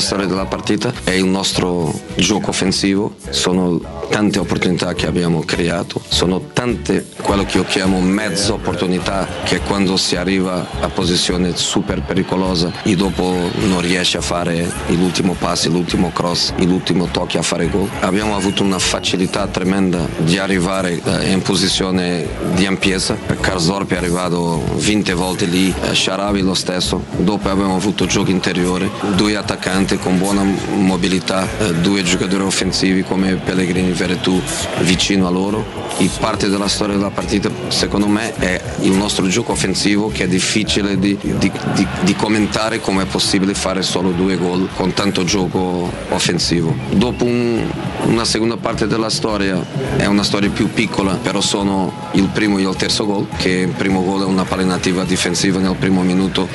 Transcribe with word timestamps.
Della 0.00 0.02
storia 0.02 0.26
della 0.26 0.46
partita 0.46 0.92
è 1.04 1.10
il 1.10 1.26
nostro 1.26 1.92
gioco 2.16 2.50
offensivo, 2.50 3.14
sono 3.28 3.80
tante 4.08 4.38
opportunità 4.38 4.94
che 4.94 5.06
abbiamo 5.06 5.40
creato, 5.44 6.00
sono 6.08 6.48
tante 6.52 7.06
quello 7.20 7.44
che 7.44 7.58
io 7.58 7.64
chiamo 7.64 8.00
mezzo 8.00 8.54
opportunità 8.54 9.26
che 9.44 9.60
quando 9.60 9.96
si 9.96 10.16
arriva 10.16 10.66
a 10.80 10.88
posizione 10.88 11.54
super 11.54 12.02
pericolosa 12.02 12.72
e 12.82 12.96
dopo 12.96 13.22
non 13.66 13.80
riesce 13.80 14.16
a 14.16 14.20
fare 14.22 14.68
l'ultimo 14.88 15.34
passo, 15.38 15.68
l'ultimo 15.68 16.10
cross, 16.12 16.54
l'ultimo 16.56 17.06
tocco 17.10 17.38
a 17.38 17.42
fare 17.42 17.68
gol. 17.68 17.88
Abbiamo 18.00 18.34
avuto 18.34 18.62
una 18.62 18.78
facilità 18.78 19.46
tremenda 19.46 20.08
di 20.18 20.38
arrivare 20.38 21.00
eh, 21.02 21.30
in 21.30 21.42
posizione 21.42 22.26
di 22.54 22.64
ampiezza. 22.64 23.16
Karsdorp 23.40 23.92
è 23.92 23.96
arrivato 23.96 24.62
20 24.76 25.12
volte 25.12 25.46
lì, 25.46 25.72
eh, 25.82 25.94
Sharabi 25.94 26.42
lo 26.42 26.54
stesso. 26.54 27.02
Dopo 27.16 27.48
abbiamo 27.48 27.74
avuto 27.74 28.06
gioco 28.06 28.30
interiore, 28.30 28.90
due 29.16 29.36
attaccanti 29.36 29.98
con 29.98 30.18
buona 30.18 30.42
mobilità, 30.42 31.46
eh, 31.58 31.74
due 31.74 32.02
giocatori 32.02 32.42
offensivi 32.42 33.02
come 33.02 33.36
Pellegrini 33.36 33.90
e 33.90 33.92
Veretù 33.92 34.40
vicino 34.80 35.26
a 35.26 35.30
loro. 35.30 35.64
E 35.98 36.08
parte 36.18 36.48
della 36.48 36.68
storia 36.68 36.96
della 36.96 37.10
partita 37.10 37.50
secondo 37.68 38.06
me 38.06 38.34
è 38.36 38.60
il 38.80 38.92
nostro 38.92 39.26
gioco 39.26 39.52
offensivo 39.52 40.08
che 40.08 40.24
è 40.24 40.28
difficile 40.28 40.98
di, 40.98 41.16
di, 41.20 41.50
di, 41.74 41.86
di 42.02 42.14
commentare 42.14 42.80
come 42.80 43.02
è 43.02 43.06
possibile 43.06 43.54
fare 43.54 43.82
solo 43.82 44.10
due 44.10 44.36
gol 44.36 44.68
con 44.74 44.92
tanto 44.92 45.24
gioco 45.24 45.90
offensivo. 46.10 46.74
Dopo 46.90 47.24
un, 47.24 47.68
una 48.04 48.24
seconda 48.24 48.56
parte 48.56 48.86
della 48.86 49.10
storia 49.10 49.62
è 49.96 50.06
una 50.06 50.22
storia 50.22 50.50
più 50.50 50.70
piccola, 50.70 51.14
però 51.14 51.40
sono 51.40 52.08
il 52.12 52.28
primo 52.28 52.58
e 52.58 52.62
il 52.62 52.76
terzo 52.76 53.06
gol, 53.06 53.26
che 53.36 53.50
il 53.50 53.72
primo 53.72 54.02
gol 54.02 54.22
è 54.22 54.24
una 54.24 54.44
pallenativa 54.44 55.04
difensiva 55.04 55.58
nel 55.58 55.76
primo 55.76 56.02
minuto. 56.02 56.48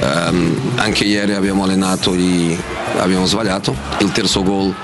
Um, 0.00 0.56
anche 0.76 1.04
ieri 1.04 1.34
abbiamo 1.34 1.64
allenato 1.64 2.14
e 2.14 2.56
abbiamo 2.98 3.26
sbagliato. 3.26 3.74
Il 3.98 4.12
terzo 4.12 4.42
gol 4.42 4.74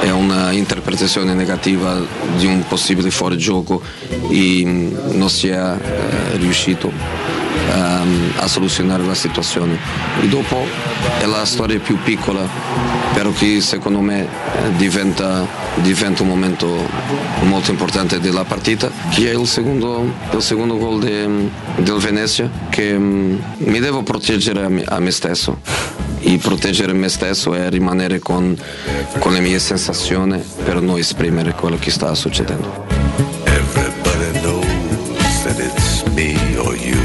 è 0.00 0.10
una 0.10 0.50
interpretazione 0.52 1.34
negativa 1.34 1.98
di 2.36 2.46
un 2.46 2.64
possibile 2.68 3.10
fuorigioco 3.10 3.80
e 4.28 4.92
non 5.12 5.30
si 5.30 5.48
è 5.48 5.56
eh, 5.56 6.36
riuscito 6.36 7.33
a 8.36 8.46
soluzionare 8.46 9.04
la 9.04 9.14
situazione. 9.14 9.78
E 10.20 10.28
dopo 10.28 10.66
è 11.20 11.26
la 11.26 11.44
storia 11.44 11.78
più 11.78 11.98
piccola, 12.02 12.46
però 13.12 13.32
che 13.32 13.60
secondo 13.60 14.00
me 14.00 14.26
diventa, 14.76 15.46
diventa 15.76 16.22
un 16.22 16.28
momento 16.28 16.88
molto 17.42 17.70
importante 17.70 18.20
della 18.20 18.44
partita, 18.44 18.90
che 19.10 19.30
è 19.30 19.36
il 19.36 19.46
secondo, 19.46 20.12
il 20.30 20.42
secondo 20.42 20.76
gol 20.78 21.00
de, 21.00 21.48
del 21.76 21.98
Venezia, 21.98 22.50
che 22.68 22.92
um, 22.92 23.40
mi 23.58 23.80
devo 23.80 24.02
proteggere 24.02 24.64
a 24.64 24.68
me, 24.68 24.84
a 24.84 24.98
me 24.98 25.10
stesso 25.10 25.58
e 26.20 26.38
proteggere 26.38 26.94
me 26.94 27.08
stesso 27.08 27.52
è 27.54 27.68
rimanere 27.68 28.18
con, 28.18 28.56
con 29.18 29.32
le 29.32 29.40
mie 29.40 29.58
sensazioni 29.58 30.42
per 30.64 30.80
non 30.80 30.98
esprimere 30.98 31.52
quello 31.52 31.76
che 31.78 31.90
sta 31.90 32.14
succedendo. 32.14 32.86
Everybody 33.44 34.40
knows 34.40 35.42
that 35.44 35.58
it's 35.58 36.02
me 36.14 36.34
or 36.58 36.74
you, 36.74 36.98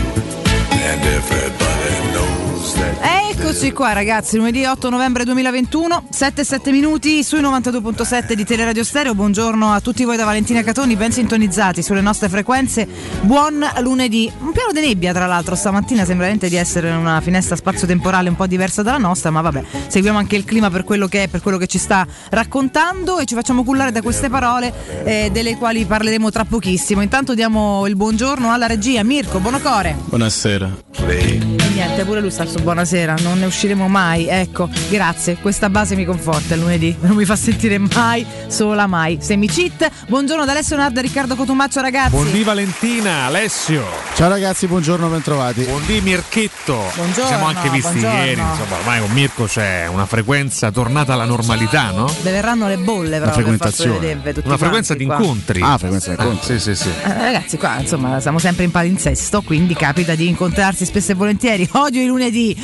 everybody 1.17 2.13
knows 2.13 2.75
that. 2.75 3.18
Eccoci 3.41 3.71
qua 3.71 3.93
ragazzi, 3.93 4.35
lunedì 4.35 4.65
8 4.65 4.89
novembre 4.89 5.23
2021, 5.23 6.09
7-7 6.13 6.71
minuti 6.71 7.23
sui 7.23 7.39
92.7 7.39 8.33
di 8.33 8.43
Teleradio 8.43 8.83
Stereo, 8.83 9.15
buongiorno 9.15 9.71
a 9.71 9.79
tutti 9.79 10.03
voi 10.03 10.17
da 10.17 10.25
Valentina 10.25 10.61
Catoni, 10.61 10.97
ben 10.97 11.13
sintonizzati 11.13 11.81
sulle 11.81 12.01
nostre 12.01 12.27
frequenze, 12.27 12.85
buon 13.21 13.65
lunedì, 13.79 14.29
un 14.39 14.51
piano 14.51 14.73
di 14.73 14.81
nebbia 14.81 15.13
tra 15.13 15.25
l'altro, 15.25 15.55
stamattina 15.55 15.99
sembra 15.99 16.25
veramente 16.25 16.49
di 16.49 16.57
essere 16.57 16.89
in 16.89 16.97
una 16.97 17.21
finestra 17.21 17.55
spazio-temporale 17.55 18.27
un 18.27 18.35
po' 18.35 18.45
diversa 18.45 18.83
dalla 18.83 18.97
nostra, 18.97 19.31
ma 19.31 19.39
vabbè, 19.39 19.63
seguiamo 19.87 20.17
anche 20.17 20.35
il 20.35 20.43
clima 20.43 20.69
per 20.69 20.83
quello 20.83 21.07
che 21.07 21.23
è, 21.23 21.27
per 21.29 21.41
quello 21.41 21.57
che 21.57 21.67
ci 21.67 21.77
sta 21.77 22.05
raccontando 22.31 23.19
e 23.19 23.25
ci 23.25 23.35
facciamo 23.35 23.63
cullare 23.63 23.93
da 23.93 24.01
queste 24.01 24.29
parole 24.29 24.73
eh, 25.05 25.29
delle 25.31 25.55
quali 25.55 25.85
parleremo 25.85 26.29
tra 26.29 26.43
pochissimo. 26.43 27.01
Intanto 27.01 27.33
diamo 27.33 27.87
il 27.87 27.95
buongiorno 27.95 28.51
alla 28.51 28.67
regia, 28.67 29.01
Mirko, 29.01 29.39
buonocore. 29.39 29.95
Buonasera. 30.07 30.87
E 31.07 31.39
niente, 31.73 32.03
pure 32.03 32.19
lui 32.19 32.31
sta 32.31 32.45
su 32.45 32.61
buonasera, 32.61 33.15
non 33.29 33.39
ne 33.39 33.45
usciremo 33.45 33.87
mai. 33.87 34.27
Ecco, 34.27 34.67
grazie, 34.89 35.37
questa 35.37 35.69
base 35.69 35.95
mi 35.95 36.03
conforta 36.03 36.55
il 36.55 36.61
lunedì, 36.61 36.95
non 37.01 37.15
mi 37.15 37.25
fa 37.25 37.35
sentire 37.35 37.77
mai 37.77 38.25
sola 38.47 38.87
mai. 38.87 39.19
Semi 39.21 39.47
cheat. 39.47 39.89
Buongiorno 40.07 40.45
da 40.45 40.51
Alessio 40.51 40.75
Narda, 40.75 40.99
Riccardo 41.01 41.35
Cotumaccio, 41.35 41.79
ragazzi. 41.81 42.09
Buondì 42.09 42.43
Valentina, 42.43 43.25
Alessio. 43.25 43.85
Ciao 44.15 44.29
ragazzi, 44.29 44.65
buongiorno, 44.67 45.07
bentrovati. 45.07 45.61
Buondì 45.63 46.01
Mirchetto. 46.01 46.91
Buongiorno, 46.95 47.13
Ci 47.13 47.27
siamo 47.27 47.45
anche 47.45 47.69
visti 47.69 47.91
buongiorno. 47.99 48.17
ieri, 48.25 48.41
insomma, 48.41 48.75
ormai 48.77 48.99
con 48.99 49.11
Mirko 49.11 49.45
c'è 49.45 49.87
una 49.87 50.05
frequenza 50.07 50.71
tornata 50.71 51.13
alla 51.13 51.25
normalità, 51.25 51.91
no? 51.91 52.11
Le 52.23 52.31
verranno 52.31 52.67
le 52.67 52.77
bolle 52.77 53.19
però 53.19 53.31
per 53.31 53.33
farsi 53.33 53.41
frequentazione. 53.41 53.99
vedere 53.99 54.33
tutti 54.33 54.47
Una 54.47 54.57
frequenza 54.57 54.93
di 54.95 55.03
incontri. 55.03 55.61
Ah, 55.61 55.77
frequenza 55.77 56.15
di 56.15 56.21
incontri. 56.21 56.59
Sì, 56.59 56.75
sì, 56.75 56.83
sì. 56.83 56.89
Eh, 57.03 57.13
ragazzi, 57.21 57.57
qua 57.57 57.77
insomma 57.79 58.19
siamo 58.19 58.39
sempre 58.39 58.63
in 58.63 58.71
palinsesto, 58.71 59.41
quindi 59.41 59.75
capita 59.75 60.15
di 60.15 60.27
incontrarsi 60.27 60.85
spesso 60.85 61.11
e 61.11 61.15
volentieri. 61.15 61.67
Oggi 61.73 62.01
è 62.01 62.05
lunedì, 62.05 62.55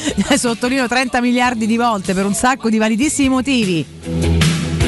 sottolineo 0.56 0.88
30 0.88 1.20
miliardi 1.20 1.68
di 1.68 1.76
volte 1.76 2.14
per 2.14 2.26
un 2.26 2.34
sacco 2.34 2.70
di 2.70 2.78
validissimi 2.78 3.28
motivi. 3.28 3.86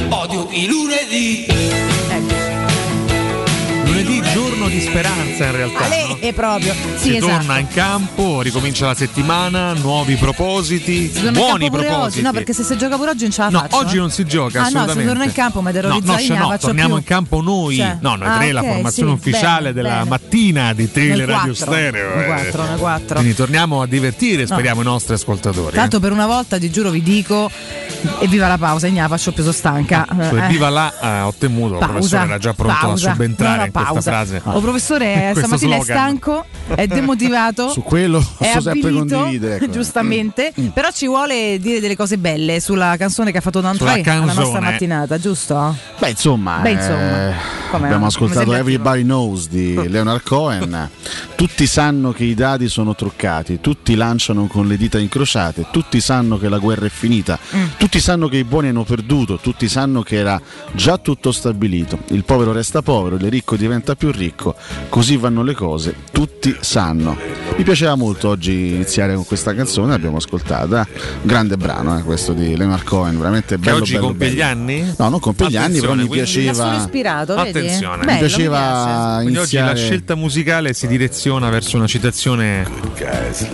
Odio 0.10 0.48
i 0.52 0.66
lunedì. 0.66 1.87
Di 4.78 4.82
speranza 4.84 5.46
in 5.46 5.52
realtà. 5.56 5.86
Ale 5.86 6.08
no? 6.08 6.18
è 6.20 6.34
proprio. 6.34 6.74
Sì, 6.98 7.10
si 7.10 7.16
esatto. 7.16 7.32
torna 7.32 7.58
in 7.58 7.68
campo, 7.68 8.42
ricomincia 8.42 8.86
la 8.86 8.94
settimana, 8.94 9.74
nuovi 9.74 10.16
propositi, 10.16 11.12
Si 11.12 11.30
buoni 11.32 11.70
propositi. 11.70 11.94
oggi, 11.94 12.22
no, 12.22 12.32
perché 12.32 12.54
se 12.54 12.64
si 12.64 12.78
gioca 12.78 12.96
pure 12.96 13.10
oggi 13.12 13.24
non 13.24 13.32
ce 13.32 13.42
la 13.42 13.50
No, 13.50 13.60
faccio. 13.60 13.78
oggi 13.78 13.96
eh. 13.96 14.00
non 14.00 14.12
si 14.12 14.26
gioca 14.26 14.60
Ah, 14.66 14.70
no, 14.70 14.88
si 14.88 15.04
torna 15.04 15.24
in 15.24 15.32
campo, 15.32 15.62
ma 15.62 15.70
No, 15.72 15.76
terrorizzare 15.76 16.28
no, 16.28 16.36
no, 16.38 16.48
faccio 16.50 16.66
torniamo 16.68 16.90
più. 16.90 16.98
in 16.98 17.04
campo 17.06 17.42
noi. 17.42 17.76
Cioè, 17.78 17.98
no, 18.02 18.16
noi 18.16 18.28
ah, 18.28 18.38
tre, 18.38 18.52
la 18.52 18.62
ok, 18.62 18.68
formazione 18.74 19.10
sì, 19.10 19.16
ufficiale 19.18 19.60
bene, 19.62 19.74
della 19.74 19.90
bene. 19.98 20.10
mattina 20.10 20.74
di 20.74 20.92
Teleradio 20.92 21.54
Stereo. 21.54 22.14
eh. 22.22 22.26
quattro, 22.26 22.64
nel 22.64 22.78
quattro. 22.78 23.16
Quindi 23.16 23.36
torniamo 23.36 23.82
a 23.82 23.88
divertire, 23.88 24.46
speriamo, 24.46 24.82
i 24.82 24.84
nostri 24.84 25.14
ascoltatori. 25.16 25.74
eh. 25.76 25.80
Tanto 25.80 26.00
per 26.00 26.12
una 26.12 26.28
volta 26.28 26.58
ti 26.60 26.70
giuro 26.70 26.90
vi 26.92 27.02
dico 27.02 27.50
evviva 28.20 28.48
la 28.48 28.58
pausa, 28.58 28.88
ne 28.88 29.06
faccio 29.08 29.32
più 29.32 29.50
stanca. 29.52 30.06
Su 30.30 30.36
Eh, 30.36 30.46
Evviva 30.48 30.70
là, 30.70 30.94
eh, 31.02 31.20
ho 31.22 31.34
temuto, 31.38 31.74
il 31.74 31.80
professore 31.80 32.24
era 32.26 32.38
già 32.38 32.54
pronto 32.54 32.78
pausa. 32.80 33.10
a 33.10 33.14
subentrare 33.14 33.56
No, 33.56 33.62
no, 33.62 33.66
in 33.66 33.72
questa 33.72 34.02
frase. 34.12 34.42
Professore, 34.72 35.32
stamattina 35.38 35.78
è 35.78 35.82
slogan. 35.82 35.84
stanco, 35.84 36.46
è 36.76 36.88
demotivato. 36.88 37.70
Su 37.72 37.82
quello 37.84 38.20
è 38.20 38.52
posso 38.54 38.62
sempre 38.62 38.92
condividere. 38.92 39.56
ecco. 39.56 39.70
giustamente, 39.70 40.54
però 40.74 40.90
ci 40.92 41.08
vuole 41.08 41.58
dire 41.60 41.80
delle 41.80 41.96
cose 41.96 42.18
belle 42.18 42.60
sulla 42.60 42.96
canzone 42.98 43.32
che 43.32 43.38
ha 43.38 43.42
fatto 43.42 43.62
D'Antrey 43.62 44.04
alla 44.04 44.34
nostra 44.34 44.60
mattinata, 44.60 45.18
giusto? 45.18 45.74
Beh, 46.00 46.10
insomma, 46.10 46.58
Beh, 46.58 46.72
insomma. 46.72 47.30
eh, 47.30 47.34
abbiamo 47.72 48.08
ascoltato 48.08 48.54
Everybody 48.54 49.04
Knows 49.04 49.48
di 49.48 49.74
Leonard 49.88 50.24
Cohen. 50.24 50.90
tutti 51.36 51.66
sanno 51.66 52.12
che 52.12 52.26
i 52.26 52.34
dadi 52.34 52.68
sono 52.68 52.94
truccati, 52.94 53.60
tutti 53.62 53.96
lanciano 53.96 54.48
con 54.48 54.68
le 54.68 54.76
dita 54.76 54.98
incrociate, 55.00 55.68
tutti 55.72 56.02
sanno 56.02 56.38
che 56.38 56.50
la 56.50 56.58
guerra 56.58 56.88
è 56.88 56.90
finita, 56.90 57.40
Mm. 57.56 57.64
tutti 57.78 58.00
sanno 58.02 58.28
che 58.28 58.36
i 58.38 58.44
buoni 58.44 58.68
hanno 58.68 58.84
perduto, 58.84 59.38
tutti 59.38 59.70
sanno 59.70 60.02
che 60.02 60.18
era 60.18 60.42
già 60.74 60.98
tutto 60.98 61.32
stabilito. 61.32 62.00
Il 62.10 62.26
povero 62.26 62.52
resta 62.52 62.82
povero, 62.82 63.16
il 63.16 63.30
ricco 63.30 63.56
diventa 63.56 63.96
più 63.96 64.12
ricco, 64.12 64.56
così 64.90 65.18
vanno 65.18 65.44
le 65.44 65.54
cose, 65.54 65.96
tutti 66.12 66.56
sanno. 66.60 67.18
Mi 67.56 67.64
piaceva 67.64 67.96
molto 67.96 68.30
oggi 68.30 68.74
iniziare 68.76 69.16
con 69.16 69.26
questa 69.26 69.54
canzone, 69.56 69.90
l'abbiamo 69.92 70.18
ascoltata. 70.18 70.86
Grande 71.22 71.58
brano 71.58 71.98
eh, 71.98 72.04
questo 72.04 72.34
di 72.34 72.56
Leonard 72.56 72.84
Cohen, 72.84 73.18
veramente 73.18 73.56
Che 73.56 73.62
bello. 73.62 73.78
oggi 73.78 73.94
bello, 73.94 74.06
compie 74.08 74.28
bello. 74.28 74.38
gli 74.40 74.42
anni? 74.42 74.94
No, 74.98 75.10
non 75.10 75.20
compie 75.20 75.48
gli 75.50 75.58
anni, 75.58 75.80
però 75.80 75.94
mi 75.96 76.04
Mi 76.04 76.10
piaceva. 76.10 76.76
ispirato, 76.76 77.36
vedi? 77.36 77.50
Attenzione. 77.58 77.98
Mi 77.98 78.06
Bello, 78.06 78.20
piaceva 78.20 78.58
piace. 78.60 79.22
Quindi 79.24 79.38
oggi 79.40 79.56
la 79.56 79.62
iniziare. 79.62 79.76
scelta 79.78 80.16
musicale 80.16 80.74
si 80.74 80.88
direziona 80.88 81.50
verso 81.50 81.78
una 81.78 81.88
citazione 81.88 82.68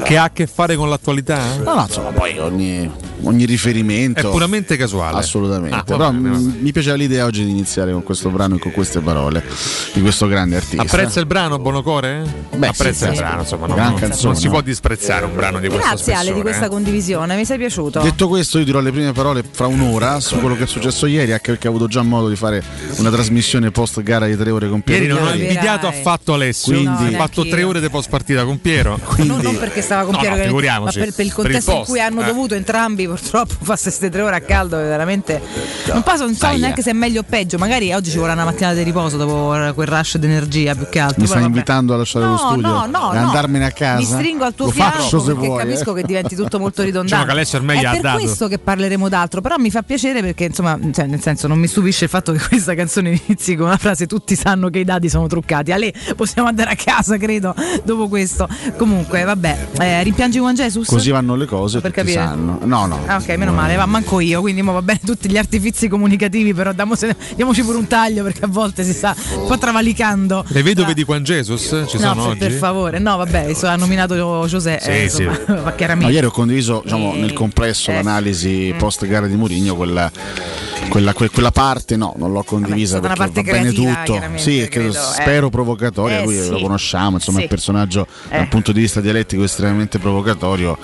che 0.03 0.17
ha 0.17 0.24
a 0.24 0.31
che 0.31 0.48
fare 0.48 0.75
con 0.75 0.89
l'attualità? 0.89 1.39
No, 1.63 1.74
no, 1.75 1.81
insomma, 1.88 2.10
poi 2.10 2.38
ogni, 2.39 2.89
ogni 3.24 3.46
riferimento. 3.46 4.27
È 4.27 4.32
puramente 4.32 4.77
casuale. 4.77 5.18
Assolutamente. 5.18 5.75
Ah, 5.75 5.84
Però 5.84 6.12
bene, 6.12 6.38
mi 6.60 6.72
piaceva 6.72 6.96
l'idea 6.96 7.25
oggi 7.25 7.44
di 7.44 7.51
iniziare 7.51 7.92
con 7.92 8.03
questo 8.03 8.30
brano 8.30 8.56
e 8.56 8.60
con 8.60 8.72
queste 8.72 9.00
parole 9.00 9.44
di 9.94 10.01
questo 10.01 10.27
grande 10.27 10.58
artista. 10.58 10.82
Apprezza 10.84 11.20
il 11.20 11.25
brano, 11.25 11.60
Bonocore? 11.60 12.24
Beh, 12.56 12.68
Apprezza 12.68 13.06
sì, 13.06 13.12
il 13.12 13.18
sì. 13.18 13.22
brano, 13.22 13.42
insomma, 13.42 13.68
no, 13.68 13.75
Gran 13.75 13.89
non, 13.92 14.00
canzone, 14.00 14.27
non 14.27 14.36
si 14.36 14.46
no? 14.46 14.51
può 14.51 14.62
disprezzare 14.62 15.25
un 15.25 15.36
brano 15.36 15.60
di 15.60 15.68
questo 15.68 15.88
Grazie 15.88 16.13
Ale 16.13 16.34
di 16.34 16.42
questa 16.42 16.65
eh. 16.65 16.70
condivisione, 16.70 17.36
mi 17.36 17.46
sei 17.46 17.58
piaciuto. 17.58 18.01
Detto 18.01 18.27
questo, 18.27 18.60
io 18.60 18.65
dirò 18.65 18.80
le 18.80 18.92
prime 18.92 19.12
parole 19.12 19.44
fra 19.50 19.68
un'ora 19.68 20.20
su 20.20 20.38
quello 20.39 20.56
che 20.56 20.63
è 20.63 20.68
successo 20.68 21.06
ieri, 21.06 21.32
anche 21.32 21.51
perché 21.51 21.68
ho 21.68 21.72
avuto 21.72 21.88
già 21.88 22.01
modo 22.01 22.30
di 22.30 22.36
fare 22.36 22.63
una 22.98 23.10
trasmissione 23.10 23.72
post 23.72 24.01
gara 24.01 24.25
di 24.27 24.36
tre 24.38 24.50
ore 24.51 24.70
con 24.70 24.82
Piero. 24.82 25.03
Ieri 25.03 25.13
non 25.13 25.27
ho 25.27 25.34
invidiato 25.34 25.88
affatto 25.88 26.34
Alessio, 26.34 26.74
Quindi- 26.74 27.06
ho 27.08 27.12
No, 27.13 27.18
fatto 27.18 27.48
tre 27.48 27.63
ore 27.63 27.80
di 27.80 27.89
post 27.89 28.10
partita 28.10 28.44
con 28.44 28.60
Piero. 28.60 29.00
No, 29.18 29.39
non 29.42 29.58
perché 29.58 29.82
stava 29.82 30.03
con 30.03 30.13
No, 30.13 30.20
Piero 30.20 30.36
no, 30.36 30.42
Canetti, 30.42 30.53
ma 30.53 30.60
figuriamoci. 30.60 31.00
per, 31.00 31.00
per 31.00 31.08
il 31.08 31.13
Per 31.15 31.25
il 31.25 31.34
contesto 31.34 31.72
in 31.72 31.77
post, 31.77 31.89
cui 31.89 32.00
hanno 32.00 32.22
eh. 32.22 32.25
dovuto 32.25 32.56
entrambi 32.56 33.06
purtroppo 33.13 33.53
fa 33.62 33.77
queste 33.77 34.10
tre 34.10 34.22
ore 34.22 34.36
a 34.36 34.41
caldo 34.41 34.79
è 34.79 34.84
veramente 34.84 35.41
non 35.91 36.03
so, 36.03 36.25
non 36.25 36.36
so 36.36 36.46
Aia. 36.48 36.58
neanche 36.58 36.82
se 36.82 36.89
è 36.89 36.93
meglio 36.93 37.22
o 37.22 37.24
peggio 37.27 37.58
magari 37.58 37.93
oggi 37.93 38.10
ci 38.10 38.17
vorrà 38.17 38.34
una 38.34 38.46
mattinata 38.46 38.75
di 38.75 38.84
riposo 38.84 39.17
dopo 39.17 39.55
quel 39.74 39.88
rush 39.88 40.17
di 40.17 40.25
energia 40.25 40.74
più 40.75 40.88
che 40.89 41.00
altro 41.00 41.22
Mi 41.22 41.27
stai 41.27 41.41
vabbè. 41.41 41.53
invitando 41.53 41.93
a 41.93 41.98
lasciare 41.98 42.25
no, 42.25 42.32
lo 42.32 42.38
studio 42.38 42.67
no, 42.67 42.86
no, 42.86 43.13
e 43.13 43.20
no. 43.20 43.25
andarmene 43.27 43.65
a 43.65 43.72
casa? 43.72 43.98
Mi 44.00 44.05
stringo 44.05 44.43
al 44.43 44.55
tuo 44.55 44.65
Lo 44.65 44.72
fianco 44.72 45.22
perché 45.24 45.48
vuoi. 45.48 45.58
capisco 45.60 45.91
eh. 45.96 46.01
che 46.01 46.08
diventi 46.08 46.36
tutto 46.36 46.60
molto 46.60 46.82
ridondante. 46.82 47.15
Diciamo 47.15 47.32
Alessio 47.32 47.58
ormai 47.60 47.79
è 47.79 47.91
per 47.91 48.01
dato. 48.01 48.17
questo 48.17 48.48
che 48.48 48.60
parleremo 48.60 49.10
d'altro, 49.10 49.41
però 49.41 49.58
mi 49.58 49.70
fa 49.70 49.82
piacere 49.84 50.22
perché 50.22 50.46
insomma, 50.46 50.77
cioè, 50.91 51.05
nel 51.05 51.22
senso 51.22 51.48
non 51.48 51.60
mi 51.60 51.67
stupisce 51.67 52.05
il 52.05 52.10
fatto 52.10 52.32
che 52.32 52.39
questa 52.48 52.74
canzone 52.75 53.20
inizi 53.27 53.55
con 53.55 53.67
una 53.67 53.77
frase 53.77 54.08
tutti 54.08 54.36
sanno 54.36 54.70
che 54.70 54.79
i 54.79 54.84
dati 54.86 55.10
sono 55.10 55.27
truccati. 55.27 55.72
Ale, 55.72 55.93
possiamo 56.15 56.48
andare 56.48 56.72
a 56.72 56.75
casa, 56.75 57.17
credo, 57.17 57.53
dopo 57.84 58.08
questo. 58.08 58.48
Comunque, 58.77 59.24
vabbè, 59.24 59.67
eh, 59.79 60.03
rimpiangi 60.03 60.38
Juan 60.38 60.55
Jesus? 60.55 60.88
Così 60.88 61.12
vanno 61.12 61.36
le 61.36 61.46
cose, 61.46 61.82
Per 61.82 61.91
capire. 61.91 62.13
sanno. 62.13 62.60
No, 62.63 62.86
no. 62.86 63.00
Ah, 63.05 63.17
ok, 63.17 63.27
meno 63.36 63.51
male, 63.51 63.75
va 63.75 63.86
manco 63.86 64.19
io, 64.22 64.39
quindi 64.39 64.62
mo 64.62 64.72
va 64.72 64.81
bene 64.81 65.00
tutti 65.05 65.29
gli 65.29 65.38
artifizi 65.38 65.88
comunicativi, 65.89 66.53
però 66.53 66.72
damose- 66.72 67.15
diamoci 67.36 67.62
pure 67.63 67.77
un 67.77 67.86
taglio 67.88 68.24
perché 68.24 68.45
a 68.45 68.48
volte 68.48 68.83
si 68.86 68.93
sta 68.93 69.13
un 69.38 69.45
po' 69.48 69.57
travalicando. 69.57 70.45
Le 70.48 70.63
vedove 70.63 70.93
di 70.93 71.03
Juan 71.03 71.24
Jesus 71.24 71.62
ci 71.88 71.98
No, 71.98 72.07
sono 72.07 72.13
per, 72.24 72.29
oggi? 72.31 72.38
per 72.39 72.51
favore, 72.53 73.00
no, 73.00 73.17
vabbè, 73.17 73.53
so- 73.53 73.67
ha 73.67 73.75
nominato 73.75 74.45
José. 74.48 74.79
Sì, 74.81 74.89
eh, 74.89 75.03
insomma, 75.03 75.36
sì. 75.36 75.41
va 75.48 75.74
chiaramente. 75.74 76.10
No, 76.10 76.15
ieri 76.15 76.25
ho 76.27 76.31
condiviso 76.31 76.81
diciamo, 76.83 77.13
Eh, 77.13 77.19
nel 77.19 77.33
complesso 77.33 77.91
eh. 77.91 77.95
l'analisi 77.95 78.74
post 78.77 79.05
gara 79.05 79.27
di 79.27 79.36
Mourinho, 79.36 79.75
quella, 79.75 80.10
quella, 80.88 81.13
que- 81.13 81.29
quella 81.29 81.51
parte 81.51 81.98
no, 81.98 82.13
non 82.17 82.31
l'ho 82.31 82.43
condivisa 82.43 83.00
Vabbè, 83.01 83.13
è 83.13 83.17
perché 83.31 83.51
va 83.51 83.57
bene 83.57 83.72
tutto. 83.74 84.22
Sì, 84.36 84.60
che 84.60 84.69
credo, 84.69 84.93
eh. 84.93 84.93
spero 84.93 85.50
provocatoria, 85.50 86.19
Eh, 86.22 86.24
lui 86.24 86.41
sì. 86.41 86.50
lo 86.50 86.60
conosciamo, 86.62 87.15
insomma 87.17 87.39
è 87.39 87.41
Sì. 87.41 87.48
un 87.48 87.50
personaggio 87.50 88.07
Eh. 88.29 88.38
dal 88.38 88.48
punto 88.48 88.72
di 88.72 88.79
vista 88.79 89.01
dialettico 89.01 89.43
estremamente 89.43 90.00
provocatorio. 90.00 90.77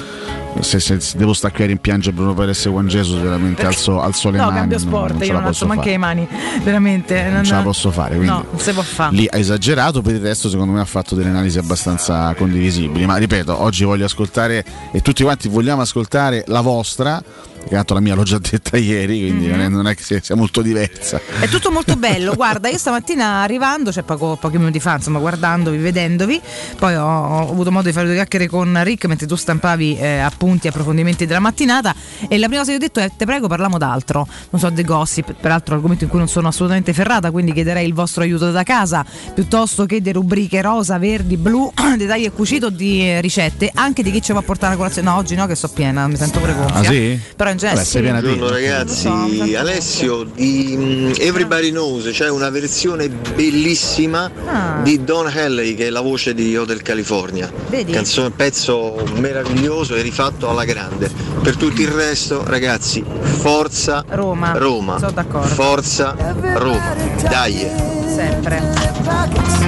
Se, 0.61 0.79
se- 0.79 0.99
se 0.99 1.17
devo 1.17 1.33
qui 1.51 1.63
a 1.63 1.67
rimpiangere 1.67 2.13
Bruno 2.13 2.33
Perez 2.33 2.65
e 2.65 2.69
Juan 2.69 2.87
Jesus 2.87 3.19
veramente 3.21 3.65
alzo, 3.65 4.01
alzo 4.01 4.29
le 4.29 4.37
no, 4.37 4.45
mani. 4.45 4.57
cambio 4.57 4.77
non- 4.77 4.87
sport, 4.87 5.09
non 5.11 5.19
ce 5.21 5.25
io 5.25 5.31
la 5.33 5.39
non 5.39 5.47
alzo 5.47 5.65
fare. 5.65 5.75
le 5.91 5.97
mani, 5.97 6.27
veramente. 6.63 7.23
Non 7.29 7.43
ce 7.45 7.53
la 7.53 7.61
posso 7.61 7.91
fare, 7.91 8.09
quindi 8.15 8.27
No, 8.27 8.45
non 8.49 8.59
si 8.59 8.71
può 8.73 8.81
fare. 8.81 9.15
lì 9.15 9.27
ha 9.29 9.37
esagerato, 9.37 10.01
per 10.01 10.15
il 10.15 10.21
resto 10.21 10.49
secondo 10.49 10.73
me 10.73 10.81
ha 10.81 10.85
fatto 10.85 11.15
delle 11.15 11.29
analisi 11.29 11.57
abbastanza 11.57 12.33
condivisibili, 12.35 13.05
ma 13.05 13.15
ripeto, 13.17 13.61
oggi 13.61 13.83
voglio 13.85 14.05
ascoltare 14.05 14.63
e 14.91 15.01
tutti 15.01 15.23
quanti 15.23 15.47
vogliamo 15.47 15.81
ascoltare 15.81 16.43
la 16.47 16.61
vostra, 16.61 17.21
che 17.67 17.75
tanto 17.75 17.93
la 17.93 17.99
mia 17.99 18.15
l'ho 18.15 18.23
già 18.23 18.39
detta 18.39 18.77
ieri, 18.77 19.19
quindi 19.21 19.47
Mhm. 19.47 19.71
non, 19.71 19.87
è, 19.87 19.95
che 19.95 20.03
sia, 20.21 20.35
molto 20.35 20.61
diversa. 20.61 21.19
È 21.39 21.47
tutto 21.47 21.71
molto 21.71 21.95
bello, 21.95 22.33
guarda, 22.33 22.69
io 22.69 22.77
stamattina 22.77 23.41
arrivando, 23.41 23.91
cioè 23.91 24.03
poco, 24.03 24.37
pochi 24.39 24.57
minuti 24.57 24.79
fa, 24.79 24.95
insomma, 24.95 25.19
guardandovi, 25.19 25.77
vedendovi, 25.77 26.39
poi 26.77 26.95
ho, 26.95 27.05
ho 27.05 27.49
avuto 27.49 27.71
modo 27.71 27.87
di 27.87 27.93
fare 27.93 28.05
due 28.07 28.15
chiacchiere 28.15 28.47
con 28.47 28.79
Rick 28.83 29.05
mentre 29.05 29.27
tu 29.27 29.35
stampavi 29.35 29.97
eh, 29.97 30.17
appunti 30.19 30.67
e 30.67 30.69
approfondimenti 30.69 31.25
della 31.25 31.39
mattinata 31.39 31.93
e 32.27 32.37
la 32.37 32.47
prima 32.47 32.61
cosa 32.61 32.71
che 32.71 32.77
ho 32.77 32.79
detto 32.79 32.99
è 32.99 33.11
te 33.15 33.25
prego 33.25 33.47
parliamo 33.47 33.77
d'altro, 33.77 34.27
non 34.49 34.59
so, 34.61 34.71
The 34.71 34.83
Gossip, 34.83 35.33
peraltro 35.33 35.75
argomento 35.75 36.03
in 36.05 36.09
cui 36.09 36.19
non 36.19 36.27
sono 36.27 36.47
assolutamente 36.47 36.93
ferrata, 36.93 37.31
quindi 37.31 37.53
chiederei 37.53 37.85
il 37.85 37.93
vostro 37.93 38.23
aiuto 38.23 38.51
da 38.51 38.63
casa, 38.63 39.05
piuttosto 39.33 39.85
che 39.85 40.01
di 40.01 40.11
rubriche 40.11 40.61
rosa, 40.61 40.97
verdi, 40.97 41.37
blu, 41.37 41.71
dettagli 41.97 42.25
e 42.25 42.31
cucito 42.31 42.69
di 42.69 43.19
ricette, 43.21 43.71
anche 43.73 44.03
di 44.03 44.11
chi 44.11 44.21
ci 44.21 44.31
va 44.33 44.39
a 44.39 44.43
portare 44.43 44.73
a 44.73 44.77
colazione. 44.77 45.09
No, 45.09 45.15
oggi 45.17 45.35
no 45.35 45.45
che 45.45 45.55
sto 45.55 45.67
piena, 45.69 46.07
mi 46.07 46.15
sento 46.15 46.39
pure 46.39 46.53
gonfia. 46.53 46.79
Ah 46.79 46.83
sì? 46.83 47.19
Però 47.35 47.48
in 47.49 47.57
genere 47.57 47.83
sì. 47.83 47.99
Buongiorno 48.01 48.49
ragazzi, 48.49 49.01
so, 49.01 49.57
Alessio 49.57 50.23
di 50.23 50.75
mm, 50.77 51.11
Everybody 51.17 51.71
Knows, 51.71 52.09
c'è 52.11 52.29
una 52.29 52.49
versione 52.49 53.09
bellissima 53.09 54.29
Ah. 54.47 54.79
di 54.83 55.03
Don 55.03 55.29
Henley 55.33 55.75
che 55.75 55.87
è 55.87 55.89
la 55.89 56.01
voce 56.01 56.33
di 56.33 56.55
Hotel 56.57 56.81
California. 56.81 57.51
Vedi? 57.67 57.91
Canzone, 57.91 58.31
pezzo 58.31 58.95
meraviglioso 59.15 59.95
e 59.95 60.01
rifatto 60.01 60.49
alla 60.49 60.65
grande. 60.65 61.09
Per 61.41 61.55
tutto 61.55 61.81
il 61.81 61.87
resto 61.87 62.43
ragazzi, 62.45 63.03
forza 63.21 64.03
Roma. 64.09 64.53
Roma. 64.55 64.97
Sono 64.97 65.11
d'accordo. 65.11 65.47
Forza 65.47 66.15
Roma. 66.55 66.95
Dai. 67.29 67.67
Sempre. 68.07 68.61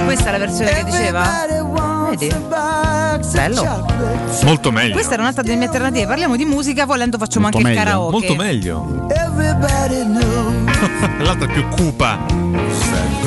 Questa 0.03 0.29
è 0.29 0.31
la 0.31 0.37
versione 0.39 0.73
che 0.73 0.83
diceva? 0.83 1.45
Vedi? 2.11 2.27
Bello. 3.31 3.85
Molto 4.43 4.69
meglio. 4.71 4.91
Questa 4.93 5.13
era 5.13 5.21
un'altra 5.21 5.43
delle 5.43 5.55
mie 5.55 5.67
alternative. 5.67 6.07
Parliamo 6.07 6.35
di 6.35 6.43
musica, 6.43 6.85
volendo 6.85 7.17
facciamo 7.17 7.47
Molto 7.49 7.59
anche 7.59 7.69
il 7.69 7.75
meglio. 7.77 7.89
karaoke. 7.89 8.11
Molto 8.11 8.35
meglio. 8.35 9.07
L'altra 11.23 11.47
è 11.47 11.51
più 11.53 11.65
cupa. 11.69 12.19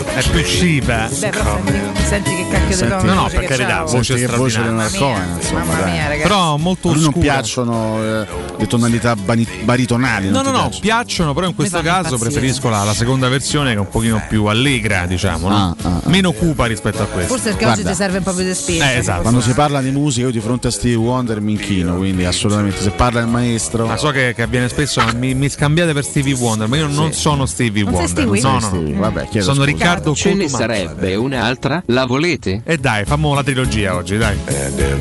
È 0.06 0.22
più. 0.30 0.42
Beh, 0.84 1.08
però 1.30 1.58
senti, 1.64 2.04
senti 2.04 2.30
che 2.36 2.46
cacchio 2.48 2.66
di 2.68 2.74
Senti- 2.74 2.96
tono 2.96 3.02
No, 3.04 3.14
no, 3.14 3.22
voce 3.22 3.36
per 3.38 3.48
carità, 3.48 3.80
voce 3.82 3.96
voce 3.96 4.18
straordinaria. 4.18 4.64
Leonard 4.70 4.92
Mamma 4.94 5.14
Cohen, 5.14 5.26
mia, 5.26 5.36
insomma, 5.36 5.64
mamma 5.64 5.84
mia, 5.86 6.02
ragazzi. 6.08 6.22
Però 6.22 6.56
molto 6.56 6.88
A 6.88 6.92
lui 6.92 7.00
non 7.00 7.08
oscura. 7.08 7.32
piacciono 7.32 8.02
eh, 8.02 8.26
le 8.58 8.66
tonalità 8.66 9.16
bani- 9.16 9.48
baritonali. 9.62 10.28
No, 10.30 10.42
no, 10.42 10.50
no, 10.50 10.58
piacciono? 10.68 10.80
piacciono, 10.80 11.34
però 11.34 11.46
in 11.48 11.54
questo 11.54 11.80
caso 11.80 12.18
preferisco 12.18 12.68
la, 12.68 12.84
la 12.84 12.94
seconda 12.94 13.28
versione 13.28 13.70
che 13.70 13.76
è 13.76 13.80
un 13.80 13.88
pochino 13.88 14.22
più 14.28 14.44
allegra, 14.44 15.06
diciamo, 15.06 15.48
no? 15.48 15.54
Ah, 15.56 15.76
ah, 15.82 15.88
ah. 15.96 16.00
meno 16.04 16.30
cupa 16.32 16.66
rispetto 16.66 17.02
a 17.02 17.06
questa. 17.06 17.28
Forse 17.28 17.48
perché 17.50 17.64
Guarda. 17.64 17.80
oggi 17.80 17.90
ti 17.90 17.96
serve 17.96 18.20
proprio 18.20 18.44
di 18.46 18.54
spinta. 18.54 18.92
Eh, 18.92 18.98
esatto. 18.98 19.22
Quando 19.22 19.40
si 19.40 19.52
parla 19.52 19.80
di 19.80 19.90
musica, 19.90 20.26
io 20.26 20.32
di 20.32 20.40
fronte 20.40 20.68
a 20.68 20.70
Stevie 20.70 20.96
Wonder 20.96 21.40
mi 21.40 21.52
inchino, 21.52 21.96
quindi 21.96 22.24
assolutamente. 22.24 22.80
Se 22.80 22.90
parla 22.90 23.20
il 23.20 23.26
maestro. 23.26 23.86
Ma 23.86 23.96
so 23.96 24.10
che, 24.10 24.32
che 24.34 24.42
avviene 24.42 24.68
spesso, 24.68 25.02
mi, 25.16 25.34
mi 25.34 25.48
scambiate 25.48 25.92
per 25.92 26.04
Stevie 26.04 26.34
Wonder, 26.34 26.68
ma 26.68 26.76
io 26.76 26.86
non 26.86 27.12
sono 27.12 27.46
Stevie 27.46 27.82
Non 27.82 27.94
sei 27.94 28.24
Wonder. 28.24 28.24
Stevie? 28.24 28.40
No, 28.42 28.58
no, 28.58 28.90
no. 28.92 29.00
Vabbè, 29.00 29.28
chiedo 29.28 29.46
Sono 29.46 29.56
scusa. 29.64 29.64
Riccardo 29.66 29.93
Ce 30.14 30.34
ne 30.34 30.48
sarebbe 30.48 31.14
un'altra? 31.14 31.82
La 31.86 32.06
volete? 32.06 32.62
E 32.64 32.76
dai, 32.78 33.04
fammo 33.04 33.34
la 33.34 33.42
trilogia 33.42 33.94
oggi, 33.94 34.16
dai. 34.16 34.36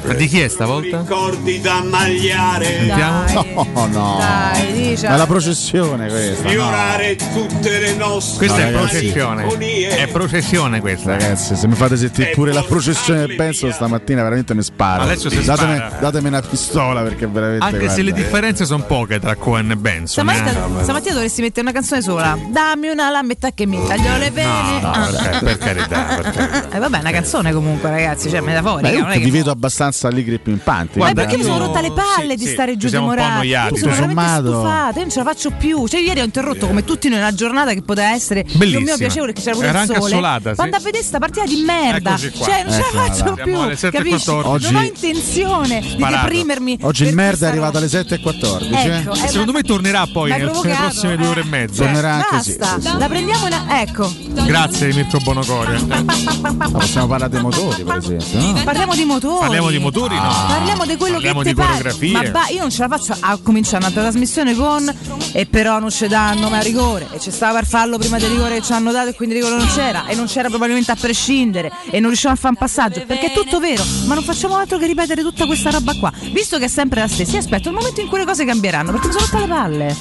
Ma 0.06 0.14
di 0.14 0.28
chi 0.28 0.40
è 0.42 0.48
stavolta? 0.48 1.00
Ricordi 1.00 1.60
da 1.62 1.82
magliare, 1.84 2.66
Sentiamo. 2.66 3.68
No, 3.74 3.88
no. 3.88 4.18
Dai, 4.20 4.72
dice. 4.74 5.08
Ma 5.08 5.16
è 5.16 5.18
la 5.18 5.26
processione 5.26 6.08
questa. 6.08 6.44
no. 6.44 6.50
fiorare 6.50 7.16
tutte 7.16 7.80
le 7.80 7.94
nostre 7.96 8.38
Questa 8.38 8.58
No, 8.58 8.64
è 8.68 8.72
ragazzi. 8.72 9.12
processione. 9.12 9.96
È 9.96 10.08
processione 10.08 10.80
questa. 10.82 11.12
Ragazzi, 11.12 11.56
se 11.56 11.68
mi 11.68 11.76
fate 11.76 11.98
sentire 11.98 12.32
pure 12.32 12.54
la 12.54 12.64
processione 12.64 13.26
del 13.26 13.36
via. 13.36 13.72
stamattina 13.72 14.24
veramente 14.24 14.54
mi 14.54 14.64
sparo. 14.64 15.04
Alessio 15.04 15.30
si 15.30 15.44
datemi, 15.44 15.76
spara. 15.76 15.98
datemi 16.00 16.28
una 16.28 16.42
pistola 16.42 17.02
perché 17.02 17.28
veramente. 17.28 17.64
Anche 17.66 17.80
se 17.80 17.86
guarda, 17.86 18.04
le 18.04 18.12
differenze 18.14 18.66
sono 18.66 18.84
poche 18.84 19.20
tra 19.20 19.36
Cohen 19.36 19.72
e 19.72 19.76
Benson. 19.76 20.28
eh. 20.30 20.34
Stamattina, 20.34 20.84
stamattina 20.84 21.14
dovresti 21.14 21.42
mettere 21.42 21.62
una 21.62 21.72
canzone 21.72 22.02
sola. 22.02 22.38
Dammi 22.50 22.90
una 22.90 23.10
lametta 23.10 23.52
che 23.52 23.66
mi 23.66 23.80
taglio 23.88 24.18
le 24.18 24.32
vene. 24.32 24.73
No, 24.82 24.88
no, 24.88 24.92
Ah. 24.94 25.08
per, 25.08 25.40
per 25.44 25.58
carità. 25.58 26.02
per 26.22 26.32
carità. 26.32 26.70
Eh, 26.72 26.80
vabbè, 26.80 26.98
è 26.98 27.00
una 27.02 27.12
canzone 27.12 27.52
comunque, 27.54 27.90
ragazzi, 27.90 28.30
cioè 28.30 28.40
metaforica. 28.42 28.90
Beh, 28.90 28.96
io 28.96 29.02
non 29.04 29.12
è 29.12 29.18
che 29.18 29.24
vi 29.24 29.30
vedo 29.32 29.52
abbastanza 29.52 30.08
allegri 30.08 30.36
e 30.36 30.40
pimpanti. 30.40 31.00
Ma 31.00 31.14
perché 31.14 31.38
mi 31.38 31.44
sono 31.44 31.58
rotta 31.60 31.82
le 31.82 31.92
palle 31.92 32.36
di 32.36 32.46
sì, 32.46 32.52
stare 32.52 32.72
sì, 32.74 32.78
giù 32.78 32.90
di 32.90 32.98
morale. 32.98 33.46
Io 33.46 33.76
sono 33.76 33.92
veramente 33.94 34.22
sommato. 34.22 34.52
stufata, 34.54 34.94
io 34.96 35.02
non 35.02 35.10
ce 35.12 35.18
la 35.20 35.26
faccio 35.26 35.50
più. 35.52 35.88
Cioè, 35.88 36.00
ieri 36.02 36.20
ho 36.22 36.24
interrotto 36.24 36.68
come 36.68 36.84
tutti 36.84 37.10
noi 37.10 37.18
una 37.20 37.34
giornata 37.34 37.74
che 37.74 37.82
poteva 37.82 38.12
essere 38.12 38.44
più 38.44 38.56
o 38.56 38.58
Bellissima. 38.58 38.84
meno 38.86 38.98
piacevole, 38.98 39.34
che 39.34 39.42
c'era 39.42 39.56
pure 39.56 39.68
Era 39.68 39.82
il 39.84 39.90
anche 39.90 40.00
sole. 40.02 40.14
assolata, 40.14 40.50
sì. 40.50 40.56
Quando 40.56 40.76
a 40.76 40.80
vedere 40.80 41.04
sta 41.04 41.20
partita 41.20 41.46
di 41.46 41.64
merda, 41.66 42.18
cioè, 42.18 42.64
non 42.64 42.74
ce 42.74 42.80
la 42.94 43.02
faccio 43.02 43.34
più. 43.34 43.44
Siamo 43.44 43.62
alle 43.64 43.76
7:14. 43.76 43.92
Capisci? 43.92 44.30
Oggi- 44.30 44.72
Non 44.72 44.82
ho 44.82 44.86
intenzione 44.86 45.80
di 45.82 45.96
deprimermi. 45.98 46.78
Oggi 46.82 47.04
il 47.06 47.14
merda 47.14 47.46
è 47.48 47.50
arrivato 47.50 47.78
alle 47.78 47.88
7.14. 47.88 48.74
eh? 48.74 48.96
Ecco, 48.98 49.14
eh, 49.14 49.28
Secondo 49.28 49.52
ma- 49.52 49.58
me 49.60 49.64
tornerà 49.64 50.08
poi 50.12 50.32
nelle 50.32 50.50
prossime 50.52 51.16
due 51.18 51.26
eh. 51.26 51.30
ore 51.30 51.42
e 51.42 51.46
mezza. 51.46 51.84
Tornerà 51.84 52.14
anche 52.14 52.42
sì, 52.52 52.58
Basta, 52.58 52.80
sì, 52.82 52.88
sì. 52.88 52.98
la 52.98 53.08
prendiamo 53.08 53.48
in. 53.48 53.52
Ecco. 53.70 54.14
Grazie 54.46 54.63
Mirko 54.72 55.20
Bonocore. 55.20 55.80
Ma 55.82 56.70
possiamo 56.70 57.08
parlare 57.08 57.30
dei 57.32 57.42
motori, 57.42 57.84
per 57.84 57.98
esempio. 57.98 58.40
no? 58.40 58.64
Parliamo 58.64 58.96
di 58.96 59.04
motori. 59.04 59.40
Parliamo 59.40 59.70
di 59.70 59.80
motori, 59.80 60.16
no? 60.16 60.32
Parliamo 60.48 60.86
di 60.86 60.96
quello 60.96 61.14
Parliamo 61.16 61.42
che 61.42 61.50
di 61.50 61.56
coreografie. 61.56 62.12
Ma 62.12 62.30
ba- 62.30 62.48
io 62.50 62.60
non 62.62 62.72
ce 62.72 62.88
la 62.88 62.98
faccio 62.98 63.16
a 63.20 63.38
cominciare 63.42 63.78
un'altra 63.78 64.02
trasmissione 64.04 64.56
con 64.56 64.94
e 65.34 65.46
però 65.46 65.80
non 65.80 65.90
ci 65.90 66.08
danno 66.08 66.50
mai 66.50 66.64
rigore 66.64 67.08
e 67.12 67.20
ci 67.20 67.32
stava 67.32 67.60
per 67.60 67.68
farlo 67.68 67.98
prima 67.98 68.18
del 68.20 68.30
rigore 68.30 68.56
che 68.56 68.62
ci 68.62 68.72
hanno 68.72 68.92
dato 68.92 69.10
e 69.10 69.14
quindi 69.14 69.36
rigore 69.36 69.58
non 69.58 69.68
c'era 69.68 70.06
e 70.08 70.16
non 70.16 70.28
c'era 70.28 70.48
probabilmente 70.50 70.92
a 70.92 70.96
prescindere 70.96 71.72
e 71.90 72.00
non 72.00 72.10
riusciamo 72.10 72.34
a 72.34 72.38
fare 72.38 72.50
un 72.54 72.60
passaggio 72.60 73.04
perché 73.06 73.28
è 73.28 73.34
tutto 73.34 73.60
vero 73.60 73.84
ma 74.06 74.14
non 74.14 74.24
facciamo 74.24 74.56
altro 74.56 74.78
che 74.78 74.86
ripetere 74.86 75.22
tutta 75.22 75.46
questa 75.46 75.72
roba 75.72 75.94
qua 75.96 76.12
visto 76.32 76.58
che 76.58 76.66
è 76.66 76.68
sempre 76.68 77.00
la 77.02 77.08
stessa 77.08 77.34
io 77.34 77.40
aspetto 77.40 77.70
il 77.70 77.76
momento 77.76 78.00
in 78.02 78.08
cui 78.08 78.20
le 78.20 78.26
cose 78.26 78.46
cambieranno 78.46 78.92
perché 78.92 79.08
mi 79.08 79.14
sono 79.14 79.26
rotta 79.26 79.40
le 79.40 79.48
palle 79.48 79.96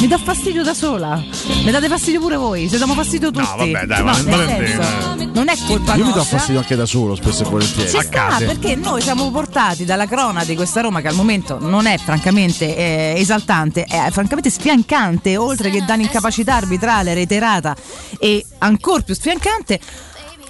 mi 0.00 0.06
dà 0.08 0.18
fastidio 0.18 0.62
da 0.62 0.74
sola 0.74 1.22
mi 1.64 1.70
date 1.70 1.88
fastidio 1.88 2.20
pure 2.20 2.36
voi 2.36 2.68
se 2.68 2.76
diamo 2.76 2.94
fastidio 2.94 3.30
tutti 3.30 3.46
vabbè, 3.56 3.85
dai, 3.86 3.98
no, 3.98 4.04
ma- 4.04 4.22
ma- 4.22 4.46
senso, 4.46 5.14
non 5.32 5.48
è 5.48 5.56
colpa 5.66 5.94
Io 5.94 6.04
mi 6.04 6.10
do 6.10 6.16
nostra 6.16 6.38
fastidio 6.38 6.60
anche 6.60 6.76
da 6.76 6.86
solo, 6.86 7.14
spesso 7.14 7.42
e 7.42 7.46
volentieri. 7.48 7.88
ci 7.90 8.00
sta 8.00 8.36
perché 8.38 8.74
noi 8.74 9.00
siamo 9.00 9.30
portati 9.30 9.84
dalla 9.84 10.06
crona 10.06 10.44
di 10.44 10.54
questa 10.54 10.80
Roma 10.80 11.00
che 11.00 11.08
al 11.08 11.14
momento 11.14 11.58
non 11.60 11.86
è 11.86 11.96
francamente 11.98 12.76
eh, 12.76 13.14
esaltante, 13.16 13.84
è 13.84 14.08
francamente 14.10 14.50
sfiancante, 14.50 15.36
oltre 15.36 15.70
che 15.70 15.84
da 15.84 15.94
un'incapacità 15.94 16.54
arbitrale 16.56 17.14
reiterata 17.14 17.74
e 18.18 18.44
ancora 18.58 19.02
più 19.02 19.14
sfiancante. 19.14 19.80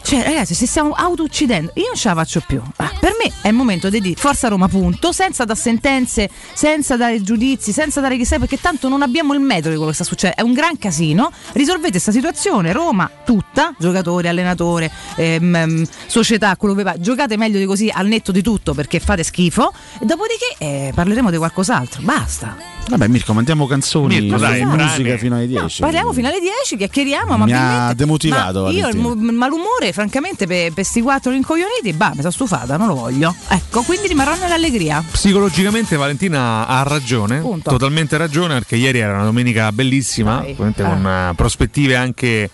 Cioè, 0.06 0.22
ragazzi, 0.22 0.54
se 0.54 0.68
stiamo 0.68 0.92
auto-uccidendo, 0.92 1.72
io 1.75 1.86
non 1.86 1.96
ce 1.96 2.06
la 2.06 2.14
faccio 2.14 2.40
più. 2.46 2.62
Ah, 2.76 2.92
per 3.00 3.16
me 3.20 3.32
è 3.42 3.48
il 3.48 3.54
momento 3.54 3.90
di 3.90 4.00
dire 4.00 4.14
Forza 4.14 4.46
Roma, 4.46 4.68
punto, 4.68 5.10
senza 5.10 5.44
dare 5.44 5.58
sentenze, 5.58 6.30
senza 6.54 6.96
dare 6.96 7.20
giudizi, 7.20 7.72
senza 7.72 8.00
dare 8.00 8.16
chissà, 8.16 8.38
perché 8.38 8.56
tanto 8.60 8.88
non 8.88 9.02
abbiamo 9.02 9.34
il 9.34 9.40
metodo 9.40 9.70
di 9.70 9.75
quello 9.75 9.88
che 9.88 9.96
sta 9.96 10.04
succedendo. 10.04 10.40
È 10.40 10.44
un 10.44 10.52
gran 10.52 10.78
casino. 10.78 11.32
Risolvete 11.54 11.90
questa 11.90 12.12
situazione, 12.12 12.70
Roma 12.70 13.10
tutta, 13.25 13.75
giocatori, 13.80 14.28
allenatore, 14.28 14.92
ehm, 15.16 15.56
ehm, 15.56 15.86
società, 16.06 16.54
quello 16.56 16.75
che 16.75 16.84
va. 16.84 16.94
Giocate 16.96 17.36
meglio 17.36 17.58
di 17.58 17.64
così 17.64 17.90
al 17.92 18.06
netto 18.06 18.30
di 18.30 18.42
tutto 18.42 18.75
perché 18.75 19.00
fate 19.00 19.25
schifo. 19.25 19.72
E 20.00 20.06
dopodiché 20.06 20.54
eh, 20.58 20.92
parleremo 20.94 21.32
di 21.32 21.36
qualcos'altro. 21.36 22.02
Basta. 22.02 22.75
Vabbè, 22.88 23.08
Mirko, 23.08 23.32
mandiamo 23.32 23.66
canzoni, 23.66 24.20
Mirko, 24.20 24.38
dai, 24.38 24.64
musica 24.64 25.16
fino 25.16 25.34
alle 25.34 25.48
10. 25.48 25.80
Parliamo 25.80 26.12
fino 26.12 26.28
alle 26.28 26.38
10, 26.38 26.76
chiacchieriamo. 26.76 27.36
Mi 27.36 27.52
ha 27.52 27.58
amabilmente. 27.58 27.94
demotivato, 27.96 28.62
Ma 28.62 28.70
io 28.70 28.88
il 28.88 28.96
malumore, 28.96 29.92
francamente, 29.96 30.46
per 30.46 30.74
questi 30.74 31.00
quattro 31.00 31.30
rincoglioniti, 31.32 31.94
bah, 31.94 32.10
mi 32.10 32.18
sono 32.20 32.30
stufata, 32.30 32.76
non 32.76 32.86
lo 32.88 32.94
voglio. 32.94 33.34
Ecco, 33.48 33.80
quindi 33.82 34.06
rimarrò 34.08 34.36
nell'allegria. 34.36 35.02
Psicologicamente 35.10 35.96
Valentina 35.96 36.66
ha 36.66 36.82
ragione, 36.82 37.38
Punto. 37.40 37.70
totalmente 37.70 38.18
ragione, 38.18 38.52
perché 38.54 38.76
ieri 38.76 38.98
era 38.98 39.14
una 39.14 39.24
domenica 39.24 39.72
bellissima, 39.72 40.40
Dai. 40.40 40.50
ovviamente 40.50 40.82
Ah. 40.82 40.88
con 40.88 41.06
eh, 41.06 41.32
prospettive 41.34 41.96
anche 41.96 42.50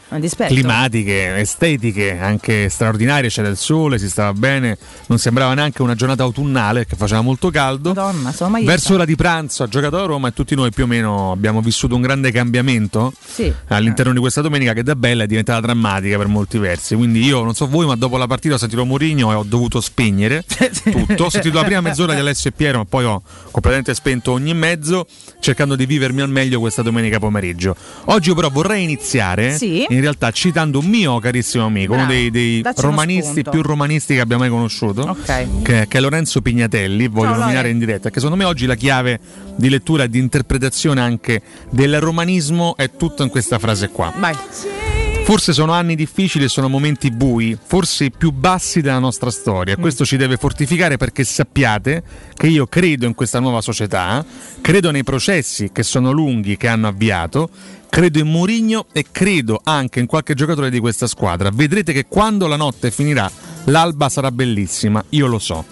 climatiche, 0.47 1.37
estetiche, 1.39 2.19
anche 2.21 2.69
straordinarie, 2.69 3.29
c'era 3.29 3.49
il 3.49 3.57
sole, 3.57 3.99
si 3.99 4.09
stava 4.09 4.33
bene, 4.33 4.79
non 5.07 5.19
sembrava 5.19 5.53
neanche 5.55 5.83
una 5.83 5.95
giornata 5.97 6.23
autunnale 6.23 6.87
che 6.87 6.95
faceva 6.97 7.21
molto 7.23 7.51
caldo. 7.51 7.89
Madonna, 7.95 8.33
sono 8.33 8.51
mai 8.51 8.65
Verso 8.65 8.95
ora 8.95 9.05
di 9.05 9.17
pranzo 9.17 9.65
ha 9.65 9.69
giocato 9.69 9.99
a 10.01 10.07
Roma 10.07 10.29
e 10.29 10.33
tutti 10.33 10.55
noi 10.55 10.71
più 10.71 10.85
o 10.85 10.87
meno 10.87 11.33
abbiamo 11.33 11.61
vissuto 11.61 11.95
un 11.97 12.01
grande 12.03 12.31
cambiamento 12.31 13.13
Sì. 13.25 13.53
all'interno 13.69 14.13
di 14.13 14.19
questa 14.21 14.41
domenica 14.41 14.73
che 14.73 14.83
da 14.85 14.95
bella 14.95 15.25
è 15.25 15.27
diventata 15.27 15.61
drammatica 15.61 16.17
per 16.17 16.29
molti 16.29 16.59
versi. 16.59 16.95
Quindi 16.95 17.25
io 17.25 17.32
non 17.43 17.55
so 17.55 17.67
voi, 17.69 17.87
ma 17.87 17.95
dopo 17.97 18.17
la 18.17 18.27
partita 18.27 18.55
ho 18.55 18.59
sentito 18.59 18.85
Mourinho 18.85 19.31
e 19.33 19.35
ho 19.35 19.45
dovuto 19.45 19.81
spegnere 19.81 20.45
tutto. 20.91 21.25
Ho 21.25 21.31
sentito 21.31 21.57
la 21.59 21.65
prima 21.65 21.81
mezz'ora 21.81 22.13
di 22.15 22.21
Alessio 22.21 22.51
e 22.51 22.53
Piero, 22.53 22.79
ma 22.79 22.85
poi 22.85 23.05
ho 23.05 23.23
completamente 23.51 23.95
spento 23.95 24.33
ogni 24.33 24.53
mezzo, 24.55 25.07
cercando 25.41 25.77
di 25.77 25.87
vivermi 25.87 26.21
al 26.21 26.29
meglio 26.29 26.61
questa 26.61 26.83
domenica 26.83 27.19
pomeriggio. 27.19 27.75
Oggi 28.07 28.35
però 28.35 28.51
vorrei 28.51 28.83
iniziare 28.83 29.57
Sì. 29.57 29.87
in 29.89 30.01
realtà 30.01 30.31
citando 30.33 30.79
un 30.81 30.87
mio 30.87 31.19
carissimo 31.21 31.65
amico, 31.65 31.93
uno 31.93 32.03
Bravo. 32.07 32.19
dei, 32.19 32.31
dei 32.31 32.61
uno 32.61 32.73
romanisti 32.77 33.43
più 33.43 33.63
romanisti 33.63 34.15
che 34.15 34.21
abbia 34.21 34.39
mai 34.39 34.49
conosciuto, 34.51 35.03
Ok. 35.03 35.63
che, 35.63 35.87
che 35.89 35.99
è 35.99 36.01
Lorenzo 36.01 36.41
Pignatelli. 36.43 37.09
Voglio 37.09 37.31
Ciao, 37.33 37.41
nominare 37.41 37.71
in 37.71 37.79
diretta, 37.79 38.11
che 38.11 38.21
secondo 38.21 38.37
me 38.37 38.45
oggi 38.45 38.67
la 38.67 38.75
chiave 38.75 39.19
di 39.57 39.69
lettura 39.69 40.05
e 40.05 40.09
di 40.09 40.19
interpretazione 40.19 41.01
anche 41.01 41.41
del 41.71 42.01
romanismo 42.01 42.75
è 42.77 42.91
tutto 42.97 43.23
in 43.23 43.29
questa 43.29 43.59
frase 43.59 43.89
qua. 43.91 44.13
Vai. 44.19 45.02
Forse 45.25 45.53
sono 45.55 45.73
anni 45.73 45.95
difficili 45.95 46.45
e 46.45 46.49
sono 46.49 46.69
momenti 46.69 47.11
bui, 47.11 47.57
forse 47.61 48.05
i 48.05 48.11
più 48.11 48.33
bassi 48.33 48.81
della 48.83 48.99
nostra 48.99 49.31
storia. 49.31 49.77
Questo 49.77 50.05
ci 50.05 50.17
deve 50.17 50.37
fortificare 50.37 50.97
perché 50.97 51.25
sappiate 51.25 52.03
che 52.35 52.49
io 52.49 52.67
credo 52.67 53.07
in 53.07 53.15
questa 53.15 53.39
nuova 53.39 53.63
società, 53.63 54.25
credo 54.61 54.91
nei 54.91 55.05
processi 55.05 55.71
che 55.73 55.85
sono 55.85 56.11
lunghi, 56.11 56.57
che 56.59 56.69
hanno 56.69 56.89
avviato, 56.89 57.49
credo 57.89 58.19
in 58.19 58.27
Mourinho 58.27 58.87
e 58.93 59.07
credo 59.11 59.61
anche 59.63 60.01
in 60.01 60.07
qualche 60.07 60.35
giocatore 60.35 60.71
di 60.71 60.81
questa 60.81 61.07
squadra. 61.07 61.51
Vedrete 61.51 61.93
che 61.93 62.07
quando 62.07 62.47
la 62.47 62.57
notte 62.57 62.91
finirà, 62.91 63.31
l'alba 63.65 64.09
sarà 64.09 64.31
bellissima, 64.31 65.03
io 65.11 65.27
lo 65.27 65.39
so. 65.39 65.65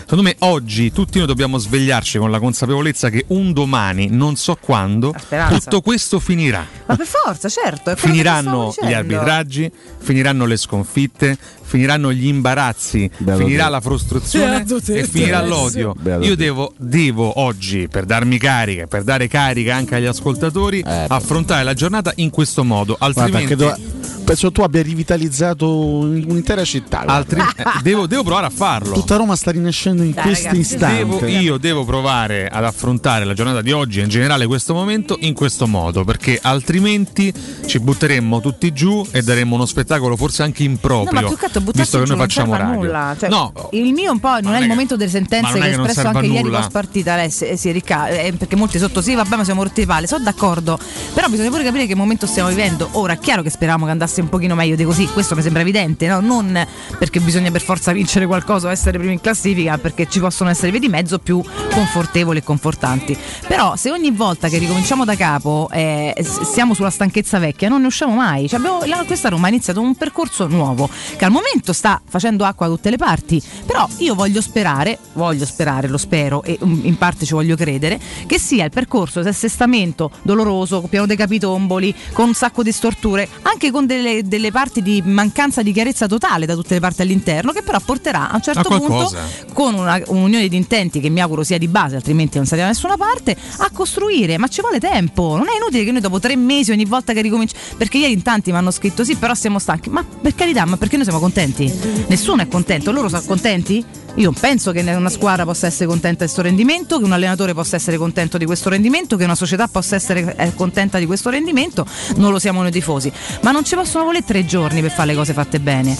Secondo 0.00 0.22
me 0.22 0.36
oggi 0.40 0.92
tutti 0.92 1.18
noi 1.18 1.26
dobbiamo 1.26 1.58
svegliarci 1.58 2.18
con 2.18 2.30
la 2.30 2.38
consapevolezza 2.38 3.10
che 3.10 3.24
un 3.28 3.52
domani, 3.52 4.08
non 4.08 4.36
so 4.36 4.56
quando, 4.60 5.14
tutto 5.48 5.80
questo 5.80 6.20
finirà 6.20 6.64
Ma 6.86 6.96
per 6.96 7.06
forza, 7.06 7.48
certo. 7.48 7.94
finiranno 7.96 8.72
gli 8.80 8.92
arbitraggi, 8.92 9.70
finiranno 9.98 10.46
le 10.46 10.56
sconfitte, 10.56 11.36
finiranno 11.62 12.12
gli 12.12 12.26
imbarazzi, 12.26 13.10
Beato 13.16 13.40
finirà 13.40 13.64
te. 13.64 13.70
la 13.70 13.80
frustrazione 13.80 14.64
e 14.86 15.04
finirà 15.04 15.42
l'odio. 15.44 15.94
Beato 15.98 16.24
Io 16.24 16.36
devo, 16.36 16.72
devo 16.76 17.40
oggi, 17.40 17.88
per 17.88 18.04
darmi 18.04 18.38
carica, 18.38 18.86
per 18.86 19.02
dare 19.02 19.26
carica 19.26 19.74
anche 19.74 19.96
agli 19.96 20.06
ascoltatori, 20.06 20.84
affrontare 20.86 21.64
la 21.64 21.74
giornata 21.74 22.12
in 22.16 22.30
questo 22.30 22.62
modo, 22.62 22.96
Guarda, 22.96 23.22
altrimenti... 23.22 23.56
tu- 23.56 24.14
penso 24.26 24.50
tu 24.50 24.62
abbia 24.62 24.82
rivitalizzato 24.82 25.72
un'intera 25.78 26.64
città. 26.64 27.04
altri- 27.06 27.40
eh, 27.40 27.64
devo, 27.82 28.06
devo 28.06 28.24
provare 28.24 28.46
a 28.46 28.50
farlo. 28.50 28.92
Tutta 28.92 29.16
Roma 29.16 29.36
sta 29.36 29.52
rinascendo 29.52 30.02
in 30.02 30.12
Dai, 30.12 30.24
questo 30.24 30.48
ragazzi, 30.48 30.60
istante. 30.74 30.96
Devo- 30.96 31.26
io 31.26 31.56
devo 31.58 31.84
provare 31.84 32.48
ad 32.48 32.64
affrontare 32.64 33.24
la 33.24 33.34
giornata 33.34 33.62
di 33.62 33.70
oggi 33.72 34.00
e 34.00 34.02
in 34.02 34.08
generale 34.08 34.46
questo 34.46 34.74
momento 34.74 35.16
in 35.20 35.32
questo 35.32 35.66
modo 35.68 36.02
perché 36.04 36.38
altrimenti 36.42 37.32
ci 37.66 37.78
butteremmo 37.78 38.40
tutti 38.40 38.72
giù 38.72 39.06
e 39.12 39.22
daremmo 39.22 39.54
uno 39.54 39.66
spettacolo 39.66 40.16
forse 40.16 40.42
anche 40.42 40.64
No, 40.64 40.70
improprio 40.70 41.20
ma 41.20 41.26
più 41.28 41.36
che 41.36 41.48
visto 41.72 41.98
che 41.98 42.06
noi 42.06 42.16
non 42.16 42.26
facciamo 42.26 42.56
radio 42.56 42.74
nulla. 42.74 43.14
Cioè, 43.18 43.28
no 43.28 43.52
il 43.72 43.92
mio 43.92 44.10
un 44.12 44.18
po' 44.18 44.28
non, 44.30 44.40
non 44.42 44.54
è 44.54 44.58
è 44.58 44.62
il 44.62 44.68
momento 44.68 44.96
delle 44.96 45.10
sentenze 45.10 45.52
che 45.52 45.60
ha 45.60 45.66
espresso 45.66 45.92
serve 45.94 46.08
a 46.08 46.12
anche 46.20 46.26
ieri 46.26 46.42
nulla. 46.42 46.58
post 46.58 46.70
partita 46.72 47.12
Alessio, 47.12 47.46
eh, 47.46 47.56
sì, 47.56 47.70
Ricca- 47.70 48.08
eh, 48.08 48.32
perché 48.32 48.56
molti 48.56 48.78
sotto 48.78 49.00
sì 49.00 49.14
vabbè 49.14 49.36
ma 49.36 49.44
siamo 49.44 49.62
rotti 49.62 49.80
di 49.82 49.86
palle 49.86 50.06
sono 50.06 50.24
d'accordo 50.24 50.78
però 51.14 51.28
bisogna 51.28 51.50
pure 51.50 51.62
capire 51.62 51.86
che 51.86 51.94
momento 51.94 52.26
stiamo 52.26 52.48
vivendo 52.48 52.88
ora 52.92 53.12
è 53.12 53.18
chiaro 53.18 53.42
che 53.42 53.50
speravamo 53.50 53.84
che 53.84 53.90
andasse 53.92 54.15
un 54.20 54.28
pochino 54.28 54.54
meglio 54.54 54.76
di 54.76 54.84
così 54.84 55.06
questo 55.06 55.34
mi 55.34 55.42
sembra 55.42 55.62
evidente 55.62 56.06
no? 56.06 56.20
non 56.20 56.66
perché 56.98 57.20
bisogna 57.20 57.50
per 57.50 57.62
forza 57.62 57.92
vincere 57.92 58.26
qualcosa 58.26 58.68
o 58.68 58.70
essere 58.70 58.98
primi 58.98 59.14
in 59.14 59.20
classifica 59.20 59.78
perché 59.78 60.08
ci 60.08 60.20
possono 60.20 60.50
essere 60.50 60.70
vie 60.70 60.80
di 60.80 60.88
mezzo 60.88 61.18
più 61.18 61.42
confortevoli 61.72 62.38
e 62.38 62.42
confortanti. 62.42 63.16
Però 63.46 63.76
se 63.76 63.90
ogni 63.90 64.10
volta 64.10 64.48
che 64.48 64.58
ricominciamo 64.58 65.04
da 65.04 65.14
capo 65.14 65.68
eh, 65.72 66.14
siamo 66.44 66.74
sulla 66.74 66.90
stanchezza 66.90 67.38
vecchia 67.38 67.68
non 67.68 67.80
ne 67.80 67.86
usciamo 67.88 68.14
mai. 68.14 68.48
Cioè, 68.48 68.58
abbiamo- 68.58 68.84
la- 68.84 69.04
questa 69.06 69.28
Roma 69.28 69.46
ha 69.46 69.50
iniziato 69.50 69.80
un 69.80 69.94
percorso 69.94 70.46
nuovo 70.46 70.88
che 71.16 71.24
al 71.24 71.30
momento 71.30 71.72
sta 71.72 72.00
facendo 72.08 72.44
acqua 72.44 72.66
da 72.68 72.74
tutte 72.74 72.90
le 72.90 72.96
parti. 72.96 73.42
Però 73.64 73.86
io 73.98 74.14
voglio 74.14 74.40
sperare 74.40 74.98
voglio 75.12 75.44
sperare 75.44 75.88
lo 75.88 75.98
spero 75.98 76.42
e 76.42 76.58
um, 76.60 76.80
in 76.84 76.96
parte 76.96 77.24
ci 77.24 77.32
voglio 77.32 77.56
credere 77.56 77.98
che 78.26 78.38
sia 78.38 78.64
il 78.64 78.70
percorso 78.70 79.22
di 79.22 79.28
assestamento 79.28 80.10
doloroso 80.22 80.82
pieno 80.82 81.06
dei 81.06 81.16
capitomboli 81.16 81.94
con 82.12 82.28
un 82.28 82.34
sacco 82.34 82.62
di 82.62 82.72
storture 82.72 83.28
anche 83.42 83.70
con 83.70 83.86
delle, 83.86 84.05
delle 84.24 84.50
parti 84.50 84.82
di 84.82 85.02
mancanza 85.04 85.62
di 85.62 85.72
chiarezza 85.72 86.06
totale 86.06 86.46
da 86.46 86.54
tutte 86.54 86.74
le 86.74 86.80
parti 86.80 87.02
all'interno 87.02 87.52
che 87.52 87.62
però 87.62 87.78
porterà 87.84 88.30
a 88.30 88.36
un 88.36 88.42
certo 88.42 88.60
A 88.68 88.78
punto 88.78 89.14
con 89.52 89.74
una- 89.74 90.00
un'unione 90.06 90.48
di 90.48 90.56
intenti 90.56 91.00
che 91.00 91.08
mi 91.08 91.20
auguro 91.20 91.42
sia 91.42 91.58
di 91.58 91.68
base, 91.68 91.96
altrimenti 91.96 92.36
non 92.36 92.46
saliamo 92.46 92.70
da 92.70 92.76
nessuna 92.76 92.96
parte, 92.96 93.36
a 93.58 93.70
costruire, 93.72 94.38
ma 94.38 94.48
ci 94.48 94.60
vuole 94.60 94.78
tempo. 94.80 95.36
Non 95.36 95.46
è 95.48 95.56
inutile 95.56 95.84
che 95.84 95.92
noi 95.92 96.00
dopo 96.00 96.18
tre 96.18 96.36
mesi 96.36 96.70
ogni 96.72 96.84
volta 96.84 97.12
che 97.12 97.20
ricominciamo. 97.20 97.62
Perché 97.76 97.98
ieri 97.98 98.12
in 98.12 98.22
tanti 98.22 98.50
mi 98.50 98.58
hanno 98.58 98.70
scritto 98.70 99.04
sì, 99.04 99.16
però 99.16 99.34
siamo 99.34 99.58
stanchi. 99.58 99.90
Ma 99.90 100.04
per 100.04 100.34
carità, 100.34 100.64
ma 100.64 100.76
perché 100.76 100.96
noi 100.96 101.04
siamo 101.04 101.20
contenti? 101.20 101.72
Nessuno 102.08 102.42
è 102.42 102.48
contento, 102.48 102.92
loro 102.92 103.08
sono 103.08 103.22
contenti? 103.26 103.84
Io 104.16 104.30
non 104.30 104.34
penso 104.40 104.72
che 104.72 104.80
una 104.80 105.10
squadra 105.10 105.44
possa 105.44 105.66
essere 105.66 105.84
contenta 105.86 106.24
di 106.24 106.24
questo 106.24 106.40
rendimento, 106.40 106.98
che 106.98 107.04
un 107.04 107.12
allenatore 107.12 107.52
possa 107.52 107.76
essere 107.76 107.98
contento 107.98 108.38
di 108.38 108.46
questo 108.46 108.70
rendimento, 108.70 109.18
che 109.18 109.24
una 109.24 109.34
società 109.34 109.68
possa 109.68 109.94
essere 109.94 110.34
eh, 110.38 110.54
contenta 110.54 110.98
di 110.98 111.04
questo 111.04 111.28
rendimento, 111.28 111.86
non 112.16 112.32
lo 112.32 112.38
siamo 112.38 112.62
noi 112.62 112.70
tifosi. 112.70 113.12
Ma 113.42 113.50
non 113.50 113.62
ci 113.66 113.74
possono 113.96 114.04
volere 114.04 114.24
tre 114.24 114.44
giorni 114.44 114.82
per 114.82 114.90
fare 114.90 115.08
le 115.08 115.14
cose 115.14 115.32
fatte 115.32 115.58
bene. 115.58 115.96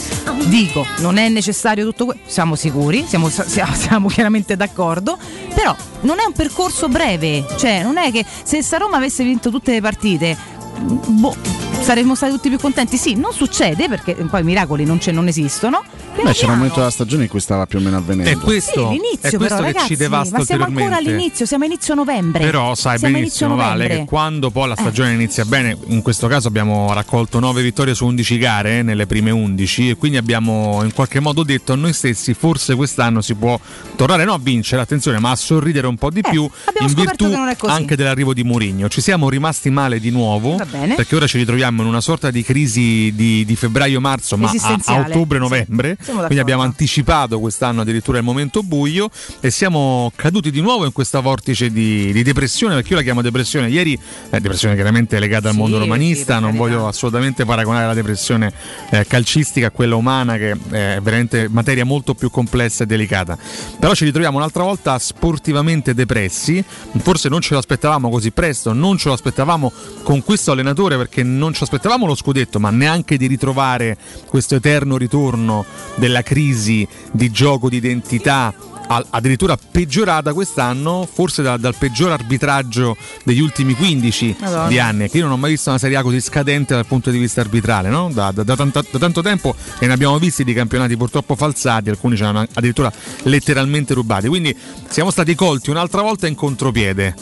Dico, 0.46 0.87
non 0.98 1.16
è 1.16 1.28
necessario 1.30 1.85
tutto 1.87 2.04
questo, 2.04 2.22
siamo 2.26 2.54
sicuri, 2.54 3.04
siamo, 3.06 3.30
siamo- 3.30 3.72
siamo 3.74 4.09
chiaramente 4.09 4.54
d'accordo, 4.54 5.16
però 5.54 5.74
non 6.02 6.18
è 6.20 6.24
un 6.24 6.32
percorso 6.32 6.88
breve, 6.88 7.46
cioè 7.56 7.82
non 7.82 7.96
è 7.96 8.12
che 8.12 8.24
se 8.42 8.62
Roma 8.76 8.98
avesse 8.98 9.24
vinto 9.24 9.50
tutte 9.50 9.72
le 9.72 9.80
partite, 9.80 10.37
boh, 10.78 11.65
saremmo 11.80 12.14
stati 12.14 12.32
tutti 12.32 12.48
più 12.48 12.58
contenti. 12.58 12.96
Sì, 12.96 13.14
non 13.14 13.32
succede 13.32 13.88
perché 13.88 14.14
poi 14.14 14.40
i 14.40 14.44
miracoli 14.44 14.84
non, 14.84 14.98
c'è- 14.98 15.12
non 15.12 15.28
esistono. 15.28 15.82
Beh, 16.16 16.32
c'era 16.32 16.52
un 16.52 16.58
momento 16.58 16.78
della 16.78 16.90
stagione 16.90 17.24
in 17.24 17.28
cui 17.28 17.40
stava 17.40 17.66
più 17.66 17.78
o 17.78 17.82
meno 17.82 17.98
avvenendo. 17.98 18.30
è 18.30 18.42
questo, 18.42 18.88
Sì, 18.88 18.94
l'inizio 18.94 19.28
è 19.28 19.36
questo 19.36 19.38
però, 19.38 19.56
che 19.56 19.62
ragazzi, 19.64 19.86
ci 19.88 19.96
devasta 19.96 20.38
ma 20.38 20.44
siamo 20.44 20.64
ancora 20.64 20.96
all'inizio, 20.96 21.44
siamo 21.46 21.64
a 21.64 21.66
inizio 21.66 21.94
novembre. 21.94 22.42
Però 22.44 22.74
sai 22.74 22.98
Siamo 22.98 23.14
benissimo 23.14 23.50
inizio 23.52 23.68
Vale 23.68 23.82
novembre. 23.82 23.98
che 23.98 24.04
quando 24.06 24.50
poi 24.50 24.68
la 24.68 24.76
stagione 24.76 25.12
inizia 25.12 25.44
bene, 25.44 25.76
in 25.88 26.02
questo 26.02 26.26
caso 26.26 26.48
abbiamo 26.48 26.92
raccolto 26.94 27.38
9 27.38 27.62
vittorie 27.62 27.94
su 27.94 28.06
11 28.06 28.38
gare 28.38 28.78
eh, 28.78 28.82
nelle 28.82 29.06
prime 29.06 29.30
11 29.30 29.90
e 29.90 29.96
quindi 29.96 30.16
abbiamo 30.16 30.80
in 30.82 30.92
qualche 30.94 31.20
modo 31.20 31.42
detto 31.42 31.72
a 31.74 31.76
noi 31.76 31.92
stessi 31.92 32.32
forse 32.34 32.74
quest'anno 32.74 33.20
si 33.20 33.34
può 33.34 33.60
tornare 33.94 34.24
no 34.24 34.32
a 34.32 34.38
vincere, 34.40 34.80
attenzione, 34.80 35.18
ma 35.18 35.30
a 35.32 35.36
sorridere 35.36 35.86
un 35.86 35.96
po' 35.96 36.10
di 36.10 36.20
Eh, 36.20 36.30
più 36.30 36.48
in 36.80 36.92
virtù 36.94 37.30
anche 37.66 37.94
dell'arrivo 37.94 38.32
di 38.32 38.42
Mourinho. 38.42 38.88
Ci 38.88 39.02
siamo 39.02 39.28
rimasti 39.28 39.68
male 39.70 40.00
di 40.00 40.10
nuovo 40.10 40.56
Va 40.56 40.64
bene. 40.64 40.94
perché 40.94 41.14
ora 41.14 41.26
ci 41.26 41.36
ritroviamo 41.36 41.65
in 41.83 41.88
una 41.88 42.00
sorta 42.00 42.31
di 42.31 42.42
crisi 42.42 43.12
di, 43.14 43.44
di 43.44 43.57
febbraio-marzo, 43.57 44.37
ma 44.37 44.50
a, 44.50 44.79
a 44.85 44.98
ottobre-novembre, 45.00 45.96
Sì, 45.98 46.05
siamo 46.05 46.20
quindi 46.20 46.38
abbiamo 46.38 46.62
anticipato 46.62 47.38
quest'anno 47.40 47.81
addirittura 47.83 48.18
il 48.18 48.24
momento 48.24 48.62
buio 48.62 49.11
e 49.40 49.50
siamo 49.50 50.11
caduti 50.14 50.50
di 50.50 50.61
nuovo 50.61 50.85
in 50.85 50.92
questa 50.92 51.20
vortice 51.20 51.70
di, 51.70 52.12
di 52.12 52.22
depressione, 52.22 52.74
perché 52.74 52.90
io 52.90 52.96
la 52.96 53.02
chiamo 53.02 53.22
depressione. 53.22 53.68
Ieri, 53.68 53.98
eh, 54.31 54.40
depressione 54.40 54.74
chiaramente 54.74 55.18
legata 55.18 55.48
al 55.48 55.55
Sì, 55.55 55.61
mondo 55.61 55.76
sì, 55.76 55.83
romanista, 55.83 56.35
per 56.35 56.42
non 56.42 56.52
carità. 56.57 56.64
voglio 56.76 56.88
assolutamente 56.88 57.44
paragonare 57.44 57.87
la 57.87 57.94
depressione 57.94 58.52
eh, 58.90 59.07
calcistica 59.07 59.68
a 59.68 59.70
quella 59.70 59.96
umana 59.96 60.37
che 60.37 60.50
è 60.52 60.98
veramente 61.02 61.48
materia 61.50 61.85
molto 61.85 62.14
più 62.14 62.31
complessa 62.31 62.85
e 62.85 62.87
delicata. 62.87 63.37
Però 63.79 63.94
ci 63.94 64.05
ritroviamo 64.05 64.37
un'altra 64.38 64.62
volta 64.62 64.98
sportivamente 64.98 65.94
depressi, 65.94 66.62
forse 66.98 67.29
non 67.29 67.40
ce 67.40 67.55
l'aspettavamo 67.55 68.09
così 68.11 68.31
presto, 68.31 68.72
non 68.72 68.96
ce 68.98 69.09
lo 69.09 69.14
aspettavamo 69.14 69.72
con 70.02 70.22
questo 70.22 70.52
allenatore 70.52 70.96
perché 70.96 71.22
non 71.22 71.52
ci 71.56 71.62
aspettavamo 71.62 72.04
lo 72.06 72.14
scudetto, 72.14 72.60
ma 72.60 72.68
neanche 72.70 73.16
di 73.16 73.26
ritrovare 73.26 73.96
questo 74.28 74.56
eterno 74.56 74.98
ritorno 74.98 75.64
della 75.94 76.22
crisi 76.22 76.86
di 77.10 77.30
gioco 77.30 77.68
di 77.70 77.76
identità 77.78 78.52
addirittura 78.88 79.56
peggiorata 79.56 80.32
quest'anno, 80.32 81.08
forse 81.12 81.42
da- 81.42 81.56
dal 81.56 81.74
peggior 81.74 82.12
arbitraggio 82.12 82.96
degli 83.24 83.40
ultimi 83.40 83.74
15 83.74 84.36
Madonna. 84.38 84.68
di 84.68 84.78
anni. 84.78 85.08
Che 85.08 85.16
io 85.16 85.24
non 85.24 85.32
ho 85.32 85.36
mai 85.36 85.50
visto 85.50 85.70
una 85.70 85.78
Serie 85.78 85.96
A 85.96 86.02
così 86.02 86.20
scadente 86.20 86.72
dal 86.74 86.86
punto 86.86 87.10
di 87.10 87.18
vista 87.18 87.40
arbitrale, 87.40 87.88
no? 87.88 88.10
da, 88.12 88.30
da- 88.30 88.44
tanta- 88.54 88.84
da 88.88 88.98
tanto 89.00 89.22
tempo 89.22 89.56
e 89.80 89.86
ne 89.88 89.92
abbiamo 89.92 90.16
visti 90.20 90.44
di 90.44 90.52
campionati 90.52 90.96
purtroppo 90.96 91.34
falsati, 91.34 91.90
alcuni 91.90 92.16
ce 92.16 92.22
l'hanno 92.22 92.46
addirittura 92.52 92.92
letteralmente 93.22 93.92
rubati. 93.92 94.28
Quindi 94.28 94.56
siamo 94.88 95.10
stati 95.10 95.34
colti 95.34 95.70
un'altra 95.70 96.02
volta 96.02 96.28
in 96.28 96.36
contropiede. 96.36 97.14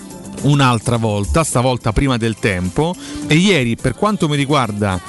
Un'altra 0.43 0.97
volta, 0.97 1.45
stavolta 1.45 1.93
prima 1.93 2.17
del 2.17 2.37
tempo 2.37 2.95
e 3.27 3.37
ieri 3.37 3.77
per 3.77 3.95
quanto 3.95 4.29
mi 4.29 4.37
riguarda 4.37 5.01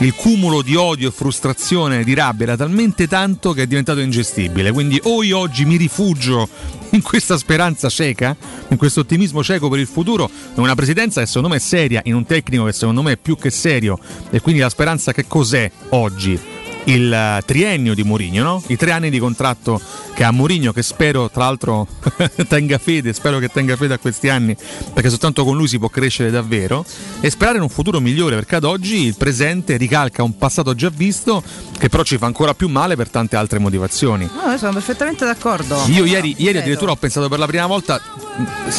il 0.00 0.14
cumulo 0.14 0.62
di 0.62 0.76
odio, 0.76 1.10
frustrazione, 1.10 2.04
di 2.04 2.14
rabbia 2.14 2.46
era 2.46 2.56
talmente 2.56 3.08
tanto 3.08 3.52
che 3.52 3.62
è 3.62 3.66
diventato 3.66 3.98
ingestibile. 4.00 4.70
Quindi 4.70 5.00
o 5.04 5.22
io 5.22 5.38
oggi 5.38 5.64
mi 5.64 5.76
rifugio 5.76 6.48
in 6.90 7.02
questa 7.02 7.36
speranza 7.36 7.88
cieca, 7.88 8.36
in 8.68 8.76
questo 8.76 9.00
ottimismo 9.00 9.42
cieco 9.42 9.68
per 9.68 9.80
il 9.80 9.86
futuro, 9.86 10.30
in 10.54 10.62
una 10.62 10.74
presidenza 10.74 11.20
che 11.20 11.26
secondo 11.26 11.48
me 11.48 11.56
è 11.56 11.60
seria, 11.60 12.00
in 12.04 12.14
un 12.14 12.24
tecnico 12.24 12.64
che 12.64 12.72
secondo 12.72 13.02
me 13.02 13.12
è 13.12 13.16
più 13.16 13.36
che 13.36 13.50
serio. 13.50 13.98
E 14.30 14.40
quindi 14.40 14.60
la 14.60 14.70
speranza 14.70 15.12
che 15.12 15.26
cos'è 15.26 15.70
oggi? 15.90 16.38
Il 16.84 17.12
eh, 17.12 17.42
triennio 17.44 17.94
di 17.94 18.04
Mourinho, 18.04 18.42
no? 18.42 18.62
I 18.68 18.76
tre 18.76 18.92
anni 18.92 19.10
di 19.10 19.18
contratto 19.18 19.80
che 20.18 20.24
ha 20.24 20.32
Mourinho, 20.32 20.72
che 20.72 20.82
spero 20.82 21.30
tra 21.30 21.44
l'altro 21.44 21.86
tenga 22.48 22.78
fede, 22.78 23.12
spero 23.12 23.38
che 23.38 23.46
tenga 23.50 23.76
fede 23.76 23.94
a 23.94 23.98
questi 23.98 24.28
anni, 24.28 24.56
perché 24.92 25.10
soltanto 25.10 25.44
con 25.44 25.56
lui 25.56 25.68
si 25.68 25.78
può 25.78 25.88
crescere 25.88 26.32
davvero, 26.32 26.84
e 27.20 27.30
sperare 27.30 27.58
in 27.58 27.62
un 27.62 27.68
futuro 27.68 28.00
migliore, 28.00 28.34
perché 28.34 28.56
ad 28.56 28.64
oggi 28.64 29.04
il 29.04 29.14
presente 29.16 29.76
ricalca 29.76 30.24
un 30.24 30.36
passato 30.36 30.74
già 30.74 30.90
visto, 30.92 31.40
che 31.78 31.88
però 31.88 32.02
ci 32.02 32.18
fa 32.18 32.26
ancora 32.26 32.52
più 32.54 32.66
male 32.66 32.96
per 32.96 33.10
tante 33.10 33.36
altre 33.36 33.60
motivazioni. 33.60 34.28
No, 34.34 34.50
io 34.50 34.58
sono 34.58 34.72
perfettamente 34.72 35.24
d'accordo. 35.24 35.84
Io 35.86 36.04
ieri, 36.04 36.34
ieri 36.38 36.58
addirittura 36.58 36.90
ho 36.90 36.96
pensato 36.96 37.28
per 37.28 37.38
la 37.38 37.46
prima 37.46 37.66
volta 37.66 38.00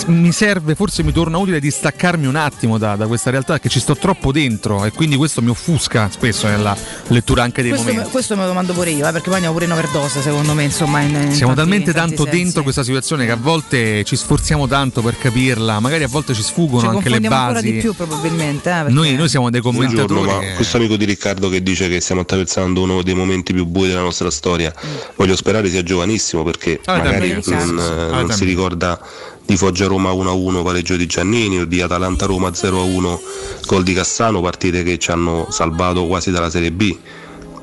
mi 0.08 0.32
serve, 0.32 0.76
forse 0.76 1.04
mi 1.04 1.12
torna 1.12 1.38
utile 1.38 1.60
di 1.60 1.70
staccarmi 1.70 2.26
un 2.26 2.36
attimo 2.36 2.78
da, 2.78 2.96
da 2.96 3.08
questa 3.08 3.30
realtà 3.30 3.60
che 3.60 3.68
ci 3.68 3.80
sto 3.80 3.96
troppo 3.96 4.32
dentro 4.32 4.86
e 4.86 4.92
quindi 4.92 5.16
questo 5.18 5.42
mi 5.42 5.50
offusca 5.50 6.10
spesso 6.10 6.48
nella 6.48 6.76
lettura 7.08 7.44
anche 7.44 7.62
dei 7.62 7.72
Questo, 7.72 7.88
momenti. 7.88 8.08
me, 8.08 8.12
questo 8.12 8.36
me 8.36 8.42
lo 8.42 8.48
domando 8.48 8.74
pure 8.74 8.92
io, 8.92 9.08
eh, 9.08 9.12
perché 9.12 9.26
poi 9.26 9.36
andiamo 9.36 9.54
pure 9.54 9.66
in 9.66 9.72
overdose, 9.72 10.22
secondo 10.22 10.54
me, 10.54 10.64
insomma. 10.64 11.02
In, 11.02 11.16
in 11.16 11.29
Siamo 11.32 11.54
talmente 11.54 11.94
tanto 11.94 12.24
sensi. 12.24 12.38
dentro 12.38 12.64
questa 12.64 12.84
situazione 12.84 13.26
che 13.26 13.32
a 13.32 13.36
volte 13.38 14.04
ci 14.04 14.16
sforziamo 14.16 14.68
tanto 14.68 15.02
per 15.02 15.18
capirla, 15.18 15.80
magari 15.80 16.04
a 16.04 16.08
volte 16.08 16.34
ci 16.34 16.42
sfuggono 16.44 16.80
Ci 16.82 16.86
anche 16.88 17.10
le 17.10 17.20
confondiamo 17.20 17.36
ancora 17.36 17.60
basi. 17.62 17.72
di 17.72 17.80
più, 17.80 17.94
probabilmente. 17.94 18.70
eh, 18.70 18.74
perché- 18.74 18.92
Noi, 18.94 19.16
noi 19.16 19.30
siamo 19.30 19.50
dei 19.50 19.62
commentatori. 19.62 20.14
Buongiorno, 20.14 20.42
ma 20.48 20.54
questo 20.56 20.78
amico 20.78 20.96
di 20.96 21.06
Riccardo 21.06 21.50
che 21.50 21.62
dice 21.64 21.88
che 21.90 22.00
stiamo 22.02 22.22
attraversando 22.22 22.82
uno 22.82 23.02
dei 23.02 23.14
momenti 23.14 23.54
più 23.54 23.66
bui 23.66 23.88
della 23.88 24.02
nostra 24.02 24.30
storia, 24.32 24.74
voglio 25.16 25.36
sperare 25.36 25.70
sia 25.70 25.84
giovanissimo 25.84 26.44
perché 26.44 26.80
Ah, 26.86 26.98
magari 26.98 27.32
non, 27.32 27.80
eh, 27.80 27.92
Ah, 28.14 28.22
non 28.22 28.32
si 28.32 28.46
ricorda 28.46 29.00
di 29.46 29.58
Foggia 29.58 29.88
Roma 29.88 30.12
1-1 30.12 30.62
pareggio 30.64 30.96
di 30.96 31.06
Giannini 31.08 31.60
o 31.60 31.66
di 31.66 31.82
Atalanta 31.82 32.26
Roma 32.26 32.54
0-1 32.54 33.20
gol 33.66 33.84
di 33.84 33.94
Cassano, 33.94 34.42
partite 34.42 34.84
che 34.84 34.98
ci 35.00 35.10
hanno 35.12 35.48
salvato 35.50 36.06
quasi 36.06 36.30
dalla 36.32 36.50
Serie 36.50 36.72
B. 36.72 36.96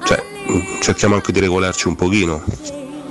Cioè, 0.04 0.22
mh, 0.48 0.80
cerchiamo 0.82 1.14
anche 1.14 1.32
di 1.32 1.40
regolarci 1.40 1.86
un 1.88 1.94
pochino. 1.96 2.42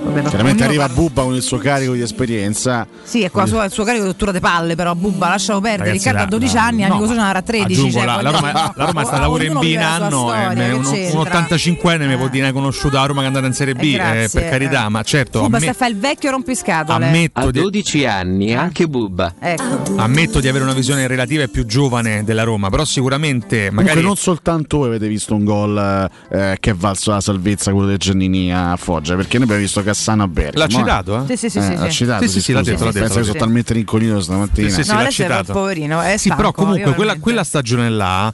Vabbè, 0.06 0.28
Chiaramente 0.28 0.64
arriva 0.64 0.86
parla- 0.86 1.00
Bubba 1.02 1.22
con 1.22 1.34
il 1.34 1.42
suo 1.42 1.58
carico 1.58 1.92
di 1.92 2.00
esperienza. 2.00 2.86
Sì, 3.02 3.22
è 3.22 3.30
qua 3.30 3.42
il 3.42 3.48
suo, 3.48 3.62
il 3.64 3.70
suo 3.70 3.84
carico 3.84 4.04
di 4.04 4.10
rottura 4.10 4.32
de 4.32 4.40
palle, 4.40 4.74
però 4.74 4.94
Bubba 4.94 5.28
lascialo 5.28 5.60
perdere. 5.60 5.90
Ragazzi, 5.90 5.98
Riccardo 6.08 6.18
ha 6.20 6.22
la- 6.24 6.30
12 6.30 6.54
la- 6.54 6.64
anni, 6.64 6.82
no, 6.86 6.94
amico 6.94 7.12
ne 7.12 7.20
avrà 7.22 7.42
13. 7.42 7.72
Aggiungo, 7.72 7.96
cioè, 7.96 8.04
la, 8.06 8.22
la 8.22 8.30
Roma, 8.30 8.52
dire, 8.52 8.52
la 8.74 8.84
Roma 8.84 9.00
è 9.00 9.02
no, 9.02 9.06
stata 9.08 9.26
pure 9.26 9.44
in 9.46 9.52
B 9.58 9.74
la 9.74 9.80
sua 9.80 9.88
anno, 10.06 10.28
storia, 10.28 10.48
che 10.52 10.70
un, 10.72 10.84
un 10.84 10.92
c'entra? 10.92 11.46
85enne 11.46 12.06
mi 12.06 12.16
può 12.16 12.28
dire 12.28 12.42
che 12.44 12.50
ha 12.50 12.52
conosciuto 12.52 12.96
la 12.96 13.04
Roma 13.06 13.18
che 13.20 13.24
è 13.24 13.28
andata 13.28 13.46
in 13.46 13.52
Serie 13.52 13.74
B, 13.74 13.82
Eh, 13.82 14.22
eh, 14.24 14.28
per 14.32 14.48
carità, 14.48 14.86
eh. 14.86 14.88
ma 14.88 15.02
certo 15.02 15.40
Bubba 15.40 15.56
amme- 15.56 15.66
sta 15.66 15.70
a 15.70 15.74
fare 15.74 15.90
il 15.92 15.98
vecchio 15.98 16.30
rompiscatole. 16.30 17.04
ammetto 17.06 17.40
A 17.40 17.50
di, 17.50 17.60
12 17.60 18.04
anni 18.06 18.54
anche 18.54 18.86
Bubba. 18.86 19.34
Ecco. 19.38 19.94
ammetto 19.96 20.40
di 20.40 20.48
avere 20.48 20.64
una 20.64 20.72
visione 20.74 21.06
relativa 21.06 21.42
e 21.42 21.48
più 21.48 21.64
giovane 21.66 22.22
della 22.24 22.42
Roma, 22.44 22.70
però 22.70 22.84
sicuramente 22.84 23.70
magari 23.70 23.74
Comunque 23.96 24.02
non 24.02 24.16
soltanto 24.16 24.78
voi 24.78 24.88
avete 24.88 25.08
visto 25.08 25.34
un 25.34 25.44
gol 25.44 26.10
eh, 26.30 26.56
che 26.60 26.70
è 26.70 26.74
valso 26.74 27.10
la 27.10 27.20
salvezza, 27.20 27.72
quello 27.72 27.86
del 27.86 27.98
Giannini 27.98 28.52
a 28.52 28.76
Foggia, 28.76 29.14
perché 29.16 29.34
noi 29.34 29.44
abbiamo 29.44 29.62
visto 29.62 29.82
Cassano 29.96 30.22
a 30.24 30.28
Bergamo. 30.28 30.58
l'ha 30.58 30.68
citato, 30.68 31.22
eh? 31.22 31.26
Sì, 31.26 31.36
sì, 31.36 31.48
sì, 31.50 31.58
Eh, 31.58 31.62
sì, 31.62 31.74
l'ha 31.76 31.84
sì. 31.88 31.90
citato, 31.96 32.22
Sì, 32.26 32.28
sì, 32.30 32.40
sì, 32.42 32.52
l'ha 32.52 32.62
detto, 32.62 32.84
l'ha 32.84 32.92
detto, 32.92 33.04
Penso 33.06 33.18
che 33.20 33.24
sono 33.24 33.38
talmente 33.38 33.72
rincoglionito 33.72 34.20
stamattina. 34.20 34.68
Sì, 34.68 34.74
sì, 34.74 34.82
sì, 34.84 34.92
No, 34.94 35.02
l'ha 35.02 35.10
citato. 35.10 35.52
poverino, 35.54 36.00
è 36.02 36.16
Sì, 36.18 36.28
però 36.34 36.52
comunque 36.52 36.94
quella, 36.94 37.16
quella 37.18 37.44
stagione 37.44 37.88
là 37.88 38.32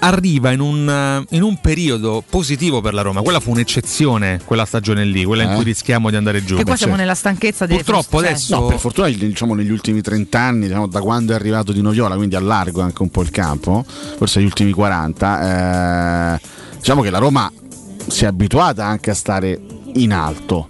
arriva 0.00 0.50
in 0.52 0.60
un, 0.60 1.24
in 1.30 1.42
un 1.42 1.60
periodo 1.60 2.22
positivo 2.28 2.80
per 2.80 2.94
la 2.94 3.02
Roma. 3.02 3.20
Quella 3.22 3.38
fu 3.40 3.50
un'eccezione, 3.50 4.40
quella 4.44 4.64
stagione 4.64 5.04
lì, 5.04 5.24
quella 5.24 5.44
in 5.44 5.50
Eh? 5.52 5.54
cui 5.54 5.64
rischiamo 5.64 6.10
di 6.10 6.16
andare 6.16 6.42
giù. 6.44 6.56
Che 6.56 6.64
qua 6.64 6.76
siamo 6.76 6.96
nella 6.96 7.14
stanchezza 7.14 7.64
dei 7.66 7.76
Purtroppo 7.76 8.18
cioè, 8.20 8.30
adesso- 8.30 8.58
No, 8.58 8.66
per 8.66 8.78
fortuna 8.78 9.08
diciamo, 9.08 9.54
negli 9.54 9.70
ultimi 9.70 10.00
30 10.00 10.38
anni, 10.40 10.66
diciamo, 10.66 10.86
da 10.88 11.00
quando 11.00 11.32
è 11.32 11.34
arrivato 11.36 11.72
Di 11.72 11.80
Noviola, 11.80 12.16
quindi 12.16 12.34
a 12.36 12.40
largo 12.40 12.80
anche 12.80 13.02
un 13.02 13.10
po' 13.10 13.22
il 13.22 13.30
campo, 13.30 13.84
forse 13.86 14.40
gli 14.40 14.44
ultimi 14.44 14.72
40, 14.72 16.34
eh, 16.34 16.40
diciamo 16.78 17.02
che 17.02 17.10
la 17.10 17.18
Roma 17.18 17.50
si 18.06 18.24
è 18.24 18.26
abituata 18.26 18.84
anche 18.84 19.10
a 19.10 19.14
stare 19.14 19.60
in 19.94 20.12
alto. 20.12 20.68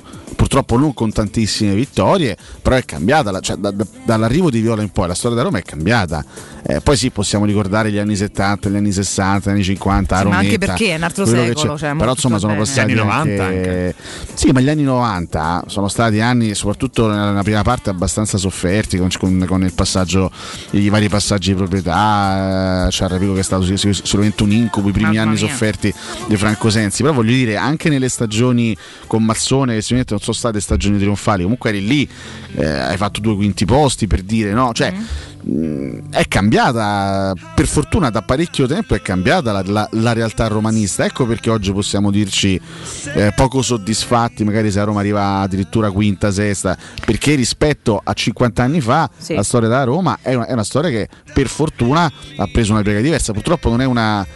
Purtroppo 0.48 0.78
non 0.78 0.94
con 0.94 1.12
tantissime 1.12 1.74
vittorie, 1.74 2.34
però 2.62 2.74
è 2.76 2.82
cambiata, 2.86 3.38
cioè, 3.40 3.56
da- 3.56 3.70
da- 3.70 3.84
dall'arrivo 4.04 4.48
di 4.48 4.60
Viola 4.62 4.80
in 4.80 4.88
poi 4.88 5.06
la 5.06 5.12
storia 5.12 5.36
della 5.36 5.48
Roma 5.50 5.58
è 5.58 5.62
cambiata. 5.62 6.24
Eh, 6.66 6.80
poi 6.80 6.96
sì, 6.96 7.10
possiamo 7.10 7.44
ricordare 7.44 7.90
gli 7.92 7.98
anni 7.98 8.16
70, 8.16 8.70
gli 8.70 8.76
anni 8.76 8.90
60, 8.90 9.50
gli 9.50 9.52
anni 9.54 9.62
50, 9.62 10.16
Sì, 10.16 10.24
ma 10.24 10.30
Rometta, 10.30 10.42
anche 10.54 10.58
perché 10.58 10.90
è 10.92 10.96
un 10.96 11.02
altro 11.02 11.26
secolo, 11.26 11.76
cioè, 11.76 11.94
però 11.96 12.10
insomma 12.12 12.38
sono 12.38 12.52
bene. 12.54 12.64
passati 12.64 12.92
Gli 12.94 12.98
anni 12.98 13.00
90 13.06 13.44
anche... 13.44 13.94
Sì, 14.32 14.50
ma 14.52 14.60
gli 14.60 14.68
anni 14.70 14.82
90 14.84 15.64
sono 15.66 15.88
stati 15.88 16.20
anni, 16.20 16.54
soprattutto 16.54 17.08
nella 17.08 17.42
prima 17.42 17.60
parte, 17.62 17.90
abbastanza 17.90 18.38
sofferti 18.38 18.96
con, 18.96 19.08
con- 19.18 19.44
con 19.46 19.62
il 19.64 19.72
passaggio, 19.74 20.30
i 20.70 20.88
vari 20.88 21.10
passaggi 21.10 21.50
di 21.50 21.56
proprietà. 21.56 22.86
eh, 22.86 22.88
il 22.88 23.08
Rapico 23.08 23.34
che 23.34 23.40
è 23.40 23.44
stato 23.44 23.64
sic- 23.64 23.78
sic- 23.78 23.94
sicuramente 24.06 24.42
un 24.44 24.52
incubo, 24.52 24.88
i 24.88 24.92
primi 24.92 25.08
Mamma 25.08 25.20
anni 25.30 25.38
mia. 25.38 25.46
sofferti 25.48 25.92
di 26.26 26.36
Franco 26.38 26.70
Sensi. 26.70 27.02
Però 27.02 27.12
voglio 27.14 27.32
dire, 27.32 27.56
anche 27.56 27.88
nelle 27.90 28.08
stagioni 28.08 28.74
con 29.06 29.22
Mazzone, 29.24 29.74
che 29.74 29.80
sicuramente 29.80 30.12
non 30.14 30.22
sono 30.22 30.36
state 30.38 30.60
stagioni 30.60 30.96
trionfali, 30.98 31.42
comunque 31.42 31.68
eri 31.70 31.86
lì, 31.86 32.08
eh, 32.54 32.64
hai 32.66 32.96
fatto 32.96 33.20
due 33.20 33.34
quinti 33.34 33.64
posti 33.66 34.06
per 34.06 34.22
dire 34.22 34.52
no, 34.52 34.72
cioè. 34.72 34.90
mh, 35.42 36.10
È 36.10 36.26
cambiata, 36.28 37.32
per 37.54 37.66
fortuna 37.66 38.10
da 38.10 38.22
parecchio 38.22 38.66
tempo 38.66 38.94
è 38.94 39.00
cambiata 39.02 39.52
la, 39.52 39.62
la- 39.64 39.88
la 39.92 40.12
realtà 40.12 40.46
romanista, 40.48 41.04
ecco 41.04 41.26
perché 41.26 41.48
oggi 41.50 41.72
possiamo 41.72 42.10
dirci 42.10 42.60
eh, 43.14 43.32
poco 43.36 43.62
soddisfatti, 43.62 44.44
magari 44.44 44.70
se 44.70 44.78
la 44.78 44.84
Roma 44.84 45.00
arriva 45.00 45.40
addirittura 45.40 45.90
quinta, 45.90 46.30
sesta, 46.32 46.76
perché 47.04 47.34
rispetto 47.34 48.00
a 48.02 48.12
50 48.12 48.62
anni 48.62 48.80
fa 48.80 49.08
Sì. 49.16 49.34
la 49.34 49.42
storia 49.42 49.68
della 49.68 49.84
Roma 49.84 50.18
è 50.22 50.34
una, 50.34 50.46
è 50.46 50.52
una 50.52 50.64
storia 50.64 50.90
che 50.90 51.08
per 51.32 51.46
fortuna 51.48 52.10
ha 52.36 52.48
preso 52.52 52.72
una 52.72 52.82
piega 52.82 53.00
diversa, 53.00 53.32
purtroppo 53.32 53.68
non 53.70 53.80
è 53.80 53.84
una, 53.84 54.26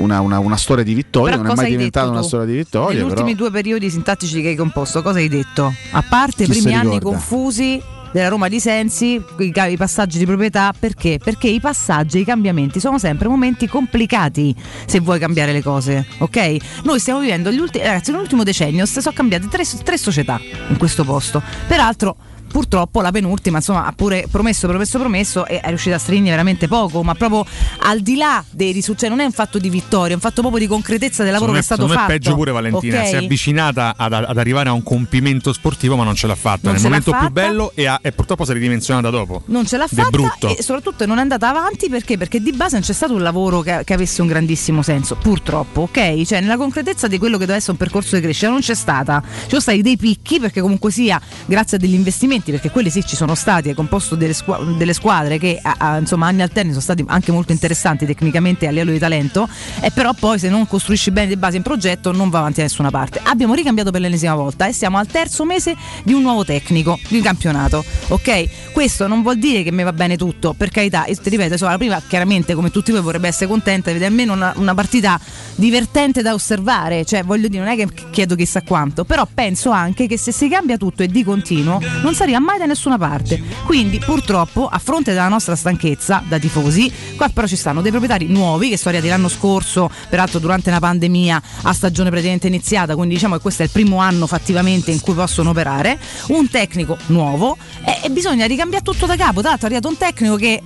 una- 0.00 0.20
una- 0.20 0.38
una 0.38 0.56
storia 0.56 0.84
di 0.84 0.94
vittoria, 0.94 1.36
Però 1.36 1.42
non 1.48 1.52
è 1.52 1.56
mai 1.62 1.70
diventata 1.70 2.08
una 2.10 2.20
tu? 2.20 2.26
storia 2.26 2.46
di 2.46 2.56
vittoria. 2.56 2.88
Negli 2.98 3.08
però- 3.08 3.20
ultimi 3.20 3.34
due 3.36 3.50
periodi 3.50 3.90
sintattici 3.90 4.40
che 4.42 4.48
hai 4.48 4.56
composto, 4.56 5.02
cosa 5.02 5.18
hai 5.18 5.28
detto? 5.28 5.72
A 5.92 6.02
parte 6.08 6.44
i 6.44 6.46
primi 6.46 6.74
anni 6.74 6.94
ricorda? 6.94 7.16
confusi 7.18 7.80
della 8.12 8.26
Roma 8.28 8.48
di 8.48 8.58
Sensi, 8.58 9.22
i, 9.38 9.76
passaggi 9.76 10.18
di 10.18 10.26
proprietà, 10.26 10.74
perché? 10.76 11.20
Perché 11.22 11.46
i 11.46 11.60
passaggi, 11.60 12.18
i 12.18 12.24
cambiamenti 12.24 12.80
sono 12.80 12.98
sempre 12.98 13.28
momenti 13.28 13.68
complicati 13.68 14.52
se 14.84 14.98
vuoi 14.98 15.20
cambiare 15.20 15.52
le 15.52 15.62
cose, 15.62 16.04
ok? 16.18 16.56
Noi 16.82 16.98
stiamo 16.98 17.20
vivendo 17.20 17.52
gli 17.52 17.58
ultimi, 17.60 17.84
ragazzi, 17.84 18.10
nell'ultimo 18.10 18.42
decennio 18.42 18.84
sono 18.86 19.12
cambiate 19.14 19.46
tre, 19.48 19.62
tre 19.84 19.96
società 19.96 20.40
in 20.70 20.76
questo 20.76 21.04
posto. 21.04 21.40
Peraltro 21.68 22.16
Purtroppo 22.50 23.00
la 23.00 23.10
penultima 23.12 23.58
insomma 23.58 23.86
ha 23.86 23.92
pure 23.92 24.26
promesso, 24.30 24.66
promesso, 24.66 24.98
promesso 24.98 25.46
e 25.46 25.60
è 25.60 25.68
riuscita 25.68 25.94
a 25.96 25.98
stringere 25.98 26.30
veramente 26.30 26.66
poco, 26.68 27.02
ma 27.02 27.14
proprio 27.14 27.44
al 27.82 28.00
di 28.00 28.16
là 28.16 28.44
dei 28.50 28.72
risultati, 28.72 29.06
cioè 29.06 29.08
non 29.08 29.20
è 29.20 29.24
un 29.24 29.32
fatto 29.32 29.58
di 29.58 29.70
vittoria, 29.70 30.12
è 30.12 30.14
un 30.14 30.20
fatto 30.20 30.40
proprio 30.40 30.60
di 30.60 30.66
concretezza 30.66 31.22
del 31.22 31.32
lavoro 31.32 31.52
me, 31.52 31.58
che 31.58 31.62
è 31.62 31.66
stato 31.66 31.86
fatto. 31.86 32.00
è 32.00 32.06
peggio 32.06 32.34
pure 32.34 32.50
Valentina. 32.50 33.00
ok? 33.00 33.06
Si 33.06 33.14
è 33.14 33.18
avvicinata 33.18 33.94
ad, 33.96 34.12
ad 34.12 34.36
arrivare 34.38 34.68
a 34.68 34.72
un 34.72 34.82
compimento 34.82 35.52
sportivo, 35.52 35.96
ma 35.96 36.04
non 36.04 36.14
ce 36.14 36.26
l'ha 36.26 36.34
fatta. 36.34 36.60
Non 36.64 36.74
Nel 36.74 36.82
momento 36.82 37.10
più 37.10 37.20
fatta. 37.20 37.30
bello 37.30 37.72
e, 37.74 37.86
ha- 37.86 38.00
e 38.02 38.12
purtroppo 38.12 38.44
si 38.44 38.50
è 38.50 38.54
ridimensionata 38.54 39.10
dopo. 39.10 39.42
non 39.46 39.66
ce 39.66 39.76
l'ha 39.76 39.86
fatta 39.86 40.48
e 40.48 40.62
soprattutto 40.62 41.06
non 41.06 41.18
è 41.18 41.20
andata 41.20 41.48
avanti 41.48 41.88
perché? 41.88 42.16
Perché 42.16 42.40
di 42.40 42.52
base 42.52 42.74
non 42.74 42.82
c'è 42.82 42.92
stato 42.92 43.14
un 43.14 43.22
lavoro 43.22 43.60
che, 43.60 43.82
che 43.84 43.94
avesse 43.94 44.20
un 44.22 44.26
grandissimo 44.26 44.82
senso, 44.82 45.16
purtroppo, 45.16 45.82
ok? 45.82 46.22
Cioè 46.24 46.40
nella 46.40 46.56
concretezza 46.56 47.06
di 47.06 47.18
quello 47.18 47.38
che 47.38 47.46
deve 47.46 47.58
essere 47.58 47.72
un 47.72 47.78
percorso 47.78 48.16
di 48.16 48.22
crescita 48.22 48.50
non 48.50 48.60
c'è 48.60 48.74
stata. 48.74 49.22
Ci 49.22 49.48
sono 49.48 49.60
stati 49.60 49.82
dei 49.82 49.96
picchi 49.96 50.40
perché 50.40 50.60
comunque 50.60 50.90
sia 50.90 51.20
grazie 51.46 51.76
a 51.76 51.80
degli 51.80 51.94
investimenti, 51.94 52.38
perché 52.50 52.70
quelli 52.70 52.88
sì 52.90 53.04
ci 53.04 53.16
sono 53.16 53.34
stati, 53.34 53.68
è 53.68 53.74
composto 53.74 54.14
delle, 54.14 54.32
squa- 54.32 54.58
delle 54.76 54.94
squadre 54.94 55.38
che 55.38 55.58
a- 55.60 55.74
a- 55.76 55.98
insomma 55.98 56.26
anni 56.28 56.42
alterni 56.42 56.70
sono 56.70 56.82
stati 56.82 57.04
anche 57.06 57.30
molto 57.32 57.52
interessanti 57.52 58.06
tecnicamente 58.06 58.66
a 58.66 58.70
livello 58.70 58.92
di 58.92 58.98
talento, 58.98 59.48
e 59.80 59.90
però 59.90 60.12
poi 60.14 60.38
se 60.38 60.48
non 60.48 60.66
costruisci 60.66 61.10
bene 61.10 61.28
le 61.28 61.36
basi 61.36 61.56
in 61.56 61.62
progetto 61.62 62.12
non 62.12 62.30
va 62.30 62.38
avanti 62.38 62.56
da 62.58 62.62
nessuna 62.62 62.90
parte. 62.90 63.20
Abbiamo 63.22 63.52
ricambiato 63.54 63.90
per 63.90 64.00
l'ennesima 64.00 64.34
volta 64.34 64.66
e 64.66 64.72
siamo 64.72 64.96
al 64.96 65.06
terzo 65.06 65.44
mese 65.44 65.76
di 66.02 66.14
un 66.14 66.22
nuovo 66.22 66.44
tecnico 66.44 66.98
di 67.08 67.20
campionato, 67.20 67.84
ok? 68.08 68.72
Questo 68.72 69.06
non 69.06 69.20
vuol 69.22 69.38
dire 69.38 69.62
che 69.62 69.70
mi 69.72 69.82
va 69.82 69.92
bene 69.92 70.16
tutto, 70.16 70.54
per 70.54 70.70
carità, 70.70 71.04
e 71.04 71.14
ti 71.16 71.28
ripeto, 71.28 71.52
insomma, 71.52 71.72
la 71.72 71.78
prima 71.78 72.00
chiaramente 72.06 72.54
come 72.54 72.70
tutti 72.70 72.92
voi 72.92 73.02
vorrebbe 73.02 73.28
essere 73.28 73.46
contenta 73.48 73.88
di 73.90 73.98
vedere 73.98 74.10
almeno 74.10 74.32
una, 74.32 74.52
una 74.56 74.74
partita 74.74 75.20
divertente 75.56 76.22
da 76.22 76.32
osservare, 76.32 77.04
cioè 77.04 77.22
voglio 77.22 77.48
dire, 77.48 77.62
non 77.62 77.72
è 77.72 77.76
che 77.76 77.86
chiedo 78.10 78.34
chissà 78.34 78.62
quanto, 78.62 79.04
però 79.04 79.26
penso 79.32 79.70
anche 79.70 80.06
che 80.06 80.16
se 80.16 80.32
si 80.32 80.48
cambia 80.48 80.76
tutto 80.76 81.02
e 81.02 81.08
di 81.08 81.22
continuo 81.24 81.80
non 82.02 82.14
sarebbe 82.14 82.28
arriva 82.30 82.38
mai 82.40 82.58
da 82.58 82.66
nessuna 82.66 82.96
parte. 82.96 83.42
Quindi 83.64 83.98
purtroppo 83.98 84.66
a 84.66 84.78
fronte 84.78 85.12
della 85.12 85.28
nostra 85.28 85.56
stanchezza 85.56 86.22
da 86.26 86.38
tifosi, 86.38 86.92
qua 87.16 87.28
però 87.28 87.46
ci 87.46 87.56
stanno 87.56 87.82
dei 87.82 87.90
proprietari 87.90 88.26
nuovi 88.26 88.68
che 88.68 88.76
sono 88.76 88.96
arrivati 88.96 89.10
l'anno 89.10 89.28
scorso, 89.28 89.90
peraltro 90.08 90.38
durante 90.38 90.70
una 90.70 90.78
pandemia 90.78 91.42
a 91.62 91.72
stagione 91.72 92.10
praticamente 92.10 92.46
iniziata, 92.46 92.94
quindi 92.94 93.14
diciamo 93.14 93.36
che 93.36 93.42
questo 93.42 93.62
è 93.62 93.64
il 93.66 93.70
primo 93.72 93.98
anno 93.98 94.26
fattivamente 94.26 94.90
in 94.90 95.00
cui 95.00 95.14
possono 95.14 95.50
operare, 95.50 95.98
un 96.28 96.48
tecnico 96.48 96.96
nuovo 97.06 97.56
e, 97.84 98.00
e 98.04 98.10
bisogna 98.10 98.46
ricambiare 98.46 98.84
tutto 98.84 99.06
da 99.06 99.16
capo. 99.16 99.40
L'altro 99.40 99.68
è 99.68 99.70
arrivato 99.70 99.88
un 99.88 99.96
tecnico 99.96 100.36
che 100.36 100.62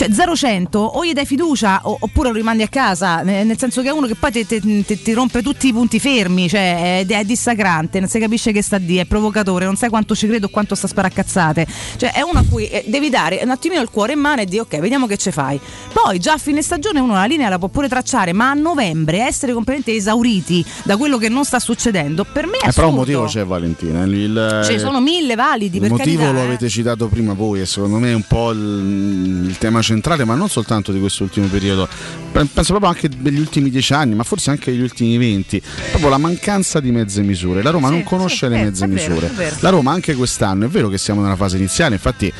cioè 0.00 0.08
0-100 0.08 0.78
o 0.78 1.04
gli 1.04 1.12
dai 1.12 1.26
fiducia 1.26 1.80
o- 1.82 1.98
oppure 2.00 2.30
lo 2.30 2.34
rimandi 2.34 2.62
a 2.62 2.68
casa, 2.68 3.20
ne- 3.20 3.44
nel 3.44 3.58
senso 3.58 3.82
che 3.82 3.88
è 3.88 3.92
uno 3.92 4.06
che 4.06 4.14
poi 4.14 4.46
ti, 4.46 5.12
rompe 5.12 5.42
tutti 5.42 5.68
i 5.68 5.72
punti 5.74 6.00
fermi, 6.00 6.48
cioè 6.48 7.04
è, 7.04 7.06
è 7.06 7.24
dissacrante, 7.24 8.00
non 8.00 8.08
si 8.08 8.18
capisce 8.18 8.50
che 8.50 8.62
sta 8.62 8.78
di, 8.78 8.96
è 8.96 9.04
provocatore, 9.04 9.66
non 9.66 9.76
sai 9.76 9.90
quanto 9.90 10.14
ci 10.14 10.26
credo 10.26 10.46
o 10.46 10.48
quanto 10.48 10.74
sta 10.74 10.86
sparacazzate. 10.86 11.66
Cioè 11.98 12.12
è 12.12 12.22
uno 12.22 12.38
a 12.38 12.44
cui 12.48 12.66
eh, 12.68 12.84
devi 12.86 13.10
dare 13.10 13.40
un 13.42 13.50
attimino 13.50 13.82
il 13.82 13.90
cuore 13.90 14.14
in 14.14 14.20
mano 14.20 14.40
e 14.40 14.46
dire 14.46 14.62
ok, 14.62 14.78
vediamo 14.78 15.06
che 15.06 15.18
ci 15.18 15.30
fai. 15.30 15.60
Poi 15.92 16.18
già 16.18 16.32
a 16.32 16.38
fine 16.38 16.62
stagione 16.62 16.98
uno 16.98 17.12
la 17.12 17.26
linea 17.26 17.50
la 17.50 17.58
può 17.58 17.68
pure 17.68 17.86
tracciare, 17.86 18.32
ma 18.32 18.48
a 18.48 18.54
novembre 18.54 19.18
essere 19.18 19.52
completamente 19.52 19.94
esauriti 19.94 20.64
da 20.84 20.96
quello 20.96 21.18
che 21.18 21.28
non 21.28 21.44
sta 21.44 21.58
succedendo, 21.58 22.24
per 22.24 22.46
me 22.46 22.56
è 22.56 22.68
Eh, 22.68 22.72
però 22.72 22.88
un 22.88 22.94
motivo 22.94 23.24
c'è 23.26 23.44
Valentina. 23.44 24.02
Il, 24.04 24.62
Ce 24.64 24.72
ne 24.72 24.78
sono 24.78 25.00
mille 25.00 25.34
validi 25.34 25.76
il 25.76 25.90
motivo 25.90 26.22
carità, 26.22 26.30
lo 26.30 26.38
eh. 26.38 26.46
avete 26.46 26.70
citato 26.70 27.06
prima 27.08 27.34
voi 27.34 27.60
e 27.60 27.66
secondo 27.66 27.98
me 27.98 28.12
è 28.12 28.14
un 28.14 28.24
po' 28.26 28.52
il, 28.52 29.46
il 29.48 29.58
tema 29.58 29.82
centrale, 29.90 30.24
ma 30.24 30.34
non 30.34 30.48
soltanto 30.48 30.92
di 30.92 30.98
quest'ultimo 31.00 31.46
periodo. 31.46 31.88
Pe- 32.32 32.46
Penso 32.52 32.72
proprio 32.74 32.90
anche 32.90 33.08
degli 33.08 33.38
ultimi 33.38 33.70
dieci 33.70 33.92
anni, 33.92 34.14
ma 34.14 34.22
forse 34.22 34.50
anche 34.50 34.70
degli 34.70 34.80
ultimi 34.82 35.16
venti. 35.18 35.60
Proprio 35.90 36.08
la 36.10 36.18
mancanza 36.18 36.80
di 36.80 36.90
mezze 36.90 37.22
misure. 37.22 37.62
La 37.62 37.70
Roma 37.70 37.88
Sì, 37.88 37.94
non 37.94 38.02
conosce 38.04 38.46
sì, 38.46 38.52
le 38.52 38.60
è- 38.60 38.64
mezze 38.64 38.86
vero, 38.86 39.10
misure. 39.14 39.32
vero. 39.34 39.56
La 39.60 39.70
Roma 39.70 39.92
anche 39.92 40.14
quest'anno, 40.14 40.64
è 40.66 40.68
vero 40.68 40.88
che 40.88 40.98
siamo 40.98 41.22
nella 41.22 41.36
fase 41.36 41.56
iniziale, 41.56 41.94
infatti 41.94 42.32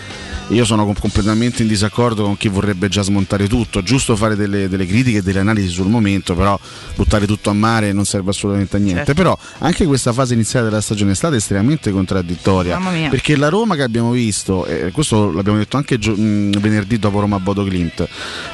io 0.51 0.65
sono 0.65 0.85
com- 0.85 0.99
completamente 0.99 1.63
in 1.63 1.69
disaccordo 1.69 2.25
con 2.25 2.37
chi 2.37 2.49
vorrebbe 2.49 2.89
già 2.89 3.03
smontare 3.03 3.49
tutto, 3.49 3.83
giusto 3.83 4.17
fare 4.17 4.37
delle, 4.37 4.69
delle 4.69 4.87
critiche 4.87 5.19
e 5.19 5.23
delle 5.23 5.41
analisi 5.41 5.69
sul 5.69 5.89
momento, 5.89 6.35
però 6.35 6.59
buttare 6.95 7.27
tutto 7.27 7.51
a 7.51 7.53
mare 7.53 7.93
non 7.93 8.05
serve 8.05 8.31
assolutamente 8.31 8.77
a 8.77 8.81
niente. 8.81 9.05
Certo. 9.07 9.15
Però 9.15 9.39
anche 9.59 9.85
questa 9.87 10.13
fase 10.13 10.35
iniziale 10.35 10.67
della 10.67 10.81
stagione 10.81 11.13
è 11.13 11.15
stata 11.15 11.37
estremamente 11.37 11.91
contraddittoria. 11.91 12.79
Mamma 12.79 12.91
mia. 12.97 13.09
Perché 13.09 13.37
la 13.37 13.49
Roma 13.49 13.77
che 13.77 13.83
abbiamo 13.83 14.11
visto, 14.11 14.67
e 14.67 14.91
questo 14.91 15.31
l'abbiamo 15.33 15.59
detto 15.59 15.77
anche 15.77 15.99
gio- 15.99 16.17
mh, 16.17 16.59
venerdì 16.59 16.99
dopo 16.99 17.21
Roma 17.21 17.39
Bodo 17.39 17.65
Clint, 17.65 18.07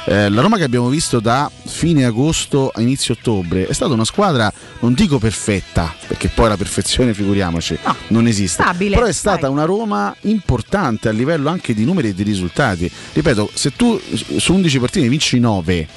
eh, 0.05 0.29
la 0.29 0.41
Roma 0.41 0.57
che 0.57 0.63
abbiamo 0.63 0.89
visto 0.89 1.19
da 1.19 1.49
fine 1.65 2.05
agosto 2.05 2.71
a 2.73 2.81
inizio 2.81 3.15
ottobre 3.15 3.67
è 3.67 3.73
stata 3.73 3.93
una 3.93 4.05
squadra, 4.05 4.51
non 4.81 4.93
dico 4.93 5.17
perfetta, 5.17 5.93
perché 6.07 6.29
poi 6.29 6.49
la 6.49 6.57
perfezione, 6.57 7.13
figuriamoci, 7.13 7.77
non 8.09 8.27
esiste. 8.27 8.61
Stabile, 8.61 8.95
Però 8.95 9.07
è 9.07 9.13
stata 9.13 9.49
una 9.49 9.65
Roma 9.65 10.15
importante 10.21 11.09
a 11.09 11.11
livello 11.11 11.49
anche 11.49 11.73
di 11.73 11.85
numeri 11.87 12.09
e 12.09 12.13
di 12.13 12.23
risultati. 12.23 12.89
Ripeto, 13.13 13.49
se 13.53 13.71
tu 13.75 13.99
su 14.37 14.53
11 14.53 14.79
partite 14.79 15.07
vinci 15.07 15.39
9, 15.39 15.87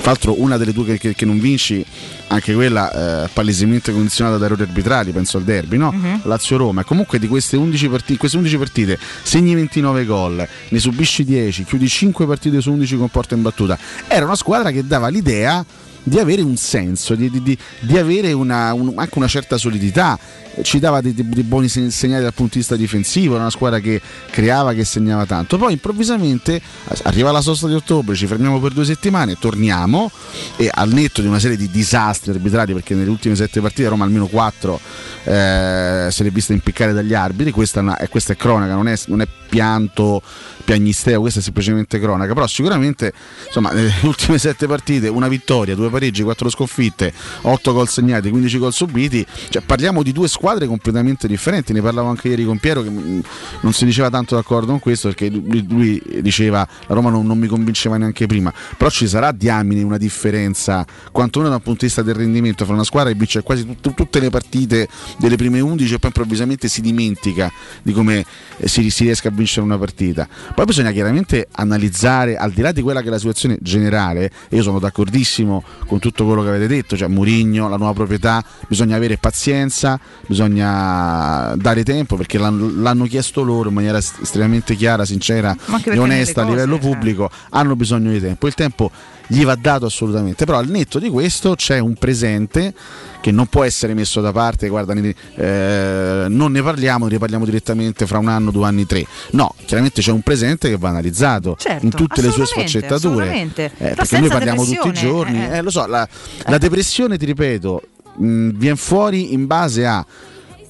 tra 0.00 0.10
l'altro 0.10 0.40
una 0.40 0.56
delle 0.56 0.72
due 0.72 0.96
che, 0.98 1.14
che- 1.14 1.24
non 1.24 1.40
vinci, 1.40 1.84
anche 2.28 2.52
quella 2.54 3.24
eh, 3.24 3.28
palesemente 3.32 3.92
condizionata 3.92 4.36
da 4.36 4.46
errori 4.46 4.62
arbitrali, 4.62 5.12
penso 5.12 5.38
al 5.38 5.44
derby, 5.44 5.76
no? 5.76 5.90
Mhm. 5.92 6.20
Lazio-Roma. 6.24 6.84
Comunque 6.84 7.18
di 7.18 7.26
queste 7.26 7.56
11 7.56 7.88
partite, 7.88 8.18
queste 8.18 8.36
11 8.36 8.56
partite 8.58 8.98
segni 9.22 9.54
29 9.54 10.04
gol, 10.04 10.48
ne 10.68 10.78
subisci 10.78 11.24
10, 11.24 11.64
chiudi 11.64 11.88
5 11.88 12.26
partite 12.26 12.60
su 12.60 12.70
11 12.72 12.96
con 12.96 13.08
porta 13.08 13.34
in 13.34 13.42
battuta. 13.42 13.78
Era 14.06 14.24
una 14.26 14.36
squadra 14.36 14.70
che 14.70 14.86
dava 14.86 15.08
l'idea 15.08 15.64
di 16.02 16.18
avere 16.18 16.42
un 16.42 16.56
senso, 16.56 17.14
di, 17.14 17.30
di- 17.30 17.58
di- 17.80 17.98
avere 17.98 18.32
una- 18.32 18.72
un- 18.72 18.92
anche 18.96 19.18
una 19.18 19.28
certa 19.28 19.56
solidità, 19.58 20.18
ci 20.62 20.78
dava 20.80 21.00
dei, 21.00 21.14
dei 21.14 21.42
buoni 21.44 21.68
se- 21.68 21.90
segnali 21.90 22.22
dal 22.22 22.32
punto 22.34 22.54
di 22.54 22.58
vista 22.60 22.74
difensivo, 22.76 23.34
era 23.34 23.42
una 23.42 23.50
squadra 23.50 23.78
che 23.78 24.00
creava, 24.30 24.72
che 24.72 24.84
segnava 24.84 25.24
tanto. 25.26 25.56
Poi 25.58 25.72
improvvisamente 25.72 26.60
arriva 27.02 27.30
la 27.30 27.40
sosta 27.40 27.66
di 27.68 27.74
ottobre, 27.74 28.16
ci 28.16 28.26
fermiamo 28.26 28.58
per 28.58 28.72
due 28.72 28.84
settimane, 28.84 29.36
torniamo 29.38 30.10
e 30.56 30.70
al 30.72 30.90
netto 30.92 31.20
di 31.20 31.26
una 31.28 31.38
serie 31.38 31.56
di 31.56 31.70
disastri 31.70 32.30
arbitrali, 32.32 32.72
perché 32.72 32.94
nelle 32.94 33.10
ultime 33.10 33.36
sette 33.36 33.60
partite 33.60 33.88
Roma 33.88 34.04
almeno 34.04 34.26
quattro 34.26 34.80
eh, 35.24 36.08
se 36.10 36.22
l'è 36.24 36.30
vista 36.30 36.52
impiccare 36.52 36.92
dagli 36.92 37.14
arbitri, 37.14 37.52
questa 37.52 37.80
è, 37.80 37.82
una- 37.82 37.98
questa 38.08 38.32
è 38.32 38.36
cronaca, 38.36 38.74
non 38.74 38.88
è, 38.88 38.96
non 39.06 39.20
è 39.20 39.28
pianto, 39.48 40.22
piagnisteo, 40.68 41.20
questa 41.20 41.40
è 41.40 41.42
semplicemente 41.42 41.98
cronaca, 41.98 42.34
però 42.34 42.46
sicuramente 42.46 43.14
insomma, 43.46 43.72
nelle 43.72 43.90
ultime 44.04 44.36
sette 44.36 44.66
partite 44.66 45.08
una 45.08 45.26
vittoria, 45.26 45.74
due 45.74 45.88
pareggi, 45.88 46.22
quattro 46.22 46.50
sconfitte, 46.50 47.10
otto 47.42 47.72
gol 47.72 47.88
segnati, 47.88 48.28
15 48.28 48.58
gol 48.58 48.74
subiti, 48.74 49.24
cioè, 49.48 49.62
parliamo 49.62 50.02
di 50.02 50.12
due 50.12 50.28
squadre 50.28 50.66
completamente 50.66 51.26
differenti, 51.26 51.72
ne 51.72 51.80
parlavo 51.80 52.08
anche 52.08 52.28
ieri 52.28 52.44
con 52.44 52.58
Piero 52.58 52.82
che 52.82 52.90
mh, 52.90 53.22
non 53.60 53.72
si 53.72 53.86
diceva 53.86 54.10
tanto 54.10 54.34
d'accordo 54.34 54.66
con 54.66 54.78
questo 54.78 55.08
perché 55.08 55.30
lui, 55.30 55.64
lui 55.66 56.02
diceva 56.20 56.68
la 56.86 56.94
Roma 56.94 57.08
non, 57.08 57.26
non 57.26 57.38
mi 57.38 57.46
convinceva 57.46 57.96
neanche 57.96 58.26
prima, 58.26 58.52
però 58.76 58.90
ci 58.90 59.08
sarà 59.08 59.32
diamine 59.32 59.82
una 59.82 59.96
differenza 59.96 60.84
quantomeno 61.10 61.50
dal 61.50 61.62
punto 61.62 61.80
di 61.80 61.86
vista 61.86 62.02
del 62.02 62.14
rendimento 62.14 62.66
fra 62.66 62.74
una 62.74 62.84
squadra 62.84 63.10
che 63.10 63.16
vince 63.16 63.42
quasi 63.42 63.64
tut- 63.64 63.94
tutte 63.94 64.20
le 64.20 64.28
partite 64.28 64.86
delle 65.16 65.36
prime 65.36 65.60
11 65.60 65.94
e 65.94 65.98
poi 65.98 66.10
improvvisamente 66.10 66.68
si 66.68 66.82
dimentica 66.82 67.50
di 67.82 67.94
come 67.94 68.22
eh, 68.58 68.68
si, 68.68 68.90
si 68.90 69.04
riesca 69.04 69.28
a 69.28 69.32
vincere 69.32 69.64
una 69.64 69.78
partita. 69.78 70.28
Poi 70.58 70.66
bisogna 70.66 70.90
chiaramente 70.90 71.46
analizzare, 71.52 72.36
al 72.36 72.50
di 72.50 72.62
là 72.62 72.72
di 72.72 72.82
quella 72.82 73.00
che 73.00 73.06
è 73.06 73.10
la 73.10 73.18
situazione 73.18 73.58
generale, 73.60 74.28
io 74.48 74.62
sono 74.62 74.80
d'accordissimo 74.80 75.62
con 75.86 76.00
tutto 76.00 76.24
quello 76.24 76.42
che 76.42 76.48
avete 76.48 76.66
detto, 76.66 76.96
cioè 76.96 77.06
Murigno, 77.06 77.68
la 77.68 77.76
nuova 77.76 77.92
proprietà, 77.92 78.44
bisogna 78.66 78.96
avere 78.96 79.18
pazienza, 79.18 80.00
bisogna 80.26 81.54
dare 81.54 81.84
tempo 81.84 82.16
perché 82.16 82.38
l'hanno, 82.38 82.72
l'hanno 82.74 83.04
chiesto 83.04 83.44
loro 83.44 83.68
in 83.68 83.76
maniera 83.76 83.98
est- 83.98 84.20
estremamente 84.20 84.74
chiara, 84.74 85.04
sincera 85.04 85.56
e 85.84 85.96
onesta 85.96 86.40
a 86.40 86.44
nelle 86.44 86.56
livello 86.56 86.78
cose, 86.78 86.88
pubblico, 86.88 87.30
hanno 87.50 87.76
bisogno 87.76 88.10
di 88.10 88.20
tempo. 88.20 88.48
Il 88.48 88.54
tempo 88.54 88.90
gli 89.28 89.44
va 89.44 89.54
dato 89.54 89.86
assolutamente, 89.86 90.44
però 90.44 90.58
al 90.58 90.68
netto 90.68 90.98
di 90.98 91.08
questo 91.08 91.54
c'è 91.54 91.78
un 91.78 91.94
presente 91.94 92.74
che 93.20 93.30
non 93.30 93.46
può 93.46 93.64
essere 93.64 93.94
messo 93.94 94.20
da 94.20 94.32
parte, 94.32 94.68
guarda, 94.68 94.94
eh, 94.94 96.26
non 96.28 96.52
ne 96.52 96.62
parliamo, 96.62 97.08
ne 97.08 97.18
parliamo 97.18 97.44
direttamente 97.44 98.06
fra 98.06 98.18
un 98.18 98.28
anno, 98.28 98.50
due 98.50 98.66
anni, 98.66 98.86
tre. 98.86 99.04
No, 99.32 99.54
chiaramente 99.64 100.00
c'è 100.00 100.12
un 100.12 100.22
presente 100.22 100.68
che 100.70 100.76
va 100.76 100.88
analizzato 100.88 101.56
Certo, 101.58 101.84
in 101.84 101.90
tutte 101.90 102.22
le 102.22 102.30
sue 102.30 102.46
sfaccettature. 102.46 103.50
Eh, 103.54 103.70
perché 103.78 104.18
noi 104.18 104.28
parliamo 104.28 104.64
tutti 104.64 104.88
i 104.88 104.92
giorni, 104.92 105.42
eh. 105.42 105.58
eh, 105.58 105.62
lo 105.62 105.70
so, 105.70 105.86
la, 105.86 106.08
la 106.46 106.58
depressione, 106.58 107.18
ti 107.18 107.26
ripeto, 107.26 107.82
mh, 108.16 108.50
viene 108.50 108.76
fuori 108.76 109.34
in 109.34 109.46
base 109.46 109.86
a 109.86 110.04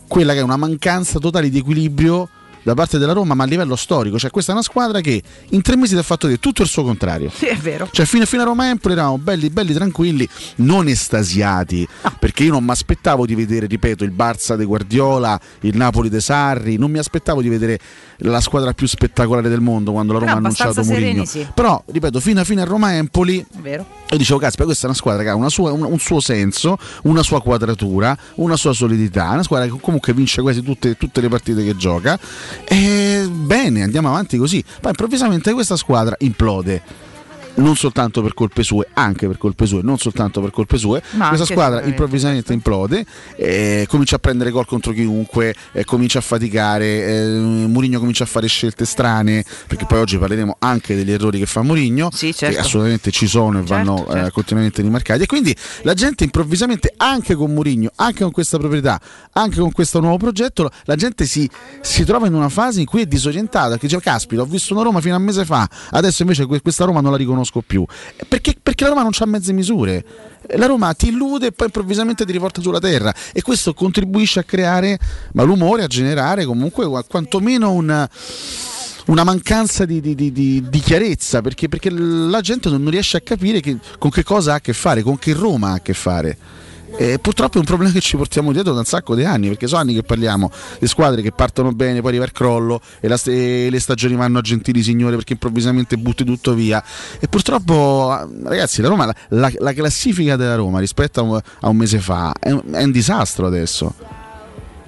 quella 0.09 0.33
che 0.33 0.41
è 0.41 0.43
una 0.43 0.57
mancanza 0.57 1.19
totale 1.19 1.51
di 1.51 1.59
equilibrio 1.59 2.29
da 2.69 2.75
parte 2.75 2.99
della 2.99 3.15
Roma, 3.15 3.33
ma 3.33 3.45
a 3.45 3.47
livello 3.47 3.77
storico. 3.77 4.19
Cioè, 4.19 4.31
questa 4.31 4.53
è 4.53 4.55
una 4.55 4.63
squadra 4.63 5.01
che 5.01 5.23
in 5.51 5.63
tre 5.63 5.75
mesi 5.77 5.95
ti 5.95 6.01
ha 6.01 6.03
fatto 6.03 6.27
vedere 6.27 6.43
tutto 6.43 6.63
il 6.63 6.69
suo 6.69 6.83
contrario. 6.85 7.31
Sì, 7.35 7.47
è 7.47 7.57
vero. 7.57 7.89
Cioè, 7.91 8.05
fino, 8.05 8.27
fino 8.27 8.43
a 8.43 8.45
Roma 8.45 8.69
Empoli 8.69 8.93
eravamo 8.93 9.17
belli, 9.17 9.49
belli 9.49 9.73
tranquilli, 9.73 10.29
non 10.57 10.87
estasiati. 10.87 11.89
Perché 12.19 12.45
io 12.45 12.53
non 12.53 12.65
mi 12.65 12.71
aspettavo 12.71 13.25
di 13.25 13.35
vedere, 13.35 13.67
ripeto, 13.67 14.05
il 14.05 14.13
Barça 14.13 14.55
di 14.55 14.65
Guardiola, 14.65 15.41
il 15.61 15.77
Napoli 15.77 16.11
de 16.11 16.21
Sarri. 16.21 16.77
Non 16.77 16.91
mi 16.91 16.99
aspettavo 16.99 17.41
di 17.41 17.49
vedere 17.49 17.79
la 18.23 18.41
squadra 18.41 18.73
più 18.73 18.87
spettacolare 18.87 19.49
del 19.49 19.61
mondo 19.61 19.93
quando 19.93 20.13
la 20.13 20.19
Roma 20.19 20.33
Però 20.35 20.45
ha 20.45 20.49
annunciato 20.49 20.85
Mourinho. 20.85 21.25
sì. 21.25 21.47
Però, 21.55 21.83
ripeto, 21.87 22.21
fino 22.21 22.41
a, 22.41 22.45
fino 22.45 22.61
a 22.63 22.65
Roma 22.65 22.95
Empoli 22.97 23.39
È 23.41 23.45
vero. 23.61 23.87
io 24.11 24.17
dicevo, 24.17 24.39
caspita, 24.39 24.65
questa 24.65 24.85
è 24.85 24.89
una 24.89 24.97
squadra 24.99 25.23
che 25.23 25.29
ha 25.29 25.35
una 25.35 25.49
sua- 25.49 25.73
un, 25.73 25.85
un 25.85 25.99
suo 25.99 26.21
senso, 26.21 26.77
una 27.05 27.23
sua 27.23 27.41
quadratura, 27.41 28.17
una 28.37 28.57
sua 28.57 28.73
solidità, 28.73 29.31
una 29.31 29.43
squadra 29.43 29.67
che 29.69 29.79
comunque 29.81 30.13
vince 30.13 30.43
quasi 30.43 30.63
tutte, 30.63 30.97
tutte 30.97 31.21
le 31.21 31.29
partite 31.29 31.65
che 31.65 31.77
gioca. 31.77 32.19
E 32.65 33.29
bene, 33.31 33.83
andiamo 33.83 34.09
avanti 34.09 34.37
così. 34.37 34.63
Poi 34.81 34.91
improvvisamente 34.91 35.53
questa 35.53 35.77
squadra 35.77 36.17
implode. 36.19 37.07
Non 37.59 37.77
soltanto 37.77 38.23
per 38.23 38.35
colpe 38.35 38.63
sue, 38.63 38.87
anche 38.95 39.27
per 39.27 39.39
colpe 39.39 39.67
sue, 39.67 39.83
non 39.83 39.99
soltanto 39.99 40.41
per 40.41 40.51
colpe 40.51 40.77
sue. 40.79 41.03
Ma 41.13 41.29
Questa 41.29 41.47
squadra 41.47 41.83
improvvisamente 41.83 42.53
implode, 42.53 43.05
eh, 43.37 43.87
comincia 43.89 44.17
a 44.17 44.19
prendere 44.19 44.51
gol 44.51 44.67
contro 44.67 44.93
chiunque, 44.93 45.55
eh, 45.73 45.85
comincia 45.85 46.19
a 46.19 46.23
faticare, 46.23 46.87
eh, 46.87 47.67
Mourinho 47.67 47.99
comincia 47.99 48.25
a 48.25 48.27
fare 48.27 48.47
scelte 48.47 48.85
strane, 48.85 49.45
perché 49.67 49.87
poi 49.87 49.99
oggi 49.99 50.19
parleremo 50.19 50.57
anche 50.61 50.95
degli 50.95 51.11
errori 51.11 51.39
che 51.39 51.47
fa 51.47 51.63
Mourinho, 51.63 52.11
che 52.11 52.33
certo. 52.33 52.61
assolutamente 52.61 53.11
ci 53.11 53.27
sono 53.27 53.59
e 53.59 53.63
vanno 53.63 54.07
eh, 54.09 54.31
continuamente 54.31 54.83
rimarcati. 54.83 55.25
E 55.25 55.27
quindi 55.27 55.55
la 55.83 55.95
gente 55.95 56.25
improvvisamente, 56.25 56.93
anche 56.97 57.35
con 57.35 57.53
Mourinho, 57.53 57.91
anche 57.97 58.23
con 58.23 58.31
questa 58.31 58.59
proprietà, 58.59 59.01
anche 59.33 59.59
con 59.59 59.73
questo 59.73 59.99
nuovo 60.01 60.17
progetto, 60.17 60.71
la 60.85 60.95
gente 60.95 61.27
si, 61.27 61.49
si 61.81 62.05
trova 62.05 62.27
in 62.27 62.35
una 62.35 62.49
fase 62.49 62.81
in 62.81 62.87
cui 62.87 63.03
è 63.03 63.07
disorientata, 63.07 63.77
che 63.79 63.87
dice 63.87 64.01
caspita, 64.01 64.43
ho 64.43 64.47
visto 64.47 64.75
una 64.75 64.83
Roma 64.83 65.01
fino 65.01 65.15
a 65.15 65.19
un 65.19 65.25
mese 65.25 65.45
fa, 65.45 65.69
adesso 65.91 66.23
invece 66.23 66.47
que- 66.47 66.61
questa 66.61 66.85
Roma 66.85 67.01
non 67.01 67.11
la 67.11 67.17
riconosco 67.17 67.48
più. 67.67 67.85
Eh, 68.17 68.25
Perché, 68.27 68.55
perché 68.63 68.85
la 68.85 68.91
Roma 68.91 69.03
non 69.03 69.11
ha 69.19 69.27
mezze 69.27 69.53
misure. 69.53 70.05
La 70.57 70.67
Roma 70.67 70.93
ti 70.95 71.09
illude 71.09 71.47
e 71.49 71.53
poi 71.53 71.67
improvvisamente 71.67 72.25
ti 72.25 72.33
riporta 72.33 72.61
sulla 72.63 72.79
terra 72.79 73.13
e 73.33 73.43
questo 73.43 73.75
contribuisce 73.75 74.39
a 74.41 74.45
creare 74.45 74.99
malumore, 75.33 75.83
a 75.83 75.87
generare 75.87 76.45
comunque 76.45 76.87
qua- 76.87 77.05
quantomeno 77.05 77.73
un 77.73 78.09
una 79.07 79.25
mancanza 79.25 79.87
di- 79.87 80.03
di- 80.03 80.15
di- 80.15 80.33
di 80.69 80.81
chiarezza 80.81 81.41
perché, 81.41 81.67
perché 81.67 81.89
la 81.91 82.43
gente 82.43 82.69
non 82.69 82.91
riesce 82.91 83.17
a 83.17 83.21
capire 83.23 83.61
che- 83.61 83.79
con 83.99 84.11
che 84.11 84.23
cosa 84.23 84.53
ha 84.53 84.57
a 84.57 84.61
che 84.61 84.75
fare, 84.75 85.01
con 85.03 85.19
che 85.19 85.33
Roma 85.33 85.71
ha 85.71 85.75
a 85.77 85.81
che 85.81 85.95
fare. 85.95 86.37
E 87.01 87.21
purtroppo 87.21 87.57
è 87.57 87.59
un 87.61 87.65
problema 87.65 87.93
che 87.93 88.01
ci 88.01 88.17
portiamo 88.17 88.51
dietro 88.51 88.73
da 88.73 88.81
un 88.81 88.85
sacco 88.85 89.15
di 89.15 89.25
anni, 89.25 89.47
perché 89.47 89.69
sono 89.69 89.81
anni 89.83 89.95
che 89.95 90.03
parliamo 90.03 90.51
di 90.81 90.87
squadre 90.89 91.23
che 91.23 91.31
partono 91.31 91.71
bene, 91.71 92.01
poi 92.01 92.09
arriva 92.11 92.25
il 92.25 92.33
crollo 92.33 92.81
e, 92.99 93.07
la- 93.07 93.19
e 93.27 93.69
le 93.71 93.79
stagioni 93.79 94.17
vanno 94.17 94.39
a 94.39 94.41
gentili 94.41 94.83
signore 94.83 95.15
perché 95.15 95.35
improvvisamente 95.35 95.97
butti 95.97 96.25
tutto 96.25 96.55
via. 96.55 96.83
E 97.21 97.29
purtroppo, 97.29 98.29
ragazzi, 98.43 98.83
la, 98.83 98.89
Roma, 98.89 99.07
la, 99.07 99.15
la- 99.29 99.53
la 99.59 99.73
classifica 99.73 100.35
della 100.35 100.57
Roma 100.57 100.81
rispetto 100.81 101.21
a 101.21 101.23
un, 101.23 101.41
a 101.61 101.69
un 101.69 101.77
mese 101.77 102.01
fa 102.01 102.33
è 102.39 102.51
è 102.51 102.83
un 102.83 102.91
disastro 102.91 103.47
adesso. 103.47 103.95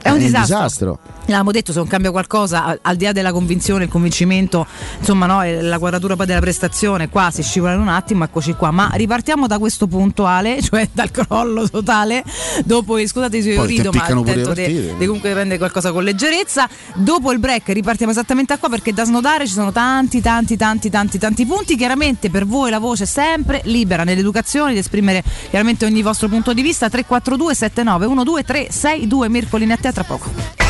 È 0.03 0.11
un 0.11 0.19
disastro. 0.19 0.57
disastro. 0.57 0.99
L'abbiamo 1.31 1.53
detto, 1.53 1.73
se 1.73 1.79
non 1.79 1.87
cambia 1.87 2.11
qualcosa, 2.11 2.79
al, 2.81 2.97
di 2.97 3.05
là 3.05 3.13
della 3.13 3.31
convinzione, 3.31 3.85
il 3.85 3.91
convincimento, 3.91 4.67
insomma, 4.99 5.27
no, 5.27 5.43
la 5.45 5.79
quadratura 5.79 6.17
poi 6.17 6.27
della 6.27 6.41
prestazione, 6.41 7.09
qua 7.09 7.31
si 7.31 7.43
scivola 7.43 7.75
in 7.75 7.81
un 7.81 7.89
attimo, 7.89 8.25
eccoci 8.25 8.55
qua. 8.55 8.71
Ma 8.73 8.91
ripartiamo 8.95 9.47
da 9.47 9.59
questo 9.59 9.87
punto, 9.87 10.25
Ale, 10.25 10.61
cioè 10.63 10.89
dal 10.91 11.11
crollo 11.11 11.69
totale. 11.69 12.25
Dopo, 12.65 12.99
scusate 13.07 13.43
se 13.43 13.51
io 13.51 13.65
rido, 13.65 13.93
ma 13.93 14.09
di 14.09 14.41
partite. 14.41 14.95
di 14.99 15.07
comunque 15.07 15.31
prendere 15.31 15.59
qualcosa 15.59 15.93
con 15.93 16.03
leggerezza. 16.03 16.69
Dopo 16.95 17.31
il 17.31 17.39
break 17.39 17.69
ripartiamo 17.69 18.11
esattamente 18.11 18.55
da 18.55 18.59
qua 18.59 18.69
perché 18.69 18.93
da 18.93 19.05
snodare 19.05 19.47
ci 19.47 19.53
sono 19.53 19.71
tanti, 19.71 20.21
tanti, 20.21 20.57
tanti, 20.57 20.91
tanti, 20.91 21.19
tanti 21.19 21.47
punti. 21.47 21.77
Chiaramente 21.77 22.29
per 22.31 22.45
voi 22.45 22.71
la 22.71 22.81
voce 22.81 23.05
è 23.05 23.07
sempre 23.07 23.61
libera 23.65 24.03
nell'educazione 24.03 24.73
di 24.73 24.79
esprimere 24.79 25.23
chiaramente 25.49 25.85
ogni 25.85 26.03
vostro 26.03 26.27
punto 26.27 26.53
di 26.53 26.63
vista. 26.63 26.89
342 26.89 27.55
7912 27.55 28.45
362 28.45 29.29
Mircolini 29.29 29.73
a 29.73 29.77
te 29.77 29.90
a 29.91 29.93
tra 29.93 30.05
poco. 30.05 30.70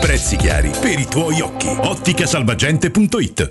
Prezzi 0.00 0.36
chiari 0.36 0.70
per 0.80 0.98
i 0.98 1.06
tuoi 1.06 1.40
occhi. 1.40 1.68
Otticasalvagente.it 1.68 3.50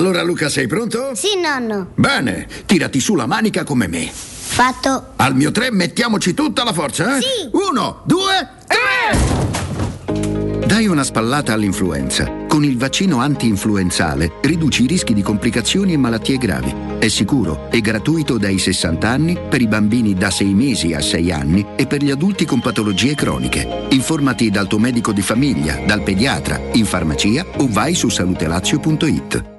Allora 0.00 0.22
Luca 0.22 0.48
sei 0.48 0.66
pronto? 0.66 1.10
Sì, 1.14 1.38
nonno. 1.38 1.90
Bene, 1.94 2.48
tirati 2.64 3.00
su 3.00 3.14
la 3.14 3.26
manica 3.26 3.64
come 3.64 3.86
me. 3.86 4.10
Fatto. 4.10 5.12
Al 5.16 5.36
mio 5.36 5.50
tre 5.50 5.70
mettiamoci 5.70 6.32
tutta 6.32 6.64
la 6.64 6.72
forza, 6.72 7.18
eh? 7.18 7.20
Sì. 7.20 7.50
Uno, 7.52 8.00
due, 8.06 8.48
tre! 8.66 10.64
Dai 10.66 10.86
una 10.86 11.04
spallata 11.04 11.52
all'influenza. 11.52 12.46
Con 12.48 12.64
il 12.64 12.78
vaccino 12.78 13.18
anti-influenzale 13.18 14.36
riduci 14.40 14.84
i 14.84 14.86
rischi 14.86 15.12
di 15.12 15.20
complicazioni 15.20 15.92
e 15.92 15.98
malattie 15.98 16.38
gravi. 16.38 16.74
È 16.98 17.08
sicuro 17.08 17.70
e 17.70 17.82
gratuito 17.82 18.38
dai 18.38 18.58
60 18.58 19.06
anni 19.06 19.38
per 19.50 19.60
i 19.60 19.66
bambini 19.66 20.14
da 20.14 20.30
6 20.30 20.54
mesi 20.54 20.94
a 20.94 21.02
6 21.02 21.30
anni 21.30 21.66
e 21.76 21.86
per 21.86 22.02
gli 22.02 22.10
adulti 22.10 22.46
con 22.46 22.60
patologie 22.60 23.14
croniche. 23.14 23.88
Informati 23.90 24.48
dal 24.48 24.66
tuo 24.66 24.78
medico 24.78 25.12
di 25.12 25.20
famiglia, 25.20 25.78
dal 25.84 26.02
pediatra, 26.02 26.58
in 26.72 26.86
farmacia 26.86 27.44
o 27.58 27.68
vai 27.68 27.94
su 27.94 28.08
salutelazio.it. 28.08 29.58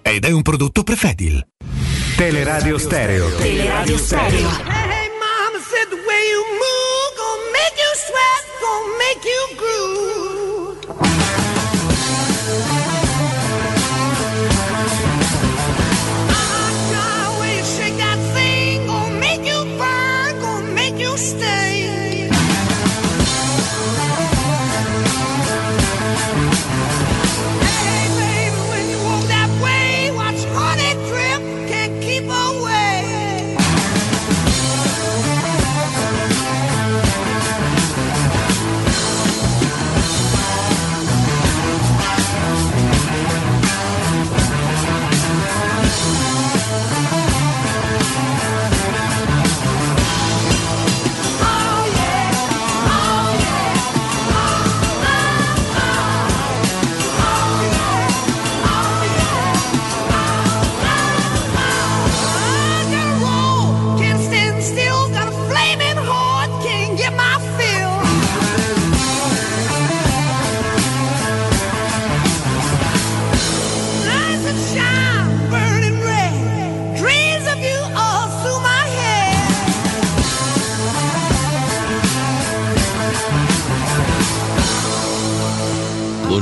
ed 0.01 0.25
è 0.25 0.31
un 0.31 0.41
prodotto 0.41 0.83
Prefedil. 0.83 1.45
Teleradio 2.15 2.77
Stereo. 2.77 3.35
Teleradio 3.35 3.97
Stereo. 3.97 4.90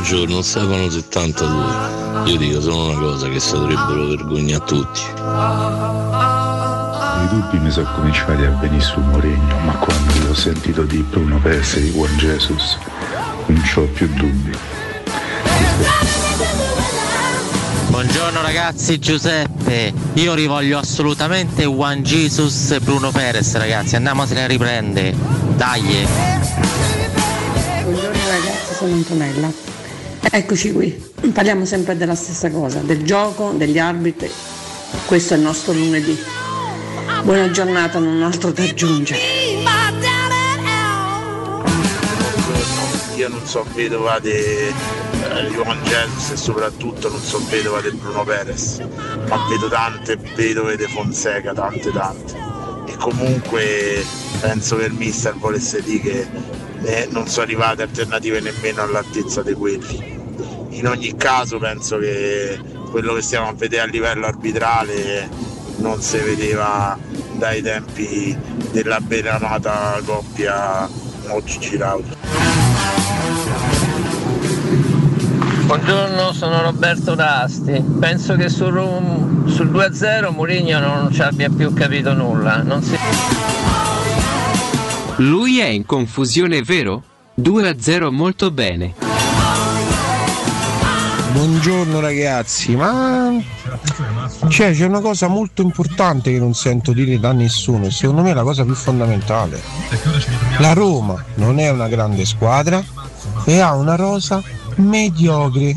Buongiorno, 0.09 0.41
Stefano 0.41 0.89
72. 0.89 2.31
Io 2.31 2.37
dico 2.37 2.59
solo 2.61 2.89
una 2.89 2.99
cosa 2.99 3.29
che 3.29 3.39
si 3.39 3.51
dovrebbero 3.51 4.07
vergognare 4.07 4.65
tutti. 4.65 5.01
I 7.21 7.27
dubbi 7.29 7.59
mi 7.59 7.69
sono 7.69 7.93
cominciati 7.93 8.43
a 8.43 8.49
venire 8.59 8.81
su 8.81 8.99
Mourinho, 8.99 9.59
ma 9.65 9.73
quando 9.73 10.31
ho 10.31 10.33
sentito 10.33 10.81
di 10.81 10.97
Bruno 11.07 11.37
Perez 11.37 11.75
e 11.75 11.81
di 11.81 11.89
Juan 11.91 12.17
Jesus 12.17 12.79
non 13.45 13.63
ho 13.75 13.81
più 13.83 14.07
dubbi. 14.15 14.57
Buongiorno 17.89 18.41
ragazzi, 18.41 18.97
Giuseppe. 18.97 19.93
Io 20.13 20.33
rivoglio 20.33 20.79
assolutamente 20.79 21.65
Juan 21.65 22.01
Jesus 22.01 22.71
e 22.71 22.79
Bruno 22.79 23.11
Perez, 23.11 23.55
ragazzi. 23.55 23.95
Andiamo 23.95 24.25
se 24.25 24.33
ne 24.33 24.47
riprende. 24.47 25.15
Dai. 25.55 26.07
Buongiorno 27.83 28.27
ragazzi, 28.27 28.73
sono 28.73 28.93
Antonella. 28.93 29.77
Eccoci 30.21 30.71
qui, 30.73 31.11
parliamo 31.33 31.65
sempre 31.65 31.95
della 31.95 32.15
stessa 32.15 32.51
cosa, 32.51 32.79
del 32.79 33.03
gioco, 33.03 33.51
degli 33.55 33.79
arbitri. 33.79 34.29
Questo 35.05 35.33
è 35.33 35.37
il 35.37 35.43
nostro 35.43 35.73
lunedì. 35.73 36.17
Buona 37.23 37.49
giornata, 37.51 37.99
non 37.99 38.21
ho 38.21 38.25
altro 38.25 38.51
da 38.51 38.63
aggiungere. 38.63 39.19
Io 43.15 43.27
non 43.27 43.45
so 43.45 43.65
vedova 43.73 44.19
di 44.19 44.31
Juan 45.53 45.83
Jesus 45.83 46.31
e 46.31 46.37
soprattutto 46.37 47.09
non 47.09 47.21
so 47.21 47.41
vedova 47.49 47.81
di 47.81 47.89
Bruno 47.91 48.23
Perez, 48.23 48.79
ma 49.27 49.47
vedo 49.49 49.67
tante 49.67 50.17
vedove 50.35 50.77
di 50.77 50.85
Fonseca, 50.85 51.53
tante 51.53 51.91
tante. 51.91 52.37
E 52.85 52.95
comunque 52.97 54.05
penso 54.39 54.77
che 54.77 54.85
il 54.85 54.93
mister 54.93 55.35
volesse 55.35 55.81
dire 55.81 56.01
che 56.01 56.27
eh, 56.83 57.07
non 57.11 57.27
sono 57.27 57.45
arrivate 57.45 57.83
alternative 57.83 58.39
nemmeno 58.39 58.81
all'altezza 58.81 59.41
di 59.41 59.53
quelli. 59.53 60.17
In 60.69 60.87
ogni 60.87 61.15
caso 61.15 61.57
penso 61.57 61.97
che 61.97 62.59
quello 62.89 63.13
che 63.13 63.21
stiamo 63.21 63.47
a 63.49 63.53
vedere 63.53 63.83
a 63.83 63.85
livello 63.85 64.25
arbitrale 64.25 65.29
non 65.77 66.01
si 66.01 66.17
vedeva 66.17 66.97
dai 67.33 67.61
tempi 67.61 68.37
della 68.71 68.99
ben 68.99 69.27
amata 69.27 69.99
coppia 70.05 70.87
Moggi 71.27 71.59
Giraudo. 71.59 72.17
Buongiorno, 75.65 76.33
sono 76.33 76.61
Roberto 76.63 77.13
D'Asti. 77.13 77.83
Penso 77.99 78.35
che 78.35 78.49
sul, 78.49 79.43
sul 79.45 79.69
2-0 79.69 80.33
Mourinho 80.33 80.79
non 80.79 81.11
ci 81.11 81.21
abbia 81.21 81.49
più 81.49 81.73
capito 81.73 82.13
nulla. 82.13 82.63
Non 82.63 82.81
si... 82.81 82.97
Lui 85.19 85.59
è 85.59 85.65
in 85.65 85.85
confusione, 85.85 86.61
vero? 86.61 87.03
2-0 87.41 88.09
molto 88.09 88.51
bene. 88.51 88.93
Buongiorno 91.33 91.99
ragazzi, 91.99 92.73
ma 92.77 93.33
cioè, 94.47 94.73
c'è 94.73 94.85
una 94.85 95.01
cosa 95.01 95.27
molto 95.27 95.61
importante 95.61 96.31
che 96.31 96.39
non 96.39 96.53
sento 96.53 96.93
dire 96.93 97.19
da 97.19 97.33
nessuno 97.33 97.87
e 97.87 97.91
secondo 97.91 98.21
me 98.21 98.31
è 98.31 98.33
la 98.33 98.43
cosa 98.43 98.63
più 98.63 98.75
fondamentale. 98.75 99.61
La 100.59 100.71
Roma 100.71 101.21
non 101.35 101.59
è 101.59 101.69
una 101.69 101.89
grande 101.89 102.23
squadra 102.25 102.81
e 103.43 103.59
ha 103.59 103.75
una 103.75 103.95
rosa 103.95 104.41
mediocre 104.75 105.75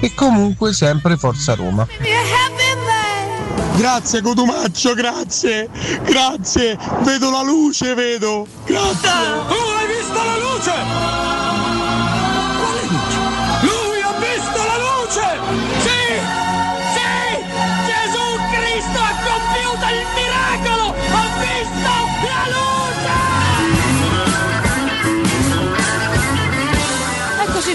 e 0.00 0.12
comunque 0.12 0.72
sempre 0.72 1.16
Forza 1.16 1.54
Roma. 1.54 1.86
Grazie 3.76 4.20
Cotumaccio, 4.20 4.94
grazie, 4.94 5.68
grazie, 6.04 6.78
vedo 7.00 7.30
la 7.30 7.42
luce, 7.42 7.94
vedo, 7.94 8.46
grazie. 8.64 9.10
Tu 9.48 9.54
hai 9.54 9.86
visto 9.86 10.24
la 10.24 10.36
luce? 10.36 11.31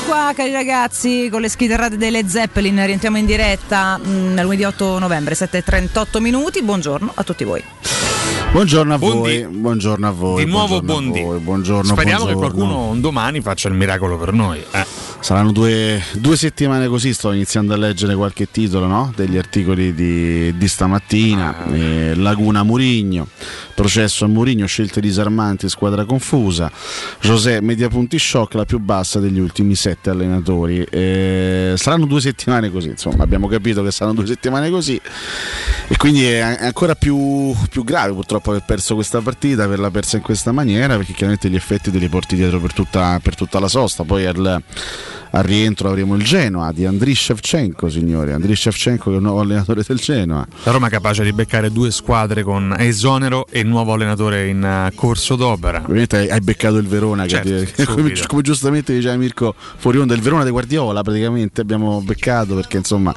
Qua 0.07 0.31
cari 0.33 0.51
ragazzi 0.53 1.27
con 1.29 1.41
le 1.41 1.49
schiterate 1.49 1.97
dei 1.97 2.11
Led 2.11 2.27
Zeppelin, 2.27 2.85
rientriamo 2.85 3.17
in 3.17 3.25
diretta 3.25 3.99
mm, 3.99 4.39
lunedì 4.39 4.63
8 4.63 4.99
novembre, 4.99 5.35
7.38 5.35 6.21
minuti, 6.21 6.63
buongiorno 6.63 7.11
a 7.13 7.23
tutti 7.23 7.43
voi. 7.43 7.61
Buongiorno 8.57 8.95
a 8.95 8.97
voi, 8.97 9.45
buongiorno 9.47 10.07
a 10.07 10.09
voi. 10.09 10.43
Di 10.43 10.49
nuovo 10.49 10.81
buongiorno 10.81 11.27
voi, 11.27 11.39
buongiorno, 11.39 11.91
Speriamo 11.91 12.25
che 12.25 12.33
buongiorno. 12.33 12.65
qualcuno 12.65 12.89
un 12.89 13.01
domani 13.01 13.39
faccia 13.39 13.67
il 13.67 13.75
miracolo 13.75 14.17
per 14.17 14.33
noi. 14.33 14.63
eh. 14.71 14.83
Saranno 15.19 15.51
due, 15.51 16.01
due 16.13 16.37
settimane 16.37 16.87
così, 16.87 17.13
sto 17.13 17.31
iniziando 17.31 17.73
a 17.73 17.77
leggere 17.77 18.15
qualche 18.15 18.49
titolo 18.49 18.87
no? 18.87 19.11
degli 19.15 19.37
articoli 19.37 19.93
di, 19.93 20.57
di 20.57 20.67
stamattina. 20.67 21.65
Ah. 21.65 21.75
Eh, 21.75 22.15
Laguna 22.15 22.63
Murigno, 22.63 23.27
processo 23.75 24.25
a 24.25 24.27
Murigno, 24.27 24.65
scelte 24.65 25.01
disarmanti, 25.01 25.69
squadra 25.69 26.05
confusa. 26.05 26.71
José, 27.21 27.61
media 27.61 27.89
punti 27.89 28.17
shock, 28.17 28.55
la 28.55 28.65
più 28.65 28.79
bassa 28.79 29.19
degli 29.19 29.39
ultimi 29.39 29.75
sette 29.75 30.09
allenatori. 30.09 30.83
Eh, 30.83 31.73
saranno 31.77 32.05
due 32.05 32.21
settimane 32.21 32.71
così, 32.71 32.89
insomma, 32.89 33.23
abbiamo 33.23 33.47
capito 33.47 33.83
che 33.83 33.91
saranno 33.91 34.15
due 34.15 34.25
settimane 34.27 34.69
così. 34.71 34.99
E 35.89 35.95
quindi 35.97 36.25
è 36.25 36.55
è 36.57 36.65
ancora 36.65 36.95
più, 36.95 37.53
più 37.69 37.83
grave 37.83 38.13
purtroppo 38.13 38.46
aver 38.51 38.63
perso 38.65 38.95
questa 38.95 39.21
partita, 39.21 39.63
averla 39.63 39.89
persa 39.91 40.17
in 40.17 40.23
questa 40.23 40.51
maniera, 40.51 40.95
perché 40.95 41.13
chiaramente 41.13 41.49
gli 41.49 41.55
effetti 41.55 41.91
te 41.91 41.97
li 41.97 42.09
porti 42.09 42.35
dietro 42.35 42.59
per 42.59 42.73
tutta, 42.73 43.19
per 43.21 43.35
tutta 43.35 43.59
la 43.59 43.67
sosta. 43.67 44.03
Poi 44.03 44.25
al, 44.25 44.61
al 45.31 45.43
rientro 45.43 45.89
avremo 45.89 46.15
il 46.15 46.23
Genoa 46.23 46.71
di 46.71 46.85
Andriy 46.85 47.13
Shevchenko, 47.15 47.89
signori. 47.89 48.31
Andriy 48.31 48.55
Shevchenko 48.55 49.09
che 49.09 49.15
è 49.15 49.15
il 49.15 49.21
nuovo 49.21 49.41
allenatore 49.41 49.83
del 49.85 49.97
Genoa. 49.97 50.47
La 50.63 50.71
Roma 50.71 50.87
è 50.87 50.89
capace 50.89 51.23
di 51.23 51.33
beccare 51.33 51.71
due 51.71 51.91
squadre 51.91 52.43
con 52.43 52.75
esonero 52.77 53.47
e 53.49 53.63
nuovo 53.63 53.93
allenatore 53.93 54.47
in 54.47 54.63
eh, 54.63 54.91
corso 54.95 55.35
d'opera. 55.35 55.79
Ovviamente 55.81 56.29
hai, 56.29 56.41
beccato 56.41 56.77
il 56.77 56.87
Verona, 56.87 57.27
Certo, 57.27 57.49
che- 57.49 57.85
come, 57.87 58.13
come 58.25 58.41
giustamente 58.41 58.93
diceva 58.93 59.15
Mirko 59.15 59.53
fuori 59.77 59.97
onda, 59.97 60.13
il 60.13 60.21
Verona 60.21 60.43
di 60.43 60.49
Guardiola 60.49 61.01
praticamente 61.01 61.61
abbiamo 61.61 62.01
beccato 62.01 62.55
perché 62.55 62.77
insomma 62.77 63.13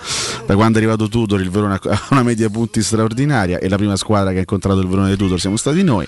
da 0.47 0.55
quando 0.55 0.79
è 0.79 0.81
arrivato 0.81 1.09
Tudor 1.09 1.41
il 1.41 1.51
Verona 1.51 1.79
ha 1.83 2.07
una 2.11 2.23
media 2.23 2.49
punti 2.49 2.83
straordinaria 2.83 3.59
e 3.59 3.69
la 3.69 3.77
prima 3.77 3.97
squadra 3.97 4.31
che 4.31 4.37
ha 4.39 4.41
incontrato 4.41 4.81
il 4.81 4.89
Verona 4.89 5.09
di 5.11 5.17
Tudor 5.17 5.41
siamo 5.41 5.57
stati 5.57 5.83
noi. 5.83 6.07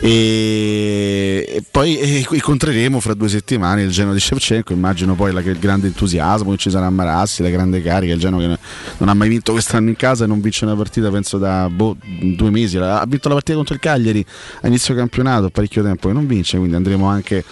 E, 0.00 1.44
e 1.48 1.64
poi 1.70 1.98
eh, 1.98 2.26
incontreremo 2.30 3.00
fra 3.00 3.14
due 3.14 3.28
settimane 3.28 3.82
il 3.82 3.90
Genoa 3.90 4.12
di 4.12 4.20
Shevchenko, 4.20 4.72
immagino 4.72 5.14
poi 5.14 5.32
la- 5.32 5.40
il 5.40 5.58
grande 5.58 5.86
entusiasmo 5.86 6.50
che 6.52 6.58
ci 6.58 6.70
sarà 6.70 6.86
a 6.86 6.90
Marassi, 6.90 7.42
la 7.42 7.48
grande 7.48 7.82
carica, 7.82 8.12
il 8.12 8.20
Genoa 8.20 8.40
che 8.40 8.58
non 8.98 9.08
ha 9.08 9.14
mai 9.14 9.28
vinto 9.28 9.52
quest'anno 9.52 9.88
in 9.88 9.96
casa 9.96 10.24
e 10.24 10.26
non 10.26 10.40
vince 10.40 10.64
una 10.64 10.76
partita 10.76 11.10
penso 11.10 11.38
da 11.38 11.68
boh, 11.70 11.96
due 12.20 12.50
mesi, 12.50 12.76
ha 12.76 13.04
vinto 13.06 13.28
la 13.28 13.34
partita 13.34 13.56
contro 13.56 13.74
il 13.74 13.80
Cagliari 13.80 14.24
a 14.60 14.66
inizio 14.68 14.94
campionato, 14.94 15.48
parecchio 15.50 15.82
tempo 15.82 16.08
che 16.08 16.14
non 16.14 16.26
vince, 16.26 16.58
quindi 16.58 16.76
andremo 16.76 17.06
anche 17.06 17.44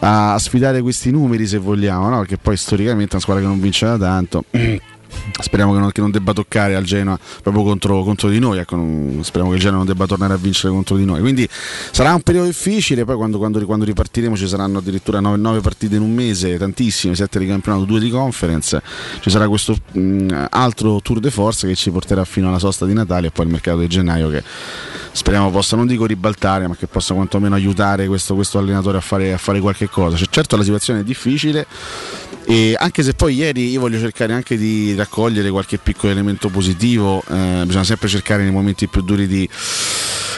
a 0.00 0.38
sfidare 0.38 0.80
questi 0.82 1.10
numeri 1.10 1.46
se 1.46 1.58
vogliamo, 1.58 2.08
no? 2.08 2.22
che 2.22 2.36
poi 2.36 2.56
storicamente 2.56 3.10
è 3.10 3.14
una 3.14 3.22
squadra 3.22 3.42
che 3.42 3.48
non 3.48 3.60
vince 3.60 3.86
da 3.86 3.96
tanto. 3.96 4.44
Speriamo 5.40 5.72
che 5.72 5.78
non, 5.78 5.90
che 5.92 6.00
non 6.00 6.10
debba 6.10 6.32
toccare 6.32 6.74
al 6.74 6.84
Genoa 6.84 7.18
proprio 7.42 7.64
contro, 7.64 8.02
contro 8.02 8.28
di 8.28 8.38
noi. 8.38 8.58
Ecco, 8.58 8.76
non- 8.76 9.20
speriamo 9.22 9.50
che 9.50 9.56
il 9.56 9.62
Genoa 9.62 9.78
non 9.78 9.86
debba 9.86 10.06
tornare 10.06 10.34
a 10.34 10.36
vincere 10.36 10.72
contro 10.72 10.96
di 10.96 11.04
noi. 11.04 11.20
Quindi 11.20 11.48
sarà 11.90 12.14
un 12.14 12.22
periodo 12.22 12.46
difficile. 12.46 13.04
Poi, 13.04 13.16
quando, 13.16 13.38
quando- 13.38 13.64
quando 13.64 13.84
ripartiremo, 13.84 14.36
ci 14.36 14.48
saranno 14.48 14.78
addirittura 14.78 15.20
9, 15.20 15.60
partite 15.60 15.96
in 15.96 16.02
un 16.02 16.12
mese, 16.12 16.58
tantissime, 16.58 17.14
7 17.14 17.38
di 17.38 17.46
campionato, 17.46 17.84
2 17.84 18.00
di 18.00 18.10
conference. 18.10 18.80
Ci 19.20 19.30
sarà 19.30 19.48
questo 19.48 19.76
mh, 19.92 20.46
altro 20.50 21.00
tour 21.00 21.20
de 21.20 21.30
force 21.30 21.66
che 21.66 21.74
ci 21.74 21.90
porterà 21.90 22.24
fino 22.24 22.48
alla 22.48 22.58
sosta 22.58 22.86
di 22.86 22.92
Natale 22.92 23.28
e 23.28 23.30
poi 23.30 23.46
il 23.46 23.52
mercato 23.52 23.78
di 23.78 23.86
gennaio 23.86 24.28
che 24.30 24.42
speriamo 25.12 25.50
possa, 25.50 25.76
non 25.76 25.86
dico 25.86 26.06
ribaltare, 26.06 26.66
ma 26.66 26.76
che 26.76 26.86
possa 26.86 27.14
quantomeno 27.14 27.54
aiutare 27.54 28.06
questo, 28.06 28.34
questo 28.34 28.58
allenatore 28.58 28.98
a 28.98 29.00
fare, 29.00 29.32
a 29.32 29.38
fare 29.38 29.60
qualche 29.60 29.88
cosa. 29.88 30.16
Cioè, 30.16 30.28
certo 30.30 30.56
la 30.56 30.62
situazione 30.62 31.00
è 31.00 31.04
difficile, 31.04 31.66
e 32.50 32.74
anche 32.76 33.04
se 33.04 33.14
poi 33.14 33.36
ieri 33.36 33.70
io 33.70 33.78
voglio 33.78 34.00
cercare 34.00 34.32
anche 34.32 34.56
di 34.56 34.92
raccogliere 34.96 35.50
qualche 35.50 35.78
piccolo 35.78 36.10
elemento 36.10 36.48
positivo, 36.48 37.22
eh, 37.28 37.62
bisogna 37.64 37.84
sempre 37.84 38.08
cercare 38.08 38.42
nei 38.42 38.50
momenti 38.50 38.88
più 38.88 39.02
duri 39.02 39.28
di 39.28 39.48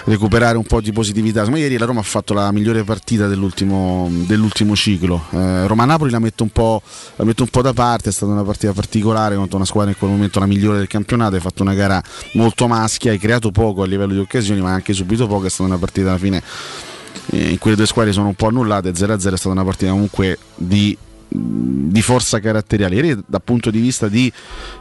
recuperare 0.05 0.59
un 0.59 0.65
po' 0.65 0.83
di 0.83 0.93
positività. 0.93 1.49
Ma 1.49 1.57
ieri 1.57 1.79
la 1.79 1.87
Roma 1.87 2.01
ha 2.01 2.03
fatto 2.03 2.35
la 2.35 2.53
migliore 2.53 2.85
partita 2.85 3.29
dell'ultimo, 3.29 4.11
dell'ultimo 4.11 4.77
ciclo. 4.77 5.25
Eh, 5.31 5.67
Roma-Napoli 5.67 6.11
la 6.11 6.19
metto, 6.19 6.47
la 7.17 7.25
metto 7.25 7.45
un 7.45 7.49
po' 7.49 7.63
da 7.63 7.73
parte, 7.73 8.11
è 8.11 8.13
stata 8.13 8.31
una 8.31 8.45
partita 8.45 8.75
particolare 8.75 9.35
contro 9.35 9.57
una 9.57 9.65
squadra 9.65 9.93
in 9.93 9.97
quel 9.97 10.11
momento 10.11 10.39
la 10.39 10.45
migliore 10.45 10.77
del 10.77 10.89
campionato, 10.89 11.37
hai 11.37 11.41
fatto 11.41 11.63
una 11.63 11.73
gara 11.73 12.03
molto 12.33 12.69
maschia, 12.69 13.13
hai 13.13 13.19
creato 13.19 13.51
poco 13.51 13.85
a 13.85 13.87
livello 13.87 14.13
di 14.13 14.19
occasioni, 14.19 14.61
ma 14.61 14.73
anche 14.73 14.93
subito 14.93 15.27
poco, 15.27 15.47
è 15.47 15.49
stata 15.49 15.67
una 15.67 15.79
partita 15.79 16.11
alla 16.11 16.19
fine 16.19 16.43
eh, 17.31 17.49
in 17.53 17.59
cui 17.59 17.71
le 17.71 17.77
due 17.77 17.87
squadre 17.87 18.13
sono 18.13 18.27
un 18.27 18.35
po' 18.35 18.49
annullate, 18.49 18.91
0-0 18.91 19.15
è 19.15 19.17
stata 19.17 19.49
una 19.49 19.65
partita 19.65 19.93
comunque 19.93 20.37
di 20.55 20.95
di 21.35 22.03
forza 22.03 22.41
caratteriale. 22.41 22.95
Ieri 22.95 23.22
dal 23.26 23.43
punto 23.43 23.70
di 23.70 23.80
vista 23.80 24.09
di 24.09 24.33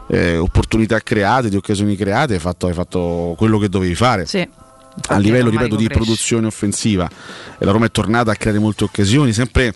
eh, 0.08 0.38
opportunità 0.38 1.00
create, 1.00 1.50
di 1.50 1.56
occasioni 1.56 1.96
create, 1.96 2.34
hai 2.34 2.40
fatto, 2.40 2.68
hai 2.68 2.74
fatto 2.74 3.36
quello 3.38 3.58
che 3.58 3.70
dovevi 3.70 3.96
fare. 3.96 4.26
Sì. 4.26 4.48
A 5.08 5.18
livello, 5.18 5.50
ripeto, 5.50 5.78
di 5.78 5.88
produzione 5.88 6.48
offensiva. 6.48 7.10
E 7.58 7.64
la 7.64 7.72
Roma 7.72 7.86
è 7.86 7.92
tornata 7.92 8.32
a 8.32 8.36
creare 8.36 8.60
molte 8.60 8.84
occasioni, 8.84 9.32
sempre 9.32 9.74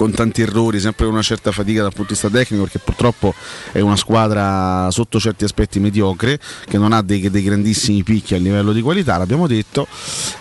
con 0.00 0.12
tanti 0.12 0.40
errori, 0.40 0.80
sempre 0.80 1.04
con 1.04 1.12
una 1.12 1.22
certa 1.22 1.52
fatica 1.52 1.82
dal 1.82 1.92
punto 1.92 2.14
di 2.14 2.18
vista 2.18 2.30
tecnico, 2.30 2.62
perché 2.62 2.78
purtroppo 2.78 3.34
è 3.70 3.80
una 3.80 3.96
squadra 3.96 4.90
sotto 4.90 5.20
certi 5.20 5.44
aspetti 5.44 5.78
mediocre, 5.78 6.40
che 6.64 6.78
non 6.78 6.94
ha 6.94 7.02
dei, 7.02 7.28
dei 7.28 7.42
grandissimi 7.42 8.02
picchi 8.02 8.34
a 8.34 8.38
livello 8.38 8.72
di 8.72 8.80
qualità, 8.80 9.18
l'abbiamo 9.18 9.46
detto, 9.46 9.86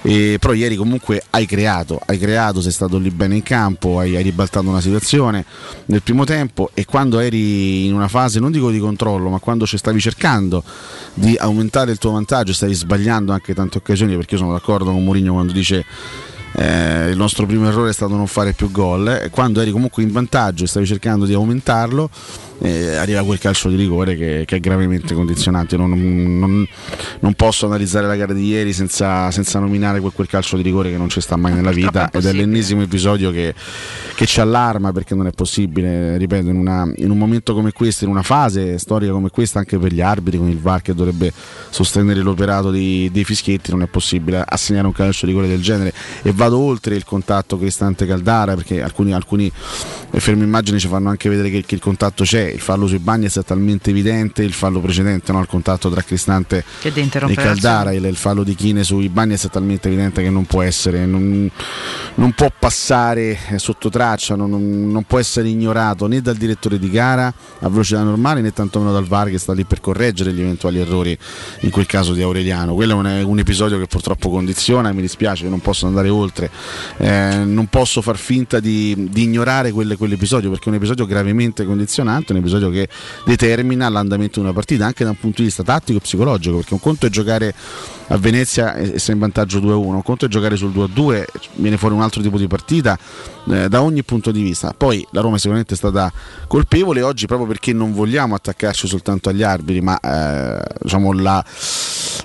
e, 0.01 0.38
però 0.39 0.53
ieri 0.53 0.78
comunque 0.78 1.22
hai 1.32 1.45
creato, 1.45 1.99
hai 2.05 2.18
creato, 2.18 2.62
sei 2.62 2.72
stato 2.72 2.97
lì 2.97 3.10
bene 3.10 3.36
in 3.36 3.43
campo, 3.43 3.99
hai, 3.99 4.16
hai 4.16 4.24
ribaltato 4.24 4.66
una 4.70 4.80
situazione 4.80 5.43
nel 5.88 6.03
primo 6.03 6.24
tempo 6.24 6.72
e 6.74 6.86
quando 6.86 7.20
eri 7.20 7.86
in 7.86 7.93
una 7.93 8.07
fase, 8.07 8.39
non 8.39 8.51
dico 8.51 8.72
di 8.72 8.80
controllo, 8.80 9.28
ma 9.28 9.39
quando 9.39 9.66
ci 9.66 9.78
stavi 9.78 9.99
cercando 9.99 10.64
di 11.14 11.36
aumentare 11.38 11.91
il 11.91 11.97
tuo 11.97 12.12
vantaggio, 12.12 12.53
stavi 12.53 12.74
sbagliando 12.74 13.34
anche 13.34 13.53
tante 13.53 13.78
occasioni, 13.80 14.16
perché 14.16 14.36
io 14.36 14.39
sono 14.39 14.53
d'accordo 14.53 14.89
con 14.89 15.03
Mourinho 15.03 15.34
quando 15.34 15.51
dice 15.51 15.84
eh, 16.54 17.10
il 17.10 17.18
nostro 17.18 17.45
primo 17.45 17.68
errore 17.68 17.89
è 17.89 17.93
stato 17.93 18.16
non 18.16 18.28
fare 18.28 18.54
più 18.54 18.72
gol. 18.72 19.30
Quando 19.32 19.62
eri 19.62 19.72
comunque 19.72 20.04
in 20.04 20.12
vantaggio 20.12 20.64
e 20.64 20.68
stavi 20.68 20.86
cercando 20.86 21.26
di 21.26 21.34
aumentarlo, 21.34 22.10
eh, 22.62 22.95
arriva 22.95 23.24
quel 23.24 23.39
calcio 23.39 23.70
di 23.70 23.76
rigore 23.76 24.16
che, 24.16 24.43
che 24.45 24.57
è 24.57 24.60
gravemente 24.60 25.14
condizionante. 25.14 25.78
Non, 25.78 25.89
non, 26.39 26.68
non, 27.20 27.34
posso 27.34 27.66
analizzare 27.66 28.07
la 28.07 28.16
gara 28.16 28.34
di 28.34 28.45
ieri 28.45 28.74
senza, 28.74 29.32
senza 29.32 29.60
nominare 29.60 29.99
quel, 29.99 30.12
quel, 30.14 30.28
calcio 30.28 30.57
di 30.57 30.64
rigore 30.64 30.89
che 30.89 30.97
non 30.97 31.10
ci 31.10 31.22
sta 31.22 31.38
mai 31.38 31.53
nella 31.53 31.72
vita 31.72 32.10
ed 32.12 32.26
è 32.26 32.34
l'ennesimo 32.34 32.82
episodio 32.82 33.32
che, 33.32 33.53
che, 34.16 34.26
ci 34.26 34.41
allarma 34.41 34.91
perché 34.91 35.16
non 35.16 35.28
è 35.28 35.32
possibile, 35.32 36.18
ripeto, 36.18 36.49
in, 36.49 36.57
una, 36.57 36.91
in, 36.97 37.10
un 37.10 37.18
momento 37.18 37.53
come 37.53 37.72
questo, 37.72 38.03
in 38.03 38.10
una 38.10 38.24
fase 38.24 38.78
storica 38.78 39.12
come 39.12 39.30
questa, 39.30 39.60
anche 39.60 39.78
per 39.78 39.93
gli 39.93 40.01
arbitri, 40.01 40.39
con 40.39 40.49
il 40.49 40.60
VAR 40.60 40.82
che 40.82 40.93
dovrebbe 40.93 41.32
sostenere 41.70 42.22
l'operato 42.22 42.72
di, 42.72 43.10
dei 43.12 43.24
fischietti, 43.24 43.72
non 43.72 43.84
è 43.84 43.88
possibile 43.88 44.43
assegnare 44.45 44.88
un 44.88 44.93
calcio 44.93 45.26
di 45.26 45.32
rigore 45.32 45.47
del 45.47 45.62
genere. 45.62 45.93
E 46.22 46.32
vado 46.34 46.60
oltre 46.60 46.95
il 46.95 47.05
contatto 47.05 47.57
Cristante 47.57 48.05
Caldara 48.05 48.55
perché 48.55 48.82
alcuni, 48.82 49.14
alcuni 49.14 49.51
fermi 50.12 50.43
immagini 50.43 50.80
ci 50.80 50.88
fanno 50.88 51.10
anche 51.10 51.30
vedere 51.30 51.49
che, 51.49 51.64
che 51.66 51.76
il 51.76 51.82
contatto 51.82 52.24
c'è 52.24 52.49
il 52.54 52.60
fallo 52.60 52.88
sui 52.88 53.00
Bagnets 53.00 53.39
è 53.39 53.43
talmente 53.43 53.89
evidente, 53.89 54.43
il 54.43 54.54
fallo 54.54 54.80
precedente, 54.80 55.32
no? 55.32 55.39
il 55.39 55.47
contatto 55.47 55.89
tra 55.89 56.02
Cristante 56.02 56.64
e 56.82 57.34
Caldara, 57.36 57.93
il, 57.93 58.04
il, 58.04 58.16
fallo 58.16 58.43
di 58.43 58.56
Chine 58.56 58.84
sui 58.84 59.10
Bagnets 59.10 59.45
è 59.45 59.50
talmente 59.50 59.88
evidente 59.88 60.22
che 60.22 60.30
non 60.30 60.45
può 60.45 60.62
essere, 60.62 61.06
non, 61.06 61.50
non 62.16 62.32
può 62.34 62.52
passare 62.58 63.38
sotto 63.58 63.89
traccia, 63.89 64.36
non, 64.36 64.50
non, 64.50 65.04
può 65.04 65.20
essere 65.20 65.47
ignorato 65.47 66.08
né 66.08 66.22
dal 66.22 66.36
direttore 66.36 66.80
di 66.80 66.89
gara 66.89 67.34
a 67.60 67.70
velocità 67.70 68.04
normale 68.04 68.41
né 68.41 68.52
tantomeno 68.52 68.91
dal 68.91 69.06
VAR 69.06 69.30
che 69.30 69.38
sta 69.38 69.54
lì 69.54 69.64
per 69.64 69.80
correggere 69.80 70.34
gli 70.34 70.41
eventuali 70.41 70.80
errori, 70.80 71.18
in 71.62 71.70
quel 71.70 71.86
caso 71.86 72.14
di 72.14 72.22
Aureliano. 72.22 72.74
Quello 72.74 72.93
è 72.93 72.95
un, 72.95 73.24
un 73.26 73.39
episodio 73.39 73.80
che 73.80 73.88
purtroppo 73.88 74.30
condiziona, 74.30 74.91
mi 74.91 75.02
dispiace 75.02 75.43
che 75.43 75.50
non 75.50 75.62
posso 75.62 75.86
andare 75.86 76.10
oltre, 76.10 76.50
eh, 76.97 77.41
non 77.45 77.68
posso 77.68 78.02
far 78.02 78.18
finta 78.18 78.60
di, 78.60 79.08
di 79.10 79.24
ignorare 79.24 79.72
quelle, 79.72 79.95
quell'episodio 79.95 80.50
perché 80.50 80.66
è 80.66 80.70
un 80.70 80.76
episodio 80.76 81.06
gravemente 81.06 81.66
condizionante 81.66 82.34
un 82.40 82.46
episodio 82.46 82.70
che 82.70 82.88
determina 83.26 83.88
l'andamento 83.90 84.40
di 84.40 84.46
una 84.46 84.54
partita 84.54 84.86
anche 84.86 85.04
da 85.04 85.12
un 85.12 85.20
punto 85.20 85.38
di 85.42 85.48
vista 85.48 85.64
tattico 85.64 85.98
e 85.98 86.02
psicologico, 86.02 86.58
perché 86.58 86.74
un 86.74 86.80
conto 86.80 87.06
è 87.06 87.10
giocare 87.10 87.54
a 88.12 88.18
Venezia 88.18 88.74
e 88.76 88.98
sei 88.98 89.14
in 89.14 89.20
vantaggio 89.20 89.60
2-1, 89.60 89.70
un 89.70 90.02
conto 90.04 90.26
è 90.26 90.28
giocare 90.28 90.56
sul 90.56 90.72
2-2, 90.72 91.26
viene 91.56 91.78
fuori 91.78 91.94
un 91.94 92.02
altro 92.02 92.22
tipo 92.22 92.38
di 92.38 92.48
partita 92.48 92.98
eh, 93.52 93.70
da 93.70 93.82
ogni 93.82 94.04
punto 94.04 94.32
di 94.32 94.42
vista. 94.42 94.74
Poi 94.76 95.06
la 95.12 95.22
Roma 95.22 95.38
sicuramente 95.38 95.74
è 95.76 95.78
stata 95.78 96.12
colpevole 96.48 97.02
oggi 97.02 97.28
proprio 97.28 97.48
perché 97.48 97.72
non 97.74 97.94
vogliamo 97.94 98.34
attaccarci 98.36 98.88
soltanto 98.88 99.30
agli 99.30 99.44
arbitri, 99.44 99.82
ma 99.82 100.00
eh, 100.00 100.64
diciamo 100.82 101.14
la, 101.14 101.44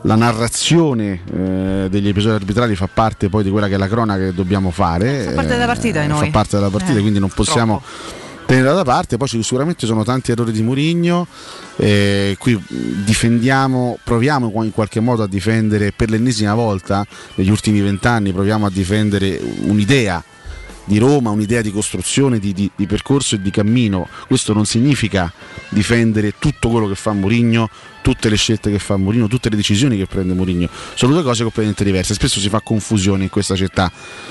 la 0.02 0.14
narrazione 0.14 1.20
eh, 1.30 1.86
degli 1.90 2.08
episodi 2.08 2.34
arbitrali 2.34 2.74
fa 2.76 2.88
parte 2.92 3.28
poi 3.28 3.42
di 3.42 3.50
quella 3.50 3.68
che 3.68 3.74
è 3.74 3.78
la 3.78 3.88
cronaca 3.88 4.24
che 4.24 4.34
dobbiamo 4.34 4.70
fare. 4.70 5.24
Fa 5.24 5.32
parte 5.32 5.48
della 5.48 5.66
partita, 5.66 6.02
eh, 6.02 6.06
noi. 6.06 6.24
Fa 6.26 6.30
parte 6.30 6.56
della 6.56 6.70
partita, 6.70 6.98
Eh, 6.98 7.02
quindi 7.02 7.18
non 7.18 7.30
possiamo. 7.30 7.82
troppo 7.84 8.23
tenerla 8.46 8.72
da 8.72 8.84
parte, 8.84 9.16
poi 9.16 9.28
sicuramente 9.28 9.86
sono 9.86 10.04
tanti 10.04 10.30
errori 10.30 10.52
di 10.52 10.62
Murigno, 10.62 11.26
eh, 11.76 12.36
qui 12.38 12.62
difendiamo, 13.04 13.98
proviamo 14.02 14.50
in 14.64 14.72
qualche 14.72 15.00
modo 15.00 15.22
a 15.22 15.26
difendere 15.26 15.92
per 15.92 16.10
l'ennesima 16.10 16.54
volta 16.54 17.06
negli 17.34 17.50
ultimi 17.50 17.80
vent'anni, 17.80 18.32
proviamo 18.32 18.66
a 18.66 18.70
difendere 18.70 19.40
un'idea 19.62 20.22
di 20.84 20.98
Roma, 20.98 21.30
un'idea 21.30 21.62
di 21.62 21.72
costruzione, 21.72 22.38
di, 22.38 22.52
di, 22.52 22.70
di, 22.74 22.86
percorso 22.86 23.36
e 23.36 23.40
di 23.40 23.50
cammino. 23.50 24.06
Questo 24.26 24.52
non 24.52 24.66
significa 24.66 25.32
difendere 25.70 26.34
tutto 26.38 26.68
quello 26.68 26.86
che 26.86 26.94
fa 26.94 27.12
Mourinho, 27.12 27.68
tutte 28.04 28.28
le 28.28 28.36
scelte 28.36 28.70
che 28.70 28.78
fa 28.78 28.98
Mourinho, 28.98 29.28
tutte 29.28 29.48
le 29.48 29.56
decisioni 29.56 29.96
che 29.96 30.04
prende 30.04 30.34
Mourinho. 30.34 30.68
Sono 30.92 31.14
due 31.14 31.22
cose 31.22 31.42
completamente 31.42 31.84
diverse. 31.84 32.12
Spesso 32.12 32.38
si 32.38 32.50
fa 32.50 32.60
confusione 32.60 33.22
in 33.22 33.30
questa 33.30 33.56
città. 33.56 33.90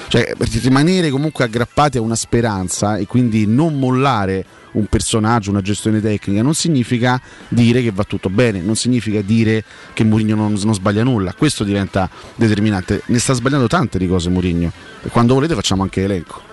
Cioè, 0.09 0.31
rimanere 0.61 1.09
comunque 1.09 1.43
aggrappati 1.43 1.97
a 1.97 2.01
una 2.01 2.13
speranza 2.13 2.97
e 2.97 3.07
quindi 3.07 3.47
non 3.47 3.79
mollare 3.79 4.45
un 4.73 4.85
personaggio, 4.85 5.49
una 5.49 5.61
gestione 5.61 6.01
tecnica, 6.01 6.43
non 6.43 6.53
significa 6.53 7.19
dire 7.47 7.81
che 7.81 7.89
va 7.89 8.03
tutto 8.03 8.29
bene, 8.29 8.61
non 8.61 8.75
significa 8.75 9.21
dire 9.21 9.63
che 9.93 10.03
Mourinho 10.03 10.35
non, 10.35 10.53
non 10.53 10.73
sbaglia 10.75 11.03
nulla. 11.03 11.33
Questo 11.33 11.63
diventa 11.63 12.07
determinante. 12.35 13.01
Ne 13.07 13.17
sta 13.17 13.33
sbagliando 13.33 13.65
tante 13.65 13.97
di 13.97 14.07
cose 14.07 14.29
Mourinho. 14.29 14.71
E 15.01 15.09
quando 15.09 15.33
volete 15.33 15.55
facciamo 15.55 15.81
anche 15.81 16.01
l'elenco. 16.01 16.52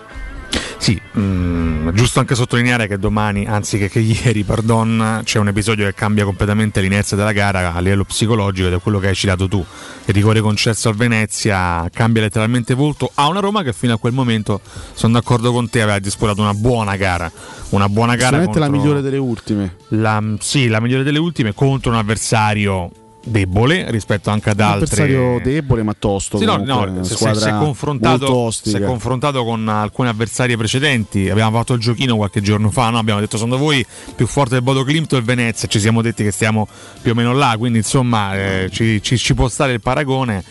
Sì, 0.78 1.00
mm, 1.18 1.90
giusto 1.90 2.20
anche 2.20 2.34
sottolineare 2.34 2.88
che 2.88 2.98
domani, 2.98 3.46
anzi 3.46 3.78
che, 3.78 3.98
ieri, 3.98 4.44
pardon, 4.44 5.20
c'è 5.24 5.38
un 5.38 5.48
episodio 5.48 5.84
che 5.84 5.94
cambia 5.94 6.24
completamente 6.24 6.80
l'inerzia 6.80 7.16
della 7.16 7.32
gara 7.32 7.74
a 7.74 7.80
livello 7.80 8.04
psicologico 8.04 8.68
ed 8.68 8.74
è 8.74 8.80
quello 8.80 8.98
che 8.98 9.08
hai 9.08 9.14
citato 9.14 9.46
tu. 9.46 9.64
Il 10.06 10.14
rigore 10.14 10.40
concesso 10.40 10.88
al 10.88 10.96
Venezia 10.96 11.88
cambia 11.92 12.22
letteralmente 12.22 12.74
volto 12.74 13.10
a 13.14 13.28
una 13.28 13.40
Roma 13.40 13.62
che 13.62 13.72
fino 13.72 13.92
a 13.92 13.98
quel 13.98 14.12
momento, 14.12 14.60
sono 14.94 15.12
d'accordo 15.12 15.52
con 15.52 15.68
te, 15.68 15.82
aveva 15.82 15.98
disputato 15.98 16.40
una 16.40 16.54
buona 16.54 16.96
gara. 16.96 17.30
Una 17.70 17.88
buona 17.88 18.16
gara. 18.16 18.38
Sicuramente 18.40 18.58
la 18.58 18.68
migliore 18.68 19.00
delle 19.02 19.18
ultime. 19.18 19.76
La, 19.88 20.22
sì, 20.38 20.66
la 20.68 20.80
migliore 20.80 21.02
delle 21.02 21.18
ultime 21.18 21.54
contro 21.54 21.90
un 21.90 21.98
avversario 21.98 22.90
debole 23.22 23.90
rispetto 23.90 24.30
anche 24.30 24.50
ad 24.50 24.58
un 24.60 24.64
altri 24.64 25.02
avversario 25.02 25.40
debole 25.42 25.82
ma 25.82 25.94
tosto 25.98 26.38
sì, 26.38 26.44
no, 26.44 26.56
no, 26.56 27.04
se 27.04 27.16
confrontato, 27.50 28.24
molto 28.24 28.36
ostica. 28.36 28.78
se 28.78 28.84
confrontato 28.84 29.44
con 29.44 29.68
alcuni 29.68 30.08
avversari 30.08 30.56
precedenti 30.56 31.28
abbiamo 31.28 31.56
fatto 31.56 31.74
il 31.74 31.80
giochino 31.80 32.16
qualche 32.16 32.40
giorno 32.40 32.70
fa 32.70 32.88
no? 32.88 32.98
abbiamo 32.98 33.20
detto 33.20 33.36
secondo 33.36 33.58
voi 33.58 33.84
più 34.14 34.26
forte 34.26 34.54
del 34.54 34.62
Bodo 34.62 34.84
Klimt 34.84 35.12
o 35.12 35.16
il 35.18 35.24
Venezia 35.24 35.68
ci 35.68 35.78
siamo 35.78 36.00
detti 36.00 36.22
che 36.22 36.30
stiamo 36.30 36.66
più 37.02 37.12
o 37.12 37.14
meno 37.14 37.34
là 37.34 37.56
quindi 37.58 37.78
insomma 37.78 38.34
eh, 38.34 38.70
ci, 38.72 39.02
ci, 39.02 39.18
ci 39.18 39.34
può 39.34 39.48
stare 39.48 39.72
il 39.72 39.80
paragone 39.80 40.42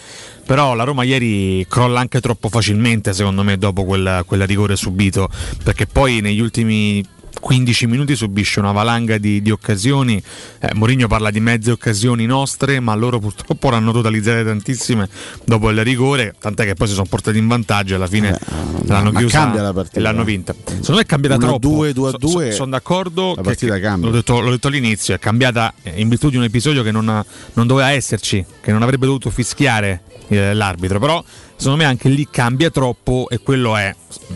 però 0.46 0.74
la 0.74 0.84
Roma 0.84 1.04
ieri 1.04 1.66
crolla 1.68 2.00
anche 2.00 2.22
troppo 2.22 2.50
facilmente 2.50 3.14
secondo 3.14 3.44
me 3.44 3.58
dopo 3.58 3.84
quel, 3.84 4.24
quel 4.26 4.46
rigore 4.48 4.76
subito 4.76 5.30
perché 5.64 5.86
poi 5.86 6.22
negli 6.22 6.40
ultimi 6.40 7.04
15 7.40 7.88
minuti 7.88 8.16
subisce 8.16 8.60
una 8.60 8.72
valanga 8.72 9.18
di, 9.18 9.42
di 9.42 9.52
occasioni. 9.52 10.22
Eh, 10.60 10.74
Mourinho 10.74 11.08
parla 11.08 11.30
di 11.32 11.40
mezze 11.40 11.72
occasioni 11.72 12.26
nostre, 12.26 12.80
ma 12.80 12.94
loro 12.96 13.20
purtroppo 13.20 13.70
l'hanno 13.70 13.92
totalizzate 13.92 14.44
tantissime 14.44 15.08
dopo 15.46 15.70
il 15.70 15.84
rigore, 15.84 16.36
tant'è 16.40 16.66
che 16.66 16.74
poi 16.74 16.88
si 16.88 16.94
sono 16.94 17.06
portati 17.10 17.38
in 17.38 17.48
vantaggio 17.48 17.94
e 17.94 17.96
alla 17.96 18.08
fine 18.08 18.30
Eh, 18.32 18.88
l'hanno 18.88 19.12
chiusa 19.12 19.54
la 19.54 19.74
partita. 19.74 19.98
e 20.00 20.02
l'hanno 20.02 20.24
vinta. 20.24 20.54
Secondo 20.66 20.94
me 20.96 21.02
è 21.02 21.06
cambiata 21.06 21.36
1 21.36 21.44
a 21.46 21.48
troppo. 21.48 21.68
2, 21.68 21.94
2 21.94 22.10
a 22.10 22.14
2, 22.18 22.52
sono 22.52 22.72
d'accordo. 22.72 23.34
la 23.36 23.42
partita 23.42 23.76
che- 23.76 23.82
cambia. 23.82 24.10
L'ho 24.10 24.16
detto, 24.16 24.40
l'ho 24.40 24.50
detto 24.52 24.68
all'inizio, 24.68 25.14
è 25.16 25.20
cambiata 25.20 25.74
eh, 25.84 25.94
in 26.02 26.10
virtù 26.10 26.30
di 26.30 26.38
un 26.38 26.44
episodio 26.44 26.84
che 26.84 26.92
non, 26.92 27.06
non 27.54 27.68
doveva 27.68 27.92
esserci, 27.92 28.44
che 28.62 28.72
non 28.72 28.82
avrebbe 28.82 29.06
dovuto 29.06 29.30
fischiare 29.30 30.02
eh, 30.28 30.54
l'arbitro. 30.54 31.00
Però 31.00 31.24
secondo 31.60 31.84
me 31.84 31.84
anche 31.84 32.08
lì 32.08 32.26
cambia 32.32 32.70
troppo 32.70 33.28
e 33.30 33.40
quello 33.40 33.76
è 33.76 33.94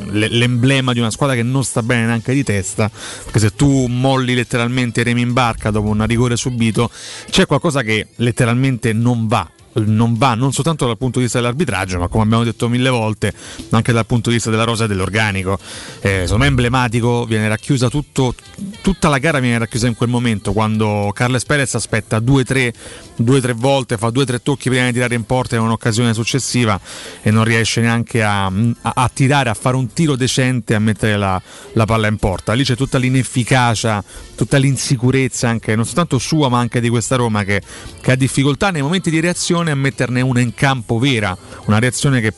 l'emblema 0.09 0.91
di 0.91 0.99
una 0.99 1.09
squadra 1.09 1.35
che 1.35 1.41
non 1.41 1.63
sta 1.63 1.81
bene 1.81 2.05
neanche 2.05 2.33
di 2.33 2.43
testa. 2.43 2.91
Perché 3.23 3.39
se 3.39 3.55
tu 3.55 3.87
molli 3.87 4.35
letteralmente 4.35 4.99
i 4.99 5.03
remi 5.03 5.21
in 5.21 5.31
barca 5.31 5.71
dopo 5.71 5.87
un 5.87 6.05
rigore 6.05 6.35
subito, 6.35 6.91
c'è 7.29 7.45
qualcosa 7.45 7.81
che 7.81 8.07
letteralmente 8.17 8.91
non 8.91 9.27
va. 9.27 9.49
Non 9.73 10.17
va 10.17 10.35
non 10.35 10.53
soltanto 10.53 10.85
dal 10.85 10.97
punto 10.97 11.17
di 11.17 11.23
vista 11.23 11.39
dell'arbitraggio, 11.39 11.97
ma 11.97 12.07
come 12.07 12.23
abbiamo 12.23 12.43
detto 12.43 12.69
mille 12.69 12.89
volte, 12.89 13.33
anche 13.71 13.91
dal 13.91 14.05
punto 14.05 14.29
di 14.29 14.35
vista 14.35 14.51
della 14.51 14.65
rosa 14.65 14.85
e 14.85 14.87
dell'organico. 14.87 15.57
Eh, 16.01 16.27
me 16.37 16.45
è 16.45 16.47
emblematico, 16.47 17.25
viene 17.25 17.47
racchiusa 17.47 17.89
tutto, 17.89 18.35
tutta 18.81 19.09
la 19.09 19.17
gara 19.17 19.39
viene 19.39 19.57
racchiusa 19.57 19.87
in 19.87 19.95
quel 19.95 20.09
momento, 20.09 20.53
quando 20.53 21.11
Carles 21.13 21.45
Perez 21.45 21.73
aspetta 21.75 22.19
due 22.19 22.41
o 22.41 22.45
tre, 22.45 22.73
due, 23.15 23.41
tre 23.41 23.53
volte, 23.53 23.97
fa 23.97 24.09
due 24.09 24.23
o 24.23 24.25
tre 24.25 24.41
tocchi 24.41 24.69
prima 24.69 24.85
di 24.85 24.93
tirare 24.93 25.15
in 25.15 25.25
porta 25.25 25.55
in 25.55 25.61
un'occasione 25.61 26.13
successiva 26.13 26.79
e 27.21 27.31
non 27.31 27.43
riesce 27.43 27.81
neanche 27.81 28.23
a, 28.23 28.45
a- 28.45 28.91
a 28.95 29.09
tirare, 29.11 29.49
a 29.49 29.53
fare 29.55 29.75
un 29.75 29.91
tiro 29.91 30.15
decente, 30.15 30.75
a 30.75 30.79
mettere 30.79 31.17
la, 31.17 31.41
la 31.73 31.85
palla 31.85 32.07
in 32.07 32.17
porta. 32.17 32.53
Lì 32.53 32.63
c'è 32.63 32.75
tutta 32.75 32.97
l'inefficacia, 32.97 34.03
tutta 34.35 34.57
l'insicurezza 34.57 35.47
anche, 35.47 35.75
non 35.75 35.85
soltanto 35.85 36.17
sua 36.17 36.49
ma 36.49 36.59
anche 36.59 36.79
di 36.79 36.89
questa 36.89 37.15
Roma 37.15 37.43
che, 37.43 37.61
che 38.01 38.11
ha 38.11 38.15
difficoltà 38.15 38.71
nei 38.71 38.81
momenti 38.81 39.09
di 39.09 39.19
reazione 39.19 39.71
a 39.71 39.75
metterne 39.75 40.21
una 40.21 40.39
in 40.39 40.53
campo 40.53 40.97
vera, 40.97 41.37
una 41.65 41.79
reazione 41.79 42.21
che 42.21 42.33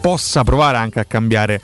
possa 0.00 0.44
provare 0.44 0.76
anche 0.76 1.00
a 1.00 1.04
cambiare 1.04 1.60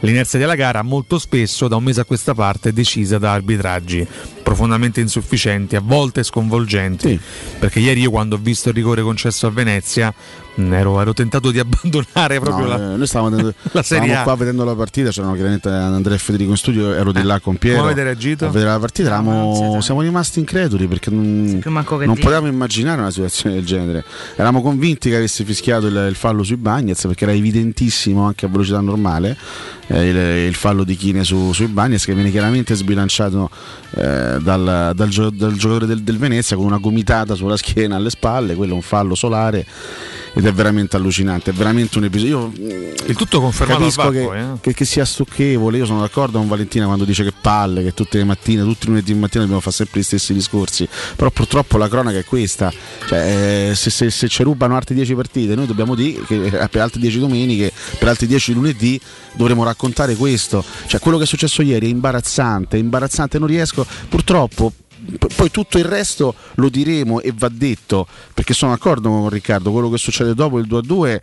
l'inerzia 0.00 0.38
della 0.38 0.54
gara 0.54 0.82
molto 0.82 1.18
spesso 1.18 1.68
da 1.68 1.76
un 1.76 1.84
mese 1.84 2.00
a 2.00 2.04
questa 2.04 2.34
parte 2.34 2.68
è 2.70 2.72
decisa 2.72 3.18
da 3.18 3.32
arbitraggi 3.32 4.06
profondamente 4.42 5.00
insufficienti, 5.00 5.74
a 5.74 5.80
volte 5.80 6.22
sconvolgenti. 6.22 7.18
Perché 7.58 7.80
ieri 7.80 8.02
io 8.02 8.10
quando 8.10 8.36
ho 8.36 8.38
visto 8.38 8.68
il 8.68 8.74
rigore 8.74 9.02
concesso 9.02 9.46
a 9.46 9.50
Venezia 9.50 10.14
ero, 10.56 11.00
ero 11.00 11.12
tentato 11.12 11.50
di 11.50 11.58
abbandonare 11.60 12.40
proprio 12.40 12.66
No, 12.66 12.66
la, 12.66 12.92
eh, 12.92 12.96
noi 12.96 13.06
stavamo, 13.06 13.30
vedendo, 13.34 13.54
la 13.72 13.82
Serie 13.82 14.04
stavamo 14.04 14.24
qua 14.24 14.36
vedendo 14.36 14.64
la 14.64 14.74
partita, 14.74 15.10
c'erano 15.10 15.34
chiaramente 15.34 15.68
Andrea 15.68 16.16
e 16.16 16.18
Federico 16.18 16.50
in 16.50 16.56
studio, 16.56 16.92
ero 16.92 17.12
di 17.12 17.22
là 17.22 17.40
con 17.40 17.56
Piero. 17.56 17.78
come 17.78 17.90
avete 17.90 18.04
reagito? 18.04 18.46
A 18.46 18.50
vedere 18.50 18.70
la 18.70 18.78
partita 18.78 19.08
eravamo, 19.08 19.80
siamo 19.80 20.02
rimasti 20.02 20.38
increduli 20.38 20.86
perché 20.86 21.10
non, 21.10 21.60
non 21.64 21.84
potevamo 21.84 22.46
immaginare 22.46 23.00
una 23.00 23.10
situazione 23.10 23.56
del 23.56 23.64
genere. 23.64 24.04
Eravamo 24.34 24.62
convinti 24.62 25.10
che 25.10 25.16
avesse 25.16 25.44
fischiato 25.44 25.86
il, 25.86 26.06
il 26.08 26.14
fallo 26.14 26.42
sui 26.42 26.56
Bagnets 26.56 27.06
perché 27.06 27.24
era 27.24 27.32
evidentissimo 27.32 28.24
anche 28.24 28.46
a 28.46 28.48
velocità 28.48 28.80
normale 28.80 29.36
eh, 29.88 30.08
il, 30.08 30.16
il 30.48 30.54
fallo 30.54 30.84
di 30.84 30.96
Chine 30.96 31.24
su, 31.24 31.52
sui 31.52 31.66
Bagnets 31.66 32.04
che 32.04 32.14
viene 32.14 32.30
chiaramente 32.30 32.74
sbilanciato 32.74 33.50
eh, 33.96 34.38
dal, 34.40 34.92
dal 34.94 35.08
gio- 35.08 35.30
dal 35.30 35.54
giocatore 35.54 35.86
del, 35.86 36.02
del 36.02 36.18
Venezia 36.18 36.56
con 36.56 36.66
una 36.66 36.78
gomitata 36.78 37.34
sulla 37.34 37.56
schiena 37.56 37.96
alle 37.96 38.10
spalle, 38.10 38.54
quello 38.54 38.72
è 38.72 38.76
un 38.76 38.82
fallo 38.82 39.14
solare 39.14 39.66
ed 40.34 40.46
è 40.46 40.52
veramente 40.52 40.96
allucinante, 40.96 41.50
è 41.50 41.54
veramente 41.54 41.98
un 41.98 42.04
episodio. 42.04 42.52
Il 43.06 43.14
tutto 43.16 43.40
confermato 43.40 43.80
Capisco 43.80 44.08
che, 44.10 44.24
poi, 44.24 44.38
eh. 44.38 44.46
che, 44.60 44.74
che 44.74 44.84
sia 44.84 45.04
stucchevole, 45.04 45.78
io 45.78 45.86
sono 45.86 46.00
d'accordo 46.00 46.38
con 46.38 46.48
Valentina 46.48 46.86
quando 46.86 47.04
dice 47.04 47.22
che 47.22 47.32
palle, 47.40 47.82
che 47.84 47.94
tutte 47.94 48.18
le 48.18 48.24
mattine, 48.24 48.62
tutti 48.62 48.86
i 48.86 48.88
lunedì 48.88 49.14
mattina 49.14 49.42
dobbiamo 49.42 49.60
fare 49.60 49.76
sempre 49.76 50.00
gli 50.00 50.02
stessi 50.02 50.34
discorsi, 50.34 50.88
però 51.14 51.30
purtroppo 51.30 51.78
la 51.78 51.88
cronaca 51.88 52.18
è 52.18 52.24
questa, 52.24 52.72
cioè, 53.06 53.70
eh, 53.70 53.74
se, 53.76 53.90
se- 53.90 54.10
se 54.10 54.28
ci 54.28 54.42
rubano 54.42 54.74
altre 54.74 54.94
10 54.94 55.14
partite 55.14 55.54
noi 55.54 55.66
dobbiamo 55.66 55.94
dire 55.94 56.22
che 56.26 56.46
eh, 56.46 56.68
per 56.68 56.80
altre 56.80 57.00
10 57.00 57.20
domeniche, 57.20 57.72
per 57.98 58.08
altri 58.08 58.26
10 58.26 58.54
lunedì 58.54 59.00
dovremo 59.34 59.62
raccontare 59.62 60.16
questo, 60.16 60.64
cioè 60.86 61.00
quello 61.00 61.16
che 61.16 61.24
è 61.24 61.26
successo 61.26 61.62
ieri 61.62 61.86
è 61.86 61.90
imbarazzante, 61.90 62.76
è 62.76 62.80
imbarazzante, 62.80 63.38
non 63.38 63.46
riesco, 63.46 63.86
purtroppo 64.08 64.72
poi 65.34 65.50
tutto 65.50 65.78
il 65.78 65.84
resto 65.84 66.34
lo 66.54 66.68
diremo 66.68 67.20
e 67.20 67.32
va 67.34 67.48
detto 67.48 68.06
perché 68.32 68.54
sono 68.54 68.72
d'accordo 68.72 69.08
con 69.08 69.28
Riccardo 69.28 69.70
quello 69.72 69.90
che 69.90 69.98
succede 69.98 70.34
dopo 70.34 70.58
il 70.58 70.66
2-2 70.68 71.20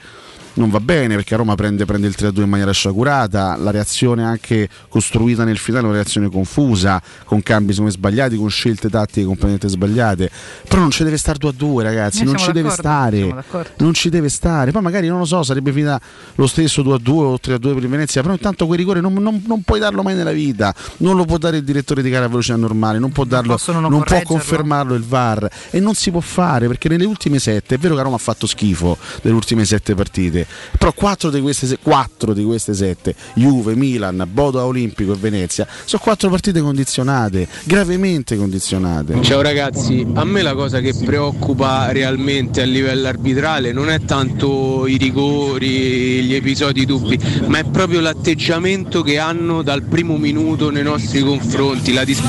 non 0.53 0.69
va 0.69 0.79
bene 0.79 1.15
perché 1.15 1.33
a 1.33 1.37
Roma 1.37 1.55
prende, 1.55 1.85
prende 1.85 2.07
il 2.07 2.15
3-2 2.17 2.41
in 2.41 2.49
maniera 2.49 2.71
sciagurata 2.71 3.55
la 3.57 3.71
reazione 3.71 4.23
anche 4.23 4.67
costruita 4.89 5.43
nel 5.43 5.57
finale 5.57 5.83
è 5.85 5.87
una 5.87 5.95
reazione 5.95 6.29
confusa 6.29 7.01
con 7.23 7.41
cambi 7.41 7.71
secondo 7.71 7.91
me 7.91 7.97
sbagliati 7.97 8.35
con 8.35 8.49
scelte 8.49 8.89
tattiche 8.89 9.25
completamente 9.25 9.69
sbagliate. 9.69 10.29
Però 10.67 10.81
non 10.81 10.91
ci 10.91 11.03
deve 11.03 11.17
stare 11.17 11.37
2-2 11.39 11.81
ragazzi 11.81 12.23
non 12.23 12.37
ci 12.37 12.51
deve 12.51 12.69
stare. 12.69 13.43
non 13.77 13.93
ci 13.93 14.09
deve 14.09 14.29
stare. 14.29 14.71
Poi 14.71 14.81
magari 14.81 15.07
non 15.07 15.19
lo 15.19 15.25
so 15.25 15.43
sarebbe 15.43 15.71
finita 15.71 15.99
lo 16.35 16.47
stesso 16.47 16.81
2-2 16.81 17.09
o 17.09 17.33
3-2 17.35 17.59
per 17.59 17.83
il 17.83 17.87
Venezia 17.87 18.21
però 18.21 18.33
intanto 18.33 18.65
quel 18.65 18.77
rigore 18.77 18.99
non, 18.99 19.13
non- 19.13 19.43
non 19.45 19.61
puoi 19.61 19.79
darlo 19.79 20.03
mai 20.03 20.15
nella 20.15 20.31
vita. 20.31 20.73
Non 20.97 21.15
lo 21.15 21.25
può 21.25 21.37
dare 21.37 21.57
il 21.57 21.63
direttore 21.63 22.01
di 22.01 22.09
gara 22.09 22.25
a 22.25 22.27
velocità 22.27 22.57
normale 22.57 22.99
non 22.99 23.11
può 23.11 23.23
darlo 23.23 23.57
non 23.67 23.81
non 23.83 24.03
può 24.03 24.21
confermarlo 24.23 24.95
il 24.95 25.03
VAR. 25.03 25.49
E 25.69 25.79
non 25.79 25.93
si 25.93 26.11
può 26.11 26.19
fare 26.19 26.67
perché 26.67 26.89
nelle 26.89 27.05
ultime 27.05 27.39
sette 27.39 27.75
è 27.75 27.77
vero 27.77 27.95
che 27.95 28.01
Roma 28.01 28.15
ha 28.15 28.19
fatto 28.19 28.47
schifo 28.47 28.97
nelle 29.21 29.35
ultime 29.35 29.63
sette 29.65 29.95
partite 29.95 30.40
però 30.77 30.93
quattro 30.93 31.29
di 31.29 31.41
queste, 31.41 31.77
quattro 31.81 32.33
di 32.33 32.43
queste 32.43 32.73
sette 32.73 33.15
Juve, 33.35 33.75
Milan, 33.75 34.27
Bodo 34.31 34.63
Olimpico 34.63 35.13
e 35.13 35.17
Venezia 35.17 35.67
sono 35.85 36.01
quattro 36.01 36.29
partite 36.29 36.61
condizionate 36.61 37.47
gravemente 37.63 38.35
condizionate 38.35 39.21
Ciao 39.21 39.41
ragazzi, 39.41 40.05
a 40.13 40.23
me 40.25 40.41
la 40.41 40.53
cosa 40.53 40.79
che 40.79 40.93
preoccupa 40.93 41.91
realmente 41.91 42.61
a 42.61 42.65
livello 42.65 43.07
arbitrale 43.07 43.71
non 43.71 43.89
è 43.89 43.99
tanto 44.01 44.87
i 44.87 44.97
rigori, 44.97 46.23
gli 46.23 46.33
episodi 46.33 46.85
dubbi, 46.85 47.19
ma 47.45 47.59
è 47.59 47.63
proprio 47.63 47.99
l'atteggiamento 47.99 49.01
che 49.01 49.19
hanno 49.19 49.61
dal 49.61 49.83
primo 49.83 50.17
minuto 50.17 50.69
nei 50.69 50.83
nostri 50.83 51.21
confronti. 51.21 51.93
La 51.93 52.03
dis- 52.03 52.21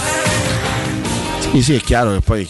Sì, 1.50 1.62
sì, 1.62 1.74
è 1.74 1.80
chiaro 1.80 2.12
che 2.14 2.20
poi 2.20 2.48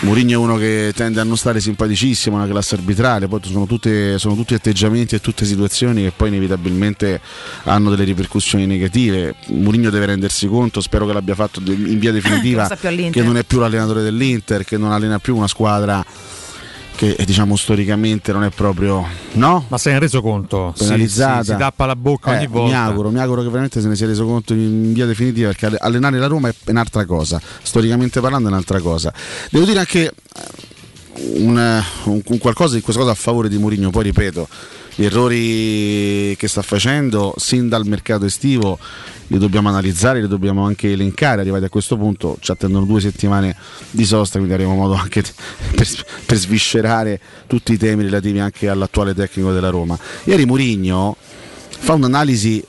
Mourinho 0.00 0.32
è 0.32 0.36
uno 0.36 0.56
che 0.56 0.92
tende 0.94 1.20
a 1.20 1.24
non 1.24 1.36
stare 1.36 1.58
simpaticissimo 1.58 2.36
nella 2.36 2.50
classe 2.50 2.74
arbitrale, 2.74 3.28
poi 3.28 3.40
sono, 3.42 3.66
tutte- 3.66 4.18
sono 4.18 4.34
tutti 4.34 4.54
atteggiamenti 4.54 5.14
e 5.14 5.20
tutte 5.20 5.44
situazioni 5.46 6.02
che 6.02 6.12
poi 6.14 6.28
inevitabilmente 6.28 7.20
hanno 7.64 7.90
delle 7.90 8.04
ripercussioni 8.04 8.66
negative. 8.66 9.34
Mourinho 9.46 9.90
deve 9.90 10.06
rendersi 10.06 10.46
conto, 10.46 10.80
spero 10.80 11.06
che 11.06 11.12
l'abbia 11.12 11.34
fatto 11.34 11.60
in 11.64 11.98
via 11.98 12.12
definitiva, 12.12 12.68
che 12.68 13.22
non 13.22 13.36
è 13.36 13.44
più 13.44 13.58
l'allenatore 13.58 14.02
dell'Inter, 14.02 14.64
che 14.64 14.76
non 14.76 14.92
allena 14.92 15.18
più 15.18 15.34
una 15.34 15.48
squadra 15.48 16.04
che 16.96 17.10
eh, 17.12 17.24
diciamo 17.24 17.54
storicamente 17.56 18.32
non 18.32 18.42
è 18.42 18.50
proprio 18.50 19.06
no? 19.32 19.64
Ma 19.68 19.78
se 19.78 19.90
ne 19.90 19.96
è 19.96 20.00
reso 20.00 20.20
conto? 20.22 20.72
Si- 20.76 20.84
penalizzata. 20.84 21.44
Si, 21.44 21.50
si 21.52 21.56
tappa 21.56 21.86
la 21.86 21.94
bocca 21.94 22.30
ogni 22.32 22.44
Eh, 22.44 22.48
volta. 22.48 22.68
Mi 22.68 22.74
auguro, 22.74 23.10
mi 23.10 23.18
auguro 23.20 23.42
che 23.42 23.48
veramente 23.48 23.80
se 23.80 23.86
ne 23.88 23.94
sia 23.94 24.06
reso 24.06 24.24
conto 24.24 24.54
in 24.54 24.92
via 24.92 25.06
definitiva 25.06 25.48
perché 25.48 25.66
alle- 25.66 25.78
allenare 25.80 26.18
la 26.18 26.26
Roma 26.26 26.48
è 26.48 26.54
un'altra 26.66 27.04
cosa, 27.04 27.40
storicamente 27.62 28.20
parlando 28.20 28.48
è 28.48 28.50
un'altra 28.50 28.80
cosa. 28.80 29.12
Devo 29.50 29.64
dire 29.64 29.78
anche 29.78 30.04
eh, 30.06 30.12
un, 31.38 31.58
eh, 31.58 31.82
un- 32.04 32.22
un 32.24 32.38
qualcosa 32.38 32.74
di 32.74 32.80
questa 32.80 33.00
cosa 33.02 33.12
a 33.14 33.16
favore 33.16 33.48
di 33.48 33.58
Mourinho, 33.58 33.90
poi 33.90 34.02
ripeto, 34.04 34.48
gli 34.96 35.04
errori 35.04 36.34
che 36.38 36.48
sta 36.48 36.62
facendo 36.62 37.34
sin 37.36 37.68
dal 37.68 37.84
mercato 37.86 38.24
estivo 38.24 38.78
li 39.28 39.38
dobbiamo 39.38 39.68
analizzare, 39.68 40.20
li 40.20 40.28
dobbiamo 40.28 40.64
anche 40.64 40.92
elencare, 40.92 41.40
arrivati 41.40 41.64
a 41.64 41.68
questo 41.68 41.96
punto 41.96 42.36
ci 42.40 42.50
attendono 42.50 42.84
due 42.84 43.00
settimane 43.00 43.56
di 43.90 44.04
sosta, 44.04 44.38
quindi 44.38 44.54
avremo 44.54 44.74
modo 44.74 44.94
anche 44.94 45.22
per, 45.74 45.86
per 46.24 46.36
sviscerare 46.36 47.20
tutti 47.46 47.72
i 47.72 47.76
temi 47.76 48.04
relativi 48.04 48.38
anche 48.38 48.68
all'attuale 48.68 49.14
tecnico 49.14 49.52
della 49.52 49.70
Roma. 49.70 49.98
Ieri 50.24 50.44
Mourinho 50.44 51.16
fa 51.68 51.94
un'analisi 51.94 52.64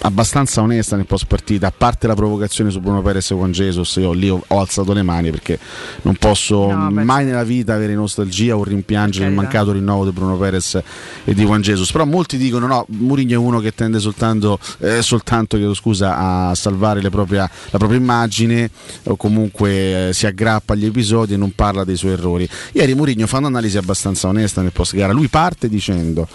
abbastanza 0.00 0.60
onesta 0.60 0.96
nel 0.96 1.06
post 1.06 1.26
partita, 1.26 1.68
a 1.68 1.72
parte 1.76 2.06
la 2.06 2.14
provocazione 2.14 2.70
su 2.70 2.80
Bruno 2.80 3.02
Perez 3.02 3.30
e 3.30 3.34
Juan 3.34 3.52
Jesus, 3.52 3.96
io 3.96 4.12
lì 4.12 4.28
ho, 4.28 4.42
ho 4.46 4.60
alzato 4.60 4.92
le 4.92 5.02
mani 5.02 5.30
perché 5.30 5.58
non 6.02 6.14
posso 6.16 6.70
No, 6.70 6.90
mai 6.90 7.24
nella 7.24 7.44
vita 7.44 7.74
avere 7.74 7.94
nostalgia 7.94 8.56
o 8.56 8.64
rimpiangere 8.64 9.26
il 9.28 9.34
mancato 9.34 9.72
rinnovo 9.72 10.04
di 10.04 10.10
Bruno 10.12 10.36
Perez 10.36 10.80
e 11.24 11.34
di 11.34 11.44
Juan 11.44 11.60
Jesus, 11.60 11.90
però 11.90 12.04
molti 12.04 12.36
dicono 12.36 12.66
no, 12.66 12.84
Mourinho 12.88 13.32
è 13.32 13.36
uno 13.36 13.60
che 13.60 13.74
tende 13.74 13.98
soltanto, 13.98 14.58
eh, 14.78 15.02
soltanto 15.02 15.56
chiedo 15.56 15.74
scusa, 15.74 16.16
a 16.16 16.54
salvare 16.54 17.00
propria- 17.10 17.48
la 17.70 17.78
propria 17.78 17.98
immagine 17.98 18.70
o 19.04 19.16
comunque 19.16 20.08
eh, 20.08 20.12
si 20.12 20.26
aggrappa 20.26 20.74
agli 20.74 20.84
episodi 20.86 21.34
e 21.34 21.36
non 21.36 21.52
parla 21.54 21.84
dei 21.84 21.96
suoi 21.96 22.12
errori. 22.12 22.48
Ieri 22.72 22.94
Mourinho 22.94 23.26
fa 23.26 23.38
un'analisi 23.38 23.76
abbastanza 23.78 24.28
onesta 24.28 24.62
nel 24.62 24.72
post 24.72 24.94
gara, 24.94 25.12
lui 25.12 25.28
parte 25.28 25.68
dicendo 25.68 26.28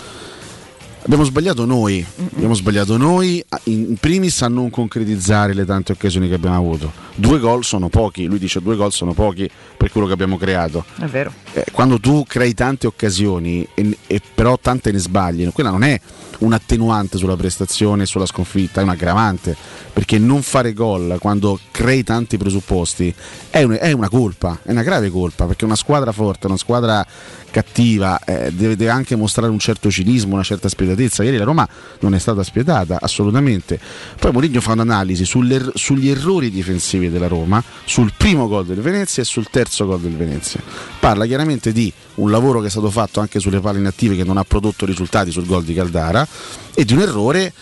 Abbiamo 1.03 1.23
sbagliato 1.23 1.65
noi, 1.65 2.05
abbiamo 2.35 2.53
sbagliato 2.53 2.95
noi 2.95 3.43
in 3.63 3.95
primis 3.99 4.43
a 4.43 4.47
non 4.47 4.69
concretizzare 4.69 5.53
le 5.55 5.65
tante 5.65 5.93
occasioni 5.93 6.29
che 6.29 6.35
abbiamo 6.35 6.55
avuto. 6.57 6.91
Due 7.15 7.39
gol 7.39 7.63
sono 7.63 7.89
pochi, 7.89 8.25
lui 8.27 8.37
dice 8.37 8.61
due 8.61 8.75
gol 8.75 8.91
sono 8.91 9.13
pochi 9.13 9.49
per 9.75 9.91
quello 9.91 10.05
che 10.05 10.13
abbiamo 10.13 10.37
creato. 10.37 10.85
È 10.99 11.05
vero. 11.05 11.33
Eh, 11.53 11.65
quando 11.71 11.99
tu 11.99 12.23
crei 12.27 12.53
tante 12.53 12.85
occasioni 12.85 13.67
e, 13.73 13.97
e 14.05 14.21
però 14.33 14.59
tante 14.61 14.91
ne 14.91 14.99
sbagli, 14.99 15.49
quella 15.51 15.71
non 15.71 15.83
è 15.83 15.99
un 16.39 16.53
attenuante 16.53 17.17
sulla 17.17 17.35
prestazione 17.35 18.03
e 18.03 18.05
sulla 18.05 18.25
sconfitta, 18.25 18.79
è 18.79 18.83
un 18.83 18.89
aggravante, 18.89 19.55
perché 19.93 20.17
non 20.19 20.41
fare 20.43 20.73
gol 20.73 21.17
quando 21.19 21.59
crei 21.71 22.03
tanti 22.03 22.37
presupposti 22.37 23.13
è, 23.49 23.61
un- 23.63 23.77
è 23.79 23.91
una 23.91 24.09
colpa, 24.09 24.59
è 24.63 24.71
una 24.71 24.83
grave 24.83 25.09
colpa, 25.09 25.45
perché 25.45 25.65
una 25.65 25.75
squadra 25.75 26.11
forte, 26.11 26.47
una 26.47 26.57
squadra 26.57 27.05
cattiva 27.51 28.19
eh, 28.23 28.51
deve, 28.51 28.89
anche 28.89 29.15
mostrare 29.15 29.51
un 29.51 29.59
certo 29.59 29.91
cinismo, 29.91 30.33
una 30.33 30.43
certa 30.43 30.69
spietatezza. 30.69 31.23
Ieri 31.23 31.37
la 31.37 31.43
Roma 31.43 31.67
non 31.99 32.15
è 32.15 32.19
stata 32.19 32.41
spietata, 32.43 32.97
assolutamente. 32.99 33.79
Poi 34.19 34.31
Mourinho 34.31 34.61
fa 34.61 34.71
un'analisi 34.71 35.25
sulle- 35.25 35.71
sugli 35.75 36.09
errori 36.09 36.49
difensivi 36.49 37.09
della 37.09 37.27
Roma, 37.27 37.63
sul 37.85 38.11
primo 38.17 38.47
gol 38.47 38.65
del 38.65 38.79
Venezia 38.79 39.21
e 39.21 39.25
sul 39.25 39.47
terzo 39.51 39.85
gol 39.85 39.99
del 39.99 40.15
Venezia. 40.15 40.61
Parla 40.99 41.25
chiaramente 41.25 41.71
di 41.71 41.91
un 42.15 42.31
lavoro 42.31 42.59
che 42.61 42.67
è 42.67 42.69
stato 42.71 42.89
fatto 42.89 43.19
anche 43.19 43.39
sulle 43.39 43.59
palle 43.59 43.79
inattive 43.79 44.15
che 44.15 44.23
non 44.23 44.37
ha 44.37 44.43
prodotto 44.43 44.85
risultati 44.85 45.31
sul 45.31 45.45
gol 45.45 45.63
di 45.63 45.73
Caldara 45.73 46.27
e 46.73 46.85
di 46.85 46.93
un 46.93 47.01
errore 47.01 47.53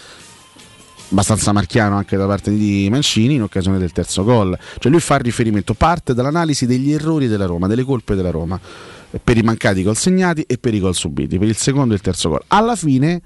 abbastanza 1.11 1.51
marchiano 1.51 1.97
anche 1.97 2.17
da 2.17 2.27
parte 2.27 2.51
di 2.51 2.87
Mancini 2.89 3.35
in 3.35 3.43
occasione 3.43 3.77
del 3.77 3.91
terzo 3.91 4.23
gol. 4.23 4.57
Cioè 4.77 4.91
lui 4.91 5.01
fa 5.01 5.17
riferimento, 5.17 5.73
parte 5.73 6.13
dall'analisi 6.13 6.65
degli 6.65 6.91
errori 6.91 7.27
della 7.27 7.45
Roma, 7.45 7.67
delle 7.67 7.83
colpe 7.83 8.15
della 8.15 8.31
Roma, 8.31 8.59
per 9.24 9.38
i 9.38 9.41
mancati 9.41 9.84
gol 9.84 9.97
segnati 9.97 10.43
e 10.47 10.57
per 10.57 10.74
i 10.74 10.80
gol 10.80 10.95
subiti, 10.95 11.38
per 11.38 11.47
il 11.47 11.55
secondo 11.55 11.93
e 11.93 11.97
il 11.97 12.01
terzo 12.01 12.30
gol. 12.30 12.43
Alla 12.47 12.76
fine 12.76 13.22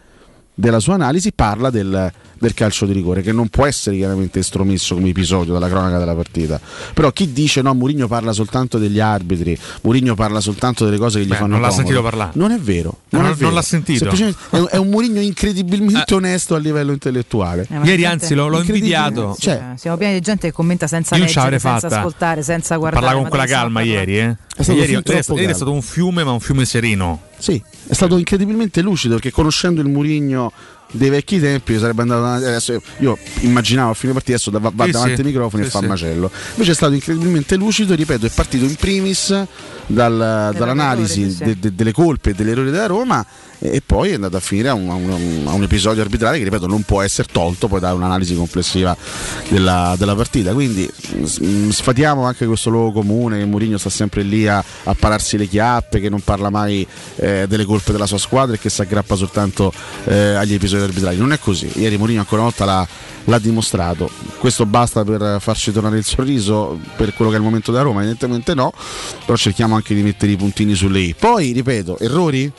della 0.54 0.80
sua 0.80 0.94
analisi 0.94 1.34
parla 1.34 1.70
del, 1.70 2.12
del 2.44 2.54
calcio 2.54 2.86
di 2.86 2.94
rigore 2.94 3.22
che 3.22 3.32
non 3.32 3.48
può 3.48 3.66
essere 3.66 3.96
chiaramente 3.96 4.39
estromesso 4.39 4.96
come 4.96 5.10
episodio 5.10 5.54
dalla 5.54 5.68
cronaca 5.70 5.98
della 5.98 6.14
partita 6.16 6.60
però 6.94 7.12
chi 7.12 7.32
dice 7.34 7.62
no 7.62 7.74
Mourinho 7.74 8.08
parla 8.08 8.34
soltanto 8.34 8.78
degli 8.78 9.00
arbitri 9.00 9.58
Mourinho 9.82 10.14
parla 10.16 10.39
soltanto 10.41 10.86
delle 10.86 10.98
cose 10.98 11.20
che 11.20 11.26
gli 11.26 11.30
Beh, 11.30 11.36
fanno 11.36 11.54
non 11.54 11.62
l'ha 11.62 11.68
comodo 11.70 11.88
sentito 11.88 12.04
parlare. 12.04 12.32
non 12.36 12.52
è 12.52 12.60
vero 12.60 12.98
Non- 13.10 13.22
è 13.24 13.28
non 13.30 13.36
vero. 13.38 13.52
l'ha 13.52 13.62
sentito. 13.62 14.10
È 14.10 14.58
un, 14.58 14.68
è 14.70 14.76
un 14.78 14.89
Mourinho 14.89 15.20
incredibilmente 15.22 16.14
onesto 16.14 16.56
a 16.56 16.58
livello 16.58 16.91
intellettuale 16.91 17.66
Eh, 17.70 17.80
Ieri, 17.84 18.06
anzi, 18.06 18.34
l'ho- 18.34 18.48
l'ho 18.48 18.60
invidiato. 18.62 19.36
cioè, 19.39 19.62
Eh, 19.74 19.78
Siamo 19.78 19.98
pieni 19.98 20.14
di 20.16 20.20
gente 20.22 20.48
che 20.48 20.54
commenta 20.54 20.88
senza 20.88 21.16
Io 21.16 21.24
non 21.24 21.34
leggere, 21.34 21.60
senza 21.60 21.80
fatta. 21.88 21.98
ascoltare, 22.00 22.41
senza 22.44 22.76
guardare. 22.78 23.02
Parlava 23.06 23.22
con 23.22 23.30
quella 23.30 23.46
calma 23.46 23.82
ieri, 23.82 24.20
eh. 24.20 24.36
È 24.56 24.64
stato 24.64 24.80
ieri, 24.80 24.94
è, 24.94 25.02
ieri 25.36 25.52
è 25.52 25.54
stato 25.54 25.72
un 25.72 25.82
fiume, 25.82 26.24
ma 26.24 26.32
un 26.32 26.39
fiume 26.39 26.66
sereno. 26.66 27.22
Sì, 27.38 27.62
è 27.88 27.94
stato 27.94 28.18
incredibilmente 28.18 28.82
lucido 28.82 29.16
perché 29.16 29.32
conoscendo 29.32 29.82
il 29.82 29.88
Murigno 29.88 30.52
dei 30.96 31.10
vecchi 31.10 31.39
tempi 31.39 31.78
sarebbe 31.80 32.04
andato 32.04 32.24
adesso 32.46 32.80
io 33.00 33.18
immaginavo 33.39 33.89
a 33.91 33.94
fine 33.96 34.14
partita 34.14 34.36
adesso 34.36 34.52
va, 34.52 34.72
va 34.74 34.86
Sì, 34.86 34.91
davanti 34.91 35.16
sì. 35.16 35.22
ai 35.22 35.26
microfoni 35.28 35.64
Sì, 35.64 35.70
e 35.70 35.72
fa 35.72 35.80
sì. 35.80 35.86
macello 35.88 36.32
invece 36.52 36.72
è 36.72 36.76
stato 36.76 36.94
incredibilmente 36.94 37.56
lucido 37.56 37.96
ripeto 37.96 38.28
è 38.28 38.30
partito 38.30 38.64
in 38.66 38.76
primis 38.76 39.44
dal- 39.88 40.54
dall'analisi 40.56 41.36
de- 41.38 41.58
de- 41.60 41.74
delle 41.76 41.91
colpe 41.91 42.30
e 42.30 42.34
degli 42.36 42.50
errori 42.50 42.70
della 42.70 42.86
Roma 42.86 43.26
e 43.66 43.82
poi 43.86 44.09
è 44.09 44.14
andato 44.16 44.36
a 44.36 44.39
finire 44.41 44.68
a 44.70 44.74
un, 44.74 44.89
a 44.89 44.93
un- 44.93 45.43
a 45.47 45.53
un 45.53 45.64
episodio 45.64 46.01
arbitrale 46.01 46.38
che 46.38 46.43
ripeto 46.43 46.68
non 46.68 46.84
può 46.84 47.01
essere 47.01 47.30
tolto 47.32 47.68
poi 47.68 47.80
da 47.80 47.93
un'analisi 47.93 48.36
complessiva 48.36 48.95
della, 49.47 49.95
della 49.97 50.16
partita. 50.16 50.51
Quindi 50.53 50.89
mm, 51.16 51.70
sfatiamo 51.70 52.26
anche 52.26 52.45
questo 52.45 52.70
luogo 52.70 52.91
comune 52.99 53.39
che 53.39 53.45
Mourinho 53.45 53.78
sta 53.78 53.89
sempre 53.89 54.24
lì 54.24 54.47
a, 54.47 54.64
a 54.84 54.93
pararsi 54.93 55.38
le 55.38 55.47
chiappe 55.47 55.99
che 55.99 56.09
non 56.09 56.20
parla 56.22 56.49
mai 56.49 56.86
eh, 57.16 57.45
delle 57.47 57.66
colpe 57.66 57.91
della 57.93 58.05
sua 58.05 58.18
squadra 58.18 58.55
e 58.55 58.59
che 58.59 58.70
si 58.70 58.82
aggrappa 58.82 59.16
soltanto 59.16 59.72
eh, 60.05 60.34
agli 60.36 60.53
episodi 60.53 60.84
arbitrali 60.84 61.18
non 61.18 61.32
è 61.32 61.39
così. 61.39 61.72
Ieri 61.76 61.97
Mourinho 61.97 62.20
ancora 62.20 62.41
una 62.41 62.49
volta 62.49 62.66
l'ha, 62.66 62.88
l'ha 63.26 63.39
dimostrato. 63.39 64.09
Questo 64.39 64.66
basta 64.66 65.03
per 65.05 65.38
farci 65.39 65.72
tornare 65.72 65.97
il 65.97 66.03
sorriso 66.03 66.78
per 66.97 67.14
quello 67.14 67.32
che 67.32 67.38
è 67.38 67.39
il 67.39 67.45
momento 67.45 67.72
della 67.72 67.84
Roma 67.84 67.99
evidentemente 68.01 68.53
no 68.53 68.72
però 69.26 69.38
cerchiamo 69.38 69.76
anche 69.76 69.95
di 69.95 70.01
mettere 70.01 70.32
i 70.34 70.36
puntini 70.36 70.74
sulle 70.76 70.99
i. 70.99 71.16
Poi 71.18 71.51
ripeto 71.53 71.99
errori 71.99 72.51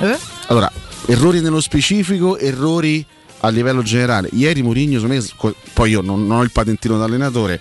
Eh? 0.00 0.18
allora, 0.46 0.70
errori 1.06 1.40
nello 1.40 1.60
specifico, 1.60 2.38
errori 2.38 3.04
a 3.40 3.48
livello 3.48 3.82
generale. 3.82 4.28
Ieri 4.32 4.62
Mourinho, 4.62 5.00
poi 5.72 5.90
io 5.90 6.00
non, 6.00 6.26
non 6.26 6.38
ho 6.38 6.42
il 6.42 6.50
patentino 6.50 6.98
da 6.98 7.04
allenatore. 7.04 7.60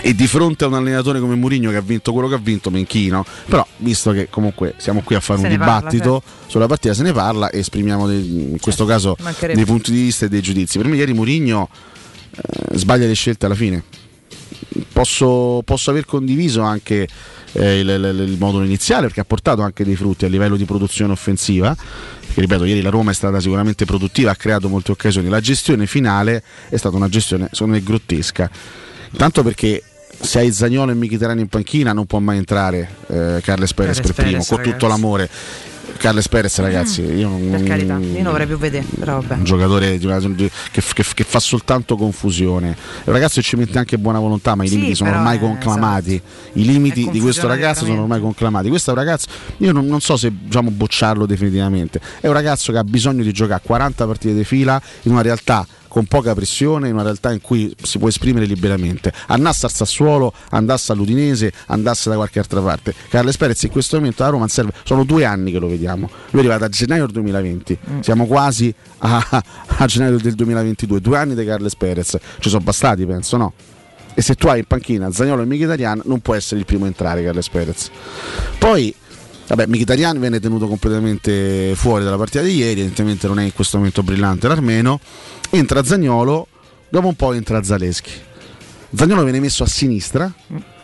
E 0.00 0.14
di 0.14 0.28
fronte 0.28 0.62
a 0.62 0.68
un 0.68 0.74
allenatore 0.74 1.18
come 1.18 1.34
Mourinho 1.34 1.70
che 1.70 1.76
ha 1.76 1.80
vinto 1.80 2.12
quello 2.12 2.28
che 2.28 2.34
ha 2.36 2.40
vinto, 2.40 2.70
mi 2.70 2.78
inchino. 2.78 3.24
Però, 3.46 3.66
visto 3.78 4.12
che 4.12 4.28
comunque 4.30 4.74
siamo 4.76 5.00
qui 5.02 5.16
a 5.16 5.20
fare 5.20 5.40
Se 5.40 5.46
un 5.46 5.52
ne 5.52 5.58
parla, 5.58 5.90
dibattito 5.90 6.22
sulla 6.46 6.66
partita, 6.66 6.94
se 6.94 7.02
ne 7.02 7.12
parla 7.12 7.50
e 7.50 7.58
esprimiamo 7.58 8.06
dei- 8.06 8.50
in 8.52 8.60
questo 8.60 8.84
caso 8.84 9.16
mancherebbe. 9.20 9.56
dei 9.56 9.64
punti 9.64 9.90
di 9.90 10.02
vista 10.02 10.26
e 10.26 10.28
dei 10.28 10.40
giudizi. 10.40 10.78
Per 10.78 10.86
me, 10.86 10.94
ieri 10.96 11.12
Mourinho 11.14 11.68
eh, 12.30 12.78
sbaglia 12.78 13.06
le 13.06 13.14
scelte 13.14 13.46
alla 13.46 13.56
fine. 13.56 13.82
Posso, 14.92 15.62
posso 15.64 15.90
aver 15.90 16.04
condiviso 16.04 16.62
anche 16.62 17.08
eh, 17.52 17.80
il, 17.80 17.88
il- 17.88 18.28
il 18.30 18.36
modulo 18.38 18.64
iniziale 18.64 19.06
perché 19.06 19.20
ha 19.20 19.24
portato 19.24 19.62
anche 19.62 19.84
dei 19.84 19.96
frutti 19.96 20.24
a 20.24 20.28
livello 20.28 20.56
di 20.56 20.64
produzione 20.64 21.12
offensiva. 21.12 21.74
Perché 21.74 22.40
ripeto, 22.40 22.64
ieri 22.64 22.82
la 22.82 22.90
Roma 22.90 23.10
è 23.10 23.14
stata 23.14 23.40
sicuramente 23.40 23.84
produttiva, 23.84 24.30
ha 24.30 24.36
creato 24.36 24.68
molte 24.68 24.92
occasioni. 24.92 25.28
La 25.28 25.40
gestione 25.40 25.86
finale 25.86 26.42
è 26.68 26.76
stata 26.76 26.96
una 26.96 27.08
gestione, 27.08 27.48
secondo 27.52 27.74
me, 27.74 27.82
grottesca. 27.82 28.50
Intanto 29.10 29.42
perché 29.42 29.82
se 30.20 30.38
hai 30.40 30.52
Zagnolo 30.52 30.90
e 30.90 30.94
Mkhitaryan 30.94 31.38
in 31.38 31.48
panchina 31.48 31.92
non 31.92 32.06
può 32.06 32.18
mai 32.18 32.38
entrare 32.38 32.88
eh, 33.08 33.40
Carles 33.42 33.72
Perez 33.74 34.00
per 34.00 34.12
primo, 34.12 34.44
con 34.44 34.62
tutto 34.62 34.86
l'amore. 34.86 35.28
Carles 35.96 36.28
Perez, 36.28 36.56
ragazzi, 36.58 37.02
io 37.02 37.28
non, 37.28 37.50
Per 37.50 37.62
carità, 37.64 37.98
io 37.98 38.22
non 38.22 38.30
vorrei 38.30 38.46
più 38.46 38.56
vedere, 38.56 38.84
però 38.98 39.20
vabbè. 39.20 39.34
un 39.34 39.44
giocatore 39.44 39.98
che, 39.98 40.08
che- 40.70 41.04
che 41.14 41.24
fa 41.24 41.40
soltanto 41.40 41.96
confusione. 41.96 42.76
Un 43.04 43.12
ragazzo 43.12 43.42
ci 43.42 43.56
mette 43.56 43.78
anche 43.78 43.98
buona 43.98 44.20
volontà, 44.20 44.54
ma 44.54 44.62
i 44.64 44.68
Sì, 44.68 44.76
limiti 44.76 44.94
sono 44.94 45.10
ormai 45.10 45.36
eh, 45.36 45.40
conclamati. 45.40 46.22
I 46.52 46.64
limiti 46.64 47.08
di 47.10 47.18
questo 47.20 47.48
ragazzo 47.48 47.84
sono 47.84 48.02
ormai 48.02 48.20
conclamati. 48.20 48.68
Questo 48.68 48.90
è 48.90 48.92
un 48.92 48.98
ragazzo, 49.00 49.28
io 49.56 49.72
non, 49.72 49.86
non 49.86 50.00
so 50.00 50.16
se 50.16 50.30
diciamo, 50.40 50.70
bocciarlo 50.70 51.26
definitivamente. 51.26 52.00
È 52.20 52.28
un 52.28 52.34
ragazzo 52.34 52.70
che 52.70 52.78
ha 52.78 52.84
bisogno 52.84 53.24
di 53.24 53.32
giocare 53.32 53.62
40 53.64 54.06
partite 54.06 54.34
di 54.34 54.44
fila 54.44 54.80
in 55.02 55.12
una 55.12 55.22
realtà 55.22 55.66
con 55.98 56.06
poca 56.06 56.32
pressione, 56.32 56.86
in 56.86 56.94
una 56.94 57.02
realtà 57.02 57.32
in 57.32 57.40
cui 57.40 57.74
si 57.82 57.98
può 57.98 58.06
esprimere 58.06 58.46
liberamente. 58.46 59.12
Andasse 59.26 59.66
al 59.66 59.72
Sassuolo, 59.72 60.32
andasse 60.50 60.92
all'Udinese, 60.92 61.52
andasse 61.66 62.08
da 62.08 62.14
qualche 62.14 62.38
altra 62.38 62.60
parte. 62.60 62.94
Carles 63.08 63.36
Perez 63.36 63.60
in 63.64 63.70
questo 63.70 63.96
momento 63.96 64.22
a 64.22 64.28
Roma 64.28 64.46
serve, 64.46 64.72
sono 64.84 65.02
due 65.02 65.24
anni 65.24 65.50
che 65.50 65.58
lo 65.58 65.66
vediamo. 65.66 66.08
Lui 66.30 66.42
è 66.42 66.44
arrivato 66.44 66.64
a 66.64 66.68
gennaio 66.68 67.04
del 67.06 67.14
2020, 67.14 67.78
siamo 68.00 68.26
quasi 68.26 68.72
a, 68.98 69.42
a 69.66 69.86
gennaio 69.86 70.18
del 70.18 70.34
2022, 70.34 71.00
due 71.00 71.18
anni 71.18 71.34
di 71.34 71.44
Carles 71.44 71.74
Perez. 71.74 72.16
Ci 72.38 72.48
sono 72.48 72.62
bastati, 72.62 73.04
penso, 73.04 73.36
no? 73.36 73.52
E 74.14 74.22
se 74.22 74.36
tu 74.36 74.46
hai 74.46 74.60
in 74.60 74.66
panchina 74.66 75.10
Zagnolo 75.10 75.42
e 75.42 75.46
Mkhitaryan 75.46 76.02
non 76.04 76.20
può 76.20 76.34
essere 76.34 76.60
il 76.60 76.66
primo 76.66 76.84
a 76.84 76.88
entrare 76.88 77.24
Carles 77.24 77.48
Perez. 77.48 77.90
Poi 78.58 78.94
Vabbè, 79.48 79.64
Mkhitaryan 79.66 80.20
viene 80.20 80.40
tenuto 80.40 80.68
completamente 80.68 81.72
fuori 81.74 82.04
dalla 82.04 82.18
partita 82.18 82.42
di 82.42 82.54
ieri, 82.54 82.72
evidentemente 82.72 83.26
non 83.26 83.38
è 83.38 83.44
in 83.44 83.54
questo 83.54 83.78
momento 83.78 84.02
brillante 84.02 84.46
l'armeno. 84.46 85.00
Entra 85.50 85.82
Zagnolo, 85.82 86.46
dopo 86.90 87.06
un 87.06 87.14
po' 87.14 87.32
entra 87.32 87.62
Zaleschi. 87.62 88.10
Zagnolo 88.94 89.22
viene 89.22 89.40
messo 89.40 89.62
a 89.62 89.66
sinistra, 89.66 90.30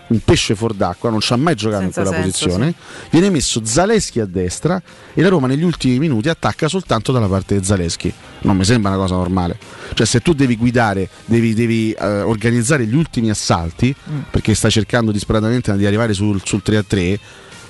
un 0.06 0.20
pesce 0.24 0.54
fuor 0.54 0.72
d'acqua, 0.72 1.10
non 1.10 1.20
ci 1.20 1.34
ha 1.34 1.36
mai 1.36 1.54
giocato 1.54 1.82
Senza 1.82 2.00
in 2.00 2.06
quella 2.06 2.22
senso, 2.22 2.46
posizione. 2.46 2.74
Viene 3.10 3.30
messo 3.30 3.60
Zaleschi 3.62 4.20
a 4.20 4.26
destra 4.26 4.80
e 5.12 5.20
la 5.20 5.28
Roma 5.28 5.46
negli 5.46 5.62
ultimi 5.62 5.98
minuti 5.98 6.30
attacca 6.30 6.68
soltanto 6.68 7.12
dalla 7.12 7.28
parte 7.28 7.58
di 7.58 7.64
Zaleschi. 7.64 8.12
Non 8.42 8.56
mi 8.56 8.64
sembra 8.64 8.92
una 8.92 9.00
cosa 9.00 9.16
normale. 9.16 9.58
Cioè, 9.92 10.06
se 10.06 10.20
tu 10.20 10.32
devi 10.32 10.56
guidare, 10.56 11.10
devi, 11.26 11.52
devi, 11.52 11.92
eh, 11.92 12.22
organizzare 12.22 12.86
gli 12.86 12.94
ultimi 12.94 13.28
assalti, 13.28 13.94
perché 14.30 14.54
stai 14.54 14.70
cercando 14.70 15.12
disperatamente 15.12 15.76
di 15.76 15.84
arrivare 15.84 16.14
sul, 16.14 16.40
sul 16.42 16.62
3-3, 16.64 17.18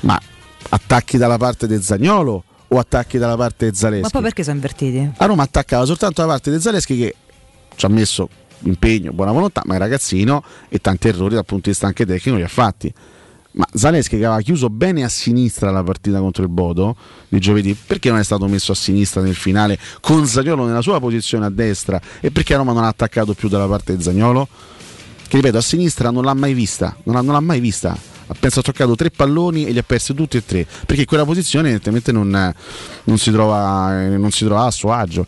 ma 0.00 0.20
attacchi 0.68 1.16
dalla 1.16 1.38
parte 1.38 1.66
del 1.66 1.82
Zagnolo 1.82 2.44
o 2.68 2.78
attacchi 2.78 3.18
dalla 3.18 3.36
parte 3.36 3.70
di 3.70 3.76
Zaleschi? 3.76 4.02
Ma 4.02 4.10
poi 4.10 4.22
perché 4.22 4.42
sono 4.42 4.56
invertiti? 4.56 5.10
A 5.16 5.26
Roma 5.26 5.42
attaccava 5.42 5.84
soltanto 5.84 6.22
la 6.22 6.28
parte 6.28 6.50
di 6.50 6.60
Zaleschi 6.60 6.96
che 6.96 7.14
ci 7.76 7.86
ha 7.86 7.88
messo 7.88 8.28
impegno, 8.60 9.12
buona 9.12 9.32
volontà, 9.32 9.62
ma 9.64 9.74
è 9.74 9.78
ragazzino 9.78 10.42
e 10.68 10.78
tanti 10.80 11.08
errori 11.08 11.34
dal 11.34 11.44
punto 11.44 11.64
di 11.64 11.70
vista 11.70 11.86
anche 11.86 12.06
tecnico 12.06 12.36
li 12.36 12.44
ha 12.44 12.48
fatti. 12.48 12.92
Ma 13.52 13.66
Zaleschi 13.72 14.18
che 14.18 14.24
aveva 14.24 14.40
chiuso 14.40 14.68
bene 14.68 15.04
a 15.04 15.08
sinistra 15.08 15.70
la 15.70 15.84
partita 15.84 16.18
contro 16.18 16.42
il 16.42 16.48
Bodo 16.48 16.96
di 17.28 17.38
giovedì, 17.38 17.74
perché 17.74 18.10
non 18.10 18.18
è 18.18 18.24
stato 18.24 18.48
messo 18.48 18.72
a 18.72 18.74
sinistra 18.74 19.20
nel 19.20 19.36
finale 19.36 19.78
con 20.00 20.26
Zagnolo 20.26 20.66
nella 20.66 20.82
sua 20.82 20.98
posizione 20.98 21.46
a 21.46 21.50
destra 21.50 22.00
e 22.20 22.32
perché 22.32 22.56
Roma 22.56 22.72
non 22.72 22.82
ha 22.82 22.88
attaccato 22.88 23.32
più 23.34 23.48
dalla 23.48 23.68
parte 23.68 23.96
di 23.96 24.02
Zagnolo? 24.02 24.48
Che 25.28 25.36
ripeto, 25.36 25.56
a 25.56 25.60
sinistra 25.60 26.10
non 26.10 26.24
l'ha 26.24 26.34
mai 26.34 26.52
vista, 26.52 26.96
non 27.04 27.14
l'ha, 27.14 27.20
non 27.20 27.34
l'ha 27.34 27.40
mai 27.40 27.60
vista. 27.60 27.96
Penso 28.38 28.60
ha 28.60 28.62
toccato 28.62 28.94
tre 28.94 29.10
palloni 29.10 29.66
e 29.66 29.72
li 29.72 29.78
ha 29.78 29.82
persi 29.82 30.14
tutti 30.14 30.36
e 30.36 30.44
tre, 30.44 30.66
perché 30.86 31.02
in 31.02 31.06
quella 31.06 31.24
posizione 31.24 31.68
evidentemente 31.68 32.12
non, 32.12 32.54
non 33.04 33.18
si, 33.18 33.30
trova, 33.30 34.02
eh, 34.02 34.16
non 34.16 34.30
si 34.30 34.44
trova 34.44 34.64
a 34.64 34.70
suo 34.70 34.92
agio. 34.92 35.26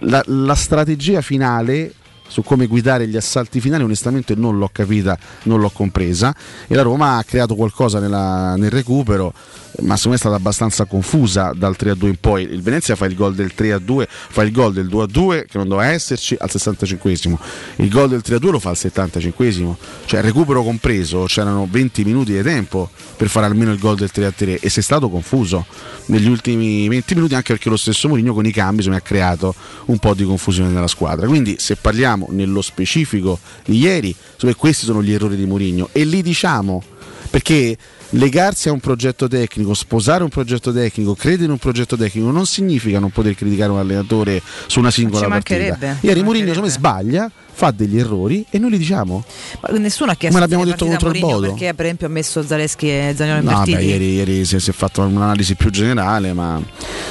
La, 0.00 0.22
la 0.26 0.54
strategia 0.54 1.20
finale 1.20 1.92
su 2.26 2.42
come 2.42 2.66
guidare 2.66 3.06
gli 3.06 3.16
assalti 3.16 3.60
finali 3.60 3.82
onestamente 3.82 4.34
non 4.34 4.58
l'ho 4.58 4.70
capita, 4.72 5.18
non 5.44 5.60
l'ho 5.60 5.70
compresa. 5.70 6.34
E 6.66 6.74
la 6.74 6.82
Roma 6.82 7.16
ha 7.16 7.24
creato 7.24 7.54
qualcosa 7.54 7.98
nella- 8.00 8.56
nel 8.56 8.70
recupero 8.70 9.32
ma 9.78 9.96
secondo 9.96 10.10
me 10.10 10.14
è 10.14 10.18
stata 10.18 10.36
abbastanza 10.36 10.86
confusa 10.86 11.52
dal 11.54 11.76
3-2 11.78 12.06
in 12.06 12.16
poi. 12.18 12.44
Il 12.44 12.62
Venezia 12.62 12.96
fa 12.96 13.04
il 13.04 13.14
gol 13.14 13.34
del 13.34 13.52
3-2 13.54 14.06
fa 14.08 14.42
il 14.42 14.50
gol 14.50 14.72
del 14.72 14.86
2-2 14.86 15.44
che 15.46 15.58
non 15.58 15.68
doveva 15.68 15.90
esserci 15.90 16.34
al 16.38 16.48
65esimo 16.50 17.36
il 17.76 17.90
gol 17.90 18.08
del 18.08 18.22
3-2 18.24 18.50
lo 18.50 18.58
fa 18.58 18.70
al 18.70 18.76
75esimo 18.78 19.74
cioè 20.06 20.20
recupero 20.20 20.62
compreso 20.62 21.24
c'erano 21.24 21.66
20 21.70 22.04
minuti 22.04 22.32
di 22.32 22.42
tempo 22.42 22.90
per 23.16 23.28
fare 23.28 23.46
almeno 23.46 23.72
il 23.72 23.78
gol 23.78 23.96
del 23.96 24.10
3-3 24.14 24.58
e 24.60 24.68
sei 24.70 24.82
stato 24.82 25.08
confuso 25.08 25.66
negli 26.06 26.28
ultimi 26.28 26.88
20 26.88 27.14
minuti 27.14 27.34
anche 27.34 27.52
perché 27.52 27.68
lo 27.68 27.76
stesso 27.76 28.08
Mourinho 28.08 28.32
con 28.32 28.46
i 28.46 28.52
cambi 28.52 28.76
insomma, 28.76 28.96
ha 28.96 29.00
creato 29.00 29.54
un 29.86 29.98
po' 29.98 30.14
di 30.14 30.24
confusione 30.24 30.70
nella 30.70 30.86
squadra. 30.86 31.26
Quindi 31.26 31.56
se 31.58 31.76
parliamo 31.76 32.15
nello 32.30 32.62
specifico 32.62 33.38
di 33.64 33.78
ieri 33.78 34.14
questi 34.56 34.84
sono 34.84 35.02
gli 35.02 35.12
errori 35.12 35.36
di 35.36 35.44
Mourinho 35.44 35.88
e 35.92 36.04
li 36.04 36.22
diciamo 36.22 36.82
perché 37.30 37.76
legarsi 38.10 38.68
a 38.68 38.72
un 38.72 38.80
progetto 38.80 39.26
tecnico, 39.28 39.74
sposare 39.74 40.22
un 40.22 40.28
progetto 40.28 40.72
tecnico, 40.72 41.14
credere 41.14 41.44
in 41.44 41.50
un 41.50 41.58
progetto 41.58 41.96
tecnico 41.96 42.30
non 42.30 42.46
significa 42.46 42.98
non 42.98 43.10
poter 43.10 43.34
criticare 43.34 43.72
un 43.72 43.78
allenatore 43.78 44.40
su 44.66 44.78
una 44.78 44.90
singola 44.90 45.28
partita. 45.28 45.98
Ieri 46.00 46.22
Mourinho 46.22 46.66
sbaglia, 46.66 47.30
fa 47.58 47.70
degli 47.70 47.98
errori 47.98 48.44
e 48.50 48.58
noi 48.58 48.70
li 48.72 48.76
diciamo. 48.78 49.24
Ma 49.60 49.78
nessuno 49.78 50.10
ha 50.10 50.14
chiesto 50.14 50.36
Come 50.36 50.40
l'abbiamo 50.40 50.64
detto 50.70 50.84
contro 50.84 51.10
il 51.10 51.18
Bodo. 51.20 51.40
perché 51.52 51.72
per 51.72 51.86
esempio 51.86 52.06
ha 52.06 52.10
messo 52.10 52.42
Zaleschi 52.44 52.86
e 52.90 53.14
Zagnolo 53.16 53.40
No, 53.40 53.50
invertiti. 53.50 53.76
beh, 53.78 53.82
ieri, 53.82 54.14
ieri 54.14 54.44
si, 54.44 54.56
è, 54.56 54.60
si 54.60 54.68
è 54.70 54.72
fatto 54.74 55.00
un'analisi 55.00 55.54
più 55.54 55.70
generale, 55.70 56.34
ma 56.34 56.60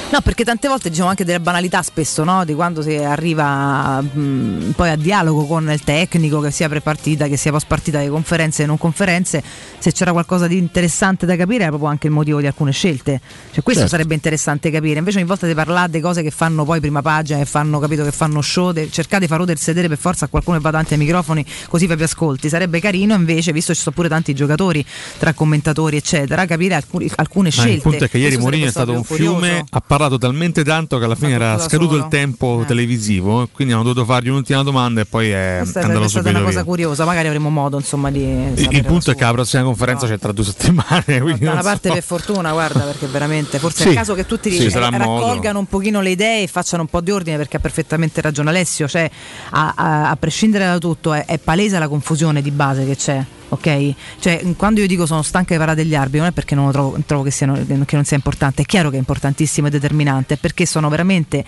No, 0.08 0.20
perché 0.20 0.44
tante 0.44 0.68
volte 0.68 0.88
diciamo 0.88 1.08
anche 1.08 1.24
delle 1.24 1.40
banalità 1.40 1.82
spesso, 1.82 2.22
no? 2.22 2.44
Di 2.44 2.54
quando 2.54 2.80
si 2.80 2.94
arriva 2.94 4.00
mh, 4.00 4.72
poi 4.76 4.90
a 4.90 4.96
dialogo 4.96 5.46
con 5.46 5.68
il 5.68 5.82
tecnico, 5.82 6.40
che 6.40 6.52
sia 6.52 6.68
pre-partita, 6.68 7.26
che 7.26 7.36
sia 7.36 7.50
post 7.50 7.66
partita, 7.66 7.98
che 8.00 8.08
conferenze 8.08 8.62
e 8.62 8.66
non 8.66 8.78
conferenze, 8.78 9.42
se 9.78 9.90
c'era 9.92 10.12
qualcosa 10.12 10.46
di 10.46 10.56
interessante 10.56 11.26
da 11.26 11.34
capire 11.36 11.62
era 11.62 11.68
proprio 11.70 11.90
anche 11.90 12.06
il 12.06 12.12
motivo 12.12 12.38
di 12.40 12.46
alcune 12.46 12.70
scelte. 12.70 13.20
Cioè 13.50 13.62
questo 13.64 13.82
Certo. 13.82 13.88
sarebbe 13.96 14.14
interessante 14.14 14.70
capire. 14.70 14.98
Invece 15.00 15.18
ogni 15.18 15.26
volta 15.26 15.46
di 15.48 15.54
parlare 15.54 15.90
di 15.90 15.98
cose 16.00 16.22
che 16.22 16.30
fanno 16.30 16.64
poi 16.64 16.78
prima 16.80 17.02
pagina, 17.02 17.38
che 17.40 17.44
fanno 17.44 17.80
capito 17.80 18.04
che 18.04 18.12
fanno 18.12 18.40
show, 18.40 18.70
de- 18.70 18.88
cercate 18.90 19.22
di 19.22 19.26
far 19.26 19.38
rodere 19.38 19.58
il 19.58 19.64
sedere 19.64 19.88
per 19.88 19.98
forza 19.98 20.26
a 20.26 20.28
qualcuno 20.36 20.56
che 20.58 20.62
va 20.62 20.70
davanti 20.70 20.92
ai 20.94 20.98
microfoni 20.98 21.44
così 21.68 21.86
più 21.86 21.96
ascolti. 22.04 22.48
Sarebbe 22.48 22.80
carino 22.80 23.14
invece, 23.14 23.52
visto 23.52 23.70
che 23.72 23.76
ci 23.76 23.82
sono 23.82 23.94
pure 23.94 24.08
tanti 24.08 24.34
giocatori 24.34 24.84
tra 25.18 25.32
commentatori, 25.32 25.96
eccetera, 25.96 26.44
capire 26.46 26.74
alcuni- 26.74 27.10
alcune 27.16 27.48
Ma 27.48 27.50
scelte. 27.62 27.72
il 27.74 27.82
punto 27.82 28.04
è 28.04 28.08
che 28.08 28.18
ieri 28.18 28.36
Mourinho 28.36 28.66
è 28.66 28.70
stato 28.70 28.92
un 28.92 29.02
proprio 29.02 29.26
fiume, 29.26 29.48
curioso. 29.48 29.64
ha 29.70 29.80
parlato 29.80 30.18
talmente 30.18 30.64
tanto 30.64 30.98
che 30.98 31.04
alla 31.04 31.14
fine 31.14 31.32
era 31.32 31.58
scaduto 31.58 31.92
solo. 31.92 32.04
il 32.04 32.08
tempo 32.10 32.64
televisivo, 32.66 33.48
quindi 33.52 33.72
hanno 33.74 33.82
dovuto 33.82 34.04
fargli 34.04 34.28
un'ultima 34.28 34.62
domanda 34.62 35.00
e 35.00 35.04
poi 35.06 35.30
è 35.30 35.56
Questa 35.60 35.80
andato 35.80 36.08
sarebbe 36.08 36.08
stata 36.08 36.08
subito 36.08 36.28
una 36.30 36.38
cosa 36.46 36.50
via. 36.62 36.64
curiosa, 36.64 37.04
magari 37.04 37.26
avremo 37.26 37.50
modo 37.50 37.76
insomma 37.78 38.10
di... 38.10 38.22
Il, 38.70 38.84
punto 38.84 39.10
è 39.10 39.14
che 39.14 39.24
la 39.24 39.32
prossima 39.32 39.62
conferenza 39.62 40.06
c'è 40.06 40.18
tra 40.18 40.32
due 40.32 40.44
settimane. 40.44 41.04
quindi 41.20 41.44
Da 41.44 41.52
una 41.52 41.62
parte 41.62 41.88
so. 41.88 41.94
per 41.94 42.02
fortuna, 42.02 42.52
guarda, 42.52 42.80
perché 42.80 43.06
veramente 43.06 43.58
forse 43.58 43.78
è 43.80 43.82
Sì, 43.82 43.88
il 43.90 43.94
caso 43.94 44.14
che 44.14 44.26
tutti 44.26 44.50
sì, 44.50 44.70
sarà 44.70 44.90
modo. 44.90 45.04
raccolgano 45.24 45.58
un 45.58 45.66
pochino 45.66 46.00
le 46.00 46.10
idee 46.10 46.42
e 46.42 46.46
facciano 46.46 46.82
un 46.82 46.88
po' 46.88 47.00
di 47.00 47.10
ordine 47.10 47.36
perché 47.36 47.56
ha 47.56 47.60
perfettamente 47.60 48.20
ragione 48.20 48.50
Alessio, 48.50 48.86
cioè 48.88 49.10
a, 49.50 49.72
a- 49.76 50.10
a 50.10 50.16
prescindere 50.26 50.64
da 50.64 50.78
tutto 50.78 51.12
è, 51.12 51.24
è 51.24 51.38
palese 51.38 51.78
la 51.78 51.86
confusione 51.86 52.42
di 52.42 52.50
base 52.50 52.84
che 52.84 52.96
c'è. 52.96 53.24
Ok? 53.50 53.94
Cioè, 54.18 54.42
quando 54.56 54.80
io 54.80 54.88
dico 54.88 55.06
sono 55.06 55.22
stanca 55.22 55.52
di 55.52 55.58
parlare 55.58 55.80
degli 55.80 55.94
arbitri, 55.94 56.18
non 56.18 56.28
è 56.28 56.32
perché 56.32 56.56
non 56.56 56.72
trovo, 56.72 56.98
trovo 57.06 57.22
che, 57.22 57.30
siano- 57.30 57.54
che 57.54 57.94
non 57.94 58.04
sia 58.04 58.16
importante, 58.16 58.62
è 58.62 58.64
chiaro 58.64 58.90
che 58.90 58.96
è 58.96 58.98
importantissimo 58.98 59.68
e 59.68 59.70
determinante, 59.70 60.36
perché 60.36 60.66
sono 60.66 60.88
veramente 60.88 61.44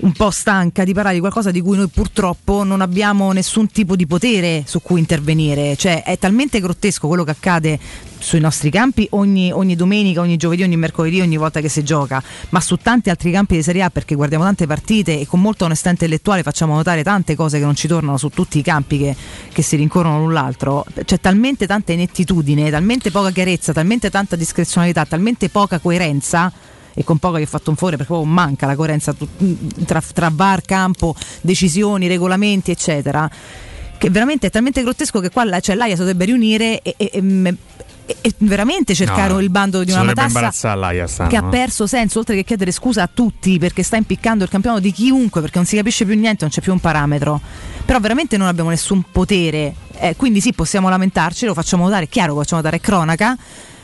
un 0.00 0.12
po' 0.12 0.30
stanca 0.30 0.84
di 0.84 0.92
parlare 0.92 1.14
di 1.14 1.20
qualcosa 1.20 1.50
di 1.50 1.60
cui 1.60 1.76
noi 1.76 1.88
purtroppo 1.88 2.64
non 2.64 2.80
abbiamo 2.80 3.32
nessun 3.32 3.68
tipo 3.68 3.96
di 3.96 4.06
potere 4.06 4.64
su 4.66 4.80
cui 4.82 4.98
intervenire. 4.98 5.76
Cioè, 5.76 6.02
è 6.02 6.18
talmente 6.18 6.60
grottesco 6.60 7.06
quello 7.06 7.24
che 7.24 7.30
accade 7.30 7.78
sui 8.22 8.40
nostri 8.40 8.70
campi 8.70 9.06
ogni, 9.10 9.52
ogni 9.52 9.74
domenica, 9.74 10.20
ogni 10.20 10.36
giovedì, 10.36 10.62
ogni 10.62 10.76
mercoledì, 10.76 11.20
ogni 11.20 11.36
volta 11.36 11.60
che 11.60 11.68
si 11.68 11.82
gioca, 11.82 12.22
ma 12.50 12.60
su 12.60 12.76
tanti 12.76 13.10
altri 13.10 13.30
campi 13.30 13.56
di 13.56 13.62
Serie 13.62 13.82
A 13.82 13.90
perché 13.90 14.14
guardiamo 14.14 14.44
tante 14.44 14.66
partite 14.66 15.20
e 15.20 15.26
con 15.26 15.40
molta 15.40 15.64
onestà 15.64 15.90
intellettuale 15.90 16.42
facciamo 16.42 16.74
notare 16.74 17.02
tante 17.02 17.34
cose 17.34 17.58
che 17.58 17.64
non 17.64 17.74
ci 17.74 17.88
tornano 17.88 18.16
su 18.16 18.28
tutti 18.28 18.58
i 18.58 18.62
campi 18.62 18.98
che, 18.98 19.16
che 19.52 19.62
si 19.62 19.76
rincorrono 19.76 20.20
l'un 20.20 20.32
l'altro. 20.32 20.86
C'è 21.04 21.20
talmente 21.20 21.66
tanta 21.66 21.92
inettitudine, 21.92 22.70
talmente 22.70 23.10
poca 23.10 23.30
chiarezza, 23.30 23.72
talmente 23.72 24.08
tanta 24.08 24.36
discrezionalità, 24.36 25.04
talmente 25.04 25.48
poca 25.48 25.78
coerenza 25.78 26.52
e 26.94 27.04
con 27.04 27.18
poco 27.18 27.38
gli 27.38 27.42
ho 27.42 27.46
fatto 27.46 27.70
un 27.70 27.76
favore 27.76 27.96
perché 27.96 28.12
proprio 28.12 28.30
manca 28.32 28.66
la 28.66 28.76
coerenza 28.76 29.14
tra, 29.84 30.02
tra 30.12 30.30
VAR, 30.32 30.62
campo, 30.62 31.14
decisioni, 31.40 32.06
regolamenti, 32.06 32.70
eccetera. 32.70 33.28
Che 33.98 34.10
veramente 34.10 34.48
è 34.48 34.50
talmente 34.50 34.82
grottesco 34.82 35.20
che 35.20 35.30
qua 35.30 35.60
cioè, 35.60 35.76
l'AIA 35.76 35.94
si 35.94 36.00
dovrebbe 36.00 36.24
riunire 36.24 36.82
e, 36.82 36.94
e- 36.96 37.10
e- 37.12 37.56
e- 38.04 38.16
e 38.20 38.34
veramente 38.38 38.96
cercare 38.96 39.32
No, 39.32 39.38
il 39.38 39.48
bando 39.48 39.84
di 39.84 39.92
una 39.92 40.02
matassa 40.02 40.40
che 41.28 41.36
ha 41.36 41.42
perso 41.44 41.86
senso 41.86 42.18
oltre 42.18 42.34
che 42.34 42.42
chiedere 42.42 42.72
scusa 42.72 43.02
a 43.04 43.08
tutti 43.12 43.58
perché 43.58 43.84
sta 43.84 43.96
impiccando 43.96 44.42
il 44.42 44.50
campionato 44.50 44.82
di 44.82 44.90
chiunque 44.90 45.40
perché 45.40 45.58
non 45.58 45.66
si 45.66 45.76
capisce 45.76 46.04
più 46.04 46.14
niente, 46.18 46.38
non 46.40 46.50
c'è 46.50 46.60
più 46.60 46.72
un 46.72 46.80
parametro. 46.80 47.40
Però 47.84 48.00
veramente 48.00 48.36
non 48.36 48.48
abbiamo 48.48 48.70
nessun 48.70 49.04
potere, 49.12 49.74
eh, 49.98 50.16
quindi 50.16 50.40
sì 50.40 50.52
possiamo 50.52 50.88
lamentarci, 50.88 51.46
lo 51.46 51.54
facciamo 51.54 51.84
notare, 51.84 52.04
è 52.04 52.08
chiaro 52.08 52.30
che 52.30 52.34
lo 52.38 52.42
facciamo 52.42 52.60
notare, 52.60 52.78
è 52.82 52.84
cronaca. 52.84 53.36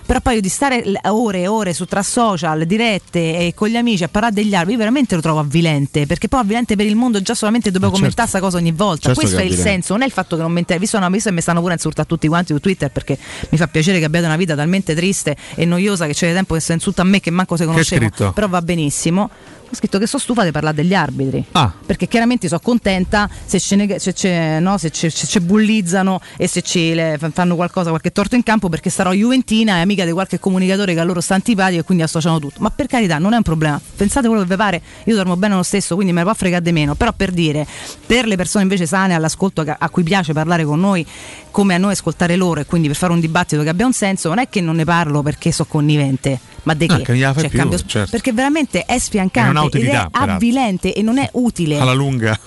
Però 0.08 0.20
poi 0.20 0.40
di 0.40 0.48
stare 0.48 0.82
ore 1.02 1.40
e 1.42 1.46
ore 1.48 1.74
su 1.74 1.84
tra 1.84 2.02
social, 2.02 2.64
dirette 2.64 3.18
e 3.40 3.52
con 3.54 3.68
gli 3.68 3.76
amici 3.76 4.04
a 4.04 4.08
parlare 4.08 4.32
degli 4.32 4.54
arbitri, 4.54 4.72
io 4.72 4.78
veramente 4.78 5.14
lo 5.14 5.20
trovo 5.20 5.40
avvilente, 5.40 6.06
perché 6.06 6.28
poi 6.28 6.40
avvilente 6.40 6.76
per 6.76 6.86
il 6.86 6.96
mondo 6.96 7.20
già 7.20 7.34
solamente 7.34 7.70
dobbiamo 7.70 7.92
Eh, 7.92 7.98
certo. 7.98 8.14
commentare 8.14 8.40
questa 8.40 8.40
cosa 8.40 8.56
ogni 8.56 8.74
volta. 8.74 9.08
Certo 9.08 9.20
Questo 9.20 9.36
è 9.36 9.42
il 9.42 9.48
avvilente. 9.48 9.70
senso, 9.70 9.92
non 9.92 10.00
è 10.02 10.06
il 10.06 10.12
fatto 10.12 10.36
che 10.36 10.40
non 10.42 10.50
mente, 10.50 10.78
visto 10.78 10.96
una 10.96 11.10
visto 11.10 11.28
che 11.28 11.34
mi 11.34 11.42
stanno 11.42 11.58
pure 11.60 11.72
a 11.72 11.74
insultare 11.74 12.08
tutti 12.08 12.26
quanti 12.26 12.54
su 12.54 12.58
Twitter 12.58 12.90
perché 12.90 13.18
mi 13.50 13.58
fa 13.58 13.66
piacere 13.66 13.98
che 13.98 14.06
abbiate 14.06 14.24
una 14.24 14.36
vita 14.36 14.54
talmente 14.54 14.94
triste 14.94 15.36
e 15.54 15.66
noiosa 15.66 16.06
che 16.06 16.14
c'è 16.14 16.32
tempo 16.32 16.54
che 16.54 16.60
si 16.60 16.72
insulta 16.72 17.02
a 17.02 17.04
me 17.04 17.20
che 17.20 17.30
manco 17.30 17.56
se 17.58 17.66
conoscevo, 17.66 18.32
però 18.32 18.48
va 18.48 18.62
benissimo. 18.62 19.28
Ho 19.70 19.74
scritto 19.74 19.98
che 19.98 20.06
sono 20.06 20.22
stufa 20.22 20.44
di 20.44 20.50
parlare 20.50 20.74
degli 20.74 20.94
arbitri. 20.94 21.44
Ah. 21.52 21.72
Perché 21.84 22.08
chiaramente 22.08 22.48
sono 22.48 22.60
contenta 22.62 23.28
se 23.44 23.60
ce 23.60 23.76
ne- 23.76 23.98
se 23.98 24.12
ce- 24.14 24.58
no, 24.60 24.78
se 24.78 24.90
ce- 24.90 25.10
se 25.10 25.26
ci 25.26 25.40
bullizzano 25.40 26.20
e 26.38 26.46
se 26.46 26.62
ci 26.62 26.94
fanno 27.32 27.54
qualcosa, 27.54 27.90
qualche 27.90 28.10
torto 28.10 28.34
in 28.34 28.42
campo 28.42 28.68
perché 28.70 28.88
sarò 28.90 29.12
Juventina 29.12 29.76
e 29.76 29.80
amica 29.80 30.04
di 30.06 30.12
qualche 30.12 30.38
comunicatore 30.38 30.94
che 30.94 31.00
a 31.00 31.04
loro 31.04 31.20
sta 31.20 31.34
antipatico 31.34 31.80
e 31.80 31.84
quindi 31.84 32.02
associano 32.02 32.38
tutto. 32.38 32.60
Ma 32.60 32.70
per 32.70 32.86
carità, 32.86 33.18
non 33.18 33.34
è 33.34 33.36
un 33.36 33.42
problema. 33.42 33.78
Pensate 33.96 34.26
quello 34.26 34.42
che 34.42 34.48
vi 34.48 34.56
pare, 34.56 34.80
io 35.04 35.14
dormo 35.14 35.36
bene 35.36 35.54
lo 35.54 35.62
stesso, 35.62 35.94
quindi 35.94 36.12
me 36.12 36.20
ne 36.20 36.24
può 36.24 36.34
fregare 36.34 36.62
di 36.62 36.72
meno. 36.72 36.94
Però 36.94 37.12
per 37.12 37.30
dire, 37.30 37.66
per 38.06 38.26
le 38.26 38.36
persone 38.36 38.62
invece 38.64 38.86
sane 38.86 39.14
all'ascolto 39.14 39.64
che- 39.64 39.76
a 39.78 39.88
cui 39.90 40.02
piace 40.02 40.32
parlare 40.32 40.64
con 40.64 40.80
noi, 40.80 41.06
come 41.50 41.74
a 41.74 41.78
noi 41.78 41.92
ascoltare 41.92 42.36
loro 42.36 42.60
e 42.60 42.64
quindi 42.66 42.88
per 42.88 42.96
fare 42.96 43.12
un 43.12 43.20
dibattito 43.20 43.62
che 43.62 43.68
abbia 43.68 43.84
un 43.84 43.92
senso, 43.92 44.28
non 44.28 44.38
è 44.38 44.48
che 44.48 44.60
non 44.62 44.76
ne 44.76 44.84
parlo 44.84 45.22
perché 45.22 45.52
so 45.52 45.66
connivente. 45.66 46.38
Ma 46.64 46.74
di 46.74 46.86
Ah, 46.88 46.96
che? 46.98 47.02
che 47.02 47.14
gliela 47.16 47.32
fai 47.32 47.42
Cioè, 47.42 47.50
più, 47.50 47.58
cambio- 47.60 47.78
certo. 47.86 48.10
Perché 48.10 48.32
veramente 48.32 48.84
è 48.84 48.98
sfiancante 48.98 49.57
non 49.62 49.94
ha 49.94 50.08
è 50.10 50.30
avvilente 50.30 50.94
e 50.94 51.02
non 51.02 51.18
è 51.18 51.28
utile. 51.32 51.78
alla 51.78 51.92
lunga. 51.92 52.38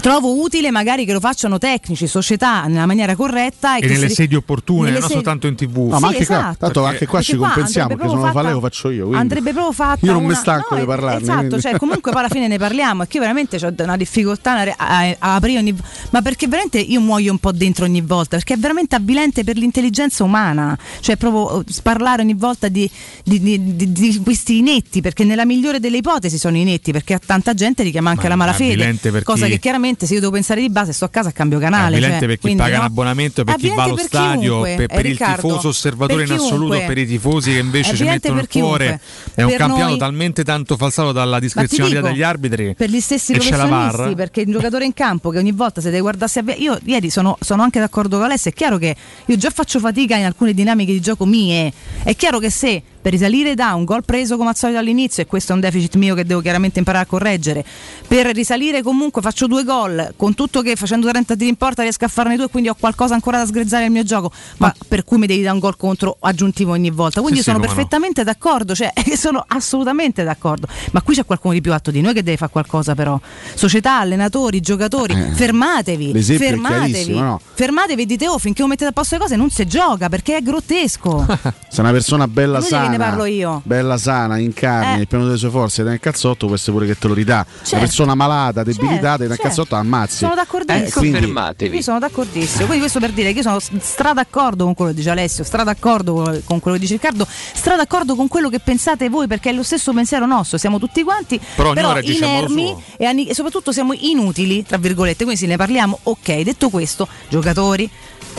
Trovo 0.00 0.40
utile 0.40 0.70
magari 0.70 1.04
che 1.04 1.12
lo 1.12 1.20
facciano 1.20 1.58
tecnici, 1.58 2.06
società 2.06 2.64
nella 2.66 2.86
maniera 2.86 3.14
corretta 3.14 3.76
e, 3.76 3.84
E 3.84 3.88
nelle 3.88 4.08
si- 4.08 4.14
sedie 4.14 4.38
opportune, 4.38 4.84
nelle 4.86 4.92
non 4.92 5.02
sedi- 5.02 5.12
soltanto 5.14 5.46
in 5.46 5.54
tv. 5.56 5.76
No, 5.90 5.98
ma 5.98 5.98
Sì, 5.98 6.04
anche 6.14 6.26
qua, 6.26 6.36
esatto. 6.38 6.56
tanto 6.58 6.84
anche 6.86 7.06
qua 7.06 7.18
Perché 7.18 7.32
ci 7.32 7.38
qua 7.38 7.46
compensiamo 7.48 7.88
perché 7.88 8.08
se 8.08 8.14
non 8.14 8.24
lo 8.24 8.32
fa 8.32 8.42
lei 8.42 8.52
lo 8.52 8.60
faccio 8.60 8.88
io. 8.90 9.00
quindi. 9.02 9.16
Andrebbe 9.20 9.52
proprio 9.52 9.72
fatta 9.72 10.06
Io 10.06 10.12
non 10.12 10.22
mi 10.22 10.28
una- 10.28 10.36
stanco 10.38 10.74
no, 10.74 10.80
di 10.80 10.86
parlarne. 10.86 11.20
Esatto, 11.22 11.38
quindi. 11.40 11.60
cioè 11.60 11.76
comunque 11.76 12.10
poi 12.12 12.20
alla 12.20 12.30
fine 12.30 12.48
ne 12.48 12.56
parliamo 12.56 13.02
e 13.02 13.06
che 13.08 13.16
io 13.18 13.22
veramente 13.22 13.56
ho 13.66 13.74
una 13.76 13.96
difficoltà 13.98 14.74
a, 14.76 15.16
aprire 15.18 15.58
ogni 15.58 15.76
ma 16.10 16.22
perché 16.22 16.48
veramente 16.48 16.78
io 16.78 17.00
muoio 17.00 17.30
un 17.32 17.38
po' 17.38 17.52
dentro 17.52 17.84
ogni 17.84 18.00
volta, 18.00 18.36
perché 18.36 18.54
è 18.54 18.58
veramente 18.58 18.96
avvilente 18.96 19.44
per 19.44 19.56
l'intelligenza 19.58 20.24
umana, 20.24 20.78
cioè 21.00 21.16
proprio 21.18 21.60
eh, 21.60 21.64
parlare 21.82 22.22
ogni 22.22 22.34
volta 22.34 22.68
di, 22.68 22.90
di- 23.22 23.38
di- 23.40 23.92
di- 23.92 24.20
questi 24.24 24.58
inetti, 24.58 25.02
perché 25.02 25.24
nella 25.24 25.44
migliore 25.44 25.78
delle 25.78 25.98
ipotesi 25.98 26.38
sono 26.38 26.56
inetti, 26.56 26.90
perché 26.90 27.12
a 27.12 27.20
tanta 27.24 27.52
gente 27.52 27.82
richiama 27.82 28.08
anche 28.08 28.22
Ma 28.22 28.28
la 28.28 28.34
è 28.34 28.38
malafede, 28.38 29.22
cosa 29.24 29.46
che 29.46 29.58
chiaramente 29.58 29.88
se 30.06 30.14
io 30.14 30.20
devo 30.20 30.32
pensare 30.32 30.60
di 30.60 30.70
base 30.70 30.92
sto 30.92 31.04
a 31.04 31.08
casa 31.08 31.30
cambio 31.32 31.58
canale. 31.58 31.96
Avvilente 31.96 32.18
cioè, 32.18 32.28
per 32.28 32.38
chi 32.38 32.56
paga 32.56 32.74
no? 32.74 32.80
un 32.80 32.86
abbonamento, 32.86 33.44
per 33.44 33.56
chi 33.56 33.72
va 33.74 33.82
allo 33.84 33.94
per 33.94 34.04
stadio, 34.04 34.60
per, 34.62 34.80
eh, 34.80 34.86
per 34.86 35.04
il 35.06 35.12
Riccardo, 35.12 35.46
tifoso 35.46 35.68
osservatore 35.68 36.24
in 36.24 36.32
assoluto, 36.32 36.78
per 36.86 36.98
i 36.98 37.06
tifosi 37.06 37.52
che 37.52 37.58
invece 37.58 37.96
ci 37.96 38.04
mettono 38.04 38.40
il 38.40 38.48
cuore. 38.48 39.00
È 39.34 39.42
un 39.42 39.54
campionato 39.56 39.90
noi- 39.90 39.98
talmente 39.98 40.44
tanto 40.44 40.76
falsato 40.76 41.12
dalla 41.12 41.38
discrezionalità 41.38 42.00
dico, 42.00 42.12
degli 42.12 42.22
arbitri. 42.22 42.74
per 42.74 42.90
gli 42.90 43.00
stessi 43.00 43.32
e 43.32 43.38
professionisti, 43.38 44.14
perché 44.14 44.42
un 44.46 44.52
giocatore 44.52 44.84
in 44.84 44.94
campo 44.94 45.30
che 45.30 45.38
ogni 45.38 45.52
volta 45.52 45.80
se 45.80 45.88
deve 45.88 46.00
guardarsi 46.02 46.38
a 46.38 46.44
io 46.56 46.78
ieri 46.84 47.10
sono, 47.10 47.36
sono 47.40 47.62
anche 47.62 47.78
d'accordo 47.78 48.16
con 48.16 48.26
Alessio, 48.26 48.50
è 48.50 48.54
chiaro 48.54 48.78
che 48.78 48.94
io 49.26 49.36
già 49.36 49.50
faccio 49.50 49.78
fatica 49.78 50.16
in 50.16 50.24
alcune 50.24 50.52
dinamiche 50.52 50.92
di 50.92 51.00
gioco 51.00 51.24
mie, 51.24 51.72
è 52.02 52.14
chiaro 52.16 52.38
che 52.38 52.50
se 52.50 52.82
per 53.00 53.12
risalire 53.12 53.54
da 53.54 53.74
un 53.74 53.84
gol 53.84 54.04
preso 54.04 54.36
come 54.36 54.50
al 54.50 54.56
solito 54.56 54.78
all'inizio 54.78 55.22
e 55.22 55.26
questo 55.26 55.52
è 55.52 55.54
un 55.54 55.60
deficit 55.60 55.96
mio 55.96 56.14
che 56.14 56.24
devo 56.24 56.40
chiaramente 56.40 56.78
imparare 56.78 57.04
a 57.04 57.06
correggere, 57.08 57.64
per 58.06 58.26
risalire 58.26 58.82
comunque 58.82 59.22
faccio 59.22 59.46
due 59.46 59.64
gol, 59.64 60.12
con 60.16 60.34
tutto 60.34 60.62
che 60.62 60.76
facendo 60.76 61.08
30 61.08 61.36
tiri 61.36 61.48
in 61.48 61.56
porta 61.56 61.82
riesco 61.82 62.04
a 62.04 62.08
farne 62.08 62.36
due, 62.36 62.48
quindi 62.48 62.68
ho 62.68 62.76
qualcosa 62.78 63.14
ancora 63.14 63.38
da 63.38 63.46
sgrezzare 63.46 63.84
nel 63.84 63.92
mio 63.92 64.02
gioco, 64.02 64.30
ma, 64.58 64.74
per 64.86 65.04
cui 65.04 65.18
mi 65.18 65.26
devi 65.26 65.42
dare 65.42 65.54
un 65.54 65.60
gol 65.60 65.76
contro 65.76 66.16
aggiuntivo 66.20 66.72
ogni 66.72 66.90
volta, 66.90 67.20
quindi 67.20 67.38
Sì, 67.38 67.44
sono 67.44 67.56
sì, 67.56 67.62
come 67.62 67.72
no. 67.72 67.76
perfettamente 67.76 68.24
d'accordo, 68.24 68.74
cioè 68.74 68.92
sono 69.16 69.44
assolutamente 69.46 70.22
d'accordo, 70.24 70.66
ma 70.92 71.00
qui 71.02 71.14
c'è 71.14 71.24
qualcuno 71.24 71.54
di 71.54 71.60
più 71.60 71.72
atto 71.72 71.90
di 71.90 72.00
noi 72.00 72.12
che 72.14 72.22
deve 72.22 72.36
fare 72.36 72.50
qualcosa 72.50 72.94
però, 72.94 73.18
società, 73.54 73.98
allenatori, 73.98 74.60
giocatori, 74.60 75.14
Eh, 75.14 75.32
fermatevi, 75.32 76.22
fermatevi, 76.22 77.14
no? 77.18 77.40
fermatevi 77.54 78.02
e 78.02 78.06
dite 78.06 78.28
oh 78.28 78.38
finché 78.38 78.60
non 78.60 78.70
mettete 78.70 78.90
a 78.90 78.92
posto 78.92 79.14
le 79.16 79.20
cose 79.20 79.36
non 79.36 79.50
si 79.50 79.66
gioca 79.66 80.08
perché 80.08 80.36
è 80.36 80.42
grottesco. 80.42 81.26
Se 81.68 81.80
una 81.80 81.92
persona 81.92 82.26
bella 82.28 82.60
sana, 82.60 82.89
ne 82.90 82.98
parlo 82.98 83.24
io. 83.24 83.60
bella 83.64 83.96
sana, 83.98 84.38
in 84.38 84.52
carne, 84.52 84.92
Eh. 84.92 84.96
nel 84.98 85.06
piano 85.06 85.24
delle 85.26 85.36
sue 85.38 85.50
forze, 85.50 85.82
nel 85.82 86.00
cazzotto, 86.00 86.46
questo 86.48 86.72
pure 86.72 86.86
che 86.86 86.96
te 86.98 87.08
lo 87.08 87.14
ridà. 87.14 87.44
Certo. 87.48 87.74
Una 87.76 87.84
persona 87.84 88.14
malata, 88.14 88.62
debilitata, 88.62 89.18
nel 89.18 89.28
certo. 89.28 89.42
cazzotto 89.42 89.74
ammazzi. 89.76 90.16
Sono 90.16 90.34
d'accordissimo. 90.34 90.86
Eh, 90.86 90.90
quindi- 90.92 91.76
Io 91.76 91.82
sono 91.82 91.98
d'accordissimo. 91.98 92.64
Quindi 92.66 92.78
questo 92.80 92.98
per 93.00 93.10
dire 93.12 93.32
che 93.32 93.38
io 93.38 93.42
sono 93.42 93.58
stra 93.80 94.12
d'accordo 94.12 94.64
con 94.64 94.74
quello 94.74 94.90
che 94.90 94.96
dice 94.96 95.10
Alessio, 95.10 95.44
stra 95.44 95.64
d'accordo 95.64 96.42
con- 96.44 96.60
quello 96.60 96.76
che 96.76 96.82
dice 96.82 96.94
Riccardo, 96.94 97.26
stra 97.28 97.76
d'accordo 97.76 98.14
con 98.14 98.28
quello 98.28 98.48
che 98.48 98.60
pensate 98.60 99.08
voi 99.08 99.26
perché 99.26 99.50
è 99.50 99.52
lo 99.52 99.62
stesso 99.62 99.92
pensiero 99.92 100.26
nostro, 100.26 100.58
siamo 100.58 100.78
tutti 100.78 101.02
quanti, 101.02 101.40
Però 101.56 101.72
modo 101.74 102.00
inermi 102.00 102.74
e, 102.96 103.04
ani- 103.06 103.26
e 103.26 103.34
soprattutto 103.34 103.72
siamo 103.72 103.92
inutili, 103.92 104.64
tra 104.64 104.76
virgolette, 104.78 105.24
quindi 105.24 105.40
se 105.40 105.46
ne 105.46 105.56
parliamo, 105.56 105.98
ok, 106.02 106.40
detto 106.42 106.68
questo, 106.70 107.06
giocatori, 107.28 107.88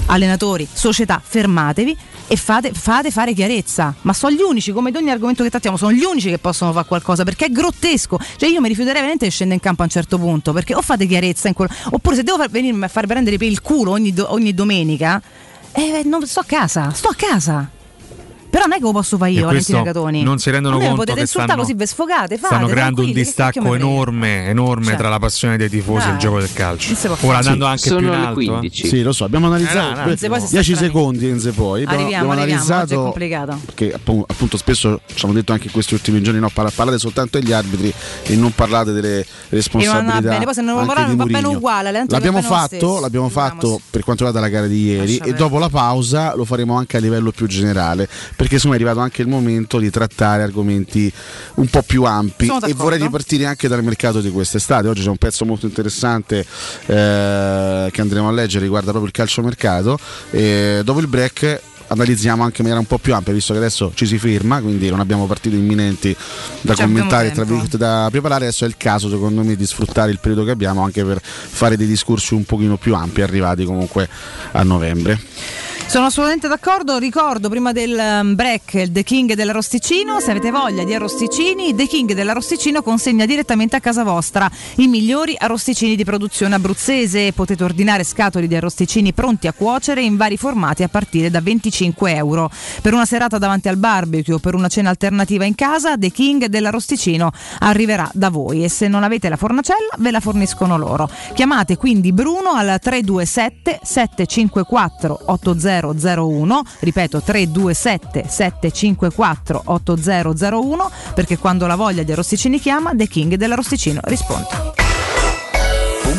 allenatori, 0.08 0.68
società, 0.72 1.22
fermatevi 1.24 1.98
e 2.28 2.36
fate, 2.36 2.72
fate 2.74 3.12
fare 3.12 3.34
chiarezza, 3.34 3.94
ma 4.02 4.14
sono 4.14 4.34
gli 4.34 4.41
unici, 4.42 4.72
come 4.72 4.90
ad 4.90 4.96
ogni 4.96 5.10
argomento 5.10 5.44
che 5.44 5.50
trattiamo, 5.50 5.78
sono 5.78 5.92
gli 5.92 6.04
unici 6.04 6.30
che 6.30 6.38
possono 6.38 6.72
fare 6.72 6.88
qualcosa 6.88 7.24
perché 7.24 7.46
è 7.46 7.50
grottesco. 7.50 8.20
Cioè 8.38 8.50
io 8.50 8.62
mi 8.62 8.68
rifiuterei 8.68 9.00
veramente 9.00 9.26
di 9.26 9.32
scendere 9.32 9.58
in 9.58 9.62
campo 9.62 9.82
a 9.82 9.86
un 9.86 9.92
certo 9.92 10.18
punto 10.18 10.54
perché 10.54 10.76
o 10.76 10.82
fate 10.82 11.06
chiarezza 11.06 11.48
in 11.48 11.54
quello, 11.54 11.74
oppure 11.92 12.16
se 12.16 12.24
devo 12.24 12.38
far, 12.38 12.50
venirmi 12.50 12.84
a 12.84 12.88
far 12.88 13.06
prendere 13.06 13.38
per 13.38 13.48
il 13.48 13.62
culo 13.62 13.92
ogni, 13.92 14.14
ogni 14.18 14.54
domenica, 14.54 15.22
eh, 15.74 16.02
non, 16.06 16.26
sto 16.26 16.42
a 16.42 16.46
casa, 16.46 16.92
sto 16.92 17.10
a 17.10 17.16
casa. 17.16 17.80
Però 18.52 18.66
non 18.66 18.74
è 18.74 18.76
che 18.80 18.84
lo 18.84 18.92
posso 18.92 19.16
fare 19.18 19.32
E 19.32 19.34
io, 19.36 19.46
Valentina 19.46 19.82
Catoni. 19.82 20.24
non 20.24 20.38
si 20.38 20.50
rendono 20.52 20.78
conto 20.78 20.94
potete 20.96 21.14
che 21.16 21.20
insultare 21.22 21.52
stanno- 21.54 21.62
così 21.64 21.74
ve 21.78 21.86
sfogate, 21.88 22.36
fate, 22.38 22.54
Stanno 22.54 22.68
creando 22.68 23.02
un 23.02 23.12
distacco 23.14 23.74
enorme, 23.74 24.46
enorme 24.48 24.86
Cioè. 24.88 24.96
tra 24.98 25.08
la 25.10 25.20
passione 25.20 25.56
dei 25.58 25.70
tifosi 25.70 26.10
e 26.10 26.12
il 26.12 26.18
gioco 26.18 26.40
del 26.40 26.52
calcio. 26.52 26.90
Non 27.08 27.18
Ora 27.22 27.38
andando 27.38 27.66
Sì, 27.66 27.72
anche 27.72 27.88
sono 27.88 27.98
più 28.00 28.08
in 28.08 28.14
le 28.14 28.20
alto. 28.20 28.34
15. 28.34 28.88
Sì, 28.88 29.02
lo 29.04 29.14
so, 29.14 29.24
abbiamo 29.24 29.46
analizzato 29.48 29.78
Eh, 29.92 29.96
no, 29.96 30.04
no. 30.04 30.12
Inze 30.12 30.28
poi 30.28 30.40
si 30.42 30.46
sta 30.48 30.56
10 30.58 30.74
strani. 30.76 30.92
secondi 30.92 31.28
Enze 31.30 31.52
poi. 31.52 31.84
Abbiamo, 31.84 32.02
Arriviamo, 32.02 32.32
abbiamo 32.32 32.42
arriviamo, 32.42 32.62
oggi 32.62 32.72
è 32.72 32.74
analizzato 32.74 33.02
complicato. 33.04 33.60
che 33.74 33.94
appu- 33.94 34.24
appunto 34.28 34.58
spesso 34.58 35.00
ci 35.14 35.24
hanno 35.26 35.34
detto 35.34 35.52
anche 35.54 35.66
in 35.68 35.72
questi 35.72 35.94
ultimi 35.94 36.22
giorni 36.22 36.40
no, 36.42 36.50
parla- 36.54 36.72
parlate 36.76 37.00
soltanto 37.00 37.40
degli 37.40 37.54
arbitri 37.54 37.94
e 38.24 38.36
non 38.36 38.52
parlate 38.54 38.92
delle 38.92 39.26
responsabilità. 39.50 40.14
andava 40.14 40.30
bene, 40.34 40.44
poi 40.46 40.54
se 40.54 40.62
non 40.62 40.76
lavorare 40.76 41.10
di 41.10 41.16
non 41.16 41.26
va 41.26 41.40
bene 41.40 41.48
uguale, 41.48 41.92
L'abbiamo 41.92 42.42
va 42.42 42.48
lo 42.50 42.54
fatto, 42.56 43.00
l'abbiamo 43.00 43.30
fatto 43.30 43.80
per 43.90 44.04
quanto 44.04 44.26
riguarda 44.26 44.40
la 44.46 44.54
gara 44.54 44.68
di 44.68 44.84
ieri 44.84 45.18
e 45.24 45.32
dopo 45.34 45.58
la 45.58 45.70
pausa 45.70 46.36
lo 46.36 46.44
faremo 46.44 46.76
anche 46.78 46.98
a 46.98 47.00
livello 47.00 47.32
più 47.32 47.48
generale 47.48 48.10
perché 48.42 48.60
me 48.64 48.72
è 48.72 48.76
arrivato 48.76 49.00
anche 49.00 49.22
il 49.22 49.28
momento 49.28 49.78
di 49.78 49.92
trattare 49.92 50.42
argomenti 50.42 51.12
un 51.56 51.68
po' 51.68 51.84
più 51.84 52.06
ampi 52.06 52.52
e 52.66 52.74
vorrei 52.74 53.00
ripartire 53.00 53.46
anche 53.46 53.68
dal 53.68 53.84
mercato 53.84 54.20
di 54.20 54.32
quest'estate. 54.32 54.88
Oggi 54.88 55.04
c'è 55.04 55.10
un 55.10 55.18
pezzo 55.18 55.46
molto 55.46 55.68
interessante 55.68 56.40
eh, 56.40 57.90
che 57.92 58.02
andremo 58.02 58.28
a 58.28 58.32
leggere 58.32 58.64
riguarda 58.64 58.90
proprio 58.90 59.06
il 59.06 59.14
calciomercato 59.14 60.00
e 60.32 60.82
dopo 60.84 61.00
il 61.00 61.08
break 61.08 61.62
analizziamo 61.90 62.42
anche 62.42 62.62
in 62.62 62.70
maniera 62.70 62.80
un 62.80 62.88
po' 62.88 62.98
più 62.98 63.14
ampia 63.14 63.32
visto 63.32 63.52
che 63.54 63.60
adesso 63.60 63.92
ci 63.94 64.08
si 64.08 64.18
ferma 64.18 64.62
quindi 64.62 64.90
non 64.90 65.02
abbiamo 65.02 65.28
partite 65.28 65.58
imminenti 65.58 66.16
da 66.62 66.72
abbiamo 66.72 66.94
commentare 66.94 67.32
tra 67.32 67.44
virgolette 67.44 67.78
da 67.78 68.08
preparare. 68.10 68.46
Adesso 68.46 68.66
è 68.66 68.68
il 68.68 68.76
caso 68.76 69.08
secondo 69.08 69.44
me 69.44 69.56
di 69.56 69.66
sfruttare 69.68 70.10
il 70.10 70.18
periodo 70.20 70.46
che 70.46 70.52
abbiamo 70.52 70.82
anche 70.82 71.06
per 71.06 71.22
fare 71.22 71.78
dei 71.78 71.86
discorsi 71.86 72.34
un 72.34 72.44
pochino 72.46 72.78
più 72.78 72.96
ampi 72.96 73.22
arrivati 73.22 73.66
comunque 73.66 74.10
a 74.54 74.64
novembre 74.64 75.20
Sono 75.92 76.06
assolutamente 76.06 76.48
d'accordo, 76.48 76.98
ricordo 76.98 77.50
prima 77.50 77.74
del 77.74 78.00
um, 78.00 78.34
break 78.34 78.92
The 78.92 79.04
King 79.04 79.34
dell'Arrosticino, 79.34 80.22
se 80.22 80.32
avete 80.32 80.50
voglia 80.50 80.86
di 80.86 80.94
arrosticini, 80.94 81.76
The 81.76 81.86
King 81.86 82.14
dell'Arrosticino 82.14 82.82
consegna 82.82 83.26
direttamente 83.26 83.76
a 83.76 83.82
casa 83.82 84.06
vostra 84.06 84.50
i 84.76 84.88
migliori 84.88 85.36
arrosticini 85.38 85.98
di 85.98 86.06
produzione 86.06 86.56
abruzzese, 86.56 87.34
potete 87.34 87.66
ordinare 87.66 88.06
scatoli 88.06 88.48
di 88.48 88.56
arrosticini 88.56 89.12
pronti 89.12 89.48
a 89.48 89.52
cuocere 89.52 90.02
in 90.02 90.16
vari 90.16 90.38
formati 90.38 90.84
a 90.84 90.88
partire 90.88 91.30
da 91.30 91.42
25 91.42 92.16
euro. 92.16 92.50
Per 92.82 92.94
una 92.94 93.06
serata 93.06 93.38
davanti 93.38 93.68
al 93.68 93.76
barbecue 93.76 94.36
o 94.36 94.40
per 94.40 94.56
una 94.56 94.70
cena 94.70 94.92
alternativa 94.92 95.44
in 95.44 95.56
casa, 95.56 95.98
The 95.98 96.10
King 96.10 96.46
dell'Arrosticino 96.46 97.32
arriverà 97.60 98.10
da 98.14 98.30
voi 98.30 98.64
e 98.64 98.70
se 98.70 98.88
non 98.88 99.04
avete 99.04 99.28
la 99.28 99.36
fornacella 99.36 99.96
ve 99.98 100.12
la 100.12 100.22
forniscono 100.22 100.78
loro. 100.78 101.10
Chiamate 101.34 101.76
quindi 101.76 102.14
Bruno 102.14 102.52
al 102.52 102.80
327 102.80 103.82
754 103.84 105.24
8001, 105.90 106.62
ripeto 106.80 107.22
327 107.22 108.26
754 108.28 109.62
8001 109.66 110.92
perché 111.14 111.38
quando 111.38 111.68
la 111.68 111.76
voglia 111.76 112.04
di 112.04 112.12
arrosticini 112.12 112.60
chiama 112.60 112.92
The 112.96 113.08
King 113.08 113.36
dell'Arrosticino 113.36 114.00
risponde. 114.04 114.81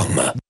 www.radioscoop.com 0.00 0.49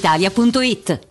brispalitalia.it. 0.01 1.10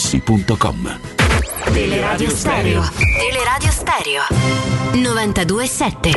artigianamaterassi.com. 0.01 0.99
Teleradio 1.71 2.29
Stereo. 2.31 2.83
Teleradio 3.17 3.69
Stereo. 3.69 4.23
92.7. 4.93 6.11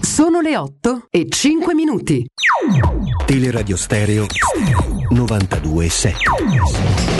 Sono 0.00 0.40
le 0.40 0.56
8 0.56 1.06
e 1.10 1.26
5 1.28 1.74
minuti. 1.74 2.24
Teleradio 3.24 3.76
Stereo 3.76 4.26
92.7. 5.10 7.13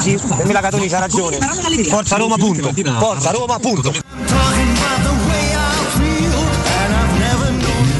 tutti 0.00 0.12
Luigi, 0.12 0.42
Emila 0.42 0.60
Catoni 0.60 0.88
c'ha 0.88 0.98
ragione. 0.98 1.38
Forza 1.84 2.16
Roma 2.16 2.36
punto. 2.36 2.72
Forza 2.98 3.30
Roma 3.30 3.58
punto. 3.58 3.92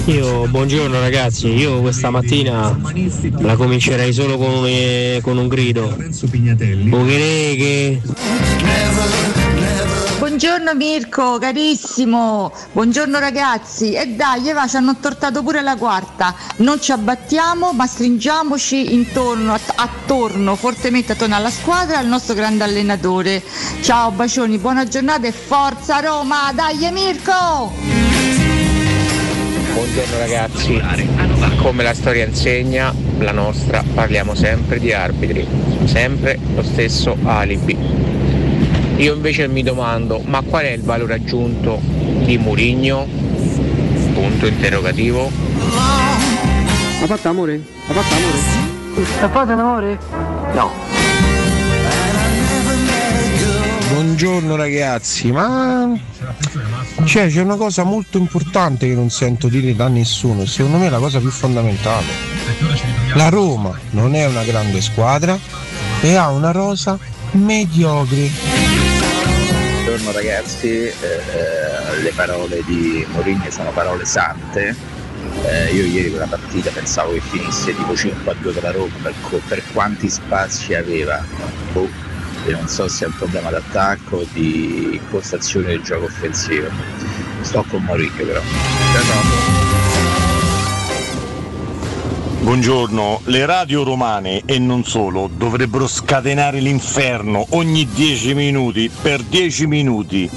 Io, 0.07 0.46
buongiorno 0.48 0.98
ragazzi, 0.98 1.46
io 1.48 1.80
questa 1.80 2.11
mattina 2.11 2.76
la 3.38 3.55
comincerei 3.55 4.12
solo 4.12 4.36
con, 4.38 4.51
un- 4.64 5.18
con 5.22 5.36
un 5.38 5.46
grido. 5.46 5.96
Bughereghe. 6.88 8.01
Buongiorno 10.43 10.74
Mirko, 10.74 11.36
carissimo. 11.38 12.51
Buongiorno 12.72 13.18
ragazzi. 13.18 13.93
E 13.93 14.07
dai, 14.07 14.51
va, 14.55 14.66
ci 14.66 14.76
hanno 14.76 14.97
tortato 14.99 15.43
pure 15.43 15.61
la 15.61 15.76
quarta. 15.76 16.34
Non 16.57 16.80
ci 16.80 16.93
abbattiamo, 16.93 17.72
ma 17.72 17.86
stringiamoci 17.86 18.95
intorno, 18.95 19.53
att- 19.53 19.74
attorno, 19.76 20.57
fortemente 20.57 21.12
attorno 21.12 21.34
alla 21.34 21.51
squadra 21.51 21.97
e 21.97 21.99
al 21.99 22.07
nostro 22.07 22.32
grande 22.32 22.64
allenatore. 22.64 23.43
Ciao, 23.82 24.12
bacioni, 24.12 24.57
buona 24.57 24.88
giornata 24.88 25.26
e 25.26 25.32
forza 25.32 26.01
Roma. 26.01 26.51
Dai 26.55 26.91
Mirko! 26.91 27.74
Buongiorno 29.74 30.18
ragazzi, 30.20 30.80
come 31.61 31.82
la 31.82 31.93
storia 31.93 32.24
insegna, 32.24 32.95
la 33.18 33.32
nostra 33.32 33.84
parliamo 33.93 34.34
sempre 34.34 34.78
di 34.78 34.91
arbitri, 34.91 35.47
sempre 35.84 36.38
lo 36.55 36.62
stesso 36.62 37.14
alibi. 37.24 38.20
Io 39.01 39.14
invece 39.14 39.48
mi 39.48 39.62
domando, 39.62 40.20
ma 40.26 40.42
qual 40.42 40.64
è 40.64 40.72
il 40.72 40.82
valore 40.82 41.14
aggiunto 41.14 41.80
di 41.82 42.36
Murigno? 42.36 43.09
Punto 44.12 44.44
interrogativo. 44.46 45.30
Ha 47.01 47.07
fatto 47.07 47.28
amore? 47.28 47.62
Ha 47.86 47.92
fatto 47.94 48.14
amore? 48.14 49.22
Ha 49.22 49.28
fatto 49.30 49.53
amore? 49.53 49.98
No. 50.53 50.70
Buongiorno 53.90 54.55
ragazzi, 54.57 55.32
ma 55.32 55.98
cioè, 57.07 57.28
c'è 57.28 57.40
una 57.40 57.57
cosa 57.57 57.84
molto 57.84 58.18
importante 58.18 58.86
che 58.86 58.94
non 58.94 59.09
sento 59.09 59.48
dire 59.48 59.74
da 59.74 59.88
nessuno, 59.88 60.44
secondo 60.44 60.76
me 60.76 60.88
è 60.88 60.90
la 60.90 60.98
cosa 60.98 61.20
più 61.20 61.30
fondamentale. 61.30 62.05
La 63.14 63.30
Roma 63.30 63.74
non 63.92 64.14
è 64.14 64.26
una 64.26 64.44
grande 64.44 64.82
squadra 64.82 65.38
e 66.03 66.14
ha 66.16 66.28
una 66.28 66.51
rosa 66.51 66.98
mediocre. 67.30 68.70
Buongiorno 70.11 70.29
ragazzi, 70.29 70.67
eh, 70.67 72.01
le 72.03 72.11
parole 72.17 72.65
di 72.65 73.07
Mourinho 73.13 73.49
sono 73.49 73.71
parole 73.71 74.05
sante. 74.05 74.75
Eh, 75.45 75.73
io 75.73 75.85
ieri 75.85 76.11
quella 76.11 76.27
partita 76.27 76.71
pensavo 76.73 77.13
che 77.13 77.21
finisse 77.21 77.77
tipo 77.77 77.95
5 77.95 78.33
a 78.33 78.35
2 78.35 78.53
per 78.53 78.63
la 78.65 78.73
Roma 78.73 78.93
per, 79.03 79.15
per 79.47 79.63
quanti 79.73 80.09
spazi 80.09 80.75
aveva. 80.75 81.25
Boh, 81.73 81.89
non 82.47 82.67
so 82.67 82.89
se 82.89 83.05
è 83.05 83.07
un 83.07 83.15
problema 83.15 83.51
d'attacco 83.51 84.16
o 84.16 84.27
di 84.32 84.99
impostazione 85.01 85.69
del 85.69 85.82
gioco 85.82 86.07
offensivo. 86.07 86.69
Sto 87.43 87.65
con 87.69 87.85
Mourinho 87.85 88.24
però. 88.24 88.41
Ciao, 88.93 89.03
ciao. 89.03 89.99
Buongiorno, 92.43 93.21
le 93.25 93.45
radio 93.45 93.85
romane 93.85 94.43
e 94.47 94.59
non 94.59 94.83
solo 94.83 95.29
dovrebbero 95.33 95.87
scatenare 95.87 96.59
l'inferno 96.61 97.45
ogni 97.51 97.87
10 97.87 98.35
minuti 98.35 98.91
per 98.91 99.23
10 99.23 99.67
minuti. 99.67 100.31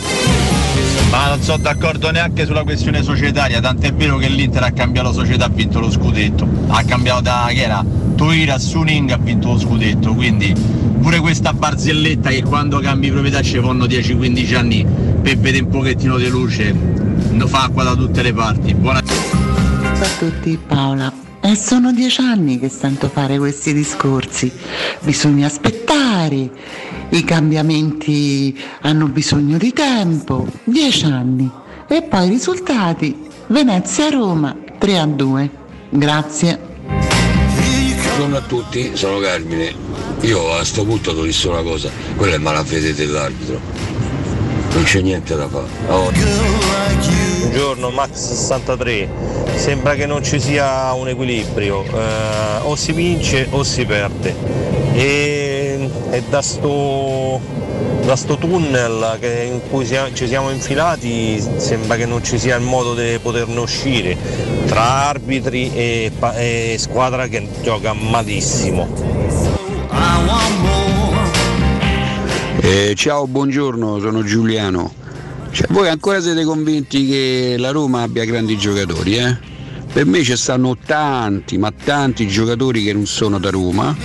Ma 1.10 1.30
non 1.30 1.42
sono 1.42 1.60
d'accordo 1.60 2.12
neanche 2.12 2.46
sulla 2.46 2.64
questione 2.64 3.02
societaria, 3.04 3.62
tant'è 3.62 3.94
vero 3.94 4.18
che 4.18 4.28
l'Inter 4.28 4.64
ha 4.64 4.72
cambiato 4.72 5.14
società, 5.14 5.46
ha 5.46 5.50
vinto 5.50 5.80
lo 5.80 5.90
scudetto. 5.90 6.46
Ha 6.68 6.84
cambiato 6.84 7.22
da 7.22 7.48
che 7.50 7.62
era 7.62 7.86
Toira 8.16 8.60
Suning 8.60 9.10
ha 9.12 9.18
vinto 9.18 9.54
lo 9.54 9.60
scudetto, 9.60 10.14
quindi 10.14 10.54
pure 11.02 11.20
questa 11.20 11.54
barzelletta 11.54 12.30
che 12.30 12.44
quando 12.44 12.80
cambi 12.80 13.12
proprietà 13.12 13.42
ci 13.42 13.60
fanno 13.60 13.86
10-15 13.86 14.56
anni 14.56 14.86
per 15.22 15.38
vedere 15.38 15.64
un 15.64 15.70
pochettino 15.70 16.18
di 16.18 16.28
luce, 16.28 16.74
no, 16.74 17.48
fa 17.48 17.64
acqua 17.64 17.84
da 17.84 17.96
tutte 17.96 18.22
le 18.22 18.34
parti. 18.34 18.74
Buona 18.74 19.02
Ciao 19.02 20.04
a 20.04 20.08
tutti, 20.20 20.60
Paola. 20.68 21.23
Eh, 21.46 21.58
sono 21.58 21.92
dieci 21.92 22.22
anni 22.22 22.58
che 22.58 22.70
sento 22.70 23.10
fare 23.10 23.38
questi 23.38 23.74
discorsi. 23.74 24.50
Bisogna 25.02 25.48
aspettare 25.48 26.50
I 27.10 27.24
cambiamenti 27.26 28.58
hanno 28.82 29.08
bisogno 29.08 29.58
di 29.58 29.74
tempo, 29.74 30.48
10 30.64 31.06
anni. 31.06 31.52
E 31.90 32.02
poi 32.04 32.28
i 32.28 32.30
risultati. 32.30 33.28
Venezia-Roma 33.48 34.56
3 34.80 34.98
a 34.98 35.06
2. 35.06 35.50
Grazie. 35.90 36.60
Buongiorno 38.06 38.38
a 38.38 38.42
tutti, 38.42 38.92
sono 38.94 39.20
Carmine. 39.20 39.76
Io 40.22 40.54
a 40.54 40.64
sto 40.64 40.86
punto 40.86 41.14
ti 41.14 41.28
dico 41.28 41.50
una 41.50 41.62
cosa, 41.62 41.92
quella 42.16 42.36
è 42.36 42.40
malafede 42.40 42.96
dell'arbitro. 42.96 43.60
Non 44.72 44.84
c'è 44.84 45.02
niente 45.02 45.36
da 45.36 45.50
fare. 45.50 45.68
Oh. 45.88 47.23
Buongiorno 47.54 47.90
Max63, 47.90 49.08
sembra 49.58 49.94
che 49.94 50.08
non 50.08 50.24
ci 50.24 50.40
sia 50.40 50.92
un 50.94 51.08
equilibrio, 51.08 51.84
eh, 51.84 52.62
o 52.64 52.76
si 52.76 52.94
vince 52.94 53.46
o 53.52 53.62
si 53.62 53.86
perde 53.86 54.34
e, 54.94 55.88
e 56.10 56.24
da, 56.30 56.42
sto, 56.42 57.40
da 58.06 58.16
sto 58.16 58.40
tunnel 58.40 59.18
che- 59.20 59.52
in 59.52 59.62
cui 59.70 59.86
sia- 59.86 60.12
ci 60.14 60.26
siamo 60.26 60.50
infilati 60.50 61.40
sembra 61.58 61.96
che 61.96 62.08
non 62.08 62.24
ci 62.24 62.40
sia 62.40 62.56
il 62.56 62.64
modo 62.64 62.96
di 62.96 63.20
poterne 63.22 63.60
uscire 63.60 64.18
tra 64.66 65.08
arbitri 65.10 65.72
e, 65.76 66.12
e 66.36 66.76
squadra 66.80 67.28
che 67.28 67.48
gioca 67.62 67.94
malissimo. 67.94 68.88
Eh, 72.62 72.94
ciao, 72.96 73.28
buongiorno, 73.28 74.00
sono 74.00 74.24
Giuliano. 74.24 75.03
Cioè, 75.54 75.68
voi 75.70 75.88
ancora 75.88 76.20
siete 76.20 76.44
convinti 76.46 77.08
che 77.08 77.58
la 77.60 77.70
Roma 77.70 78.02
abbia 78.02 78.26
grandi 78.26 78.58
giocatori, 78.58 79.18
eh? 79.18 79.38
Per 79.94 80.04
me 80.04 80.24
ci 80.24 80.36
stanno 80.36 80.76
tanti, 80.84 81.60
ma 81.60 81.72
tanti 81.72 82.28
giocatori 82.28 82.84
che 82.84 82.92
non 82.92 83.06
sono 83.06 83.38
da 83.38 83.52
Roma. 83.52 83.96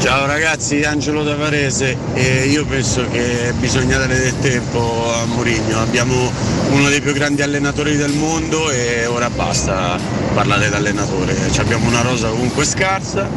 Ciao 0.00 0.24
ragazzi, 0.24 0.82
Angelo 0.84 1.22
da 1.22 1.36
Varese. 1.36 1.94
Eh, 2.14 2.46
io 2.46 2.64
penso 2.64 3.06
che 3.10 3.52
bisogna 3.58 3.98
dare 3.98 4.18
del 4.18 4.38
tempo 4.40 5.12
a 5.12 5.26
Mourinho. 5.26 5.78
Abbiamo 5.78 6.32
uno 6.70 6.88
dei 6.88 7.02
più 7.02 7.12
grandi 7.12 7.42
allenatori 7.42 7.96
del 7.96 8.12
mondo 8.12 8.70
e 8.70 9.04
ora 9.04 9.28
basta 9.28 9.98
parlare 10.32 10.70
d'allenatore. 10.70 11.36
Ci 11.50 11.60
abbiamo 11.60 11.86
una 11.86 12.00
rosa 12.00 12.28
comunque 12.28 12.64
scarsa. 12.64 13.28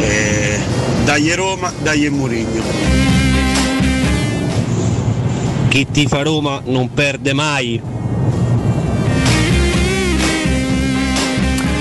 E 0.00 0.58
dai 1.04 1.34
Roma, 1.34 1.72
dai 1.80 2.10
Mourinho. 2.10 3.09
Chi 5.70 5.86
tifa 5.88 6.22
Roma 6.22 6.60
non 6.64 6.92
perde 6.92 7.32
mai. 7.32 7.99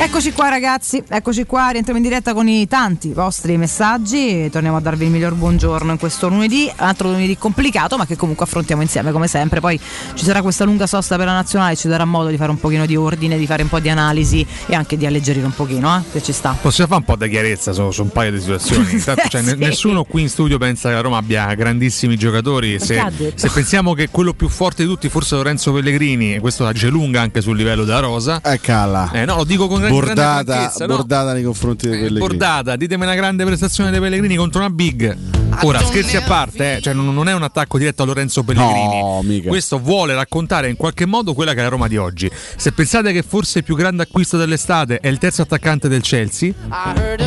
Eccoci 0.09 0.33
qua 0.33 0.49
ragazzi, 0.49 1.03
eccoci 1.07 1.45
qua, 1.45 1.69
rientriamo 1.69 1.99
in 1.99 2.03
diretta 2.03 2.33
con 2.33 2.47
i 2.47 2.67
tanti 2.67 3.13
vostri 3.13 3.57
messaggi 3.57 4.45
e 4.45 4.49
torniamo 4.51 4.77
a 4.77 4.79
darvi 4.81 5.05
il 5.05 5.11
miglior 5.11 5.35
buongiorno 5.35 5.91
in 5.91 5.99
questo 5.99 6.27
lunedì, 6.27 6.63
un 6.63 6.83
altro 6.83 7.09
lunedì 7.09 7.37
complicato 7.37 7.95
ma 7.95 8.07
che 8.07 8.15
comunque 8.15 8.43
affrontiamo 8.43 8.81
insieme 8.81 9.11
come 9.11 9.27
sempre, 9.27 9.59
poi 9.59 9.79
ci 10.15 10.25
sarà 10.25 10.41
questa 10.41 10.65
lunga 10.65 10.87
sosta 10.87 11.15
per 11.15 11.27
la 11.27 11.33
nazionale, 11.33 11.75
ci 11.75 11.87
darà 11.87 12.05
modo 12.05 12.29
di 12.29 12.37
fare 12.37 12.49
un 12.49 12.59
pochino 12.59 12.87
di 12.87 12.95
ordine, 12.95 13.37
di 13.37 13.45
fare 13.45 13.61
un 13.61 13.69
po' 13.69 13.79
di 13.79 13.87
analisi 13.87 14.45
e 14.65 14.73
anche 14.73 14.97
di 14.97 15.05
alleggerire 15.05 15.45
un 15.45 15.53
pochino, 15.53 15.95
eh, 15.95 16.01
che 16.11 16.23
ci 16.23 16.33
sta. 16.33 16.57
Possiamo 16.59 16.89
fare 16.89 17.05
un 17.07 17.15
po' 17.15 17.23
di 17.23 17.29
chiarezza 17.29 17.71
su, 17.71 17.91
su 17.91 18.01
un 18.01 18.09
paio 18.09 18.31
di 18.31 18.39
situazioni. 18.39 18.87
Intanto, 18.91 19.29
cioè, 19.29 19.43
Sì. 19.43 19.55
Nessuno 19.57 20.03
qui 20.05 20.23
in 20.23 20.29
studio 20.29 20.57
pensa 20.57 20.89
che 20.89 20.95
la 20.95 21.01
Roma 21.01 21.17
abbia 21.17 21.53
grandissimi 21.53 22.17
giocatori. 22.17 22.79
Se, 22.79 22.99
se 23.35 23.49
pensiamo 23.49 23.93
che 23.93 24.09
quello 24.09 24.33
più 24.33 24.49
forte 24.49 24.83
di 24.83 24.89
tutti 24.89 25.07
forse 25.07 25.35
Lorenzo 25.35 25.71
Pellegrini, 25.71 26.33
e 26.33 26.39
questo 26.39 26.63
la 26.63 26.73
lunga 26.89 27.21
anche 27.21 27.41
sul 27.41 27.55
livello 27.55 27.83
della 27.83 27.99
rosa. 27.99 28.41
Eh, 28.41 28.59
calla. 28.59 29.11
Eh, 29.13 29.25
no, 29.25 29.35
lo 29.35 29.43
dico 29.43 29.67
con 29.67 29.77
grande, 29.79 29.98
grande 29.98 29.98
Bordata, 30.05 30.73
no? 30.79 30.85
bordata 30.87 31.33
nei 31.33 31.43
confronti 31.43 31.87
di 31.87 31.91
Pellegrini. 31.91 32.19
Bordata, 32.19 32.75
ditemi 32.75 33.03
una 33.03 33.15
grande 33.15 33.45
prestazione 33.45 33.91
dei 33.91 33.99
Pellegrini 33.99 34.35
contro 34.35 34.59
una 34.59 34.69
big. 34.69 35.17
Ora, 35.61 35.83
scherzi 35.83 36.15
a 36.15 36.21
parte, 36.21 36.77
eh, 36.77 36.81
cioè, 36.81 36.93
non, 36.93 37.13
non 37.13 37.27
è 37.27 37.33
un 37.33 37.43
attacco 37.43 37.77
diretto 37.77 38.03
a 38.03 38.05
Lorenzo 38.05 38.43
Pellegrini. 38.43 39.01
No, 39.01 39.21
mica. 39.23 39.49
Questo 39.49 39.79
vuole 39.79 40.13
raccontare 40.13 40.69
in 40.69 40.75
qualche 40.75 41.05
modo 41.05 41.33
quella 41.33 41.53
che 41.53 41.59
è 41.59 41.63
la 41.63 41.69
Roma 41.69 41.87
di 41.87 41.97
oggi. 41.97 42.29
Se 42.55 42.71
pensate 42.71 43.11
che 43.11 43.23
forse 43.23 43.59
il 43.59 43.63
più 43.63 43.75
grande 43.75 44.03
acquisto 44.03 44.37
dell'estate 44.37 44.99
è 44.99 45.07
il 45.07 45.17
terzo 45.17 45.41
attaccante 45.41 45.87
del 45.89 46.01
Chelsea, 46.01 46.53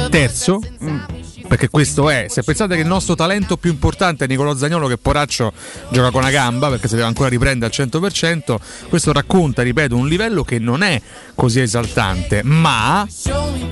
terzo, 0.09 0.61
mm, 0.82 0.99
perché 1.47 1.69
questo 1.69 2.10
è. 2.10 2.27
Se 2.28 2.43
pensate 2.43 2.74
che 2.74 2.82
il 2.82 2.86
nostro 2.86 3.14
talento 3.14 3.56
più 3.56 3.70
importante 3.70 4.24
è 4.24 4.28
Nicolò 4.28 4.55
Zagnolo, 4.56 4.86
che 4.89 4.98
poraccio 4.98 5.52
gioca 5.90 6.10
con 6.10 6.23
una 6.23 6.31
gamba 6.31 6.69
perché 6.69 6.89
si 6.89 6.94
deve 6.94 7.06
ancora 7.06 7.28
riprendere 7.28 7.73
al 7.74 7.86
100%, 7.86 8.56
questo 8.89 9.12
racconta, 9.12 9.62
ripeto, 9.62 9.97
un 9.97 10.09
livello 10.09 10.44
che 10.44 10.59
non 10.59 10.82
è 10.82 11.01
così 11.35 11.60
esaltante, 11.60 12.43
ma 12.43 13.06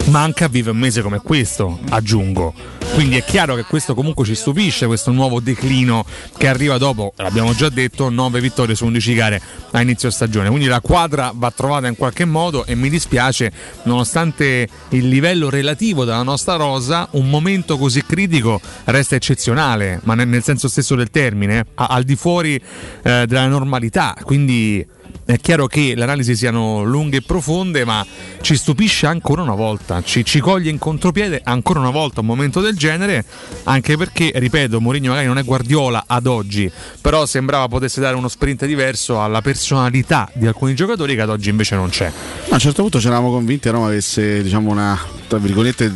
manca 0.07 0.49
vive 0.49 0.71
un 0.71 0.79
mese 0.79 1.03
come 1.03 1.19
questo, 1.19 1.79
aggiungo. 1.91 2.79
Quindi 2.95 3.17
è 3.17 3.25
chiaro 3.25 3.55
che 3.55 3.63
questo 3.63 3.95
comunque 3.95 4.25
ci 4.25 4.35
stupisce, 4.35 4.87
questo 4.87 5.13
nuovo 5.13 5.39
declino 5.39 6.05
che 6.37 6.49
arriva 6.49 6.77
dopo, 6.77 7.13
l'abbiamo 7.17 7.55
già 7.55 7.69
detto, 7.69 8.11
9 8.11 8.41
vittorie 8.41 8.75
su 8.75 8.85
11 8.85 9.15
gare 9.15 9.41
a 9.71 9.81
inizio 9.81 10.11
stagione. 10.11 10.49
Quindi 10.49 10.67
la 10.67 10.81
quadra 10.81 11.33
va 11.33 11.53
trovata 11.53 11.87
in 11.87 11.95
qualche 11.95 12.25
modo 12.25 12.67
e 12.67 12.75
mi 12.75 12.91
dispiace, 12.91 13.53
nonostante 13.85 14.69
il 14.89 15.09
livello 15.09 15.49
relativo 15.49 16.05
della 16.05 16.25
nostra 16.25 16.57
rosa, 16.57 17.07
un 17.13 17.31
momento 17.31 17.59
così 17.77 18.05
critico 18.05 18.61
resta 18.85 19.15
eccezionale, 19.15 20.01
ma 20.05 20.15
nel, 20.15 20.43
senso 20.43 20.69
stesso 20.69 20.95
del 20.95 21.11
termine, 21.11 21.67
al 21.75 22.05
di 22.05 22.17
fuori 22.17 22.55
eh, 23.03 23.25
della 23.27 23.47
normalità. 23.47 24.17
Quindi 24.23 24.87
è 25.31 25.39
chiaro 25.39 25.67
che 25.67 25.95
le 25.95 26.03
analisi 26.03 26.35
siano 26.35 26.83
lunghe 26.83 27.19
e 27.19 27.23
profonde, 27.23 27.85
ma 27.85 28.05
ci 28.41 28.57
stupisce 28.57 29.07
ancora 29.07 29.43
una 29.43 29.55
volta, 29.55 30.03
ci, 30.03 30.25
ci 30.25 30.41
coglie 30.41 30.71
in 30.71 30.79
contropiede 30.79 31.41
ancora 31.45 31.81
una 31.81 31.91
volta 31.91 32.21
un 32.21 32.27
momento 32.27 32.61
del 32.61 32.77
genere, 32.77 33.25
anche 33.65 33.97
perché, 33.97 34.33
ripeto, 34.35 34.81
Mourinho 34.81 35.09
magari 35.09 35.27
non 35.27 35.39
è 35.39 35.45
Guardiola 35.45 36.05
ad 36.07 36.27
oggi, 36.27 36.71
però 37.01 37.27
sembrava 37.27 37.69
potesse 37.69 38.01
dare 38.01 38.17
uno 38.17 38.29
sprint 38.29 38.67
diverso 38.67 39.23
alla 39.23 39.41
personalità 39.41 40.29
di 40.33 40.47
alcuni 40.47 40.75
giocatori 40.75 41.15
che 41.15 41.23
ad 41.23 41.31
oggi 41.31 41.49
invece 41.49 41.77
non 41.77 41.89
c'è. 41.89 42.07
A 42.49 42.55
un 42.55 42.59
certo 42.59 42.83
punto 42.83 43.01
ci 43.01 43.07
eravamo 43.07 43.31
convinti 43.31 43.69
che 43.69 43.71
Roma 43.71 43.87
avesse 43.87 44.43
diciamo 44.43 44.71
una 44.71 44.99
tra 45.31 45.39
virgolette 45.39 45.93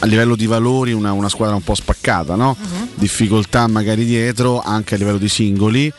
a 0.00 0.06
livello 0.06 0.34
di 0.34 0.46
valori 0.46 0.92
una, 0.92 1.12
una 1.12 1.28
squadra 1.28 1.54
un 1.54 1.62
po' 1.62 1.76
spaccata, 1.76 2.34
no? 2.34 2.56
difficoltà 2.96 3.68
magari 3.68 4.04
dietro 4.04 4.60
anche 4.60 4.96
a 4.96 4.98
livello 4.98 5.18
di 5.18 5.28
singoli. 5.28 5.92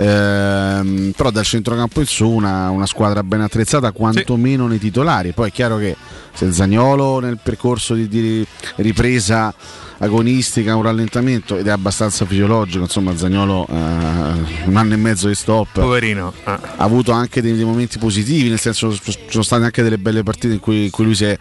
Ehm, 0.00 1.12
però 1.14 1.30
dal 1.30 1.44
centrocampo 1.44 2.00
in 2.00 2.06
su 2.06 2.26
una, 2.26 2.70
una 2.70 2.86
squadra 2.86 3.22
ben 3.22 3.42
attrezzata 3.42 3.92
quantomeno 3.92 4.66
nei 4.66 4.78
titolari. 4.78 5.32
Poi 5.32 5.50
è 5.50 5.52
chiaro 5.52 5.76
che 5.76 5.94
se 6.32 6.50
Zagnolo 6.52 7.20
nel 7.20 7.38
percorso 7.42 7.92
di, 7.92 8.08
di 8.08 8.46
ripresa 8.76 9.52
agonistica 10.00 10.76
un 10.76 10.82
rallentamento 10.82 11.56
ed 11.56 11.66
è 11.66 11.70
abbastanza 11.70 12.24
fisiologico 12.24 12.84
insomma 12.84 13.16
Zagnolo 13.16 13.66
eh, 13.68 13.74
un 13.74 14.76
anno 14.76 14.94
e 14.94 14.96
mezzo 14.96 15.28
di 15.28 15.34
stop 15.34 15.68
Poverino. 15.72 16.32
Ah. 16.44 16.58
ha 16.76 16.84
avuto 16.84 17.12
anche 17.12 17.42
dei, 17.42 17.54
dei 17.54 17.64
momenti 17.64 17.98
positivi, 17.98 18.48
nel 18.48 18.58
senso 18.58 18.92
ci 18.92 19.18
sono 19.28 19.42
state 19.42 19.64
anche 19.64 19.82
delle 19.82 19.98
belle 19.98 20.22
partite 20.22 20.54
in 20.54 20.60
cui, 20.60 20.84
in 20.84 20.90
cui 20.90 21.04
lui 21.04 21.14
si 21.14 21.24
è 21.24 21.36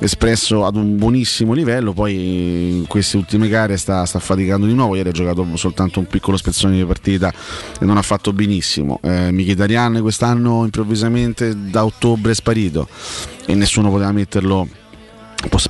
espresso 0.00 0.64
ad 0.64 0.76
un 0.76 0.96
buonissimo 0.96 1.52
livello, 1.52 1.92
poi 1.92 2.78
in 2.78 2.86
queste 2.86 3.16
ultime 3.16 3.48
gare 3.48 3.76
sta, 3.76 4.04
sta 4.04 4.18
faticando 4.18 4.66
di 4.66 4.74
nuovo, 4.74 4.94
ieri 4.94 5.08
ha 5.08 5.12
giocato 5.12 5.46
soltanto 5.54 5.98
un 5.98 6.06
piccolo 6.06 6.36
spezzone 6.36 6.76
di 6.76 6.84
partita 6.84 7.32
e 7.80 7.84
non 7.84 7.96
ha 7.96 8.02
fatto 8.02 8.32
benissimo. 8.32 9.00
Eh, 9.02 9.30
Mkhitaryan 9.32 10.00
quest'anno 10.00 10.64
improvvisamente 10.64 11.70
da 11.70 11.84
ottobre 11.84 12.32
è 12.32 12.34
sparito 12.34 12.88
e 13.46 13.54
nessuno 13.54 13.90
poteva 13.90 14.12
metterlo 14.12 14.68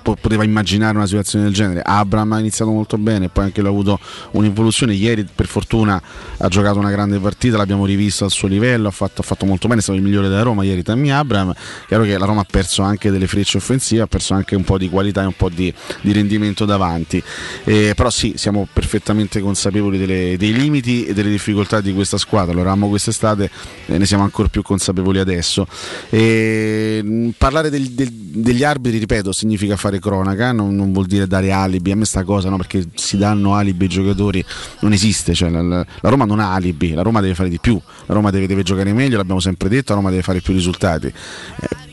poteva 0.02 0.44
immaginare 0.44 0.96
una 0.96 1.06
situazione 1.06 1.44
del 1.44 1.55
genere. 1.55 1.82
Abram 1.82 2.32
ha 2.32 2.38
iniziato 2.38 2.70
molto 2.70 2.98
bene, 2.98 3.28
poi 3.28 3.44
anche 3.44 3.60
lui 3.60 3.70
ha 3.70 3.72
avuto 3.72 3.98
un'evoluzione. 4.32 4.94
Ieri, 4.94 5.26
per 5.32 5.46
fortuna, 5.46 6.01
ha 6.38 6.48
giocato 6.48 6.78
una 6.78 6.90
grande 6.90 7.18
partita, 7.18 7.56
l'abbiamo 7.56 7.86
rivisto 7.86 8.24
al 8.24 8.30
suo 8.30 8.48
livello. 8.48 8.88
Ha 8.88 8.92
fatto, 8.92 9.20
ha 9.20 9.24
fatto 9.24 9.46
molto 9.46 9.66
bene, 9.66 9.80
è 9.80 9.82
stato 9.82 9.98
il 9.98 10.05
migliore 10.05 10.28
della 10.28 10.42
Roma 10.42 10.64
ieri. 10.64 10.82
Tammy 10.82 11.10
Abram. 11.10 11.52
Chiaro 11.86 12.05
che 12.05 12.18
la 12.18 12.26
Roma 12.26 12.42
ha 12.42 12.46
perso 12.48 12.82
anche 12.82 13.10
delle 13.10 13.26
frecce 13.26 13.56
offensive, 13.56 14.02
ha 14.02 14.06
perso 14.06 14.34
anche 14.34 14.55
un 14.55 14.64
po' 14.64 14.78
di 14.78 14.88
qualità 14.88 15.22
e 15.22 15.26
un 15.26 15.36
po' 15.36 15.48
di, 15.48 15.72
di 16.02 16.12
rendimento 16.12 16.64
davanti. 16.64 17.22
Eh, 17.64 17.92
però, 17.96 18.10
sì, 18.10 18.34
siamo 18.36 18.68
perfettamente 18.72 19.40
consapevoli 19.40 19.98
delle- 19.98 20.36
dei 20.36 20.52
limiti 20.52 21.06
e 21.06 21.14
delle 21.14 21.30
difficoltà 21.30 21.80
di 21.80 21.92
questa 21.94 22.18
squadra. 22.18 22.52
Lo 22.52 22.60
eravamo 22.60 22.88
quest'estate 22.88 23.51
e 23.86 23.98
ne 23.98 24.06
siamo 24.06 24.22
ancora 24.22 24.48
più 24.48 24.62
consapevoli 24.62 25.18
adesso. 25.18 25.66
E, 26.10 27.01
mh, 27.02 27.28
parlare 27.38 27.70
del- 27.70 27.90
del- 27.90 28.12
degli 28.12 28.62
arbitri, 28.64 28.98
ripeto, 28.98 29.32
significa 29.32 29.64
fare 29.77 29.99
cronaca, 29.99 30.53
non, 30.53 30.74
non 30.77 30.93
vuol 30.93 31.07
dire 31.07 31.27
dare 31.27 31.51
alibi. 31.53 31.91
A 31.91 31.97
me 31.97 32.05
sta 32.05 32.23
cosa, 32.24 32.49
no? 32.49 32.57
perché 32.57 32.85
si 32.95 33.16
danno 33.16 33.55
alibi 33.55 33.85
ai 33.85 33.91
giocatori, 33.91 34.45
non 34.81 34.93
esiste. 34.93 35.35
Cioè, 35.35 35.51
la- 35.51 35.62
la 35.62 36.09
Roma 36.09 36.24
non 36.24 36.41
ha 36.41 36.53
alibi, 36.53 36.93
la 36.93 37.03
Roma 37.03 37.20
deve 37.20 37.35
fare 37.35 37.49
di 37.49 37.59
più, 37.59 37.81
la 38.07 38.15
Roma 38.15 38.31
deve, 38.31 38.47
deve 38.47 38.62
giocare 38.62 38.93
meglio, 38.93 39.16
l'abbiamo 39.16 39.41
sempre 39.41 39.69
detto, 39.69 39.93
la 39.93 39.99
Roma 39.99 40.11
deve 40.11 40.23
fare 40.23 40.41
più 40.41 40.53
risultati. 40.53 41.07
Eh, 41.07 41.12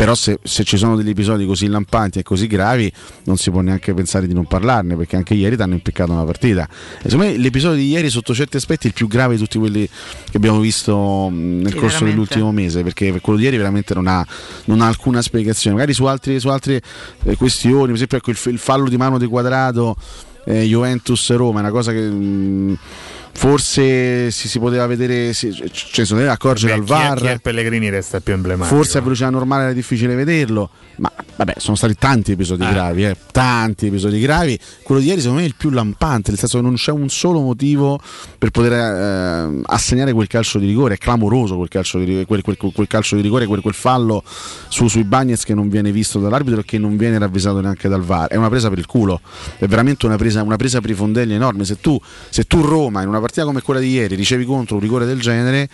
però 0.01 0.15
se, 0.15 0.39
se 0.41 0.63
ci 0.63 0.77
sono 0.77 0.95
degli 0.95 1.09
episodi 1.09 1.45
così 1.45 1.67
lampanti 1.67 2.17
e 2.17 2.23
così 2.23 2.47
gravi, 2.47 2.91
non 3.25 3.37
si 3.37 3.51
può 3.51 3.61
neanche 3.61 3.93
pensare 3.93 4.25
di 4.25 4.33
non 4.33 4.47
parlarne, 4.47 4.95
perché 4.95 5.15
anche 5.15 5.35
ieri 5.35 5.55
ti 5.55 5.61
hanno 5.61 5.75
impiccato 5.75 6.11
una 6.11 6.23
partita. 6.23 6.67
E 7.03 7.07
secondo 7.07 7.25
me 7.31 7.37
l'episodio 7.37 7.77
di 7.77 7.87
ieri 7.87 8.09
sotto 8.09 8.33
certi 8.33 8.57
aspetti 8.57 8.85
è 8.85 8.87
il 8.87 8.95
più 8.95 9.07
grave 9.07 9.35
di 9.35 9.41
tutti 9.43 9.59
quelli 9.59 9.87
che 9.87 10.37
abbiamo 10.37 10.59
visto 10.59 11.29
nel 11.31 11.67
Sì, 11.67 11.73
corso 11.73 11.75
veramente. 11.77 12.05
dell'ultimo 12.09 12.51
mese, 12.51 12.81
perché 12.81 13.21
quello 13.21 13.37
di 13.37 13.45
ieri 13.45 13.57
veramente 13.57 13.93
non 13.93 14.07
ha, 14.07 14.25
non 14.65 14.81
ha 14.81 14.87
alcuna 14.87 15.21
spiegazione. 15.21 15.75
Magari 15.75 15.93
su, 15.93 16.05
altri- 16.05 16.39
su 16.39 16.47
altre 16.47 16.81
eh, 17.25 17.35
questioni, 17.35 17.85
per 17.85 17.93
esempio 17.93 18.17
ecco, 18.17 18.31
il, 18.31 18.39
il 18.45 18.57
fallo 18.57 18.89
di 18.89 18.97
mano 18.97 19.19
di 19.19 19.27
quadrato. 19.27 19.95
eh, 20.45 20.63
Juventus-Roma, 20.63 21.59
è 21.59 21.61
una 21.61 21.69
cosa 21.69 21.91
che 21.91 22.01
mh, 22.01 22.77
forse 23.33 24.29
si, 24.31 24.47
si 24.47 24.59
poteva 24.59 24.85
vedere, 24.87 25.33
si, 25.33 25.51
cioè 25.71 26.05
si 26.05 26.13
poteva 26.13 26.31
accorgere 26.33 26.73
al 26.73 26.83
chi 26.83 26.91
è- 26.91 26.95
VAR. 26.95 27.17
chi 27.17 27.25
è 27.27 27.39
Pellegrini 27.39 27.89
resta 27.89 28.19
più 28.19 28.33
emblematico. 28.33 28.75
Forse 28.75 28.97
a 28.97 29.01
velocità 29.01 29.29
normale 29.29 29.63
era 29.63 29.73
difficile 29.73 30.13
vederlo, 30.15 30.69
ma 30.97 31.11
vabbè, 31.35 31.53
sono 31.57 31.75
stati 31.75 31.95
tanti 31.95 32.33
episodi 32.33 32.65
gravi, 32.67 33.05
eh, 33.05 33.15
tanti 33.31 33.87
episodi 33.87 34.19
gravi. 34.19 34.59
Quello 34.83 35.01
di 35.01 35.07
ieri 35.07 35.19
secondo 35.21 35.39
me 35.41 35.45
è 35.45 35.49
il 35.49 35.55
più 35.57 35.69
lampante, 35.69 36.29
nel 36.29 36.39
senso 36.39 36.57
che 36.57 36.63
non 36.63 36.75
c'è 36.75 36.91
un 36.91 37.09
solo 37.09 37.39
motivo 37.41 37.99
per 38.37 38.51
poter 38.51 38.73
eh, 38.73 39.61
assegnare 39.65 40.13
quel 40.13 40.27
calcio 40.27 40.59
di 40.59 40.67
rigore, 40.67 40.95
è 40.95 40.97
clamoroso 40.97 41.55
quel 41.55 41.69
calcio 41.69 41.97
di 41.97 42.05
rigore, 42.05 42.25
quel, 42.41 42.57
quel- 42.57 42.73
quel 42.73 42.87
calcio 42.87 43.15
di 43.15 43.21
rigore, 43.21 43.45
quel, 43.47 43.61
quel 43.61 43.73
fallo 43.73 44.23
su, 44.67 44.87
sui 44.87 45.03
Bagnets 45.03 45.43
che 45.43 45.53
non 45.55 45.69
viene 45.69 45.91
visto 45.91 46.19
dall'arbitro 46.19 46.59
e 46.59 46.65
che 46.65 46.77
non 46.77 46.97
viene 46.97 47.17
ravvisato 47.17 47.59
neanche 47.61 47.87
dal 47.89 48.01
VAR. 48.01 48.27
È 48.27 48.35
una 48.35 48.49
presa 48.49 48.69
per 48.69 48.77
il 48.77 48.85
culo, 48.85 49.19
è 49.57 49.65
veramente 49.65 50.05
una 50.05 50.17
presa, 50.17 50.43
una 50.43 50.57
presa 50.57 50.79
per 50.81 50.89
i 50.91 50.93
fondelli 50.93 51.33
enorme. 51.33 51.65
Se 51.65 51.79
tu, 51.79 51.99
se 52.29 52.43
tu 52.43 52.61
Roma 52.61 53.01
in 53.01 53.07
una 53.07 53.19
partita 53.21 53.45
come 53.45 53.61
quella 53.61 53.79
di 53.79 53.89
ieri 53.89 54.15
ricevi 54.15 54.45
contro 54.45 54.75
un 54.75 54.81
rigore 54.81 55.05
del 55.05 55.19
genere 55.19 55.69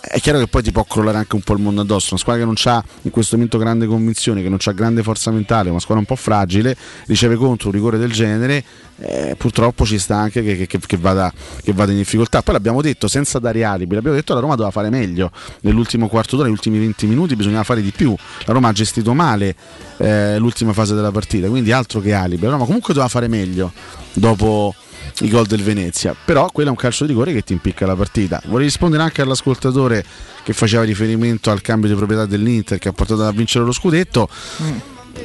è 0.00 0.20
chiaro 0.20 0.38
che 0.38 0.46
poi 0.46 0.62
ti 0.62 0.70
può 0.70 0.84
crollare 0.84 1.18
anche 1.18 1.34
un 1.34 1.42
po' 1.42 1.54
il 1.54 1.60
mondo 1.60 1.80
addosso. 1.80 2.08
Una 2.10 2.20
squadra 2.20 2.42
che 2.42 2.46
non 2.46 2.54
ha 2.72 2.84
in 3.02 3.10
questo 3.10 3.34
momento 3.34 3.58
grande 3.58 3.86
convinzione, 3.86 4.42
che 4.42 4.48
non 4.48 4.58
ha 4.62 4.72
grande 4.72 5.02
forza 5.02 5.30
mentale, 5.32 5.70
una 5.70 5.80
squadra 5.80 5.98
un 5.98 6.06
po' 6.06 6.14
fragile, 6.14 6.76
riceve 7.06 7.34
contro 7.34 7.68
un 7.68 7.74
rigore 7.74 7.98
del 7.98 8.12
genere, 8.12 8.62
eh, 9.00 9.34
purtroppo 9.36 9.84
ci 9.84 9.98
sta 9.98 10.16
anche 10.16 10.42
che, 10.42 10.66
che- 10.66 10.78
che 10.78 10.96
vada, 10.96 11.32
che 11.62 11.72
vada 11.72 11.90
in 11.90 11.98
difficoltà. 11.98 12.42
Poi 12.42 12.54
l'abbiamo 12.54 12.80
detto 12.80 13.08
senza 13.08 13.40
dare 13.40 13.64
alibi, 13.64 13.94
l'abbiamo 13.96 14.16
detto 14.16 14.34
la 14.34 14.40
Roma 14.40 14.54
doveva 14.54 14.70
fare 14.70 14.88
meglio 14.88 15.32
nell'ultimo 15.62 16.06
quarto 16.08 16.36
d'ora, 16.36 16.46
negli 16.46 16.56
ultimi 16.56 16.78
20 16.78 17.06
minuti 17.06 17.34
bisognava 17.34 17.64
fare 17.64 17.82
di 17.82 17.90
più. 17.90 18.14
La 18.44 18.52
Roma 18.52 18.68
ha 18.68 18.72
gestito 18.72 19.14
male 19.14 19.56
eh, 19.96 20.38
l'ultima 20.38 20.72
fase 20.72 20.94
della 20.94 21.10
partita, 21.10 21.48
quindi 21.48 21.72
altro 21.72 22.00
che 22.00 22.14
alibi. 22.14 22.44
La 22.44 22.52
Roma 22.52 22.66
comunque 22.66 22.94
doveva 22.94 23.10
fare 23.10 23.26
meglio 23.26 23.72
dopo 24.12 24.74
i 25.20 25.28
gol 25.28 25.46
del 25.46 25.62
Venezia. 25.62 26.14
Però 26.24 26.50
quello 26.50 26.68
è 26.68 26.72
un 26.72 26.78
calcio 26.78 27.04
di 27.04 27.12
rigore 27.12 27.32
che 27.32 27.42
ti 27.42 27.52
impicca 27.52 27.86
la 27.86 27.96
partita. 27.96 28.40
Vorrei 28.46 28.66
rispondere 28.66 29.02
anche 29.02 29.22
all'ascoltatore 29.22 30.04
che 30.42 30.52
faceva 30.52 30.82
riferimento 30.84 31.50
al 31.50 31.60
cambio 31.60 31.88
di 31.88 31.94
proprietà 31.94 32.26
dell'Inter 32.26 32.78
che 32.78 32.88
ha 32.88 32.92
portato 32.92 33.24
a 33.24 33.32
vincere 33.32 33.64
lo 33.64 33.72
scudetto. 33.72 34.28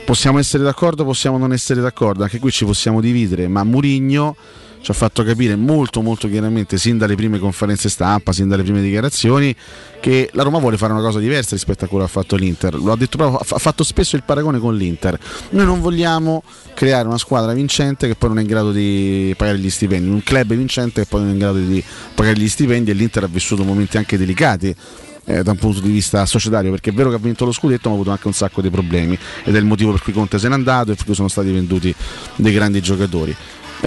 Possiamo 0.05 0.39
essere 0.39 0.64
d'accordo, 0.64 1.05
possiamo 1.05 1.38
non 1.38 1.53
essere 1.53 1.80
d'accordo, 1.80 2.23
anche 2.23 2.39
qui 2.39 2.51
ci 2.51 2.65
possiamo 2.65 2.99
dividere, 2.99 3.47
ma 3.47 3.64
Murigno 3.64 4.35
ci 4.84 4.91
ha 4.91 4.93
fatto 4.93 5.23
capire 5.23 5.55
molto 5.55 6.01
molto 6.01 6.27
chiaramente 6.27 6.77
sin 6.77 6.97
dalle 6.97 7.15
prime 7.15 7.39
conferenze 7.39 7.88
stampa, 7.88 8.34
sin 8.34 8.49
dalle 8.49 8.64
prime 8.64 8.81
dichiarazioni 8.81 9.55
che 10.01 10.30
la 10.34 10.43
Roma 10.43 10.60
vuole 10.60 10.76
fare 10.76 10.91
una 10.91 11.01
cosa 11.01 11.19
diversa 11.19 11.55
rispetto 11.55 11.85
a 11.85 11.88
quello 11.88 12.03
che 12.03 12.10
ha 12.10 12.14
fatto 12.14 12.35
l'Inter. 12.35 12.76
Lo 12.76 12.91
ha 12.91 12.97
detto 12.97 13.15
proprio, 13.15 13.39
ha 13.39 13.60
fatto 13.60 13.85
spesso 13.85 14.18
il 14.18 14.23
paragone 14.26 14.60
con 14.60 14.76
l'Inter. 14.76 15.18
Noi 15.51 15.65
non 15.65 15.80
vogliamo 15.80 16.43
creare 16.73 17.07
una 17.07 17.18
squadra 17.18 17.53
vincente 17.53 18.07
che 18.07 18.15
poi 18.15 18.27
non 18.27 18.39
è 18.39 18.41
in 18.41 18.47
grado 18.47 18.73
di 18.73 19.34
pagare 19.38 19.57
gli 19.57 19.69
stipendi, 19.69 20.10
un 20.10 20.22
club 20.22 20.53
vincente 20.53 21.03
che 21.03 21.07
poi 21.07 21.22
non 21.22 21.30
è 21.30 21.31
in 21.31 21.39
grado 21.39 21.60
di 21.60 21.81
pagare 22.14 22.38
gli 22.38 22.49
stipendi 22.49 22.91
e 22.91 22.93
l'Inter 22.93 23.23
ha 23.23 23.27
vissuto 23.27 23.64
momenti 23.64 23.95
anche 23.95 24.18
delicati 24.18 24.76
eh, 25.23 25.43
da 25.43 25.51
un 25.51 25.57
punto 25.57 25.80
di 25.80 25.91
vista 25.91 26.26
societario, 26.26 26.72
perché 26.72 26.89
è 26.89 26.93
vero 26.93 27.10
che 27.10 27.15
ha 27.15 27.19
vinto 27.19 27.45
lo 27.45 27.53
scudetto, 27.53 27.88
ma 27.88 27.91
ha 27.91 27.97
avuto 27.97 28.11
anche 28.11 28.27
un 28.27 28.34
sacco 28.34 28.61
di 28.61 28.69
problemi 28.69 29.18
ed 29.45 29.55
è 29.55 29.60
il 29.60 29.65
motivo 29.65 29.91
per 29.91 30.01
cui 30.01 30.11
Conte 30.11 30.38
se 30.38 30.49
n'è 30.49 30.53
andato 30.53 30.91
e 30.91 30.95
per 30.95 31.05
cui 31.05 31.15
sono 31.15 31.30
stati 31.30 31.49
venduti 31.51 31.95
dei 32.35 32.51
grandi 32.51 32.81
giocatori. 32.81 33.34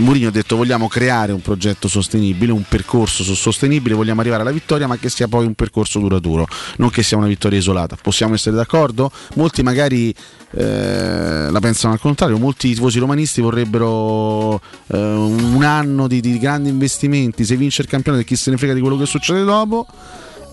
Mourinho 0.00 0.28
ha 0.28 0.30
detto 0.30 0.56
vogliamo 0.56 0.88
creare 0.88 1.32
un 1.32 1.40
progetto 1.40 1.88
sostenibile, 1.88 2.52
un 2.52 2.64
percorso 2.68 3.22
so- 3.22 3.34
sostenibile, 3.34 3.94
vogliamo 3.94 4.20
arrivare 4.20 4.42
alla 4.42 4.50
vittoria 4.50 4.86
ma 4.86 4.96
che 4.96 5.08
sia 5.08 5.26
poi 5.26 5.46
un 5.46 5.54
percorso 5.54 5.98
duraturo, 5.98 6.46
non 6.76 6.90
che 6.90 7.02
sia 7.02 7.16
una 7.16 7.26
vittoria 7.26 7.58
isolata. 7.58 7.96
Possiamo 8.00 8.34
essere 8.34 8.56
d'accordo? 8.56 9.10
Molti 9.34 9.62
magari 9.62 10.14
eh, 10.52 11.48
la 11.50 11.60
pensano 11.60 11.94
al 11.94 12.00
contrario, 12.00 12.38
molti 12.38 12.74
tifosi 12.74 12.98
romanisti 12.98 13.40
vorrebbero 13.40 14.60
eh, 14.88 14.96
un 14.96 15.62
anno 15.64 16.06
di, 16.06 16.20
di 16.20 16.38
grandi 16.38 16.68
investimenti, 16.68 17.44
se 17.44 17.56
vince 17.56 17.82
il 17.82 17.88
campionato 17.88 18.22
e 18.22 18.26
chi 18.26 18.36
se 18.36 18.50
ne 18.50 18.56
frega 18.58 18.74
di 18.74 18.80
quello 18.80 18.96
che 18.96 19.06
succede 19.06 19.44
dopo. 19.44 19.86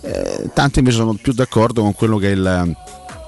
Eh, 0.05 0.49
tanti 0.53 0.79
invece 0.79 0.97
sono 0.97 1.13
più 1.13 1.31
d'accordo 1.31 1.81
con 1.81 1.93
quello 1.93 2.17
che 2.17 2.29
è 2.29 2.31
il 2.31 2.75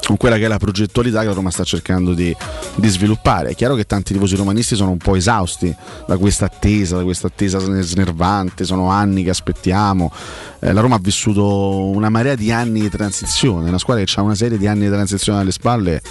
con 0.06 0.18
quella 0.18 0.38
che 0.38 0.45
è 0.45 0.48
la 0.48 0.57
progettualità 0.57 1.22
che 1.22 1.27
la 1.27 1.34
Roma 1.34 1.49
sta 1.49 1.64
cercando 1.64 2.14
di, 2.14 2.36
di 2.76 2.88
sviluppare. 2.88 3.49
È 3.49 3.56
chiaro 3.56 3.76
che 3.76 3.86
tanti 3.86 4.14
tifosi 4.14 4.36
romanisti 4.36 4.76
sono 4.76 4.91
un 4.91 4.98
po' 4.98 5.15
esausti 5.15 5.76
da 6.06 6.18
questa 6.18 6.45
attesa, 6.45 6.98
da 6.98 7.03
questa 7.03 7.27
attesa 7.27 7.60
snervante, 7.60 8.64
sono 8.65 8.90
anni 8.90 9.23
che 9.23 9.32
aspettiamo. 9.32 10.11
Eh, 10.60 10.73
la 10.73 10.82
Roma 10.82 10.95
ha 10.95 10.99
vissuto 10.99 11.90
una 11.90 12.10
marea 12.10 12.36
di 12.36 12.52
anni 12.52 12.82
di 12.82 12.90
transizione, 12.90 13.68
una 13.68 13.80
squadra 13.80 14.03
che 14.03 14.14
ha 14.15 14.22
una 14.22 14.36
serie 14.36 14.57
di 14.57 14.68
anni 14.68 14.86
di 14.86 14.91
transizione 14.91 15.40
alle 15.40 15.52
spalle 15.52 16.02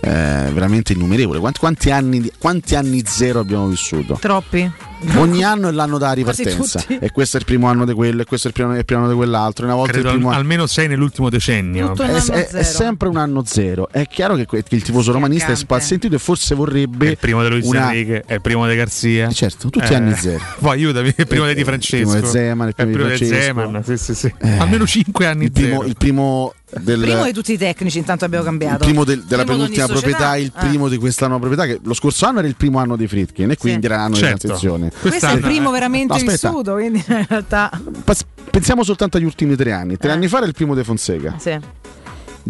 eh, 0.00 0.50
veramente 0.52 0.92
innumerevole. 0.92 1.38
Quanti, 1.38 1.58
quanti 1.58 1.90
anni, 1.90 2.30
quanti 2.38 2.74
anni 2.74 3.02
zero 3.06 3.40
abbiamo 3.40 3.68
vissuto? 3.68 4.18
Troppi. 4.20 4.70
Ogni 5.16 5.44
anno 5.44 5.68
è 5.68 5.72
l'anno 5.72 5.96
della 5.98 6.12
ripartenza 6.12 6.82
e 7.00 7.10
questo 7.12 7.36
è 7.36 7.40
il 7.40 7.46
primo 7.46 7.68
anno 7.68 7.84
di 7.84 7.92
quello 7.92 8.22
e 8.22 8.24
questo 8.24 8.48
è 8.48 8.50
il 8.50 8.56
primo, 8.56 8.76
il 8.76 8.84
primo 8.84 9.02
anno 9.02 9.10
di 9.10 9.16
quell'altro. 9.16 9.64
Una 9.64 9.74
volta 9.76 9.92
Credo 9.92 10.08
il 10.08 10.14
primo 10.14 10.28
al- 10.28 10.34
anno- 10.34 10.42
almeno 10.44 10.66
sei 10.66 10.88
nell'ultimo 10.88 11.30
decennio. 11.30 11.94
è, 11.96 12.02
è- 12.10 12.46
è 12.48 12.62
sempre 12.64 13.08
un 13.08 13.16
anno 13.16 13.42
zero. 13.44 13.88
È 13.90 14.06
chiaro 14.06 14.34
che, 14.34 14.46
que- 14.46 14.62
che 14.62 14.74
il 14.74 14.82
tifoso 14.82 15.12
romanista 15.12 15.52
è 15.52 15.56
spazientito 15.56 16.14
e 16.14 16.18
forse 16.18 16.54
vorrebbe. 16.54 17.06
È 17.06 17.10
il 17.10 17.18
primo 17.18 17.42
di 17.42 17.48
Luis 17.48 17.66
una- 17.66 17.86
Enrique, 17.92 18.24
è 18.26 18.34
il 18.34 18.40
primo 18.40 18.66
di 18.66 18.74
Garzia. 18.74 19.30
certo, 19.30 19.68
tutti 19.70 19.94
anni 19.94 20.14
zero. 20.14 20.42
Poi 20.58 20.70
aiutami, 20.72 21.08
è 21.10 21.14
il 21.20 21.26
primo 21.26 21.46
Eh, 21.48 21.54
di 21.54 21.64
Francesco. 21.64 21.96
il 21.96 22.08
primo 22.08 22.20
di 22.20 22.30
Zeman, 22.30 22.68
il 22.68 22.74
È 22.76 22.86
primo 22.86 23.08
di. 23.08 23.24
Zeman, 23.26 23.82
sì, 23.84 23.96
sì, 23.96 24.14
sì. 24.14 24.34
Eh, 24.38 24.58
Almeno 24.58 24.86
5 24.86 25.26
anni 25.26 25.44
il 25.44 25.52
primo, 25.52 25.76
zero. 25.78 25.84
il 25.84 25.96
primo 25.96 26.54
del, 26.80 27.00
Primo 27.00 27.24
di 27.24 27.32
tutti 27.32 27.52
i 27.52 27.58
tecnici, 27.58 27.98
intanto 27.98 28.24
abbiamo 28.24 28.44
il 28.44 28.50
cambiato. 28.50 28.84
primo 28.84 29.04
del- 29.04 29.22
della 29.24 29.44
Primo 29.44 29.58
penultima 29.58 29.86
proprietà, 29.86 30.36
il 30.36 30.52
Ah. 30.54 30.66
primo 30.66 30.88
di 30.88 30.96
questa 30.98 31.26
nuova 31.26 31.46
proprietà, 31.46 31.72
che 31.72 31.80
lo 31.82 31.94
scorso 31.94 32.26
anno 32.26 32.38
era 32.40 32.48
il 32.48 32.56
primo 32.56 32.78
anno 32.78 32.96
di 32.96 33.06
Fritkin 33.08 33.50
e 33.50 33.56
quindi 33.56 33.86
era 33.86 33.96
l'anno 33.96 34.14
Certo. 34.16 34.34
di 34.34 34.38
transizione. 34.46 34.92
Questo 35.00 35.26
è 35.26 35.32
il 35.32 35.40
primo 35.40 35.70
veramente 35.70 36.12
No, 36.12 36.14
aspetta. 36.18 36.48
vissuto, 36.50 36.72
quindi 36.74 37.02
in 37.06 37.26
realtà. 37.28 37.70
Pensiamo 38.50 38.82
soltanto 38.82 39.16
agli 39.18 39.24
ultimi 39.24 39.56
tre 39.56 39.72
anni. 39.72 39.96
Tre 39.96 40.10
anni 40.10 40.26
fa 40.28 40.38
era 40.38 40.46
il 40.46 40.54
primo 40.54 40.74
di 40.74 40.82
Fonseca. 40.82 41.34
Sì. 41.38 41.58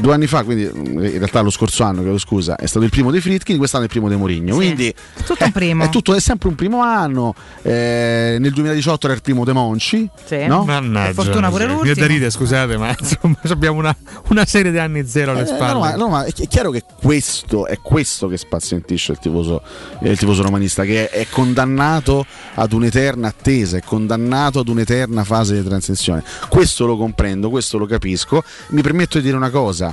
Due 0.00 0.12
anni 0.14 0.26
fa, 0.28 0.44
quindi 0.44 0.64
mm, 0.72 1.04
in 1.04 1.18
realtà 1.18 1.40
lo 1.40 1.50
scorso 1.50 1.82
anno, 1.82 2.02
chiedo 2.02 2.18
scusa, 2.18 2.54
è 2.56 2.66
stato 2.66 2.84
il 2.84 2.90
primo 2.90 3.10
dei 3.10 3.20
Fritkin, 3.20 3.56
quest'anno 3.56 3.82
è 3.82 3.86
il 3.86 3.92
primo 3.92 4.08
dei 4.08 4.16
Mourinho. 4.16 4.54
Quindi 4.54 4.94
Tutto 5.26 5.44
un 5.44 5.52
primo. 5.52 5.84
è, 5.84 5.88
tutto, 5.88 6.14
è 6.14 6.20
sempre 6.20 6.48
un 6.48 6.54
primo 6.54 6.82
anno. 6.82 7.34
Eh, 7.62 8.36
nel 8.38 8.52
2018 8.52 9.06
era 9.06 9.14
il 9.14 9.22
primo 9.22 9.44
De 9.44 9.52
Monci. 9.52 10.08
Sì. 10.24 10.46
No? 10.46 10.64
Mannaggia, 10.64 11.06
Per 11.14 11.24
fortuna 11.24 11.48
pure 11.50 11.64
mi 11.66 11.72
l'ultimo. 11.72 11.92
viene 11.94 12.00
da 12.00 12.06
ridere, 12.12 12.30
scusate, 12.30 12.76
ma 12.76 12.94
insomma 12.98 13.36
abbiamo 13.48 13.78
una, 13.78 13.96
una 14.28 14.44
serie 14.44 14.70
di 14.70 14.78
anni 14.78 15.06
zero 15.06 15.32
alle 15.32 15.42
Eh, 15.42 15.46
spalle. 15.46 15.72
no, 15.72 15.78
ma, 15.80 15.94
no, 15.96 16.08
ma 16.08 16.24
è 16.24 16.32
chi- 16.32 16.44
è 16.44 16.48
chiaro 16.48 16.70
che 16.70 16.84
questo 17.00 17.66
è 17.66 17.78
questo 17.82 18.28
che 18.28 18.36
spazientisce 18.36 19.12
il 19.12 19.18
tifoso, 19.18 19.62
eh, 20.00 20.10
il 20.10 20.18
tifoso 20.18 20.42
romanista, 20.42 20.84
che 20.84 21.08
è, 21.10 21.18
è 21.22 21.26
condannato 21.28 22.24
ad 22.54 22.72
un'eterna 22.72 23.28
attesa, 23.28 23.76
è 23.76 23.82
condannato 23.82 24.60
ad 24.60 24.68
un'eterna 24.68 25.24
fase 25.24 25.60
di 25.60 25.66
transizione. 25.66 26.22
Questo 26.48 26.86
lo 26.86 26.96
comprendo, 26.96 27.50
questo 27.50 27.78
lo 27.78 27.86
capisco. 27.86 28.42
Mi 28.68 28.82
permetto 28.82 29.18
di 29.18 29.24
dire 29.24 29.36
una 29.36 29.50
cosa. 29.50 29.87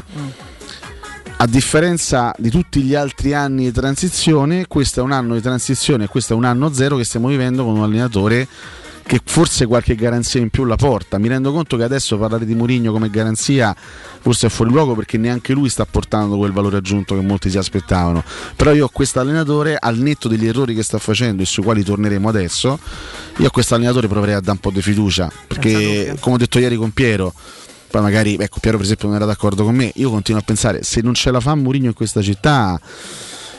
A 1.37 1.47
differenza 1.47 2.33
di 2.37 2.49
tutti 2.49 2.81
gli 2.81 2.95
altri 2.95 3.33
anni 3.33 3.65
di 3.65 3.71
transizione, 3.71 4.67
questo 4.67 5.01
è 5.01 5.03
un 5.03 5.11
anno 5.11 5.33
di 5.33 5.41
transizione 5.41 6.05
e 6.05 6.07
questo 6.07 6.33
è 6.33 6.35
un 6.35 6.45
anno 6.45 6.71
zero 6.73 6.95
che 6.95 7.03
stiamo 7.03 7.27
vivendo 7.27 7.63
con 7.65 7.75
un 7.75 7.83
allenatore 7.83 8.47
che 9.07 9.21
forse 9.23 9.67
qualche 9.67 9.95
garanzia 9.95 10.39
in 10.39 10.49
più 10.49 10.63
la 10.65 10.75
porta. 10.75 11.19
Mi 11.19 11.27
rendo 11.27 11.51
conto 11.51 11.77
che 11.77 11.83
adesso 11.83 12.17
parlare 12.17 12.45
di 12.45 12.55
Mourinho 12.55 12.91
come 12.91 13.09
garanzia 13.09 13.75
forse 13.75 14.47
è 14.47 14.49
fuori 14.49 14.71
luogo 14.71 14.95
perché 14.95 15.17
neanche 15.17 15.53
lui 15.53 15.69
sta 15.69 15.85
portando 15.85 16.37
quel 16.37 16.51
valore 16.51 16.77
aggiunto 16.77 17.13
che 17.13 17.21
molti 17.21 17.49
si 17.51 17.57
aspettavano. 17.57 18.23
Però 18.55 18.73
io 18.73 18.85
ho 18.85 18.89
questo 18.91 19.19
allenatore, 19.19 19.77
al 19.79 19.97
netto 19.97 20.27
degli 20.27 20.47
errori 20.47 20.73
che 20.73 20.81
sta 20.81 20.97
facendo 20.97 21.43
e 21.43 21.45
sui 21.45 21.63
quali 21.63 21.83
torneremo 21.83 22.27
adesso, 22.27 22.79
io 23.37 23.47
a 23.47 23.51
questo 23.51 23.75
allenatore 23.75 24.07
proverei 24.07 24.35
a 24.35 24.39
dare 24.39 24.53
un 24.53 24.59
po' 24.59 24.71
di 24.71 24.81
fiducia. 24.81 25.31
Perché 25.47 26.15
come 26.19 26.35
ho 26.35 26.39
detto 26.39 26.57
ieri 26.57 26.75
con 26.75 26.89
Piero, 26.91 27.33
poi 27.89 28.01
magari, 28.01 28.35
ecco, 28.35 28.59
Piero 28.59 28.77
per 28.77 28.85
esempio 28.85 29.07
non 29.07 29.17
era 29.17 29.25
d'accordo 29.25 29.63
con 29.63 29.75
me, 29.75 29.91
io 29.95 30.09
continuo 30.09 30.41
a 30.41 30.43
pensare, 30.43 30.83
se 30.83 31.01
non 31.01 31.13
ce 31.13 31.31
la 31.31 31.39
fa 31.39 31.55
Mourinho 31.55 31.87
in 31.87 31.93
questa 31.93 32.21
città, 32.21 32.79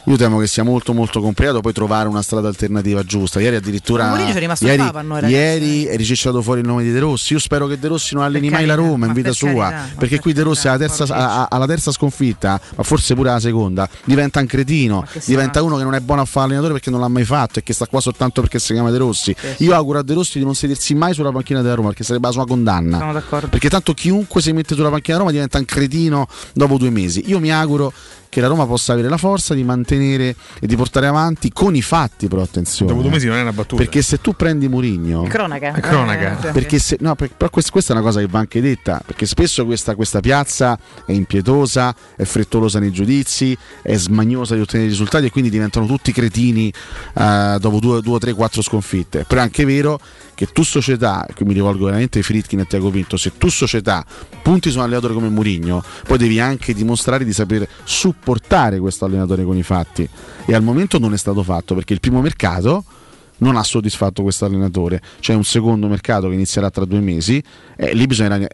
io 0.09 0.17
temo 0.17 0.39
che 0.39 0.47
sia 0.47 0.63
molto 0.63 0.93
molto 0.93 1.21
complicato 1.21 1.61
poi 1.61 1.73
trovare 1.73 2.09
una 2.09 2.23
strada 2.23 2.49
alternativa 2.49 3.03
giusta. 3.03 3.41
Ieri 3.41 3.57
addirittura... 3.57 4.05
Ma 4.05 4.09
Mourinho 4.11 4.31
ci 4.31 4.37
è 4.37 4.41
rimasto 4.41 4.65
ieri, 4.67 4.79
Papa 4.79 5.03
noi, 5.03 5.25
ieri 5.25 5.85
è 5.85 5.97
ricicciato 5.97 6.43
fuori 6.43 6.61
il 6.61 6.67
nome 6.67 6.85
di 6.85 6.93
De 6.93 7.01
Rossi, 7.01 7.33
io 7.33 7.39
spero 7.39 7.67
che 7.67 7.79
De 7.79 7.89
Rossi 7.89 8.15
non 8.15 8.23
alleni 8.23 8.49
Per 8.49 8.59
mai 8.59 8.67
la 8.67 8.75
Roma 8.75 9.07
in 9.07 9.13
vita 9.13 9.29
per 9.29 9.37
sua, 9.37 9.71
carità, 9.71 9.95
perché 9.99 10.21
qui 10.21 10.33
De 10.33 10.43
Rossi 10.43 10.69
alla 10.69 10.79
terza, 10.79 11.05
a- 11.13 11.49
alla 11.51 11.67
terza 11.67 11.91
sconfitta, 11.91 12.61
ma 12.77 12.83
forse 12.83 13.15
pure 13.15 13.31
alla 13.31 13.41
seconda, 13.41 13.89
diventa 14.05 14.41
un 14.41 14.47
cretino, 14.47 15.05
diventa 15.25 15.63
uno 15.63 15.77
che 15.77 15.83
non 15.83 15.95
è 15.95 16.01
buono 16.01 16.23
a 16.23 16.25
fare 16.25 16.47
allenatore 16.47 16.75
perché 16.75 16.91
non 16.91 17.01
l'ha 17.01 17.09
mai 17.09 17.25
fatto 17.25 17.59
e 17.59 17.63
che 17.63 17.73
sta 17.73 17.87
qua 17.87 18.01
soltanto 18.01 18.41
perché 18.41 18.59
si 18.59 18.73
chiama 18.73 18.91
De 18.91 18.99
Rossi. 18.99 19.35
Io 19.59 19.75
auguro 19.75 19.99
a 19.99 20.03
De 20.03 20.15
Rossi 20.15 20.39
di 20.39 20.45
non 20.45 20.55
sedersi 20.55 20.95
mai 20.95 21.15
sulla 21.15 21.33
panchina 21.33 21.63
della 21.63 21.75
Roma 21.75 21.89
perché 21.89 22.05
sarebbe 22.05 22.29
la 22.29 22.33
sua 22.33 22.47
condanna. 22.47 22.99
Sono 22.99 23.13
d'accordo. 23.13 23.49
Perché 23.49 23.69
tanto 23.69 23.93
chiunque 23.93 24.41
si 24.41 24.53
mette 24.53 24.75
sulla 24.75 24.91
panchina 24.91 25.17
della 25.17 25.19
Roma 25.19 25.31
diventa 25.33 25.59
un 25.59 25.65
cretino 25.65 26.29
dopo 26.53 26.79
due 26.79 26.91
mesi. 26.91 27.25
Io 27.27 27.41
mi 27.41 27.53
auguro 27.53 27.93
che 28.37 28.43
la 28.43 28.49
Roma 28.49 28.67
possa 28.67 28.93
avere 28.93 29.09
la 29.09 29.17
forza 29.17 29.55
di 29.55 29.65
mantenere 29.65 30.37
e 30.61 30.67
di 30.67 30.77
portare 30.77 31.07
avanti 31.07 31.51
con 31.51 31.75
i 31.75 31.81
fatti, 31.81 32.29
però 32.29 32.43
attenzione. 32.43 32.91
Dopo 32.91 33.01
due 33.01 33.11
eh. 33.11 33.15
mesi 33.15 33.27
non 33.29 33.39
è 33.39 33.41
una 33.41 33.55
battuta. 33.55 33.83
Perché 33.83 34.03
se 34.03 34.21
tu 34.21 34.35
prendi 34.35 34.69
Murigno 34.69 35.23
Cronaca. 35.23 35.73
È 35.73 35.81
cronaca. 35.81 36.49
Eh, 36.49 36.53
perché 36.53 36.79
se, 36.79 36.99
no, 37.01 37.15
per- 37.15 37.31
però 37.35 37.49
questa, 37.49 37.71
questa 37.71 37.95
è 37.95 37.97
una 37.97 38.05
cosa 38.05 38.21
che 38.21 38.27
va 38.27 38.39
anche 38.39 38.61
detta, 38.61 39.01
perché 39.07 39.25
spesso 39.25 39.65
questa, 39.65 39.95
questa 39.95 40.21
piazza 40.21 40.79
è 41.07 41.13
impietosa, 41.13 41.95
è 42.15 42.25
frettolosa 42.25 42.79
nei 42.79 42.93
giudizi, 42.93 43.57
è 43.81 43.97
smagnosa 43.97 44.55
di 44.55 44.61
ottenere 44.61 44.91
risultati 44.91 45.25
e 45.25 45.31
quindi 45.31 45.49
diventano 45.49 45.87
tutti 45.87 46.13
cretini 46.13 46.71
eh, 47.15 47.57
dopo 47.59 47.79
due, 47.79 48.03
due, 48.03 48.19
tre, 48.19 48.35
quattro 48.35 48.61
sconfitte. 48.61 49.25
Però 49.27 49.41
è 49.41 49.45
anche 49.45 49.65
vero 49.65 49.99
che 50.37 50.53
tu 50.53 50.63
società, 50.63 51.27
qui 51.35 51.47
mi 51.47 51.55
rivolgo 51.55 51.87
veramente 51.87 52.19
ai 52.19 52.25
Fritkin 52.25 52.59
e 52.59 52.63
a 52.63 52.65
Tiago 52.67 52.91
Pinto, 52.91 53.17
se 53.17 53.33
tu 53.39 53.49
società 53.49 54.05
punti 54.43 54.71
su 54.71 54.77
un 54.77 54.85
allenatore 54.85 55.15
come 55.15 55.31
Murigno, 55.31 55.83
poi 56.07 56.19
devi 56.19 56.39
anche 56.39 56.75
dimostrare 56.75 57.25
di 57.25 57.33
saper 57.33 57.67
supportare 57.85 58.79
questo 58.79 59.07
allenatore 59.07 59.45
con 59.45 59.57
i 59.57 59.63
fatti. 59.63 60.07
E 60.45 60.55
al 60.55 60.63
momento 60.63 60.99
non 60.99 61.15
è 61.15 61.17
stato 61.17 61.43
fatto 61.43 61.75
perché 61.75 61.95
il 61.95 62.01
primo 62.01 62.21
mercato 62.21 62.85
non 63.39 63.57
ha 63.57 63.63
soddisfatto 63.63 64.23
questo 64.23 64.45
allenatore. 64.45 65.01
C'è 65.21 65.33
un 65.33 65.45
secondo 65.45 65.89
mercato 65.89 66.29
che 66.29 66.35
inizierà 66.35 66.71
tra 66.71 66.85
due 66.85 67.01
mesi 67.01 67.43
e 67.75 67.95
lì 67.95 68.07
bisognerà 68.07 68.47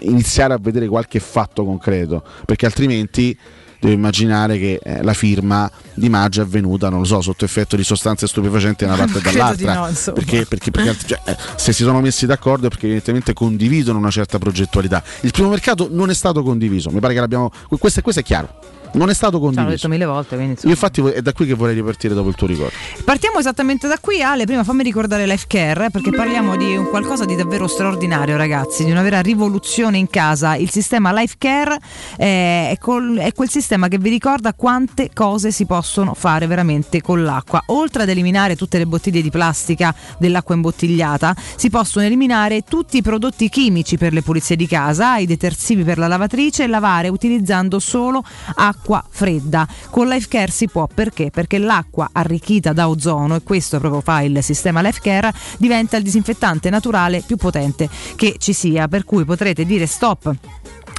iniziare 0.00 0.54
a 0.54 0.58
vedere 0.60 0.88
qualche 0.88 1.20
fatto 1.20 1.64
concreto, 1.64 2.24
perché 2.44 2.66
altrimenti 2.66 3.36
devo 3.80 3.94
immaginare 3.94 4.58
che 4.58 4.80
eh, 4.82 5.02
la 5.02 5.14
firma 5.14 5.70
di 5.94 6.08
Maggio 6.08 6.40
è 6.40 6.44
avvenuta, 6.44 6.88
non 6.88 7.00
lo 7.00 7.04
so, 7.04 7.20
sotto 7.20 7.44
effetto 7.44 7.76
di 7.76 7.84
sostanze 7.84 8.26
stupefacenti 8.26 8.84
da 8.84 8.94
una 8.94 9.04
parte 9.04 9.18
e 9.18 9.22
dall'altra. 9.22 9.74
no, 9.74 10.12
perché, 10.12 10.46
perché- 10.46 10.70
perché 10.70 10.96
cioè, 11.06 11.20
eh, 11.24 11.36
se 11.56 11.72
si 11.72 11.82
sono 11.82 12.00
messi 12.00 12.26
d'accordo 12.26 12.66
è 12.66 12.70
perché 12.70 12.86
evidentemente 12.86 13.32
condividono 13.32 13.98
una 13.98 14.10
certa 14.10 14.38
progettualità. 14.38 15.02
Il 15.20 15.30
primo 15.30 15.48
mercato 15.48 15.88
non 15.90 16.10
è 16.10 16.14
stato 16.14 16.42
condiviso, 16.42 16.90
mi 16.90 17.00
pare 17.00 17.14
che 17.14 17.20
l'abbiamo. 17.20 17.50
Questo, 17.78 18.00
questo 18.02 18.20
è 18.20 18.24
chiaro. 18.24 18.76
Non 18.98 19.10
è 19.10 19.14
stato 19.14 19.38
condiviso. 19.38 19.70
detto 19.70 19.88
mille 19.88 20.04
volte. 20.04 20.34
Io 20.34 20.56
infatti 20.70 21.00
è 21.00 21.22
da 21.22 21.32
qui 21.32 21.46
che 21.46 21.54
vorrei 21.54 21.74
ripartire 21.74 22.14
dopo 22.14 22.28
il 22.28 22.34
tuo 22.34 22.48
ricordo. 22.48 22.74
Partiamo 23.04 23.38
esattamente 23.38 23.86
da 23.86 23.98
qui, 24.00 24.22
Ale. 24.22 24.44
Prima 24.44 24.64
fammi 24.64 24.82
ricordare 24.82 25.24
Life 25.24 25.44
Care 25.46 25.90
perché 25.90 26.10
parliamo 26.10 26.56
di 26.56 26.76
un 26.76 26.88
qualcosa 26.88 27.24
di 27.24 27.36
davvero 27.36 27.68
straordinario, 27.68 28.36
ragazzi, 28.36 28.84
di 28.84 28.90
una 28.90 29.02
vera 29.02 29.20
rivoluzione 29.20 29.98
in 29.98 30.08
casa. 30.08 30.56
Il 30.56 30.70
sistema 30.70 31.12
Life 31.12 31.36
Care 31.38 31.78
eh, 32.16 32.70
è, 32.70 32.76
col- 32.80 33.18
è 33.18 33.32
quel 33.32 33.48
sistema 33.48 33.86
che 33.86 33.98
vi 33.98 34.10
ricorda 34.10 34.52
quante 34.52 35.10
cose 35.14 35.52
si 35.52 35.64
possono 35.64 36.14
fare 36.14 36.48
veramente 36.48 37.00
con 37.00 37.22
l'acqua. 37.22 37.62
Oltre 37.66 38.02
ad 38.02 38.08
eliminare 38.08 38.56
tutte 38.56 38.78
le 38.78 38.86
bottiglie 38.86 39.22
di 39.22 39.30
plastica 39.30 39.94
dell'acqua 40.18 40.56
imbottigliata, 40.56 41.36
si 41.54 41.70
possono 41.70 42.04
eliminare 42.04 42.62
tutti 42.62 42.96
i 42.96 43.02
prodotti 43.02 43.48
chimici 43.48 43.96
per 43.96 44.12
le 44.12 44.22
pulizie 44.22 44.56
di 44.56 44.66
casa, 44.66 45.18
i 45.18 45.26
detersivi 45.26 45.84
per 45.84 45.98
la 45.98 46.08
lavatrice 46.08 46.64
e 46.64 46.66
lavare 46.66 47.08
utilizzando 47.08 47.78
solo 47.78 48.24
acqua 48.56 48.87
fredda. 49.08 49.66
Con 49.90 50.08
Life 50.08 50.28
Care 50.28 50.50
si 50.50 50.68
può 50.68 50.86
perché? 50.92 51.30
Perché 51.30 51.58
l'acqua 51.58 52.08
arricchita 52.12 52.72
da 52.72 52.88
ozono, 52.88 53.34
e 53.34 53.42
questo 53.42 53.78
proprio 53.78 54.00
fa 54.00 54.22
il 54.22 54.42
sistema 54.42 54.80
Life 54.80 55.00
Care, 55.02 55.32
diventa 55.58 55.96
il 55.96 56.02
disinfettante 56.02 56.70
naturale 56.70 57.22
più 57.26 57.36
potente 57.36 57.88
che 58.16 58.36
ci 58.38 58.52
sia, 58.52 58.88
per 58.88 59.04
cui 59.04 59.24
potrete 59.24 59.64
dire 59.64 59.86
stop 59.86 60.34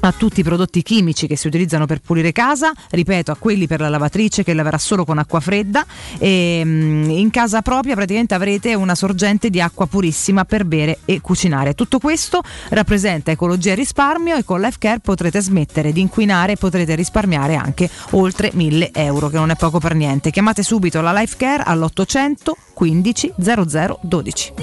a 0.02 0.12
tutti 0.12 0.40
i 0.40 0.44
prodotti 0.44 0.82
chimici 0.82 1.28
che 1.28 1.36
si 1.36 1.48
utilizzano 1.48 1.86
per 1.86 2.00
pulire 2.00 2.32
casa, 2.32 2.72
ripeto, 2.90 3.32
a 3.32 3.36
quelli 3.38 3.68
per 3.68 3.82
la 3.82 3.90
lavatrice 3.90 4.44
che 4.44 4.54
laverà 4.54 4.78
solo 4.78 5.06
con 5.06 5.18
acqua 5.18 5.40
fredda 5.40 5.86
e 6.18 6.62
mm, 6.64 7.10
in 7.10 7.30
casa 7.30 7.62
propria 7.62 7.96
praticamente 7.96 8.34
avrete 8.34 8.74
una 8.76 8.96
sorgente 8.96 9.50
di 9.50 9.62
acqua 9.62 9.88
purissima 9.88 10.46
per 10.46 10.66
bere 10.66 11.00
e 11.06 11.22
cucinare. 11.22 11.74
Tutto 11.74 12.00
questo 12.00 12.42
rappresenta 12.70 13.32
ecologia 13.32 13.72
e 13.72 13.76
risparmio 13.76 14.36
e 14.36 14.44
con 14.44 14.62
Life 14.62 14.78
Care 14.80 15.00
potrete 15.00 15.42
smettere 15.42 15.92
di 15.92 16.02
inquinare 16.02 16.54
e 16.54 16.58
potrete 16.58 16.96
risparmiare 16.96 17.56
anche 17.56 17.90
oltre 18.12 18.52
1000 18.54 18.92
euro 18.94 19.30
che 19.30 19.38
non 19.38 19.50
è 19.50 19.56
poco 19.56 19.80
per 19.80 19.96
niente. 19.96 20.32
Chiamate 20.32 20.64
subito 20.64 21.02
la 21.02 21.14
Life 21.14 21.36
Care 21.38 21.64
all'800 21.66 22.52
15 22.74 23.34
0012. 23.38 24.54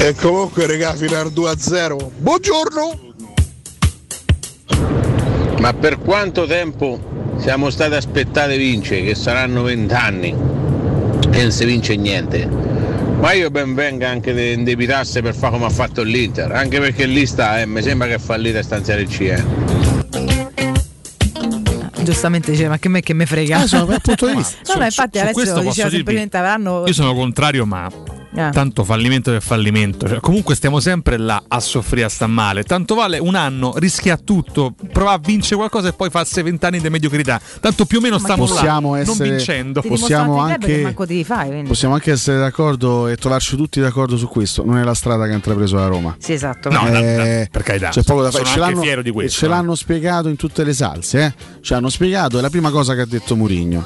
E 0.00 0.14
comunque 0.14 0.66
regà 0.66 0.94
fino 0.94 1.16
al 1.18 1.32
2-0. 1.32 2.10
Buongiorno! 2.18 2.98
Ma 5.60 5.72
per 5.74 5.98
quanto 5.98 6.46
tempo 6.46 7.34
siamo 7.38 7.68
stati 7.70 7.94
aspettati 7.94 8.56
vincere, 8.56 9.02
che 9.02 9.14
saranno 9.16 9.62
vent'anni, 9.62 10.28
e 10.28 11.42
non 11.42 11.50
si 11.50 11.64
vince 11.64 11.96
niente. 11.96 12.46
Ma 12.46 13.32
io 13.32 13.50
ben 13.50 13.74
venga 13.74 14.08
anche 14.08 14.32
di 14.32 14.52
indebitasse 14.52 15.20
per 15.20 15.34
fare 15.34 15.54
come 15.54 15.66
ha 15.66 15.70
fatto 15.70 16.02
l'Inter, 16.02 16.52
anche 16.52 16.78
perché 16.78 17.04
lì 17.06 17.26
sta, 17.26 17.60
eh, 17.60 17.66
mi 17.66 17.82
sembra 17.82 18.06
che 18.06 18.14
è 18.14 18.18
fallita 18.18 18.62
stanziare 18.62 19.00
il 19.02 19.08
CE. 19.08 19.44
Giustamente 22.02 22.52
dice, 22.52 22.68
ma 22.68 22.78
che 22.78 22.88
me 22.88 23.00
che 23.00 23.12
me 23.12 23.26
frega. 23.26 23.64
Eh, 23.64 23.66
sono 23.66 23.84
per 23.84 23.96
il 23.96 24.00
punto 24.00 24.26
di 24.28 24.34
vista. 24.36 24.72
No, 24.72 24.78
no, 24.78 24.84
infatti 24.84 25.18
su 25.18 25.24
posso 25.24 25.40
diceva 25.40 25.60
dirvi- 25.64 25.90
semplicemente 25.90 26.36
avranno 26.36 26.84
Io 26.86 26.92
sono 26.92 27.12
contrario, 27.14 27.66
ma 27.66 27.90
Eh. 28.38 28.50
tanto 28.52 28.84
fallimento 28.84 29.30
per 29.32 29.42
fallimento. 29.42 30.06
Cioè, 30.08 30.20
comunque 30.20 30.54
stiamo 30.54 30.78
sempre 30.80 31.16
là 31.18 31.42
a 31.48 31.58
soffrire, 31.60 32.04
a 32.04 32.08
sta 32.08 32.26
male. 32.26 32.62
Tanto 32.62 32.94
vale 32.94 33.18
un 33.18 33.34
anno, 33.34 33.74
rischia 33.76 34.16
tutto, 34.16 34.74
prova 34.92 35.12
a 35.12 35.18
vincere 35.18 35.56
qualcosa 35.56 35.88
e 35.88 35.92
poi 35.92 36.08
farsi 36.10 36.40
vent'anni 36.42 36.80
di 36.80 36.88
mediocrità. 36.88 37.40
Tanto 37.60 37.84
più 37.84 37.98
o 37.98 38.00
meno 38.00 38.18
stiamo 38.18 38.46
possiamo 38.46 38.94
là, 38.94 39.00
essere- 39.00 39.18
non 39.28 39.28
vincendo. 39.36 39.82
Possiamo 39.82 40.38
anche- 40.38 40.66
che 40.66 40.82
manco 40.82 41.06
ti 41.06 41.24
fai. 41.24 41.62
Possiamo 41.64 41.94
anche 41.94 42.12
essere 42.12 42.38
d'accordo 42.38 43.08
e 43.08 43.16
trovarci 43.16 43.56
tutti 43.56 43.80
d'accordo 43.80 44.16
su 44.16 44.28
questo. 44.28 44.64
Non 44.64 44.78
è 44.78 44.84
la 44.84 44.94
strada 44.94 45.24
che 45.26 45.32
ha 45.32 45.34
intrapreso 45.34 45.76
la 45.76 45.86
Roma. 45.86 46.14
Sì, 46.18 46.32
esatto. 46.32 46.70
No, 46.70 46.86
Eh, 46.86 46.90
da- 46.90 47.00
da- 47.00 47.46
per 47.50 47.62
carità. 47.64 47.88
C'è 47.88 48.02
poco 48.02 48.22
da 48.22 48.30
fare. 48.30 48.44
Sono 48.44 48.54
Ce 48.54 48.60
anche 48.60 48.72
l'hanno, 48.74 48.82
fiero 48.84 49.02
di 49.02 49.10
questo, 49.10 49.38
ce 49.40 49.46
eh. 49.46 49.48
l'hanno 49.48 49.74
spiegato 49.74 50.28
in 50.28 50.36
tutte 50.36 50.62
le 50.64 50.72
salse. 50.72 51.24
Eh? 51.24 51.34
Ci 51.60 51.74
hanno 51.74 51.88
spiegato, 51.88 52.38
è 52.38 52.40
la 52.40 52.50
prima 52.50 52.70
cosa 52.70 52.94
che 52.94 53.00
ha 53.00 53.06
detto 53.06 53.34
Murigno. 53.36 53.84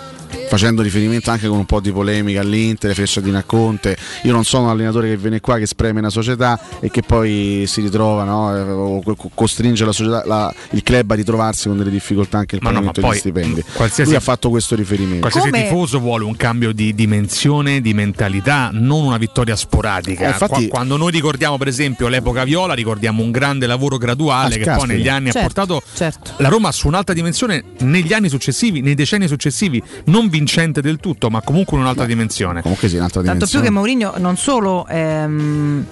Facendo 0.53 0.83
riferimento 0.83 1.31
anche 1.31 1.49
con 1.49 1.57
un 1.57 1.65
po' 1.65 1.81
di 1.81 1.91
polemica 1.93 2.41
all'Inter, 2.43 2.93
Frecciatina 2.93 3.39
a 3.39 3.43
Conte. 3.43 3.97
Io 4.25 4.33
non 4.33 4.45
sono 4.45 4.65
un 4.65 4.69
allenatore 4.69 5.09
che 5.09 5.17
viene 5.17 5.41
qua, 5.41 5.57
che 5.57 5.65
spreme 5.65 6.01
una 6.01 6.11
società 6.11 6.61
e 6.79 6.91
che 6.91 7.01
poi 7.01 7.65
si 7.67 7.81
ritrova, 7.81 8.25
no? 8.25 8.55
Eh, 8.55 8.61
o 8.61 9.03
co- 9.03 9.31
costringe 9.33 9.87
la 9.87 9.93
società, 9.93 10.23
la- 10.27 10.53
il 10.73 10.83
club 10.83 11.11
a 11.11 11.15
ritrovarsi 11.15 11.69
con 11.69 11.79
delle 11.79 11.89
difficoltà 11.89 12.37
anche 12.37 12.57
il 12.57 12.61
no, 12.63 12.69
pagamento 12.69 13.01
ma 13.01 13.09
degli 13.09 13.19
stipendi. 13.19 13.65
qualsiasi- 13.73 14.11
Lui 14.11 14.19
ha 14.19 14.23
fatto 14.23 14.51
questo 14.51 14.75
riferimento. 14.75 15.21
Qualsiasi 15.21 15.49
Come- 15.49 15.63
tifoso 15.63 15.99
vuole 16.01 16.25
un 16.25 16.37
cambio 16.37 16.73
di 16.73 16.95
dimensione, 16.95 17.81
di 17.81 17.95
mentalità, 17.95 18.69
non 18.75 19.05
una 19.07 19.17
vittoria 19.17 19.57
sporadica. 19.57 20.25
Eh, 20.27 20.33
infatti- 20.33 20.67
Qua- 20.69 20.77
quando 20.77 20.99
noi 20.99 21.13
ricordiamo, 21.13 21.57
per 21.57 21.69
esempio, 21.69 22.09
l'epoca 22.09 22.45
viola, 22.45 22.75
ricordiamo 22.75 23.23
un 23.23 23.31
grande 23.31 23.67
lavoro 23.67 23.97
graduale 23.97 24.57
Ah, 24.57 24.59
che 24.59 24.65
poi 24.77 24.87
negli 24.87 25.09
anni 25.09 25.31
ha 25.31 25.33
Certo, 25.33 25.47
portato 25.49 25.83
certo. 25.95 26.33
la 26.37 26.49
Roma 26.51 26.71
su 26.73 26.89
un'altra 26.89 27.15
dimensione 27.15 27.65
negli 27.79 28.13
anni 28.13 28.29
successivi, 28.29 28.83
nei 28.83 28.95
decenni 28.95 29.27
successivi, 29.27 29.83
non 30.05 30.29
vincente 30.43 30.81
del 30.83 30.99
tutto, 30.99 31.31
ma 31.31 31.41
comunque 31.41 31.77
in 31.77 31.83
un'altra 31.85 32.05
dimensione. 32.05 32.63
Comunque 32.63 32.89
sì, 32.89 32.97
un'altra 32.97 33.23
Tanto 33.23 33.47
più 33.47 33.61
dimensione. 33.61 33.65
che 33.67 33.71
Mourinho 33.73 34.15
non 34.19 34.37
solo 34.37 34.87
ehm, 34.89 35.87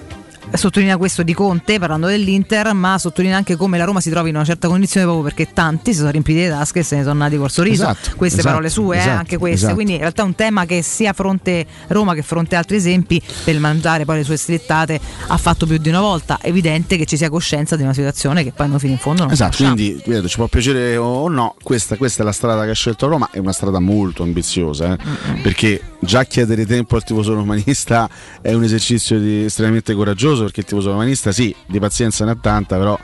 sottolinea 0.53 0.97
questo 0.97 1.23
di 1.23 1.33
Conte 1.33 1.79
parlando 1.79 2.07
dell'Inter, 2.07 2.73
ma 2.73 2.97
sottolinea 2.97 3.37
anche 3.37 3.55
come 3.55 3.77
la 3.77 3.83
Roma 3.83 4.01
si 4.01 4.09
trovi 4.09 4.29
in 4.29 4.35
una 4.35 4.45
certa 4.45 4.67
condizione 4.67 5.05
proprio 5.05 5.25
perché 5.25 5.53
tanti 5.53 5.91
si 5.91 5.99
sono 5.99 6.11
riempiti 6.11 6.39
le 6.39 6.49
tasche 6.49 6.79
e 6.79 6.83
se 6.83 6.97
ne 6.97 7.03
sono 7.03 7.19
nati 7.19 7.37
col 7.37 7.49
sorriso. 7.49 7.83
Esatto, 7.83 8.11
queste 8.15 8.39
esatto, 8.39 8.53
parole 8.53 8.69
sue, 8.69 8.95
eh, 8.95 8.99
esatto, 8.99 9.17
anche 9.17 9.37
queste. 9.37 9.57
esatto. 9.57 9.75
Quindi 9.75 9.93
in 9.93 9.99
realtà 9.99 10.23
è 10.23 10.25
un 10.25 10.35
tema 10.35 10.65
che 10.65 10.81
sia 10.81 11.13
fronte 11.13 11.65
Roma 11.87 12.13
che 12.13 12.21
fronte 12.21 12.55
altri 12.55 12.77
esempi 12.77 13.21
per 13.43 13.59
mangiare 13.59 14.05
poi 14.05 14.17
le 14.17 14.23
sue 14.23 14.37
strittate 14.37 14.99
ha 15.27 15.37
fatto 15.37 15.65
più 15.65 15.77
di 15.77 15.89
una 15.89 16.01
volta. 16.01 16.37
È 16.41 16.47
evidente 16.47 16.97
che 16.97 17.05
ci 17.05 17.17
sia 17.17 17.29
coscienza 17.29 17.75
di 17.75 17.83
una 17.83 17.93
situazione 17.93 18.43
che 18.43 18.51
poi 18.51 18.67
noi 18.67 18.79
fino 18.79 18.93
in 18.93 18.99
fondo 18.99 19.23
non 19.23 19.31
Esatto, 19.31 19.57
quindi 19.57 19.93
ripeto, 20.03 20.27
ci 20.27 20.37
può 20.37 20.47
piacere 20.47 20.97
o 20.97 21.27
no, 21.27 21.55
questa, 21.61 21.95
questa 21.95 22.23
è 22.23 22.25
la 22.25 22.31
strada 22.31 22.63
che 22.63 22.71
ha 22.71 22.75
scelto 22.75 23.07
Roma, 23.07 23.29
è 23.31 23.37
una 23.37 23.53
strada 23.53 23.79
molto 23.79 24.23
ambiziosa, 24.23 24.93
eh, 24.93 25.41
perché 25.41 25.81
già 26.01 26.25
chiedere 26.25 26.65
tempo 26.65 26.95
al 26.95 27.03
tifoso 27.03 27.33
romanista 27.33 28.09
è 28.41 28.53
un 28.53 28.63
esercizio 28.63 29.19
di- 29.19 29.45
estremamente 29.45 29.93
coraggioso, 29.93 30.43
perché 30.43 30.61
il 30.61 30.65
tifoso 30.65 30.91
romanista 30.91 31.31
sì, 31.31 31.55
di 31.65 31.79
pazienza 31.79 32.25
ne 32.25 32.31
ha 32.31 32.37
tanta, 32.39 32.77
però 32.77 32.99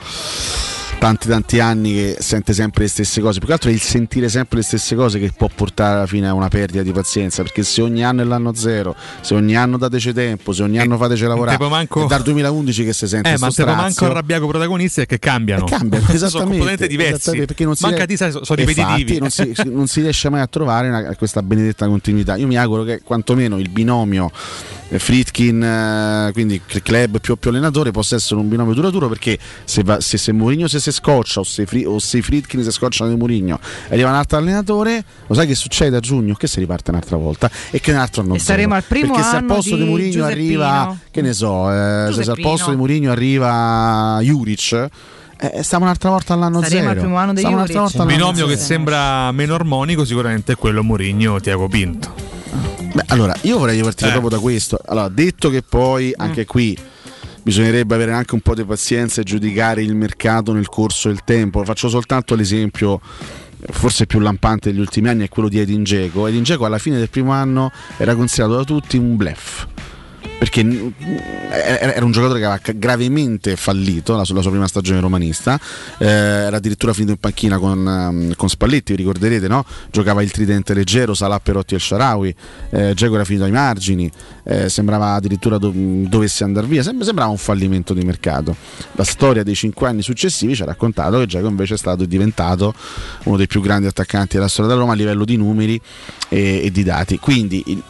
tanti 0.99 1.27
tanti 1.27 1.59
anni 1.59 1.93
che 1.93 2.17
sente 2.19 2.53
sempre 2.53 2.83
le 2.83 2.89
stesse 2.89 3.21
cose, 3.21 3.37
più 3.39 3.47
che 3.47 3.53
altro 3.53 3.69
è 3.69 3.73
il 3.73 3.79
sentire 3.81 4.29
sempre 4.29 4.57
le 4.57 4.63
stesse 4.63 4.95
cose 4.95 5.19
che 5.19 5.31
può 5.35 5.49
portare 5.53 5.97
alla 5.97 6.07
fine 6.07 6.27
a 6.27 6.33
una 6.33 6.47
perdita 6.47 6.83
di 6.83 6.91
pazienza, 6.91 7.43
perché 7.43 7.63
se 7.63 7.81
ogni 7.81 8.03
anno 8.03 8.21
è 8.21 8.25
l'anno 8.25 8.53
zero, 8.53 8.95
se 9.21 9.33
ogni 9.35 9.55
anno 9.55 9.77
dateci 9.77 10.11
tempo, 10.13 10.51
se 10.53 10.63
ogni 10.63 10.79
anno 10.79 10.97
fateci 10.97 11.23
lavorare, 11.23 11.57
manco- 11.69 12.03
è 12.03 12.07
dal 12.07 12.23
2011 12.23 12.83
che 12.83 12.93
si 12.93 13.07
sente 13.07 13.29
Eh, 13.29 13.37
ma 13.37 13.51
se 13.51 13.63
manco 13.65 14.05
i 14.07 14.47
protagonisti 14.47 15.01
è 15.01 15.05
che 15.05 15.19
cambiano. 15.19 15.65
Eh, 15.65 15.69
cambiano, 15.69 16.03
sono 16.05 16.15
esattamente, 16.15 16.47
completamente 16.57 16.87
diversi. 16.87 17.13
esattamente, 17.13 17.45
perché 17.47 17.63
non 17.65 17.75
si 17.75 17.83
Manca 17.85 18.05
di 18.05 18.17
sai, 18.17 18.31
sono 18.31 18.43
sono 18.43 18.59
Infatti, 18.61 18.81
ripetitivi. 18.83 19.19
non 19.19 19.29
si, 19.29 19.53
non 19.65 19.87
si 19.87 20.01
riesce 20.01 20.29
mai 20.29 20.41
a 20.41 20.47
trovare 20.47 20.89
una- 20.89 21.15
questa 21.15 21.41
benedetta 21.41 21.87
continuità. 21.87 22.35
Io 22.35 22.47
mi 22.47 22.57
auguro 22.57 22.83
che 22.83 23.01
quantomeno 23.03 23.57
il 23.59 23.69
binomio 23.69 24.31
eh, 24.31 24.76
Fritkin, 24.89 25.61
eh, 25.61 26.29
quindi 26.31 26.61
cl- 26.65 26.81
club 26.81 27.19
più, 27.19 27.35
più 27.35 27.49
allenatore, 27.49 27.91
possa 27.91 28.15
essere 28.15 28.39
un 28.39 28.47
binomio 28.47 28.73
duraturo 28.73 29.07
perché 29.09 29.37
se, 29.65 29.83
va, 29.83 29.99
se, 29.99 30.17
se 30.17 30.31
Mourinho 30.31 30.67
se 30.67 30.79
si 30.79 30.91
scoccia 30.91 31.41
o 31.41 31.43
se, 31.43 31.65
Fri- 31.65 31.85
o 31.85 31.99
se 31.99 32.17
i 32.19 32.21
Fritkin 32.21 32.63
si 32.63 32.71
scocciano 32.71 33.09
di 33.09 33.17
Mourinho 33.17 33.59
e 33.89 33.93
arriva 33.93 34.09
un 34.09 34.15
altro 34.15 34.37
allenatore, 34.37 35.03
lo 35.27 35.35
sai 35.35 35.45
che 35.47 35.55
succede 35.55 35.97
a 35.97 35.99
giugno? 35.99 36.35
Che 36.35 36.47
si 36.47 36.59
riparte 36.59 36.91
un'altra 36.91 37.17
volta 37.17 37.49
e 37.69 37.79
che 37.81 37.91
un 37.91 37.97
altro 37.97 38.21
anno 38.21 38.35
E 38.35 38.39
saremo 38.39 38.75
al 38.75 38.83
primo 38.83 39.13
perché 39.13 39.23
se 39.23 39.35
al 39.35 39.43
anno 39.43 39.53
posto 39.55 39.75
di, 39.75 39.83
di 39.83 39.89
Mourinho 39.89 40.23
arriva, 40.25 40.97
che 41.11 41.21
ne 41.21 41.33
so, 41.33 41.69
eh, 41.71 42.09
se- 42.13 42.23
se 42.23 42.31
al 42.31 42.39
posto 42.39 42.69
di 42.69 42.75
Mourinho 42.77 43.11
arriva 43.11 44.19
Juric 44.21 44.87
Eh, 45.39 45.61
stiamo 45.63 45.83
un'altra 45.83 46.09
volta 46.09 46.33
all'anno 46.33 46.61
Saremo 46.63 46.79
zero. 46.79 46.89
al 46.91 46.97
primo 46.97 47.17
anno 47.17 47.27
degli 47.33 47.39
Stiamo 47.39 47.55
un'altra 47.57 47.81
volta 47.81 48.01
Un 48.01 48.07
binomio 48.07 48.45
che 48.47 48.53
zero. 48.55 48.65
sembra 48.65 49.31
meno 49.31 49.53
armonico 49.53 50.03
sicuramente 50.05 50.53
è 50.53 50.55
quello 50.55 50.81
Mourinho-Tiago 50.83 51.67
Pinto. 51.67 52.26
Beh, 52.93 53.03
allora, 53.07 53.35
io 53.41 53.57
vorrei 53.57 53.81
partire 53.81 54.09
Eh. 54.09 54.11
proprio 54.11 54.29
da 54.31 54.39
questo. 54.39 54.79
Allora, 54.85 55.09
detto 55.09 55.49
che 55.49 55.61
poi 55.61 56.13
anche 56.15 56.45
qui 56.45 56.77
bisognerebbe 57.43 57.95
avere 57.95 58.11
anche 58.13 58.33
un 58.33 58.41
po' 58.41 58.55
di 58.55 58.63
pazienza 58.65 59.21
e 59.21 59.23
giudicare 59.23 59.81
il 59.81 59.95
mercato 59.95 60.51
nel 60.53 60.67
corso 60.67 61.07
del 61.07 61.23
tempo. 61.23 61.63
Faccio 61.63 61.89
soltanto 61.89 62.35
l'esempio 62.35 62.99
forse 63.71 64.05
più 64.05 64.19
lampante 64.19 64.69
degli 64.71 64.79
ultimi 64.79 65.09
anni 65.09 65.25
è 65.25 65.29
quello 65.29 65.49
di 65.49 65.59
Edin 65.59 65.83
Dzeko. 65.83 66.27
Edin 66.27 66.43
Dzeko 66.43 66.65
alla 66.65 66.77
fine 66.77 66.97
del 66.97 67.09
primo 67.09 67.31
anno 67.31 67.71
era 67.97 68.15
considerato 68.15 68.55
da 68.57 68.63
tutti 68.63 68.97
un 68.97 69.15
bluff. 69.15 69.65
Perché 70.37 70.61
era 71.49 72.05
un 72.05 72.11
giocatore 72.11 72.39
che 72.39 72.45
aveva 72.45 72.61
gravemente 72.75 73.55
fallito 73.55 74.15
la, 74.15 74.23
sulla 74.23 74.41
sua 74.41 74.51
prima 74.51 74.67
stagione 74.67 74.99
romanista, 74.99 75.59
eh, 75.97 76.05
era 76.05 76.57
addirittura 76.57 76.93
finito 76.93 77.13
in 77.13 77.17
panchina 77.17 77.57
con, 77.57 77.87
ehm, 77.87 78.35
con 78.35 78.47
Spalletti, 78.47 78.91
vi 78.91 78.99
ricorderete, 78.99 79.47
no? 79.47 79.65
giocava 79.89 80.21
il 80.21 80.31
tridente 80.31 80.75
leggero, 80.75 81.15
Salah, 81.15 81.39
Perotti 81.39 81.73
e 81.73 81.79
Sharawi, 81.79 82.35
eh, 82.69 82.93
Dzeko 82.93 83.15
era 83.15 83.23
finito 83.23 83.45
ai 83.45 83.51
margini, 83.51 84.11
eh, 84.43 84.69
sembrava 84.69 85.13
addirittura 85.13 85.57
do- 85.57 85.73
dovesse 85.73 86.43
andare 86.43 86.67
via, 86.67 86.83
Sem- 86.83 87.01
sembrava 87.01 87.31
un 87.31 87.37
fallimento 87.37 87.93
di 87.95 88.05
mercato. 88.05 88.55
La 88.91 89.03
storia 89.03 89.41
dei 89.41 89.55
cinque 89.55 89.87
anni 89.87 90.03
successivi 90.03 90.55
ci 90.55 90.61
ha 90.61 90.65
raccontato 90.65 91.17
che 91.17 91.25
Dzeko 91.25 91.47
invece 91.47 91.73
è 91.73 91.77
stato 91.77 92.05
diventato 92.05 92.75
uno 93.23 93.37
dei 93.37 93.47
più 93.47 93.59
grandi 93.61 93.87
attaccanti 93.87 94.35
della 94.35 94.47
storia 94.47 94.69
della 94.69 94.81
Roma 94.81 94.93
a 94.93 94.97
livello 94.97 95.25
di 95.25 95.35
numeri 95.35 95.81
e, 96.29 96.61
e 96.63 96.71
di 96.71 96.83
dati. 96.83 97.17
Quindi 97.17 97.63
il, 97.67 97.83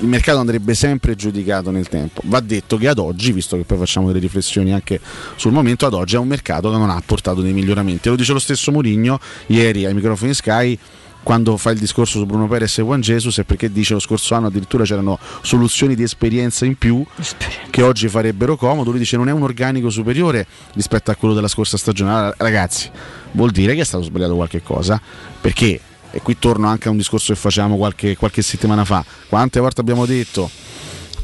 il 0.00 0.06
mercato 0.06 0.38
andrebbe 0.38 0.74
sempre 0.74 1.14
giudicato 1.14 1.70
nel 1.70 1.88
tempo. 1.88 2.20
Va 2.24 2.40
detto 2.40 2.76
che 2.76 2.88
ad 2.88 2.98
oggi, 2.98 3.32
visto 3.32 3.56
che 3.56 3.64
poi 3.64 3.78
facciamo 3.78 4.06
delle 4.08 4.20
riflessioni 4.20 4.72
anche 4.72 5.00
sul 5.36 5.52
momento, 5.52 5.86
ad 5.86 5.94
oggi 5.94 6.14
è 6.14 6.18
un 6.18 6.28
mercato 6.28 6.70
che 6.70 6.76
non 6.76 6.90
ha 6.90 7.02
portato 7.04 7.40
dei 7.40 7.52
miglioramenti. 7.52 8.08
Lo 8.08 8.16
dice 8.16 8.32
lo 8.32 8.38
stesso 8.38 8.70
Mourinho 8.70 9.18
ieri 9.46 9.84
ai 9.84 9.94
microfoni 9.94 10.34
Sky 10.34 10.78
quando 11.22 11.56
fa 11.56 11.70
il 11.70 11.78
discorso 11.78 12.20
su 12.20 12.26
Bruno 12.26 12.46
Perez 12.46 12.78
e 12.78 12.82
Juan 12.82 13.00
Jesus 13.00 13.38
è 13.38 13.42
perché 13.42 13.70
dice 13.70 13.92
lo 13.92 13.98
scorso 13.98 14.34
anno 14.34 14.46
addirittura 14.46 14.84
c'erano 14.84 15.18
soluzioni 15.42 15.94
di 15.94 16.02
esperienza 16.02 16.64
in 16.64 16.76
più 16.76 17.04
che 17.68 17.82
oggi 17.82 18.08
farebbero 18.08 18.56
comodo. 18.56 18.90
Lui 18.90 19.00
dice 19.00 19.16
non 19.16 19.28
è 19.28 19.32
un 19.32 19.42
organico 19.42 19.90
superiore 19.90 20.46
rispetto 20.74 21.10
a 21.10 21.16
quello 21.16 21.34
della 21.34 21.48
scorsa 21.48 21.76
stagione. 21.76 22.32
Ragazzi, 22.36 22.88
vuol 23.32 23.50
dire 23.50 23.74
che 23.74 23.82
è 23.82 23.84
stato 23.84 24.04
sbagliato 24.04 24.36
qualche 24.36 24.62
cosa 24.62 25.00
perché 25.40 25.80
e 26.10 26.20
qui 26.20 26.38
torno 26.38 26.68
anche 26.68 26.88
a 26.88 26.90
un 26.90 26.96
discorso 26.96 27.32
che 27.32 27.38
facevamo 27.38 27.76
qualche, 27.76 28.16
qualche 28.16 28.42
settimana 28.42 28.84
fa. 28.84 29.04
Quante 29.28 29.60
volte 29.60 29.80
abbiamo 29.80 30.06
detto, 30.06 30.50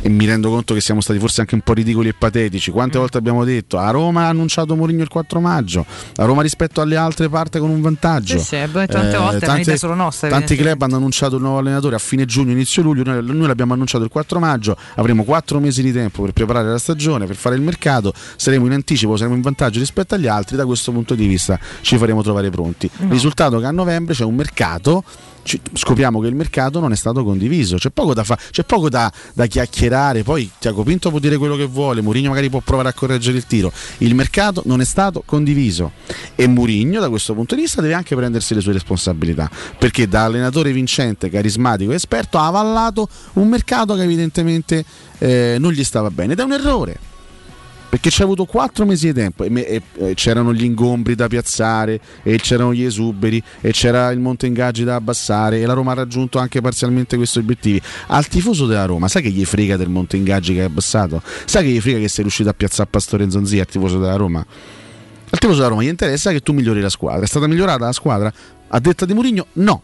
e 0.04 0.10
mi 0.10 0.26
rendo 0.26 0.50
conto 0.50 0.74
che 0.74 0.82
siamo 0.82 1.00
stati 1.00 1.18
forse 1.18 1.40
anche 1.40 1.54
un 1.54 1.62
po' 1.62 1.72
ridicoli 1.72 2.08
e 2.08 2.12
patetici, 2.12 2.70
quante 2.70 2.98
volte 2.98 3.16
abbiamo 3.16 3.42
detto 3.42 3.78
a 3.78 3.88
Roma 3.88 4.26
ha 4.26 4.28
annunciato 4.28 4.76
Mourinho 4.76 5.00
il 5.00 5.08
4 5.08 5.40
maggio, 5.40 5.86
a 6.16 6.24
Roma 6.26 6.42
rispetto 6.42 6.82
alle 6.82 6.96
altre 6.96 7.30
parte 7.30 7.58
con 7.58 7.70
un 7.70 7.80
vantaggio. 7.80 8.38
Sì, 8.38 8.44
sì, 8.44 8.56
beh, 8.70 8.86
tante 8.86 9.16
volte 9.16 9.46
è 9.46 9.48
un'idea 9.48 9.76
solo 9.78 9.94
nostra, 9.94 10.28
Tanti 10.28 10.56
club 10.56 10.82
hanno 10.82 10.96
annunciato 10.96 11.36
il 11.36 11.40
nuovo 11.40 11.56
allenatore 11.56 11.94
a 11.96 11.98
fine 11.98 12.26
giugno, 12.26 12.52
inizio 12.52 12.82
luglio, 12.82 13.02
noi, 13.02 13.24
noi 13.24 13.46
l'abbiamo 13.46 13.72
annunciato 13.72 14.04
il 14.04 14.10
4 14.10 14.38
maggio, 14.38 14.76
avremo 14.96 15.24
4 15.24 15.58
mesi 15.58 15.82
di 15.82 15.90
tempo 15.90 16.20
per 16.22 16.32
preparare 16.32 16.68
la 16.68 16.78
stagione, 16.78 17.24
per 17.24 17.36
fare 17.36 17.54
il 17.54 17.62
mercato, 17.62 18.12
saremo 18.36 18.66
in 18.66 18.72
anticipo, 18.72 19.16
saremo 19.16 19.34
in 19.34 19.40
vantaggio 19.40 19.78
rispetto 19.78 20.14
agli 20.14 20.26
altri, 20.26 20.54
da 20.56 20.66
questo 20.66 20.92
punto 20.92 21.14
di 21.14 21.26
vista 21.26 21.58
ci 21.80 21.96
faremo 21.96 22.22
trovare 22.22 22.50
pronti. 22.50 22.90
No. 22.98 23.08
Risultato 23.10 23.58
che 23.58 23.64
a 23.64 23.70
novembre 23.70 24.12
c'è 24.12 24.24
un 24.24 24.34
mercato 24.34 25.02
scopriamo 25.72 26.20
che 26.20 26.26
il 26.28 26.34
mercato 26.34 26.80
non 26.80 26.92
è 26.92 26.96
stato 26.96 27.22
condiviso, 27.22 27.76
c'è 27.76 27.90
poco 27.90 28.14
da, 28.14 28.24
fa- 28.24 28.38
c'è 28.50 28.64
poco 28.64 28.88
da, 28.88 29.12
da 29.34 29.46
chiacchierare, 29.46 30.22
poi 30.22 30.50
Tiago 30.58 30.82
Pinto 30.82 31.10
può 31.10 31.18
dire 31.18 31.36
quello 31.36 31.56
che 31.56 31.66
vuole, 31.66 32.00
Mourinho 32.00 32.30
magari 32.30 32.48
può 32.48 32.60
provare 32.60 32.88
a 32.88 32.92
correggere 32.92 33.36
il 33.36 33.46
tiro, 33.46 33.72
il 33.98 34.14
mercato 34.14 34.62
non 34.66 34.80
è 34.80 34.84
stato 34.84 35.22
condiviso. 35.24 35.92
E 36.34 36.46
Mourinho 36.46 37.00
da 37.00 37.08
questo 37.08 37.34
punto 37.34 37.54
di 37.54 37.62
vista 37.62 37.80
deve 37.80 37.94
anche 37.94 38.16
prendersi 38.16 38.54
le 38.54 38.60
sue 38.60 38.72
responsabilità, 38.72 39.50
perché 39.78 40.08
da 40.08 40.24
allenatore 40.24 40.72
vincente, 40.72 41.28
carismatico 41.28 41.92
e 41.92 41.96
esperto 41.96 42.38
ha 42.38 42.46
avallato 42.46 43.08
un 43.34 43.48
mercato 43.48 43.94
che 43.94 44.02
evidentemente 44.02 44.84
eh, 45.18 45.56
non 45.58 45.72
gli 45.72 45.84
stava 45.84 46.10
bene 46.10 46.32
ed 46.32 46.40
è 46.40 46.42
un 46.42 46.52
errore 46.52 47.12
perché 47.94 48.10
ci 48.10 48.22
ha 48.22 48.24
avuto 48.24 48.44
4 48.44 48.84
mesi 48.86 49.06
di 49.06 49.12
tempo 49.12 49.44
e, 49.44 49.50
me- 49.50 49.64
e- 49.64 49.80
e 49.98 50.14
c'erano 50.14 50.52
gli 50.52 50.64
ingombri 50.64 51.14
da 51.14 51.28
piazzare 51.28 52.00
e 52.24 52.38
c'erano 52.38 52.74
gli 52.74 52.82
esuberi 52.82 53.40
e 53.60 53.70
c'era 53.70 54.10
il 54.10 54.18
monte 54.18 54.48
ingaggi 54.48 54.82
da 54.82 54.96
abbassare 54.96 55.60
e 55.60 55.64
la 55.66 55.74
Roma 55.74 55.92
ha 55.92 55.94
raggiunto 55.94 56.40
anche 56.40 56.60
parzialmente 56.60 57.14
questi 57.16 57.38
obiettivi. 57.38 57.80
Al 58.08 58.26
tifoso 58.26 58.66
della 58.66 58.84
Roma 58.84 59.06
sai 59.06 59.22
che 59.22 59.30
gli 59.30 59.44
frega 59.44 59.76
del 59.76 59.90
monte 59.90 60.16
ingaggi 60.16 60.54
che 60.54 60.58
hai 60.58 60.66
abbassato? 60.66 61.22
Sai 61.44 61.62
che 61.62 61.70
gli 61.70 61.80
frega 61.80 62.00
che 62.00 62.08
sei 62.08 62.24
riuscito 62.24 62.48
a 62.48 62.52
piazzare 62.52 62.88
Pastore 62.90 63.30
Zonzi 63.30 63.60
al 63.60 63.66
tifoso 63.66 64.00
della 64.00 64.16
Roma? 64.16 64.40
Al 64.40 65.38
tifoso 65.38 65.58
della 65.58 65.68
Roma 65.68 65.84
gli 65.84 65.86
interessa 65.86 66.32
che 66.32 66.40
tu 66.40 66.52
migliori 66.52 66.80
la 66.80 66.90
squadra. 66.90 67.22
È 67.22 67.28
stata 67.28 67.46
migliorata 67.46 67.84
la 67.84 67.92
squadra? 67.92 68.32
A 68.70 68.80
detta 68.80 69.06
di 69.06 69.14
Mourinho 69.14 69.46
no 69.52 69.82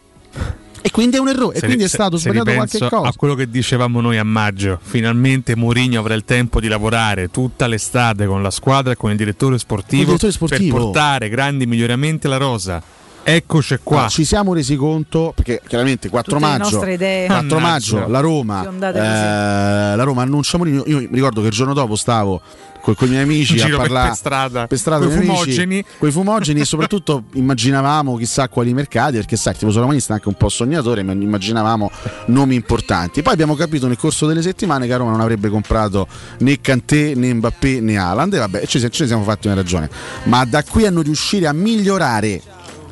e 0.81 0.89
quindi 0.91 1.17
è 1.17 1.19
un 1.19 1.27
errore 1.29 1.55
e 1.55 1.59
Se 1.59 1.65
quindi 1.65 1.83
ri- 1.83 1.89
è 1.89 1.93
stato 1.93 2.17
sbagliato 2.17 2.51
qualche 2.53 2.79
cosa 2.79 3.07
A 3.07 3.13
quello 3.15 3.35
che 3.35 3.49
dicevamo 3.49 4.01
noi 4.01 4.17
a 4.17 4.23
maggio, 4.23 4.79
finalmente 4.81 5.55
Mourinho 5.55 5.99
avrà 5.99 6.13
il 6.15 6.23
tempo 6.25 6.59
di 6.59 6.67
lavorare 6.67 7.29
tutta 7.29 7.67
l'estate 7.67 8.25
con 8.25 8.41
la 8.41 8.51
squadra 8.51 8.93
e 8.93 8.95
con 8.97 9.11
il 9.11 9.17
direttore 9.17 9.57
sportivo, 9.59 10.03
Con 10.03 10.13
il 10.13 10.19
direttore 10.19 10.31
sportivo. 10.31 10.75
per 10.75 10.83
portare 10.85 11.29
grandi 11.29 11.65
miglioramenti 11.65 12.27
alla 12.27 12.37
rosa. 12.37 12.81
Eccoci 13.23 13.79
qua. 13.83 14.05
Ah, 14.05 14.07
ci 14.07 14.25
siamo 14.25 14.53
resi 14.53 14.75
conto 14.75 15.31
perché 15.35 15.61
chiaramente 15.67 16.09
4 16.09 16.33
Tutte 16.33 16.45
maggio, 16.45 16.69
nostre 16.71 16.93
idee. 16.93 17.27
4 17.27 17.59
Mannaggia. 17.59 17.95
maggio 17.95 18.07
la 18.07 18.19
Roma, 18.19 18.63
eh, 18.63 19.95
la 19.95 20.03
Roma 20.03 20.23
annuncia 20.23 20.57
Mourinho. 20.57 20.83
Io 20.87 20.97
mi 20.97 21.09
ricordo 21.11 21.41
che 21.41 21.47
il 21.47 21.53
giorno 21.53 21.73
dopo 21.73 21.95
stavo 21.95 22.41
con, 22.81 22.95
i 23.01 23.07
miei 23.09 23.21
amici 23.21 23.59
a 23.61 23.75
parlare 23.75 24.07
per 24.07 24.17
strada, 24.17 24.67
per 24.67 24.77
strada 24.77 25.05
con 25.05 25.15
i 25.15 25.25
fumogeni. 25.25 25.85
amici, 25.99 26.11
fumogeni 26.11 26.59
e 26.61 26.65
soprattutto 26.65 27.25
immaginavamo 27.33 28.17
chissà 28.17 28.49
quali 28.49 28.73
mercati 28.73 29.17
perché 29.17 29.35
sai 29.37 29.53
il 29.53 29.59
tifoso 29.59 29.79
romanista 29.79 30.13
è 30.13 30.15
anche 30.15 30.27
un 30.27 30.35
po' 30.35 30.49
sognatore 30.49 31.03
ma 31.03 31.11
immaginavamo 31.13 31.91
nomi 32.27 32.55
importanti 32.55 33.21
poi 33.21 33.33
abbiamo 33.33 33.55
capito 33.55 33.87
nel 33.87 33.97
corso 33.97 34.25
delle 34.25 34.41
settimane 34.41 34.87
che 34.87 34.93
a 34.93 34.97
Roma 34.97 35.11
non 35.11 35.21
avrebbe 35.21 35.49
comprato 35.49 36.07
né 36.39 36.59
Kanté 36.59 37.13
né 37.15 37.33
Mbappé 37.33 37.79
né 37.81 37.97
Haaland 37.97 38.33
e 38.33 38.37
vabbè 38.39 38.65
ce, 38.65 38.79
ce 38.89 39.03
ne 39.03 39.07
siamo 39.07 39.23
fatti 39.23 39.47
una 39.47 39.55
ragione 39.55 39.89
ma 40.23 40.43
da 40.45 40.63
qui 40.63 40.85
a 40.85 40.89
non 40.89 41.03
riuscire 41.03 41.47
a 41.47 41.53
migliorare 41.53 42.41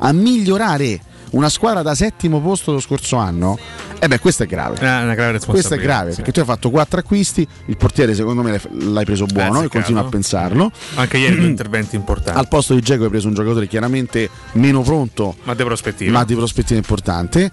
a 0.00 0.12
migliorare 0.12 1.00
una 1.32 1.48
squadra 1.48 1.82
da 1.82 1.94
settimo 1.94 2.40
posto 2.40 2.72
lo 2.72 2.80
scorso 2.80 3.14
anno, 3.16 3.56
eh 4.00 4.08
beh, 4.08 4.18
questo 4.18 4.42
è 4.42 4.46
grave. 4.46 4.78
Eh, 4.80 5.02
una 5.02 5.14
grave. 5.14 5.38
Questo 5.38 5.74
è 5.74 5.78
grave 5.78 6.10
sì. 6.10 6.16
perché 6.16 6.32
tu 6.32 6.40
hai 6.40 6.44
fatto 6.44 6.70
quattro 6.70 6.98
acquisti, 6.98 7.46
il 7.66 7.76
portiere 7.76 8.14
secondo 8.16 8.42
me 8.42 8.60
l'hai- 8.72 9.04
preso 9.04 9.26
buono 9.26 9.62
e 9.62 9.68
continuo 9.68 10.04
a 10.04 10.08
pensarlo. 10.08 10.72
Anche 10.96 11.18
ieri 11.18 11.36
due 11.36 11.46
interventi 11.48 11.94
importanti. 11.94 12.36
Al 12.36 12.48
posto 12.48 12.74
di 12.74 12.80
Dzeko 12.80 13.04
hai 13.04 13.10
preso 13.10 13.28
un 13.28 13.34
giocatore 13.34 13.68
chiaramente 13.68 14.28
meno 14.54 14.82
pronto, 14.82 15.36
ma 15.44 15.54
di 15.54 15.62
prospettiva. 15.62 16.10
ma 16.10 16.24
di 16.24 16.34
prospettiva 16.34 16.78
importante. 16.78 17.48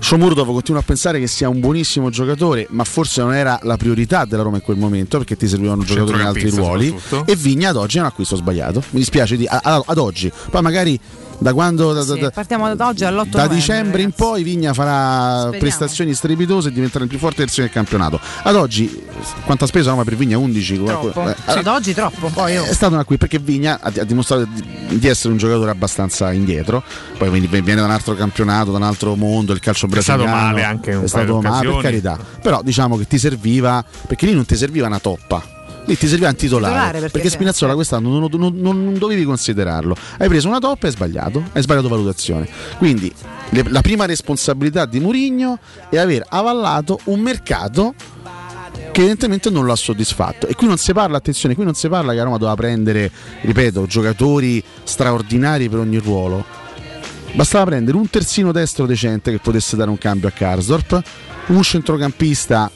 Shomurdov 0.00 0.48
continuo 0.52 0.80
a 0.82 0.84
pensare 0.84 1.18
che 1.18 1.26
sia 1.26 1.48
un 1.48 1.60
buonissimo 1.60 2.10
giocatore, 2.10 2.66
ma 2.70 2.84
forse 2.84 3.22
non 3.22 3.32
era 3.32 3.58
la 3.62 3.78
priorità 3.78 4.26
della 4.26 4.42
Roma 4.42 4.56
in 4.56 4.62
quel 4.62 4.76
momento 4.76 5.16
perché 5.16 5.34
ti 5.34 5.48
servivano 5.48 5.82
giocatori 5.82 6.20
in 6.20 6.26
altri 6.26 6.50
ruoli. 6.50 6.94
E 7.24 7.34
Vigna 7.36 7.70
ad 7.70 7.76
oggi 7.76 7.96
è 7.96 8.00
un 8.00 8.06
acquisto 8.06 8.36
sbagliato. 8.36 8.82
Mi 8.90 8.98
dispiace 8.98 9.38
di, 9.38 9.46
a- 9.46 9.60
a- 9.62 9.82
ad 9.86 9.96
oggi. 9.96 10.30
Poi 10.50 10.60
magari 10.60 11.00
da 11.38 11.52
quando 11.52 11.92
da, 11.92 12.02
Sì, 12.02 12.18
da- 12.18 12.30
partiamo 12.30 12.74
da 12.74 12.86
oggi 12.88 13.04
all'8 13.04 13.28
da 13.28 13.46
dicembre 13.46 14.02
in 14.02 14.10
ragazzi. 14.10 14.22
poi 14.22 14.42
Vigna 14.42 14.72
farà 14.72 15.38
Speriamo. 15.40 15.58
prestazioni 15.58 16.14
strepitose 16.14 16.68
e 16.68 16.72
diventerà 16.72 17.04
il 17.04 17.10
più 17.10 17.18
forte 17.18 17.38
versione 17.42 17.68
del 17.68 17.76
campionato. 17.76 18.20
Ad 18.42 18.54
oggi 18.56 19.02
quanto 19.44 19.64
ha 19.64 19.66
speso 19.66 19.90
Roma 19.90 20.04
per 20.04 20.16
Vigna? 20.16 20.38
11? 20.38 20.82
Troppo. 20.84 21.28
Eh, 21.28 21.34
Ad 21.46 21.66
oggi 21.66 21.92
troppo. 21.94 22.28
Poi 22.28 22.56
oh. 22.56 22.64
è 22.64 22.72
stato 22.72 22.94
una 22.94 23.04
qui 23.04 23.16
perché 23.18 23.38
Vigna 23.38 23.78
ha, 23.80 23.92
ha 23.94 24.04
dimostrato 24.04 24.44
di, 24.52 24.98
di 24.98 25.06
essere 25.08 25.32
un 25.32 25.38
giocatore 25.38 25.70
abbastanza 25.70 26.32
indietro. 26.32 26.82
Poi 27.18 27.28
quindi 27.28 27.46
viene 27.48 27.76
da 27.80 27.84
un 27.84 27.90
altro 27.90 28.14
campionato, 28.14 28.70
da 28.70 28.76
un 28.78 28.82
altro 28.84 29.14
mondo, 29.16 29.52
il 29.52 29.60
calcio 29.60 29.86
È 29.86 30.00
stato 30.00 30.22
brasiliano. 30.22 30.46
male 30.52 30.64
anche 30.64 30.90
in 30.90 30.96
un 30.98 31.04
È 31.04 31.08
stato 31.08 31.40
male, 31.40 31.68
per 31.70 31.80
carità. 31.80 32.18
Però 32.40 32.62
diciamo 32.62 32.96
che 32.96 33.06
ti 33.06 33.18
serviva 33.18 33.84
perché 34.06 34.26
lì 34.26 34.34
non 34.34 34.44
ti 34.46 34.56
serviva 34.56 34.86
una 34.86 34.98
toppa. 34.98 35.42
Lì 35.86 35.98
ti 35.98 36.06
serviva 36.08 36.28
un 36.28 36.34
titolare, 36.36 36.72
Titolare, 36.72 36.98
perché 37.00 37.10
perché, 37.12 37.28
Spinazzola 37.30 37.74
quest'anno 37.74 38.18
non, 38.18 38.28
non- 38.32 38.54
non- 38.56 38.94
dovevi 38.98 39.24
considerarlo. 39.24 39.94
Hai 40.18 40.28
preso 40.28 40.48
una 40.48 40.58
toppa 40.58 40.86
e 40.86 40.88
hai 40.88 40.94
sbagliato, 40.94 41.42
hai 41.52 41.62
sbagliato 41.62 41.88
valutazione. 41.88 42.48
Quindi 42.78 43.12
le- 43.50 43.64
la 43.68 43.82
prima 43.82 44.06
responsabilità 44.06 44.86
di 44.86 44.98
Mourinho 45.00 45.58
è 45.90 45.98
aver 45.98 46.24
avallato 46.28 46.98
un 47.04 47.20
mercato 47.20 47.94
che 48.92 49.00
evidentemente 49.00 49.50
non 49.50 49.66
l'ha 49.66 49.76
soddisfatto. 49.76 50.46
E 50.46 50.54
qui 50.54 50.66
non 50.66 50.78
si 50.78 50.92
parla, 50.94 51.18
attenzione, 51.18 51.54
qui 51.54 51.64
non 51.64 51.74
si 51.74 51.88
parla 51.88 52.12
che 52.14 52.22
Roma 52.22 52.38
doveva 52.38 52.56
prendere, 52.56 53.10
ripeto, 53.42 53.86
giocatori 53.86 54.62
straordinari 54.84 55.68
per 55.68 55.80
ogni 55.80 55.98
ruolo. 55.98 56.44
Bastava 57.34 57.64
prendere 57.66 57.96
un 57.96 58.08
terzino 58.08 58.52
destro 58.52 58.86
decente 58.86 59.32
che 59.32 59.38
potesse 59.38 59.76
dare 59.76 59.90
un 59.90 59.98
cambio 59.98 60.28
a 60.28 60.30
Karsdorp, 60.30 61.02
un 61.48 61.62
centrocampista. 61.62 62.70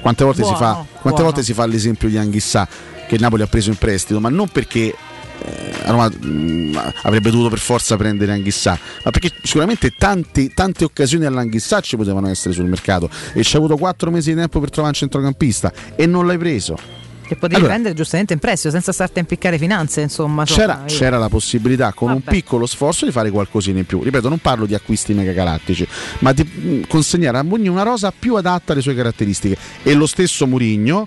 Quante 0.00 0.24
volte, 0.24 0.42
si, 0.42 0.50
Buono, 0.50 0.58
fa, 0.58 1.00
quante 1.00 1.22
volte 1.22 1.42
si 1.42 1.52
fa 1.52 1.66
l'esempio 1.66 2.08
di 2.08 2.16
Anghissà 2.16 2.68
che 3.06 3.14
il 3.14 3.20
Napoli 3.20 3.42
ha 3.42 3.46
preso 3.46 3.70
in 3.70 3.76
prestito, 3.76 4.20
ma 4.20 4.28
non 4.28 4.48
perché 4.48 4.94
eh, 5.40 5.72
Roma 5.86 6.08
mh, 6.08 6.92
avrebbe 7.02 7.30
dovuto 7.30 7.48
per 7.48 7.58
forza 7.58 7.96
prendere 7.96 8.32
Anghissà, 8.32 8.78
ma 9.04 9.10
perché 9.10 9.32
sicuramente 9.42 9.94
tante, 9.96 10.50
tante 10.50 10.84
occasioni 10.84 11.24
all'Anghissà 11.24 11.80
ci 11.80 11.96
potevano 11.96 12.28
essere 12.28 12.54
sul 12.54 12.66
mercato 12.66 13.08
e 13.32 13.42
ci 13.42 13.56
ha 13.56 13.58
avuto 13.58 13.76
4 13.76 14.10
mesi 14.10 14.30
di 14.30 14.36
tempo 14.36 14.60
per 14.60 14.70
trovare 14.70 14.94
un 14.94 14.98
centrocampista 14.98 15.72
e 15.94 16.06
non 16.06 16.26
l'hai 16.26 16.38
preso. 16.38 16.97
Che 17.28 17.34
potevi 17.34 17.56
Allora- 17.56 17.72
prendere 17.72 17.94
giustamente 17.94 18.32
in 18.32 18.38
prestito 18.38 18.70
senza 18.70 18.90
starti 18.90 19.18
a 19.18 19.20
impiccare 19.20 19.58
finanze, 19.58 20.00
insomma. 20.00 20.44
C'era, 20.46 20.84
c'era 20.86 21.18
la 21.18 21.28
possibilità 21.28 21.92
con 21.92 22.08
un 22.08 22.22
Vabbè. 22.24 22.30
piccolo 22.30 22.64
sforzo 22.64 23.04
di 23.04 23.12
fare 23.12 23.30
qualcosina 23.30 23.78
in 23.80 23.84
più. 23.84 24.02
Ripeto, 24.02 24.30
non 24.30 24.38
parlo 24.38 24.64
di 24.64 24.72
acquisti 24.74 25.12
megagalattici, 25.12 25.86
ma 26.20 26.32
di 26.32 26.86
consegnare 26.88 27.36
a 27.36 27.42
Mourinho 27.42 27.70
una 27.70 27.82
rosa 27.82 28.10
più 28.18 28.34
adatta 28.36 28.72
alle 28.72 28.80
sue 28.80 28.94
caratteristiche. 28.94 29.58
E 29.82 29.92
lo 29.92 30.06
stesso 30.06 30.46
Mourinho 30.46 31.06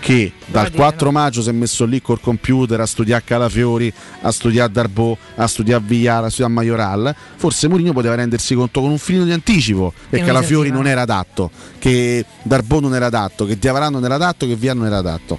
che 0.00 0.32
dal 0.46 0.70
4 0.72 1.10
maggio 1.10 1.42
si 1.42 1.48
è 1.48 1.52
messo 1.52 1.84
lì 1.84 2.00
col 2.00 2.20
computer 2.20 2.80
a 2.80 2.86
studiare 2.86 3.22
Calafiori, 3.24 3.92
a 4.20 4.30
studiare 4.30 4.70
Darbo, 4.70 5.16
a 5.36 5.46
studiare 5.46 5.82
Villara, 5.84 6.26
a 6.26 6.30
studiare 6.30 6.52
Majoral, 6.52 7.14
forse 7.36 7.68
Mourinho 7.68 7.92
poteva 7.92 8.14
rendersi 8.14 8.54
conto 8.54 8.80
con 8.80 8.90
un 8.90 8.98
filino 8.98 9.24
di 9.24 9.32
anticipo 9.32 9.92
che 10.08 10.18
non 10.18 10.26
Calafiori 10.26 10.70
non 10.70 10.86
era 10.86 11.02
adatto, 11.02 11.50
che 11.78 12.24
Darbo 12.42 12.80
non 12.80 12.94
era 12.94 13.06
adatto, 13.06 13.46
che 13.46 13.58
Diavarà 13.58 13.88
non 13.88 14.04
era 14.04 14.14
adatto, 14.14 14.46
che 14.46 14.54
Via 14.56 14.74
non 14.74 14.86
era 14.86 14.98
adatto. 14.98 15.38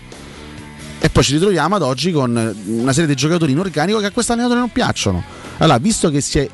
E 1.00 1.10
poi 1.10 1.24
ci 1.24 1.34
ritroviamo 1.34 1.76
ad 1.76 1.84
oggi 1.84 2.12
con 2.12 2.56
una 2.66 2.92
serie 2.92 3.08
di 3.08 3.16
giocatori 3.16 3.52
in 3.52 3.60
organico 3.60 4.00
che 4.00 4.08
a 4.08 4.12
questo 4.12 4.34
allenatore 4.34 4.60
non 4.60 4.72
piacciono. 4.72 5.24
Allora, 5.58 5.78
visto 5.78 6.10
che 6.10 6.22
si 6.22 6.40
è- 6.40 6.50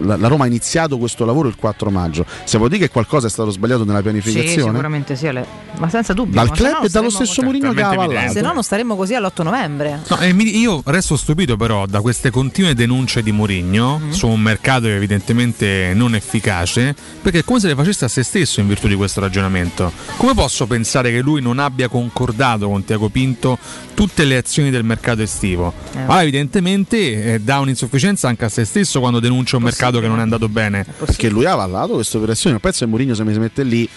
la, 0.00 0.16
la 0.16 0.28
Roma 0.28 0.44
ha 0.44 0.46
iniziato 0.46 0.98
questo 0.98 1.24
lavoro 1.24 1.48
il 1.48 1.56
4 1.56 1.90
maggio, 1.90 2.24
se 2.44 2.56
vuol 2.58 2.70
dire 2.70 2.86
che 2.86 2.90
qualcosa 2.92 3.26
è 3.26 3.30
stato 3.30 3.50
sbagliato 3.50 3.84
nella 3.84 3.98
Sì, 3.98 4.02
pianificazione? 4.04 4.70
sicuramente 4.70 5.16
sì, 5.16 5.26
Ale. 5.26 5.46
ma 5.78 5.88
senza 5.88 6.12
dubbio. 6.12 6.34
Dal 6.34 6.50
club 6.50 6.84
e 6.84 6.88
dallo 6.88 7.10
stesso 7.10 7.42
Mourinho 7.42 7.72
che 7.72 7.82
ha. 7.82 8.28
Se 8.30 8.40
no 8.40 8.52
non 8.52 8.62
staremmo 8.62 8.96
così 8.96 9.14
all'8 9.14 9.42
novembre. 9.42 10.00
No, 10.08 10.18
e 10.18 10.32
mi- 10.32 10.56
io 10.58 10.82
resto 10.84 11.16
stupito 11.16 11.56
però 11.56 11.86
da 11.86 12.00
queste 12.00 12.30
continue 12.30 12.74
denunce 12.74 13.22
di 13.22 13.32
Mourinho 13.32 13.98
Mm. 13.98 14.10
su 14.10 14.26
un 14.28 14.40
mercato 14.40 14.86
evidentemente 14.86 15.92
non 15.94 16.14
efficace, 16.14 16.94
perché 17.22 17.40
è 17.40 17.44
come 17.44 17.60
se 17.60 17.68
le 17.68 17.74
facesse 17.74 18.04
a 18.04 18.08
se 18.08 18.22
stesso 18.22 18.60
in 18.60 18.68
virtù 18.68 18.88
di 18.88 18.94
questo 18.94 19.20
ragionamento. 19.20 19.92
Come 20.16 20.34
posso 20.34 20.66
pensare 20.66 21.10
che 21.10 21.20
lui 21.20 21.40
non 21.40 21.58
abbia 21.58 21.88
concordato 21.88 22.68
con 22.68 22.84
Tiago 22.84 23.08
Pinto 23.08 23.58
tutte 23.94 24.24
le 24.24 24.36
azioni 24.36 24.70
del 24.70 24.84
mercato 24.84 25.22
estivo? 25.22 25.72
Eh. 25.94 26.04
Ma 26.04 26.20
evidentemente 26.22 27.34
eh, 27.34 27.40
dà 27.40 27.58
un'insufficienza 27.60 28.28
anche 28.28 28.44
a 28.44 28.48
se 28.48 28.64
stesso 28.64 29.00
quando 29.00 29.20
denuncia 29.20 29.56
un 29.56 29.62
mercato 29.66 30.00
che 30.00 30.08
non 30.08 30.18
è 30.18 30.22
andato 30.22 30.48
bene. 30.48 30.86
Perché 30.98 31.28
lui 31.28 31.44
ha 31.44 31.52
avallato 31.52 31.94
queste 31.94 32.16
operazioni. 32.16 32.52
Non 32.52 32.60
penso 32.60 32.84
che 32.84 32.90
Mourinho 32.90 33.14
se 33.14 33.24
mi 33.24 33.32
si 33.32 33.38
mette 33.38 33.62
lì 33.62 33.88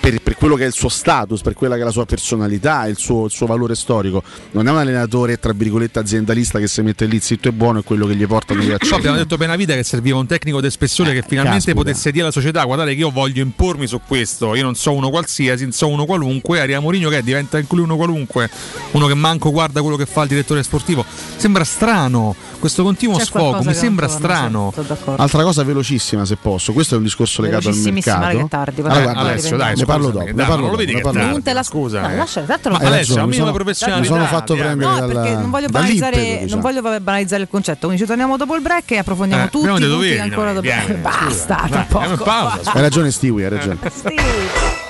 per, 0.00 0.20
per 0.20 0.36
quello 0.36 0.56
che 0.56 0.64
è 0.64 0.66
il 0.66 0.72
suo 0.72 0.88
status, 0.88 1.40
per 1.42 1.54
quella 1.54 1.76
che 1.76 1.82
è 1.82 1.84
la 1.84 1.90
sua 1.90 2.06
personalità, 2.06 2.86
il 2.86 2.96
suo, 2.96 3.26
il 3.26 3.30
suo 3.30 3.46
valore 3.46 3.74
storico. 3.74 4.22
Non 4.52 4.66
è 4.66 4.70
un 4.70 4.78
allenatore, 4.78 5.38
tra 5.38 5.52
virgolette, 5.52 5.98
aziendalista 5.98 6.58
che 6.58 6.66
si 6.66 6.82
mette 6.82 7.06
lì 7.06 7.20
zitto 7.20 7.48
e 7.48 7.52
buono 7.52 7.80
e 7.80 7.82
quello 7.82 8.06
che 8.06 8.14
gli 8.16 8.26
portano 8.26 8.60
gli 8.60 8.66
Poi 8.66 8.74
accetti. 8.74 8.94
abbiamo 8.94 9.16
detto 9.16 9.34
appena 9.34 9.56
vita 9.56 9.74
che 9.74 9.82
serviva 9.82 10.18
un 10.18 10.26
tecnico 10.26 10.60
di 10.60 10.70
spessore 10.70 11.12
che 11.12 11.22
finalmente 11.22 11.66
caspita. 11.66 11.76
potesse 11.76 12.10
dire 12.10 12.24
alla 12.24 12.32
società 12.32 12.64
guardate 12.64 12.94
che 12.94 13.00
io 13.00 13.10
voglio 13.10 13.42
impormi 13.42 13.86
su 13.86 14.00
questo, 14.06 14.54
io 14.54 14.62
non 14.62 14.74
so 14.74 14.92
uno 14.92 15.10
qualsiasi, 15.10 15.62
non 15.62 15.72
so 15.72 15.88
uno 15.88 16.04
qualunque, 16.04 16.60
arriva 16.60 16.80
Mourinho 16.80 17.08
che 17.08 17.22
diventa 17.22 17.56
anche 17.58 17.74
lui 17.74 17.84
uno 17.84 17.96
qualunque, 17.96 18.50
uno 18.92 19.06
che 19.06 19.14
manco 19.14 19.50
guarda 19.50 19.80
quello 19.80 19.96
che 19.96 20.06
fa 20.06 20.22
il 20.22 20.28
direttore 20.28 20.62
sportivo. 20.62 21.04
Sembra 21.36 21.64
strano, 21.64 22.34
questo 22.58 22.82
continuo 22.82 23.16
C'è 23.16 23.24
sfogo, 23.24 23.62
mi 23.62 23.74
sembra 23.74 24.08
strano. 24.08 24.72
Altra 25.16 25.42
cosa 25.42 25.62
velocissima, 25.64 26.24
se 26.24 26.36
posso. 26.36 26.72
Questo 26.72 26.94
è 26.94 26.98
un 26.98 27.04
discorso 27.04 27.42
legato 27.42 27.68
al 27.68 27.76
mercato. 27.76 28.46
tardi, 28.48 28.80
Allora, 28.82 29.12
Alessio, 29.14 29.56
dai, 29.64 29.76
ne 29.76 29.84
parlo 29.84 30.10
dopo. 30.10 30.24
ne 30.24 30.32
parlo 30.32 30.56
non 30.62 30.70
lo 30.70 30.76
vedi 30.76 30.92
dopo, 30.92 31.12
dopo. 31.12 31.24
Non 31.24 31.42
te 31.42 31.52
la 31.52 31.62
Scusa, 31.62 32.00
No, 32.00 32.08
eh. 32.10 32.16
lascia, 32.16 32.40
tanto 32.42 32.68
non- 32.70 32.78
Alessio, 32.84 33.14
sono- 33.14 33.26
di 33.26 33.52
professionalità. 33.52 34.00
mi 34.14 34.18
sono 34.18 34.26
fatto 34.28 34.54
prendere 34.54 34.90
No, 34.90 35.00
dalla- 35.06 35.20
perché 35.20 35.34
non 35.36 35.50
voglio 35.50 35.68
banalizzare, 35.68 36.16
non 36.34 36.42
diciamo. 36.44 36.62
voglio 36.62 36.80
banalizzare 37.00 37.42
il 37.42 37.48
concetto. 37.50 37.86
Quindi 37.86 37.98
ci 37.98 38.06
torniamo 38.06 38.36
dopo 38.36 38.54
il 38.56 38.62
break 38.62 38.90
e 38.92 38.98
approfondiamo 38.98 39.44
Eh, 39.44 39.48
tutti 39.48 39.66
abbiamo 39.68 39.76
i 39.76 39.80
dei 39.80 39.88
punti 39.90 40.08
che 40.08 40.16
doveri, 40.16 40.30
ancora 40.30 40.60
vieni, 40.60 41.00
Basta, 41.02 41.66
tra 41.70 41.86
poco. 41.88 42.24
Hai 42.24 42.80
ragione, 42.80 43.10
Stewie, 43.10 43.44
hai 43.44 43.50
ragione. 43.50 44.89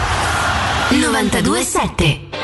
927 0.91 2.40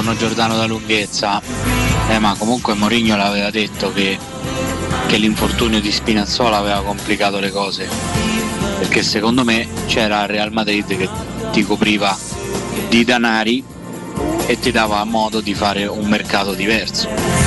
Buongiorno 0.00 0.28
Giordano 0.28 0.56
da 0.56 0.64
lunghezza. 0.64 1.42
Eh, 2.08 2.18
ma 2.18 2.34
comunque 2.38 2.72
Mourinho 2.72 3.16
l'aveva 3.16 3.50
detto 3.50 3.92
che, 3.92 4.18
che 5.06 5.18
l'infortunio 5.18 5.78
di 5.78 5.92
Spinazzola 5.92 6.56
aveva 6.56 6.80
complicato 6.80 7.38
le 7.38 7.50
cose. 7.50 7.86
Perché 8.78 9.02
secondo 9.02 9.44
me 9.44 9.68
c'era 9.84 10.22
il 10.22 10.28
Real 10.28 10.52
Madrid 10.52 10.96
che 10.96 11.06
ti 11.52 11.62
copriva 11.64 12.16
di 12.88 13.04
danari 13.04 13.62
e 14.46 14.58
ti 14.58 14.70
dava 14.70 15.04
modo 15.04 15.42
di 15.42 15.52
fare 15.52 15.84
un 15.84 16.06
mercato 16.06 16.54
diverso. 16.54 17.39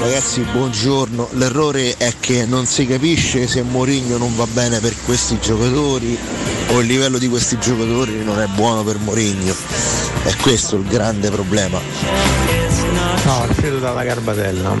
Ragazzi, 0.00 0.42
buongiorno. 0.42 1.30
L'errore 1.32 1.96
è 1.96 2.14
che 2.20 2.46
non 2.46 2.66
si 2.66 2.86
capisce 2.86 3.48
se 3.48 3.62
Mourinho 3.62 4.16
non 4.16 4.34
va 4.36 4.46
bene 4.46 4.78
per 4.78 4.94
questi 5.04 5.40
giocatori 5.40 6.16
o 6.68 6.80
il 6.80 6.86
livello 6.86 7.18
di 7.18 7.28
questi 7.28 7.58
giocatori 7.58 8.22
non 8.22 8.38
è 8.40 8.46
buono 8.46 8.84
per 8.84 8.98
Mourinho. 8.98 9.54
È 10.22 10.36
questo 10.36 10.76
il 10.76 10.84
grande 10.84 11.30
problema. 11.30 12.67
No, 13.24 13.42
Alfredo 13.42 13.78
dalla 13.78 14.04
Garbatella. 14.04 14.74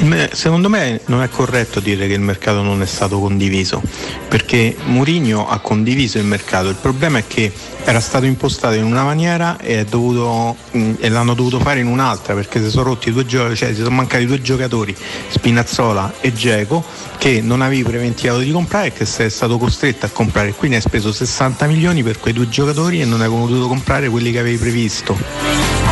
Eh, 0.00 0.30
Secondo 0.32 0.68
me 0.68 1.00
non 1.06 1.22
è 1.22 1.28
corretto 1.28 1.80
dire 1.80 2.06
che 2.06 2.14
il 2.14 2.20
mercato 2.20 2.62
non 2.62 2.82
è 2.82 2.86
stato 2.86 3.20
condiviso, 3.20 3.80
perché 4.28 4.76
Mourinho 4.86 5.48
ha 5.48 5.58
condiviso 5.60 6.18
il 6.18 6.24
mercato. 6.24 6.68
Il 6.68 6.76
problema 6.80 7.18
è 7.18 7.24
che 7.26 7.52
era 7.84 8.00
stato 8.00 8.24
impostato 8.24 8.74
in 8.74 8.84
una 8.84 9.04
maniera 9.04 9.58
e, 9.60 9.84
dovuto- 9.84 10.56
mh, 10.72 10.94
e 10.98 11.08
l'hanno 11.08 11.34
dovuto 11.34 11.60
fare 11.60 11.80
in 11.80 11.86
un'altra, 11.86 12.34
perché 12.34 12.60
si 12.62 12.70
sono 12.70 12.84
rotti 12.84 13.12
due 13.12 13.26
giocatori, 13.26 13.56
cioè 13.56 13.68
si 13.74 13.82
sono 13.82 13.94
mancati 13.94 14.26
due 14.26 14.40
giocatori, 14.42 14.94
Spinazzola 15.28 16.14
e 16.20 16.32
Geco, 16.32 16.82
che 17.18 17.40
non 17.42 17.60
avevi 17.62 17.84
preventivato 17.84 18.40
di 18.40 18.50
comprare 18.50 18.88
e 18.88 18.92
che 18.92 19.04
sei 19.04 19.30
stato 19.30 19.56
costretto 19.56 20.06
a 20.06 20.08
comprare. 20.08 20.52
Quindi 20.52 20.76
hai 20.76 20.82
speso 20.82 21.12
60 21.12 21.66
milioni 21.66 22.02
per 22.02 22.18
quei 22.18 22.32
due 22.32 22.48
giocatori 22.48 23.00
e 23.00 23.04
non 23.04 23.20
hai 23.20 23.28
potuto 23.28 23.68
comprare 23.68 24.08
quelli 24.08 24.32
che 24.32 24.38
avevi 24.40 24.56
previsto. 24.56 25.83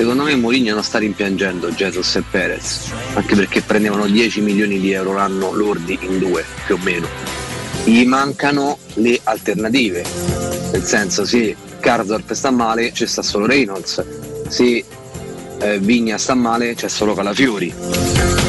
Secondo 0.00 0.22
me 0.22 0.34
Mourinho 0.34 0.72
non 0.72 0.82
sta 0.82 0.96
rimpiangendo 0.96 1.72
Jesus 1.72 2.16
e 2.16 2.22
Perez, 2.22 2.90
anche 3.12 3.36
perché 3.36 3.60
prendevano 3.60 4.06
10 4.06 4.40
milioni 4.40 4.80
di 4.80 4.92
euro 4.92 5.12
l'anno 5.12 5.52
lordi 5.52 5.98
in 6.00 6.18
due, 6.18 6.42
più 6.64 6.76
o 6.76 6.78
meno. 6.78 7.06
Gli 7.84 8.06
mancano 8.06 8.78
le 8.94 9.20
alternative, 9.24 10.02
nel 10.72 10.84
senso 10.84 11.26
se 11.26 11.54
Karsdorp 11.80 12.32
sta 12.32 12.50
male 12.50 12.92
c'è 12.92 13.04
sta 13.04 13.20
solo 13.20 13.44
Reynolds, 13.44 14.02
se 14.48 14.82
eh, 15.58 15.78
Vigna 15.80 16.16
sta 16.16 16.32
male 16.32 16.74
c'è 16.74 16.88
solo 16.88 17.12
Calafiori. 17.12 18.39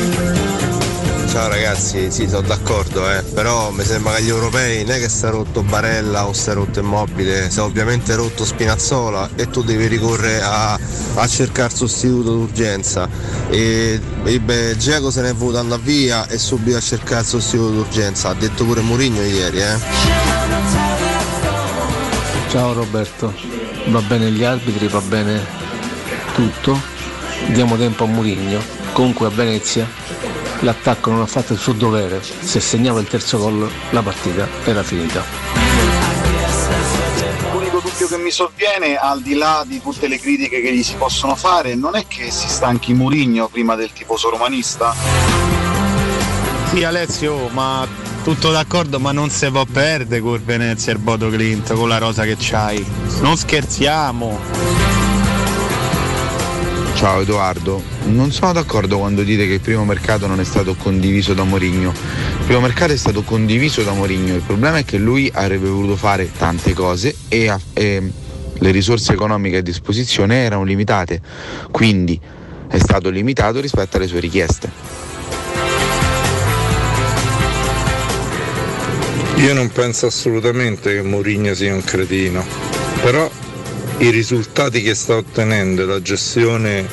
Ciao 1.31 1.47
ragazzi, 1.47 2.11
sì, 2.11 2.27
sono 2.27 2.45
d'accordo, 2.45 3.09
eh, 3.09 3.23
però 3.23 3.71
mi 3.71 3.85
sembra 3.85 4.15
che 4.15 4.23
gli 4.23 4.27
europei 4.27 4.83
non 4.83 4.95
è 4.95 4.99
che 4.99 5.07
si 5.07 5.25
è 5.25 5.29
rotto 5.29 5.63
Barella 5.63 6.27
o 6.27 6.33
si 6.33 6.49
è 6.49 6.53
rotto 6.53 6.81
Immobile, 6.81 7.49
si 7.49 7.59
è 7.59 7.61
ovviamente 7.61 8.15
rotto 8.15 8.43
Spinazzola 8.43 9.29
e 9.35 9.49
tu 9.49 9.63
devi 9.63 9.87
ricorrere 9.87 10.41
a, 10.41 10.77
a 11.15 11.27
cercare 11.29 11.73
sostituto 11.73 12.33
d'urgenza. 12.33 13.07
E, 13.49 13.97
e 14.25 14.39
beh, 14.41 14.75
Giacomo 14.75 15.09
se 15.09 15.21
ne 15.21 15.29
è 15.29 15.33
voluto 15.33 15.59
andare 15.59 15.81
via 15.81 16.27
e 16.27 16.37
subito 16.37 16.75
a 16.75 16.81
cercare 16.81 17.23
sostituto 17.23 17.69
d'urgenza, 17.69 18.27
ha 18.27 18.33
detto 18.33 18.65
pure 18.65 18.81
Mourinho 18.81 19.21
ieri, 19.21 19.61
eh. 19.61 19.79
Ciao 22.49 22.73
Roberto, 22.73 23.33
va 23.85 24.01
bene 24.01 24.29
gli 24.31 24.43
arbitri, 24.43 24.89
va 24.89 24.99
bene 24.99 25.41
tutto, 26.33 26.77
diamo 27.53 27.77
tempo 27.77 28.03
a 28.03 28.07
Murigno, 28.07 28.61
comunque 28.91 29.27
a 29.27 29.29
Venezia 29.29 29.87
l'attacco 30.61 31.11
non 31.11 31.21
ha 31.21 31.25
fatto 31.25 31.53
il 31.53 31.59
suo 31.59 31.73
dovere, 31.73 32.21
se 32.21 32.59
segnava 32.59 32.99
il 32.99 33.07
terzo 33.07 33.37
gol 33.37 33.69
la 33.89 34.01
partita 34.01 34.47
era 34.63 34.83
finita. 34.83 35.23
L'unico 37.51 37.79
dubbio 37.79 38.07
che 38.07 38.17
mi 38.17 38.31
sovviene, 38.31 38.95
al 38.95 39.21
di 39.21 39.35
là 39.35 39.63
di 39.67 39.81
tutte 39.81 40.07
le 40.07 40.19
critiche 40.19 40.61
che 40.61 40.73
gli 40.73 40.83
si 40.83 40.95
possono 40.95 41.35
fare, 41.35 41.75
non 41.75 41.95
è 41.95 42.05
che 42.07 42.31
si 42.31 42.47
stanchi 42.47 42.93
Murigno 42.93 43.47
prima 43.47 43.75
del 43.75 43.91
tifoso 43.91 44.29
romanista? 44.29 44.93
Sì 46.71 46.83
Alessio, 46.83 47.49
ma 47.49 47.85
tutto 48.23 48.51
d'accordo, 48.51 48.99
ma 48.99 49.11
non 49.11 49.29
si 49.29 49.49
può 49.49 49.65
perdere 49.65 50.21
con 50.21 50.41
Venezia 50.43 50.91
e 50.91 50.95
il 50.95 51.01
Bodo 51.01 51.29
Clint, 51.29 51.73
con 51.73 51.89
la 51.89 51.97
rosa 51.97 52.23
che 52.23 52.37
c'hai. 52.39 52.85
Non 53.19 53.35
scherziamo. 53.35 55.00
Ciao 57.01 57.21
Edoardo, 57.21 57.81
non 58.09 58.31
sono 58.31 58.53
d'accordo 58.53 58.99
quando 58.99 59.23
dite 59.23 59.47
che 59.47 59.53
il 59.53 59.59
primo 59.59 59.83
mercato 59.83 60.27
non 60.27 60.39
è 60.39 60.43
stato 60.43 60.75
condiviso 60.75 61.33
da 61.33 61.43
Mourinho. 61.43 61.89
Il 61.89 62.45
primo 62.45 62.59
mercato 62.59 62.91
è 62.91 62.95
stato 62.95 63.23
condiviso 63.23 63.81
da 63.81 63.91
Mourinho, 63.91 64.35
il 64.35 64.43
problema 64.43 64.77
è 64.77 64.85
che 64.85 64.99
lui 64.99 65.27
avrebbe 65.33 65.67
voluto 65.67 65.95
fare 65.95 66.29
tante 66.31 66.73
cose 66.73 67.15
e, 67.27 67.51
e 67.73 68.11
le 68.53 68.69
risorse 68.71 69.13
economiche 69.13 69.57
a 69.57 69.61
disposizione 69.61 70.43
erano 70.43 70.63
limitate, 70.63 71.19
quindi 71.71 72.19
è 72.67 72.77
stato 72.77 73.09
limitato 73.09 73.59
rispetto 73.59 73.97
alle 73.97 74.05
sue 74.05 74.19
richieste. 74.19 74.69
Io 79.37 79.53
non 79.55 79.71
penso 79.71 80.05
assolutamente 80.05 80.93
che 80.93 81.01
Mourinho 81.01 81.55
sia 81.55 81.73
un 81.73 81.83
cretino, 81.83 82.45
però 83.01 83.27
i 84.01 84.09
risultati 84.09 84.81
che 84.81 84.95
sta 84.95 85.15
ottenendo 85.15 85.85
la 85.85 86.01
gestione 86.01 86.87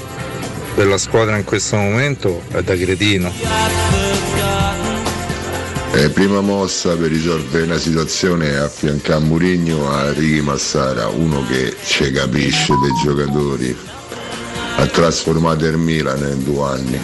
della 0.75 0.99
squadra 0.99 1.39
in 1.39 1.45
questo 1.45 1.77
momento 1.77 2.43
è 2.51 2.63
da 2.63 2.77
cretino. 2.77 3.33
Eh, 5.93 6.11
prima 6.11 6.43
mossa 6.43 6.95
per 6.97 7.09
risolvere 7.09 7.65
una 7.65 7.79
situazione 7.79 8.51
è 8.51 8.57
affiancare 8.57 9.23
a 9.23 9.25
Murigno 9.25 9.91
a 9.91 10.13
Righi 10.13 10.43
Massara, 10.43 11.09
uno 11.09 11.43
che 11.47 11.75
ci 11.83 12.11
capisce 12.13 12.75
dei 12.83 12.93
giocatori. 13.03 13.75
Ha 14.77 14.87
trasformato 14.87 15.65
il 15.65 15.79
Milan 15.79 16.19
in 16.19 16.45
due 16.45 16.69
anni. 16.69 17.01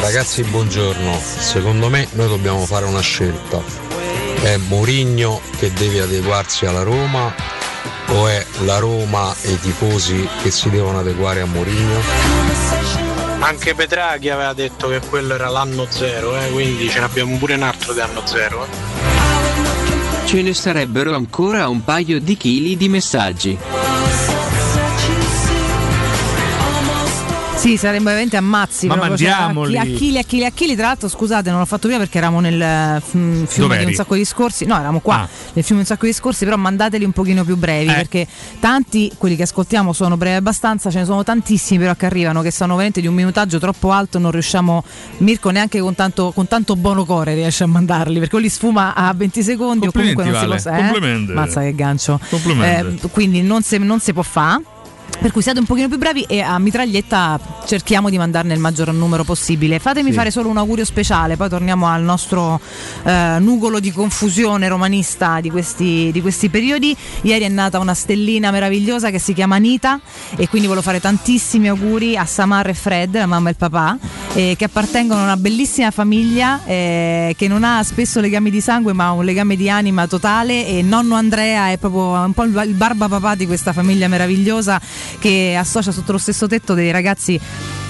Ragazzi, 0.00 0.42
buongiorno. 0.44 1.20
Secondo 1.20 1.90
me 1.90 2.08
noi 2.12 2.28
dobbiamo 2.28 2.64
fare 2.64 2.86
una 2.86 3.00
scelta. 3.00 3.87
È 4.42 4.56
Mourinho 4.56 5.40
che 5.58 5.72
deve 5.72 6.00
adeguarsi 6.00 6.64
alla 6.64 6.82
Roma 6.82 7.34
o 8.08 8.28
è 8.28 8.44
la 8.60 8.78
Roma 8.78 9.34
e 9.42 9.52
i 9.52 9.60
tifosi 9.60 10.26
che 10.42 10.50
si 10.50 10.70
devono 10.70 11.00
adeguare 11.00 11.40
a 11.40 11.46
Mourinho? 11.46 12.00
Anche 13.40 13.74
Petraghi 13.74 14.30
aveva 14.30 14.52
detto 14.52 14.88
che 14.88 15.00
quello 15.08 15.34
era 15.34 15.48
l'anno 15.48 15.86
zero, 15.88 16.38
eh, 16.40 16.50
quindi 16.50 16.88
ce 16.88 17.00
ne 17.00 17.04
abbiamo 17.04 17.36
pure 17.36 17.54
un 17.54 17.62
altro 17.62 17.92
di 17.92 18.00
anno 18.00 18.22
zero. 18.24 18.64
eh. 18.64 20.26
Ce 20.26 20.42
ne 20.42 20.54
sarebbero 20.54 21.14
ancora 21.14 21.68
un 21.68 21.82
paio 21.84 22.20
di 22.20 22.36
chili 22.36 22.76
di 22.76 22.88
messaggi. 22.88 23.58
Sì, 27.58 27.76
saremmo 27.76 28.04
veramente 28.04 28.36
ammazzi. 28.36 28.86
Ma 28.86 28.94
cioè, 28.94 29.08
mandiamoli. 29.08 29.76
a 29.76 29.82
chili, 29.82 30.16
a 30.18 30.22
chili, 30.22 30.44
a 30.44 30.50
chili. 30.50 30.76
Tra 30.76 30.86
l'altro, 30.86 31.08
scusate, 31.08 31.50
non 31.50 31.58
l'ho 31.58 31.64
fatto 31.64 31.88
prima 31.88 31.98
perché 31.98 32.18
eravamo 32.18 32.38
nel 32.40 32.54
mm, 32.56 33.00
fiume 33.10 33.46
di 33.46 33.58
Dov'eri? 33.58 33.84
un 33.86 33.92
sacco 33.94 34.14
di 34.14 34.20
discorsi. 34.20 34.64
No, 34.64 34.74
eravamo 34.74 35.00
qua 35.00 35.16
Ah. 35.22 35.28
nel 35.54 35.64
fiume 35.64 35.80
di 35.82 35.86
un 35.90 35.96
sacco 35.96 36.04
di 36.06 36.12
discorsi, 36.12 36.44
però 36.44 36.56
mandateli 36.56 37.04
un 37.04 37.10
pochino 37.10 37.42
più 37.44 37.56
brevi 37.56 37.90
Eh. 37.90 37.94
perché 37.94 38.26
tanti, 38.60 39.10
quelli 39.18 39.34
che 39.34 39.42
ascoltiamo, 39.42 39.92
sono 39.92 40.16
brevi 40.16 40.36
abbastanza. 40.36 40.88
Ce 40.88 41.00
ne 41.00 41.04
sono 41.04 41.24
tantissimi 41.24 41.80
però 41.80 41.94
che 41.96 42.06
arrivano 42.06 42.42
che 42.42 42.52
sono 42.52 42.74
veramente 42.74 43.00
di 43.00 43.08
un 43.08 43.14
minutaggio 43.14 43.58
troppo 43.58 43.90
alto. 43.90 44.20
Non 44.20 44.30
riusciamo, 44.30 44.84
Mirko, 45.18 45.50
neanche 45.50 45.80
con 45.80 45.96
tanto, 45.96 46.30
con 46.32 46.46
tanto 46.46 46.76
buono 46.76 47.04
cuore 47.04 47.34
riesce 47.34 47.64
a 47.64 47.66
mandarli 47.66 48.20
perché 48.20 48.38
li 48.38 48.48
sfuma 48.48 48.94
a 48.94 49.12
20 49.12 49.42
secondi 49.42 49.88
o 49.88 49.90
comunque 49.92 50.22
non 50.22 50.32
Complimenti, 50.32 50.60
si 50.62 50.68
Vale. 50.68 50.78
può. 50.78 50.86
Eh? 50.86 50.92
Complimenti. 50.92 51.32
Mazza 51.32 51.60
che 51.62 51.74
gancio. 51.74 52.20
Complimenti. 52.30 53.06
Eh, 53.06 53.10
quindi 53.10 53.42
non 53.42 53.62
si 53.64 54.12
può 54.12 54.22
fare. 54.22 54.62
Per 55.20 55.32
cui 55.32 55.42
siate 55.42 55.58
un 55.58 55.64
pochino 55.64 55.88
più 55.88 55.98
bravi 55.98 56.22
e 56.28 56.40
a 56.42 56.58
mitraglietta 56.60 57.40
cerchiamo 57.66 58.08
di 58.08 58.16
mandarne 58.16 58.54
il 58.54 58.60
maggior 58.60 58.92
numero 58.92 59.24
possibile. 59.24 59.80
Fatemi 59.80 60.10
Sì. 60.10 60.16
fare 60.16 60.30
solo 60.30 60.48
un 60.48 60.56
augurio 60.58 60.84
speciale, 60.84 61.36
poi 61.36 61.48
torniamo 61.48 61.88
al 61.88 62.02
nostro 62.02 62.60
eh, 63.02 63.36
nugolo 63.40 63.80
di 63.80 63.90
confusione 63.90 64.68
romanista 64.68 65.40
di 65.40 65.50
questi, 65.50 66.10
di 66.12 66.20
questi 66.20 66.48
periodi. 66.50 66.96
Ieri 67.22 67.44
è 67.44 67.48
nata 67.48 67.80
una 67.80 67.94
stellina 67.94 68.52
meravigliosa 68.52 69.10
che 69.10 69.18
si 69.18 69.32
chiama 69.32 69.56
Anita 69.56 69.98
e 70.36 70.48
quindi 70.48 70.68
volevo 70.68 70.84
fare 70.84 71.00
tantissimi 71.00 71.68
auguri 71.68 72.16
a 72.16 72.24
Samar 72.24 72.68
e 72.68 72.74
Fred, 72.74 73.16
la 73.16 73.26
mamma 73.26 73.48
e 73.48 73.50
il 73.50 73.56
papà, 73.56 73.98
eh, 74.34 74.54
che 74.56 74.64
appartengono 74.66 75.20
a 75.20 75.24
una 75.24 75.36
bellissima 75.36 75.90
famiglia 75.90 76.60
eh, 76.64 77.34
che 77.36 77.48
non 77.48 77.64
ha 77.64 77.82
spesso 77.82 78.20
legami 78.20 78.50
di 78.50 78.60
sangue 78.60 78.92
ma 78.92 79.06
ha 79.06 79.12
un 79.12 79.24
legame 79.24 79.56
di 79.56 79.68
anima 79.68 80.06
totale 80.06 80.64
e 80.64 80.82
nonno 80.82 81.16
Andrea 81.16 81.70
è 81.70 81.76
proprio 81.78 82.12
un 82.24 82.32
po' 82.32 82.44
il 82.44 82.56
il 82.68 82.74
barba 82.74 83.08
papà 83.08 83.34
di 83.34 83.46
questa 83.46 83.72
famiglia 83.72 84.08
meravigliosa 84.08 84.80
che 85.18 85.56
associa 85.58 85.92
sotto 85.92 86.12
lo 86.12 86.18
stesso 86.18 86.46
tetto 86.46 86.74
dei 86.74 86.90
ragazzi 86.90 87.40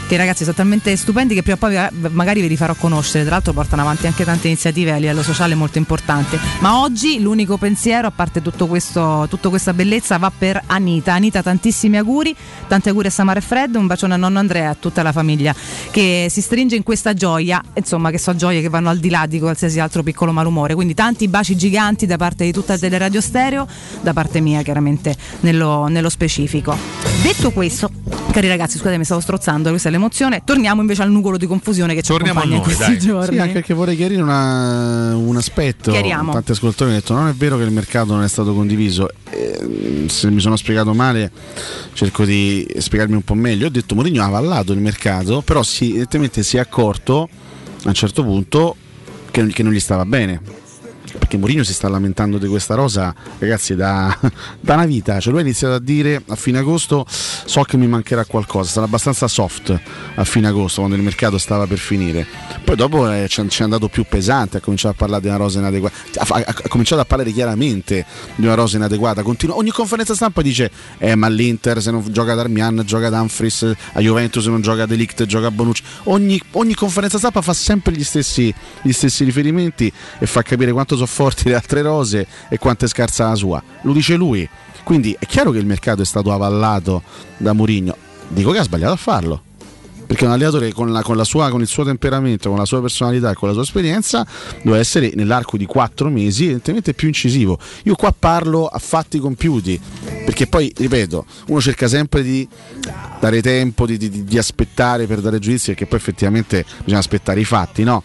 che 0.09 0.17
ragazzi 0.17 0.43
sono 0.43 0.57
talmente 0.57 0.97
stupendi 0.97 1.35
che 1.35 1.43
prima 1.43 1.57
o 1.57 1.61
poi 1.61 1.77
vi- 1.77 2.09
magari 2.15 2.41
ve 2.41 2.47
li 2.47 2.57
farò 2.57 2.75
conoscere. 2.75 3.25
Tra 3.25 3.35
l'altro 3.35 3.53
portano 3.53 3.83
avanti 3.83 4.07
anche 4.07 4.25
tante 4.25 4.49
iniziative 4.49 4.93
a 4.93 4.97
livello 4.97 5.23
sociale 5.23 5.55
molto 5.55 5.77
importanti. 5.77 6.39
Ma 6.61 6.81
oggi 6.81 7.21
l'unico 7.21 7.59
pensiero, 7.59 8.07
a 8.07 8.11
parte 8.11 8.41
tutto 8.41 8.67
questo, 8.67 9.27
tutta 9.29 9.51
questa 9.51 9.75
bellezza, 9.75 10.17
va 10.17 10.33
per 10.37 10.63
Anita. 10.65 11.13
Anita, 11.13 11.43
tantissimi 11.43 11.99
auguri, 11.99 12.35
tanti 12.67 12.89
auguri 12.89 13.09
a 13.09 13.11
Samara 13.11 13.39
e 13.39 13.43
Fred, 13.43 13.75
un 13.75 13.87
bacione 13.87 14.15
a 14.15 14.17
nonno 14.17 14.39
Andrea 14.39 14.63
e 14.63 14.67
a 14.67 14.75
tutta 14.75 15.03
la 15.03 15.13
famiglia 15.13 15.55
che 15.91 16.29
si 16.31 16.41
stringe 16.41 16.75
in 16.75 16.83
questa 16.83 17.13
gioia, 17.13 17.63
insomma, 17.75 18.11
che 18.11 18.19
so 18.19 18.35
gioie 18.35 18.63
che 18.63 18.71
vanno 18.71 18.89
al 18.89 18.99
di 18.99 19.11
là 19.11 19.27
di 19.27 19.39
qualsiasi 19.39 19.79
altro 19.79 20.03
piccolo 20.03 20.33
malumore. 20.33 20.75
Quindi 20.75 20.95
tanti 20.95 21.29
baci 21.29 21.55
giganti 21.55 22.07
da 22.07 22.17
parte 22.17 22.45
di 22.45 22.53
tutta 22.53 22.79
Teleradio 22.79 23.21
Stereo, 23.21 23.67
da 24.01 24.15
parte 24.15 24.41
mia 24.41 24.63
chiaramente 24.63 25.15
nello, 25.41 25.87
nello 25.89 26.09
specifico. 26.09 26.75
Detto 27.23 27.51
questo, 27.51 27.91
cari 28.31 28.49
ragazzi, 28.49 28.79
scusate, 28.79 28.97
mi 28.97 29.05
stavo 29.05 29.21
strozzando, 29.21 29.69
questa 29.69 29.89
è 29.89 29.93
l'emozione. 29.99 30.43
Torniamo 30.45 30.81
invece 30.81 31.03
al 31.03 31.11
nugolo 31.11 31.37
di 31.37 31.47
confusione 31.47 31.95
che 31.95 32.03
ci 32.03 32.09
Torniamo 32.13 32.41
accompagna 32.41 32.61
in 32.63 32.67
noi, 32.67 32.75
questi 32.75 32.97
dai. 32.97 33.07
giorni. 33.07 33.35
Sì, 33.35 33.41
anche 33.41 33.53
perché 33.53 33.75
vorrei 33.75 33.97
chiarire 33.97 34.23
una- 34.23 35.15
un 35.17 35.37
aspetto. 35.37 35.91
Chiariamo. 35.91 36.33
Tanti 36.33 36.53
ascoltatori 36.53 36.91
hanno 36.91 37.01
detto: 37.01 37.13
non 37.15 37.29
è 37.29 37.33
vero 37.35 37.57
che 37.59 37.65
il 37.65 37.71
mercato 37.73 38.15
non 38.15 38.23
è 38.23 38.29
stato 38.29 38.55
condiviso. 38.55 39.11
Eh, 39.31 40.07
se 40.09 40.31
mi 40.31 40.41
sono 40.41 40.57
spiegato 40.57 40.95
male, 40.95 41.31
cerco 41.93 42.25
di 42.25 42.67
spiegarmi 42.79 43.15
un 43.15 43.23
po' 43.23 43.35
meglio. 43.35 43.67
Ho 43.67 43.71
detto 43.71 43.95
Mourinho 43.95 44.23
ha 44.23 44.27
avallato 44.27 44.73
il 44.73 44.79
mercato, 44.81 45.43
però 45.43 45.63
si, 45.63 45.89
evidentemente 45.91 46.43
si 46.43 46.57
è 46.57 46.61
accorto 46.61 47.29
a 47.85 47.89
un 47.89 47.95
certo 47.95 48.23
punto 48.25 48.77
che, 49.31 49.47
che 49.49 49.63
non 49.63 49.73
gli 49.73 49.81
stava 49.81 50.05
bene. 50.05 50.41
Perché 51.19 51.37
Mourinho 51.37 51.65
si 51.65 51.73
sta 51.73 51.89
lamentando 51.89 52.39
di 52.39 52.47
questa 52.47 52.75
rosa, 52.75 53.15
ragazzi, 53.39 53.75
da, 53.75 54.17
da 54.61 54.75
una 54.75 54.87
vita. 54.87 55.21
Cioè 55.21 55.33
lui 55.33 55.43
ha 55.43 55.45
iniziato 55.45 55.75
a 55.75 55.81
dire 55.81 56.23
a 56.27 56.37
fine 56.37 56.59
agosto 56.59 57.05
so 57.09 57.63
che 57.63 57.77
mi 57.77 57.87
mancherà 57.87 58.25
qualcosa, 58.25 58.71
sarà 58.71 58.87
abbastanza 58.87 59.27
soft 59.29 59.79
a 60.15 60.25
fine 60.25 60.49
agosto 60.49 60.81
quando 60.81 60.97
il 60.97 61.03
mercato 61.03 61.39
stava 61.39 61.67
per 61.67 61.79
finire. 61.79 62.27
Poi 62.65 62.77
dopo 62.77 63.11
eh, 63.11 63.27
ci 63.29 63.41
è 63.41 63.63
andato 63.63 63.89
più 63.89 64.05
pesante, 64.09 64.59
ha 64.59 64.61
cominciato 64.61 64.95
a 64.95 64.97
parlare 64.97 65.23
di 65.23 65.29
una 65.29 65.37
rosa 65.37 65.59
inadeguata, 65.59 65.97
ha, 66.17 66.43
ha- 66.47 66.55
cominciato 66.69 67.01
a 67.01 67.05
parlare 67.05 67.33
chiaramente 67.33 68.05
di 68.35 68.45
una 68.45 68.55
rosa 68.55 68.77
inadeguata. 68.77 69.23
Continua, 69.23 69.57
ogni 69.57 69.71
conferenza 69.71 70.15
stampa 70.15 70.43
dice 70.43 70.71
eh 70.99 71.15
ma 71.15 71.29
l'Inter 71.29 71.81
se 71.81 71.91
non 71.91 72.05
gioca 72.11 72.35
Darmian, 72.35 72.83
gioca 72.85 73.09
Dumfries, 73.11 73.75
a 73.93 74.01
Juventus 74.01 74.45
se 74.45 74.51
non 74.51 74.61
gioca 74.61 74.87
Delict, 74.87 75.25
gioca 75.27 75.51
Bonucci. 75.51 75.83
Ogni, 76.05 76.41
ogni 76.53 76.75
conferenza 76.75 77.19
stampa 77.19 77.41
fa 77.43 77.53
sempre 77.53 77.93
gli 77.93 78.05
stessi, 78.05 78.53
gli 78.83 78.93
stessi 78.93 79.25
riferimenti 79.25 79.91
e 80.19 80.27
fa 80.27 80.43
capire 80.43 80.73
quanto 80.73 80.95
sono 80.95 81.07
forti 81.09 81.49
le 81.49 81.55
altre 81.55 81.83
rose 81.83 82.27
e 82.49 82.59
quanto 82.59 82.85
è 82.85 82.89
scarsa 82.89 83.29
la 83.29 83.35
sua. 83.35 83.63
Lo 83.83 83.93
dice 83.93 84.15
lui. 84.15 84.49
Quindi 84.85 85.15
è 85.19 85.27
chiaro 85.27 85.51
che 85.51 85.59
il 85.59 85.67
mercato 85.67 86.03
è 86.03 86.05
stato 86.05 86.33
avallato 86.33 87.03
da 87.37 87.53
Mourinho. 87.53 87.97
Dico 88.29 88.53
che 88.53 88.59
ha 88.59 88.63
sbagliato 88.63 88.93
a 88.93 88.97
farlo. 88.97 89.43
Perché 90.07 90.25
un 90.25 90.31
allenatore 90.31 90.73
con, 90.73 90.91
la- 90.91 91.03
con 91.03 91.19
la 91.19 91.25
sua- 91.25 91.51
con 91.51 91.61
il 91.61 91.67
suo 91.67 91.85
temperamento, 91.85 92.49
con 92.49 92.57
la 92.57 92.65
sua 92.65 92.81
personalità 92.81 93.31
e 93.31 93.35
con 93.35 93.49
la 93.49 93.53
sua 93.53 93.63
esperienza 93.65 94.27
doveva 94.63 94.79
essere 94.81 95.13
nell'arco 95.15 95.59
di 95.59 95.67
quattro 95.67 96.09
mesi 96.09 96.45
evidentemente 96.45 96.95
più 96.95 97.09
incisivo. 97.09 97.59
Io 97.83 97.95
qua 97.95 98.15
parlo 98.19 98.67
a 98.67 98.79
fatti 98.79 99.19
compiuti, 99.19 99.79
perché 100.25 100.47
poi, 100.47 100.73
ripeto, 100.75 101.27
uno 101.49 101.61
cerca 101.61 101.89
sempre 101.89 102.23
di 102.23 102.49
dare 103.21 103.43
tempo, 103.43 103.85
di, 103.85 103.99
di- 103.99 104.25
di 104.25 104.39
aspettare 104.39 105.07
per 105.07 105.21
dare 105.21 105.39
giudizi, 105.39 105.67
perché 105.73 105.85
poi 105.85 105.99
effettivamente 105.99 106.65
bisogna 106.79 107.01
aspettare 107.01 107.41
i 107.41 107.45
fatti, 107.45 107.85
no? 107.85 108.03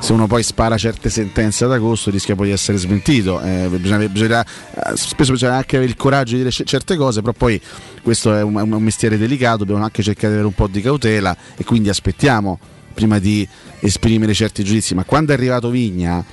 Se 0.00 0.12
uno 0.12 0.26
poi 0.26 0.42
spara 0.42 0.78
certe 0.78 1.10
sentenze 1.10 1.64
ad 1.66 1.72
agosto 1.72 2.10
rischia 2.10 2.34
poi 2.34 2.46
di 2.46 2.52
essere 2.52 2.78
smentito. 2.78 3.40
Eh, 3.42 3.68
bisogna- 3.70 4.08
bisogna- 4.08 4.42
eh, 4.42 4.96
spesso 4.96 5.32
bisogna 5.32 5.56
anche 5.56 5.76
avere 5.76 5.90
il 5.90 5.96
coraggio 5.96 6.32
di 6.32 6.38
dire 6.38 6.50
c- 6.50 6.64
certe 6.64 6.96
cose, 6.96 7.20
però 7.20 7.32
poi 7.32 7.60
questo 8.02 8.34
è 8.34 8.42
un, 8.42 8.56
un 8.56 8.82
mestiere 8.82 9.18
delicato, 9.18 9.58
dobbiamo 9.58 9.82
anche 9.84 10.02
cercare 10.02 10.28
di 10.28 10.32
avere 10.40 10.46
un 10.46 10.54
po' 10.54 10.68
di 10.68 10.80
cautela 10.80 11.36
e 11.54 11.64
quindi 11.64 11.90
aspettiamo 11.90 12.58
prima 12.94 13.18
di 13.18 13.46
esprimere 13.80 14.32
certi 14.32 14.64
giudizi. 14.64 14.94
Ma 14.94 15.04
quando 15.04 15.32
è 15.32 15.34
arrivato 15.34 15.68
Vigna, 15.68 16.24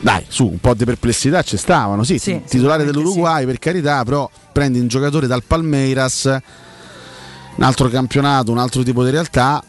dai, 0.00 0.24
su, 0.28 0.46
un 0.48 0.58
po' 0.58 0.74
di 0.74 0.84
perplessità 0.84 1.42
ci 1.42 1.56
stavano, 1.56 2.02
sì, 2.02 2.18
Sì, 2.18 2.42
titolare 2.48 2.84
dell'Uruguay 2.84 3.44
per 3.46 3.58
carità, 3.60 4.02
però 4.04 4.28
prendi 4.52 4.80
un 4.80 4.88
giocatore 4.88 5.26
dal 5.28 5.44
Palmeiras, 5.44 6.24
un 7.56 7.62
altro 7.62 7.88
campionato, 7.88 8.50
un 8.50 8.58
altro 8.58 8.82
tipo 8.82 9.04
di 9.04 9.10
realtà. 9.10 9.62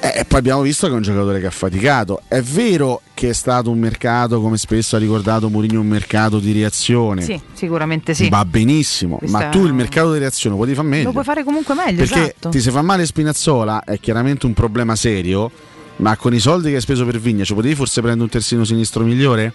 Eh, 0.00 0.20
E 0.20 0.24
poi 0.24 0.38
abbiamo 0.38 0.62
visto 0.62 0.86
che 0.86 0.92
è 0.92 0.96
un 0.96 1.02
giocatore 1.02 1.40
che 1.40 1.46
ha 1.46 1.50
faticato. 1.50 2.22
È 2.28 2.40
vero 2.40 3.02
che 3.14 3.30
è 3.30 3.32
stato 3.32 3.70
un 3.70 3.78
mercato, 3.78 4.40
come 4.40 4.56
spesso 4.56 4.96
ha 4.96 4.98
ricordato 4.98 5.48
Mourinho, 5.48 5.80
un 5.80 5.86
mercato 5.88 6.38
di 6.38 6.52
reazione. 6.52 7.22
Sì, 7.22 7.40
sicuramente 7.52 8.14
sì. 8.14 8.28
Va 8.28 8.44
benissimo, 8.44 9.16
Questo 9.16 9.36
ma 9.36 9.48
tu 9.48 9.64
il 9.66 9.72
mercato 9.72 10.12
di 10.12 10.18
reazione 10.20 10.56
lo 10.56 10.62
puoi 10.62 10.74
fare 10.74 10.88
meglio. 10.88 11.04
Lo 11.04 11.12
puoi 11.12 11.24
fare 11.24 11.44
comunque 11.44 11.74
meglio, 11.74 11.98
Perché 11.98 12.20
esatto. 12.20 12.48
ti 12.50 12.60
si 12.60 12.70
fa 12.70 12.82
male 12.82 13.06
Spinazzola 13.06 13.82
è 13.84 13.98
chiaramente 13.98 14.46
un 14.46 14.52
problema 14.54 14.94
serio, 14.94 15.50
ma 15.96 16.16
con 16.16 16.32
i 16.32 16.38
soldi 16.38 16.68
che 16.68 16.76
hai 16.76 16.80
speso 16.80 17.04
per 17.04 17.18
Vigna 17.18 17.42
ci 17.44 17.54
potevi 17.54 17.74
forse 17.74 18.00
prendere 18.00 18.24
un 18.24 18.30
terzino 18.30 18.64
sinistro 18.64 19.02
migliore? 19.04 19.52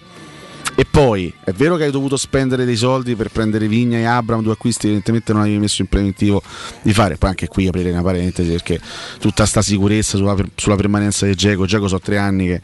E 0.76 0.86
poi 0.90 1.32
è 1.44 1.52
vero 1.52 1.76
che 1.76 1.84
hai 1.84 1.92
dovuto 1.92 2.18
spendere 2.18 2.66
dei 2.66 2.76
soldi 2.76 3.16
per 3.16 3.30
prendere 3.30 3.68
Vigna 3.68 3.98
e 3.98 4.06
Abram, 4.06 4.42
due 4.42 4.54
acquisti 4.54 4.82
che 4.82 4.86
evidentemente 4.88 5.32
non 5.32 5.42
avevi 5.44 5.60
messo 5.60 5.82
in 5.84 5.88
preventivo 5.88 6.42
di 6.82 6.94
fare. 6.94 7.16
Poi 7.18 7.30
anche 7.30 7.48
qui 7.48 7.68
aprire 7.68 7.92
una 7.92 8.02
parentesi 8.02 8.50
perché 8.52 8.80
tutta 9.20 9.46
sta 9.46 9.62
sicurezza 9.62 10.18
sulla, 10.18 10.36
sulla 10.56 10.76
permanenza 10.76 11.26
di 11.28 11.36
Geco. 11.36 11.66
Geco 11.66 11.88
so 11.88 12.00
tre 12.00 12.18
anni 12.18 12.48
che, 12.48 12.62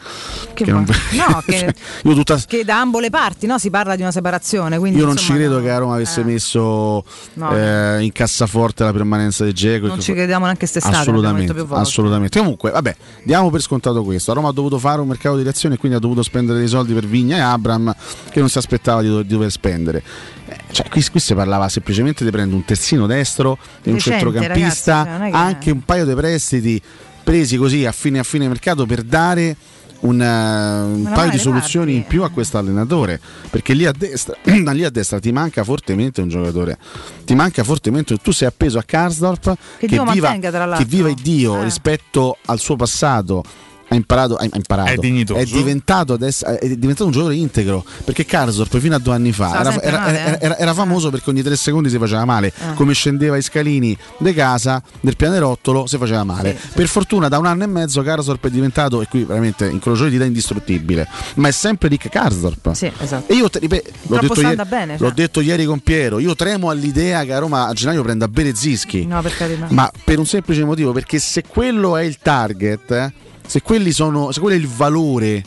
Che 0.54 0.64
che 0.64 0.72
non? 0.72 0.86
No, 1.14 1.44
che- 1.46 1.74
io 2.04 2.14
tutta, 2.14 2.38
Che 2.48 2.66
da 2.66 2.80
ambo 2.80 3.00
le 3.00 3.10
parti 3.12 3.46
no? 3.46 3.60
si 3.60 3.70
parla 3.70 3.96
di 3.96 4.02
una 4.02 4.12
separazione. 4.12 4.80
Quindi, 4.80 4.98
io 5.00 5.06
non 5.06 5.14
insomma, 5.14 5.38
ci 5.38 5.44
credo 5.44 5.62
che 5.62 5.70
a 5.70 5.78
Roma 5.78 5.94
avesse 5.96 6.24
messo 6.24 7.04
No. 7.34 7.56
eh, 7.56 8.02
in 8.02 8.12
cassaforte 8.12 8.84
la 8.84 8.92
permanenza 8.92 9.46
di 9.46 9.54
Geco. 9.54 9.88
Non 9.88 10.02
ci 10.02 10.14
crediamo 10.14 10.46
neanche 10.46 10.68
l'abbiamo 10.74 10.98
Assolutamente, 11.00 11.66
assolutamente. 11.70 12.40
Comunque, 12.40 12.72
vabbè, 12.72 12.96
diamo 13.24 13.50
per 13.50 13.62
scontato 13.62 14.04
questo. 14.04 14.32
A 14.32 14.34
Roma 14.34 14.50
ha 14.50 14.54
dovuto 14.54 14.80
fare 14.80 15.02
un 15.02 15.08
mercato 15.08 15.38
di 15.38 15.44
reazione 15.44 15.76
e 15.76 15.78
quindi 15.78 15.98
ha 15.98 16.02
dovuto 16.02 16.24
spendere 16.24 16.60
dei 16.60 16.68
soldi 16.68 16.94
per 16.94 17.06
Vigna 17.06 17.38
e 17.38 17.40
Abram 17.42 17.96
che 18.30 18.40
non 18.40 18.50
si 18.50 18.58
aspettava 18.58 19.02
di, 19.02 19.08
do- 19.10 19.22
di 19.22 19.28
dover 19.30 19.52
spendere. 19.52 20.04
Eh, 20.48 20.58
Cioè, 20.72 20.88
qui, 20.90 21.04
qui 21.10 21.20
si 21.20 21.34
parlava 21.34 21.68
semplicemente 21.70 22.24
di 22.24 22.32
prendere 22.32 22.56
un 22.58 22.66
terzino 22.66 23.06
destro 23.08 23.58
e 23.84 23.92
un 23.92 24.00
centrocampista, 24.00 25.04
ragazzi, 25.04 25.20
cioè, 25.22 25.32
che- 25.32 25.38
anche 25.38 25.72
un 25.72 25.84
paio 25.84 26.06
di 26.06 26.14
prestiti 26.14 26.82
presi 27.24 27.58
così 27.58 27.86
a 27.86 27.92
fine, 27.92 28.20
a 28.20 28.24
fine 28.24 28.48
mercato 28.48 28.86
per 28.86 29.04
dare 29.04 29.56
un, 30.02 30.22
eh, 30.22 30.82
un 30.82 31.12
paio 31.14 31.30
di 31.30 31.38
soluzioni 31.38 31.94
in 31.94 32.06
più 32.08 32.24
a 32.24 32.30
questo 32.30 32.58
allenatore 32.58 33.20
perché 33.50 33.74
lì 33.74 33.86
a 33.86 33.92
destra, 33.92 34.34
da 34.64 34.72
lì 34.72 34.86
a 34.86 34.90
destra 34.90 35.20
ti 35.20 35.32
manca 35.34 35.64
fortemente 35.66 36.22
un 36.22 36.30
giocatore 36.30 36.78
ti 37.26 37.36
manca 37.36 37.64
fortemente 37.66 38.16
tu 38.16 38.32
sei 38.32 38.48
appeso 38.48 38.78
a 38.80 38.84
Karsdorp 38.84 39.56
Che 39.78 39.88
Dio 39.88 40.06
viva, 40.06 40.30
mantenga, 40.30 40.78
che 40.78 40.86
viva 40.86 41.10
il 41.10 41.16
Dio 41.16 41.60
Eh. 41.60 41.64
rispetto 41.66 42.38
al 42.46 42.60
suo 42.60 42.78
passato 42.78 43.44
ha 43.92 43.96
imparato, 43.96 44.36
ha 44.36 44.46
imparato 44.54 44.92
È 44.92 44.96
dignitoso. 44.98 45.40
è 45.40 45.46
diventato, 45.46 46.14
adesso, 46.14 46.46
è 46.46 46.68
diventato 46.68 47.06
un 47.06 47.12
giocatore 47.12 47.36
integro 47.38 47.84
perché 48.06 48.24
Karsdorp 48.26 48.78
fino 48.78 48.96
a 48.96 49.00
due 49.00 49.14
anni 49.14 49.32
fa 49.32 49.60
era, 49.60 49.82
era- 49.82 50.08
eh. 50.08 50.38
era- 50.40 50.58
era 50.58 50.74
famoso 50.74 51.10
perché 51.10 51.30
ogni 51.32 51.42
tre 51.42 51.56
secondi 51.56 51.90
si 51.90 51.98
faceva 51.98 52.24
male 52.26 52.48
Eh. 52.48 52.74
come 52.76 52.94
scendeva 52.94 53.36
i 53.38 53.42
scalini 53.42 53.98
di 54.18 54.34
casa 54.34 54.82
del 55.02 55.16
pianerottolo 55.16 55.88
si 55.88 55.98
faceva 55.98 56.24
male 56.24 56.58
per 56.74 56.88
fortuna 56.88 57.28
da 57.30 57.38
un 57.40 57.46
anno 57.48 57.64
e 57.64 57.68
mezzo 57.68 58.02
Karsdorp 58.04 58.46
è 58.46 58.50
diventato 58.50 59.02
e 59.02 59.08
qui 59.08 59.24
veramente 59.24 59.68
incrocio 59.68 60.04
di 60.06 60.12
dita 60.12 60.26
indistruttibile 60.26 61.08
ma 61.36 61.48
è 61.48 61.52
sempre 61.52 61.88
Rick 61.90 62.10
Karsdorp 62.10 62.74
Sì, 62.74 62.92
esatto. 63.00 63.32
e 63.32 63.36
io 63.36 63.50
te- 63.50 63.60
ripeto, 63.60 63.90
l'ho, 64.08 64.20
detto 64.20 64.42
ieri, 64.42 64.62
bene, 64.68 64.94
l'ho 65.00 65.06
cioè. 65.08 65.16
detto 65.16 65.42
ieri 65.42 65.66
con 65.66 65.80
Piero 65.80 66.20
io 66.20 66.36
tremo 66.36 66.70
all'idea 66.70 67.24
che 67.24 67.34
a 67.34 67.40
Roma 67.40 67.66
a 67.68 67.74
gennaio 67.74 68.04
prenda 68.04 68.28
Berezischi 68.28 69.06
No, 69.06 69.22
per 69.22 69.36
carità. 69.36 69.66
ma 69.70 69.90
per 70.04 70.20
un 70.20 70.26
semplice 70.28 70.64
motivo, 70.64 70.92
perché 70.92 71.18
se 71.20 71.44
quello 71.48 71.98
è 71.98 72.04
il 72.04 72.18
target, 72.22 72.92
eh, 72.92 73.14
se, 73.50 73.64
sono, 73.92 74.32
se 74.32 74.40
quello 74.40 74.56
è 74.56 74.60
il 74.60 74.68
valore 74.68 75.44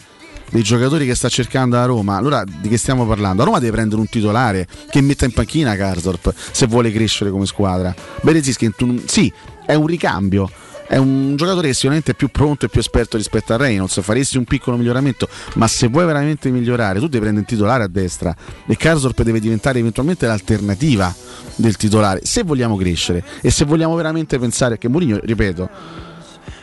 dei 0.50 0.62
giocatori 0.62 1.06
che 1.06 1.14
sta 1.14 1.28
cercando 1.28 1.76
la 1.76 1.84
Roma, 1.84 2.16
allora 2.16 2.44
di 2.44 2.68
che 2.68 2.76
stiamo 2.76 3.06
parlando? 3.06 3.42
A 3.42 3.44
Roma 3.44 3.60
deve 3.60 3.70
prendere 3.72 4.00
un 4.00 4.08
titolare 4.08 4.66
che 4.90 5.00
metta 5.00 5.24
in 5.24 5.32
panchina 5.32 5.76
Karsdorp 5.76 6.34
se 6.50 6.66
vuole 6.66 6.90
crescere 6.90 7.30
come 7.30 7.46
squadra. 7.46 7.94
Berezinski 8.22 8.72
tu- 8.76 9.04
sì, 9.06 9.32
è 9.64 9.74
un 9.74 9.86
ricambio. 9.86 10.50
È 10.84 10.96
un 10.96 11.36
giocatore 11.36 11.68
che 11.68 11.74
sicuramente 11.74 12.10
è 12.10 12.14
più 12.14 12.28
pronto 12.28 12.66
e 12.66 12.68
più 12.68 12.80
esperto 12.80 13.16
rispetto 13.16 13.54
a 13.54 13.56
Reynolds. 13.56 14.02
Faresti 14.02 14.36
un 14.36 14.44
piccolo 14.44 14.76
miglioramento, 14.76 15.28
ma 15.54 15.68
se 15.68 15.86
vuoi 15.86 16.04
veramente 16.04 16.50
migliorare, 16.50 16.98
tu 16.98 17.06
devi 17.06 17.20
prendere 17.20 17.38
un 17.38 17.44
titolare 17.46 17.84
a 17.84 17.88
destra 17.88 18.34
e 18.66 18.76
Karsdorp 18.76 19.22
deve 19.22 19.38
diventare 19.38 19.78
eventualmente 19.78 20.26
l'alternativa 20.26 21.14
del 21.54 21.76
titolare. 21.76 22.20
Se 22.24 22.42
vogliamo 22.42 22.76
crescere 22.76 23.24
e 23.40 23.50
se 23.50 23.64
vogliamo 23.64 23.94
veramente 23.94 24.38
pensare 24.38 24.76
che 24.76 24.88
Mourinho, 24.88 25.20
ripeto, 25.22 26.11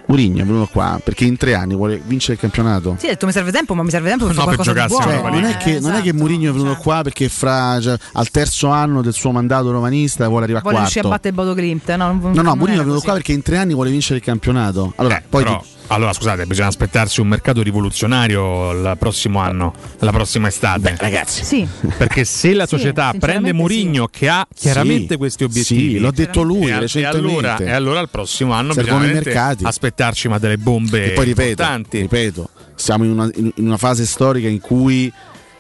Mourinho 0.10 0.42
è 0.42 0.46
venuto 0.46 0.68
qua 0.72 1.00
perché 1.04 1.24
in 1.26 1.38
tre 1.38 1.54
anni 1.54 1.76
vuole 1.76 2.02
vincere 2.04 2.34
il 2.34 2.40
campionato. 2.40 2.96
Sì, 2.98 3.06
ha 3.06 3.10
detto 3.10 3.28
mi 3.28 3.32
serve 3.32 3.52
tempo, 3.52 3.76
ma 3.76 3.84
mi 3.84 3.92
serve 3.92 4.10
tempo 4.10 4.26
per 4.26 4.34
No, 4.36 4.42
fare 4.42 4.56
per 4.56 4.66
qualcosa 4.66 4.88
di 4.88 4.94
giocarsi 4.94 5.20
buono. 5.20 5.32
Cioè, 5.32 5.42
non, 5.42 5.50
è 5.52 5.58
che, 5.58 5.80
non 5.80 5.94
è 5.94 6.02
che 6.02 6.14
Mourinho 6.14 6.50
è 6.50 6.52
venuto 6.54 6.76
qua 6.78 7.02
perché 7.04 7.30
fra, 7.30 7.80
cioè, 7.80 7.96
al 8.14 8.30
terzo 8.32 8.70
anno 8.70 9.04
del 9.04 9.14
suo 9.14 9.32
mandato 9.32 9.70
romanista 9.72 10.28
vuole 10.28 10.46
arrivare 10.46 10.64
Vuole 10.64 10.78
quarto. 10.80 10.94
riuscire 10.94 11.06
a 11.08 11.10
battere 11.18 11.34
Bodo 11.36 11.54
Klimt. 11.54 11.96
No, 11.96 12.08
non- 12.08 12.20
No, 12.22 12.30
non 12.34 12.44
no, 12.46 12.56
Mourinho 12.56 12.78
è 12.78 12.84
venuto 12.84 12.94
così. 12.96 13.06
qua 13.06 13.14
perché 13.14 13.32
in 13.34 13.42
tre 13.44 13.58
anni 13.58 13.74
vuole 13.76 13.92
vincere 13.92 14.18
il 14.18 14.24
campionato. 14.26 14.94
Allora, 14.96 15.22
poi 15.30 15.44
Però, 15.44 15.64
allora 15.90 16.14
scusate, 16.14 16.46
bisogna 16.46 16.68
aspettarsi 16.68 17.20
un 17.22 17.28
mercato 17.28 17.62
rivoluzionario 17.62 18.72
il 18.72 18.96
prossimo 18.98 19.40
anno, 19.40 19.74
la 20.00 20.12
prossima 20.12 20.48
estate. 20.48 20.96
ragazzi. 20.98 21.44
Sì. 21.44 21.68
Perché 21.98 22.24
se 22.26 22.54
la 22.54 22.66
Sì, 22.66 22.76
società 22.78 23.10
prende 23.12 23.20
sinceramente 23.50 23.54
Mourinho 23.54 24.08
che 24.08 24.30
ha 24.30 24.48
chiaramente 24.54 25.14
Sì, 25.14 25.18
questi 25.18 25.44
obiettivi, 25.44 25.94
sì, 25.96 26.00
l'ha 26.00 26.12
detto 26.12 26.42
lui 26.42 26.70
e, 26.72 26.86
e 26.94 27.06
allora, 27.06 27.58
e 27.58 27.72
allora 27.72 28.00
al 28.00 28.10
prossimo 28.10 28.54
anno 28.54 28.74
Servono 28.74 29.00
bisogna 29.00 29.12
i 29.12 29.14
veramente 29.24 29.40
mercati. 29.40 29.64
aspettarci 29.66 30.28
ma 30.28 30.38
delle 30.38 30.58
bombe 30.58 31.12
E 31.12 31.12
poi 31.12 31.26
ripeto, 31.26 31.50
importanti. 31.50 32.00
ripeto, 32.02 32.50
siamo 32.76 33.04
in 33.04 33.12
una, 33.12 33.30
in 33.36 33.52
una 33.58 33.78
fase 33.78 34.06
storica 34.06 34.48
in 34.48 34.60
cui 34.60 35.12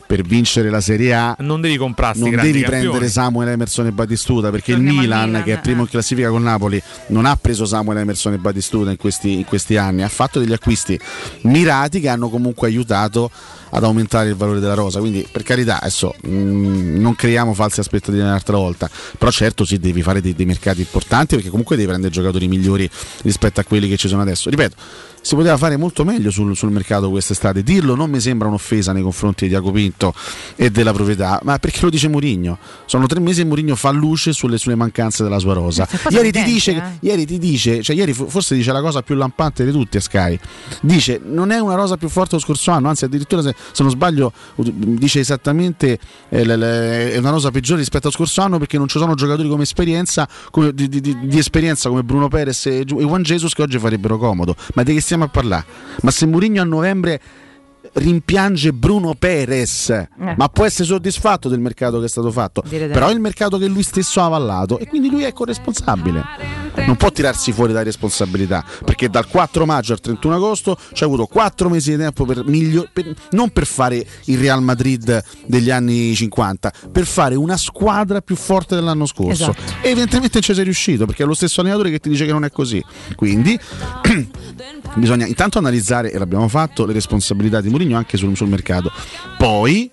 per 0.09 0.23
vincere 0.23 0.71
la 0.71 0.81
Serie 0.81 1.13
A 1.13 1.35
Non 1.37 1.61
devi 1.61 1.77
comprarsi 1.77 2.21
non 2.21 2.31
grandi 2.31 2.51
devi 2.51 2.63
campioni. 2.63 2.87
prendere 2.87 3.11
Samuel 3.11 3.49
Emerson 3.49 3.85
e 3.85 3.91
Battistuta 3.91 4.49
perché 4.49 4.71
il 4.71 4.77
Torniamo 4.77 5.01
al 5.01 5.05
Milan, 5.05 5.27
Milan, 5.27 5.43
che 5.43 5.53
è 5.53 5.59
primo 5.59 5.81
in 5.81 5.87
classifica 5.87 6.29
con 6.29 6.41
Napoli 6.41 6.81
non 7.09 7.25
ha 7.25 7.35
preso 7.35 7.65
Samuel 7.65 7.99
Emerson 7.99 8.33
e 8.33 8.37
Battistuta 8.39 8.89
in 8.89 8.97
questi, 8.97 9.33
in 9.33 9.45
questi 9.45 9.77
anni. 9.77 10.01
Ha 10.01 10.07
fatto 10.09 10.39
degli 10.39 10.51
acquisti 10.51 10.99
mirati 11.41 11.99
che 11.99 12.09
hanno 12.09 12.29
comunque 12.29 12.67
aiutato 12.69 13.29
ad 13.69 13.83
aumentare 13.83 14.29
il 14.29 14.35
valore 14.35 14.59
della 14.59 14.73
rosa. 14.73 14.99
Quindi 14.99 15.27
per 15.31 15.43
carità 15.43 15.79
adesso 15.79 16.15
mh, 16.23 16.99
non 16.99 17.13
creiamo 17.13 17.53
false 17.53 17.81
aspettative 17.81 18.23
un'altra 18.23 18.57
volta. 18.57 18.89
Però 19.15 19.29
certo 19.29 19.63
sì 19.63 19.77
devi 19.77 20.01
fare 20.01 20.21
dei, 20.21 20.33
dei 20.33 20.47
mercati 20.47 20.79
importanti 20.79 21.35
perché 21.35 21.51
comunque 21.51 21.75
devi 21.75 21.87
prendere 21.87 22.11
giocatori 22.11 22.47
migliori 22.47 22.89
rispetto 23.21 23.59
a 23.59 23.63
quelli 23.63 23.87
che 23.87 23.95
ci 23.95 24.07
sono 24.07 24.23
adesso. 24.23 24.49
Ripeto 24.49 24.75
si 25.29 25.35
poteva 25.35 25.57
fare 25.57 25.77
molto 25.77 26.03
meglio 26.03 26.31
sul, 26.31 26.55
sul 26.55 26.71
mercato 26.71 27.07
quest'estate. 27.11 27.61
Dirlo 27.61 27.93
non 27.93 28.09
mi 28.09 28.19
sembra 28.19 28.47
un'offesa 28.47 28.93
nei 28.93 29.03
confronti 29.03 29.43
di 29.43 29.49
Diaco 29.51 29.69
Pinto 29.71 30.11
e 30.55 30.71
della 30.71 30.91
proprietà, 30.91 31.39
ma 31.43 31.59
perché 31.59 31.81
lo 31.83 31.91
dice 31.91 32.07
Mourinho. 32.07 32.57
Sono 32.87 33.05
tre 33.05 33.19
mesi 33.19 33.41
e 33.41 33.45
Mourinho 33.45 33.75
fa 33.75 33.91
luce 33.91 34.33
sulle, 34.33 34.57
sulle 34.57 34.73
mancanze 34.73 35.21
della 35.21 35.37
sua 35.37 35.53
rosa. 35.53 35.85
Cosa 35.85 36.09
Ieri 36.09 36.31
ti, 36.31 36.41
dice, 36.41 36.75
eh. 36.75 36.81
ieri 37.07 37.27
ti 37.27 37.37
dice, 37.37 37.83
cioè 37.83 37.95
ieri 37.95 38.11
forse 38.13 38.55
dice 38.55 38.71
la 38.71 38.81
cosa 38.81 39.03
più 39.03 39.13
lampante 39.13 39.63
di 39.63 39.71
tutti 39.71 39.97
a 39.97 40.01
Sky. 40.01 40.39
Dice 40.81 41.21
non 41.23 41.51
è 41.51 41.59
una 41.59 41.75
rosa 41.75 41.95
più 41.95 42.09
forte 42.09 42.33
lo 42.33 42.41
scorso 42.41 42.71
anno, 42.71 42.89
anzi 42.89 43.05
addirittura 43.05 43.43
se, 43.43 43.53
se 43.71 43.83
non 43.83 43.91
sbaglio 43.91 44.33
dice 44.55 45.19
esattamente 45.19 45.99
eh, 46.29 46.43
le- 46.43 46.55
le- 46.57 47.11
è 47.13 47.17
una 47.17 47.29
rosa 47.29 47.51
peggiore 47.51 47.79
rispetto 47.81 48.07
al 48.07 48.13
scorso 48.13 48.41
anno 48.41 48.57
perché 48.57 48.79
non 48.79 48.87
ci 48.87 48.97
sono 48.97 49.13
giocatori 49.13 49.47
come 49.47 49.61
esperienza, 49.61 50.27
come- 50.49 50.73
di, 50.73 50.89
di- 50.89 51.01
di- 51.01 51.17
di 51.21 51.37
esperienza 51.37 51.87
come 51.89 52.01
Bruno 52.03 52.29
Perez 52.29 52.65
e, 52.65 52.79
e 52.79 52.83
Juan 52.85 53.21
Jesus 53.21 53.53
che 53.53 53.61
oggi 53.61 53.77
farebbero 53.77 54.17
comodo. 54.17 54.55
Ma 54.73 54.81
di 54.81 54.95
che 54.95 55.01
stiamo 55.01 55.17
a 55.25 55.29
parlare? 55.29 55.65
Ma 56.01 56.11
se 56.11 56.25
Mourinho 56.25 56.61
a 56.61 56.65
novembre 56.65 57.21
rimpiange 57.93 58.71
Bruno 58.71 59.15
Perez, 59.15 60.07
ma 60.35 60.49
può 60.49 60.65
essere 60.65 60.85
soddisfatto 60.85 61.49
del 61.49 61.59
mercato 61.59 61.99
che 61.99 62.05
è 62.05 62.09
stato 62.09 62.31
fatto. 62.31 62.61
Però 62.67 63.07
è 63.07 63.11
il 63.13 63.19
mercato 63.19 63.57
che 63.57 63.67
lui 63.67 63.83
stesso 63.83 64.21
ha 64.21 64.25
avallato 64.25 64.77
e 64.79 64.87
quindi 64.87 65.09
lui 65.09 65.23
è 65.23 65.33
corresponsabile. 65.33 66.23
Non 66.85 66.95
può 66.95 67.11
tirarsi 67.11 67.51
fuori 67.51 67.73
da 67.73 67.83
responsabilità 67.83 68.63
perché 68.83 69.09
dal 69.09 69.27
4 69.27 69.65
maggio 69.65 69.93
al 69.93 69.99
31 69.99 70.35
agosto 70.35 70.77
ci 70.93 71.03
ha 71.03 71.05
avuto 71.05 71.25
4 71.25 71.69
mesi 71.69 71.91
di 71.91 71.97
tempo 71.97 72.25
per, 72.25 72.43
miglio- 72.45 72.87
per- 72.91 73.13
non 73.31 73.49
per 73.49 73.65
fare 73.65 74.05
il 74.25 74.37
Real 74.37 74.61
Madrid 74.61 75.23
degli 75.45 75.69
anni 75.69 76.13
50, 76.15 76.73
per 76.91 77.05
fare 77.05 77.35
una 77.35 77.57
squadra 77.57 78.21
più 78.21 78.35
forte 78.35 78.75
dell'anno 78.75 79.05
scorso. 79.05 79.51
Esatto. 79.51 79.61
E 79.81 79.89
evidentemente 79.89 80.39
ci 80.41 80.53
sei 80.53 80.63
riuscito 80.63 81.05
perché 81.05 81.23
è 81.23 81.25
lo 81.25 81.33
stesso 81.33 81.61
allenatore 81.61 81.89
che 81.91 81.99
ti 81.99 82.09
dice 82.09 82.25
che 82.25 82.31
non 82.31 82.43
è 82.45 82.51
così. 82.51 82.83
Quindi 83.15 83.59
bisogna 84.95 85.25
intanto 85.25 85.57
analizzare, 85.57 86.11
e 86.11 86.17
l'abbiamo 86.17 86.47
fatto, 86.47 86.85
le 86.85 86.93
responsabilità 86.93 87.61
di 87.61 87.69
Mourinho 87.69 87.97
anche 87.97 88.17
sul, 88.17 88.35
sul 88.35 88.47
mercato. 88.47 88.91
Poi 89.37 89.89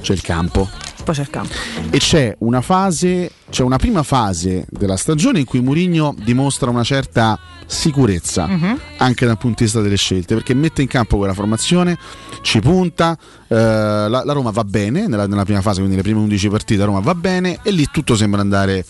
c'è 0.00 0.12
il 0.12 0.20
campo. 0.22 0.68
Poi 1.04 1.14
c'è 1.14 1.22
il 1.22 1.30
campo. 1.30 1.52
E 1.90 1.98
c'è 1.98 2.34
una 2.40 2.60
fase, 2.60 3.30
c'è 3.50 3.62
una 3.62 3.76
prima 3.76 4.02
fase 4.02 4.66
della 4.70 4.96
stagione 4.96 5.40
in 5.40 5.44
cui 5.44 5.60
Mourinho 5.60 6.14
dimostra 6.22 6.70
una 6.70 6.84
certa 6.84 7.38
sicurezza 7.66 8.46
Mhm. 8.46 8.78
anche 8.98 9.24
dal 9.26 9.38
punto 9.38 9.58
di 9.58 9.64
vista 9.64 9.80
delle 9.80 9.96
scelte, 9.96 10.34
perché 10.34 10.52
mette 10.54 10.82
in 10.82 10.88
campo 10.88 11.16
quella 11.16 11.32
formazione, 11.34 11.96
ci 12.42 12.60
punta, 12.60 13.16
eh, 13.48 13.54
la, 13.56 14.08
la 14.24 14.32
Roma 14.32 14.50
va 14.50 14.62
bene 14.64 15.06
nella, 15.06 15.26
nella 15.26 15.44
prima 15.44 15.60
fase, 15.62 15.78
quindi 15.78 15.96
le 15.96 16.02
prime 16.02 16.20
11 16.20 16.48
partite 16.48 16.80
la 16.80 16.86
Roma 16.86 17.00
va 17.00 17.14
bene 17.14 17.58
e 17.62 17.70
lì 17.70 17.86
tutto 17.90 18.14
sembra 18.14 18.40
andare 18.40 18.84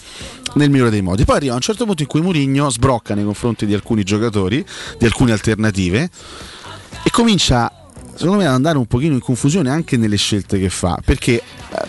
nel 0.55 0.68
migliore 0.70 0.90
dei 0.90 1.01
modi. 1.02 1.24
Poi 1.24 1.36
arriva 1.36 1.55
un 1.55 1.60
certo 1.60 1.84
punto 1.86 2.02
in 2.02 2.09
cui 2.09 2.20
Mourinho 2.20 2.68
sbrocca 2.70 3.14
nei 3.14 3.24
confronti 3.24 3.64
di 3.66 3.72
alcuni 3.74 4.02
giocatori, 4.02 4.64
di 4.98 5.05
alcune 5.06 5.32
alternative 5.32 6.10
e 7.05 7.10
comincia 7.10 7.72
secondo 8.14 8.39
me 8.43 8.47
ad 8.47 8.52
andare 8.55 8.76
un 8.78 8.86
pochino 8.86 9.14
in 9.14 9.20
confusione 9.20 9.70
anche 9.70 9.97
nelle 9.97 10.16
scelte 10.16 10.59
che 10.59 10.68
fa, 10.68 10.98
perché 11.05 11.36
eh, 11.36 11.86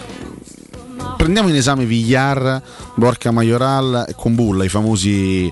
prendiamo 1.23 1.47
in 1.47 1.55
esame 1.55 1.85
Villar, 1.85 2.61
Borca 2.95 3.31
Majoral 3.31 4.07
e 4.09 4.13
Combulla, 4.13 4.65
i 4.65 4.69
famosi 4.69 5.49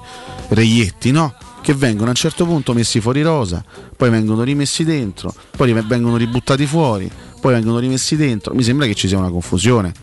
reietti, 0.49 1.11
no? 1.11 1.33
Che 1.61 1.73
vengono 1.73 2.07
a 2.07 2.09
un 2.09 2.15
certo 2.15 2.45
punto 2.45 2.73
messi 2.73 2.99
fuori 2.99 3.21
rosa, 3.21 3.63
poi 3.95 4.09
vengono 4.09 4.43
rimessi 4.43 4.83
dentro, 4.83 5.33
poi 5.55 5.71
vengono 5.71 6.17
ributtati 6.17 6.65
fuori, 6.65 7.09
poi 7.39 7.53
vengono 7.53 7.79
rimessi 7.79 8.17
dentro. 8.17 8.53
Mi 8.53 8.63
sembra 8.63 8.85
che 8.85 8.95
ci 8.95 9.07
sia 9.07 9.17
una 9.17 9.29
confusione 9.29 9.93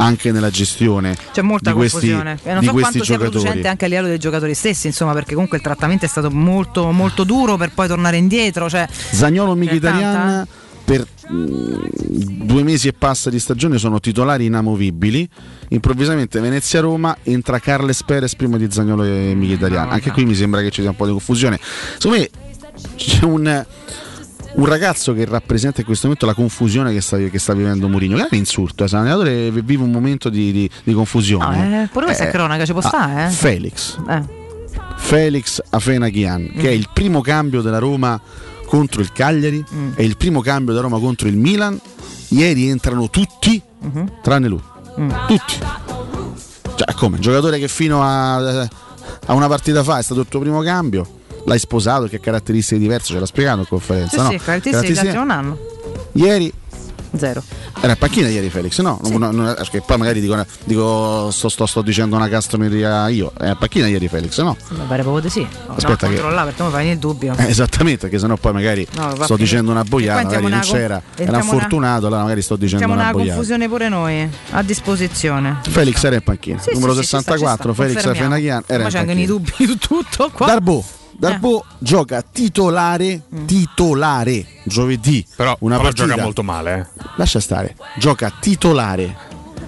anche 0.00 0.30
nella 0.30 0.50
gestione 0.50 1.16
C'è 1.32 1.42
molta 1.42 1.70
di 1.70 1.76
questi, 1.76 2.10
confusione. 2.10 2.38
E 2.42 2.52
non 2.52 2.62
so 2.62 2.72
quanto 2.72 3.02
sia 3.02 3.16
producente 3.16 3.66
anche 3.66 3.86
a 3.86 3.88
livello 3.88 4.08
dei 4.08 4.18
giocatori 4.18 4.52
stessi, 4.52 4.88
insomma, 4.88 5.14
perché 5.14 5.32
comunque 5.32 5.56
il 5.56 5.62
trattamento 5.62 6.04
è 6.04 6.08
stato 6.08 6.30
molto, 6.30 6.90
molto 6.92 7.24
duro 7.24 7.56
per 7.56 7.72
poi 7.72 7.88
tornare 7.88 8.18
indietro. 8.18 8.68
Cioè, 8.68 8.86
Zagnolo 8.90 9.56
tanta- 9.80 10.46
per 10.88 11.06
mh, 11.28 12.46
due 12.46 12.62
mesi 12.62 12.88
e 12.88 12.94
passa 12.94 13.28
di 13.28 13.38
stagione 13.38 13.76
sono 13.76 14.00
titolari 14.00 14.46
inamovibili. 14.46 15.28
Improvvisamente 15.68 16.40
Venezia-Roma 16.40 17.18
entra 17.24 17.58
Carles 17.58 18.02
Perez 18.04 18.34
prima 18.34 18.56
di 18.56 18.68
Zagnolo 18.70 19.04
e 19.04 19.34
Mkhitaryan. 19.34 19.90
Anche 19.90 20.10
qui 20.10 20.24
mi 20.24 20.34
sembra 20.34 20.62
che 20.62 20.70
ci 20.70 20.80
sia 20.80 20.88
un 20.88 20.96
po' 20.96 21.04
di 21.04 21.12
confusione. 21.12 21.60
Secondo 21.98 22.16
me 22.20 22.30
c'è 22.96 23.24
un, 23.24 23.66
un 24.54 24.64
ragazzo 24.64 25.12
che 25.12 25.26
rappresenta 25.26 25.80
in 25.80 25.86
questo 25.86 26.06
momento 26.06 26.24
la 26.24 26.32
confusione 26.32 26.90
che 26.94 27.02
sta, 27.02 27.18
che 27.18 27.38
sta 27.38 27.52
vivendo 27.52 27.86
Mourinho. 27.86 28.16
Che 28.16 28.22
è 28.22 28.28
un 28.30 28.38
insulto, 28.38 28.84
eh, 28.84 28.88
se 28.88 28.96
l'allenatore 28.96 29.50
vive 29.50 29.82
un 29.82 29.90
momento 29.90 30.30
di, 30.30 30.50
di- 30.52 30.70
di 30.84 30.92
confusione. 30.94 31.68
No, 31.68 31.82
eh, 31.82 31.88
pure 31.92 32.06
questa 32.06 32.24
è 32.24 32.28
Eh, 32.28 32.30
cronaca, 32.30 32.64
ci 32.64 32.72
può 32.72 32.80
ah, 32.80 32.88
stare, 32.88 33.26
eh? 33.26 33.30
Felix. 33.30 33.98
Eh. 34.08 34.22
Felix 34.96 35.60
Afenaghian, 35.68 36.52
che 36.56 36.68
è 36.68 36.72
il 36.72 36.88
primo 36.92 37.20
cambio 37.20 37.60
della 37.60 37.78
Roma 37.78 38.18
contro 38.68 39.00
il 39.00 39.12
Cagliari, 39.12 39.64
è 39.94 40.02
il 40.02 40.16
primo 40.16 40.40
cambio 40.40 40.74
della 40.74 40.86
Roma 40.86 41.00
contro 41.00 41.26
il 41.26 41.36
Milan. 41.36 41.80
Ieri 42.28 42.68
entrano 42.68 43.08
tutti, 43.08 43.60
tranne 44.22 44.48
lui. 44.48 44.62
Tutti. 45.26 45.58
Cioè, 46.74 46.94
come? 46.94 47.16
Un 47.16 47.22
giocatore 47.22 47.58
che 47.58 47.66
fino 47.68 48.02
a, 48.02 48.60
a 48.60 49.32
una 49.34 49.48
partita 49.48 49.82
fa 49.82 49.98
è 49.98 50.02
stato 50.02 50.20
il 50.20 50.28
tuo 50.28 50.40
primo 50.40 50.60
cambio, 50.60 51.20
l'hai 51.44 51.58
sposato, 51.58 52.06
che 52.06 52.20
caratteristiche 52.20 52.78
diverse 52.78 53.12
ce 53.12 53.18
l'ha 53.18 53.26
spiegato 53.26 53.60
in 53.60 53.66
conferenza. 53.66 54.16
Sì, 54.16 54.22
no? 54.22 54.30
sì, 54.30 54.44
caratteristiche 54.44 54.92
che 54.92 54.98
altri 55.00 55.16
non 55.16 55.30
hanno. 55.30 55.58
Ieri 56.12 56.52
Zero. 57.16 57.42
era 57.80 57.92
a 57.92 57.96
panchina 57.96 58.28
ieri 58.28 58.50
Felix, 58.50 58.80
no? 58.80 58.98
Non- 59.02 59.18
non- 59.20 59.34
non- 59.34 59.54
perché 59.56 59.80
poi 59.84 59.96
magari 59.98 60.20
dico, 60.20 60.44
dico 60.64 61.30
sto, 61.30 61.48
sto- 61.48 61.66
sto 61.66 61.82
dicendo 61.82 62.16
una 62.16 62.28
castroneria 62.28 63.08
io. 63.08 63.32
È 63.38 63.48
a 63.48 63.54
panchina 63.56 63.86
ieri 63.86 64.08
Felix, 64.08 64.40
no? 64.42 64.56
Mi 64.70 64.84
pare 64.86 65.02
proprio 65.02 65.22
di 65.22 65.30
sì. 65.30 65.40
No, 65.40 65.74
Aspetta 65.74 65.88
no, 65.88 65.96
che- 65.96 66.06
controllare 66.06 66.46
perché 66.50 66.62
mi 66.62 66.70
fai 66.70 66.88
il 66.88 66.98
dubbio. 66.98 67.34
Eh, 67.36 67.48
esattamente, 67.48 68.00
perché 68.02 68.18
sennò 68.18 68.36
poi 68.36 68.52
magari 68.52 68.86
No, 68.94 69.10
sto 69.10 69.24
finire. 69.24 69.36
dicendo 69.36 69.70
una 69.70 69.84
boiata, 69.84 70.22
magari 70.22 70.42
non 70.42 70.52
entriamo 70.52 70.78
c'era, 70.78 71.02
era 71.16 71.42
fortunato, 71.42 72.06
allora 72.06 72.22
magari 72.22 72.42
sto 72.42 72.56
dicendo 72.56 72.84
una 72.86 72.94
una 72.94 73.10
boiata. 73.12 73.28
confusione 73.30 73.68
pure 73.68 73.88
noi, 73.88 74.28
a 74.50 74.62
disposizione. 74.62 75.58
Felix 75.68 76.02
era 76.04 76.16
in 76.16 76.22
panchina, 76.22 76.58
Sì, 76.60 76.70
numero 76.74 76.92
sì, 76.94 76.98
sì, 76.98 77.02
ci 77.04 77.08
sta, 77.08 77.18
ci 77.18 77.24
64, 77.38 77.72
sta, 77.72 77.82
Felix. 77.82 78.04
Afenaghian 78.04 78.62
era 78.66 78.78
Ma 78.78 78.84
in 78.84 78.90
c'è 78.90 78.98
anche 78.98 79.12
panchina. 79.14 79.26
dubbi 79.32 79.52
su 79.66 79.78
tutto 79.78 80.30
qua. 80.32 80.46
Darbo, 80.46 80.84
Darbo 81.18 81.64
gioca 81.78 82.22
titolare, 82.22 83.22
Mm. 83.34 83.44
titolare 83.46 84.46
giovedì. 84.64 85.26
Però, 85.34 85.56
una 85.60 85.76
però 85.76 85.88
partita, 85.88 86.06
gioca 86.06 86.22
molto 86.22 86.42
male. 86.44 86.78
Eh. 86.96 87.02
Lascia 87.16 87.40
stare, 87.40 87.76
gioca 87.96 88.32
titolare. 88.38 89.16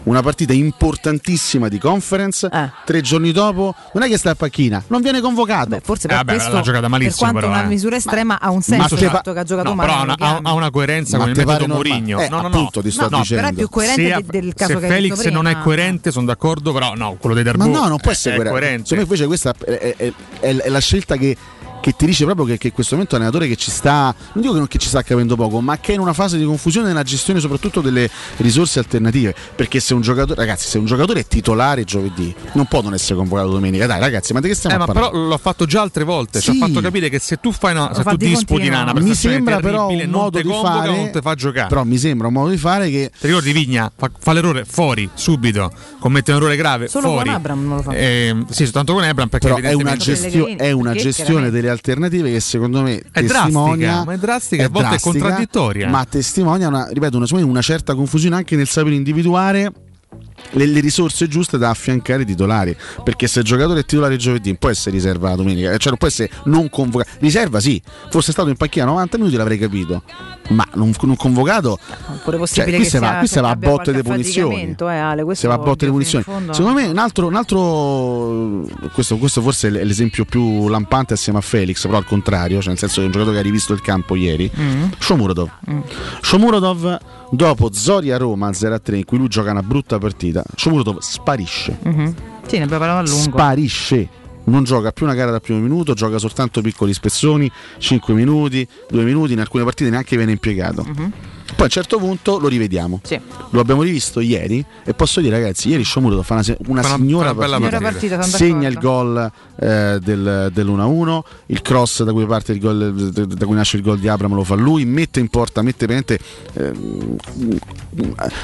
Una 0.02 0.22
partita 0.22 0.54
importantissima 0.54 1.68
di 1.68 1.78
conference. 1.78 2.48
Eh. 2.50 2.70
Tre 2.86 3.00
giorni 3.02 3.32
dopo, 3.32 3.74
non 3.92 4.02
è 4.02 4.08
che 4.08 4.16
sta 4.16 4.30
a 4.30 4.34
panchina, 4.34 4.82
non 4.86 5.02
viene 5.02 5.20
convocato. 5.20 5.78
Forse 5.82 6.06
Eh, 6.06 6.08
per 6.08 6.16
vabbè, 6.16 6.32
questo, 6.34 6.52
l'ha 6.52 6.60
giocata 6.62 6.88
malissimo, 6.88 7.14
per 7.16 7.30
quanto 7.32 7.40
però, 7.48 7.52
una 7.52 7.64
eh. 7.64 7.68
misura 7.68 7.96
estrema 7.96 8.40
ha 8.40 8.50
un 8.50 8.62
senso 8.62 8.94
il 8.94 9.00
fatto 9.10 9.32
che 9.34 9.38
ha 9.38 9.44
giocato 9.44 9.68
No, 9.68 9.74
male. 9.74 9.88
però 9.88 10.00
ha 10.00 10.02
una, 10.04 10.14
ha- 10.18 10.40
ha 10.42 10.52
una 10.54 10.70
coerenza 10.70 11.18
Ma 11.18 11.24
con 11.24 11.32
il 11.32 11.38
metodo? 11.44 11.66
Mourinho. 11.74 12.18
Eh, 12.20 12.28
no, 12.30 12.40
no, 12.40 12.46
appunto, 12.46 12.70
no. 12.78 12.82
ti 12.82 12.90
sto 12.90 13.08
no, 13.10 13.18
dicendo. 13.18 13.42
però 13.42 13.54
è 13.54 13.56
più 13.56 13.68
coerente 13.68 14.02
Se, 14.02 14.22
de- 14.24 14.40
del 14.40 14.54
caso 14.54 14.72
se 14.72 14.78
che 14.78 14.84
hai 14.86 14.90
Felix 14.92 15.26
non 15.28 15.46
è 15.46 15.58
coerente, 15.60 16.10
sono 16.10 16.26
d'accordo, 16.26 16.72
però 16.72 16.94
no, 16.94 17.16
quello 17.20 17.34
dei 17.34 17.44
Darbo 17.44 17.68
Ma 17.68 17.78
no, 17.80 17.88
non 17.88 17.98
può 17.98 18.10
è- 18.10 18.14
essere 18.14 18.36
coerente. 18.36 18.86
Secondo 18.88 18.94
me 18.96 19.02
invece 19.02 19.26
questa 19.26 19.54
è 20.40 20.68
la 20.70 20.78
scelta 20.80 21.16
che, 21.16 21.36
che 21.80 21.92
ti 21.96 22.06
dice 22.06 22.24
proprio 22.24 22.44
che, 22.46 22.58
che 22.58 22.68
in 22.68 22.72
questo 22.72 22.94
momento 22.94 23.14
è 23.14 23.18
un 23.18 23.24
allenatore 23.24 23.48
che 23.50 23.56
ci 23.56 23.70
sta, 23.70 24.14
non 24.32 24.42
dico 24.42 24.52
che, 24.52 24.58
non- 24.58 24.68
che 24.68 24.78
ci 24.78 24.88
sta 24.88 25.02
capendo 25.02 25.36
poco, 25.36 25.60
ma 25.60 25.78
che 25.78 25.92
è 25.92 25.94
in 25.94 26.00
una 26.00 26.12
fase 26.12 26.36
di 26.38 26.44
confusione 26.44 26.88
nella 26.88 27.02
gestione 27.02 27.40
soprattutto 27.40 27.80
delle 27.80 28.08
risorse 28.38 28.78
alternative. 28.78 29.34
Perché 29.56 29.80
se 29.80 29.94
un 29.94 30.00
giocatore, 30.00 30.34
ragazzi, 30.38 30.68
se 30.68 30.78
un 30.78 30.84
giocatore 30.84 31.20
è 31.20 31.26
titolare 31.26 31.84
giovedì, 31.84 32.34
non 32.52 32.66
può 32.66 32.82
non 32.82 32.94
essere 32.94 33.14
convocato 33.16 33.48
domenica. 33.50 33.86
Dai, 33.86 34.00
ragazzi, 34.00 34.32
ma 34.32 34.40
di 34.40 34.48
che 34.48 34.54
stiamo 34.54 34.76
Eh, 34.76 34.78
ma 34.86 34.92
però 34.92 35.10
l'ho 35.12 35.38
fatto 35.38 35.64
già 35.66 35.80
altre 35.82 36.04
volte. 36.04 36.40
Ci 36.40 36.52
Sì. 36.52 36.58
ha 36.62 36.66
fatto 36.66 36.80
capire 36.80 37.08
che 37.08 37.18
se 37.18 37.38
tu 37.40 37.52
fai 37.52 37.72
una, 37.72 37.92
se 37.94 38.02
tu 38.02 38.16
di 38.16 38.28
disputi 38.28 38.68
una 38.68 38.92
mi 38.94 39.14
sembra 39.14 39.58
però 39.60 39.88
un 39.88 40.02
modo 40.08 40.40
di 40.40 40.48
fare 40.48 40.94
non 40.96 41.10
te 41.10 41.20
fa 41.20 41.34
giocare. 41.34 41.68
però 41.68 41.84
mi 41.84 41.96
sembra 41.98 42.26
un 42.28 42.32
modo 42.32 42.50
di 42.50 42.56
fare 42.56 42.90
che 42.90 43.10
Ti 43.18 43.26
ricordi 43.26 43.52
Vigna? 43.52 43.90
Fa, 43.94 44.10
fa 44.18 44.32
l'errore 44.32 44.64
fuori, 44.64 45.08
subito, 45.14 45.70
commette 45.98 46.30
un 46.32 46.36
errore 46.38 46.56
grave, 46.56 46.88
Solo 46.88 47.06
con 47.06 47.14
fuori. 47.16 47.28
Abram 47.30 47.66
non 47.66 47.76
lo 47.76 47.82
fa. 47.82 47.92
Eh, 47.92 48.36
sì, 48.50 48.64
soltanto 48.64 48.92
con 48.94 49.02
Abram 49.04 49.28
perché 49.28 49.46
però 49.52 49.58
è 49.58 49.72
una, 49.72 49.96
gestio- 49.96 50.46
è 50.46 50.70
una 50.72 50.92
gestione 50.94 51.28
chiaramente- 51.50 51.50
delle 51.70 51.72
alternative 51.72 52.30
che 52.32 52.40
secondo 52.40 52.82
me 52.82 52.98
È 53.10 53.22
testimonia 53.22 53.86
drastica, 53.86 54.04
ma 54.04 54.12
è 54.12 54.18
drastica, 54.18 54.64
a 54.64 54.68
volte 54.68 54.86
è 54.86 54.90
drastica, 54.90 55.18
contraddittoria. 55.18 55.88
ma 55.88 56.04
testimonia 56.04 56.68
una, 56.68 56.88
ripeto 56.88 57.16
una, 57.16 57.44
una 57.44 57.62
certa 57.62 57.94
confusione 57.94 58.36
anche 58.36 58.56
nel 58.56 58.68
sapere 58.68 58.94
individuare 58.94 59.72
le, 60.52 60.66
le 60.66 60.80
risorse 60.80 61.28
giuste 61.28 61.58
da 61.58 61.70
affiancare 61.70 62.20
ai 62.20 62.26
titolari 62.26 62.76
perché 63.04 63.26
se 63.26 63.40
il 63.40 63.44
giocatore 63.44 63.80
è 63.80 63.84
titolare 63.84 64.16
giovedì 64.16 64.54
può 64.56 64.68
essere 64.68 64.96
riserva 64.96 65.30
la 65.30 65.36
domenica 65.36 65.76
cioè 65.76 65.88
non 65.88 65.96
può 65.96 66.08
essere 66.08 66.30
non 66.44 66.68
convocato. 66.68 67.10
Riserva 67.18 67.60
sì. 67.60 67.80
Fosse 68.10 68.32
stato 68.32 68.48
in 68.48 68.56
panchina 68.56 68.84
90 68.86 69.18
minuti 69.18 69.36
l'avrei 69.36 69.58
capito. 69.58 70.02
Ma 70.50 70.66
non, 70.74 70.92
non 71.02 71.14
convocato 71.16 71.78
Oppure 72.12 72.36
è 72.36 72.38
possibile 72.40 72.72
cioè, 72.72 72.74
qui 72.74 72.84
che 72.84 72.90
si 72.90 72.98
va, 72.98 73.18
qui 73.18 73.28
si 73.28 73.38
va 73.38 73.50
a 73.50 73.56
botte 73.56 73.92
di 73.92 74.02
punizioni 74.02 74.74
eh, 74.76 74.84
Ale, 74.84 75.22
questo 75.22 75.42
si 75.42 75.46
va 75.46 75.60
a 75.60 75.64
botte 75.64 75.84
di 75.84 75.92
punizioni 75.92 76.24
fondo- 76.24 76.52
secondo 76.52 76.80
me 76.80 76.88
un 76.88 76.98
altro, 76.98 77.28
un 77.28 77.36
altro 77.36 78.66
questo, 78.92 79.16
questo 79.18 79.42
forse 79.42 79.68
è 79.68 79.84
l'esempio 79.84 80.24
più 80.24 80.66
lampante 80.66 81.14
assieme 81.14 81.38
a 81.38 81.42
Felix 81.42 81.82
però 81.82 81.98
al 81.98 82.04
contrario 82.04 82.58
cioè 82.58 82.70
nel 82.70 82.78
senso 82.78 82.96
che 82.96 83.02
è 83.02 83.04
un 83.04 83.12
giocatore 83.12 83.36
che 83.36 83.40
ha 83.40 83.44
rivisto 83.44 83.72
il 83.72 83.80
campo 83.80 84.16
ieri. 84.16 84.50
Mm. 84.58 84.84
Shomurodov. 84.98 85.50
Shomurodov 86.20 86.98
dopo 87.30 87.70
Zoria 87.72 88.16
Roma 88.16 88.50
0-3 88.50 88.94
in 88.94 89.04
cui 89.04 89.18
lui 89.18 89.28
gioca 89.28 89.50
una 89.50 89.62
brutta 89.62 89.98
partita 89.98 90.42
Shomurodov 90.56 90.98
sparisce 91.00 91.78
Mhm. 91.82 92.14
Sì, 92.46 92.56
ne 92.58 92.64
abbiamo 92.64 92.84
parlato 92.84 93.08
a 93.08 93.12
lungo. 93.14 93.30
sparisce 93.30 94.08
non 94.44 94.64
gioca 94.64 94.90
più 94.90 95.04
una 95.06 95.14
gara 95.14 95.30
dal 95.30 95.40
primo 95.40 95.60
minuto 95.60 95.94
gioca 95.94 96.18
soltanto 96.18 96.60
piccoli 96.60 96.92
spezzoni 96.92 97.50
5 97.78 98.14
minuti 98.14 98.66
2 98.90 99.04
minuti 99.04 99.32
in 99.34 99.40
alcune 99.40 99.62
partite 99.64 99.90
neanche 99.90 100.16
viene 100.16 100.32
impiegato 100.32 100.84
Mhm. 100.84 101.12
Poi 101.54 101.60
a 101.60 101.64
un 101.64 101.68
certo 101.70 101.98
punto 101.98 102.38
lo 102.38 102.48
rivediamo. 102.48 103.00
Lo 103.50 103.60
abbiamo 103.60 103.82
rivisto 103.82 104.20
ieri 104.20 104.64
e 104.84 104.94
posso 104.94 105.20
dire 105.20 105.38
ragazzi 105.38 105.68
ieri 105.68 105.84
Shomurodov 105.84 106.24
fa 106.24 106.34
una, 106.34 106.44
una 106.68 106.82
Fa 106.82 106.88
una- 106.88 106.96
signora 106.96 107.26
fa 107.26 107.32
una 107.32 107.40
bella 107.40 107.58
partita, 107.58 107.78
partita, 107.90 108.22
sono 108.22 108.36
segna 108.36 108.68
il 108.68 108.78
gol 108.78 109.32
eh, 109.60 109.98
del, 110.02 110.50
dell'1-1 110.52 111.20
il 111.46 111.62
cross 111.62 112.02
da 112.04 112.12
cui 112.12 112.24
parte 112.26 112.52
il 112.52 112.60
gol 112.60 113.10
da- 113.10 113.46
cui 113.46 113.54
nasce 113.56 113.76
il 113.76 113.82
gol 113.82 113.98
di 113.98 114.08
Abram 114.08 114.34
lo 114.34 114.44
fa 114.44 114.54
lui 114.54 114.84
mette 114.84 115.20
in 115.20 115.28
porta 115.28 115.62
mette 115.62 115.86
veramente 115.86 116.18
ehm, 116.54 117.16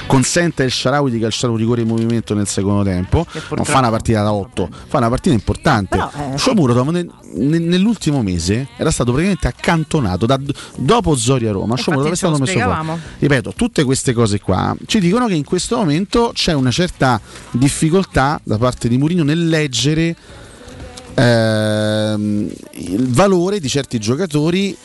consente 0.06 0.64
al 0.64 0.70
Sharawi 0.70 1.10
di 1.10 1.18
calciare 1.18 1.52
un 1.52 1.58
rigore 1.58 1.82
in 1.82 1.88
movimento 1.88 2.34
nel 2.34 2.46
secondo 2.46 2.82
tempo. 2.82 3.26
Non 3.54 3.64
fa 3.64 3.78
una 3.78 3.90
partita 3.90 4.22
da 4.22 4.32
8 4.32 4.68
fa 4.88 4.98
una 4.98 5.08
partita 5.08 5.34
importante. 5.34 5.96
Però, 5.96 6.10
eh, 6.34 6.90
nel- 6.90 7.10
nel- 7.34 7.62
nell'ultimo 7.62 8.22
mese 8.22 8.68
era 8.76 8.90
stato 8.90 9.10
praticamente 9.12 9.46
accantonato 9.48 10.26
da- 10.26 10.40
dopo 10.76 11.14
Zoria 11.16 11.52
Roma. 11.52 11.76
Shomurodov 11.76 12.12
è 12.12 12.16
stato 12.16 12.38
messo 12.38 12.52
fuori 12.58 12.95
ripeto, 13.18 13.52
tutte 13.54 13.84
queste 13.84 14.12
cose 14.12 14.40
qua 14.40 14.76
ci 14.86 15.00
dicono 15.00 15.26
che 15.26 15.34
in 15.34 15.44
questo 15.44 15.76
momento 15.76 16.32
c'è 16.34 16.52
una 16.52 16.70
certa 16.70 17.20
difficoltà 17.50 18.40
da 18.42 18.58
parte 18.58 18.88
di 18.88 18.98
Mourinho 18.98 19.22
nel 19.22 19.48
leggere 19.48 20.16
ehm, 21.14 22.50
il 22.72 23.08
valore 23.08 23.60
di 23.60 23.68
certi 23.68 23.98
giocatori 23.98 24.76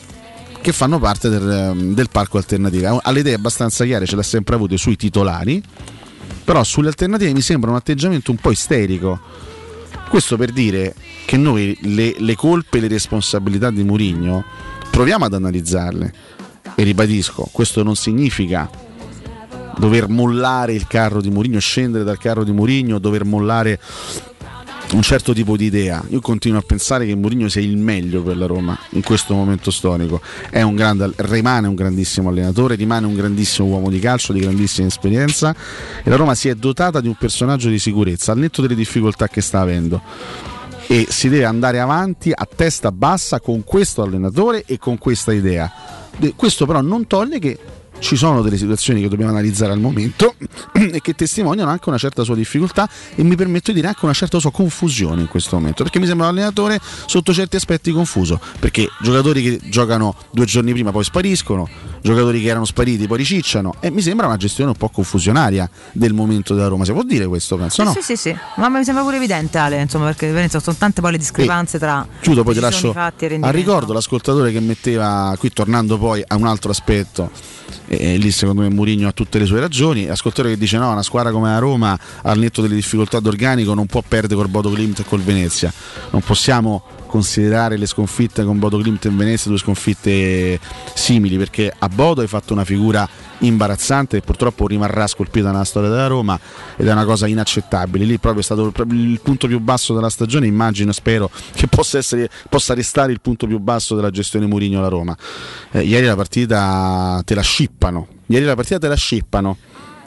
che 0.60 0.72
fanno 0.72 0.98
parte 0.98 1.28
del, 1.28 1.92
del 1.92 2.08
parco 2.10 2.38
alternativo. 2.38 3.00
Ha 3.02 3.10
le 3.10 3.20
idee 3.20 3.34
abbastanza 3.34 3.84
chiare, 3.84 4.06
ce 4.06 4.16
l'ha 4.16 4.22
sempre 4.22 4.54
avute 4.54 4.76
sui 4.78 4.96
titolari, 4.96 5.62
però 6.44 6.62
sulle 6.64 6.88
alternative 6.88 7.32
mi 7.32 7.40
sembra 7.40 7.70
un 7.70 7.76
atteggiamento 7.76 8.30
un 8.30 8.38
po' 8.38 8.50
isterico. 8.50 9.20
Questo 10.08 10.36
per 10.36 10.52
dire 10.52 10.94
che 11.26 11.36
noi 11.36 11.76
le, 11.82 12.14
le 12.18 12.36
colpe 12.36 12.78
e 12.78 12.80
le 12.82 12.88
responsabilità 12.88 13.70
di 13.70 13.82
Mourinho 13.82 14.44
proviamo 14.90 15.24
ad 15.24 15.34
analizzarle. 15.34 16.14
E 16.74 16.82
ribadisco, 16.82 17.48
questo 17.52 17.82
non 17.82 17.96
significa 17.96 18.70
dover 19.78 20.08
mollare 20.08 20.74
il 20.74 20.86
carro 20.86 21.20
di 21.20 21.30
Mourinho, 21.30 21.58
scendere 21.58 22.04
dal 22.04 22.18
carro 22.18 22.44
di 22.44 22.52
Mourinho, 22.52 22.98
dover 22.98 23.24
mollare 23.24 23.80
un 24.92 25.02
certo 25.02 25.32
tipo 25.32 25.56
di 25.56 25.64
idea. 25.64 26.02
Io 26.08 26.20
continuo 26.20 26.58
a 26.58 26.62
pensare 26.62 27.06
che 27.06 27.14
Mourinho 27.14 27.48
sia 27.48 27.62
il 27.62 27.76
meglio 27.76 28.22
per 28.22 28.36
la 28.36 28.46
Roma 28.46 28.78
in 28.90 29.02
questo 29.02 29.34
momento 29.34 29.70
storico. 29.70 30.20
Un 30.52 30.74
grande, 30.74 31.12
rimane 31.16 31.66
un 31.66 31.74
grandissimo 31.74 32.28
allenatore, 32.28 32.74
rimane 32.74 33.06
un 33.06 33.14
grandissimo 33.14 33.68
uomo 33.68 33.88
di 33.88 33.98
calcio, 33.98 34.32
di 34.32 34.40
grandissima 34.40 34.86
esperienza 34.86 35.54
e 36.02 36.10
la 36.10 36.16
Roma 36.16 36.34
si 36.34 36.48
è 36.48 36.54
dotata 36.54 37.00
di 37.00 37.08
un 37.08 37.16
personaggio 37.16 37.68
di 37.68 37.78
sicurezza 37.78 38.32
al 38.32 38.38
netto 38.38 38.60
delle 38.62 38.74
difficoltà 38.74 39.28
che 39.28 39.40
sta 39.40 39.60
avendo. 39.60 40.02
E 40.86 41.06
si 41.08 41.30
deve 41.30 41.46
andare 41.46 41.80
avanti 41.80 42.30
a 42.34 42.46
testa 42.54 42.92
bassa 42.92 43.40
con 43.40 43.64
questo 43.64 44.02
allenatore 44.02 44.64
e 44.66 44.78
con 44.78 44.98
questa 44.98 45.32
idea. 45.32 45.91
Questo 46.36 46.66
però 46.66 46.80
non 46.80 47.06
toglie 47.06 47.38
che 47.38 47.58
ci 48.02 48.16
sono 48.16 48.42
delle 48.42 48.58
situazioni 48.58 49.00
che 49.00 49.08
dobbiamo 49.08 49.30
analizzare 49.30 49.72
al 49.72 49.78
momento 49.78 50.34
e 50.74 51.00
che 51.00 51.14
testimoniano 51.14 51.70
anche 51.70 51.88
una 51.88 51.98
certa 51.98 52.24
sua 52.24 52.34
difficoltà 52.34 52.88
e 53.14 53.22
mi 53.22 53.36
permetto 53.36 53.70
di 53.70 53.76
dire 53.76 53.86
anche 53.86 54.04
una 54.04 54.12
certa 54.12 54.40
sua 54.40 54.50
confusione 54.50 55.20
in 55.20 55.28
questo 55.28 55.56
momento 55.56 55.84
perché 55.84 56.00
mi 56.00 56.06
sembra 56.06 56.26
un 56.26 56.32
allenatore 56.32 56.80
sotto 57.06 57.32
certi 57.32 57.56
aspetti 57.56 57.92
confuso 57.92 58.40
perché 58.58 58.88
giocatori 59.00 59.42
che 59.42 59.60
giocano 59.68 60.16
due 60.32 60.46
giorni 60.46 60.72
prima 60.72 60.90
poi 60.90 61.04
spariscono 61.04 61.68
giocatori 62.02 62.42
che 62.42 62.48
erano 62.48 62.64
spariti 62.64 63.06
poi 63.06 63.18
ricicciano 63.18 63.74
e 63.78 63.90
mi 63.90 64.02
sembra 64.02 64.26
una 64.26 64.36
gestione 64.36 64.70
un 64.70 64.76
po' 64.76 64.88
confusionaria 64.88 65.70
del 65.92 66.12
momento 66.12 66.54
della 66.54 66.66
Roma 66.66 66.84
si 66.84 66.92
può 66.92 67.04
dire 67.04 67.26
questo 67.28 67.56
penso 67.56 67.84
no? 67.84 67.92
Sì, 67.92 68.02
sì, 68.02 68.16
sì, 68.16 68.36
ma 68.56 68.68
mi 68.68 68.84
sembra 68.84 69.04
pure 69.04 69.16
evidente 69.16 69.58
Ale, 69.58 69.80
insomma, 69.80 70.06
perché 70.06 70.26
veramente 70.26 70.58
sono 70.58 70.76
tante 70.76 71.00
poi 71.00 71.12
le 71.12 71.18
discrepanze 71.18 71.78
tra 71.78 72.06
Chiudo, 72.20 72.42
poi 72.42 72.54
ti 72.54 72.60
lascio 72.60 72.92
fatte 72.92 73.26
a 73.26 73.28
rendimento. 73.28 73.56
ricordo 73.56 73.92
l'ascoltatore 73.92 74.50
che 74.50 74.60
metteva, 74.60 75.34
qui 75.38 75.52
tornando 75.52 75.98
poi 75.98 76.22
a 76.26 76.36
un 76.36 76.46
altro 76.46 76.70
aspetto, 76.70 77.30
e, 77.86 78.14
e 78.14 78.16
lì 78.16 78.30
secondo 78.30 78.62
me 78.62 78.68
Mourinho 78.68 79.08
ha 79.08 79.12
tutte 79.12 79.38
le 79.38 79.46
sue 79.46 79.60
ragioni. 79.60 80.08
Ascoltatore 80.08 80.50
che 80.50 80.58
dice 80.58 80.78
no, 80.78 80.90
una 80.90 81.02
squadra 81.02 81.32
come 81.32 81.50
la 81.50 81.58
Roma 81.58 81.98
al 82.22 82.38
netto 82.38 82.62
delle 82.62 82.74
difficoltà 82.74 83.20
d'organico 83.20 83.74
non 83.74 83.86
può 83.86 84.02
perdere 84.06 84.36
col 84.36 84.48
Bodo 84.48 84.70
Glimt 84.70 85.00
e 85.00 85.04
col 85.04 85.20
Venezia. 85.20 85.72
Non 86.10 86.22
possiamo 86.22 86.82
considerare 87.06 87.76
le 87.76 87.86
sconfitte 87.86 88.42
con 88.44 88.58
Bodo 88.58 88.80
Glimt 88.80 89.04
e 89.04 89.10
Venezia 89.10 89.50
due 89.50 89.58
sconfitte 89.58 90.58
simili 90.94 91.36
perché 91.36 91.72
a 91.76 91.88
Bodo 91.88 92.22
hai 92.22 92.26
fatto 92.26 92.52
una 92.52 92.64
figura 92.64 93.08
imbarazzante 93.42 94.18
e 94.18 94.20
purtroppo 94.20 94.66
rimarrà 94.66 95.06
scolpita 95.06 95.50
nella 95.50 95.64
storia 95.64 95.88
della 95.88 96.06
Roma 96.06 96.38
ed 96.76 96.86
è 96.86 96.92
una 96.92 97.04
cosa 97.04 97.26
inaccettabile. 97.26 98.04
Lì 98.04 98.18
proprio 98.18 98.40
è 98.40 98.44
stato 98.44 98.72
il- 98.90 99.20
punto 99.22 99.46
più 99.46 99.60
basso 99.60 99.94
della 99.94 100.10
stagione, 100.10 100.46
immagino 100.46 100.92
spero 100.92 101.30
che 101.54 101.66
possa, 101.66 101.98
essere, 101.98 102.28
possa 102.48 102.74
restare 102.74 103.12
il 103.12 103.20
punto 103.20 103.46
più 103.46 103.58
basso 103.58 103.94
della 103.94 104.10
gestione 104.10 104.46
Mourinho 104.46 104.78
alla 104.78 104.88
Roma. 104.88 105.16
Eh, 105.70 105.82
ieri 105.82 106.06
la 106.06 106.16
partita 106.16 107.20
te 107.24 107.34
la 107.34 107.42
scippano, 107.42 108.06
ieri 108.26 108.44
la 108.44 108.54
partita 108.54 108.78
te 108.78 108.88
la 108.88 108.96
scippano 108.96 109.56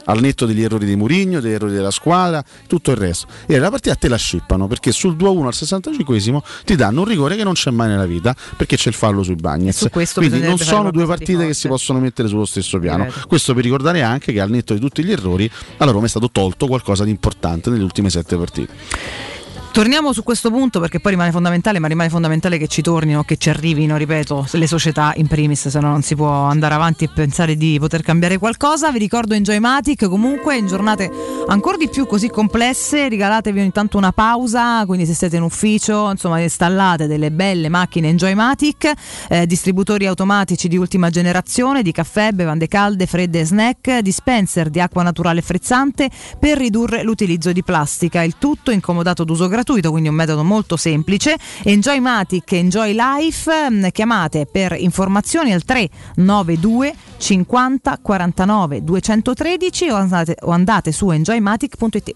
al 0.05 0.19
netto 0.19 0.45
degli 0.45 0.63
errori 0.63 0.85
di 0.85 0.95
Mourinho, 0.95 1.39
degli 1.39 1.53
errori 1.53 1.73
della 1.73 1.91
squadra, 1.91 2.43
tutto 2.67 2.91
il 2.91 2.97
resto. 2.97 3.27
E 3.45 3.57
la 3.57 3.69
partita 3.69 3.95
te 3.95 4.07
la 4.07 4.17
scippano 4.17 4.67
perché 4.67 4.91
sul 4.91 5.15
2-1 5.15 5.45
al 5.45 5.53
65 5.53 6.41
ti 6.65 6.75
danno 6.75 7.01
un 7.01 7.07
rigore 7.07 7.35
che 7.35 7.43
non 7.43 7.53
c'è 7.53 7.71
mai 7.71 7.87
nella 7.87 8.05
vita 8.05 8.35
perché 8.55 8.75
c'è 8.75 8.89
il 8.89 8.95
fallo 8.95 9.23
sui 9.23 9.35
Bagnets. 9.35 9.87
Quindi 10.13 10.39
non 10.39 10.57
sono 10.57 10.91
due 10.91 11.05
partite 11.05 11.45
che 11.45 11.53
si 11.53 11.67
possono 11.67 11.99
mettere 11.99 12.27
sullo 12.27 12.45
stesso 12.45 12.79
piano. 12.79 13.07
Questo 13.27 13.53
per 13.53 13.63
ricordare 13.63 14.01
anche 14.01 14.31
che 14.31 14.39
al 14.39 14.49
netto 14.49 14.73
di 14.73 14.79
tutti 14.79 15.03
gli 15.03 15.11
errori 15.11 15.49
alla 15.77 15.91
Roma 15.91 16.05
è 16.05 16.09
stato 16.09 16.29
tolto 16.31 16.67
qualcosa 16.67 17.03
di 17.03 17.11
importante 17.11 17.69
nelle 17.69 17.83
ultime 17.83 18.09
sette 18.09 18.35
partite. 18.37 19.34
Torniamo 19.75 20.13
su 20.13 20.23
questo 20.23 20.51
punto 20.51 20.79
perché 20.79 21.01
poi 21.01 21.11
rimane 21.11 21.31
fondamentale, 21.31 21.79
ma 21.79 21.89
rimane 21.89 22.07
fondamentale 22.09 22.57
che 22.57 22.67
ci 22.67 22.81
tornino, 22.81 23.23
che 23.23 23.35
ci 23.35 23.49
arrivino, 23.49 23.97
ripeto, 23.97 24.47
le 24.51 24.67
società 24.67 25.11
in 25.17 25.27
primis, 25.27 25.67
se 25.67 25.79
no 25.81 25.89
non 25.89 26.01
si 26.01 26.15
può 26.15 26.29
andare 26.29 26.75
avanti 26.75 27.03
e 27.03 27.09
pensare 27.13 27.57
di 27.57 27.75
poter 27.77 28.01
cambiare 28.01 28.37
qualcosa. 28.37 28.89
Vi 28.93 28.99
ricordo 28.99 29.33
Enjoymatic, 29.33 30.07
comunque 30.07 30.55
in 30.55 30.67
giornate 30.67 31.11
ancora 31.47 31.75
di 31.75 31.89
più 31.89 32.07
così 32.07 32.29
complesse, 32.29 33.09
regalatevi 33.09 33.59
ogni 33.59 33.73
tanto 33.73 33.97
una 33.97 34.13
pausa, 34.13 34.85
quindi 34.85 35.05
se 35.05 35.13
siete 35.13 35.35
in 35.35 35.41
ufficio, 35.41 36.09
insomma, 36.09 36.39
installate 36.39 37.05
delle 37.05 37.29
belle 37.29 37.67
macchine 37.67 38.07
Enjoymatic, 38.07 38.93
eh, 39.27 39.45
distributori 39.45 40.05
automatici 40.05 40.69
di 40.69 40.77
ultima 40.77 41.09
generazione 41.09 41.81
di 41.81 41.91
caffè, 41.91 42.31
bevande 42.31 42.69
calde, 42.69 43.07
fredde 43.07 43.41
e 43.41 43.45
snack, 43.45 43.99
dispenser 43.99 44.69
di 44.69 44.79
acqua 44.79 45.03
naturale 45.03 45.41
frizzante 45.41 46.09
per 46.39 46.59
ridurre 46.59 47.03
l'utilizzo 47.03 47.51
di 47.51 47.61
plastica. 47.61 48.23
Il 48.23 48.35
tutto 48.37 48.71
incomodato 48.71 49.25
d'uso 49.25 49.49
gratuito, 49.49 49.63
quindi 49.73 50.07
un 50.07 50.15
metodo 50.15 50.43
molto 50.43 50.77
semplice. 50.77 51.35
Enjoymatic, 51.63 52.51
Enjoy 52.53 52.95
Life, 52.95 53.51
mm, 53.69 53.85
chiamate 53.91 54.45
per 54.45 54.75
informazioni 54.77 55.53
al 55.53 55.63
392 55.63 56.93
50 57.17 57.99
49 58.01 58.83
213 58.83 59.89
o 59.89 59.95
andate, 59.95 60.35
o 60.41 60.51
andate 60.51 60.91
su 60.91 61.09
enjoymatic.it. 61.09 62.15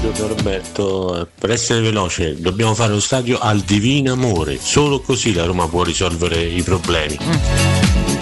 Buongiorno 0.00 0.36
Roberto, 0.36 1.28
per 1.38 1.50
essere 1.50 1.80
veloce 1.80 2.40
dobbiamo 2.40 2.74
fare 2.74 2.92
lo 2.92 3.00
stadio 3.00 3.38
al 3.38 3.60
divino 3.60 4.12
amore, 4.12 4.58
solo 4.60 5.00
così 5.00 5.32
la 5.32 5.44
Roma 5.44 5.66
può 5.66 5.82
risolvere 5.82 6.42
i 6.42 6.62
problemi. 6.62 7.18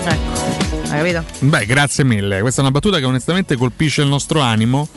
Ecco, 0.05 0.41
hai 0.89 1.13
capito? 1.13 1.25
Beh, 1.41 1.67
grazie 1.67 2.05
mille. 2.05 2.41
Questa 2.41 2.61
è 2.61 2.63
una 2.63 2.73
battuta 2.73 2.99
che 2.99 3.05
onestamente 3.05 3.57
colpisce 3.57 4.03
il 4.03 4.09
nostro 4.09 4.41
animo 4.41 4.89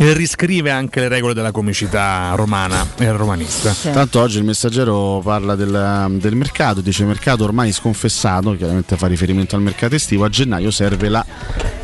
e 0.00 0.12
riscrive 0.12 0.70
anche 0.70 1.00
le 1.00 1.08
regole 1.08 1.34
della 1.34 1.50
comicità 1.50 2.32
romana 2.34 2.86
e 2.98 3.10
romanista. 3.10 3.74
Tanto 3.92 4.20
oggi 4.20 4.38
il 4.38 4.44
messaggero 4.44 5.20
parla 5.22 5.56
del, 5.56 6.16
del 6.20 6.36
mercato, 6.36 6.80
dice 6.80 7.04
mercato 7.04 7.42
ormai 7.42 7.72
sconfessato, 7.72 8.54
chiaramente 8.56 8.96
fa 8.96 9.08
riferimento 9.08 9.56
al 9.56 9.62
mercato 9.62 9.96
estivo, 9.96 10.24
a 10.24 10.28
gennaio 10.28 10.70
serve 10.70 11.08
la 11.08 11.24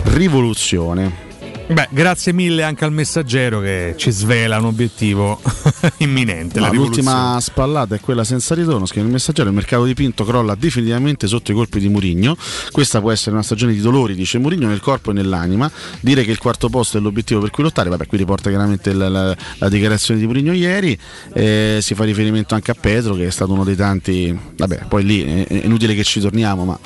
rivoluzione. 0.04 1.32
Beh, 1.66 1.88
grazie 1.90 2.34
mille 2.34 2.62
anche 2.62 2.84
al 2.84 2.92
messaggero 2.92 3.58
che 3.60 3.94
ci 3.96 4.10
svela 4.10 4.58
un 4.58 4.66
obiettivo 4.66 5.40
imminente. 5.98 6.60
No, 6.60 6.70
l'ultima 6.70 7.38
spallata 7.40 7.94
è 7.94 8.00
quella 8.00 8.22
senza 8.22 8.54
ritorno, 8.54 8.84
scrive 8.84 9.06
il 9.06 9.12
messaggero, 9.12 9.48
il 9.48 9.54
mercato 9.54 9.84
di 9.84 9.94
Pinto 9.94 10.24
crolla 10.24 10.54
definitivamente 10.56 11.26
sotto 11.26 11.52
i 11.52 11.54
colpi 11.54 11.80
di 11.80 11.88
Murigno. 11.88 12.36
Questa 12.70 13.00
può 13.00 13.10
essere 13.10 13.30
una 13.32 13.42
stagione 13.42 13.72
di 13.72 13.80
dolori, 13.80 14.14
dice 14.14 14.38
Murigno, 14.38 14.68
nel 14.68 14.80
corpo 14.80 15.10
e 15.10 15.14
nell'anima. 15.14 15.70
Dire 16.00 16.22
che 16.24 16.30
il 16.32 16.38
quarto 16.38 16.68
posto 16.68 16.98
è 16.98 17.00
l'obiettivo 17.00 17.40
per 17.40 17.48
cui 17.48 17.62
lottare, 17.62 17.88
vabbè, 17.88 18.06
qui 18.06 18.18
riporta 18.18 18.50
chiaramente 18.50 18.92
la, 18.92 19.08
la- 19.08 19.36
la 19.56 19.68
dichiarazione 19.70 20.20
di 20.20 20.26
Murigno 20.26 20.52
ieri. 20.52 20.96
Eh, 21.32 21.78
si 21.80 21.94
fa 21.94 22.04
riferimento 22.04 22.54
anche 22.54 22.72
a 22.72 22.76
Pedro, 22.78 23.14
che 23.14 23.26
è 23.26 23.30
stato 23.30 23.52
uno 23.54 23.64
dei 23.64 23.76
tanti. 23.76 24.38
Vabbè, 24.56 24.84
poi 24.86 25.02
lì 25.02 25.44
è 25.44 25.46
inutile 25.64 25.94
che 25.94 26.04
ci 26.04 26.20
torniamo, 26.20 26.64
ma. 26.66 26.78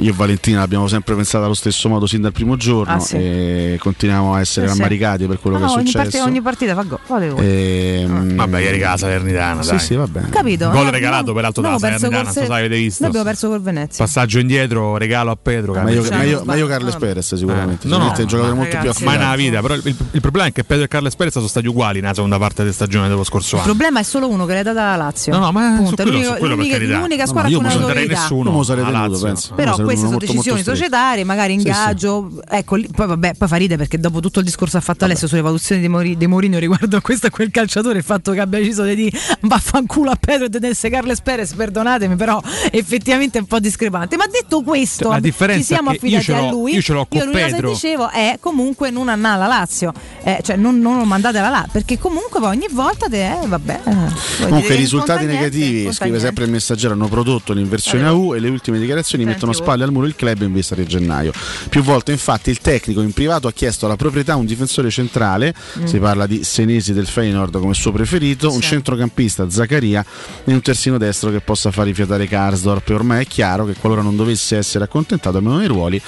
Io 0.00 0.10
e 0.10 0.14
Valentina 0.14 0.58
l'abbiamo 0.60 0.86
sempre 0.86 1.14
pensata 1.14 1.44
allo 1.44 1.54
stesso 1.54 1.88
modo 1.88 2.06
sin 2.06 2.20
dal 2.20 2.32
primo 2.32 2.56
giorno 2.56 2.94
Ah, 2.94 2.98
sì. 3.00 3.16
e 3.16 3.76
continuiamo 3.80 4.34
a 4.34 4.40
essere 4.40 4.66
Sì, 4.66 4.72
sì. 4.72 4.78
rammaricati 4.78 5.26
per 5.26 5.40
quello 5.40 5.58
No, 5.58 5.66
che 5.66 5.72
è 5.72 5.74
ogni, 5.76 5.86
successo. 5.86 6.02
partita, 6.02 6.24
ogni 6.24 6.42
partita 6.42 6.74
fa 6.74 6.82
gol. 6.82 6.98
Fate 7.02 7.28
voi. 7.30 7.44
Ehm, 7.46 8.34
Vabbè, 8.36 8.60
ieri 8.60 8.78
la 8.78 8.96
Salernitana, 8.96 9.62
Sì, 9.62 9.70
dai. 9.70 9.78
sì, 9.80 9.94
va 9.94 10.06
bene. 10.06 10.28
Capito? 10.28 10.70
Gol 10.70 10.86
Eh, 10.86 10.90
regalato 10.90 11.26
no, 11.28 11.32
peraltro 11.34 11.62
no, 11.62 11.68
dalla 11.68 11.76
abbiamo 11.86 11.98
perso 11.98 12.06
Salernitana, 12.06 12.16
col 12.16 12.24
non 12.24 12.32
so 12.32 12.40
se 12.40 12.46
Se- 12.46 12.52
avete 12.52 12.76
visto. 12.76 12.98
Noi 13.00 13.08
abbiamo 13.10 13.28
perso 13.28 13.48
col 13.48 13.62
Venezia. 13.62 14.04
Passaggio 14.04 14.38
indietro, 14.38 14.96
regalo 14.98 15.30
a 15.30 15.36
Pedro. 15.40 15.72
Ma 15.72 15.90
io, 15.90 16.02
Carles. 16.02 16.10
meglio, 16.10 16.42
meglio 16.44 16.66
Carles 16.66 16.96
Perez 16.96 17.34
sicuramente, 17.34 17.86
Eh, 17.86 17.90
no, 17.90 17.98
no, 17.98 18.12
è 18.12 18.24
giocatore 18.24 18.52
molto 18.54 18.68
più 18.70 18.78
ragazzi, 18.78 19.04
Mai 19.04 19.14
affidato. 19.16 19.36
nella 19.36 19.50
vita, 19.50 19.60
però 19.62 19.74
il, 19.74 19.96
il 20.12 20.20
problema 20.20 20.46
è 20.48 20.52
che 20.52 20.64
Pedro 20.64 20.84
e 20.84 20.88
Carles 20.88 21.16
Perez 21.16 21.32
sono 21.32 21.46
stati 21.46 21.66
uguali 21.66 22.00
nella 22.00 22.14
seconda 22.14 22.38
parte 22.38 22.64
di 22.64 22.72
stagione 22.72 23.08
dello 23.08 23.24
scorso 23.24 23.54
Il 23.56 23.62
anno. 23.62 23.70
problema 23.72 24.00
è 24.00 24.02
solo 24.02 24.28
uno 24.28 24.44
che 24.46 24.54
l'ha 24.54 24.62
data 24.62 24.90
la 24.90 24.96
Lazio. 24.96 25.32
No, 25.32 25.38
no, 25.38 25.52
ma 25.52 25.74
Punto. 25.78 25.90
su 25.90 25.94
quello- 26.36 26.54
l'unica, 26.54 26.78
No, 26.78 27.26
squadra 27.26 27.42
no, 27.42 27.48
io 27.48 27.60
con 27.60 27.66
non 27.66 27.82
autorità. 27.82 28.20
nessuno. 28.20 28.50
Io 28.50 28.56
lo 28.56 28.62
sarei 28.62 28.84
tenuto, 28.84 29.08
Lazio. 29.08 29.26
penso. 29.26 29.54
Però 29.72 29.84
queste 29.84 30.00
sono 30.06 30.10
molto, 30.12 30.26
decisioni 30.26 30.56
molto 30.62 30.74
societarie, 30.74 31.24
magari 31.24 31.54
Sì, 31.54 31.60
sì. 31.60 31.66
ingaggio. 31.68 32.30
Ecco, 32.48 32.74
lì- 32.76 32.88
poi 32.94 33.06
vabbè, 33.06 33.34
poi 33.34 33.48
fa 33.48 33.56
ridere 33.56 33.78
perché 33.78 33.98
dopo 33.98 34.20
tutto 34.20 34.38
il 34.40 34.44
discorso 34.44 34.76
ha 34.76 34.80
fatto 34.80 35.04
Alessio 35.04 35.26
sulle 35.28 35.40
valutazioni 35.40 35.80
di, 35.80 35.88
Mori- 35.88 36.16
Mourinho 36.26 36.58
riguardo 36.58 36.96
a 36.96 37.00
questo 37.00 37.26
e 37.26 37.30
quel 37.30 37.50
calciatore, 37.50 37.98
il 37.98 38.04
fatto 38.04 38.32
che 38.32 38.40
abbia 38.40 38.58
deciso 38.58 38.84
di 38.84 39.12
vaffanculo 39.40 40.10
a 40.10 40.16
Pedro 40.16 40.46
e 40.46 40.48
tenesse 40.50 40.90
Carles 40.90 41.20
Perez, 41.20 41.52
perdonatemi, 41.54 42.16
però 42.16 42.40
effettivamente 42.70 43.38
è 43.38 43.40
un 43.40 43.46
po' 43.46 43.58
discrepante. 43.60 44.16
Ma 44.16 44.26
detto 44.26 44.62
questo, 44.62 45.08
La 45.08 45.20
differenza 45.20 45.60
ci 45.60 45.66
siamo 45.66 45.90
io 45.90 45.96
affidati 45.96 46.24
ce 46.24 46.32
l'ho- 46.32 46.46
a 46.46 46.50
lui. 46.50 46.74
io 46.74 46.82
ce 46.82 46.92
l'ho 46.92 47.06
con 47.06 47.18
l'unica 47.20 47.38
cosa 47.40 47.50
Pedro. 47.54 47.68
che 47.68 47.74
dicevo 47.74 48.10
è 48.10 48.36
comunque 48.40 48.90
non 48.90 49.08
andare 49.08 49.34
alla 49.36 49.46
Lazio, 49.46 49.92
Eh, 50.22 50.40
cioè 50.42 50.56
non, 50.56 50.78
non 50.78 50.98
lo 50.98 51.04
mandate 51.04 51.38
alla 51.38 51.48
Lazio, 51.48 51.70
perché 51.72 51.98
comunque 51.98 52.40
poi 52.40 52.50
ogni 52.56 52.66
volta 52.70 53.08
te, 53.08 53.40
eh, 53.40 53.46
vabbè. 53.46 53.80
eh, 53.84 54.44
Comunque 54.44 54.74
i 54.74 54.76
risultati 54.76 55.24
negativi, 55.26 55.90
scrive 55.92 56.18
sempre 56.20 56.44
il 56.44 56.50
messaggero, 56.50 56.92
hanno 56.94 57.08
prodotto 57.08 57.52
l'inversione 57.52 58.04
a 58.06 58.12
U 58.12 58.34
e 58.34 58.40
le 58.40 58.48
ultime 58.48 58.78
dichiarazioni 58.78 59.24
mettono. 59.24 59.52
Spalle 59.62 59.84
al 59.84 59.92
muro 59.92 60.06
il 60.06 60.14
club 60.16 60.42
in 60.42 60.52
vista 60.52 60.74
di 60.74 60.86
gennaio. 60.86 61.32
Più 61.68 61.82
volte 61.82 62.12
infatti 62.12 62.50
il 62.50 62.58
tecnico 62.58 63.00
in 63.00 63.12
privato 63.12 63.48
ha 63.48 63.52
chiesto 63.52 63.86
alla 63.86 63.96
proprietà 63.96 64.36
un 64.36 64.46
difensore 64.46 64.90
centrale, 64.90 65.54
Mm. 65.78 65.84
si 65.84 65.98
parla 65.98 66.26
di 66.26 66.44
Senesi 66.44 66.92
del 66.92 67.06
Feyenoord 67.06 67.58
come 67.58 67.74
suo 67.74 67.92
preferito, 67.92 68.52
un 68.52 68.60
centrocampista 68.60 69.48
Zaccaria 69.50 70.04
e 70.44 70.52
un 70.52 70.60
terzino 70.60 70.98
destro 70.98 71.30
che 71.30 71.40
possa 71.40 71.70
far 71.70 71.86
rifiatare 71.86 72.26
Karsdorp. 72.26 72.88
E 72.88 72.94
ormai 72.94 73.24
è 73.24 73.26
chiaro 73.26 73.64
che 73.66 73.74
qualora 73.74 74.02
non 74.02 74.16
dovesse 74.16 74.56
essere 74.56 74.84
accontentato 74.84 75.36
almeno 75.38 75.58
nei 75.58 75.66
ruoli 75.66 76.00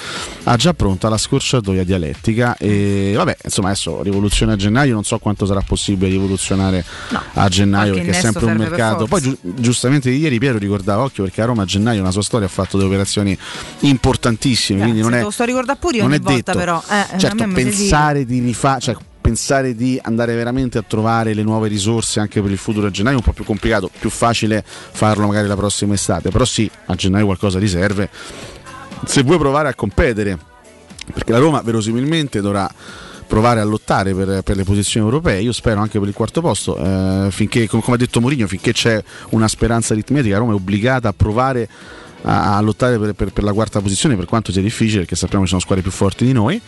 ha 0.44 0.56
già 0.56 0.72
pronta 0.74 1.08
la 1.08 1.18
scorciatoia 1.18 1.84
dialettica. 1.84 2.56
E 2.56 3.12
vabbè 3.16 3.36
insomma 3.44 3.68
adesso 3.68 4.02
rivoluzione 4.02 4.52
a 4.52 4.56
gennaio 4.56 4.94
non 4.94 5.04
so 5.04 5.18
quanto 5.18 5.46
sarà 5.46 5.60
possibile 5.60 6.10
rivoluzionare 6.10 6.84
a 7.34 7.48
gennaio 7.48 7.94
perché 7.94 8.10
è 8.10 8.20
sempre 8.20 8.46
un 8.46 8.56
mercato. 8.56 9.06
Poi 9.06 9.36
giustamente 9.42 10.10
ieri 10.10 10.38
Piero 10.38 10.58
ricordava 10.58 11.02
occhio 11.02 11.24
perché 11.24 11.42
a 11.42 11.46
Roma 11.46 11.62
a 11.62 11.66
gennaio 11.66 12.00
una 12.00 12.10
sua 12.10 12.22
storia 12.22 12.46
ha 12.46 12.50
fatto 12.50 12.76
delle 12.76 12.88
operazioni 12.88 13.36
importantissime 13.80 14.82
quindi 14.82 15.00
non 15.00 15.14
è, 15.14 15.22
lo 15.22 15.30
sto 15.30 15.42
a 15.42 15.46
ricordare 15.46 15.78
pure 15.78 15.96
io 15.96 16.02
non 16.02 16.12
ogni 16.12 16.20
è 16.20 16.22
volta 16.22 16.52
detto 16.52 16.58
però. 16.58 16.82
Eh, 16.88 17.18
certo 17.18 17.46
pensare 17.52 18.24
di 18.24 18.40
rifare 18.40 18.80
cioè, 18.80 18.96
pensare 19.20 19.74
di 19.74 19.98
andare 20.02 20.34
veramente 20.34 20.78
a 20.78 20.84
trovare 20.86 21.34
le 21.34 21.42
nuove 21.42 21.68
risorse 21.68 22.20
anche 22.20 22.40
per 22.40 22.50
il 22.50 22.58
futuro 22.58 22.86
a 22.86 22.90
gennaio 22.90 23.16
è 23.16 23.18
un 23.18 23.24
po' 23.24 23.32
più 23.32 23.44
complicato 23.44 23.90
più 23.98 24.10
facile 24.10 24.64
farlo 24.64 25.26
magari 25.26 25.46
la 25.46 25.56
prossima 25.56 25.94
estate 25.94 26.30
però 26.30 26.44
sì 26.44 26.70
a 26.86 26.94
gennaio 26.94 27.26
qualcosa 27.26 27.58
riserve 27.58 28.08
se 29.04 29.22
vuoi 29.22 29.38
provare 29.38 29.68
a 29.68 29.74
competere 29.74 30.38
perché 31.12 31.32
la 31.32 31.38
Roma 31.38 31.60
verosimilmente 31.62 32.40
dovrà 32.40 32.70
provare 33.26 33.60
a 33.60 33.64
lottare 33.64 34.12
per, 34.12 34.42
per 34.42 34.56
le 34.56 34.64
posizioni 34.64 35.06
europee 35.06 35.40
io 35.40 35.52
spero 35.52 35.80
anche 35.80 36.00
per 36.00 36.08
il 36.08 36.14
quarto 36.14 36.40
posto 36.40 36.76
eh, 36.76 37.28
finché 37.30 37.68
com- 37.68 37.80
come 37.80 37.94
ha 37.94 37.98
detto 37.98 38.20
Mourinho 38.20 38.48
finché 38.48 38.72
c'è 38.72 39.00
una 39.30 39.46
speranza 39.46 39.92
aritmetica 39.92 40.34
la 40.34 40.40
Roma 40.40 40.52
è 40.52 40.56
obbligata 40.56 41.08
a 41.08 41.14
provare 41.16 41.68
a, 42.22 42.56
a 42.56 42.60
lottare 42.60 42.98
per, 42.98 43.12
per- 43.14 43.32
per 43.32 43.44
la 43.44 43.52
quarta 43.52 43.80
posizione 43.80 44.16
per 44.16 44.24
quanto 44.26 44.52
sia 44.52 44.62
difficile 44.62 45.00
perché 45.00 45.16
sappiamo 45.16 45.44
che 45.44 45.50
ci 45.50 45.56
sono 45.56 45.60
squadre 45.60 45.82
più 45.82 45.92
forti 45.92 46.24
di 46.24 46.32
noi 46.32 46.60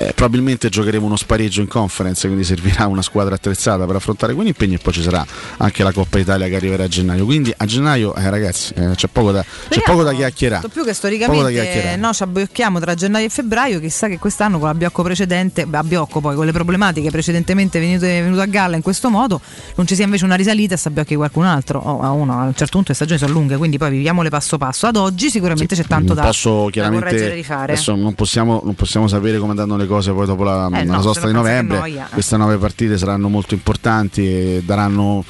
Eh, 0.00 0.12
probabilmente 0.14 0.68
giocheremo 0.68 1.04
uno 1.04 1.16
spareggio 1.16 1.60
in 1.60 1.66
conference, 1.66 2.24
quindi 2.28 2.44
servirà 2.44 2.86
una 2.86 3.02
squadra 3.02 3.34
attrezzata 3.34 3.84
per 3.84 3.96
affrontare 3.96 4.32
quegli 4.32 4.46
impegni 4.46 4.74
e 4.74 4.78
poi 4.78 4.92
ci 4.92 5.02
sarà 5.02 5.26
anche 5.56 5.82
la 5.82 5.90
Coppa 5.90 6.20
Italia 6.20 6.46
che 6.46 6.54
arriverà 6.54 6.84
a 6.84 6.88
gennaio. 6.88 7.24
Quindi 7.24 7.52
a 7.56 7.64
gennaio, 7.66 8.14
eh, 8.14 8.30
ragazzi, 8.30 8.74
eh, 8.76 8.90
c'è, 8.94 9.08
poco 9.08 9.32
da, 9.32 9.44
c'è 9.68 9.82
poco 9.82 10.04
da 10.04 10.12
chiacchierare. 10.12 10.68
Più 10.68 10.84
che 10.84 10.92
storicamente 10.92 11.96
no, 11.96 12.12
ci 12.12 12.22
abbiocchiamo 12.22 12.78
tra 12.78 12.94
gennaio 12.94 13.26
e 13.26 13.28
febbraio, 13.28 13.80
chissà 13.80 14.06
che 14.06 14.18
quest'anno 14.18 14.60
con 14.60 14.68
l'abbiocco 14.68 15.02
precedente, 15.02 15.66
beh, 15.66 15.78
abbiocco 15.78 16.20
poi 16.20 16.36
con 16.36 16.46
le 16.46 16.52
problematiche 16.52 17.10
precedentemente 17.10 17.80
venute, 17.80 18.22
venute 18.22 18.40
a 18.42 18.46
galla 18.46 18.76
in 18.76 18.82
questo 18.82 19.10
modo, 19.10 19.40
non 19.74 19.84
ci 19.88 19.96
sia 19.96 20.04
invece 20.04 20.24
una 20.24 20.36
risalita 20.36 20.74
e 20.74 20.76
si 20.76 20.86
abbiocchi 20.86 21.16
qualcun 21.16 21.44
altro. 21.44 21.80
O 21.80 22.02
a 22.02 22.12
uno, 22.12 22.38
a 22.38 22.44
un 22.44 22.54
certo 22.54 22.74
punto 22.74 22.90
le 22.90 22.94
stagioni 22.94 23.18
sono 23.18 23.32
lunghe, 23.32 23.56
quindi 23.56 23.78
poi 23.78 23.90
viviamole 23.90 24.28
passo 24.28 24.58
passo. 24.58 24.86
Ad 24.86 24.94
oggi 24.94 25.28
sicuramente 25.28 25.74
c'è 25.74 25.84
tanto 25.84 26.14
Non 26.14 26.22
da, 26.22 26.28
posso 26.28 26.70
da 26.72 26.88
correggere 26.88 27.32
e 27.32 27.34
rifare. 27.34 27.72
adesso 27.72 27.96
non 27.96 28.14
possiamo, 28.14 28.60
non 28.62 28.76
possiamo 28.76 29.08
sapere 29.08 29.38
come 29.38 29.50
andranno 29.50 29.76
le 29.76 29.86
cose 29.88 30.12
poi 30.12 30.26
dopo 30.26 30.44
la, 30.44 30.68
Eh, 30.72 30.84
la 30.84 30.96
no, 30.96 31.02
sosta 31.02 31.26
di 31.26 31.32
novembre 31.32 31.78
noia, 31.78 32.06
eh. 32.06 32.12
queste 32.12 32.36
nove 32.36 32.56
partite 32.58 32.96
saranno 32.96 33.28
molto 33.28 33.54
importanti 33.54 34.24
e 34.24 34.62
daranno 34.64 35.24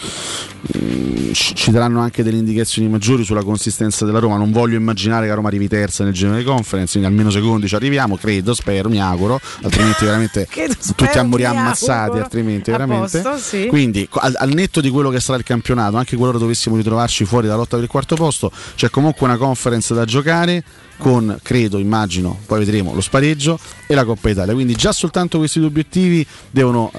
mm, 0.76 1.32
ci 1.32 1.70
daranno 1.70 2.00
anche 2.00 2.22
delle 2.22 2.36
indicazioni 2.36 2.88
maggiori 2.88 3.24
sulla 3.24 3.42
consistenza 3.42 4.04
della 4.04 4.18
Roma 4.18 4.36
non 4.36 4.52
voglio 4.52 4.76
immaginare 4.76 5.22
che 5.22 5.28
la 5.28 5.36
Roma 5.36 5.48
arrivi 5.48 5.68
terza 5.68 6.04
nel 6.04 6.12
girone 6.12 6.38
di 6.38 6.44
conference 6.44 6.98
quindi 6.98 7.08
almeno 7.08 7.30
secondi 7.30 7.68
ci 7.68 7.74
arriviamo 7.74 8.16
credo, 8.16 8.52
spero, 8.52 8.88
mi 8.88 9.00
auguro 9.00 9.40
altrimenti 9.62 10.04
veramente 10.06 10.46
Credo, 10.50 10.74
tutti 10.74 11.04
spero, 11.04 11.20
a 11.20 11.22
morire 11.22 11.50
mi 11.50 11.56
ammassati 11.56 11.92
auguro. 11.92 12.22
altrimenti 12.24 12.70
veramente 12.70 13.20
posto, 13.20 13.38
sì. 13.38 13.66
quindi 13.68 14.06
al, 14.10 14.34
al 14.36 14.50
netto 14.52 14.80
di 14.80 14.90
quello 14.90 15.10
che 15.10 15.20
sarà 15.20 15.38
il 15.38 15.44
campionato 15.44 15.96
anche 15.96 16.16
qualora 16.16 16.38
dovessimo 16.38 16.76
ritrovarci 16.76 17.24
fuori 17.24 17.46
dalla 17.46 17.58
lotta 17.58 17.76
per 17.76 17.84
il 17.84 17.90
quarto 17.90 18.16
posto 18.16 18.50
c'è 18.74 18.90
comunque 18.90 19.26
una 19.26 19.36
conference 19.36 19.94
da 19.94 20.04
giocare 20.04 20.64
con, 20.98 21.38
credo, 21.42 21.78
immagino, 21.78 22.38
poi 22.44 22.58
vedremo 22.58 22.92
lo 22.92 23.00
spareggio 23.00 23.58
e 23.86 23.94
la 23.94 24.04
Coppa 24.04 24.28
Italia. 24.28 24.52
Quindi 24.52 24.74
già 24.74 24.92
soltanto 24.92 25.38
questi 25.38 25.58
due 25.58 25.68
obiettivi 25.68 26.26
devono 26.50 26.90
eh, 26.94 26.98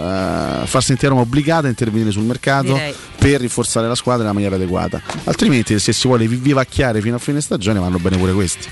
far 0.66 0.84
sentire 0.84 1.10
Roma 1.10 1.22
obbligata 1.22 1.68
a 1.68 1.70
intervenire 1.70 2.12
sul 2.12 2.24
mercato 2.24 2.74
Direi. 2.74 2.94
per 3.18 3.42
rinforzare 3.42 3.88
la 3.88 3.96
squadra 3.96 4.24
nella 4.24 4.34
maniera 4.34 4.56
adeguata. 4.56 5.02
Altrimenti 5.26 5.78
se 5.78 5.94
si 5.94 6.08
vuole 6.08 6.28
vi- 6.28 6.38
vivacchiare 6.38 7.02
fino 7.02 7.16
a 7.16 7.20
fine 7.20 7.42
stagione 7.42 7.80
vanno 7.80 8.00
bene 8.00 8.18
pure 8.18 8.34
questi. 8.34 8.68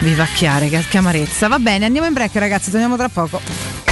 Vivacchiare, 0.00 0.68
che 0.68 0.98
amarezza. 0.98 1.46
Va 1.46 1.58
bene, 1.58 1.84
andiamo 1.84 2.08
in 2.08 2.12
break 2.12 2.34
ragazzi, 2.34 2.70
torniamo 2.70 2.96
tra 2.96 3.08
poco. 3.08 3.91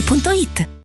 paolettimobili.it. 0.01 0.80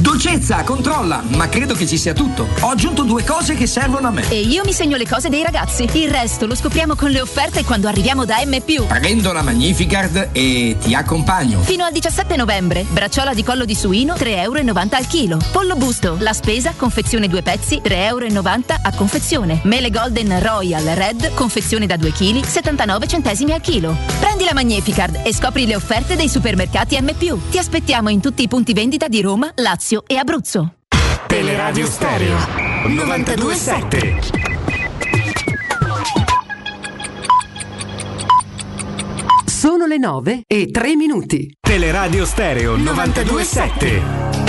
Dolcezza, 0.00 0.62
controlla, 0.64 1.22
ma 1.36 1.50
credo 1.50 1.74
che 1.74 1.86
ci 1.86 1.98
sia 1.98 2.14
tutto. 2.14 2.48
Ho 2.60 2.68
aggiunto 2.68 3.02
due 3.02 3.24
cose 3.24 3.54
che 3.54 3.66
servono 3.66 4.08
a 4.08 4.10
me. 4.10 4.26
E 4.30 4.40
io 4.40 4.62
mi 4.64 4.72
segno 4.72 4.96
le 4.96 5.06
cose 5.06 5.28
dei 5.28 5.42
ragazzi. 5.42 5.86
Il 5.92 6.08
resto 6.10 6.46
lo 6.46 6.54
scopriamo 6.54 6.94
con 6.94 7.10
le 7.10 7.20
offerte 7.20 7.62
quando 7.62 7.88
arriviamo 7.88 8.24
da 8.24 8.36
M. 8.42 8.56
Prendo 8.88 9.32
la 9.32 9.42
Magnificard 9.42 10.30
e 10.32 10.76
ti 10.80 10.94
accompagno. 10.94 11.60
Fino 11.60 11.84
al 11.84 11.92
17 11.92 12.36
novembre, 12.36 12.86
bracciola 12.88 13.34
di 13.34 13.44
collo 13.44 13.66
di 13.66 13.74
suino 13.74 14.14
3,90 14.14 14.40
euro 14.40 14.60
al 14.92 15.06
chilo. 15.06 15.38
Pollo 15.52 15.76
busto, 15.76 16.16
la 16.20 16.32
spesa, 16.32 16.72
confezione 16.74 17.28
due 17.28 17.42
pezzi 17.42 17.82
3,90 17.84 17.92
euro 18.06 18.28
a 18.82 18.92
confezione. 18.94 19.60
Mele 19.64 19.90
Golden 19.90 20.40
Royal 20.40 20.84
Red, 20.84 21.34
confezione 21.34 21.84
da 21.84 21.98
2 21.98 22.12
kg 22.12 22.42
79 22.42 23.06
centesimi 23.06 23.52
al 23.52 23.60
chilo. 23.60 23.94
Prendi 24.18 24.44
la 24.44 24.54
Magnificard 24.54 25.20
e 25.22 25.34
scopri 25.34 25.66
le 25.66 25.76
offerte 25.76 26.16
dei 26.16 26.30
supermercati 26.30 26.98
M. 26.98 27.10
Ti 27.50 27.58
aspettiamo 27.58 28.08
in 28.08 28.20
tutti 28.20 28.42
i 28.42 28.48
punti 28.48 28.72
vendita 28.72 29.06
di 29.06 29.20
Roma, 29.20 29.50
Lazio 29.56 29.80
Lazio 29.82 30.04
e 30.06 30.16
Abruzzo. 30.16 30.74
Teleradio 31.26 31.86
Stereo 31.86 32.36
927. 32.86 34.20
Sono 39.44 39.86
le 39.86 39.98
9 39.98 40.44
e 40.46 40.70
3 40.70 40.94
minuti. 40.94 41.56
Teleradio 41.58 42.24
Stereo 42.24 42.76
927. 42.76 44.41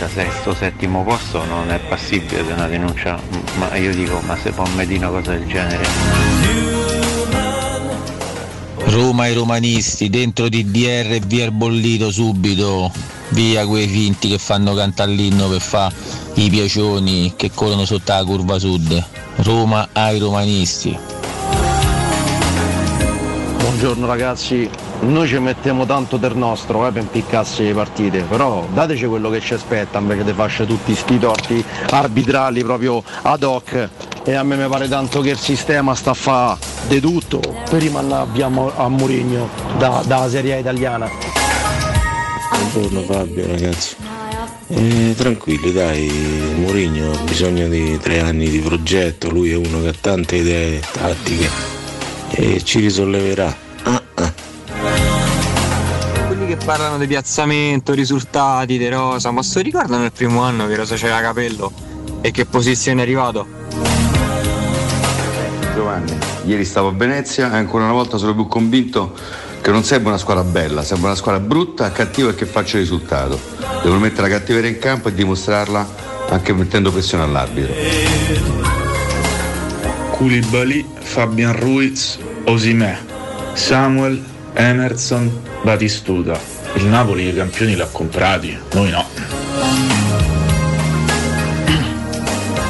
Da 0.00 0.08
sesto, 0.08 0.54
settimo 0.54 1.04
posto, 1.04 1.44
non 1.44 1.70
è 1.70 1.78
passibile 1.78 2.42
di 2.42 2.52
una 2.52 2.66
denuncia, 2.66 3.20
ma 3.58 3.76
io 3.76 3.94
dico, 3.94 4.18
ma 4.20 4.34
se 4.34 4.50
può 4.50 4.64
medire 4.74 5.04
una 5.04 5.08
cosa 5.08 5.32
del 5.32 5.46
genere? 5.46 5.86
Roma 8.84 9.24
ai 9.24 9.34
romanisti, 9.34 10.08
dentro 10.08 10.48
DDR 10.48 11.18
via 11.26 11.50
bollito 11.50 12.10
subito, 12.10 12.90
via 13.30 13.66
quei 13.66 13.86
finti 13.86 14.28
che 14.28 14.38
fanno 14.38 14.72
cantare 14.72 15.10
l'inno 15.10 15.48
per 15.48 15.60
fare 15.60 15.94
i 16.34 16.48
piacioni 16.48 17.34
che 17.36 17.50
corrono 17.52 17.84
sotto 17.84 18.12
la 18.12 18.24
curva 18.24 18.58
sud. 18.58 19.04
Roma 19.42 19.90
ai 19.92 20.18
romanisti. 20.18 20.98
Buongiorno 23.58 24.06
ragazzi, 24.06 24.68
noi 25.00 25.26
ci 25.26 25.38
mettiamo 25.38 25.86
tanto 25.86 26.16
del 26.16 26.36
nostro 26.36 26.86
eh, 26.86 26.92
per 26.92 27.02
impiccarsi 27.02 27.64
le 27.64 27.72
partite, 27.72 28.20
però 28.22 28.66
dateci 28.72 29.06
quello 29.06 29.30
che 29.30 29.40
ci 29.40 29.54
aspetta 29.54 29.98
invece 29.98 30.24
di 30.24 30.32
farci 30.32 30.66
tutti 30.66 30.94
sti 30.94 31.18
torti 31.18 31.64
arbitrali 31.90 32.62
proprio 32.62 33.02
ad 33.22 33.42
hoc 33.42 33.88
e 34.24 34.34
a 34.34 34.42
me 34.42 34.56
mi 34.56 34.68
pare 34.68 34.88
tanto 34.88 35.20
che 35.20 35.30
il 35.30 35.38
sistema 35.38 35.94
sta 35.94 36.10
a 36.10 36.14
fa 36.14 36.58
di 36.86 37.00
tutto 37.00 37.40
per 37.68 37.90
abbiamo 38.10 38.70
a 38.76 38.88
Mourinho 38.88 39.48
da- 39.78 40.02
dalla 40.06 40.28
Serie 40.28 40.54
A 40.54 40.58
italiana. 40.58 41.08
Buongiorno 42.72 43.00
Fabio 43.02 43.46
ragazzi. 43.46 43.96
Eh, 44.68 45.14
tranquilli 45.16 45.72
dai, 45.72 46.08
Mourinho 46.56 47.12
ha 47.12 47.18
bisogno 47.24 47.68
di 47.68 47.98
tre 47.98 48.20
anni 48.20 48.48
di 48.48 48.58
progetto, 48.60 49.30
lui 49.30 49.50
è 49.50 49.56
uno 49.56 49.80
che 49.80 49.88
ha 49.88 49.94
tante 49.98 50.36
idee 50.36 50.80
tattiche 50.92 51.48
e 52.30 52.62
ci 52.62 52.80
risolleverà. 52.80 53.69
Parlano 56.70 56.98
di 56.98 57.08
piazzamento, 57.08 57.92
risultati, 57.94 58.78
De 58.78 58.90
Rosa, 58.90 59.32
ma 59.32 59.42
sto 59.42 59.58
ricordano 59.58 60.04
il 60.04 60.12
primo 60.12 60.42
anno 60.42 60.68
che 60.68 60.76
Rosa 60.76 60.94
c'era 60.94 61.20
capello 61.20 61.72
e 62.20 62.30
che 62.30 62.44
posizione 62.44 63.00
è 63.00 63.02
arrivato? 63.02 63.44
Giovanni, 65.74 66.16
ieri 66.44 66.64
stavo 66.64 66.86
a 66.86 66.92
Venezia 66.92 67.52
e 67.52 67.56
ancora 67.56 67.82
una 67.82 67.92
volta 67.92 68.18
sono 68.18 68.34
più 68.34 68.46
convinto 68.46 69.14
che 69.60 69.72
non 69.72 69.82
serve 69.82 70.10
una 70.10 70.16
squadra 70.16 70.44
bella, 70.44 70.84
serve 70.84 71.06
una 71.06 71.16
squadra 71.16 71.40
brutta, 71.40 71.90
cattiva 71.90 72.30
e 72.30 72.36
che 72.36 72.46
faccia 72.46 72.78
risultato. 72.78 73.36
Devono 73.82 73.98
mettere 73.98 74.28
la 74.28 74.38
cattiveria 74.38 74.70
in 74.70 74.78
campo 74.78 75.08
e 75.08 75.14
dimostrarla 75.14 75.88
anche 76.28 76.52
mettendo 76.52 76.92
pressione 76.92 77.24
all'arbitro. 77.24 77.74
Koulibaly, 80.12 80.86
Fabian 81.00 81.58
Ruiz, 81.58 82.16
Osimè, 82.44 82.96
Samuel, 83.54 84.22
Emerson, 84.52 85.48
Batistuta. 85.64 86.59
Il 86.74 86.86
Napoli 86.86 87.28
i 87.28 87.34
campioni 87.34 87.74
l'ha 87.74 87.86
comprati, 87.86 88.56
noi 88.72 88.90
no. 88.90 89.04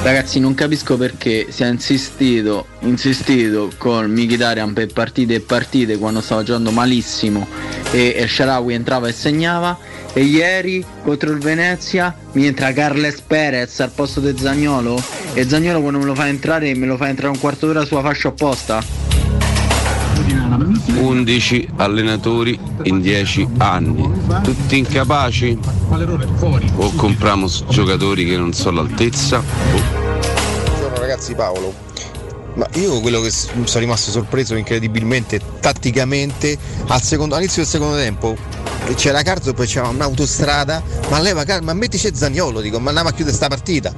Ragazzi 0.02 0.40
non 0.40 0.54
capisco 0.54 0.96
perché 0.96 1.48
si 1.50 1.62
è 1.62 1.68
insistito, 1.68 2.66
insistito 2.80 3.70
con 3.76 4.10
Mkhitaryan 4.10 4.72
per 4.72 4.92
partite 4.94 5.34
e 5.34 5.40
partite 5.40 5.98
quando 5.98 6.22
stava 6.22 6.42
giocando 6.42 6.70
malissimo 6.70 7.46
e 7.90 8.14
El 8.16 8.28
Sharawi 8.28 8.72
entrava 8.72 9.08
e 9.08 9.12
segnava. 9.12 9.78
E 10.12 10.22
ieri 10.22 10.84
contro 11.04 11.30
il 11.30 11.38
Venezia 11.38 12.16
mi 12.32 12.46
entra 12.46 12.72
Carles 12.72 13.20
Perez 13.20 13.78
al 13.80 13.90
posto 13.90 14.20
di 14.20 14.36
Zagnolo 14.36 15.00
e 15.34 15.46
Zagnolo 15.46 15.80
quando 15.80 15.98
me 16.00 16.04
lo 16.06 16.14
fa 16.16 16.26
entrare 16.26 16.74
me 16.74 16.86
lo 16.86 16.96
fa 16.96 17.08
entrare 17.08 17.32
un 17.32 17.38
quarto 17.38 17.66
d'ora 17.66 17.84
sulla 17.84 18.00
fascia 18.00 18.26
opposta 18.26 18.99
11 20.88 21.68
allenatori 21.76 22.58
in 22.84 23.00
10 23.00 23.48
anni, 23.58 24.10
tutti 24.42 24.78
incapaci? 24.78 25.58
O 26.76 26.92
compriamo 26.94 27.46
giocatori 27.68 28.24
che 28.26 28.36
non 28.36 28.52
sono 28.52 28.80
all'altezza? 28.80 29.42
Buongiorno 30.68 30.98
ragazzi 30.98 31.34
Paolo. 31.34 31.72
Ma 32.54 32.66
io 32.74 33.00
quello 33.00 33.20
che 33.20 33.30
sono 33.30 33.54
rimasto 33.74 34.10
sorpreso 34.10 34.56
incredibilmente 34.56 35.40
tatticamente 35.60 36.58
al 36.88 37.00
secondo- 37.00 37.34
all'inizio 37.36 37.62
del 37.62 37.70
secondo 37.70 37.96
tempo 37.96 38.36
c'era 38.96 39.22
Carzo 39.22 39.52
poi 39.54 39.66
c'era 39.68 39.86
un'autostrada 39.86 40.82
ma 41.10 41.20
leva 41.20 41.44
Car- 41.44 41.62
ma 41.62 41.72
mettici 41.74 42.10
Zagnolo 42.12 42.60
dico 42.60 42.80
ma 42.80 42.88
andiamo 42.88 43.10
a 43.10 43.12
chiudere 43.12 43.36
sta 43.36 43.46
partita 43.46 43.94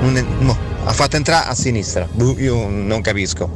è- 0.00 0.24
mo, 0.38 0.56
ha 0.84 0.92
fatto 0.92 1.16
entrare 1.16 1.48
a 1.48 1.54
sinistra 1.56 2.06
Boh, 2.12 2.36
io 2.38 2.68
non 2.68 3.00
capisco 3.00 3.50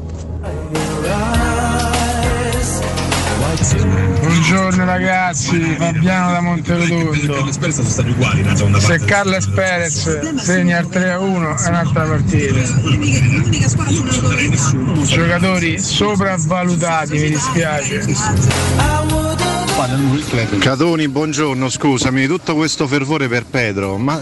Buongiorno 4.52 4.84
ragazzi, 4.84 5.58
Fabiano 5.78 6.32
da 6.32 6.42
Monterotondo. 6.42 7.50
Se 8.80 8.98
Carles 8.98 9.46
Perez 9.46 10.36
segna 10.36 10.78
il 10.78 10.88
3 10.88 11.10
a 11.10 11.20
1 11.20 11.56
è 11.56 11.68
un'altra 11.68 12.02
partita. 12.04 12.60
Giocatori 15.06 15.78
sopravvalutati, 15.78 17.18
mi 17.18 17.30
dispiace. 17.30 18.04
Catoni, 20.58 21.08
buongiorno, 21.08 21.70
scusami, 21.70 22.26
tutto 22.26 22.54
questo 22.54 22.86
fervore 22.86 23.28
per 23.28 23.46
Pedro, 23.46 23.96
ma, 23.96 24.20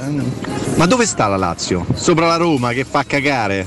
ma 0.76 0.86
dove 0.86 1.06
sta 1.06 1.26
la 1.26 1.38
Lazio? 1.38 1.84
Sopra 1.94 2.28
la 2.28 2.36
Roma 2.36 2.70
che 2.70 2.86
fa 2.88 3.02
cagare? 3.04 3.66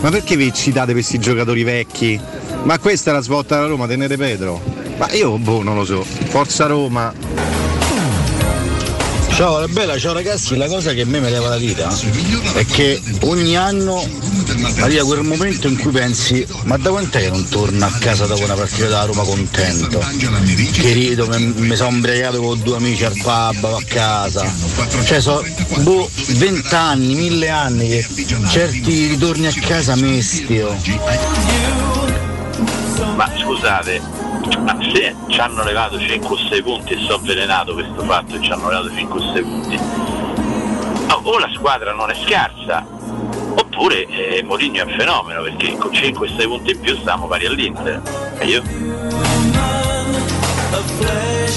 Ma 0.00 0.08
perché 0.08 0.36
vi 0.36 0.50
citate 0.54 0.92
questi 0.92 1.18
giocatori 1.18 1.64
vecchi? 1.64 2.18
Ma 2.62 2.78
questa 2.78 3.10
è 3.10 3.12
la 3.12 3.20
svolta 3.20 3.56
della 3.56 3.66
Roma, 3.66 3.86
tenere 3.86 4.16
Pedro? 4.16 4.77
Ma 4.98 5.10
io, 5.12 5.38
boh, 5.38 5.62
non 5.62 5.76
lo 5.76 5.84
so. 5.84 6.02
Forza 6.02 6.66
Roma. 6.66 7.14
Ciao, 9.38 9.60
la 9.60 9.68
bella, 9.68 9.96
ciao 9.96 10.12
ragazzi, 10.12 10.56
la 10.56 10.66
cosa 10.66 10.92
che 10.92 11.02
a 11.02 11.06
me 11.06 11.20
mi 11.20 11.30
leva 11.30 11.48
la 11.48 11.58
vita 11.58 11.88
è 12.54 12.66
che 12.66 13.00
ogni 13.20 13.56
anno 13.56 14.04
arriva 14.80 15.04
quel 15.04 15.22
momento 15.22 15.68
in 15.68 15.78
cui 15.78 15.92
pensi 15.92 16.44
ma 16.64 16.76
da 16.76 16.90
quant'è 16.90 17.20
che 17.20 17.28
non 17.30 17.48
torno 17.48 17.84
a 17.84 17.92
casa 18.00 18.26
dopo 18.26 18.42
una 18.42 18.54
partita 18.54 18.88
da 18.88 19.04
Roma 19.04 19.22
contento? 19.22 20.00
Che 20.00 20.92
rido, 20.92 21.28
mi, 21.28 21.52
mi 21.54 21.76
sono 21.76 21.90
imbriacato 21.90 22.40
con 22.40 22.60
due 22.62 22.78
amici 22.78 23.04
al 23.04 23.12
pub 23.12 23.64
a 23.64 23.82
casa. 23.86 24.52
Cioè 25.04 25.20
so 25.20 25.44
boh, 25.82 26.10
vent'anni, 26.30 27.14
mille 27.14 27.48
anni 27.48 27.86
che 27.86 28.06
certi 28.48 29.06
ritorni 29.06 29.46
a 29.46 29.52
casa 29.60 29.94
mestio. 29.94 30.76
Ma 33.14 33.30
scusate, 33.40 34.02
ma 34.56 34.78
se 34.92 35.14
ci 35.28 35.40
hanno 35.40 35.62
levato 35.64 35.98
5 35.98 36.28
o 36.28 36.36
6 36.36 36.62
punti 36.62 36.92
e 36.94 36.98
so 36.98 37.14
avvelenato 37.14 37.74
questo 37.74 38.02
fatto 38.02 38.36
e 38.36 38.42
ci 38.42 38.50
hanno 38.50 38.68
levato 38.68 38.94
5 38.94 39.20
o 39.20 39.32
6 39.32 39.42
punti, 39.42 39.78
o 41.10 41.20
o 41.22 41.38
la 41.38 41.50
squadra 41.54 41.92
non 41.92 42.10
è 42.10 42.14
scarsa, 42.14 42.86
oppure 43.54 44.06
eh, 44.06 44.42
Mourinho 44.42 44.80
è 44.80 44.82
un 44.82 44.94
fenomeno 44.96 45.42
perché 45.42 45.76
con 45.76 45.92
5 45.92 46.26
e 46.26 46.30
6 46.36 46.46
punti 46.46 46.70
in 46.70 46.80
più 46.80 46.96
stiamo 46.96 47.26
pari 47.26 47.46
all'Inter. 47.46 48.02
E 48.38 48.46
io? 48.46 49.37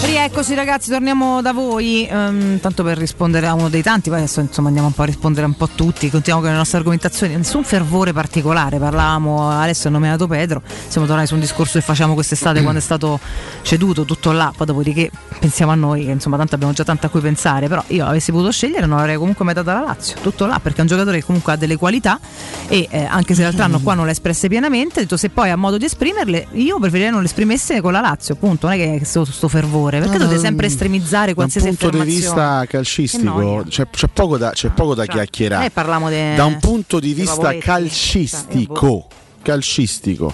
Rieccoci 0.03 0.53
ragazzi, 0.55 0.89
torniamo 0.89 1.41
da 1.41 1.51
voi, 1.51 2.07
ehm, 2.07 2.59
tanto 2.59 2.83
per 2.83 2.97
rispondere 2.97 3.47
a 3.47 3.53
uno 3.53 3.69
dei 3.69 3.81
tanti, 3.81 4.09
poi 4.09 4.19
adesso 4.19 4.39
insomma 4.39 4.67
andiamo 4.67 4.87
un 4.87 4.93
po' 4.93 5.01
a 5.01 5.05
rispondere 5.05 5.45
un 5.45 5.53
po' 5.53 5.67
tutti, 5.67 6.09
continuiamo 6.09 6.41
con 6.41 6.51
le 6.51 6.57
nostre 6.57 6.77
argomentazioni, 6.77 7.35
nessun 7.35 7.63
fervore 7.63 8.13
particolare, 8.13 8.77
parlavamo, 8.77 9.49
Alessio 9.49 9.89
ha 9.89 9.91
nominato 9.91 10.27
Pedro, 10.27 10.61
siamo 10.87 11.05
tornati 11.07 11.27
su 11.27 11.33
un 11.33 11.41
discorso 11.41 11.77
che 11.77 11.83
facciamo 11.83 12.13
quest'estate 12.13 12.61
quando 12.61 12.79
è 12.79 12.81
stato 12.81 13.19
ceduto, 13.63 14.05
tutto 14.05 14.31
là, 14.31 14.53
poi 14.55 14.65
dopodiché 14.65 15.11
pensiamo 15.39 15.71
a 15.71 15.75
noi, 15.75 16.05
che 16.05 16.11
insomma 16.11 16.37
tanto 16.37 16.55
abbiamo 16.55 16.73
già 16.73 16.83
tanto 16.83 17.07
a 17.07 17.09
cui 17.09 17.19
pensare, 17.19 17.67
però 17.67 17.83
io 17.87 18.05
avessi 18.05 18.31
potuto 18.31 18.51
scegliere 18.51 18.85
non 18.85 18.97
avrei 18.97 19.17
comunque 19.17 19.43
mai 19.43 19.53
dato 19.53 19.71
la 19.71 19.81
Lazio, 19.81 20.15
tutto 20.21 20.45
là, 20.45 20.59
perché 20.61 20.79
è 20.79 20.81
un 20.81 20.87
giocatore 20.87 21.19
che 21.19 21.25
comunque 21.25 21.53
ha 21.53 21.55
delle 21.57 21.75
qualità 21.75 22.19
e 22.67 22.87
eh, 22.89 23.03
anche 23.03 23.33
se 23.33 23.43
l'altro 23.43 23.63
anno 23.63 23.79
qua 23.81 23.93
non 23.93 24.05
le 24.05 24.11
ha 24.11 24.13
espresse 24.13 24.47
pienamente, 24.47 24.99
ho 24.99 25.01
detto 25.03 25.17
se 25.17 25.29
poi 25.29 25.49
ha 25.49 25.55
modo 25.55 25.77
di 25.77 25.85
esprimerle, 25.85 26.47
io 26.53 26.79
preferirei 26.79 27.11
non 27.11 27.19
le 27.19 27.27
esprimesse 27.27 27.81
con 27.81 27.91
la 27.91 28.01
Lazio, 28.01 28.35
appunto, 28.35 28.67
non 28.67 28.75
è 28.75 28.79
che 28.79 29.00
sto, 29.05 29.25
sto 29.25 29.47
fervore, 29.47 29.99
perché 29.99 30.17
dovete 30.17 30.39
sempre 30.39 30.67
estremizzare 30.67 31.25
Da 31.25 31.29
un 31.29 31.35
qualsiasi 31.35 31.67
punto 31.67 31.89
di 31.89 32.03
vista 32.03 32.65
calcistico 32.67 33.63
c'è, 33.67 33.87
c'è 33.89 34.07
poco 34.07 34.37
da, 34.37 34.51
c'è 34.51 34.69
poco 34.69 34.95
da 34.95 35.05
chiacchierare. 35.05 35.65
Eh, 35.65 35.69
parliamo 35.71 36.09
de- 36.09 36.35
da 36.35 36.45
un 36.45 36.57
punto 36.59 36.99
di 36.99 37.13
vista 37.13 37.57
calcistico, 37.57 39.07
calcistico, 39.41 40.33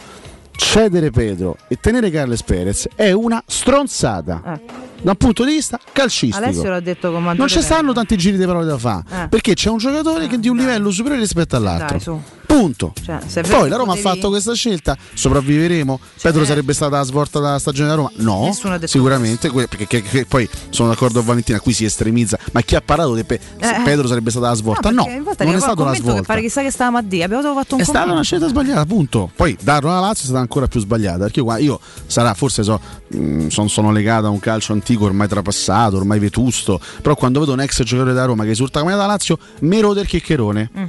cedere 0.56 1.12
Pedro 1.12 1.58
e 1.68 1.78
tenere 1.80 2.10
Carles 2.10 2.44
Perez 2.44 2.88
è 2.96 3.12
una 3.12 3.42
stronzata. 3.46 4.60
Da 5.00 5.12
un 5.12 5.18
punto 5.18 5.46
di 5.46 5.52
vista 5.54 5.80
calcistico. 5.92 6.44
Eh. 6.44 6.48
Alessio 6.48 6.70
l'ha 6.70 6.80
detto 6.80 7.12
con 7.12 7.24
Non 7.24 7.48
ci 7.48 7.62
stanno 7.62 7.94
tanti 7.94 8.18
giri 8.18 8.38
di 8.38 8.46
parole 8.46 8.66
da 8.66 8.78
fare 8.78 9.04
Eh. 9.24 9.28
perché 9.28 9.54
c'è 9.54 9.70
un 9.70 9.78
giocatore 9.78 10.28
che 10.28 10.36
è 10.36 10.40
di 10.40 10.50
un 10.50 10.58
livello 10.58 10.90
superiore 10.90 11.22
rispetto 11.22 11.56
all'altro. 11.56 12.00
Dai. 12.04 12.20
Punto. 12.48 12.94
Cioè, 13.04 13.20
Poi 13.44 13.70
la 13.70 13.76
Roma 13.76 13.94
potevi- 13.94 14.08
ha 14.08 14.12
fatto 14.14 14.30
questa 14.30 14.54
scelta, 14.54 14.98
sopravviveremo. 15.14 16.00
Pedro 16.22 16.46
sarebbe 16.46 16.74
stata 16.74 16.98
la 16.98 17.04
svolta 17.04 17.40
della 17.40 17.60
stagione 17.60 17.90
da 17.90 17.96
Roma? 17.96 18.12
No, 18.16 18.56
sicuramente. 18.86 19.50
que- 19.50 19.68
Perché 19.68 19.86
che- 19.86 20.02
che- 20.02 20.26
poi 20.26 20.48
sono 20.70 20.90
d'accordo 20.90 21.18
con 21.20 21.28
Valentina, 21.28 21.60
qui 21.60 21.74
si 21.74 21.84
estremizza. 21.86 22.40
Ma 22.54 22.62
chi 22.62 22.76
ha 22.76 22.82
parlato 22.82 23.14
di 23.14 23.24
Pe- 23.26 23.40
se 23.60 23.76
Eh. 23.76 23.82
Pedro 23.84 24.08
sarebbe 24.08 24.32
stata 24.32 24.48
la 24.48 24.54
svolta? 24.56 24.90
No, 24.90 25.06
infatti 25.10 25.44
non 25.46 25.56
è 25.56 25.58
stata 25.58 25.74
qua 25.74 25.84
la 25.86 25.90
un 25.92 25.98
commento 25.98 26.02
svolta. 26.04 26.20
Che 26.22 26.26
pare 26.26 26.42
chissà 26.42 26.62
che 26.62 26.72
stavamo 26.72 26.98
a 26.98 27.02
dire, 27.02 27.24
abbiamo 27.26 27.54
fatto 27.54 27.76
un 27.76 27.82
È 27.82 27.84
stata 27.84 28.00
commento. 28.00 28.14
una 28.14 28.24
scelta 28.24 28.48
sbagliata, 28.48 28.80
appunto. 28.80 29.30
Poi 29.36 29.58
darlo 29.62 29.90
alla 29.90 30.00
Lazio 30.00 30.24
è 30.24 30.26
stata 30.28 30.40
ancora 30.40 30.68
più 30.68 30.80
sbagliata. 30.80 31.18
Perché 31.20 31.40
io, 31.40 31.46
qua- 31.46 31.58
io 31.58 31.80
sarà, 32.08 32.34
forse 32.34 32.64
so, 32.64 32.80
mh, 33.10 33.48
son- 33.48 33.70
sono 33.70 33.92
legato 33.92 34.28
a 34.28 34.30
un 34.30 34.40
calcio 34.40 34.72
antico, 34.74 35.04
ormai 35.06 35.28
trapassato, 35.28 35.98
ormai 35.98 36.20
vetusto. 36.20 36.80
Però 37.02 37.16
quando 37.16 37.40
vedo 37.42 37.52
un 37.52 37.60
ex 37.60 37.84
giocatore 37.84 38.14
da 38.14 38.24
Roma 38.26 38.44
che 38.46 38.52
esulta 38.52 38.80
come 38.80 38.96
da 38.96 39.06
Lazio, 39.06 39.38
me 39.60 39.82
rode 39.82 40.00
il 40.02 40.08
chiccherone. 40.08 40.70
Mm. 40.78 40.84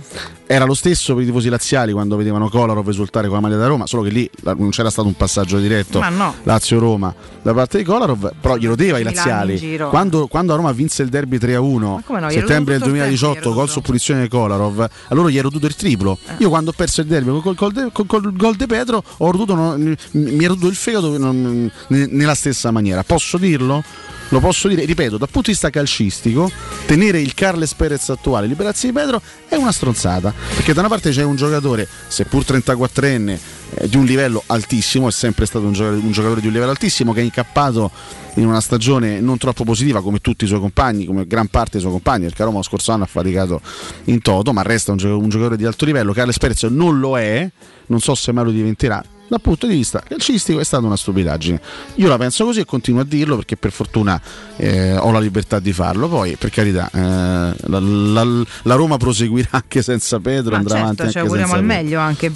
Era 0.47 0.65
lo 0.65 0.75
stesso 0.75 1.15
per 1.15 1.25
i 1.25 1.27
tifosi 1.27 1.48
laziali 1.49 1.93
quando 1.93 2.17
vedevano 2.17 2.49
Kolarov 2.49 2.89
esultare 2.89 3.27
con 3.29 3.37
la 3.37 3.43
maglia 3.43 3.57
da 3.57 3.67
Roma, 3.67 3.87
solo 3.87 4.03
che 4.03 4.11
lì 4.11 4.31
non 4.43 4.71
c'era 4.71 4.91
stato 4.91 5.09
un 5.09 5.15
passaggio 5.15 5.59
diretto 5.59 6.01
no. 6.11 6.35
Lazio-Roma 6.43 7.15
da 7.43 7.53
parte 7.55 7.79
di 7.79 7.85
Kolarov, 7.85 8.33
però 8.41 8.57
glielo 8.57 8.75
deva 8.75 8.99
in 8.99 9.05
laziali. 9.05 9.77
Quando, 9.89 10.27
quando 10.27 10.53
a 10.53 10.57
Roma 10.57 10.73
vinse 10.73 11.03
il 11.03 11.09
derby 11.09 11.37
3-1, 11.39 12.01
come 12.05 12.21
no, 12.21 12.29
settembre 12.31 12.31
del 12.31 12.35
tutto 12.35 12.45
il 12.45 12.47
tempo, 12.57 12.81
2018, 12.83 13.53
gol 13.55 13.69
su 13.69 13.81
punizione 13.81 14.23
di 14.23 14.29
Kolarov, 14.29 14.89
allora 15.09 15.29
gli 15.31 15.39
ero 15.39 15.49
dovuto 15.49 15.67
il 15.67 15.75
triplo. 15.77 16.19
Eh. 16.27 16.33
Io 16.39 16.49
quando 16.49 16.71
ho 16.71 16.75
perso 16.77 17.01
il 17.01 17.07
derby 17.07 17.41
col, 17.41 17.55
col, 17.55 17.73
de- 17.73 17.89
col- 17.93 18.07
col 18.07 18.37
gol 18.37 18.57
di 18.57 18.67
Pedro, 18.67 19.03
ho 19.19 19.31
rotuto, 19.31 19.55
non- 19.55 19.97
mi 20.13 20.45
ero 20.45 20.55
dovuto 20.55 20.69
il 20.69 20.77
fegato 20.77 21.17
non- 21.19 21.71
ne- 21.89 22.07
nella 22.11 22.35
stessa 22.35 22.71
maniera. 22.71 23.03
Posso 23.05 23.39
dirlo? 23.39 23.83
Lo 24.31 24.41
posso 24.41 24.69
dire, 24.69 24.85
ripeto, 24.85 25.17
dal 25.17 25.29
punto 25.31 25.49
di 25.49 25.53
vista 25.53 25.71
calcistico, 25.71 26.51
tenere 26.87 27.21
il 27.21 27.33
Carles 27.33 27.73
Perez 27.75 28.11
attuale, 28.11 28.47
liberarsi 28.47 28.87
di 28.87 28.93
Pedro, 28.93 29.23
è 29.49 29.55
una 29.55 29.73
stronzata. 29.73 30.35
Perché 30.55 30.75
da 30.75 30.81
una 30.81 30.89
parte 30.89 31.11
c'è 31.11 31.23
un 31.23 31.37
giocatore, 31.37 31.89
seppur 32.09 32.45
34enne, 32.47 33.39
eh, 33.75 33.89
di 33.89 33.97
un 33.97 34.05
livello 34.05 34.43
altissimo, 34.47 35.09
è 35.09 35.13
sempre 35.13 35.47
stato 35.47 35.65
un 35.65 35.73
giocatore, 35.73 36.05
un 36.05 36.13
giocatore 36.13 36.41
di 36.41 36.47
un 36.47 36.53
livello 36.53 36.73
altissimo, 36.73 37.15
che 37.15 37.21
è 37.21 37.25
incappato 37.25 37.91
in 38.35 38.47
una 38.47 38.61
stagione 38.61 39.21
non 39.21 39.39
troppo 39.39 39.65
positiva 39.65 40.03
come 40.03 40.21
tutti 40.21 40.45
i 40.45 40.47
suoi 40.47 40.61
compagni, 40.61 41.07
come 41.07 41.27
gran 41.27 41.49
parte 41.49 41.73
dei 41.73 41.81
suoi 41.81 41.93
compagni, 41.93 42.25
perché 42.25 42.45
Roma 42.45 42.59
lo 42.59 42.63
scorso 42.63 42.93
anno 42.93 43.05
ha 43.05 43.09
faticato 43.09 43.63
in 44.05 44.21
toto, 44.21 44.53
ma 44.53 44.61
resta 44.61 44.93
un, 44.93 44.99
gio- 44.99 45.19
un 45.19 45.29
giocatore 45.31 45.57
di 45.57 45.65
alto 45.65 45.87
livello. 45.87 46.13
Carles 46.13 46.39
Perez 46.39 46.65
non 46.65 46.99
lo 46.99 47.19
è, 47.19 47.49
non 47.87 48.01
so 48.01 48.15
se 48.15 48.33
mai 48.33 48.45
lo 48.45 48.51
diventerà. 48.51 49.03
Dal 49.29 49.41
punto 49.43 49.67
di 49.67 49.75
vista 49.75 50.01
calcistico 50.01 50.59
è 50.59 50.65
stata 50.65 50.87
una 50.87 50.97
stupidaggine. 50.97 51.61
Io 51.97 52.09
la 52.09 52.17
penso 52.17 52.47
così 52.47 52.61
e 52.61 52.65
continuo 52.65 53.03
a 53.03 53.05
dirlo 53.05 53.37
perché 53.37 53.57
per 53.59 53.73
fortuna 53.73 54.19
eh, 54.57 54.97
ho 54.97 55.11
la 55.11 55.19
libertà 55.21 55.59
di 55.61 55.73
farlo. 55.75 56.09
Poi, 56.09 56.37
per 56.37 56.49
carità, 56.51 56.89
eh, 56.93 56.99
la, 57.01 57.79
la- 57.81 58.43
la 58.63 58.75
Roma 58.75 58.97
proseguirà 58.97 59.49
anche 59.53 59.83
senza 59.83 60.19
Pedro, 60.19 60.53
Ma 60.53 60.57
andrà 60.59 60.75
certo, 60.77 60.85
avanti 60.85 61.01
ci 61.03 61.07
anche 61.07 61.19
auguriamo 61.21 61.53
al 61.55 61.65
meglio 61.65 62.01
anche 62.01 62.31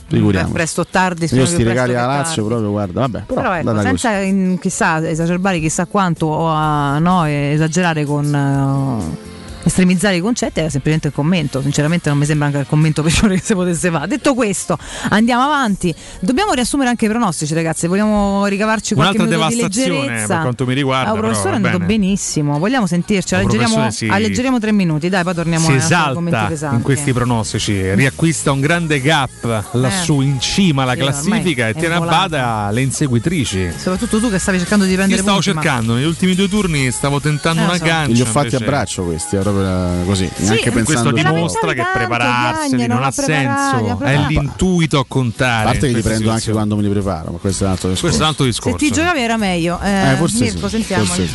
presto 0.52 0.82
o 0.82 0.86
tardi. 0.89 1.28
Io 1.32 1.47
sti 1.47 1.62
regali 1.62 1.93
che 1.93 1.98
alla 1.98 2.06
tardi. 2.09 2.27
Lazio 2.28 2.44
proprio, 2.44 2.70
guarda, 2.70 3.01
vabbè, 3.01 3.23
però, 3.27 3.40
Però 3.40 3.55
ecco, 3.55 3.81
senza 3.81 4.19
in- 4.19 4.59
chissà, 4.60 5.09
esacerbare 5.09 5.60
chissà 5.60 5.86
quanto 5.86 6.27
o 6.27 6.48
a, 6.48 6.98
no, 6.98 7.24
esagerare 7.24 8.05
con 8.05 8.27
eh, 8.35 9.31
estremizzare 9.64 10.16
i 10.16 10.20
concetti 10.20 10.60
era 10.60 10.68
semplicemente 10.68 11.09
il 11.09 11.14
commento. 11.14 11.60
Sinceramente 11.62 12.09
non 12.09 12.18
mi 12.18 12.24
sembra 12.26 12.47
anche 12.47 12.59
il 12.59 12.66
commento 12.66 13.02
peggiore 13.02 13.36
che 13.36 13.43
si 13.43 13.55
potesse 13.55 13.90
fare. 13.90 14.06
Detto 14.06 14.34
questo, 14.34 14.78
andiamo 15.10 15.43
avanti. 15.43 15.94
Dobbiamo 16.20 16.52
riassumere 16.52 16.89
anche 16.90 17.06
i 17.06 17.09
pronostici, 17.09 17.55
ragazzi. 17.55 17.86
Vogliamo 17.86 18.47
ricavarci 18.47 18.94
qualche 18.94 19.16
Un'altra 19.16 19.36
minuto 19.36 19.48
di 19.55 19.56
devastazione 19.60 20.01
leggerezza. 20.01 20.26
per 20.34 20.43
quanto 20.43 20.66
mi 20.66 20.74
riguarda, 20.74 21.09
Ah, 21.09 21.12
un 21.12 21.16
però, 21.20 21.26
professore 21.28 21.56
è 21.56 21.60
va 21.60 21.66
andato 21.66 21.78
bene. 21.78 21.98
benissimo. 21.98 22.59
Vogliamo 22.59 22.86
sentirci? 22.86 23.34
Alleggeriamo, 23.34 23.90
si- 23.90 24.09
alleggeriamo 24.09 24.59
tre 24.59 24.72
minuti, 24.72 25.09
dai, 25.09 25.22
poi 25.24 25.34
torniamo 25.34 25.66
si 25.66 25.74
esalta 25.74 26.20
pesanti. 26.48 26.76
in 26.76 26.82
questi 26.82 27.12
pronostici, 27.12 27.94
riacquista 27.94 28.52
un 28.52 28.60
grande 28.60 29.01
gap 29.01 29.68
lassù 29.72 30.20
in 30.20 30.40
cima 30.40 30.82
alla 30.82 30.93
Eh. 30.93 30.97
Sì, 30.97 31.01
classifica 31.02 31.68
e 31.68 31.70
è 31.70 31.74
tiene 31.74 31.94
a 31.94 32.01
bada 32.01 32.68
le 32.70 32.80
inseguitrici. 32.82 33.70
Soprattutto 33.76 34.18
tu 34.20 34.30
che 34.30 34.39
stavi 34.39 34.59
cercando 34.59 34.84
di 34.84 34.90
Io 34.90 34.97
prendere 34.97 35.20
stavo 35.22 35.39
punti, 35.39 35.52
ma- 35.55 35.62
cercando, 35.62 35.94
negli 35.94 36.05
ultimi 36.05 36.34
due 36.34 36.48
turni 36.48 36.90
stavo 36.90 37.20
tentando 37.20 37.62
Eh, 37.62 37.64
una 37.64 37.76
so. 37.76 37.84
gancia. 37.84 38.12
Li 38.12 38.20
ho 38.20 38.24
fatti 38.24 38.39
a 38.39 38.43
invece- 38.59 38.64
braccio 38.64 39.05
questi, 39.05 39.36
è 39.36 39.39
eh, 39.61 40.05
così. 40.05 40.31
neanche 40.39 40.70
questo 40.70 40.93
pensando 40.93 41.11
dimostra 41.12 41.73
che 41.73 41.83
prepararseli 41.93 42.87
non, 42.87 43.03
ha 43.03 43.11
senso, 43.11 43.99
è 44.03 44.16
l'intuito 44.29 44.99
a 44.99 45.05
contare. 45.07 45.62
A 45.69 45.73
parte 45.73 45.89
che 45.89 45.95
li 45.95 46.03
prendo 46.03 46.31
anche 46.31 46.51
quando 46.53 46.77
me 46.77 46.83
li 46.83 46.89
preparo, 46.89 47.33
ma 47.33 47.39
questo 47.39 47.65
è 47.65 47.66
un 47.66 47.73
altro 47.73 47.89
discorso. 47.91 48.07
Questo 48.07 48.20
è 48.20 48.23
un 48.24 48.29
altro 48.31 48.45
Se 48.45 48.51
discorso. 48.51 48.77
ti 48.79 48.91
giocavi 48.93 49.20
era 49.20 49.37
meglio. 49.37 49.79
Eh, 49.83 50.12
Eh, 50.12 50.16
forse 50.16 50.45
Mirko, 50.45 50.69
sì, 50.69 50.77
sentiamo. 50.77 51.05
forse 51.05 51.27
sì. 51.27 51.35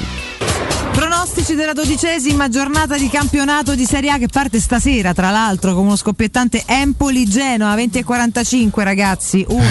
Pronostici 0.91 1.53
della 1.53 1.73
dodicesima 1.73 2.49
giornata 2.49 2.98
di 2.98 3.07
campionato 3.10 3.76
di 3.76 3.85
Serie 3.85 4.10
A 4.11 4.18
che 4.18 4.27
parte 4.31 4.60
stasera, 4.60 5.14
tra 5.14 5.30
l'altro, 5.30 5.76
con 5.76 5.85
uno 5.85 5.95
scoppiettante 5.95 6.64
Empoli-Genoa 6.65 7.76
20 7.76 7.99
e 7.99 8.03
45, 8.03 8.84
ragazzi. 8.84 9.45
1, 9.48 9.61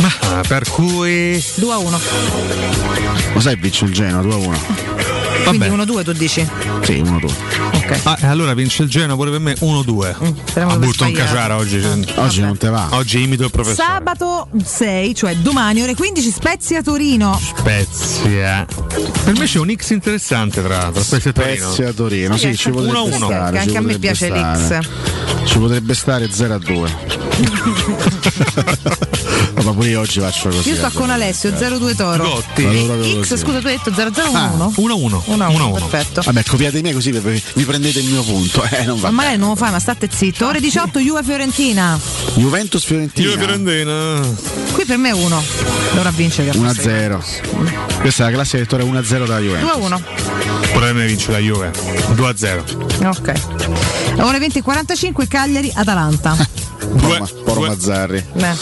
Ma 0.00 0.40
per 0.46 0.70
cui 0.70 1.42
2 1.56 1.72
a 1.72 1.76
1. 1.78 2.00
Lo 3.34 3.40
sai, 3.40 3.56
vince 3.56 3.84
il 3.84 3.92
Genoa 3.92 4.22
2 4.22 4.32
a 4.32 4.36
1. 4.36 4.87
Quindi 5.48 5.68
1-2 5.68 6.04
tu 6.04 6.12
dici? 6.12 6.46
Sì, 6.82 7.02
1 7.04 7.18
2. 7.18 7.30
Ah, 8.02 8.18
e 8.20 8.26
allora 8.26 8.52
vince 8.54 8.82
il 8.82 8.88
Genoa 8.90 9.16
pure 9.16 9.30
per 9.30 9.40
me 9.40 9.54
1-2. 9.58 10.14
Mm, 10.22 10.80
butto 10.80 11.04
un 11.04 11.12
caciara 11.12 11.56
oggi. 11.56 11.80
Oggi 12.16 12.40
non 12.42 12.56
te 12.56 12.68
va. 12.68 12.88
Oggi 12.90 13.22
imito 13.22 13.44
il 13.44 13.50
professore. 13.50 13.88
Sabato 13.88 14.48
6, 14.62 15.14
cioè 15.14 15.34
domani 15.36 15.82
ore 15.82 15.94
15 15.94 16.30
Spezia 16.30 16.82
Torino. 16.82 17.40
Spezia. 17.56 18.66
Per 19.24 19.36
me 19.38 19.44
c'è 19.46 19.58
un 19.58 19.72
X 19.74 19.90
interessante 19.90 20.62
tra, 20.62 20.90
tra 20.92 21.02
Spezia 21.02 21.30
e 21.30 21.32
Torino. 21.32 21.72
Spezia 21.72 21.92
Torino, 21.92 22.36
Sì, 22.36 22.50
sì, 22.50 22.56
ci 22.56 22.70
potrebbe 22.70 22.98
1-1. 22.98 23.14
stare. 23.16 23.56
Che 23.58 23.62
ci 23.62 23.66
anche 23.68 23.78
a 23.78 23.80
me 23.80 23.98
piace 23.98 24.26
stare. 24.26 24.78
l'X. 24.80 25.46
Ci 25.48 25.58
potrebbe 25.58 25.94
stare 25.94 26.28
0 26.30 26.54
a 26.54 26.58
2. 26.58 26.96
ma 29.68 29.74
pure 29.74 29.88
io 29.90 30.00
oggi 30.00 30.20
faccio 30.20 30.48
così. 30.48 30.70
Io 30.70 30.76
sto 30.76 30.90
con 30.92 31.10
Alessio 31.10 31.50
02 31.50 31.94
Toro. 31.94 32.22
Gotti. 32.22 32.64
E 32.64 33.20
X, 33.22 33.28
così. 33.28 33.36
scusa, 33.36 33.60
tu 33.60 33.66
hai 33.66 33.80
detto 33.82 33.90
001? 33.90 34.72
1-1. 34.76 35.22
1-1, 35.26 35.72
perfetto. 35.72 36.22
Vabbè, 36.24 36.42
copiate 36.44 36.80
me 36.82 36.92
così 36.92 37.10
vi, 37.10 37.64
prendete 37.64 37.98
il 37.98 38.06
mio 38.06 38.22
punto. 38.22 38.62
Eh, 38.70 38.84
non 38.84 38.98
va 39.00 39.10
Ma 39.10 39.22
magari 39.22 39.38
non 39.38 39.50
lo 39.50 39.56
fai, 39.56 39.70
ma 39.70 39.78
state 39.78 40.08
zitto. 40.12 40.46
Ore 40.46 40.60
18, 40.60 40.98
Juve 41.00 41.22
Fiorentina. 41.22 41.98
Juventus 42.34 42.84
Fiorentina. 42.84 43.30
Io 43.30 43.36
Fiorentina. 43.36 44.20
Qui 44.72 44.84
per 44.84 44.96
me 44.96 45.10
è 45.10 45.12
1. 45.12 45.42
Dovrà 45.94 46.10
vincere. 46.10 46.50
1-0. 46.52 48.00
Questa 48.00 48.22
è 48.22 48.26
la 48.26 48.32
classica 48.32 48.58
vittoria 48.58 48.86
1-0 48.86 49.26
da 49.26 49.38
Juventus. 49.38 49.70
2-1. 49.76 50.72
Pure 50.72 50.92
me 50.92 51.06
vince 51.06 51.30
la 51.30 51.38
Juve. 51.38 51.70
2-0. 52.14 53.06
Ok. 53.06 53.32
Ore 54.20 54.38
20 54.38 54.58
e 54.58 54.62
45 54.62 55.28
Cagliari 55.28 55.70
Atalanta. 55.74 56.36
Porma, 56.78 57.28
Porma 57.44 57.66
Mazzarri. 57.68 58.24
Beh, 58.32 58.54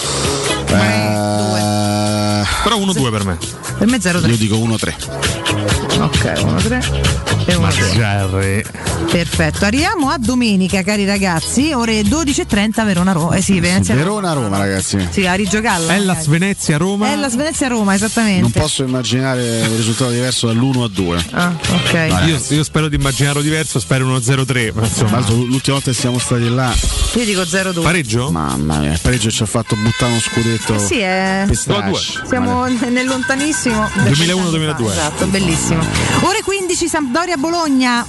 Eh, 0.68 2.44
Però 2.64 2.76
1-2 2.78 3.10
per 3.10 3.24
me. 3.24 3.38
per 3.78 3.86
me 3.88 3.98
0-3. 3.98 4.28
io 4.28 4.36
dico 4.36 4.56
1-3. 4.56 5.85
Ok, 5.98 6.24
1-3 6.24 7.46
e 7.46 7.54
1-2. 7.54 7.60
Mazzarri. 7.60 8.64
Perfetto, 9.10 9.64
arriviamo 9.64 10.10
a 10.10 10.18
domenica, 10.18 10.82
cari 10.82 11.04
ragazzi, 11.06 11.72
ore 11.72 12.02
12.30 12.02 12.84
Verona 12.84 13.12
Roma. 13.12 13.36
Eh 13.36 13.40
sì, 13.42 13.58
Venezia 13.60 13.94
Verona 13.94 14.32
Roma, 14.32 14.58
ragazzi. 14.58 15.06
Sì, 15.10 15.26
a 15.26 15.34
Rigiogalla. 15.34 15.94
Hellas 15.94 16.26
Venezia 16.26 16.76
Roma. 16.76 17.10
È 17.12 17.16
la 17.16 17.28
Svezia 17.30 17.68
Roma, 17.68 17.94
esattamente. 17.94 18.40
Non 18.42 18.50
posso 18.50 18.82
immaginare 18.82 19.62
un 19.68 19.76
risultato 19.76 20.10
diverso 20.10 20.46
dall'1 20.48 20.82
a 20.82 20.88
2. 20.88 21.24
Ah, 21.30 21.52
ok. 21.70 22.08
Io, 22.26 22.40
io 22.56 22.64
spero 22.64 22.88
di 22.88 22.96
immaginarlo 22.96 23.40
diverso, 23.40 23.78
spero 23.78 24.06
1-0-3. 24.18 24.72
Ma 24.74 24.80
Tra 24.80 24.86
insomma. 24.86 25.10
l'altro 25.12 25.34
l'ultima 25.36 25.76
volta 25.76 25.90
che 25.90 25.96
siamo 25.96 26.18
stati 26.18 26.48
là, 26.48 26.74
Io 27.14 27.24
dico 27.24 27.42
0-2. 27.42 27.82
Pareggio? 27.82 28.30
mamma 28.30 28.78
mia, 28.78 28.92
il 28.92 29.00
pareggio 29.00 29.30
ci 29.30 29.42
ha 29.42 29.46
fatto 29.46 29.76
buttare 29.76 30.10
uno 30.12 30.20
scudetto. 30.20 30.74
Eh 30.74 30.78
sì, 30.78 30.98
è... 30.98 31.44
Pistache. 31.46 31.98
Siamo 32.28 32.66
nel 32.66 33.06
lontanissimo 33.06 33.88
del 34.02 34.12
2001-2002. 34.12 34.90
Esatto, 34.90 35.26
bellissimo. 35.26 35.85
Ore 36.22 36.42
15 36.42 36.88
Sampdoria 36.88 37.36
Bologna. 37.36 38.06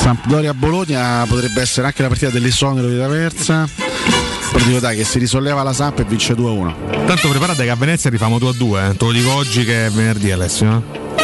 Sampdoria 0.00 0.54
Bologna 0.54 1.24
potrebbe 1.28 1.60
essere 1.60 1.86
anche 1.86 2.02
la 2.02 2.08
partita 2.08 2.30
dell'esonero 2.30 2.88
di 2.88 2.98
Taversa. 2.98 3.68
Però 4.52 4.64
dico 4.64 4.78
dai 4.80 4.96
che 4.96 5.04
si 5.04 5.18
risolleva 5.18 5.62
la 5.62 5.72
Samp 5.72 5.98
e 6.00 6.04
vince 6.04 6.34
2-1. 6.34 7.06
Tanto 7.06 7.28
preparate 7.28 7.64
che 7.64 7.70
a 7.70 7.76
Venezia 7.76 8.10
rifamo 8.10 8.38
2-2. 8.38 8.90
Eh. 8.90 8.96
Te 8.96 9.04
lo 9.04 9.12
dico 9.12 9.30
oggi 9.32 9.64
che 9.64 9.86
è 9.86 9.90
venerdì, 9.90 10.30
Alessio. 10.30 10.82
eh. 11.16 11.22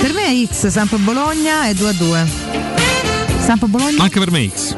Per 0.00 0.12
me 0.12 0.26
è 0.28 0.46
X, 0.52 0.66
Samp 0.68 0.96
Bologna 0.96 1.68
e 1.68 1.74
2-2. 1.74 2.26
Samp 3.44 3.66
Bologna? 3.66 4.02
Anche 4.02 4.18
per 4.18 4.30
me 4.30 4.48
X. 4.48 4.74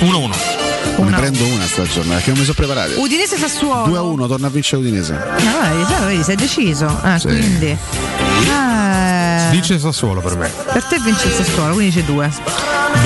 1-1. 0.00 0.53
Ne 0.96 1.10
prendo 1.16 1.44
una 1.46 1.66
sta 1.66 1.82
giornata 1.82 2.14
perché 2.16 2.30
non 2.30 2.38
mi 2.38 2.44
sono 2.44 2.54
preparato. 2.56 3.00
Udinese 3.00 3.36
Sassuolo. 3.36 4.14
2-1, 4.16 4.26
torna 4.28 4.46
a 4.46 4.50
vincere 4.50 4.80
Udinese. 4.82 5.14
Ah, 5.14 5.68
vedi, 5.70 5.86
già, 5.88 5.98
vedi, 6.00 6.22
sei 6.22 6.36
deciso. 6.36 6.86
Ah, 7.02 7.18
Sì. 7.18 7.26
quindi. 7.26 7.76
Ah, 8.50 9.48
Vince 9.50 9.78
Sassuolo 9.78 10.20
per 10.20 10.36
me. 10.36 10.50
per 10.72 10.84
te 10.84 10.98
vince 11.00 11.26
il 11.26 11.32
Sassuolo, 11.32 11.74
quindi 11.74 11.94
c'è 11.94 12.02
2. 12.04 12.32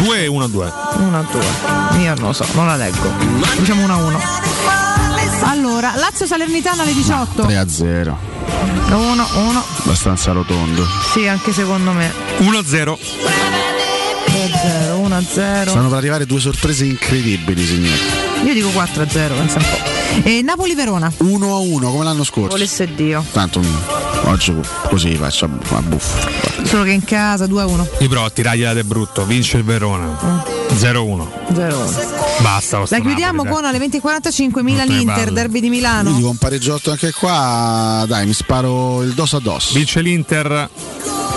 2 0.03 0.27
1 0.27 0.47
2. 0.49 0.73
1 0.99 1.27
2. 1.31 2.01
Io 2.01 2.15
non 2.15 2.27
lo 2.27 2.33
so, 2.33 2.47
non 2.53 2.67
la 2.67 2.77
leggo. 2.77 3.11
Diciamo 3.57 3.85
1 3.85 3.97
1. 4.07 4.21
Allora, 5.45 5.93
Lazio 5.97 6.27
Salernitana 6.27 6.83
alle 6.83 6.93
18. 6.93 7.43
3-0. 7.47 8.17
1 8.91 9.27
1. 9.35 9.65
Abbastanza 9.85 10.33
rotondo. 10.33 10.87
Sì, 11.13 11.27
anche 11.27 11.53
secondo 11.53 11.93
me. 11.93 12.13
1-0. 12.39 12.65
0 12.65 12.99
1 15.19 15.27
0. 15.29 15.71
Stanno 15.71 15.89
per 15.89 15.99
arrivare 15.99 16.27
due 16.27 16.41
sorprese 16.41 16.85
incredibili, 16.85 17.65
signori. 17.65 18.01
Io 18.45 18.55
dico 18.55 18.69
4 18.71 19.03
a 19.03 19.09
0, 19.09 19.35
pensa 19.35 19.59
un 19.59 19.65
po'. 19.65 20.27
E 20.29 20.43
Napoli 20.43 20.75
Verona. 20.75 21.13
1-1 21.19 21.91
come 21.91 22.05
l'anno 22.05 22.25
scorso. 22.25 22.51
Volesse 22.51 22.95
Dio. 22.95 23.25
Tanto 23.33 23.61
mm, 23.61 23.75
oggi 24.25 24.55
così 24.89 25.15
faccio 25.17 25.47
a, 25.47 25.77
a 25.77 25.83
buffo. 25.83 26.31
Solo 26.65 26.85
che 26.85 26.93
in 26.93 27.05
casa 27.05 27.47
2 27.47 27.63
a 27.63 27.67
1. 27.67 27.89
Io 27.99 28.09
provo 28.09 28.27
a 28.27 28.31
tirargliela 28.31 28.73
de 28.75 28.85
brutto. 28.85 29.25
Vince 29.25 29.57
il 29.59 29.65
Verona. 29.65 30.45
0-1. 30.69 30.75
0 30.79 31.05
1. 31.05 31.29
Basta. 32.41 32.85
La 32.89 33.01
chiudiamo 33.01 33.45
con 33.45 33.65
alle 33.65 33.79
20.45 33.79 34.63
Milan-Inter, 34.63 35.15
palle. 35.15 35.33
derby 35.33 35.61
di 35.61 35.69
Milano. 35.69 36.13
dico 36.13 36.29
un 36.29 36.37
pareggiotto 36.37 36.91
anche 36.91 37.11
qua, 37.11 38.05
dai, 38.07 38.27
mi 38.27 38.33
sparo 38.33 39.03
il 39.03 39.13
dos 39.13 39.35
a 39.35 39.41
dos. 39.41 39.73
Vince 39.73 40.01
l'Inter. 40.01 40.71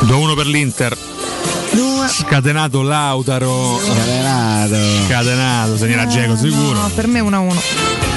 2-1 0.05 0.35
per 0.35 0.45
l'Inter. 0.45 0.97
2 2.01 2.07
Scatenato 2.07 2.81
Lautaro. 2.81 3.79
Scatenato. 3.79 4.75
Scatenato, 5.07 5.77
segnerà 5.77 6.07
Geco 6.07 6.35
sicuro. 6.35 6.79
No, 6.79 6.89
per 6.95 7.07
me 7.07 7.19
1 7.19 7.35
a 7.35 7.39
1. 7.39 8.10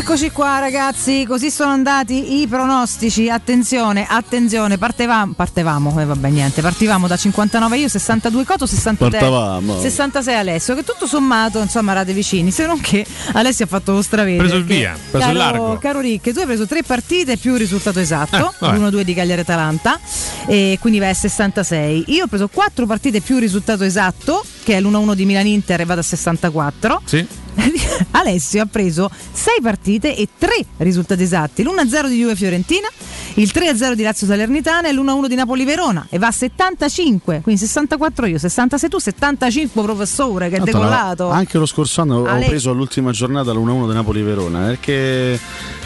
Eccoci 0.00 0.30
qua 0.30 0.60
ragazzi, 0.60 1.26
così 1.28 1.50
sono 1.50 1.72
andati 1.72 2.40
i 2.40 2.46
pronostici. 2.46 3.28
Attenzione, 3.28 4.06
attenzione, 4.08 4.78
partevamo, 4.78 5.34
partevamo, 5.34 6.00
eh, 6.00 6.06
vabbè 6.06 6.30
niente, 6.30 6.62
partivamo 6.62 7.06
da 7.06 7.18
59 7.18 7.76
io, 7.76 7.86
62 7.86 8.44
Coto, 8.44 8.64
63 8.64 9.10
Partavamo. 9.18 9.78
66 9.78 10.34
Alessio, 10.34 10.74
che 10.74 10.84
tutto 10.84 11.06
sommato 11.06 11.60
insomma 11.60 11.90
erate 11.92 12.14
vicini, 12.14 12.50
se 12.50 12.64
non 12.64 12.80
che 12.80 13.04
Alessio 13.32 13.66
ha 13.66 13.68
fatto 13.68 13.92
lo 13.92 14.00
stravede. 14.00 14.38
Preso 14.38 14.56
il 14.56 14.64
via, 14.64 14.96
preso 15.10 15.18
caro, 15.18 15.30
il 15.30 15.36
largo. 15.36 15.78
Caro 15.78 16.00
Rick, 16.00 16.32
tu 16.32 16.38
hai 16.38 16.46
preso 16.46 16.64
tre 16.66 16.82
partite 16.82 17.36
più 17.36 17.52
il 17.52 17.58
risultato 17.58 18.00
esatto, 18.00 18.52
Eh, 18.52 18.54
vabbè. 18.58 18.78
l'1-2 18.78 19.02
di 19.02 19.12
Cagliari 19.12 19.42
Atalanta, 19.42 20.00
e 20.46 20.78
quindi 20.80 20.98
vai 20.98 21.10
a 21.10 21.14
66. 21.14 22.04
Io 22.06 22.24
ho 22.24 22.26
preso 22.26 22.48
quattro 22.48 22.86
partite 22.86 23.20
più 23.20 23.34
il 23.34 23.42
risultato 23.42 23.84
esatto, 23.84 24.42
che 24.64 24.78
è 24.78 24.80
l'1-1 24.80 25.12
di 25.12 25.26
Milan 25.26 25.46
Inter 25.46 25.82
e 25.82 25.84
vado 25.84 26.00
a 26.00 26.04
64. 26.04 27.02
Sì. 27.04 27.26
Alessio 28.12 28.62
ha 28.62 28.66
preso 28.66 29.10
6 29.32 29.60
partite 29.62 30.16
e 30.16 30.28
3 30.36 30.48
risultati 30.78 31.22
esatti, 31.22 31.62
l'1-0 31.62 32.08
di 32.08 32.18
Juve 32.20 32.36
Fiorentina, 32.36 32.88
il 33.34 33.50
3-0 33.54 33.92
di 33.94 34.02
Lazio 34.02 34.26
Salernitana 34.26 34.88
e 34.88 34.92
l'1-1 34.92 35.26
di 35.26 35.34
Napoli 35.34 35.64
Verona 35.64 36.06
e 36.10 36.18
va 36.18 36.28
a 36.28 36.32
75, 36.32 37.40
quindi 37.42 37.60
64 37.60 38.26
io, 38.26 38.38
66 38.38 38.88
tu, 38.88 38.98
75 38.98 39.82
professore 39.82 40.48
che 40.48 40.56
è 40.56 40.58
Tanto 40.58 40.72
decollato. 40.78 41.28
la- 41.28 41.34
anche 41.34 41.58
lo 41.58 41.66
scorso 41.66 42.00
anno 42.02 42.24
Ale- 42.24 42.44
ho 42.44 42.48
preso 42.48 42.70
all'ultima 42.70 43.10
giornata 43.12 43.52
l'1-1 43.52 43.86
di 43.88 43.94
Napoli-Verona 43.94 44.58
perché 44.66 45.38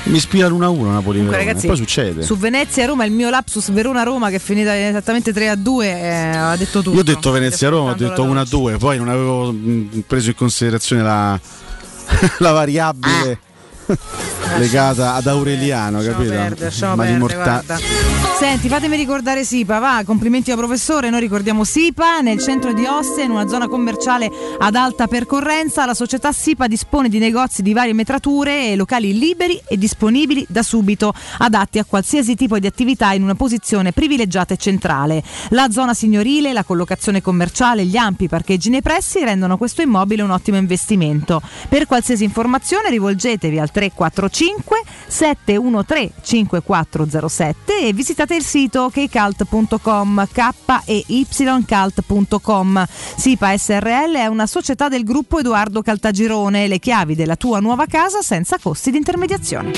mi 0.05 0.17
ispira 0.17 0.49
l'1-1 0.49 0.63
Comunque, 0.65 0.89
Napoli-Verona 0.93 1.37
ragazzi, 1.37 1.65
e 1.65 1.69
poi 1.69 1.77
succede. 1.77 2.23
Su 2.23 2.37
Venezia 2.37 2.87
Roma 2.87 3.05
il 3.05 3.13
mio 3.13 3.31
lapsus 3.31 3.71
Verona 3.71 4.03
Roma 4.03 4.29
che 4.31 4.37
è 4.37 4.39
finita 4.41 4.77
esattamente 4.89 5.33
3 5.33 5.49
a 5.51 5.57
2 5.57 5.87
eh, 5.87 6.09
ha 6.37 6.57
detto 6.57 6.81
tutto. 6.83 6.95
Io 6.95 7.01
ho 7.01 7.05
detto 7.05 7.31
Venezia-Roma, 7.31 7.91
ho 7.91 7.95
detto 7.95 8.23
una 8.23 8.43
1-2, 8.43 8.79
poi 8.79 8.97
non 8.99 9.09
avevo 9.09 9.53
mh, 9.53 10.05
preso 10.07 10.31
in 10.31 10.35
considerazione 10.37 11.03
la, 11.03 11.39
la 12.41 12.53
variabile 12.53 13.39
legata 14.59 15.15
ad 15.15 15.27
Aureliano, 15.27 16.01
capito? 16.01 16.35
lasciamo 16.59 16.97
Ma 16.97 17.05
di 17.05 17.13
perdere, 17.13 17.37
morta-. 17.37 18.23
Senti, 18.39 18.69
fatemi 18.69 18.97
ricordare 18.97 19.45
Sipa, 19.45 19.79
va, 19.79 20.03
complimenti 20.05 20.51
al 20.51 20.57
professore, 20.57 21.09
noi 21.09 21.21
ricordiamo 21.21 21.63
Sipa 21.63 22.21
nel 22.21 22.41
centro 22.41 22.73
di 22.73 22.85
Ostia, 22.85 23.25
in 23.25 23.31
una 23.31 23.47
zona 23.47 23.69
commerciale 23.69 24.29
ad 24.59 24.75
alta 24.75 25.07
percorrenza, 25.07 25.87
la 25.87 25.95
società 25.95 26.33
Sipa 26.33 26.67
dispone 26.67 27.09
di 27.09 27.19
negozi 27.19 27.63
di 27.63 27.73
varie 27.73 27.95
metrature 27.95 28.71
e 28.71 28.77
locali 28.77 29.17
liberi 29.17 29.61
e 29.67 29.79
disponibili 29.79 30.45
da 30.49 30.63
subito, 30.63 31.15
adatti 31.39 31.79
a 31.79 31.85
qualsiasi 31.85 32.35
tipo 32.35 32.59
di 32.59 32.67
attività 32.67 33.13
in 33.13 33.23
una 33.23 33.37
posizione 33.37 33.93
privilegiata 33.93 34.55
e 34.55 34.57
centrale. 34.57 35.23
La 35.51 35.71
zona 35.71 35.95
signorile, 35.95 36.53
la 36.53 36.65
collocazione 36.65 37.23
commerciale, 37.23 37.85
gli 37.85 37.97
ampi 37.97 38.29
parcheggi 38.29 38.69
nei 38.69 38.83
pressi 38.83 39.25
rendono 39.25 39.57
questo 39.57 39.81
immobile 39.81 40.23
un 40.23 40.31
ottimo 40.31 40.57
investimento. 40.57 41.41
Per 41.69 41.87
qualsiasi 41.87 42.25
informazione 42.25 42.91
rivolgetevi 42.91 43.59
al 43.59 43.71
345 43.75 44.83
713 45.09 46.13
5407 46.23 47.79
e 47.89 47.93
visitate 47.93 48.37
il 48.37 48.45
sito 48.45 48.89
kcalt.com 48.93 50.29
k 50.33 50.49
e 50.85 51.05
ycalt.com. 51.05 52.85
Sipa 53.17 53.57
SRL 53.57 54.15
è 54.15 54.27
una 54.27 54.47
società 54.47 54.89
del 54.89 55.03
gruppo 55.03 55.41
Edoardo 55.41 55.83
Caltagirone, 55.83 56.69
le 56.69 56.79
chiavi 56.79 57.17
della 57.17 57.37
tua 57.37 57.59
nuova 57.59 57.87
casa 57.87 58.23
senza 58.23 58.59
costi 58.59 58.93
di 58.93 58.99
intermediazione. 58.99 59.73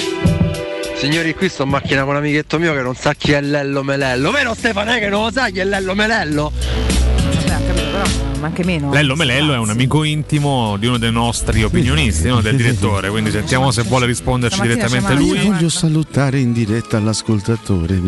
Signori, 0.95 1.35
qui 1.35 1.49
sto 1.49 1.65
in 1.65 1.71
macchina 1.71 2.03
con 2.03 2.11
un 2.11 2.17
amichetto 2.17 2.59
mio 2.59 2.75
che 2.75 2.83
non 2.83 2.95
sa 2.95 3.15
chi 3.15 3.33
è 3.33 3.41
Lello 3.41 3.83
Melello. 3.83 4.31
Vero 4.31 4.55
Stefano, 4.55 4.93
che 4.99 5.09
non 5.09 5.25
lo 5.25 5.31
sa 5.31 5.49
chi 5.49 5.61
è 5.61 5.65
Lello 5.65 5.95
Melello? 5.95 6.53
Vabbè, 7.47 7.55
ho 7.55 7.67
capito, 7.67 7.91
però 7.91 8.36
ma 8.39 8.47
anche 8.47 8.65
meno. 8.65 8.93
Lello 8.93 9.15
Melello 9.17 9.53
è 9.55 9.59
un 9.59 9.71
amico 9.71 10.05
intimo 10.05 10.77
di 10.79 10.87
uno 10.87 10.99
dei 10.99 11.13
nostri 11.13 11.63
opinionisti, 11.65 12.29
no? 12.29 12.41
del 12.41 12.57
direttore, 12.57 13.09
quindi 13.11 13.31
sentiamo 13.31 13.71
se 13.71 13.83
vuole 13.83 14.07
risponderci 14.07 14.57
Stamattina 14.57 14.87
direttamente 14.87 15.15
lui. 15.15 15.45
Io 15.45 15.53
voglio 15.53 15.69
salutare 15.69 16.39
in 16.39 16.53
diretta 16.53 16.99
l'ascoltatore 17.01 18.01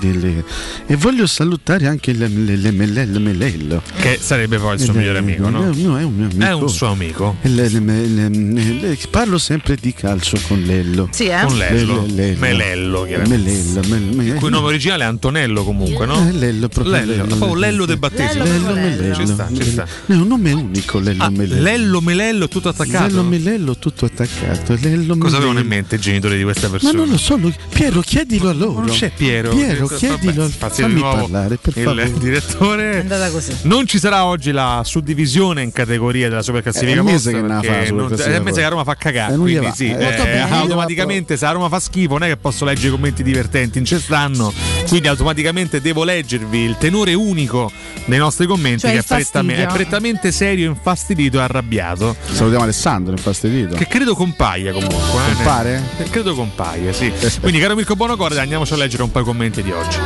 delle- 0.00 0.44
e 0.86 0.96
voglio 0.96 1.26
salutare 1.26 1.86
anche 1.86 2.10
il 2.10 2.18
le- 2.18 2.56
le- 2.56 2.70
Melello 2.72 3.20
Melello. 3.20 3.82
Che 4.00 4.18
sarebbe 4.20 4.58
poi 4.58 4.74
il 4.74 4.80
suo 4.80 4.92
migliore 4.94 5.18
amico, 5.18 5.48
no? 5.48 5.70
No, 5.74 5.98
è 5.98 6.02
un 6.02 6.14
mio 6.14 6.24
amico. 6.26 6.44
È 6.44 6.52
un 6.52 6.68
suo 6.68 6.88
amico. 6.88 7.36
E 7.42 7.48
le- 7.48 8.98
parlo 9.10 9.38
sempre 9.38 9.76
di 9.80 9.92
calcio 9.92 10.38
con 10.46 10.60
Lello. 10.62 11.08
Sì, 11.12 11.26
eh? 11.26 11.42
Con 11.44 11.56
Lello. 11.56 12.04
Le- 12.06 12.30
le- 12.30 12.36
Melello, 12.36 13.02
chiaramente. 13.04 13.50
Melello, 13.50 13.80
mel- 13.88 14.14
me- 14.16 14.24
Il 14.24 14.34
cui 14.34 14.50
nome 14.50 14.66
originale 14.68 15.04
è 15.04 15.06
Antonello 15.06 15.64
comunque, 15.64 16.06
no? 16.06 16.26
Eh, 16.28 16.32
Lello, 16.32 16.68
proprio 16.68 16.94
Lello, 16.94 17.10
Lello, 17.12 17.24
proprio 17.26 17.54
Lello. 17.54 17.70
Lello 17.70 17.86
de 17.86 17.96
battesimo. 17.96 18.44
Lello, 18.44 18.74
Melello. 18.74 19.14
Ci 19.14 19.26
sta, 19.26 19.48
ci 19.54 19.62
sta. 19.70 19.73
Questa? 19.74 20.12
È 20.12 20.16
un 20.16 20.26
nome 20.26 20.52
unico, 20.52 20.98
Lello 20.98 21.22
Ah, 21.24 21.30
Melello. 21.30 21.62
Lello 21.62 22.00
Melello 22.00 22.48
tutto 22.48 22.68
attaccato. 22.68 23.06
Lello 23.06 23.22
Melello 23.22 23.76
tutto 23.76 24.04
attaccato. 24.06 24.76
Lello 24.80 25.16
Cosa 25.18 25.36
avevano 25.36 25.58
in 25.60 25.66
mente 25.66 25.96
i 25.96 25.98
genitori 25.98 26.36
di 26.36 26.42
questa 26.42 26.66
Ma 26.68 26.72
persona? 26.72 26.98
non 26.98 27.08
lo 27.08 27.16
so, 27.18 27.36
lo- 27.36 27.52
Piero, 27.68 28.00
chiedilo 28.00 28.48
a 28.48 28.52
loro. 28.52 28.80
Non 28.80 28.88
c'è 28.94 29.10
Piero. 29.14 29.50
Piero, 29.54 29.88
Eh, 29.90 29.96
chiedilo 29.96 30.42
al 30.42 30.48
Infatti, 30.48 30.82
fammi 30.82 31.00
parlare, 31.00 31.56
per 31.56 31.76
il 31.76 31.82
favore. 31.82 32.12
direttore. 32.18 32.90
È 32.92 32.98
andata 33.00 33.30
così. 33.30 33.52
Non 33.62 33.86
ci 33.86 33.98
sarà 33.98 34.24
oggi 34.24 34.50
la 34.52 34.82
suddivisione 34.84 35.62
in 35.62 35.72
categorie 35.72 36.28
della 36.28 36.42
superclassifica 36.42 36.92
È 36.92 36.98
un 36.98 37.04
mese 37.06 37.32
che 37.32 37.38
non 37.40 37.48
la 37.48 37.62
fa 37.62 37.70
la 37.70 37.76
non- 37.76 37.86
superclassifica 37.86 38.34
è 38.34 38.38
un 38.38 38.44
mese 38.44 38.58
che 38.60 38.64
a 38.64 38.68
Roma 38.68 38.84
fa 38.84 38.94
cagare. 38.96 39.34
Eh, 39.34 39.36
quindi 39.38 39.70
sì, 39.74 39.86
Eh, 39.88 40.02
eh, 40.02 40.38
automaticamente 40.38 41.36
se 41.36 41.46
a 41.46 41.50
Roma 41.52 41.68
fa 41.68 41.80
schifo 41.80 42.12
non 42.14 42.24
è 42.24 42.28
che 42.28 42.36
posso 42.36 42.64
leggere 42.64 42.88
i 42.88 42.90
commenti 42.90 43.22
divertenti, 43.22 43.78
non 43.78 43.86
ci 43.86 43.98
stanno. 43.98 44.52
Quindi 44.88 45.08
automaticamente 45.08 45.80
devo 45.80 46.04
leggervi 46.04 46.58
il 46.60 46.76
tenore 46.78 47.14
unico 47.14 47.70
dei 48.06 48.18
nostri 48.18 48.46
commenti 48.46 48.80
Cioè 48.80 48.92
che 48.92 48.98
è, 48.98 49.02
prettame- 49.02 49.52
fastidio. 49.54 49.63
È 49.64 49.72
prettamente 49.72 50.32
serio, 50.32 50.68
infastidito 50.68 51.38
e 51.38 51.42
arrabbiato. 51.42 52.16
Salutiamo 52.30 52.64
Alessandro, 52.64 53.12
infastidito. 53.12 53.74
Che 53.76 53.86
credo 53.86 54.14
compaia 54.14 54.72
comunque. 54.72 54.96
eh. 54.96 55.34
Compare? 55.34 55.82
Eh, 55.98 56.04
Credo 56.10 56.34
compaia, 56.34 56.92
sì. 56.92 57.12
Quindi, 57.40 57.58
caro 57.60 57.74
Mirko 57.74 57.96
Bonocore, 57.96 58.38
andiamoci 58.38 58.72
a 58.72 58.76
leggere 58.76 59.02
un 59.02 59.10
po' 59.10 59.20
i 59.20 59.24
commenti 59.24 59.62
di 59.62 59.70
oggi. 59.72 59.98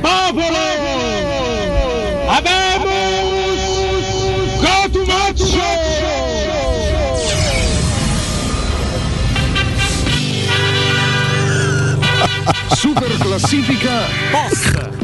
Popolo! 0.00 0.56
Abemus! 2.28 3.05
Super 12.74 13.16
classifica 13.18 14.02
post. 14.30 14.94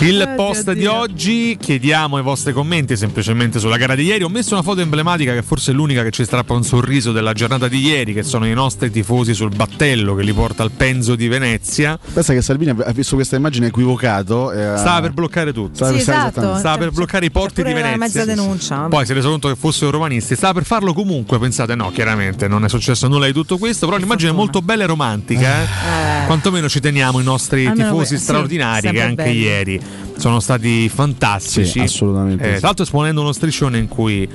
Il 0.00 0.34
post 0.36 0.72
di 0.72 0.84
oggi 0.84 1.56
chiediamo 1.58 2.18
i 2.18 2.22
vostri 2.22 2.52
commenti 2.52 2.98
semplicemente 2.98 3.58
sulla 3.58 3.78
gara 3.78 3.94
di 3.94 4.02
ieri. 4.04 4.24
Ho 4.24 4.28
messo 4.28 4.52
una 4.52 4.62
foto 4.62 4.82
emblematica 4.82 5.32
che 5.32 5.42
forse 5.42 5.70
è 5.70 5.74
l'unica 5.74 6.02
che 6.02 6.10
ci 6.10 6.22
strappa 6.24 6.52
un 6.52 6.62
sorriso 6.64 7.12
della 7.12 7.32
giornata 7.32 7.66
di 7.66 7.78
ieri, 7.80 8.12
che 8.12 8.22
sono 8.22 8.46
i 8.46 8.52
nostri 8.52 8.90
tifosi 8.90 9.32
sul 9.32 9.54
battello 9.56 10.14
che 10.14 10.22
li 10.22 10.34
porta 10.34 10.62
al 10.62 10.70
Penzo 10.70 11.14
di 11.16 11.28
Venezia. 11.28 11.98
Pensa 12.12 12.34
che 12.34 12.42
Salvini 12.42 12.70
ha 12.78 12.92
visto 12.92 13.14
questa 13.14 13.36
immagine 13.36 13.68
equivocato. 13.68 14.52
e 14.52 14.62
ha- 14.62 14.76
Stava 14.76 15.00
per 15.00 15.12
bloccare 15.12 15.52
tutto. 15.54 15.74
Stava 15.76 15.98
Sì, 15.98 16.04
per- 16.04 16.14
esatto. 16.14 16.56
Stava 16.58 16.76
per 16.76 16.90
bloccare 16.90 17.24
i 17.26 17.30
porti 17.30 17.62
di 17.62 17.72
Venezia. 17.72 17.96
mezza 17.96 18.24
denuncia. 18.26 18.76
Poi 18.90 19.06
si 19.06 19.12
è 19.12 19.14
reso 19.14 19.30
conto 19.30 19.48
che 19.48 19.56
fossero 19.56 19.90
romanisti. 19.92 20.36
Stava 20.36 20.52
per 20.52 20.64
farlo 20.64 20.92
comunque. 20.92 21.38
Pensate, 21.38 21.74
no, 21.74 21.90
chiaramente 21.90 22.48
non 22.48 22.64
è 22.66 22.68
successo 22.68 23.08
nulla 23.08 23.24
di 23.26 23.32
tutto 23.32 23.56
questo. 23.56 23.86
Però 23.86 23.96
l'immagine 23.98 24.30
è 24.30 24.34
molto 24.34 24.60
bella 24.60 24.84
e 24.84 24.86
romantica. 24.86 25.62
eh. 25.62 26.26
Quantomeno 26.26 26.68
ci 26.68 26.80
teniamo 26.80 26.95
i 26.98 27.22
nostri 27.22 27.66
Almeno 27.66 27.90
tifosi 27.90 28.08
que- 28.08 28.16
sì, 28.18 28.22
straordinari 28.22 28.80
che 28.80 28.86
sempre 28.86 29.02
anche 29.02 29.22
belli. 29.24 29.38
ieri 29.40 29.80
sono 30.16 30.40
stati 30.40 30.88
fantastici. 30.88 31.70
Sì, 31.70 31.80
assolutamente 31.80 32.42
Eh, 32.42 32.52
sì. 32.54 32.58
Tra 32.58 32.66
l'altro 32.68 32.84
esponendo 32.84 33.20
uno 33.20 33.32
striscione 33.32 33.78
in 33.78 33.88
cui 33.88 34.28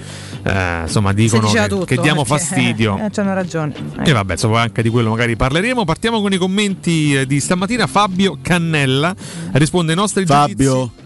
eh, 0.44 0.80
insomma 0.84 1.14
dicono 1.14 1.50
che, 1.52 1.68
tutto, 1.68 1.86
che 1.86 1.98
diamo 1.98 2.24
perché, 2.24 2.44
fastidio. 2.46 2.98
Eh, 3.02 3.10
c'hanno 3.10 3.34
ragione. 3.34 3.74
Eh. 4.04 4.10
E 4.10 4.14
vabbè, 4.14 4.34
insomma, 4.34 4.62
anche 4.62 4.82
di 4.84 4.90
quello 4.90 5.10
magari 5.10 5.36
parleremo. 5.36 5.86
Partiamo 5.86 6.22
con 6.22 6.32
i 6.34 6.38
commenti 6.38 7.16
eh, 7.16 7.26
di 7.26 7.40
stamattina. 7.40 7.88
Fabio 7.88 8.38
Cannella 8.42 9.16
risponde 9.54 9.92
ai 9.92 9.98
nostri 9.98 10.26
Fabio. 10.26 10.74
giudizi. 10.74 11.01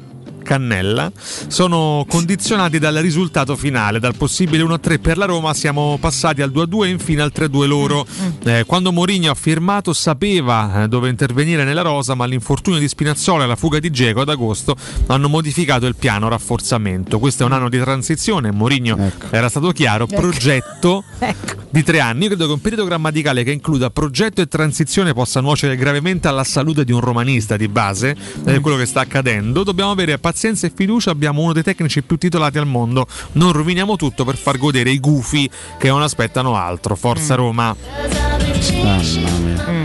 Cannella 0.45 1.11
sono 1.47 2.05
condizionati 2.07 2.77
dal 2.77 2.93
risultato 2.97 3.55
finale, 3.55 3.99
dal 3.99 4.15
possibile 4.15 4.63
1-3 4.63 5.01
per 5.01 5.17
la 5.17 5.25
Roma 5.25 5.55
siamo 5.55 5.97
passati 5.99 6.43
al 6.43 6.51
2-2 6.51 6.85
e 6.85 6.89
infine 6.89 7.23
al 7.23 7.31
3-2 7.35 7.65
loro. 7.65 8.05
Eh, 8.43 8.63
quando 8.67 8.91
Mourinho 8.91 9.31
ha 9.31 9.33
firmato 9.33 9.91
sapeva 9.91 10.83
eh, 10.83 10.87
dove 10.87 11.09
intervenire 11.09 11.63
nella 11.63 11.81
rosa, 11.81 12.13
ma 12.13 12.25
l'infortunio 12.25 12.79
di 12.79 12.87
Spinazzola 12.87 13.45
e 13.45 13.47
la 13.47 13.55
fuga 13.55 13.79
di 13.79 13.89
Geco 13.89 14.21
ad 14.21 14.29
agosto 14.29 14.75
hanno 15.07 15.27
modificato 15.27 15.87
il 15.87 15.95
piano 15.95 16.29
rafforzamento. 16.29 17.17
Questo 17.17 17.41
è 17.41 17.45
un 17.47 17.53
anno 17.53 17.67
di 17.67 17.79
transizione, 17.79 18.51
Mourinho 18.51 19.11
era 19.31 19.49
stato 19.49 19.71
chiaro, 19.71 20.05
progetto 20.05 21.03
di 21.69 21.83
tre 21.83 21.99
anni. 21.99 22.23
Io 22.23 22.27
credo 22.27 22.45
che 22.45 22.53
un 22.53 22.61
periodo 22.61 22.85
grammaticale 22.85 23.43
che 23.43 23.51
includa 23.51 23.89
progetto 23.89 24.41
e 24.41 24.47
transizione 24.47 25.13
possa 25.13 25.41
nuocere 25.41 25.75
gravemente 25.75 26.27
alla 26.27 26.43
salute 26.43 26.85
di 26.85 26.91
un 26.91 26.99
romanista 26.99 27.57
di 27.57 27.67
base, 27.67 28.11
ed 28.11 28.53
è 28.53 28.59
quello 28.59 28.77
che 28.77 28.85
sta 28.85 28.99
accadendo. 28.99 29.63
Dobbiamo 29.63 29.89
avere 29.89 30.19
pazienza 30.19 30.33
e 30.67 30.71
fiducia, 30.73 31.11
abbiamo 31.11 31.41
uno 31.41 31.53
dei 31.53 31.63
tecnici 31.63 32.03
più 32.03 32.17
titolati 32.17 32.57
al 32.57 32.67
mondo. 32.67 33.07
Non 33.33 33.51
roviniamo 33.51 33.95
tutto 33.95 34.25
per 34.25 34.35
far 34.35 34.57
godere 34.57 34.91
i 34.91 34.99
gufi 34.99 35.49
che 35.77 35.87
non 35.87 36.01
aspettano 36.01 36.55
altro. 36.55 36.95
Forza 36.95 37.35
Roma. 37.35 37.75
Mamma 38.83 39.37
mia. 39.39 39.65
Mm. 39.69 39.84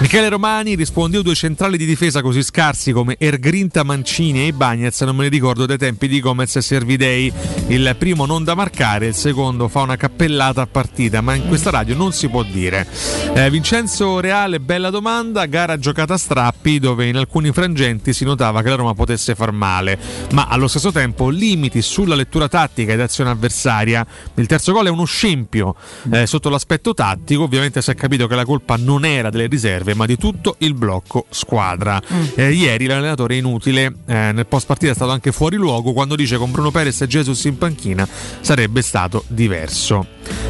Michele 0.00 0.28
Romani 0.28 0.76
risponde: 0.76 1.16
Io 1.16 1.22
due 1.24 1.34
centrali 1.34 1.76
di 1.76 1.84
difesa 1.84 2.22
così 2.22 2.44
scarsi 2.44 2.92
come 2.92 3.16
Ergrinta 3.18 3.82
Mancini 3.82 4.42
e 4.42 4.46
Ibagnez 4.46 5.00
non 5.00 5.16
me 5.16 5.24
ne 5.24 5.28
ricordo 5.28 5.66
dai 5.66 5.76
tempi 5.76 6.06
di 6.06 6.20
Gomez 6.20 6.54
e 6.54 6.62
Servidei. 6.62 7.32
Il 7.66 7.96
primo 7.98 8.24
non 8.24 8.44
da 8.44 8.54
marcare, 8.54 9.08
il 9.08 9.14
secondo 9.14 9.66
fa 9.66 9.80
una 9.80 9.96
cappellata 9.96 10.62
a 10.62 10.66
partita, 10.68 11.20
ma 11.20 11.34
in 11.34 11.48
questa 11.48 11.70
radio 11.70 11.96
non 11.96 12.12
si 12.12 12.28
può 12.28 12.44
dire. 12.44 12.86
Eh, 13.34 13.50
Vincenzo 13.50 14.20
Reale, 14.20 14.60
bella 14.60 14.90
domanda. 14.90 15.46
Gara 15.46 15.76
giocata 15.78 16.14
a 16.14 16.16
strappi 16.16 16.78
dove 16.78 17.08
in 17.08 17.16
alcuni 17.16 17.50
frangenti 17.50 18.12
si 18.12 18.24
notava 18.24 18.62
che 18.62 18.68
la 18.68 18.76
Roma 18.76 18.94
potesse 18.94 19.34
far 19.34 19.50
male, 19.50 19.98
ma 20.30 20.46
allo 20.46 20.68
stesso 20.68 20.92
tempo 20.92 21.28
limiti 21.28 21.82
sulla 21.82 22.14
lettura 22.14 22.48
tattica 22.48 22.92
ed 22.92 23.00
azione 23.00 23.30
avversaria. 23.30 24.06
Il 24.34 24.46
terzo 24.46 24.72
gol 24.72 24.86
è 24.86 24.90
uno 24.90 25.04
scempio 25.04 25.74
eh, 26.12 26.24
sotto 26.26 26.48
l'aspetto 26.48 26.94
tattico. 26.94 27.42
Ovviamente 27.42 27.82
si 27.82 27.90
è 27.90 27.94
capito 27.96 28.28
che 28.28 28.36
la 28.36 28.44
colpa 28.44 28.76
non 28.76 29.04
era 29.04 29.28
delle 29.28 29.48
riserve, 29.48 29.87
ma 29.94 30.06
di 30.06 30.16
tutto 30.16 30.56
il 30.58 30.74
blocco 30.74 31.26
squadra. 31.30 32.00
Eh, 32.34 32.52
ieri 32.52 32.86
l'allenatore 32.86 33.34
è 33.34 33.38
inutile, 33.38 33.92
eh, 34.06 34.32
nel 34.32 34.46
post 34.46 34.66
partita 34.66 34.92
è 34.92 34.94
stato 34.94 35.10
anche 35.10 35.32
fuori 35.32 35.56
luogo 35.56 35.92
quando 35.92 36.16
dice 36.16 36.36
con 36.36 36.50
Bruno 36.50 36.70
Perez 36.70 37.00
e 37.00 37.06
Jesus 37.06 37.44
in 37.44 37.58
panchina 37.58 38.06
sarebbe 38.40 38.82
stato 38.82 39.24
diverso. 39.28 40.06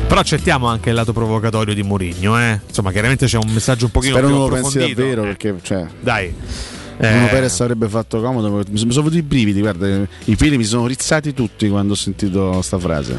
Però 0.07 0.21
accettiamo 0.21 0.67
anche 0.67 0.89
il 0.89 0.95
lato 0.95 1.13
provocatorio 1.13 1.75
di 1.75 1.83
Mourinho, 1.83 2.39
eh. 2.39 2.61
Insomma, 2.67 2.93
chiaramente 2.93 3.27
c'è 3.27 3.37
un 3.37 3.51
messaggio 3.53 3.87
un 3.87 3.91
pochino 3.91 4.13
Spero 4.13 4.27
più 4.29 4.37
non 4.37 4.49
lo 4.49 4.55
pensi 4.55 4.79
davvero 4.79 5.23
perché 5.23 5.55
cioè, 5.63 5.87
Dai. 6.01 6.35
Bruno 6.99 7.27
Eh, 7.27 7.29
Perez 7.29 7.61
avrebbe 7.61 7.89
fatto 7.89 8.21
comodo. 8.21 8.65
Mi 8.69 8.77
sono 8.77 9.03
venuti 9.03 9.19
i 9.19 9.23
brividi, 9.23 9.61
guarda, 9.61 9.87
i 10.25 10.37
peli 10.37 10.57
mi 10.57 10.65
sono 10.65 10.87
rizzati 10.87 11.33
tutti 11.33 11.69
quando 11.69 11.93
ho 11.93 11.97
sentito 11.97 12.61
sta 12.61 12.79
frase. 12.79 13.19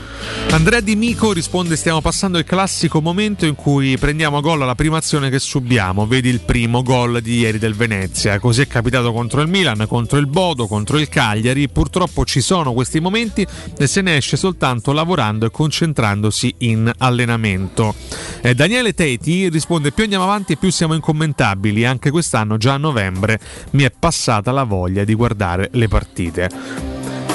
Andrea 0.50 0.82
Di 0.82 0.98
Mico 0.98 1.32
risponde: 1.32 1.78
Stiamo 1.78 2.02
passando 2.02 2.38
il 2.38 2.44
classico 2.44 3.02
momento 3.02 3.46
in 3.46 3.56
cui 3.56 3.98
prendiamo 3.98 4.38
a 4.38 4.42
gol 4.42 4.60
la 4.60 4.76
prima 4.76 4.98
azione 4.98 5.30
che 5.30 5.40
subiamo. 5.40 6.06
Vedi 6.06 6.28
il 6.28 6.42
primo 6.42 6.84
gol 6.84 7.22
di 7.22 7.40
ieri 7.40 7.58
del 7.58 7.74
Venezia. 7.74 8.38
Così 8.40 8.62
è 8.62 8.68
capitato 8.68 9.14
contro 9.14 9.42
il 9.42 9.48
Milan, 9.48 9.86
contro 9.88 10.18
il 10.18 10.28
Bodo, 10.28 10.68
contro 10.68 11.00
il 11.00 11.08
Cagliari. 11.08 11.70
Purtroppo 11.70 12.26
ci 12.26 12.42
sono 12.42 12.74
questi 12.74 13.00
momenti 13.00 13.48
e 13.78 13.88
se 13.88 14.02
ne 14.02 14.18
esce 14.18 14.36
soltanto 14.36 14.92
lavorando 14.92 15.46
e 15.46 15.52
concentrandosi 15.52 16.54
in 16.60 16.92
allenamento. 16.98 17.96
Eh, 18.42 18.54
Daniele 18.54 18.94
Teti 18.94 19.48
risponde: 19.48 19.92
Più 19.94 20.04
andiamo 20.04 20.26
avanti 20.26 20.58
più 20.58 20.70
siamo 20.70 20.96
incommentabili. 20.96 21.86
Anche 21.86 22.12
quest'anno, 22.12 22.58
già 22.58 22.74
a 22.74 22.78
novembre, 22.78 23.40
mi 23.72 23.84
è 23.84 23.92
passata 23.92 24.52
la 24.52 24.64
voglia 24.64 25.04
di 25.04 25.14
guardare 25.14 25.70
le 25.74 25.88
partite. 25.88 26.89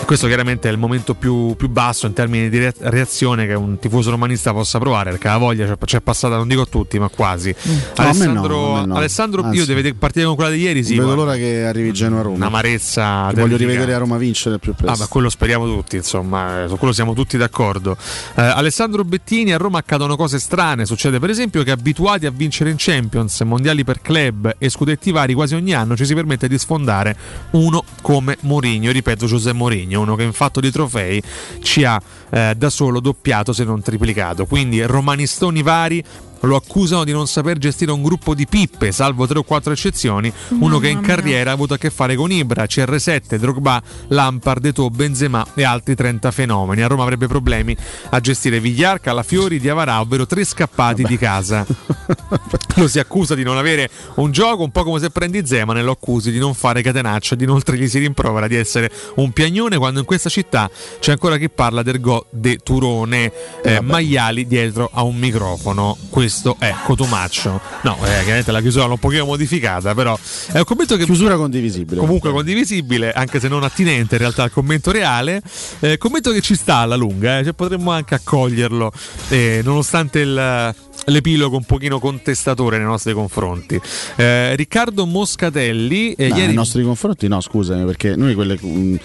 Questo 0.05 0.27
chiaramente 0.27 0.69
è 0.69 0.73
il 0.73 0.79
momento 0.79 1.15
più, 1.15 1.55
più 1.57 1.69
basso 1.69 2.07
in 2.07 2.13
termini 2.13 2.49
di 2.49 2.59
re- 2.59 2.75
reazione 2.79 3.47
che 3.47 3.55
un 3.55 3.79
tifoso 3.79 4.11
romanista 4.11 4.53
possa 4.53 4.79
provare, 4.79 5.11
perché 5.11 5.29
la 5.29 5.39
voglia 5.39 5.77
c'è, 5.83 6.01
passata, 6.01 6.37
non 6.37 6.47
dico 6.47 6.63
a 6.63 6.67
tutti, 6.67 6.99
ma 6.99 7.09
quasi. 7.09 7.55
Mm. 7.55 7.73
me 7.73 7.81
Alessandro, 7.97 8.57
no, 8.57 8.85
no. 8.85 8.95
Alessandro 8.97 9.43
Anzi. 9.43 9.59
io 9.59 9.65
deve 9.67 9.95
partire 9.95 10.27
con 10.27 10.35
quella 10.35 10.51
di 10.51 10.61
ieri, 10.61 10.85
sì. 10.85 10.97
Vedo 10.97 11.15
l'ora 11.15 11.35
che 11.37 11.65
arrivi 11.65 11.93
Genoa 11.93 12.23
Roma. 12.23 12.37
Un'amarezza. 12.37 13.33
Voglio 13.35 13.57
rivedere 13.57 13.95
a 13.95 13.99
Roma 13.99 14.19
vincere 14.19 14.59
più 14.59 14.75
presto. 14.75 14.95
Ah, 14.95 14.97
ma 14.99 15.07
quello 15.07 15.31
speriamo 15.31 15.67
tutti, 15.67 15.97
insomma, 15.97 16.65
eh, 16.65 16.69
su 16.69 16.77
quello 16.77 16.93
siamo 16.93 17.15
tutti 17.15 17.37
d'accordo. 17.37 17.97
Eh, 18.35 18.43
Alessandro 18.43 19.05
Bettini, 19.05 19.53
a 19.53 19.57
Roma 19.57 19.79
accadono 19.79 20.17
cose 20.17 20.39
strane. 20.39 20.87
Succede, 20.87 21.19
per 21.19 21.31
esempio, 21.31 21.63
che 21.63 21.71
abituati 21.71 22.27
a 22.27 22.31
vincere 22.31 22.71
in 22.71 22.77
Champions, 22.79 23.41
mondiali 23.41 23.85
per 23.85 24.01
club 24.01 24.55
e 24.59 24.69
scudetti 24.69 25.11
vari 25.11 25.35
quasi 25.35 25.55
ogni 25.55 25.73
anno, 25.73 25.97
ci 25.97 26.05
si 26.05 26.15
permette 26.15 26.47
di 26.47 26.59
sfondare 26.59 27.17
uno 27.53 27.83
come 28.03 28.37
Mourinho. 28.41 28.93
Ripeto, 28.93 29.27
Giuseppe 29.27 29.57
Mourinho, 29.57 29.94
uno 29.95 30.15
che 30.15 30.23
in 30.23 30.33
fatto 30.33 30.61
di 30.61 30.71
trofei 30.71 31.23
ci 31.63 31.85
ha 31.85 32.01
eh, 32.31 32.55
da 32.57 32.71
solo 32.71 33.01
doppiato, 33.01 33.53
se 33.53 33.65
non 33.65 33.83
triplicato. 33.83 34.47
Quindi, 34.47 34.83
romanistoni 34.83 35.63
vari. 35.63 36.05
Lo 36.45 36.57
accusano 36.57 37.05
di 37.05 37.13
non 37.13 37.27
saper 37.27 37.59
gestire 37.59 37.91
un 37.91 38.03
gruppo 38.03 38.35
di 38.35 38.47
pippe, 38.47 38.93
salvo 38.93 39.27
tre 39.27 39.39
o 39.39 39.43
quattro 39.43 39.73
eccezioni. 39.73 40.33
Uno 40.59 40.79
che 40.79 40.89
in 40.89 40.97
Mamma 40.97 41.07
mia. 41.07 41.17
carriera 41.17 41.51
ha 41.51 41.55
avuto 41.55 41.75
a 41.75 41.79
che 41.79 41.91
fare 41.91 42.15
con 42.17 42.31
Ibra, 42.31 42.65
CR7, 42.65 43.37
Drogba, 43.37 43.83
Lampard, 44.09 44.65
Eto'o, 44.65 44.91
Benzema 44.91 45.47
e 45.55 45.65
altri 45.65 45.95
30 45.95 46.31
fenomeni. 46.31 46.83
A 46.83 46.87
Roma 46.87 47.03
avrebbe 47.03 47.27
problemi 47.27 47.77
a 48.11 48.21
gestire 48.21 48.61
Vigliar, 48.61 49.01
Calafiori, 49.01 49.59
Diavarà, 49.59 50.01
ovvero 50.01 50.27
tre 50.27 50.45
scappati 50.45 51.03
di 51.03 51.17
casa. 51.17 51.65
lo 52.77 52.89
si 52.89 52.99
accusa 52.99 53.35
di 53.35 53.43
non 53.43 53.57
avere 53.57 53.89
un 54.17 54.31
gioco, 54.31 54.63
un 54.63 54.71
po' 54.71 54.85
come 54.85 55.01
se 55.01 55.11
prendi 55.11 55.47
Zeman 55.47 55.79
e 55.79 55.83
lo 55.83 55.93
accusi 55.93 56.31
di 56.31 56.39
non 56.39 56.55
fare 56.55 56.83
catenaccio, 56.83 57.35
di 57.35 57.45
inoltre 57.45 57.77
gli 57.79 57.89
si 57.89 57.99
rimprovera 57.99 58.49
di 58.49 58.57
essere 58.57 58.91
un 59.17 59.33
piagnone 59.33 59.79
quando 59.79 60.01
in 60.01 60.05
questa 60.05 60.29
città 60.29 60.71
c'è 60.99 61.13
ancora 61.13 61.37
chi 61.39 61.49
parla 61.49 61.83
del 61.83 62.01
go 62.01 62.27
de 62.31 62.59
Turone, 62.59 63.33
eh, 63.63 63.81
maiali 63.81 64.47
dietro 64.47 64.91
a 64.93 65.03
un 65.03 65.17
microfono. 65.17 65.97
Questo 66.11 66.34
questo 66.35 66.57
è 66.59 66.75
Cotumaccio. 66.83 67.61
No, 67.83 67.97
eh, 68.03 68.23
chiaramente 68.23 68.51
la 68.51 68.61
chiusura 68.61 68.87
l'ho 68.87 68.95
un 68.95 68.99
pochino 68.99 69.25
modificata, 69.25 69.95
però 69.95 70.19
è 70.51 70.59
un 70.59 70.65
commento 70.65 70.97
che... 70.97 71.05
Chiusura 71.05 71.37
condivisibile. 71.37 72.01
Comunque 72.01 72.33
condivisibile, 72.33 73.13
anche 73.13 73.39
se 73.39 73.47
non 73.47 73.63
attinente 73.63 74.17
in 74.17 74.21
realtà 74.21 74.43
al 74.43 74.51
commento 74.51 74.91
reale. 74.91 75.41
Eh, 75.79 75.97
commento 75.97 76.33
che 76.33 76.41
ci 76.41 76.57
sta 76.57 76.79
alla 76.79 76.97
lunga, 76.97 77.39
eh, 77.39 77.45
cioè 77.45 77.53
potremmo 77.53 77.93
anche 77.93 78.17
accoglierlo, 78.17 78.93
eh, 79.29 79.61
nonostante 79.63 80.21
il, 80.21 80.75
l'epilogo 81.07 81.57
un 81.57 81.65
pochino 81.65 81.99
contestatore 81.99 82.77
nei 82.79 82.87
nostri 82.87 83.13
confronti. 83.13 83.81
Eh, 84.17 84.55
Riccardo 84.57 85.07
Moscatelli, 85.07 86.13
eh, 86.13 86.29
No, 86.29 86.35
ieri... 86.35 86.47
nei 86.49 86.55
nostri 86.57 86.83
confronti 86.83 87.29
no, 87.29 87.41
scusami, 87.41 87.85
perché 87.85 88.17
noi 88.17 88.35
quelle, 88.35 88.59
mh, 88.61 88.97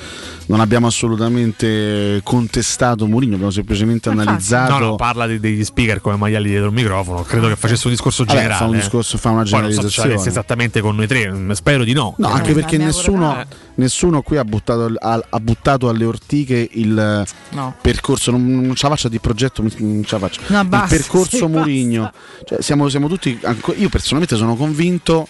non 0.47 0.59
abbiamo 0.59 0.87
assolutamente 0.87 2.21
contestato 2.23 3.05
Mourinho, 3.07 3.33
abbiamo 3.35 3.51
semplicemente 3.51 4.09
analizzato 4.09 4.73
No, 4.77 4.79
no, 4.79 4.95
parla 4.95 5.27
di- 5.27 5.39
degli 5.39 5.63
speaker 5.63 6.01
come 6.01 6.15
maiali 6.15 6.49
dietro 6.49 6.67
il 6.67 6.73
microfono. 6.73 7.23
Credo 7.23 7.47
che 7.47 7.55
facesse 7.55 7.87
un 7.87 7.93
discorso 7.93 8.23
Vabbè, 8.23 8.37
generale. 8.37 8.59
fa 8.63 8.69
un 8.69 8.75
discorso, 8.77 9.17
fa 9.17 9.29
una 9.29 9.43
Poi 9.43 9.51
non 9.51 9.71
so 9.71 9.81
generalizzazione. 9.87 10.27
esattamente 10.29 10.81
con 10.81 10.95
noi 10.95 11.07
tre. 11.07 11.31
mm, 11.31 11.51
Spero 11.51 11.83
di 11.83 11.93
no. 11.93 12.15
No, 12.17 12.29
Eh, 12.29 12.31
anche 12.31 12.53
perché 12.53 12.73
la 12.77 12.83
mia 12.83 12.85
nessuno, 12.87 13.29
pure- 13.31 13.47
nessuno 13.79 14.21
qui 14.21 14.37
ha 14.37 14.43
buttato, 14.45 14.93
ha, 14.99 15.23
ha 15.27 15.39
buttato 15.39 15.89
alle 15.89 16.05
ortiche 16.05 16.67
il 16.73 17.25
No. 17.51 17.75
percorso, 17.81 18.29
non, 18.31 18.45
non 18.45 18.75
ce 18.75 18.87
la 18.87 18.95
faccia 18.95 19.09
di 19.09 19.19
progetto, 19.19 19.61
non 19.61 20.03
ce 20.05 20.13
la 20.13 20.19
faccio. 20.19 20.41
No, 20.47 20.61
il 20.61 20.67
basta, 20.67 20.95
percorso 20.95 21.37
sì, 21.37 21.45
Mourinho. 21.47 22.11
Cioè, 22.45 22.61
siamo, 22.61 22.87
siamo 22.89 23.07
tutti, 23.07 23.39
io 23.77 23.89
personalmente 23.89 24.35
sono 24.35 24.55
convinto 24.55 25.27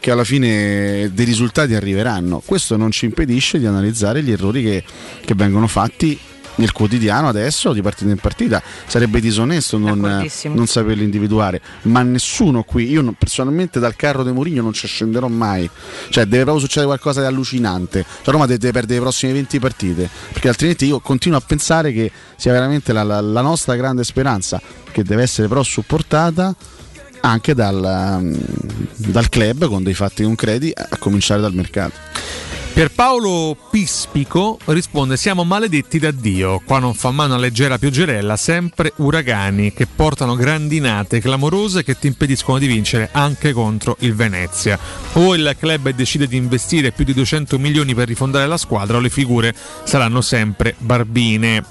che 0.00 0.10
alla 0.10 0.24
fine 0.24 1.10
dei 1.12 1.24
risultati 1.24 1.74
arriveranno. 1.74 2.42
Questo 2.44 2.76
non 2.76 2.90
ci 2.90 3.04
impedisce 3.04 3.58
di 3.58 3.66
analizzare 3.66 4.22
gli 4.22 4.32
errori 4.32 4.62
che, 4.62 4.84
che 5.24 5.34
vengono 5.34 5.68
fatti 5.68 6.18
nel 6.56 6.72
quotidiano 6.72 7.28
adesso 7.28 7.72
di 7.72 7.80
partita 7.82 8.10
in 8.10 8.18
partita 8.18 8.62
sarebbe 8.86 9.20
disonesto 9.20 9.78
non, 9.78 9.98
non 10.56 10.66
saperli 10.66 11.02
individuare. 11.04 11.60
Ma 11.82 12.02
nessuno 12.02 12.62
qui 12.62 12.90
io 12.90 13.00
non- 13.02 13.14
personalmente 13.14 13.80
dal 13.80 13.96
carro 13.96 14.22
di 14.22 14.32
Mourinho 14.32 14.62
non 14.62 14.72
ci 14.72 14.86
scenderò 14.86 15.28
mai. 15.28 15.68
Cioè 16.10 16.24
deve 16.24 16.42
proprio 16.42 16.58
succedere 16.60 16.86
qualcosa 16.86 17.20
di 17.20 17.26
allucinante. 17.26 18.04
Cioè 18.22 18.32
Roma 18.32 18.46
deve, 18.46 18.58
deve 18.58 18.72
perdere 18.72 18.98
le 18.98 19.04
prossime 19.04 19.32
20 19.32 19.58
partite 19.58 20.08
perché 20.32 20.48
altrimenti 20.48 20.86
io 20.86 21.00
continuo 21.00 21.38
a 21.38 21.42
pensare 21.46 21.92
che 21.92 22.10
sia 22.36 22.52
veramente 22.52 22.92
la, 22.92 23.02
la- 23.02 23.20
la 23.20 23.40
nostra 23.40 23.74
grande 23.76 24.04
speranza 24.04 24.60
che 24.90 25.02
deve 25.02 25.22
essere 25.22 25.48
però 25.48 25.62
supportata 25.62 26.54
anche 27.24 27.54
dal, 27.54 28.18
um, 28.20 28.36
dal 28.96 29.28
club 29.28 29.66
con 29.68 29.82
dei 29.82 29.94
fatti 29.94 30.22
concreti 30.24 30.72
a 30.74 30.96
cominciare 30.98 31.40
dal 31.40 31.54
mercato 31.54 31.92
Pierpaolo 32.72 33.54
Pispico 33.70 34.58
risponde: 34.64 35.18
Siamo 35.18 35.44
maledetti 35.44 35.98
da 35.98 36.10
Dio. 36.10 36.62
Qua 36.64 36.78
non 36.78 36.94
fa 36.94 37.10
mano 37.10 37.34
a 37.34 37.36
leggera 37.36 37.76
pioggerella, 37.76 38.36
sempre 38.36 38.94
uragani 38.96 39.74
che 39.74 39.86
portano 39.86 40.34
grandinate 40.36 41.20
clamorose 41.20 41.84
che 41.84 41.98
ti 41.98 42.06
impediscono 42.06 42.58
di 42.58 42.66
vincere 42.66 43.10
anche 43.12 43.52
contro 43.52 43.96
il 44.00 44.14
Venezia. 44.14 44.78
O 45.14 45.34
il 45.34 45.54
club 45.58 45.90
decide 45.90 46.26
di 46.26 46.36
investire 46.36 46.92
più 46.92 47.04
di 47.04 47.12
200 47.12 47.58
milioni 47.58 47.94
per 47.94 48.08
rifondare 48.08 48.46
la 48.46 48.56
squadra, 48.56 48.96
o 48.96 49.00
le 49.00 49.10
figure 49.10 49.54
saranno 49.84 50.22
sempre 50.22 50.74
barbine. 50.78 51.62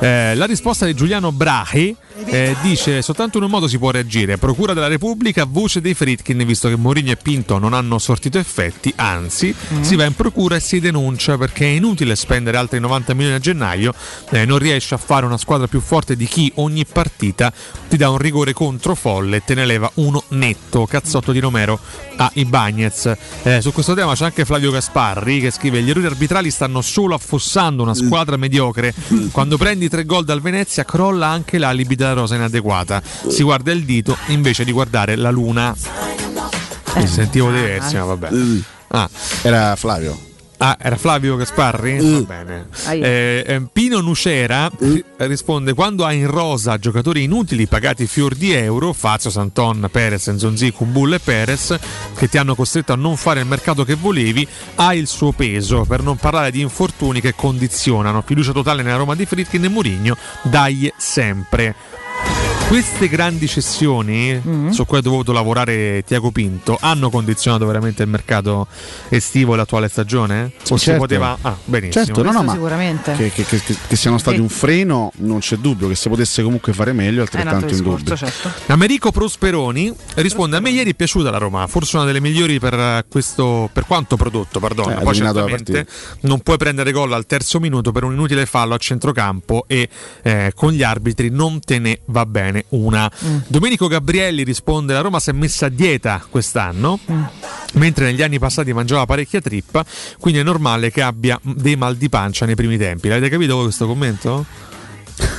Eh, 0.00 0.34
la 0.34 0.46
risposta 0.46 0.86
di 0.86 0.94
Giuliano 0.94 1.30
Brahe 1.32 1.94
eh, 2.26 2.56
dice 2.62 3.02
soltanto 3.02 3.38
in 3.38 3.44
un 3.44 3.50
modo 3.50 3.68
si 3.68 3.78
può 3.78 3.90
reagire. 3.90 4.38
Procura 4.38 4.72
della 4.72 4.88
Repubblica, 4.88 5.44
voce 5.44 5.80
dei 5.80 5.94
Fritkin 5.94 6.44
visto 6.44 6.68
che 6.68 6.76
Mourinho 6.76 7.12
e 7.12 7.16
Pinto 7.16 7.58
non 7.58 7.72
hanno 7.72 7.98
sortito 7.98 8.38
effetti 8.38 8.92
anzi 8.96 9.54
si 9.80 9.96
va 9.96 10.04
in 10.04 10.14
procura 10.14 10.56
e 10.56 10.60
si 10.60 10.80
denuncia 10.80 11.36
perché 11.36 11.64
è 11.64 11.68
inutile 11.68 12.16
spendere 12.16 12.56
altri 12.56 12.80
90 12.80 13.14
milioni 13.14 13.36
a 13.36 13.38
gennaio 13.38 13.94
eh, 14.30 14.44
non 14.44 14.58
riesce 14.58 14.94
a 14.94 14.98
fare 14.98 15.26
una 15.26 15.38
squadra 15.38 15.66
più 15.66 15.80
forte 15.80 16.16
di 16.16 16.26
chi 16.26 16.50
ogni 16.56 16.84
partita 16.84 17.52
ti 17.88 17.96
dà 17.96 18.10
un 18.10 18.18
rigore 18.18 18.52
contro 18.52 18.94
folle 18.94 19.38
e 19.38 19.42
te 19.44 19.54
ne 19.54 19.64
leva 19.64 19.90
uno 19.94 20.22
netto. 20.28 20.86
Cazzotto 20.86 21.32
di 21.32 21.40
Romero 21.40 21.78
a 22.16 22.30
Ibagnez 22.34 23.12
Eh, 23.42 23.60
su 23.60 23.72
questo 23.72 23.94
tema 23.94 24.14
c'è 24.14 24.24
anche 24.24 24.44
Flavio 24.44 24.70
Gasparri 24.70 25.40
che 25.40 25.50
scrive 25.50 25.82
gli 25.82 25.90
errori 25.90 26.06
arbitrali 26.06 26.50
stanno 26.50 26.80
solo 26.80 27.14
affossando 27.14 27.82
una 27.82 27.94
squadra 27.94 28.36
mediocre. 28.36 28.94
Quando 29.32 29.56
prendi 29.56 29.88
tre 29.88 30.04
gol 30.04 30.24
dal 30.24 30.40
Venezia 30.40 30.84
crolla 30.84 31.28
anche 31.28 31.58
l'alibi 31.58 31.96
della 32.10 32.20
rosa 32.20 32.34
inadeguata 32.34 33.02
si 33.28 33.42
guarda 33.42 33.72
il 33.72 33.84
dito 33.84 34.16
invece 34.26 34.64
di 34.64 34.72
guardare 34.72 35.16
la 35.16 35.30
luna 35.30 35.74
mi 36.96 37.06
sentivo 37.06 37.50
diversi 37.50 37.96
ma 37.96 38.04
vabbè 38.04 38.28
Ah. 38.92 39.08
era 39.42 39.76
Flavio 39.76 40.28
Ah, 40.62 40.76
era 40.78 40.96
Flavio 40.96 41.36
Gasparri? 41.36 41.98
Va 41.98 42.20
bene. 42.20 42.66
Aia. 42.84 43.02
Eh, 43.06 43.44
eh, 43.46 43.62
Pino 43.72 44.00
Nucera 44.00 44.70
eh, 44.78 45.02
risponde: 45.26 45.72
Quando 45.72 46.04
hai 46.04 46.18
in 46.18 46.26
rosa 46.26 46.76
giocatori 46.76 47.22
inutili 47.22 47.66
pagati 47.66 48.06
fior 48.06 48.34
di 48.34 48.52
euro, 48.52 48.92
Fazio, 48.92 49.30
Santon, 49.30 49.88
Perez, 49.90 50.26
Nzonzi, 50.26 50.70
Kumbull 50.72 51.14
e 51.14 51.18
Perez, 51.18 51.78
che 52.14 52.28
ti 52.28 52.36
hanno 52.36 52.54
costretto 52.54 52.92
a 52.92 52.96
non 52.96 53.16
fare 53.16 53.40
il 53.40 53.46
mercato 53.46 53.84
che 53.86 53.94
volevi, 53.94 54.46
ha 54.74 54.92
il 54.92 55.06
suo 55.06 55.32
peso. 55.32 55.86
Per 55.88 56.02
non 56.02 56.16
parlare 56.18 56.50
di 56.50 56.60
infortuni 56.60 57.22
che 57.22 57.34
condizionano. 57.34 58.22
Fiducia 58.26 58.52
totale 58.52 58.82
nella 58.82 58.98
Roma 58.98 59.14
di 59.14 59.24
Fritkin 59.24 59.64
e 59.64 59.68
Mourinho, 59.68 60.14
dai 60.42 60.92
sempre. 60.98 61.74
Queste 62.70 63.08
grandi 63.08 63.48
cessioni 63.48 64.40
su 64.70 64.86
cui 64.86 64.98
ha 64.98 65.00
dovuto 65.00 65.32
lavorare 65.32 66.04
Tiago 66.06 66.30
Pinto 66.30 66.78
hanno 66.80 67.10
condizionato 67.10 67.66
veramente 67.66 68.04
il 68.04 68.08
mercato 68.08 68.68
estivo 69.08 69.54
e 69.54 69.56
l'attuale 69.56 69.88
stagione? 69.88 70.52
O 70.68 70.76
si 70.76 70.84
certo. 70.84 71.00
poteva. 71.00 71.36
Ah, 71.40 71.56
benissimo. 71.64 72.04
Certo, 72.04 72.22
no, 72.22 72.30
no, 72.30 72.44
ma 72.44 72.52
sicuramente. 72.52 73.12
che, 73.16 73.32
che- 73.32 73.44
che- 73.44 73.76
che 73.88 73.96
siano 73.96 74.18
stati 74.18 74.36
Sì. 74.36 74.42
un 74.42 74.48
freno 74.48 75.10
non 75.16 75.40
c'è 75.40 75.56
dubbio, 75.56 75.88
che 75.88 75.96
si 75.96 76.08
potesse 76.08 76.44
comunque 76.44 76.72
fare 76.72 76.92
meglio 76.92 77.22
altrettanto 77.22 77.74
in 77.74 77.82
dubbio. 77.82 78.16
certo. 78.16 78.48
Americo 78.66 79.10
Prosperoni 79.10 79.92
risponde: 80.14 80.56
A 80.56 80.60
me 80.60 80.70
ieri 80.70 80.92
è 80.92 80.94
piaciuta 80.94 81.28
la 81.30 81.38
Roma, 81.38 81.66
forse 81.66 81.96
una 81.96 82.04
delle 82.04 82.20
migliori 82.20 82.60
per 82.60 82.74
eh, 82.74 83.04
questo 83.10 83.68
per 83.72 83.84
quanto 83.84 84.16
prodotto, 84.16 84.60
pardon. 84.60 84.92
Eh, 84.92 85.02
Poi 85.02 85.14
certamente 85.16 85.86
non 86.20 86.38
puoi 86.38 86.56
prendere 86.56 86.92
gol 86.92 87.12
al 87.14 87.26
terzo 87.26 87.58
minuto 87.58 87.90
per 87.90 88.04
un 88.04 88.12
inutile 88.12 88.46
fallo 88.46 88.74
a 88.74 88.78
centrocampo 88.78 89.64
e 89.66 89.88
eh, 90.22 90.52
con 90.54 90.70
gli 90.70 90.84
arbitri 90.84 91.30
non 91.30 91.58
te 91.58 91.80
ne 91.80 91.98
va 92.04 92.24
bene 92.26 92.58
una. 92.70 93.10
Domenico 93.46 93.86
Gabrielli 93.86 94.44
risponde: 94.44 94.92
La 94.92 95.00
Roma 95.00 95.20
si 95.20 95.30
è 95.30 95.32
messa 95.32 95.66
a 95.66 95.68
dieta 95.68 96.24
quest'anno. 96.28 96.98
Mentre 97.74 98.06
negli 98.06 98.22
anni 98.22 98.38
passati 98.38 98.72
mangiava 98.72 99.06
parecchia 99.06 99.40
trippa, 99.40 99.84
quindi 100.18 100.40
è 100.40 100.42
normale 100.42 100.90
che 100.90 101.02
abbia 101.02 101.38
dei 101.42 101.76
mal 101.76 101.96
di 101.96 102.08
pancia 102.08 102.44
nei 102.44 102.56
primi 102.56 102.76
tempi. 102.76 103.08
L'avete 103.08 103.28
capito 103.28 103.54
voi 103.54 103.64
questo 103.64 103.86
commento? 103.86 104.44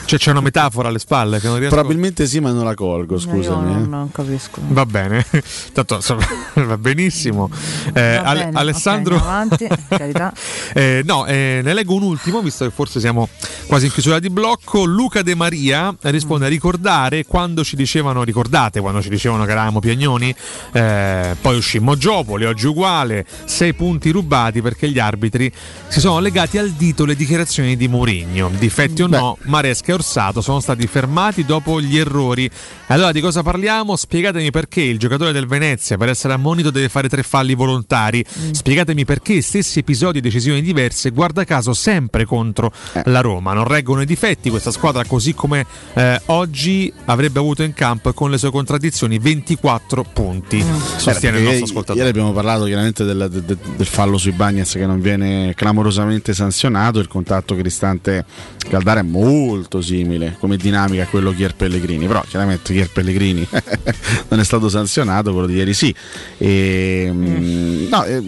Cioè 0.06 0.20
c'è 0.20 0.32
una 0.32 0.42
metafora 0.42 0.90
alle 0.90 1.00
spalle 1.00 1.40
che 1.40 1.48
non 1.48 1.58
riesco 1.58 1.76
Probabilmente 1.76 2.28
sì, 2.28 2.40
ma 2.40 2.52
non 2.52 2.66
la 2.66 2.76
colgo, 2.76 3.18
scusami. 3.18 3.72
Io 3.72 3.78
eh. 3.78 3.80
non, 3.80 3.90
non 3.90 4.12
capisco. 4.12 4.60
Va 4.68 4.86
bene, 4.86 5.26
tanto 5.74 6.00
va 6.56 6.78
benissimo. 6.78 7.50
Eh, 7.94 8.20
Va 8.22 8.22
Ale- 8.24 8.46
bene, 8.46 8.58
Alessandro, 8.58 9.16
ok, 9.16 9.22
andiamo 9.22 9.68
avanti, 9.68 9.68
carità. 9.88 10.34
Eh, 10.74 11.02
no, 11.06 11.26
eh, 11.26 11.62
ne 11.64 11.74
leggo 11.74 11.94
un 11.96 12.04
ultimo, 12.04 12.42
visto 12.42 12.66
che 12.66 12.72
forse 12.72 13.00
siamo 13.00 13.30
quasi 13.68 13.86
in 13.86 13.92
chiusura 13.92 14.20
di 14.20 14.30
blocco. 14.30 14.84
Luca 14.84 15.22
De 15.22 15.36
Maria 15.36 15.96
risponde 16.02 16.46
a 16.46 16.50
ricordare 16.50 17.26
quando 17.26 17.64
ci 17.64 17.76
dicevano, 17.76 18.24
ricordate 18.24 18.80
quando 18.82 19.02
ci 19.02 19.10
dicevano 19.10 19.46
che 19.46 19.52
eravamo 19.52 19.80
piagnoni, 19.80 20.34
eh, 20.74 21.36
poi 21.40 21.58
uscimmo 21.58 21.96
Giopoli, 21.96 22.46
oggi 22.46 22.68
uguale, 22.68 23.26
sei 23.46 23.74
punti 23.74 24.10
rubati 24.12 24.62
perché 24.62 24.90
gli 24.90 25.00
arbitri 25.00 25.52
si 25.88 26.00
sono 26.00 26.20
legati 26.20 26.58
al 26.58 26.72
dito 26.72 27.06
le 27.06 27.16
dichiarazioni 27.16 27.78
di 27.78 27.88
Mourinho. 27.88 28.50
Difetti 28.58 29.04
o 29.04 29.08
no, 29.08 29.38
Maresca 29.72 29.92
e 29.92 29.94
Orsato 29.94 30.42
sono 30.42 30.60
stati 30.60 30.86
fermati 30.86 31.46
dopo 31.46 31.80
gli 31.80 31.98
errori. 31.98 32.50
Allora 32.88 33.12
di 33.14 33.22
cosa 33.22 33.42
parliamo? 33.42 33.96
Spiegatemi 33.96 34.52
perché 34.52 34.82
il 34.82 35.00
giocatore 35.00 35.32
del 35.32 35.48
Venezia 35.48 35.96
per 35.98 36.10
essere 36.10 36.34
ammonito 36.34 36.72
deve 36.72 36.90
fare 36.90 37.08
tre 37.08 37.24
falli 37.24 37.56
volontari. 37.56 38.24
Spiegatemi 38.52 39.06
perché 39.06 39.42
stessi 39.42 39.80
episodi 39.80 40.18
e 40.18 40.22
decisioni 40.22 40.62
diverse, 40.62 41.12
guarda 41.12 41.46
caso 41.46 41.74
sempre 41.74 42.26
contro 42.26 42.72
la 43.06 43.22
Roma. 43.22 43.54
Non 43.54 43.64
reggono 43.64 44.02
i 44.02 44.06
difetti 44.06 44.50
questa 44.50 44.72
squadra 44.72 45.06
così 45.06 45.34
come 45.34 45.66
eh, 45.94 46.20
oggi 46.26 46.92
avrebbe 47.06 47.40
avuto 47.40 47.64
in 47.64 47.74
campo 47.74 48.12
con 48.14 48.30
le 48.30 48.38
sue 48.38 48.52
contraddizioni 48.52 49.20
24 49.20 50.04
punti. 50.12 50.62
Sostiene 50.98 51.38
il 51.38 51.44
Eh, 51.44 51.46
perché 51.46 51.60
nostro 51.60 51.64
ascoltatore. 51.66 51.98
Ieri 52.00 52.10
abbiamo 52.10 52.34
parlato 52.34 52.66
chiaramente 52.66 53.04
del, 53.06 53.28
del- 53.32 53.44
del- 53.44 53.58
del 53.78 53.86
fallo 53.88 54.18
sui 54.18 54.32
Bagnets 54.32 54.74
che 54.74 54.86
non 54.86 55.00
viene 55.00 55.54
clamorosamente 55.56 56.34
sanzionato. 56.34 57.00
Il 57.00 57.08
contatto 57.08 57.56
Cristante 57.56 58.26
Caldara 58.68 59.00
è 59.00 59.04
molto 59.04 59.61
simile 59.82 60.36
come 60.40 60.58
dinamica 60.58 61.04
a 61.04 61.08
quello 61.08 61.32
Chier 61.32 61.56
Pellegrini. 61.56 62.08
Però 62.08 62.22
chiaramente 62.28 62.74
Chier 62.74 62.90
Pellegrini 62.90 63.48
non 64.30 64.40
è 64.40 64.44
stato 64.44 64.70
sanzionato, 64.70 65.32
quello 65.32 65.48
di 65.48 65.56
ieri 65.56 65.74
sì. 65.74 65.94
E, 66.38 67.10
mm, 67.12 67.88
no, 67.90 68.04
è, 68.04 68.22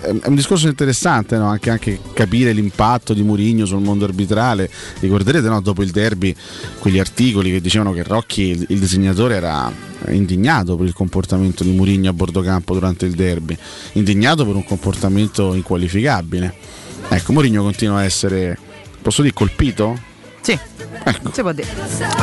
è 0.00 0.26
un 0.28 0.34
discorso 0.34 0.66
interessante 0.66 1.36
no? 1.36 1.48
anche, 1.48 1.70
anche 1.70 2.00
capire 2.14 2.52
l'impatto 2.52 3.12
di 3.12 3.22
Mourinho 3.22 3.66
sul 3.66 3.82
mondo 3.82 4.04
arbitrale. 4.04 4.70
Ricorderete 5.00 5.48
no? 5.48 5.60
dopo 5.60 5.82
il 5.82 5.90
derby 5.90 6.34
quegli 6.78 6.98
articoli 6.98 7.50
che 7.50 7.60
dicevano 7.60 7.92
che 7.92 8.02
Rocchi, 8.02 8.42
il, 8.42 8.64
il 8.68 8.78
disegnatore, 8.78 9.34
era 9.34 9.72
indignato 10.08 10.76
per 10.76 10.86
il 10.86 10.92
comportamento 10.92 11.64
di 11.64 11.72
Mourinho 11.72 12.08
a 12.08 12.12
bordo 12.12 12.40
campo 12.40 12.74
durante 12.74 13.06
il 13.06 13.14
derby, 13.14 13.56
indignato 13.92 14.44
per 14.46 14.54
un 14.54 14.64
comportamento 14.64 15.54
inqualificabile. 15.54 16.54
Ecco, 17.08 17.32
Mourinho 17.32 17.62
continua 17.62 17.98
a 17.98 18.04
essere, 18.04 18.58
posso 19.02 19.22
dire, 19.22 19.34
colpito 19.34 20.12
Sì, 20.44 20.58
si 21.32 21.40
può 21.40 21.52
dire. 21.52 21.66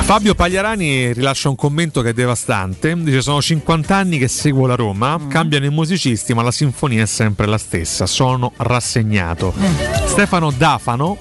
Fabio 0.04 0.36
Pagliarani 0.36 1.12
rilascia 1.12 1.50
un 1.50 1.56
commento 1.56 2.02
che 2.04 2.10
è 2.10 2.14
devastante. 2.14 2.96
Dice: 3.02 3.22
Sono 3.22 3.42
50 3.42 3.96
anni 3.96 4.20
che 4.20 4.28
seguo 4.28 4.68
la 4.68 4.76
Roma, 4.76 5.18
Mm. 5.18 5.28
cambiano 5.28 5.66
i 5.66 5.70
musicisti, 5.72 6.36
ma 6.36 6.44
la 6.44 6.52
sinfonia 6.52 7.02
è 7.02 7.08
sempre 7.08 7.48
la 7.48 7.58
stessa. 7.58 8.06
Sono 8.06 8.52
rassegnato. 8.58 9.54
Mm. 9.58 10.06
Stefano 10.06 10.52
Dafano. 10.52 11.18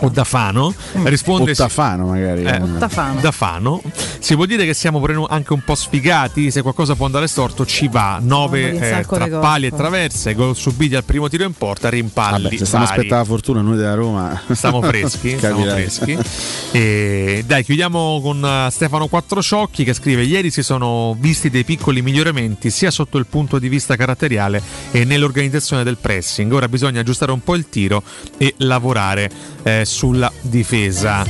O 0.00 0.08
Dafano 0.08 0.74
risponde 1.04 1.52
O 1.52 1.54
Tafano, 1.54 2.06
magari. 2.06 2.42
Eh, 2.42 2.58
Dafano. 2.78 3.20
Dafano. 3.20 3.82
Si 4.18 4.34
può 4.34 4.46
dire 4.46 4.64
che 4.64 4.74
siamo 4.74 4.98
pure 4.98 5.24
anche 5.28 5.52
un 5.52 5.62
po' 5.62 5.74
sfigati. 5.74 6.50
Se 6.50 6.62
qualcosa 6.62 6.94
può 6.94 7.06
andare 7.06 7.26
storto, 7.28 7.64
ci 7.64 7.88
va. 7.88 8.18
Nove 8.20 8.60
Mamma 8.60 8.72
mia, 8.72 8.86
eh, 8.86 8.90
sacco 8.90 9.16
tra 9.16 9.38
pali 9.38 9.66
e 9.66 9.70
traverse, 9.70 10.34
gol 10.34 10.56
subiti 10.56 10.94
al 10.96 11.04
primo 11.04 11.28
tiro 11.28 11.44
in 11.44 11.52
porta, 11.52 11.88
rimpalli. 11.88 12.42
Vabbè, 12.44 12.56
se 12.56 12.64
stiamo 12.64 12.84
aspettando 12.84 13.16
la 13.16 13.24
fortuna 13.24 13.60
noi 13.60 13.76
della 13.76 13.94
Roma. 13.94 14.40
Stiamo 14.50 14.82
freschi, 14.82 15.34
stiamo 15.36 15.62
freschi. 15.62 16.18
E 16.70 17.44
dai, 17.46 17.64
chiudiamo 17.64 18.20
con 18.20 18.44
eh, 18.44 18.68
Stefano 18.70 19.06
Quattrociocchi 19.06 19.84
che 19.84 19.94
scrive: 19.94 20.22
Ieri 20.22 20.50
si 20.50 20.62
sono 20.62 21.16
visti 21.18 21.48
dei 21.48 21.64
piccoli 21.64 22.02
miglioramenti 22.02 22.70
sia 22.70 22.90
sotto 22.90 23.16
il 23.18 23.26
punto 23.26 23.58
di 23.58 23.68
vista 23.68 23.96
caratteriale 23.96 24.62
e 24.90 25.04
nell'organizzazione 25.04 25.84
del 25.84 25.96
pressing. 25.96 26.52
Ora 26.52 26.68
bisogna 26.68 27.00
aggiustare 27.00 27.32
un 27.32 27.42
po' 27.42 27.54
il 27.54 27.68
tiro 27.68 28.02
e 28.36 28.54
lavorare 28.58 29.30
eh, 29.68 29.84
sulla 29.84 30.32
difesa. 30.40 31.24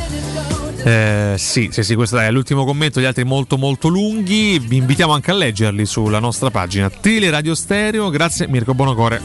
Eh, 0.85 1.35
sì, 1.37 1.69
sì, 1.73 1.83
sì, 1.83 1.95
questo 1.97 2.19
è 2.19 2.31
l'ultimo 2.31 2.65
commento, 2.65 3.01
gli 3.01 3.05
altri 3.05 3.25
molto 3.25 3.57
molto 3.59 3.89
lunghi. 3.89 4.59
Vi 4.61 4.77
invitiamo 4.77 5.13
anche 5.13 5.31
a 5.33 5.35
leggerli 5.35 5.85
sulla 5.85 6.21
nostra 6.21 6.51
pagina 6.51 6.89
Teleradio 6.89 7.55
Stereo. 7.55 8.09
Grazie 8.11 8.47
Mirko 8.49 8.75
Bonocore. 8.75 9.21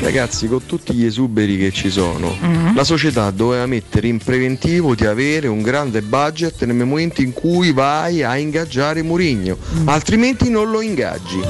Ragazzi, 0.00 0.48
con 0.48 0.66
tutti 0.66 0.92
gli 0.92 1.04
esuberi 1.06 1.56
che 1.56 1.72
ci 1.72 1.88
sono, 1.90 2.36
Mm-hmm. 2.42 2.76
la 2.76 2.84
società 2.84 3.30
doveva 3.30 3.64
mettere 3.64 4.06
in 4.08 4.18
preventivo 4.18 4.94
di 4.94 5.06
avere 5.06 5.48
un 5.48 5.62
grande 5.62 6.02
budget 6.02 6.62
nel 6.64 6.76
momento 6.76 7.22
in 7.22 7.32
cui 7.32 7.72
vai 7.72 8.22
a 8.22 8.36
ingaggiare 8.36 9.02
Murigno, 9.02 9.56
Mm. 9.76 9.88
altrimenti 9.88 10.50
non 10.50 10.70
lo 10.70 10.82
ingaggi. 10.82 11.40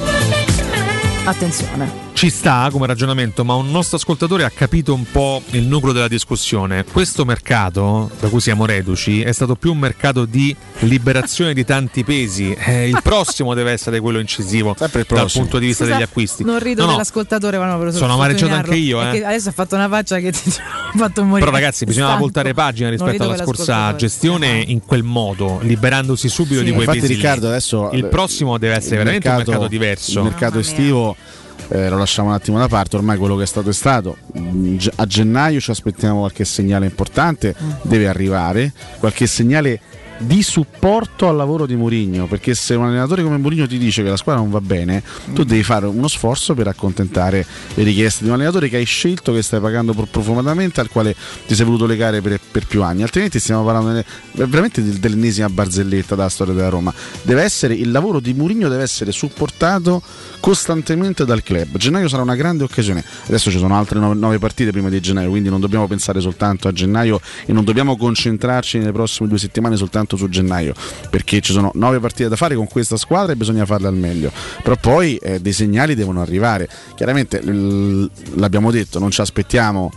Attenzione. 1.25 2.04
Ci 2.15 2.31
sta 2.31 2.69
come 2.71 2.87
ragionamento, 2.87 3.45
ma 3.45 3.55
un 3.55 3.71
nostro 3.73 3.97
ascoltatore 3.97 4.45
ha 4.45 4.51
capito 4.51 4.95
un 4.95 5.05
po' 5.11 5.43
il 5.51 5.65
nucleo 5.65 5.93
della 5.93 6.07
discussione. 6.07 6.85
Questo 6.85 7.25
mercato, 7.25 8.09
da 8.21 8.29
cui 8.29 8.41
siamo 8.41 8.65
reduci, 8.67 9.21
è 9.21 9.33
stato 9.33 9.57
più 9.57 9.73
un 9.73 9.79
mercato 9.79 10.25
di 10.25 10.55
liberazione 10.81 11.53
di 11.55 11.65
tanti 11.65 12.05
pesi. 12.05 12.55
Eh, 12.57 12.89
il 12.89 13.01
prossimo 13.03 13.53
deve 13.53 13.73
essere 13.73 13.99
quello 13.99 14.21
incisivo 14.21 14.77
dal 14.79 15.29
punto 15.33 15.59
di 15.59 15.67
vista 15.67 15.83
Scusa, 15.85 15.97
degli 15.97 16.05
acquisti. 16.05 16.45
Non 16.45 16.61
rido 16.61 16.83
No, 16.83 16.87
no, 16.87 16.93
dell'ascoltatore, 16.93 17.59
ma 17.59 17.67
no, 17.67 17.79
per 17.81 17.93
Sono 17.93 18.15
amareggiato 18.15 18.55
anche 18.55 18.77
io, 18.77 19.03
eh. 19.03 19.25
adesso 19.25 19.49
ha 19.49 19.53
fatto 19.53 19.75
una 19.75 19.89
faccia 19.89 20.19
che 20.21 20.31
ti 20.33 20.41
ha 20.57 20.97
fatto 20.97 21.25
morire. 21.25 21.41
Però 21.47 21.51
ragazzi, 21.51 21.85
bisognava 21.85 22.13
Stanco. 22.13 22.31
voltare 22.31 22.55
pagina 22.55 22.91
rispetto 22.91 23.25
alla 23.25 23.37
scorsa 23.43 23.95
gestione 23.97 24.63
in 24.65 24.81
quel 24.85 25.03
modo, 25.03 25.59
liberandosi 25.63 26.29
subito 26.29 26.61
Sì. 26.61 26.65
di 26.67 26.71
quei 26.71 26.85
Infatti, 26.87 27.01
pesi. 27.01 27.15
Riccardo, 27.15 27.49
adesso 27.49 27.91
il 27.93 28.07
prossimo 28.07 28.57
deve 28.57 28.77
essere 28.77 28.95
il 28.95 29.03
veramente 29.03 29.27
un 29.29 29.35
mercato- 29.35 29.51
mercato 29.51 29.71
diverso. 29.71 30.19
Il 30.21 30.25
mercato 30.25 30.59
estivo 30.61 31.17
eh, 31.69 31.89
lo 31.89 31.99
lasciamo 31.99 32.29
un 32.29 32.35
attimo 32.35 32.59
da 32.59 32.69
parte, 32.69 32.97
ormai 32.97 33.17
quello 33.17 33.37
che 33.37 33.45
è 33.45 33.47
stato 33.47 33.71
è 33.71 33.73
stato. 33.73 34.17
Mm, 34.39 34.77
A 34.97 35.07
gennaio 35.07 35.61
ci 35.61 35.71
aspettiamo 35.71 36.21
qualche 36.21 36.45
segnale 36.45 36.87
importante, 36.87 37.55
deve 37.83 38.09
arrivare, 38.09 38.73
qualche 38.99 39.27
segnale 39.27 39.81
di 40.19 40.43
supporto 40.43 41.29
al 41.29 41.37
lavoro 41.37 41.67
di 41.67 41.75
Mourinho, 41.75 42.27
perché 42.27 42.55
se 42.55 42.75
un 42.75 42.85
allenatore 42.85 43.23
come 43.23 43.37
Mourinho 43.37 43.67
ti 43.67 43.79
dice 43.79 44.03
che 44.03 44.09
la 44.09 44.17
squadra 44.17 44.41
non 44.43 44.51
va 44.51 44.61
bene, 44.61 45.03
tu 45.33 45.45
devi 45.45 45.63
fare 45.63 45.87
uno 45.87 46.09
sforzo 46.09 46.55
per 46.55 46.69
accontentare 46.69 47.45
le 47.75 47.83
richieste 47.83 48.23
di 48.23 48.29
un 48.29 48.37
allenatore 48.37 48.69
che 48.69 48.77
hai 48.77 48.85
scelto, 48.85 49.33
che 49.33 49.43
stai 49.43 49.61
pagando 49.61 49.93
pro- 49.93 50.07
profumatamente, 50.07 50.81
al 50.81 50.89
quale 50.89 51.15
ti 51.47 51.55
sei 51.55 51.65
voluto 51.65 51.87
legare 51.87 52.21
per, 52.21 52.39
per 52.51 52.67
più 52.67 52.83
anni, 52.83 53.03
altrimenti 53.03 53.39
stiamo 53.41 53.65
parlando 53.65 54.03
veramente 54.33 54.83
del- 54.83 54.99
dell'ennesima 54.99 55.49
barzelletta 55.49 56.15
della 56.15 56.29
storia 56.29 56.55
della 56.55 56.69
Roma. 56.69 56.93
Deve 57.23 57.43
essere, 57.43 57.75
il 57.75 57.91
lavoro 57.91 58.21
di 58.21 58.35
Mourinho 58.35 58.69
deve 58.69 58.83
essere 58.83 59.11
supportato 59.13 60.03
costantemente 60.41 61.25
dal 61.25 61.43
club. 61.43 61.77
Gennaio 61.77 62.09
sarà 62.09 62.23
una 62.23 62.37
grande 62.37 62.65
occasione. 62.65 63.05
Adesso 63.27 63.51
ci 63.51 63.59
sono 63.59 63.77
altre 63.77 63.99
nove 63.99 64.39
partite 64.39 64.71
prima 64.71 64.89
di 64.89 65.01
gennaio, 65.01 65.31
quindi 65.31 65.49
non 65.49 65.61
dobbiamo 65.61 65.87
pensare 65.87 66.21
soltanto 66.21 66.69
a 66.69 66.73
gennaio 66.73 67.21
e 67.47 67.53
non 67.53 67.65
dobbiamo 67.65 67.97
concentrarci 67.97 68.79
nelle 68.79 68.93
prossime 68.93 69.29
due 69.29 69.39
settimane 69.39 69.77
soltanto 69.77 70.04
su 70.17 70.29
gennaio, 70.29 70.75
perché 71.11 71.41
ci 71.41 71.53
sono 71.53 71.71
nove 71.75 71.99
partite 72.01 72.29
da 72.29 72.37
fare 72.37 72.55
con 72.55 72.69
questa 72.69 72.97
squadra 72.97 73.33
e 73.33 73.37
bisogna 73.37 73.65
farle 73.65 73.89
al 73.89 73.97
meglio. 73.97 74.31
Però 74.63 74.77
poi 74.77 75.17
eh, 75.17 75.41
dei 75.41 75.53
segnali 75.53 75.95
devono 75.95 76.21
arrivare. 76.21 76.69
Chiaramente 76.95 77.43
l- 77.43 78.11
l'abbiamo 78.35 78.71
detto, 78.71 78.99
non 78.99 79.11
ci 79.11 79.21
aspettiamo 79.21 79.91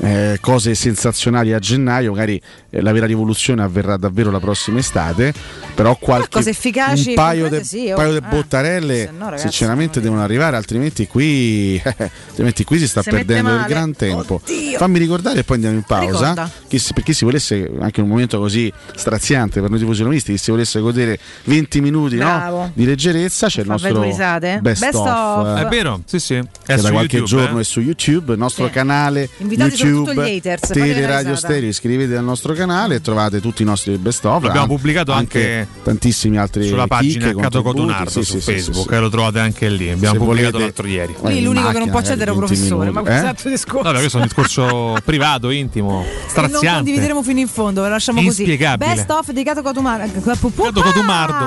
eh, 0.00 0.38
cose 0.40 0.74
sensazionali 0.74 1.52
a 1.52 1.58
gennaio, 1.58 2.10
magari 2.10 2.40
eh, 2.76 2.82
la 2.82 2.92
vera 2.92 3.06
rivoluzione 3.06 3.62
avverrà 3.62 3.96
davvero 3.96 4.30
la 4.30 4.40
prossima 4.40 4.78
estate, 4.78 5.32
però 5.74 5.96
qualche 5.96 6.28
cose 6.30 6.50
efficaci 6.50 7.10
un 7.10 7.14
paio 7.14 7.48
di 7.48 7.64
sì, 7.64 7.90
oh. 7.90 8.02
Eh, 8.02 8.20
bottarelle 8.20 8.96
se 9.06 9.10
no, 9.12 9.24
ragazzi, 9.24 9.42
sinceramente 9.42 10.00
devono 10.00 10.22
arrivare, 10.22 10.56
altrimenti 10.56 11.06
qui, 11.06 11.80
altrimenti 12.28 12.64
qui 12.64 12.78
si 12.78 12.88
sta 12.88 13.02
Si 13.02 13.10
perdendo 13.10 13.54
il 13.54 13.64
gran 13.66 13.94
tempo. 13.94 14.40
Fammi 14.76 14.98
ricordare 14.98 15.40
e 15.40 15.44
poi 15.44 15.56
andiamo 15.56 15.76
in 15.76 15.82
pausa. 15.82 16.50
Si- 16.68 16.92
per 16.92 17.02
chi 17.02 17.12
si 17.14 17.24
volesse, 17.24 17.70
anche 17.80 18.00
un 18.00 18.08
momento 18.08 18.38
così 18.38 18.70
straziante 18.94 19.60
per 19.60 19.70
noi 19.70 19.78
tifosi 19.78 20.02
romisti, 20.02 20.32
chi 20.32 20.38
si 20.38 20.50
volesse 20.50 20.80
godere 20.80 21.18
20 21.44 21.80
minuti 21.80 22.16
no, 22.16 22.70
di 22.74 22.84
leggerezza, 22.84 23.48
c'è 23.48 23.62
il 23.62 23.68
nostro 23.68 24.02
risate. 24.02 24.58
best, 24.60 24.80
Best 24.82 24.94
of, 24.94 25.06
of. 25.06 25.58
eh, 25.58 25.62
È 25.62 25.68
vero, 25.68 26.00
sì, 26.04 26.18
sì. 26.18 26.34
È 26.34 26.76
da 26.76 26.90
qualche 26.90 27.16
YouTube, 27.16 27.42
giorno 27.42 27.58
eh. 27.58 27.62
è 27.62 27.64
su 27.64 27.80
YouTube, 27.80 28.32
il 28.32 28.38
nostro 28.38 28.66
Sì. 28.66 28.72
canale 28.72 29.28
Invitati 29.38 29.70
YouTube, 29.70 29.96
soprattutto 29.96 30.26
gli 30.26 30.36
haters, 30.36 30.66
fate 30.66 30.78
la 30.78 30.84
Teleradio 30.84 31.28
risata. 31.30 31.46
Stereo, 31.46 31.68
iscrivetevi 31.68 32.16
al 32.16 32.24
nostro 32.24 32.52
canale 32.52 32.64
e 32.94 33.00
trovate 33.00 33.40
tutti 33.40 33.62
i 33.62 33.64
nostri 33.64 33.96
best 33.98 34.24
of. 34.24 34.42
L'abbiamo 34.42 34.62
an- 34.62 34.68
pubblicato 34.68 35.12
anche 35.12 35.66
tantissimi 35.82 36.36
altri 36.38 36.66
sulla 36.66 36.86
pagina 36.86 37.32
Cato. 37.34 37.62
Cotonardo 37.62 38.10
Sì, 38.10 38.22
su 38.24 38.38
sì, 38.38 38.52
Facebook 38.52 38.82
sì, 38.84 38.88
sì. 38.88 38.94
e 38.94 38.98
lo 39.00 39.08
trovate 39.08 39.38
anche 39.40 39.68
lì. 39.68 39.90
Abbiamo 39.90 40.14
Se 40.14 40.18
pubblicato 40.20 40.58
volete- 40.58 40.58
l'altro 40.58 40.86
ieri. 40.86 41.14
Vai 41.20 41.34
Lì 41.34 41.42
l'unico 41.42 41.68
che 41.70 41.78
non 41.78 41.90
può 41.90 41.98
accedere 42.00 42.30
è 42.30 42.34
un 42.34 42.38
20 42.40 42.54
professore, 42.54 42.90
ma 42.90 43.00
minuti. 43.00 43.04
questo 43.04 43.12
è 43.12 43.18
Eh? 43.18 43.20
un 43.22 43.28
altro 43.28 43.50
discorso. 43.50 43.82
Vabbè, 43.82 43.98
questo 43.98 44.16
è 44.16 44.20
un 44.20 44.26
discorso 44.26 44.96
privato, 45.04 45.50
intimo, 45.50 45.90
Non 45.92 46.04
straziante. 46.26 46.68
condivideremo 46.76 47.22
fino 47.22 47.40
in 47.40 47.48
fondo, 47.48 47.82
lo 47.82 47.88
lasciamo 47.88 48.22
così. 48.22 48.44
Best 48.76 49.10
of 49.10 49.30
di 49.30 49.42
Cato 49.44 49.62
Cotumardo. 49.62 50.20
Cato 50.20 50.50
Cotumardo, 50.82 51.44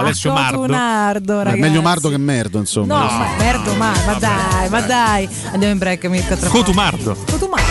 Alessio 0.00 0.32
Mardo. 0.32 0.58
Cotunardo, 0.58 1.42
meglio 1.56 1.82
Mardo 1.82 2.08
che 2.08 2.18
merdo, 2.18 2.58
insomma. 2.58 2.98
No, 2.98 3.04
ma 3.04 3.26
merdo, 3.38 3.74
ma, 3.74 3.92
ma 4.06 4.14
dai, 4.14 4.68
ma 4.68 4.80
dai. 4.80 5.28
Andiamo 5.52 5.72
in 5.72 5.78
break, 5.78 6.04
Mirko. 6.06 6.36
Cotumardo. 6.48 7.16
Cotumardo. 7.30 7.70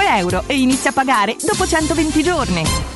euro 0.00 0.44
e 0.46 0.58
inizia 0.58 0.90
a 0.90 0.92
pagare 0.92 1.36
dopo 1.40 1.66
120 1.66 2.22
giorni. 2.22 2.95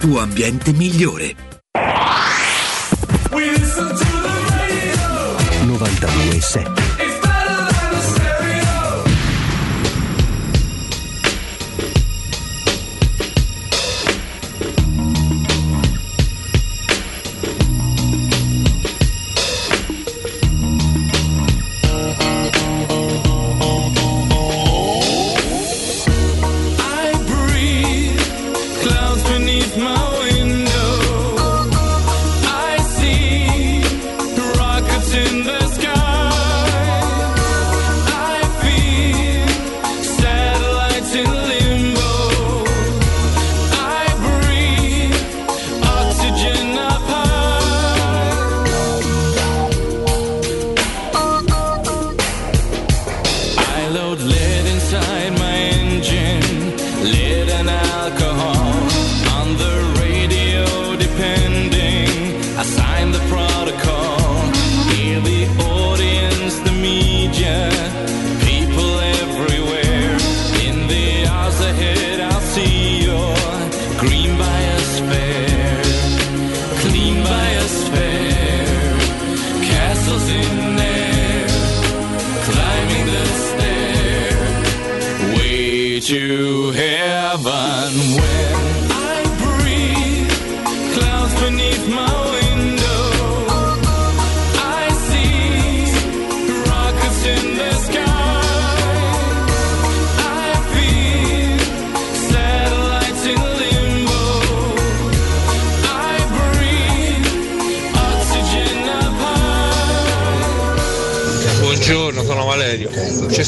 tuo 0.00 0.20
ambiente 0.20 0.72
migliore. 0.72 1.34
92.7 5.66 6.85
engine 55.86 56.76
lit 57.02 57.48
out. 57.68 57.85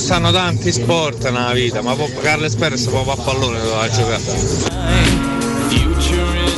Stanno 0.09 0.33
tanti 0.33 0.73
sport 0.73 1.28
nella 1.28 1.53
vita, 1.53 1.83
ma 1.83 1.95
può 1.95 2.09
Carles 2.23 2.55
Perez 2.55 2.87
può 2.87 3.05
a 3.12 3.15
pallone 3.15 3.59
doveva 3.59 3.91
giocare. 3.91 4.23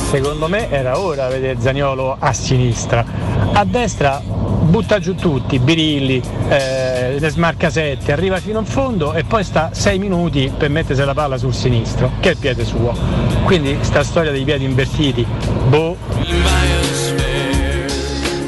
Secondo 0.09 0.47
me 0.47 0.71
era 0.71 1.01
ora 1.01 1.27
vedere 1.27 1.61
Zaniolo 1.61 2.17
a 2.17 2.33
sinistra. 2.33 3.05
A 3.53 3.65
destra 3.65 4.23
butta 4.23 5.01
giù 5.01 5.17
tutti, 5.17 5.59
Birilli, 5.59 6.23
eh, 6.49 7.19
le 7.19 7.29
smarcasette, 7.29 8.13
arriva 8.13 8.39
fino 8.39 8.61
in 8.61 8.67
fondo 8.67 9.15
e 9.15 9.25
poi 9.25 9.43
sta 9.43 9.71
6 9.73 9.99
minuti 9.99 10.53
per 10.57 10.71
mettersi 10.71 11.03
la 11.05 11.15
palla 11.15 11.37
sul 11.37 11.53
sinistro, 11.53 12.13
che 12.21 12.29
è 12.29 12.33
il 12.33 12.39
piede 12.39 12.65
suo. 12.65 12.97
Quindi 13.43 13.79
sta 13.81 14.05
storia 14.05 14.31
dei 14.31 14.45
piedi 14.45 14.63
invertiti, 14.63 15.27
boh. 15.67 15.97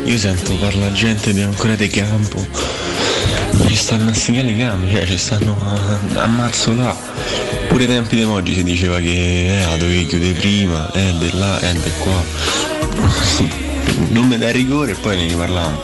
Io 0.04 0.18
sento 0.18 0.54
parlare 0.54 0.92
gente 0.92 1.32
di 1.32 1.42
ancora 1.42 1.74
di 1.74 1.88
campo. 1.88 2.81
Ci 3.66 3.74
stanno 3.76 4.10
a 4.10 4.14
segnare 4.14 4.48
i 4.48 4.56
campi, 4.56 4.90
cioè 4.90 5.06
ci 5.06 5.18
stanno 5.18 5.56
a, 5.62 6.22
a 6.22 6.26
mazzo 6.26 6.74
là. 6.74 6.94
Pure 7.68 7.84
ai 7.84 7.88
tempi 7.88 8.16
di 8.16 8.22
oggi 8.24 8.54
si 8.54 8.62
diceva 8.62 8.98
che 8.98 9.62
eh, 9.62 9.66
la 9.66 9.76
dovevi 9.76 10.06
chiudere 10.06 10.32
prima, 10.32 10.90
eh, 10.92 11.14
di 11.18 11.30
là, 11.38 11.58
eh, 11.60 11.72
di 11.72 11.90
qua. 11.98 12.22
Non 14.08 14.26
mi 14.26 14.38
dai 14.38 14.52
rigore 14.52 14.92
e 14.92 14.94
poi 14.94 15.16
ne 15.16 15.26
riparliamo. 15.26 15.80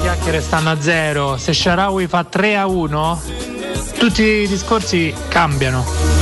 chiacchiere 0.00 0.40
stanno 0.40 0.70
a 0.70 0.80
zero. 0.80 1.36
Se 1.36 1.52
Sharawi 1.52 2.06
fa 2.06 2.24
3 2.24 2.56
a 2.56 2.66
1, 2.66 3.22
tutti 3.98 4.22
i 4.22 4.48
discorsi 4.48 5.12
cambiano. 5.28 6.17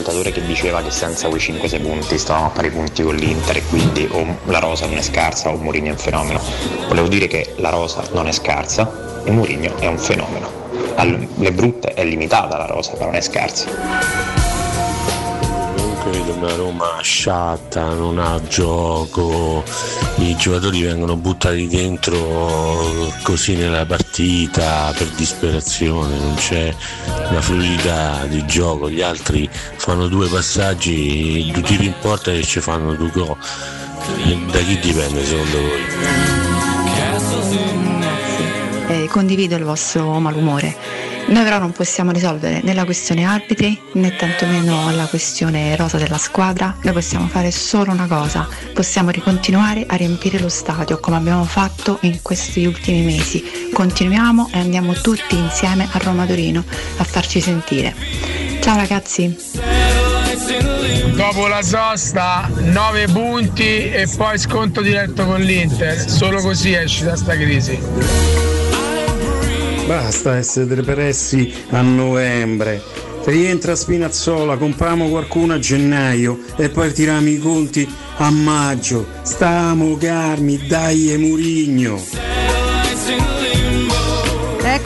Ma 0.00 0.06
l'ascoltatore 0.06 0.32
che 0.32 0.46
diceva 0.46 0.82
che 0.82 0.90
senza 0.90 1.28
quei 1.28 1.40
5-6 1.40 1.82
punti 1.82 2.16
stavamo 2.16 2.46
a 2.46 2.48
pari 2.48 2.70
punti 2.70 3.02
con 3.02 3.14
l'Inter 3.16 3.58
e 3.58 3.62
quindi 3.68 4.08
o 4.10 4.38
la 4.44 4.58
rosa 4.58 4.86
non 4.86 4.96
è 4.96 5.02
scarsa 5.02 5.50
o 5.50 5.56
Mourinho 5.56 5.88
è 5.88 5.90
un 5.90 5.98
fenomeno. 5.98 6.40
Volevo 6.88 7.06
dire 7.06 7.26
che 7.26 7.52
la 7.58 7.68
rosa 7.68 8.02
non 8.12 8.26
è 8.26 8.32
scarsa 8.32 9.22
e 9.24 9.30
Mourinho 9.30 9.76
è 9.76 9.86
un 9.88 9.98
fenomeno. 9.98 10.50
Le 11.36 11.52
brutte 11.52 11.92
è 11.92 12.02
limitata 12.04 12.56
la 12.56 12.66
rosa, 12.66 12.92
però 12.92 13.06
non 13.06 13.16
è 13.16 13.20
scarsa. 13.20 14.29
Vedo 16.10 16.34
una 16.34 16.54
Roma 16.56 16.98
sciatta, 17.02 17.94
non 17.94 18.18
ha 18.18 18.40
gioco, 18.48 19.62
i 20.16 20.34
giocatori 20.36 20.82
vengono 20.82 21.16
buttati 21.16 21.68
dentro 21.68 23.12
così 23.22 23.54
nella 23.54 23.86
partita 23.86 24.92
per 24.96 25.06
disperazione, 25.10 26.18
non 26.18 26.34
c'è 26.34 26.74
una 27.30 27.40
fluidità 27.40 28.26
di 28.26 28.44
gioco, 28.46 28.90
gli 28.90 29.02
altri 29.02 29.48
fanno 29.76 30.08
due 30.08 30.28
passaggi, 30.28 31.48
due 31.52 31.62
tiri 31.62 31.86
in 31.86 31.94
porta 32.00 32.32
e 32.32 32.42
ci 32.42 32.58
fanno 32.60 32.94
due 32.94 33.10
gol. 33.10 33.36
Da 34.50 34.58
chi 34.58 34.80
dipende 34.80 35.24
secondo 35.24 35.58
voi? 35.58 37.59
Eh, 38.90 39.06
condivido 39.08 39.54
il 39.54 39.62
vostro 39.62 40.18
malumore. 40.18 40.76
Noi 41.26 41.44
però 41.44 41.60
non 41.60 41.70
possiamo 41.70 42.10
risolvere 42.10 42.60
né 42.64 42.74
la 42.74 42.84
questione 42.84 43.24
arbitri 43.24 43.80
né 43.92 44.16
tantomeno 44.16 44.90
la 44.90 45.06
questione 45.06 45.76
rosa 45.76 45.96
della 45.96 46.18
squadra. 46.18 46.74
Noi 46.82 46.92
possiamo 46.92 47.28
fare 47.28 47.52
solo 47.52 47.92
una 47.92 48.08
cosa, 48.08 48.48
possiamo 48.74 49.10
ricontinuare 49.10 49.84
a 49.86 49.94
riempire 49.94 50.40
lo 50.40 50.48
stadio 50.48 50.98
come 50.98 51.18
abbiamo 51.18 51.44
fatto 51.44 51.98
in 52.00 52.20
questi 52.20 52.66
ultimi 52.66 53.02
mesi. 53.02 53.70
Continuiamo 53.72 54.50
e 54.52 54.58
andiamo 54.58 54.92
tutti 54.94 55.36
insieme 55.36 55.86
a 55.88 55.98
Roma 55.98 56.26
Torino 56.26 56.64
a 56.96 57.04
farci 57.04 57.40
sentire. 57.40 57.94
Ciao 58.60 58.74
ragazzi! 58.74 59.36
Dopo 61.14 61.46
la 61.46 61.62
sosta 61.62 62.50
9 62.56 63.06
punti 63.06 63.88
e 63.88 64.08
poi 64.16 64.36
sconto 64.36 64.80
diretto 64.80 65.24
con 65.26 65.40
l'Inter. 65.40 66.10
Solo 66.10 66.40
così 66.40 66.72
esci 66.72 67.04
da 67.04 67.14
sta 67.14 67.36
crisi. 67.36 68.59
Basta 69.90 70.36
essere 70.36 70.76
depressi 70.76 71.52
a 71.70 71.80
novembre. 71.80 72.80
Rientra 73.24 73.74
Spinazzola, 73.74 74.56
compriamo 74.56 75.08
qualcuno 75.08 75.54
a 75.54 75.58
gennaio 75.58 76.38
e 76.56 76.68
poi 76.68 76.92
tiriamo 76.92 77.28
i 77.28 77.38
conti 77.38 77.92
a 78.18 78.30
maggio. 78.30 79.04
Stiamo 79.22 79.96
calmi, 79.96 80.64
dai 80.68 81.12
e 81.12 81.16
Murigno. 81.16 82.00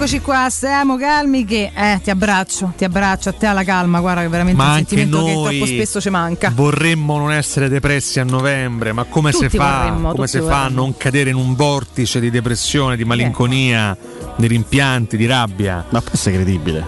Eccoci 0.05 0.21
qua, 0.21 0.51
stiamo 0.51 0.99
calmi 0.99 1.47
che 1.47 1.73
eh, 1.75 1.99
ti 2.03 2.11
abbraccio, 2.11 2.75
ti 2.77 2.85
abbraccio 2.85 3.31
a 3.31 3.33
te 3.33 3.47
alla 3.47 3.65
calma, 3.65 4.01
guarda 4.01 4.21
che 4.21 4.29
veramente 4.29 4.63
Ma 4.63 4.73
un 4.73 4.77
sentimento 4.77 5.25
che 5.25 5.33
troppo 5.33 5.65
spesso 5.65 5.99
ci 5.99 6.11
manca. 6.11 6.53
Vorremmo 6.55 7.17
non 7.17 7.33
essere 7.33 7.71
depressi 7.71 8.21
a 8.21 8.25
novembre, 8.25 8.93
ma 8.93 9.05
come 9.05 9.31
Tutti 9.31 9.49
si 9.49 9.57
fa, 9.57 9.85
vorremmo, 9.85 10.13
come 10.13 10.27
si 10.27 10.41
fa 10.41 10.65
a 10.65 10.69
non 10.69 10.95
cadere 10.99 11.31
in 11.31 11.37
un 11.37 11.55
vortice 11.55 12.21
di 12.21 12.29
depressione, 12.29 12.97
di 12.97 13.05
malinconia, 13.07 13.97
di 14.37 14.47
rimpianti, 14.47 15.17
di 15.17 15.25
rabbia? 15.25 15.87
Ma 15.89 16.03
può 16.03 16.13
essere 16.13 16.35
credibile. 16.35 16.87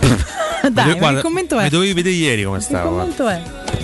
Dai, 0.68 0.88
ma 0.88 0.94
Guarda, 0.94 1.16
che 1.18 1.22
commento 1.22 1.58
è? 1.60 1.62
Mi 1.62 1.68
dovevi 1.68 1.92
vedere 1.92 2.16
ieri 2.16 2.42
come 2.42 2.58
stavo. 2.58 2.90
guarda. 2.90 3.14
commento 3.14 3.28
è? 3.28 3.77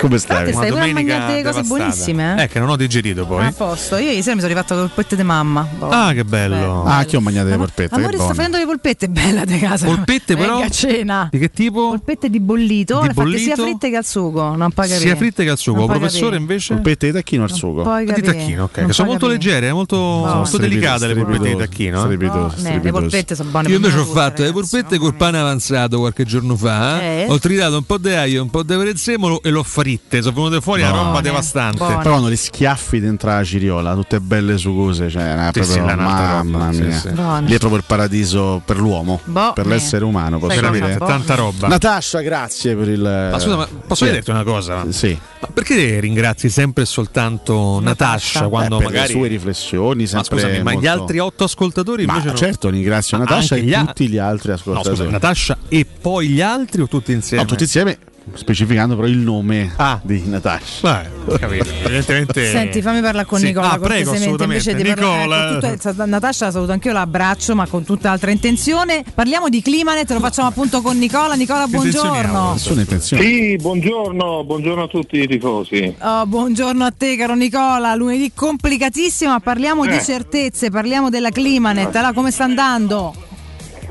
Come 0.00 0.18
stai? 0.18 0.52
Stai 0.52 0.70
pure 0.70 0.92
mangiare 0.92 1.26
delle 1.34 1.42
cose 1.42 1.62
buonissime, 1.62 2.36
eh? 2.38 2.42
Eh, 2.44 2.48
che 2.48 2.58
non 2.58 2.68
ho 2.70 2.76
digerito 2.76 3.26
poi. 3.26 3.46
A 3.46 3.52
posto, 3.52 3.96
io 3.96 4.10
ieri 4.10 4.22
sera 4.22 4.34
mi 4.34 4.40
sono 4.40 4.52
rifatta 4.52 4.74
le 4.74 4.80
polpette 4.82 5.16
di 5.16 5.22
mamma. 5.22 5.66
Boh. 5.78 5.88
Ah, 5.88 6.12
che 6.12 6.24
bello. 6.24 6.84
Ah, 6.84 7.04
che 7.04 7.16
ho 7.16 7.20
mangiato 7.20 7.48
le 7.48 7.56
polpette. 7.56 7.94
Amore, 7.94 8.16
sto 8.16 8.32
facendo 8.34 8.58
le 8.58 8.64
polpette 8.66 9.08
bella 9.10 9.44
di 9.44 9.58
casa. 9.58 9.86
Polpette, 9.86 10.36
però? 10.36 10.52
Venga 10.54 10.66
a 10.66 10.70
cena. 10.70 11.28
Di 11.30 11.38
che 11.38 11.50
tipo? 11.50 11.88
Polpette 11.88 12.30
di 12.30 12.40
bollito, 12.40 13.00
Di 13.00 13.08
fatte 13.12 13.38
sia 13.38 13.54
bollito? 13.54 13.62
fritte 13.62 13.90
che 13.90 13.96
al 13.96 14.04
sugo. 14.04 14.54
Non 14.54 14.72
capire. 14.72 14.96
Sia 14.98 15.16
fritte 15.16 15.44
che 15.44 15.50
al 15.50 15.58
sugo. 15.58 15.86
Professore 15.86 16.36
invece? 16.36 16.74
Polpette 16.74 17.06
di 17.06 17.12
tacchino 17.12 17.42
al 17.44 17.52
sugo. 17.52 17.82
puoi 17.82 18.04
Di 18.04 18.22
tacchino, 18.22 18.64
ok. 18.64 18.92
Sono 18.94 19.08
molto 19.08 19.26
leggere, 19.26 19.72
molto, 19.72 19.96
molto 19.96 20.44
Strepido- 20.44 20.68
delicate 20.74 21.06
le 21.08 21.14
polpette 21.14 21.48
di 21.48 21.56
tacchino. 21.56 22.10
eh? 22.10 22.12
Eh, 22.14 22.80
le 22.82 22.90
polpette 22.90 23.34
sono 23.34 23.50
buone. 23.50 23.68
Io 23.68 23.76
invece 23.76 23.98
ho 23.98 24.04
fatto 24.04 24.42
le 24.42 24.52
polpette 24.52 24.98
col 24.98 25.14
pane 25.14 25.38
avanzato 25.38 25.98
qualche 25.98 26.24
giorno 26.24 26.56
fa. 26.56 27.00
Eh? 27.02 27.26
Ho 27.28 27.38
tritato 27.38 27.76
un 27.76 27.84
po' 27.84 27.98
di 27.98 28.12
aglio, 28.12 28.42
un 28.42 28.50
po' 28.50 28.62
di 28.62 28.74
prezzemolo 28.76 29.42
e 29.42 29.50
l'ho 29.50 29.62
fritte. 29.64 30.22
Sono 30.22 30.34
venute 30.34 30.60
fuori 30.60 30.82
una 30.82 30.90
Buone, 30.92 31.06
roba 31.06 31.20
devastante. 31.20 31.78
Poi 31.78 31.94
quando 32.02 32.28
le 32.28 32.36
schiaffi 32.36 33.00
dentro 33.00 33.30
la 33.30 33.42
ciriola, 33.44 33.94
tutte 33.94 34.20
belle 34.20 34.56
sucose, 34.58 35.08
cioè, 35.10 35.34
è 35.34 35.44
Sì, 35.46 35.50
proprio, 35.52 35.64
sì, 35.74 35.80
mamma 35.80 36.36
roba, 36.42 36.70
mia. 36.70 36.92
sì. 36.98 37.08
Buone. 37.10 37.46
Lì 37.48 37.54
è 37.54 37.58
proprio 37.58 37.78
il 37.78 37.84
paradiso 37.86 38.62
per 38.64 38.78
l'uomo, 38.78 39.20
Boh, 39.24 39.52
per 39.52 39.66
eh. 39.66 39.70
l'essere 39.70 40.04
umano, 40.04 40.38
posso 40.38 40.70
dire. 40.70 40.96
Tanta 40.98 41.34
roba. 41.34 41.66
Natascia, 41.68 42.20
grazie 42.20 42.76
per 42.76 42.88
il. 42.88 43.00
Ma 43.00 43.38
scusa, 43.38 43.56
ma 43.56 43.68
posso 43.86 44.04
Sì. 44.04 44.10
dirti 44.12 44.30
una 44.30 44.44
cosa? 44.44 44.84
Sì. 44.90 45.18
Ma 45.40 45.48
perché 45.52 45.98
ringrazi 46.00 46.48
sempre 46.48 46.84
e 46.84 46.86
soltanto 46.86 47.80
Natascia 47.80 48.48
quando 48.48 48.76
Eh, 48.76 48.78
per 48.78 48.86
magari. 48.92 49.06
le 49.12 49.12
sue 49.18 49.28
riflessioni, 49.28 50.08
Ma 50.12 50.22
scusami, 50.24 50.62
ma 50.62 50.70
gli 50.72 50.74
molto- 50.74 50.90
altri 50.90 51.18
otto 51.18 51.44
ascoltatori 51.44 52.06
Ma 52.06 52.12
invece 52.16 52.30
no? 52.30 52.36
certo, 52.36 52.68
ringrazio 52.70 53.16
Natascia 53.18 53.56
e 53.56 53.62
gli 53.62 53.74
a- 53.74 53.84
tutti 53.84 54.08
gli 54.08 54.18
altri 54.18 54.48
No, 54.48 54.54
ascoltatori. 54.54 54.96
scusa, 54.96 55.10
Natascia 55.10 55.58
e 55.68 55.84
poi 56.00 56.28
gli 56.28 56.40
altri 56.40 56.82
o 56.82 56.88
tutti 56.88 57.12
insieme? 57.12 57.42
No, 57.42 57.48
tutti 57.48 57.62
insieme, 57.64 57.98
specificando 58.34 58.94
però 58.96 59.06
il 59.06 59.18
nome 59.18 59.72
Ah. 59.76 60.00
di 60.02 60.22
Natascia. 60.26 61.04
Beh, 61.26 61.38
capito. 61.38 61.66
Evidentemente. 61.84 62.50
Senti, 62.50 62.80
fammi 62.82 63.00
parlare 63.00 63.26
con 63.26 63.38
Sì. 63.38 63.46
Nicola. 63.46 63.72
Ah, 63.72 63.78
prego, 63.78 64.10
di 64.12 64.16
assolutamente. 64.16 64.72
parlare 64.74 64.94
Nicola. 64.94 65.58
con 65.60 65.78
tutta- 65.78 66.06
Natascia, 66.06 66.50
saluto 66.50 66.72
anch'io, 66.72 66.92
l'abbraccio, 66.92 67.54
ma 67.54 67.66
con 67.66 67.84
tutta 67.84 68.10
altra 68.10 68.30
intenzione. 68.30 69.04
Parliamo 69.14 69.48
di 69.48 69.60
Climanet, 69.62 70.10
lo 70.12 70.20
facciamo 70.20 70.48
appunto 70.48 70.80
con 70.80 70.98
Nicola. 70.98 71.34
Nicola, 71.34 71.66
buongiorno. 71.66 72.52
Nessuna 72.52 72.80
intenzione. 72.80 73.22
Sì, 73.22 73.56
buongiorno, 73.56 74.44
buongiorno 74.44 74.82
a 74.84 74.88
tutti 74.88 75.18
i 75.20 75.26
tifosi. 75.26 75.94
Oh, 76.00 76.26
buongiorno 76.26 76.84
a 76.84 76.92
te, 76.96 77.16
caro 77.16 77.34
Nicola. 77.34 77.94
Lunedì 77.94 78.32
complicatissima, 78.34 79.40
parliamo 79.40 79.86
di 79.86 79.96
Eh. 79.96 80.02
certezze, 80.02 80.70
parliamo 80.70 81.10
della 81.10 81.30
Climanet. 81.30 81.94
Allora, 81.94 82.12
come 82.12 82.30
sta 82.30 82.44
andando? 82.44 83.14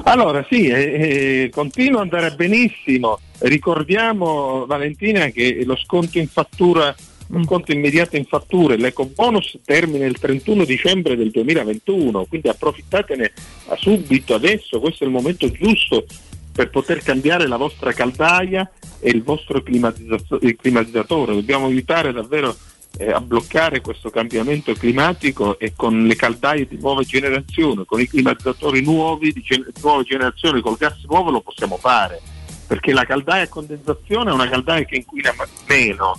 Allora 0.06 0.46
sì, 0.50 0.68
eh, 0.68 1.44
eh, 1.46 1.50
continua 1.50 2.02
ad 2.02 2.12
andare 2.12 2.36
benissimo. 2.36 3.20
Ricordiamo 3.40 4.66
Valentina 4.66 5.28
che 5.28 5.64
lo 5.66 5.78
sconto 5.78 6.20
in 6.20 6.28
fattura, 6.28 6.94
lo 7.28 7.44
sconto 7.44 7.72
immediato 7.72 8.18
in 8.18 8.26
fatture, 8.26 8.76
l'eco 8.76 9.06
bonus 9.06 9.58
termina 9.64 10.06
il 10.06 10.20
31 10.20 10.66
dicembre 10.66 11.16
del 11.16 11.32
2021, 11.32 12.26
quindi 12.26 12.50
approfittatene 12.50 13.32
subito 13.78 14.36
adesso, 14.36 14.82
questo 14.82 15.06
è 15.06 15.08
il 15.08 15.14
momento 15.14 15.50
giusto 15.50 16.06
per 16.52 16.70
poter 16.70 17.02
cambiare 17.02 17.48
la 17.48 17.58
vostra 17.58 17.94
caldaia 17.94 18.70
e 19.00 19.10
il 19.10 19.24
vostro 19.24 19.64
climatizzatore. 19.64 21.34
Dobbiamo 21.34 21.68
aiutare 21.68 22.12
davvero 22.12 22.56
eh, 22.98 23.12
a 23.12 23.20
bloccare 23.20 23.82
questo 23.82 24.10
cambiamento 24.10 24.74
climatico 24.74 25.58
e 25.58 25.74
con 25.76 26.06
le 26.06 26.16
caldaie 26.16 26.68
di 26.68 26.78
nuova 26.80 27.02
generazione, 27.04 27.86
con 27.86 28.00
i 28.00 28.08
climatizzatori 28.08 28.84
nuovi 28.84 29.32
di 29.32 29.42
gen- 29.42 29.66
nuova 29.82 30.04
generazione, 30.04 30.62
col 30.62 30.78
gas 30.78 31.04
nuovo 31.06 31.32
lo 31.32 31.42
possiamo 31.42 31.78
fare, 31.78 32.22
perché 32.68 32.94
la 32.94 33.06
caldaia 33.06 33.44
a 33.44 33.50
condensazione 33.50 34.30
è 34.30 34.34
una 34.34 34.50
caldaia 34.50 34.86
che 34.86 34.96
inquina 34.96 35.34
meno 35.68 36.18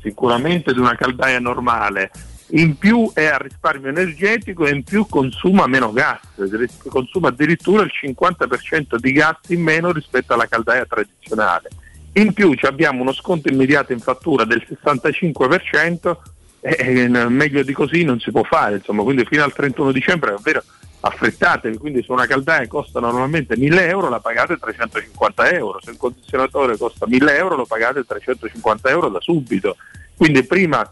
sicuramente 0.00 0.72
di 0.72 0.78
una 0.78 0.96
caldaia 0.96 1.38
normale. 1.38 2.10
In 2.52 2.76
più 2.76 3.10
è 3.14 3.26
a 3.26 3.36
risparmio 3.36 3.90
energetico 3.90 4.66
e 4.66 4.74
in 4.74 4.82
più 4.82 5.06
consuma 5.06 5.68
meno 5.68 5.92
gas, 5.92 6.20
consuma 6.88 7.28
addirittura 7.28 7.82
il 7.82 7.92
50% 7.94 8.96
di 8.96 9.12
gas 9.12 9.38
in 9.48 9.62
meno 9.62 9.92
rispetto 9.92 10.34
alla 10.34 10.48
caldaia 10.48 10.84
tradizionale. 10.84 11.68
In 12.12 12.32
più 12.32 12.54
abbiamo 12.62 13.02
uno 13.02 13.12
sconto 13.12 13.48
immediato 13.48 13.92
in 13.92 14.00
fattura 14.00 14.44
del 14.44 14.66
65% 14.68 16.16
e 16.60 16.76
e 16.78 17.08
meglio 17.28 17.62
di 17.62 17.72
così 17.72 18.04
non 18.04 18.20
si 18.20 18.30
può 18.30 18.42
fare, 18.42 18.76
insomma, 18.76 19.02
quindi 19.02 19.24
fino 19.24 19.42
al 19.42 19.52
31 19.52 19.92
dicembre 19.92 20.30
davvero 20.30 20.62
affrettatevi, 21.00 21.78
quindi 21.78 22.02
se 22.02 22.12
una 22.12 22.26
caldaia 22.26 22.66
costa 22.68 23.00
normalmente 23.00 23.56
1000 23.56 23.88
euro 23.88 24.10
la 24.10 24.20
pagate 24.20 24.58
350 24.58 25.50
euro, 25.52 25.80
se 25.80 25.92
il 25.92 25.96
condizionatore 25.96 26.76
costa 26.76 27.06
1000 27.06 27.36
euro 27.36 27.56
lo 27.56 27.64
pagate 27.64 28.04
350 28.04 28.90
euro 28.90 29.08
da 29.08 29.20
subito, 29.20 29.76
quindi 30.14 30.42
prima 30.44 30.86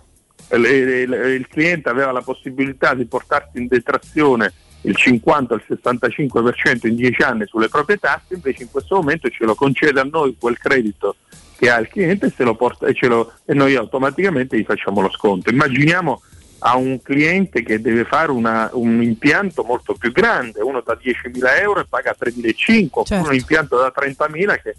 eh, 0.49 0.57
il 0.57 1.47
cliente 1.49 1.91
aveva 1.91 2.13
la 2.13 2.23
possibilità 2.23 2.95
di 2.95 3.05
portarsi 3.05 3.59
in 3.59 3.67
detrazione 3.67 4.53
il 4.83 4.95
50 4.97 5.55
al 5.55 5.63
65% 5.69 6.87
in 6.87 6.95
10 6.97 7.23
anni 7.23 7.47
sulle 7.47 7.69
proprie 7.69 7.97
tasse, 7.99 8.35
invece 8.35 8.63
in 8.63 8.71
questo 8.71 8.97
momento 8.97 9.29
ce 9.29 9.45
lo 9.45 9.55
concede 9.55 10.01
a 10.01 10.09
noi 10.11 10.37
quel 10.39 10.59
credito 10.59 11.17
che 11.57 11.71
ha 11.71 11.79
il 11.79 11.89
cliente 11.89 12.27
e, 12.27 12.33
se 12.35 12.45
lo 12.45 12.55
porta, 12.55 12.87
e, 12.87 12.95
ce 12.95 13.09
lo- 13.09 13.33
e 13.45 13.53
noi 13.55 13.75
automaticamente 13.75 14.57
gli 14.59 14.65
facciamo 14.65 15.01
lo 15.01 15.11
sconto. 15.11 15.51
Immaginiamo 15.51 16.23
a 16.61 16.77
un 16.77 17.01
cliente 17.03 17.63
che 17.63 17.81
deve 17.81 18.05
fare 18.05 18.31
una- 18.31 18.71
un 18.75 19.03
impianto 19.03 19.65
molto 19.65 19.95
più 19.95 20.13
grande, 20.13 20.61
uno 20.61 20.81
da 20.81 20.97
10.000 21.01 21.61
euro 21.61 21.81
e 21.81 21.87
paga 21.89 22.15
3.500, 22.17 23.01
oppure 23.01 23.17
Certo. 23.17 23.29
un 23.31 23.35
impianto 23.35 23.77
da 23.79 23.91
30.000 23.95 24.57
che 24.59 24.75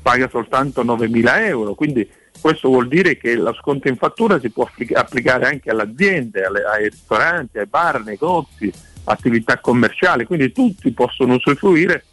paga 0.00 0.28
soltanto 0.28 0.82
9.000 0.84 1.44
euro, 1.46 1.74
quindi 1.74 2.08
Questo 2.40 2.66
vuol 2.70 2.88
dire 2.88 3.18
che 3.18 3.36
lo 3.36 3.52
sconto 3.54 3.86
in 3.86 3.94
fattura 3.96 4.40
si 4.40 4.50
può 4.50 4.64
applic- 4.64 4.96
applicare 4.96 5.46
anche 5.46 5.70
alle 5.70 5.82
aziende, 5.82 6.42
alle- 6.42 6.64
ai 6.64 6.88
ristoranti, 6.88 7.58
ai 7.58 7.66
bar, 7.66 8.02
negozi, 8.02 8.72
attività 9.04 9.58
commerciali, 9.58 10.24
quindi 10.24 10.52
tutti 10.52 10.90
possono 10.92 11.34
usufruire 11.34 12.04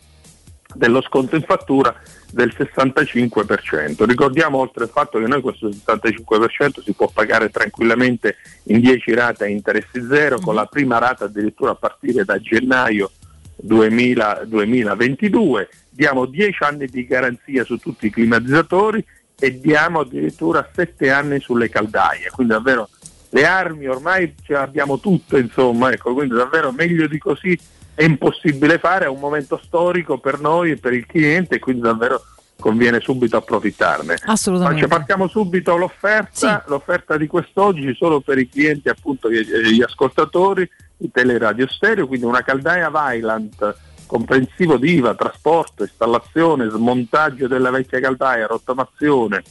dello 0.73 1.01
sconto 1.01 1.35
in 1.35 1.41
fattura 1.41 1.95
del 2.31 2.53
65%. 2.55 4.05
Ricordiamo 4.05 4.59
oltre 4.59 4.83
al 4.83 4.89
fatto 4.89 5.19
che 5.19 5.25
noi 5.25 5.41
questo 5.41 5.67
65% 5.67 6.83
si 6.83 6.93
può 6.93 7.07
pagare 7.07 7.49
tranquillamente 7.49 8.35
in 8.65 8.79
10 8.79 9.13
rate 9.13 9.45
a 9.45 9.47
interessi 9.47 10.05
zero, 10.07 10.39
con 10.39 10.53
la 10.53 10.65
prima 10.65 10.99
rata 10.99 11.25
addirittura 11.25 11.71
a 11.71 11.75
partire 11.75 12.23
da 12.23 12.39
gennaio 12.39 13.11
2000 13.55 14.43
2022, 14.45 15.69
diamo 15.89 16.25
10 16.25 16.63
anni 16.63 16.85
di 16.85 17.05
garanzia 17.05 17.63
su 17.63 17.77
tutti 17.77 18.05
i 18.05 18.11
climatizzatori 18.11 19.03
e 19.37 19.59
diamo 19.59 20.01
addirittura 20.01 20.69
7 20.73 21.09
anni 21.09 21.39
sulle 21.39 21.69
caldaie, 21.69 22.29
quindi 22.29 22.53
davvero 22.53 22.89
le 23.29 23.45
armi 23.45 23.87
ormai 23.87 24.35
ce 24.43 24.53
l'abbiamo 24.53 24.99
tutto, 24.99 25.37
insomma, 25.37 25.91
ecco, 25.91 26.13
quindi 26.13 26.35
davvero 26.35 26.71
meglio 26.71 27.07
di 27.07 27.17
così 27.17 27.57
è 27.93 28.03
impossibile 28.03 28.79
fare, 28.79 29.05
è 29.05 29.09
un 29.09 29.19
momento 29.19 29.59
storico 29.63 30.19
per 30.19 30.39
noi 30.39 30.71
e 30.71 30.77
per 30.77 30.93
il 30.93 31.05
cliente 31.05 31.55
e 31.55 31.59
quindi 31.59 31.81
davvero 31.81 32.23
conviene 32.59 32.99
subito 32.99 33.37
approfittarne. 33.37 34.15
Assolutamente. 34.25 34.81
Faccio- 34.81 34.95
partiamo 34.95 35.27
subito 35.27 35.73
all'offerta, 35.73 36.63
l'offerta 36.67 37.17
di 37.17 37.27
quest'oggi 37.27 37.93
solo 37.95 38.19
per 38.19 38.37
i 38.37 38.49
clienti 38.49 38.89
appunto 38.89 39.29
gli, 39.29 39.81
ascoltatori 39.81 40.69
di 40.97 41.09
Teleradio 41.11 41.67
Stereo, 41.67 42.07
quindi 42.07 42.25
una 42.25 42.41
caldaia 42.41 42.89
Vylant 42.89 43.75
comprensivo 44.05 44.77
di 44.77 44.95
IVA, 44.95 45.13
trasporto, 45.13 45.83
installazione, 45.83 46.67
smontaggio 46.69 47.47
della 47.47 47.69
vecchia 47.69 47.99
caldaia, 47.99 48.47
rottamazione, 48.47 49.43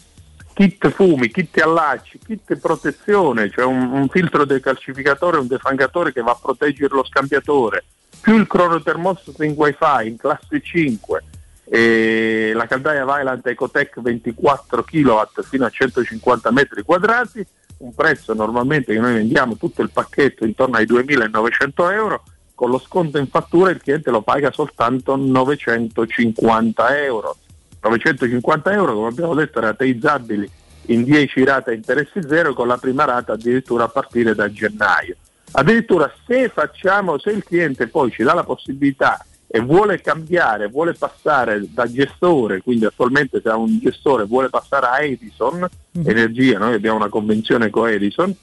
kit 0.58 0.88
fumi, 0.90 1.30
kit 1.30 1.56
allacci, 1.60 2.18
kit 2.18 2.56
protezione, 2.56 3.48
cioè 3.48 3.64
un, 3.64 3.92
un 3.92 4.08
filtro 4.08 4.44
decalcificatore 4.44 5.38
un 5.38 5.46
defangatore 5.46 6.12
che 6.12 6.20
va 6.20 6.32
a 6.32 6.38
proteggere 6.42 6.96
lo 6.96 7.04
scambiatore, 7.04 7.84
più 8.20 8.36
il 8.36 8.48
cronotermostato 8.48 9.44
in 9.44 9.52
wifi 9.56 10.08
in 10.08 10.16
classe 10.16 10.60
5 10.60 11.24
e 11.62 12.50
la 12.56 12.66
caldaia 12.66 13.04
Vylant 13.04 13.46
Ecotech 13.46 14.00
24 14.00 14.82
kW 14.82 15.42
fino 15.42 15.64
a 15.64 15.70
150 15.70 16.50
metri 16.50 16.82
quadrati, 16.82 17.46
un 17.76 17.94
prezzo 17.94 18.34
normalmente 18.34 18.92
che 18.92 18.98
noi 18.98 19.14
vendiamo 19.14 19.56
tutto 19.56 19.82
il 19.82 19.90
pacchetto 19.92 20.44
intorno 20.44 20.78
ai 20.78 20.86
2.900 20.86 21.92
euro, 21.92 22.24
con 22.56 22.70
lo 22.70 22.80
sconto 22.80 23.18
in 23.18 23.28
fattura 23.28 23.70
il 23.70 23.80
cliente 23.80 24.10
lo 24.10 24.22
paga 24.22 24.50
soltanto 24.50 25.14
950 25.14 26.98
euro. 27.04 27.36
950 27.80 28.72
euro, 28.72 28.94
come 28.94 29.08
abbiamo 29.08 29.34
detto, 29.34 29.60
rateizzabili 29.60 30.50
in 30.86 31.04
10 31.04 31.44
rate 31.44 31.70
a 31.70 31.74
interessi 31.74 32.20
zero, 32.26 32.54
con 32.54 32.66
la 32.66 32.78
prima 32.78 33.04
rata 33.04 33.34
addirittura 33.34 33.84
a 33.84 33.88
partire 33.88 34.34
da 34.34 34.50
gennaio. 34.50 35.16
Addirittura 35.52 36.12
se 36.26 36.48
facciamo, 36.48 37.18
se 37.18 37.30
il 37.30 37.44
cliente 37.44 37.86
poi 37.88 38.10
ci 38.10 38.22
dà 38.22 38.34
la 38.34 38.44
possibilità 38.44 39.24
e 39.46 39.60
vuole 39.60 40.00
cambiare, 40.00 40.68
vuole 40.68 40.92
passare 40.92 41.64
da 41.70 41.90
gestore, 41.90 42.60
quindi 42.60 42.84
attualmente 42.84 43.40
se 43.42 43.48
ha 43.48 43.56
un 43.56 43.78
gestore 43.78 44.24
vuole 44.24 44.50
passare 44.50 44.86
a 44.86 45.00
Edison 45.00 45.66
Energia, 46.04 46.58
noi 46.58 46.74
abbiamo 46.74 46.98
una 46.98 47.08
convenzione 47.08 47.70
con 47.70 47.88
Edison, 47.88 48.34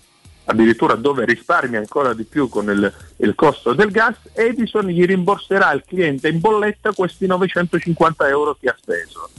addirittura 0.45 0.95
dove 0.95 1.25
risparmia 1.25 1.79
ancora 1.79 2.13
di 2.13 2.23
più 2.23 2.49
con 2.49 2.69
il, 2.69 2.93
il 3.17 3.35
costo 3.35 3.73
del 3.73 3.91
gas, 3.91 4.15
Edison 4.33 4.87
gli 4.87 5.05
rimborserà 5.05 5.67
al 5.67 5.83
cliente 5.85 6.27
in 6.27 6.39
bolletta 6.39 6.93
questi 6.93 7.27
950 7.27 8.27
euro 8.27 8.57
che 8.59 8.69
ha 8.69 8.75
speso. 8.79 9.29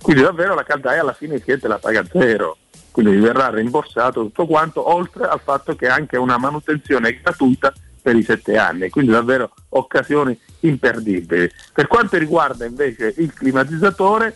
Quindi 0.00 0.22
davvero 0.22 0.54
la 0.54 0.64
caldaia 0.64 1.00
alla 1.00 1.14
fine 1.14 1.36
il 1.36 1.42
cliente 1.42 1.68
la 1.68 1.78
paga 1.78 2.04
zero, 2.10 2.58
quindi 2.90 3.12
gli 3.12 3.20
verrà 3.20 3.48
rimborsato 3.48 4.22
tutto 4.22 4.46
quanto, 4.46 4.92
oltre 4.92 5.26
al 5.26 5.40
fatto 5.40 5.74
che 5.74 5.88
anche 5.88 6.16
una 6.16 6.36
manutenzione 6.36 7.18
gratuita 7.20 7.72
per 8.02 8.14
i 8.14 8.22
sette 8.22 8.58
anni, 8.58 8.90
quindi 8.90 9.12
davvero 9.12 9.50
occasioni 9.70 10.38
imperdibili. 10.60 11.50
Per 11.72 11.86
quanto 11.86 12.18
riguarda 12.18 12.66
invece 12.66 13.14
il 13.16 13.32
climatizzatore, 13.32 14.34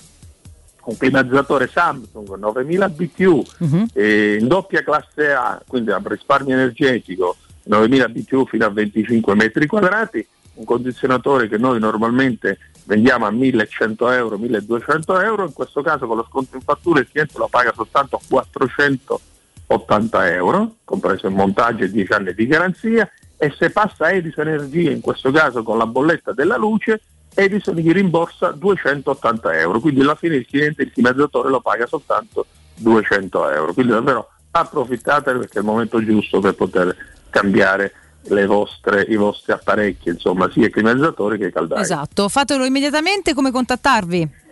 un 0.88 0.96
climatizzatore 0.96 1.68
Samsung 1.68 2.36
9000 2.36 2.88
BTU 2.88 3.44
eh, 3.92 4.38
in 4.40 4.48
doppia 4.48 4.82
classe 4.82 5.32
A, 5.32 5.60
quindi 5.66 5.90
a 5.90 6.00
risparmio 6.02 6.54
energetico 6.54 7.36
9000 7.64 8.08
BTU 8.08 8.46
fino 8.46 8.64
a 8.64 8.70
25 8.70 9.34
metri 9.34 9.66
quadrati, 9.66 10.26
un 10.54 10.64
condizionatore 10.64 11.48
che 11.48 11.58
noi 11.58 11.78
normalmente 11.78 12.58
vendiamo 12.84 13.26
a 13.26 13.30
1100 13.30 14.10
euro, 14.10 14.38
1200 14.38 15.20
euro, 15.20 15.44
in 15.44 15.52
questo 15.52 15.82
caso 15.82 16.06
con 16.06 16.16
lo 16.16 16.26
sconto 16.28 16.56
in 16.56 16.62
fattura 16.62 17.00
il 17.00 17.08
cliente 17.10 17.36
lo 17.36 17.48
paga 17.48 17.72
soltanto 17.74 18.18
480 18.26 20.32
euro, 20.32 20.76
compreso 20.84 21.26
il 21.26 21.34
montaggio 21.34 21.84
e 21.84 21.90
10 21.90 22.12
anni 22.14 22.32
di 22.32 22.46
garanzia, 22.46 23.08
e 23.36 23.54
se 23.56 23.68
passa 23.68 24.06
a 24.06 24.12
Edison 24.12 24.48
Energia, 24.48 24.90
in 24.90 25.02
questo 25.02 25.30
caso 25.30 25.62
con 25.62 25.76
la 25.76 25.86
bolletta 25.86 26.32
della 26.32 26.56
luce, 26.56 27.02
Edison 27.38 27.76
gli 27.76 27.92
rimborsa 27.92 28.50
280 28.50 29.58
euro, 29.60 29.78
quindi 29.78 30.00
alla 30.00 30.16
fine 30.16 30.34
il 30.34 30.46
cliente, 30.46 30.82
il 30.82 30.90
climatizzatore 30.90 31.48
lo 31.48 31.60
paga 31.60 31.86
soltanto 31.86 32.46
200 32.74 33.50
euro, 33.50 33.72
quindi 33.72 33.92
davvero 33.92 34.28
approfittate 34.50 35.32
perché 35.34 35.58
è 35.58 35.60
il 35.60 35.64
momento 35.64 36.04
giusto 36.04 36.40
per 36.40 36.54
poter 36.54 36.96
cambiare 37.30 37.92
le 38.22 38.44
vostre, 38.44 39.02
i 39.02 39.14
vostri 39.14 39.52
apparecchi, 39.52 40.08
insomma 40.08 40.50
sia 40.50 40.68
climatizzatori 40.68 41.38
che 41.38 41.52
caldaie. 41.52 41.80
Esatto, 41.80 42.28
fatelo 42.28 42.64
immediatamente 42.64 43.34
come 43.34 43.52
contattarvi. 43.52 44.46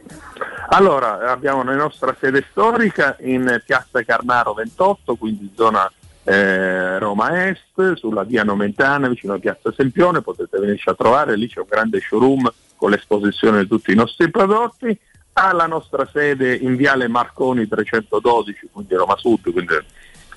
Allora, 0.69 1.33
abbiamo 1.33 1.65
la 1.65 1.75
nostra 1.75 2.15
sede 2.21 2.47
storica 2.51 3.17
in 3.21 3.63
piazza 3.65 4.05
Carnaro 4.05 4.55
28, 4.55 5.17
quindi 5.17 5.53
zona 5.57 5.91
eh, 6.23 7.01
Roma 7.01 7.49
Est, 7.49 7.95
sulla 7.95 8.23
via 8.23 8.45
Nomentana, 8.45 9.09
vicino 9.09 9.35
a 9.35 9.39
piazza 9.39 9.73
Sempione, 9.73 10.23
potete 10.23 10.57
venirci 10.61 10.89
a 10.89 10.95
trovare, 10.95 11.37
lì 11.37 11.49
c'è 11.49 11.59
un 11.59 11.67
grande 11.69 12.01
showroom 12.01 12.49
con 12.77 12.91
l'esposizione 12.91 13.63
di 13.63 13.69
tutti 13.69 13.93
i 13.93 13.97
nostri 13.97 14.31
prodotti. 14.31 14.97
Ha 15.35 15.53
la 15.53 15.67
nostra 15.67 16.09
sede 16.11 16.55
in 16.55 16.77
viale 16.77 17.09
Marconi 17.09 17.67
312, 17.69 18.69
quindi 18.73 18.95
Roma 18.95 19.17
Sud, 19.17 19.53
quindi 19.53 19.75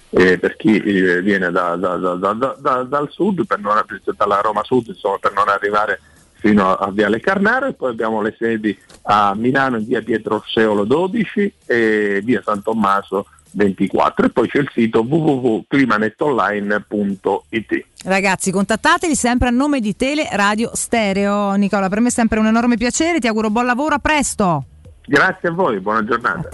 eh, 0.10 0.38
per 0.40 0.56
chi 0.58 0.78
eh, 0.78 1.22
viene 1.22 1.52
da- 1.52 1.76
da- 1.76 1.96
da- 1.96 2.16
da- 2.16 2.34
da- 2.34 2.58
da- 2.60 2.84
dal 2.84 3.10
sud, 3.12 3.46
non, 3.60 3.86
dalla 4.18 4.42
Roma 4.42 4.64
Sud, 4.64 4.88
insomma, 4.88 5.18
per 5.20 5.34
non 5.34 5.48
arrivare 5.48 6.02
fino 6.34 6.68
a, 6.70 6.86
a 6.88 6.92
Viale 6.92 7.20
Carnaro 7.20 7.68
e 7.68 7.74
poi 7.74 7.92
abbiamo 7.92 8.22
le 8.22 8.36
sedi 8.38 8.78
a 9.04 9.34
Milano 9.36 9.78
in 9.78 9.86
via 9.86 10.02
Pietro 10.02 10.36
Orseolo 10.36 10.84
12 10.86 11.54
e 11.66 12.22
via 12.24 12.42
San 12.44 12.64
Tommaso 12.64 13.26
24 13.52 14.26
e 14.26 14.30
poi 14.30 14.48
c'è 14.48 14.60
il 14.60 14.70
sito 14.74 15.02
www.climanettonline.it 15.02 17.86
Ragazzi, 18.04 18.52
contattateli 18.52 19.16
sempre 19.16 19.50
a 19.50 19.52
nome 19.52 19.80
di 19.80 19.96
Tele 19.96 20.28
Radio 20.32 20.72
Stereo. 20.74 21.54
Nicola, 21.54 21.90
per 21.90 22.00
me 22.00 22.08
è 22.08 22.12
sempre 22.12 22.40
un 22.40 22.48
enorme 22.48 22.78
piacere, 22.78 23.20
ti 23.20 23.28
auguro 23.28 23.50
buon 23.50 23.66
lavoro, 23.66 23.96
a 23.96 24.00
presto. 24.00 24.64
Grazie 25.06 25.50
a 25.50 25.52
voi, 25.52 25.80
buona 25.80 26.06
giornata. 26.06 26.50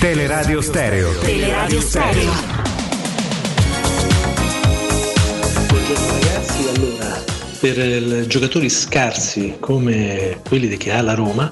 Teleradio 0.00 0.60
Stereo. 0.60 1.18
Teleradio 1.20 1.80
Stereo. 1.80 2.32
Buongiorno 5.68 6.06
ragazzi, 6.08 6.68
allora 6.68 7.30
per 7.62 8.26
giocatori 8.26 8.68
scarsi 8.68 9.58
come 9.60 10.40
quelli 10.44 10.76
che 10.76 10.90
ha 10.90 11.00
la 11.00 11.14
Roma 11.14 11.48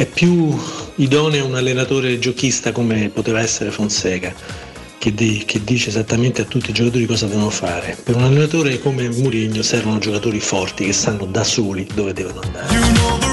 è 0.00 0.06
più 0.06 0.58
idoneo 0.94 1.44
un 1.44 1.56
allenatore 1.56 2.18
giochista 2.18 2.72
come 2.72 3.10
poteva 3.10 3.40
essere 3.40 3.70
Fonseca 3.70 4.32
che, 4.96 5.12
di- 5.12 5.42
che 5.44 5.62
dice 5.62 5.90
esattamente 5.90 6.40
a 6.40 6.46
tutti 6.46 6.70
i 6.70 6.72
giocatori 6.72 7.04
cosa 7.04 7.26
devono 7.26 7.50
fare. 7.50 7.98
Per 8.02 8.16
un 8.16 8.22
allenatore 8.22 8.78
come 8.78 9.10
Mourinho 9.10 9.60
servono 9.60 9.98
giocatori 9.98 10.40
forti 10.40 10.86
che 10.86 10.94
sanno 10.94 11.26
da 11.26 11.44
soli 11.44 11.86
dove 11.92 12.14
devono 12.14 12.40
andare. 12.40 13.29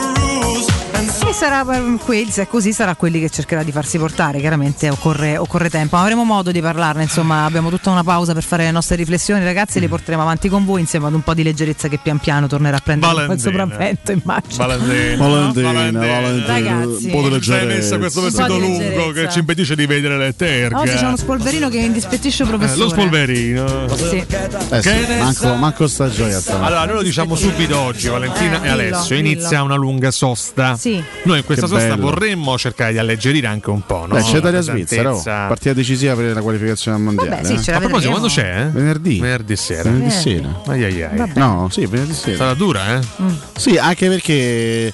E 1.28 1.34
sarà 1.34 1.66
eh, 1.76 1.98
quel- 1.98 2.30
se 2.30 2.44
è 2.44 2.48
così 2.48 2.72
sarà 2.72 2.96
quelli 2.96 3.20
che 3.20 3.30
cercherà 3.30 3.62
di 3.64 3.72
farsi 3.74 3.98
portare, 3.98 4.40
chiaramente 4.40 4.90
occorre, 4.90 5.36
occorre 5.38 5.70
tempo. 5.70 5.98
Ma 5.98 6.02
avremo 6.04 6.24
modo 6.24 6.52
di 6.54 6.62
parlarne, 6.62 7.04
insomma, 7.04 7.44
abbiamo 7.44 7.70
tutta 7.70 7.90
una 7.90 8.04
pausa 8.04 8.34
per 8.34 8.44
fare 8.44 8.64
le 8.64 8.72
nostre 8.72 8.96
riflessioni, 8.96 9.44
ragazzi, 9.44 9.82
le 9.82 9.90
porteremo 9.90 10.22
avanti 10.24 10.48
con 10.48 10.64
voi 10.64 10.80
insieme 10.80 11.08
ad 11.08 11.14
un 11.14 11.22
po' 11.22 11.34
di 11.34 11.44
leggerezza 11.44 11.90
che 11.90 12.00
pian 12.02 12.18
piano 12.20 12.48
tornerà 12.48 12.78
a 12.78 12.80
prendere 12.80 13.12
po' 13.14 13.20
il 13.20 13.28
Valentina. 13.28 13.52
sopravvento, 13.52 14.12
immagino. 14.14 14.66
Valentina, 14.66 15.18
Valentina, 15.28 15.72
Valentina. 15.74 16.22
Valentina, 16.22 16.54
Ragazzi. 16.54 17.06
un 17.06 17.12
po' 17.12 17.22
di 17.30 17.66
messa 17.66 17.98
questo 17.98 18.22
vestito 18.22 18.58
lungo 18.58 18.78
leggerezza. 18.80 19.12
che 19.22 19.30
ci 19.32 19.40
impedisce 19.40 19.76
di 19.76 19.86
vedere 19.86 20.18
le 20.18 20.34
terghe. 20.36 20.76
Oggi 20.76 20.96
c'è 20.96 21.06
uno 21.08 21.18
spolverino 21.18 21.68
che 21.70 21.78
indispettisce 21.78 22.44
il 22.44 22.50
Eh, 22.50 22.52
professore. 22.54 22.80
lo 22.80 22.90
spolverino. 22.90 23.96
Sì. 23.96 24.26
Eh 24.70 24.82
sì, 24.82 25.06
manco, 25.20 25.54
manco 25.56 25.88
sta 25.88 26.10
gioia. 26.10 26.42
Allora, 26.62 26.86
noi 26.86 26.96
lo 26.96 27.02
diciamo 27.02 27.36
subito 27.36 27.78
oggi, 27.78 28.08
Valentina 28.08 28.62
Eh, 28.64 28.68
e 28.68 28.70
Alessio. 28.70 29.16
dillo. 29.18 29.28
Inizia 29.30 29.62
una 29.64 29.76
lunga 29.76 30.10
sosta. 30.12 30.78
Sì. 30.78 31.04
Noi 31.24 31.40
in 31.40 31.44
questa 31.46 31.66
Che 31.66 31.72
sosta 31.72 31.96
bello. 31.96 32.02
vorremmo 32.10 32.58
cercare 32.58 32.94
di 32.94 32.98
alleggerire 33.00 33.48
anche 33.48 33.70
un 33.70 33.82
po', 33.86 34.06
no? 34.08 34.16
Beh, 34.16 34.22
c'è 34.22 34.38
Italia 34.38 34.52
La 34.52 34.62
Svizzera, 34.62 35.14
oh. 35.14 35.22
partita 35.24 35.74
decisiva 35.74 36.16
per 36.16 36.34
la 36.34 36.42
qualificazione 36.42 36.98
al 36.98 37.04
mondiale. 37.04 37.42
Vabbè, 37.42 37.58
sì, 37.58 37.70
eh. 37.70 37.74
A 37.74 37.80
proposito, 37.80 38.10
quando 38.12 38.28
c'è? 38.30 38.62
eh? 38.62 38.70
Venerdì. 38.70 39.20
Venerdì 39.20 39.56
sera. 39.58 39.84
Venerdì 39.90 40.10
sera. 40.12 40.62
Ai 40.68 40.84
ai 40.86 41.04
ai. 41.04 41.32
No, 41.36 41.68
sì, 41.70 41.86
venerdì 41.86 42.14
sera. 42.14 42.38
Sarà 42.38 42.54
dura, 42.54 42.96
eh? 42.96 43.00
Mm. 43.22 43.28
Sì, 43.58 43.78
anche 43.78 44.08
perché 44.08 44.94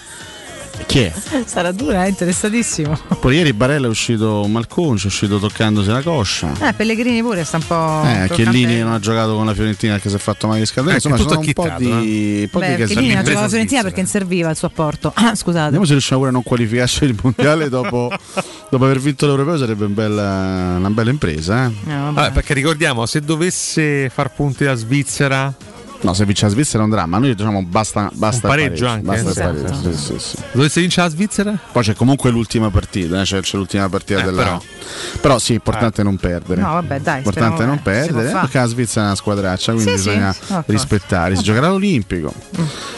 Chi 0.85 0.99
è? 1.01 1.13
Sarà 1.45 1.71
dura, 1.71 2.03
è 2.05 2.07
interessatissimo. 2.09 2.97
Poi 3.19 3.35
ieri 3.35 3.53
Barella 3.53 3.87
è 3.87 3.89
uscito 3.89 4.45
malconcio, 4.47 5.05
è 5.05 5.09
uscito 5.09 5.39
toccandosi 5.39 5.89
la 5.89 6.01
coscia. 6.01 6.51
Eh, 6.67 6.73
Pellegrini 6.73 7.21
pure 7.21 7.43
sta 7.43 7.57
un 7.57 7.63
po'. 7.65 8.01
Eh. 8.05 8.29
Chiellini 8.33 8.79
non 8.79 8.91
ha 8.93 8.99
giocato 8.99 9.35
con 9.35 9.45
la 9.45 9.53
Fiorentina 9.53 9.93
perché 9.93 10.09
si 10.09 10.15
è 10.15 10.19
fatto 10.19 10.47
male 10.47 10.59
di 10.59 10.65
scaldere. 10.65 10.95
Eh, 10.95 10.97
Insomma, 10.97 11.15
che 11.15 11.21
sono 11.23 11.39
un 11.39 11.53
po' 11.53 11.71
di, 11.77 12.47
po' 12.51 12.59
di 12.59 12.65
Beh. 12.75 12.85
Chiellini 12.85 13.15
ha 13.15 13.21
giocato 13.23 13.41
la 13.41 13.49
Fiorentina 13.49 13.81
perché 13.81 14.01
non 14.01 14.09
serviva 14.09 14.49
il 14.49 14.55
suo 14.57 14.67
apporto. 14.67 15.11
Ah, 15.15 15.35
scusate. 15.35 15.63
Vediamo 15.65 15.85
se 15.85 15.91
riusciamo 15.91 16.17
pure 16.19 16.31
a 16.31 16.33
non 16.33 16.43
qualificarci 16.43 17.03
il 17.05 17.17
mondiale 17.21 17.69
dopo, 17.69 18.11
dopo 18.69 18.83
aver 18.83 18.99
vinto 18.99 19.25
l'Europeo 19.25 19.57
sarebbe 19.57 19.85
un 19.85 19.93
bella- 19.93 20.75
una 20.77 20.89
bella 20.89 21.09
impresa. 21.11 21.65
eh. 21.67 21.71
Vabbè, 22.11 22.31
perché 22.31 22.53
ricordiamo, 22.53 23.05
se 23.05 23.21
dovesse 23.21 24.09
far 24.13 24.31
punti 24.33 24.63
la 24.65 24.75
Svizzera, 24.75 25.53
No, 26.03 26.13
se 26.13 26.25
vince 26.25 26.45
la 26.45 26.51
Svizzera 26.51 26.81
è 26.81 26.85
un 26.85 26.91
dramma. 26.91 27.17
Noi 27.17 27.33
diciamo 27.33 27.63
basta, 27.63 28.09
basta 28.13 28.47
un 28.47 28.53
il 28.53 28.59
pareggio 28.59 28.87
anche. 28.87 29.05
Basta 29.05 29.29
eh? 29.31 29.33
pareggio, 29.53 29.91
sì, 29.91 29.97
sì, 29.97 30.15
sì. 30.19 30.37
Dovesse 30.51 30.81
vincere 30.81 31.07
la 31.07 31.13
Svizzera? 31.13 31.57
Poi 31.71 31.83
c'è 31.83 31.93
comunque 31.95 32.29
l'ultima 32.29 32.69
partita, 32.69 33.21
eh, 33.21 33.23
c'è, 33.23 33.39
c'è 33.39 33.55
l'ultima 33.57 33.87
partita 33.87 34.19
Eh, 34.19 34.23
della. 34.23 34.43
però. 34.43 34.61
Però. 35.21 35.39
sì, 35.39 35.53
importante 35.53 36.01
è 36.01 36.03
non 36.03 36.17
perdere. 36.17 36.61
No, 36.61 36.73
vabbè, 36.73 36.99
dai. 36.99 37.17
Importante 37.19 37.55
speriamo- 37.55 37.65
non 37.65 37.77
eh, 37.77 37.81
perdere, 38.03 38.31
perché 38.31 38.57
la 38.59 38.65
Svizzera 38.65 39.01
è 39.01 39.05
una 39.07 39.15
squadraccia, 39.15 39.71
quindi 39.73 39.91
bisogna 39.91 40.35
rispettare. 40.65 41.35
Si 41.37 41.43
giocherà 41.43 41.67
all'Olimpico, 41.67 42.33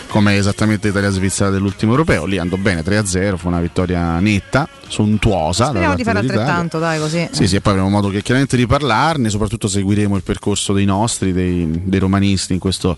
come 0.07 0.35
esattamente 0.37 0.87
Italia-Svizzera 0.87 1.49
dell'ultimo 1.51 1.91
europeo. 1.91 2.25
Lì 2.25 2.37
andò 2.39 2.55
bene 2.57 2.81
3-0, 2.83 3.35
fu 3.37 3.47
una 3.47 3.59
vittoria 3.59 4.19
netta, 4.19 4.67
sontuosa. 4.87 5.67
Speriamo 5.67 5.95
di 5.95 6.03
fare 6.03 6.19
altrettanto, 6.19 6.79
dai, 6.79 6.99
così. 6.99 7.27
Sì, 7.31 7.47
sì, 7.47 7.57
e 7.57 7.61
poi 7.61 7.73
avremo 7.73 7.89
modo 7.89 8.09
che 8.09 8.21
chiaramente 8.23 8.57
di 8.57 8.65
parlarne, 8.65 9.29
soprattutto 9.29 9.67
seguiremo 9.67 10.15
il 10.15 10.23
percorso 10.23 10.73
dei 10.73 10.85
nostri, 10.85 11.33
dei, 11.33 11.69
dei 11.83 11.99
romanisti 11.99 12.53
in, 12.53 12.59
questo- 12.59 12.94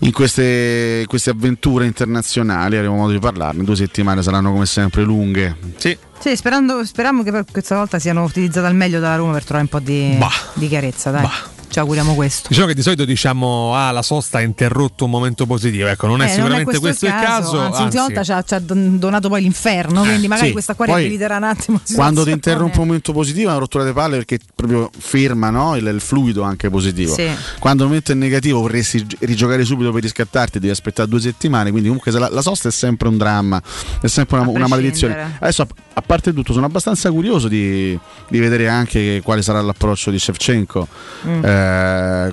in 0.00 0.12
queste, 0.12 1.04
queste 1.06 1.30
avventure 1.30 1.86
internazionali, 1.86 2.76
avremo 2.76 2.96
modo 2.96 3.12
di 3.12 3.18
parlarne. 3.18 3.64
Due 3.64 3.76
settimane 3.76 4.22
saranno 4.22 4.52
come 4.52 4.66
sempre 4.66 5.02
lunghe. 5.02 5.56
Sì. 5.76 5.96
Sì, 6.18 6.34
sperando, 6.34 6.84
speriamo 6.84 7.22
che 7.22 7.44
questa 7.50 7.76
volta 7.76 7.98
siano 7.98 8.24
utilizzate 8.24 8.66
al 8.66 8.74
meglio 8.74 9.00
dalla 9.00 9.16
Roma 9.16 9.32
per 9.32 9.44
trovare 9.44 9.62
un 9.62 9.68
po' 9.68 9.84
di, 9.84 10.18
di 10.54 10.68
chiarezza, 10.68 11.10
dai. 11.10 11.28
Ci 11.68 11.78
auguriamo 11.78 12.14
questo. 12.14 12.48
Diciamo 12.48 12.68
che 12.68 12.74
di 12.74 12.82
solito 12.82 13.04
diciamo 13.04 13.74
ah 13.74 13.90
la 13.90 14.02
sosta 14.02 14.38
ha 14.38 14.40
interrotto 14.40 15.04
un 15.04 15.10
momento 15.10 15.46
positivo, 15.46 15.88
ecco, 15.88 16.06
non 16.06 16.22
è 16.22 16.26
Eh, 16.26 16.28
sicuramente 16.28 16.78
questo, 16.78 17.06
il 17.06 17.12
caso. 17.12 17.58
Anzi, 17.58 17.82
l'ultima 17.82 18.02
volta 18.02 18.22
ci 18.22 18.54
ha, 18.54 18.60
donato 18.60 19.28
poi 19.28 19.42
l'inferno, 19.42 20.02
quindi 20.02 20.28
magari 20.28 20.48
sì. 20.48 20.52
questa 20.52 20.74
qua 20.74 20.86
Poi, 20.86 20.96
riabiliterà 20.96 21.36
un 21.36 21.42
attimo. 21.42 21.80
Quando 21.94 22.24
ti 22.24 22.30
interrompe 22.36 22.78
un 22.78 22.86
momento 22.86 23.12
positivo 23.12 23.48
è 23.48 23.50
una 23.50 23.58
rottura 23.58 23.84
di 23.84 23.92
palle 23.92 24.16
perché 24.16 24.38
proprio 24.54 24.90
ferma 24.96 25.50
no? 25.50 25.76
il, 25.76 25.86
il 25.86 26.00
fluido 26.00 26.42
anche 26.42 26.70
positivo. 26.70 27.14
Sì. 27.14 27.28
Quando 27.58 27.82
il 27.82 27.88
momento 27.88 28.12
è 28.12 28.14
negativo 28.14 28.60
vorresti 28.60 29.04
gi- 29.04 29.16
rigiocare 29.20 29.64
subito 29.64 29.92
per 29.92 30.02
riscattarti, 30.02 30.58
devi 30.58 30.72
aspettare 30.72 31.08
due 31.08 31.20
settimane. 31.20 31.70
Quindi 31.70 31.88
comunque 31.88 32.12
la, 32.12 32.28
la 32.30 32.42
sosta 32.42 32.68
è 32.68 32.72
sempre 32.72 33.08
un 33.08 33.16
dramma, 33.16 33.60
è 34.00 34.06
sempre 34.06 34.38
una, 34.38 34.48
una 34.48 34.66
maledizione. 34.66 35.36
Adesso 35.40 35.62
a, 35.62 35.66
a 35.94 36.02
parte 36.02 36.32
tutto 36.32 36.52
sono 36.52 36.66
abbastanza 36.66 37.10
curioso 37.10 37.48
di, 37.48 37.98
di 38.28 38.38
vedere 38.38 38.68
anche 38.68 39.20
quale 39.22 39.42
sarà 39.42 39.60
l'approccio 39.60 40.10
di 40.10 40.18
Shevchenko 40.18 40.88
Mm. 41.26 41.44
eh, 41.44 41.55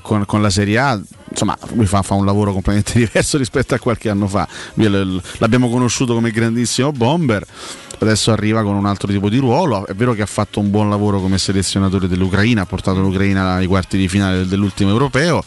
con, 0.02 0.26
con 0.26 0.44
la 0.44 0.52
Serie 0.52 0.80
A. 0.80 1.00
Insomma, 1.34 1.58
lui 1.74 1.88
fa, 1.88 2.04
fa 2.04 2.14
un 2.14 2.26
lavoro 2.26 2.54
completamente 2.54 2.94
diverso 3.00 3.38
rispetto 3.40 3.74
a 3.74 3.80
qualche 3.80 4.08
anno 4.10 4.28
fa. 4.28 4.48
L'abbiamo 5.40 5.68
conosciuto 5.70 6.14
come 6.14 6.30
grandissimo 6.32 6.92
bomber 6.92 7.44
adesso 8.00 8.32
arriva 8.32 8.64
con 8.64 8.76
un 8.76 8.86
altro 8.86 9.08
tipo 9.08 9.30
di 9.30 9.38
ruolo. 9.38 9.86
È 9.88 9.94
vero 9.94 10.14
che 10.14 10.22
ha 10.22 10.26
fatto 10.28 10.60
un 10.60 10.70
buon 10.70 10.90
lavoro 10.90 11.20
come 11.22 11.38
selezionatore 11.38 12.08
dell'Ucraina, 12.08 12.62
ha 12.62 12.66
portato 12.66 13.00
l'Ucraina 13.00 13.54
ai 13.54 13.66
quarti 13.66 13.98
di 13.98 14.08
finale 14.10 14.46
dell'ultimo 14.46 14.90
europeo. 14.90 15.44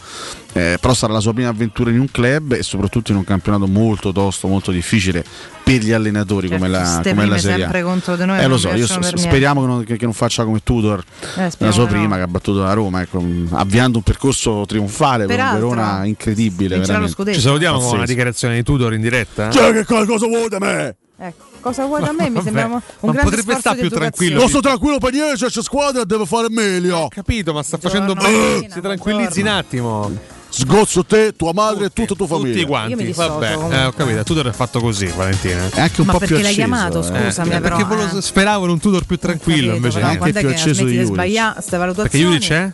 eh, 0.53 0.77
però 0.81 0.93
sarà 0.95 1.13
la 1.13 1.19
sua 1.19 1.33
prima 1.33 1.49
avventura 1.49 1.91
in 1.91 1.99
un 1.99 2.09
club 2.09 2.53
e 2.53 2.63
soprattutto 2.63 3.11
in 3.11 3.17
un 3.17 3.23
campionato 3.23 3.67
molto 3.67 4.11
tosto, 4.11 4.47
molto 4.47 4.71
difficile 4.71 5.23
per 5.63 5.81
gli 5.83 5.91
allenatori 5.91 6.47
come 6.49 6.67
la, 6.67 7.01
come 7.03 7.25
la 7.27 7.37
Serie 7.37 7.55
A. 7.55 7.59
sempre 7.65 7.83
contro 7.83 8.15
di 8.15 8.25
noi 8.25 8.39
Eh, 8.39 8.47
lo 8.47 8.57
so, 8.57 8.69
per 8.69 9.19
speriamo 9.19 9.61
che 9.61 9.67
non, 9.67 9.83
che- 9.83 9.97
che 9.97 10.05
non 10.05 10.13
faccia 10.13 10.45
come 10.45 10.61
Tudor 10.63 11.03
Eh, 11.35 11.51
la 11.57 11.71
sua 11.71 11.85
di 11.85 11.93
no. 11.93 11.99
prima 11.99 12.15
che 12.15 12.21
ha 12.23 12.27
battuto 12.27 12.63
la 12.63 12.73
Roma, 12.73 13.01
ecco, 13.01 13.23
avviando 13.51 13.97
un 13.99 14.03
percorso 14.03 14.63
trionfale 14.65 15.25
con 15.27 15.35
un 15.35 15.53
Verona 15.53 15.76
incredibile. 16.05 16.77
lo 16.77 16.81
veramente. 16.85 17.11
scudetto. 17.13 17.35
Ci 17.37 17.43
salutiamo 17.43 17.73
con 17.73 17.81
Pazzesco. 17.81 17.97
una 17.97 18.05
dichiarazione 18.07 18.55
di 18.55 18.63
Tudor 18.63 18.93
in 18.93 19.01
diretta. 19.01 19.49
Cioè, 19.49 19.71
che 19.73 19.85
co- 19.85 20.05
cosa 20.05 20.27
vuoi 20.27 20.49
da 20.49 20.59
me? 20.59 20.95
Ecco, 21.19 21.45
cosa 21.61 21.85
vuoi 21.85 22.01
da 22.03 22.11
me? 22.11 22.29
Mi 22.29 22.41
sembra 22.43 22.65
un 22.65 22.71
ma 22.71 22.81
grande 23.11 23.21
potrebbe 23.23 23.55
stare 23.59 23.77
più 23.77 23.85
educazione. 23.85 23.99
tranquillo. 24.11 24.39
Non 24.39 24.49
sto 24.49 24.59
tranquillo 24.59 24.97
per 24.99 25.11
niente, 25.13 25.45
c'è 25.47 25.61
squadra 25.63 26.01
e 26.01 26.05
deve 26.05 26.25
fare 26.25 26.47
meglio. 26.49 27.07
capito, 27.09 27.53
ma 27.53 27.63
sta 27.63 27.77
facendo 27.77 28.13
Buongiorno, 28.13 28.37
bene. 28.37 28.51
Martina, 28.51 28.73
Si 28.73 28.81
tranquillizzi 28.81 29.39
un 29.41 29.47
attimo. 29.47 30.11
Sgozzo 30.49 31.03
te, 31.03 31.33
tua 31.35 31.51
madre 31.53 31.85
e 31.85 31.89
tutta 31.89 32.15
tua 32.15 32.25
famiglia. 32.25 32.47
Tutti 32.47 32.59
Io 32.59 32.63
mi 32.65 32.69
quanti. 32.71 33.05
dissocio, 33.05 33.27
Vabbè, 33.37 33.75
eh, 33.75 33.85
ho 33.85 33.91
capito. 33.91 34.23
Tudor 34.23 34.47
è 34.47 34.51
fatto 34.53 34.79
così, 34.79 35.05
Valentina. 35.07 35.67
È 35.69 35.81
anche 35.81 35.99
un 36.01 36.07
Ma 36.07 36.13
po' 36.13 36.19
perché 36.19 36.35
più 36.35 36.43
l'hai 36.43 36.53
acceso. 36.53 36.67
chiamato, 36.67 36.99
eh. 36.99 37.03
scusami, 37.03 37.49
Eh, 37.49 37.59
però. 37.59 37.75
perché 37.75 37.83
volevo- 37.95 38.17
eh. 38.17 38.21
speravo 38.21 38.63
in 38.65 38.71
un 38.71 38.79
Tudor 38.79 39.05
più 39.05 39.17
tranquillo, 39.17 39.73
Capito, 39.73 39.75
invece. 39.75 39.99
però 39.99 40.07
anche 40.07 40.39
più 40.39 40.49
acceso 40.49 40.83
di 40.85 40.93
Juric. 40.99 41.93
Perché? 41.95 42.17
Juric 42.17 42.39
c'è? 42.39 42.69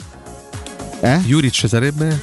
Eh? 1.03 1.17
Juric 1.25 1.67
sarebbe? 1.67 2.17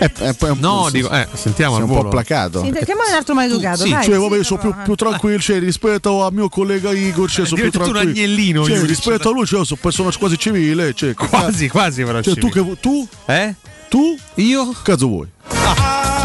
Eh, 0.00 0.10
eh, 0.20 0.34
poi- 0.34 0.54
No, 0.60 0.84
sì, 0.90 0.98
dico, 1.00 1.10
eh, 1.10 1.26
sentiamo 1.32 1.76
un 1.78 1.86
po' 1.86 2.08
placato. 2.08 2.62
Sì, 2.62 2.70
chiamare 2.84 3.08
un 3.10 3.14
altro 3.16 3.32
maleducato, 3.34 3.84
sì, 3.84 3.90
dai. 3.90 4.04
Cioè, 4.04 4.14
sì, 4.16 4.20
vabbè, 4.20 4.44
sono 4.44 4.60
più, 4.60 4.70
però, 4.70 4.82
più 4.84 4.92
eh. 4.92 4.96
tranquillo 4.96 5.38
cioè, 5.38 5.58
rispetto 5.60 6.22
al 6.24 6.32
mio 6.34 6.50
collega 6.50 6.90
Igor, 6.92 7.30
cioè, 7.30 7.46
sono 7.46 7.60
più 7.60 7.70
diventato 7.70 7.86
un 7.86 7.92
tranquillo. 7.94 8.26
agnellino, 8.26 8.64
Cioè, 8.66 8.74
Juric. 8.74 8.88
rispetto 8.90 9.28
a 9.30 9.32
lui, 9.32 9.46
cioè, 9.46 9.64
sono 9.64 9.80
persona 9.80 10.10
quasi 10.18 10.36
civile. 10.38 10.92
Cioè, 10.92 11.14
Quasi, 11.14 11.68
quasi 11.68 12.04
però. 12.04 12.20
Cioè, 12.20 12.34
tu, 12.34 12.50
che, 12.50 12.76
tu, 12.80 13.08
Eh? 13.24 13.54
tu, 13.88 14.14
Io? 14.34 14.74
cazzo 14.82 15.06
vuoi? 15.06 15.28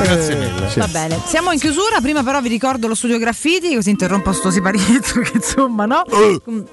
Grazie 0.02 0.36
mille. 0.36 0.74
Va 0.76 0.88
bene, 0.88 1.22
siamo 1.26 1.52
in 1.54 1.60
chiusura. 1.60 2.02
Prima, 2.02 2.22
però, 2.22 2.42
vi 2.42 2.50
ricordo 2.50 2.88
lo 2.88 2.96
studio 2.96 3.18
graffiti, 3.18 3.74
così 3.76 3.92
interrompo 3.92 4.34
sto 4.34 4.52
siparietto 4.52 5.22
che 5.22 5.32
insomma, 5.36 5.86
no? 5.86 6.04
Con- 6.44 6.66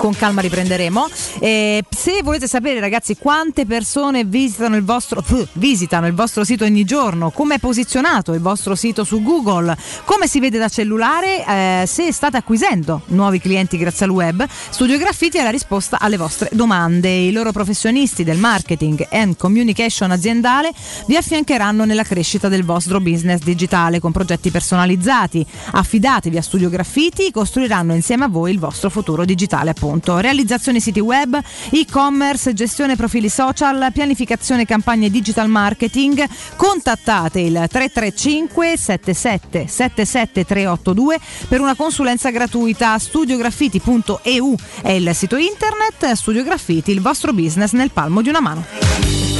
Con 0.00 0.14
calma 0.14 0.40
riprenderemo. 0.40 1.08
Eh, 1.40 1.84
se 1.90 2.22
volete 2.22 2.48
sapere, 2.48 2.80
ragazzi, 2.80 3.18
quante 3.18 3.66
persone 3.66 4.24
visitano 4.24 4.76
il 4.76 4.82
vostro 4.82 5.22
visitano 5.52 6.06
il 6.06 6.14
vostro 6.14 6.42
sito 6.42 6.64
ogni 6.64 6.84
giorno, 6.84 7.30
come 7.30 7.56
è 7.56 7.58
posizionato 7.58 8.32
il 8.32 8.40
vostro 8.40 8.74
sito 8.74 9.04
su 9.04 9.22
Google, 9.22 9.76
come 10.06 10.26
si 10.26 10.40
vede 10.40 10.56
da 10.56 10.70
cellulare, 10.70 11.44
eh, 11.46 11.84
se 11.86 12.10
state 12.14 12.38
acquisendo 12.38 13.02
nuovi 13.08 13.40
clienti 13.40 13.76
grazie 13.76 14.06
al 14.06 14.12
web, 14.12 14.42
Studio 14.70 14.96
Graffiti 14.96 15.36
è 15.36 15.42
la 15.42 15.50
risposta 15.50 15.98
alle 16.00 16.16
vostre 16.16 16.48
domande. 16.50 17.10
I 17.10 17.30
loro 17.30 17.52
professionisti 17.52 18.24
del 18.24 18.38
marketing 18.38 19.06
and 19.10 19.36
communication 19.36 20.12
aziendale 20.12 20.72
vi 21.08 21.16
affiancheranno 21.16 21.84
nella 21.84 22.04
crescita 22.04 22.48
del 22.48 22.64
vostro 22.64 23.00
business 23.00 23.42
digitale 23.42 24.00
con 24.00 24.12
progetti 24.12 24.50
personalizzati. 24.50 25.44
Affidatevi 25.72 26.38
a 26.38 26.42
Studio 26.42 26.70
Graffiti, 26.70 27.30
costruiranno 27.30 27.92
insieme 27.92 28.24
a 28.24 28.28
voi 28.28 28.52
il 28.52 28.58
vostro 28.58 28.88
futuro 28.88 29.26
digitale, 29.26 29.68
appunto. 29.68 29.88
Realizzazione 30.20 30.80
siti 30.80 31.00
web, 31.00 31.38
e-commerce, 31.70 32.52
gestione 32.54 32.96
profili 32.96 33.28
social, 33.28 33.90
pianificazione 33.92 34.64
campagne 34.64 35.10
digital 35.10 35.48
marketing. 35.48 36.24
Contattate 36.56 37.40
il 37.40 37.52
335 37.52 38.76
77 38.76 39.66
77 39.66 40.44
382 40.44 41.18
per 41.48 41.60
una 41.60 41.74
consulenza 41.74 42.30
gratuita. 42.30 42.98
Studiograffiti.eu 42.98 44.54
è 44.82 44.90
il 44.90 45.10
sito 45.14 45.36
internet. 45.36 46.12
Studio 46.12 46.44
Graffiti, 46.44 46.90
il 46.92 47.00
vostro 47.00 47.32
business 47.32 47.72
nel 47.72 47.90
palmo 47.90 48.22
di 48.22 48.28
una 48.28 48.40
mano. 48.40 49.39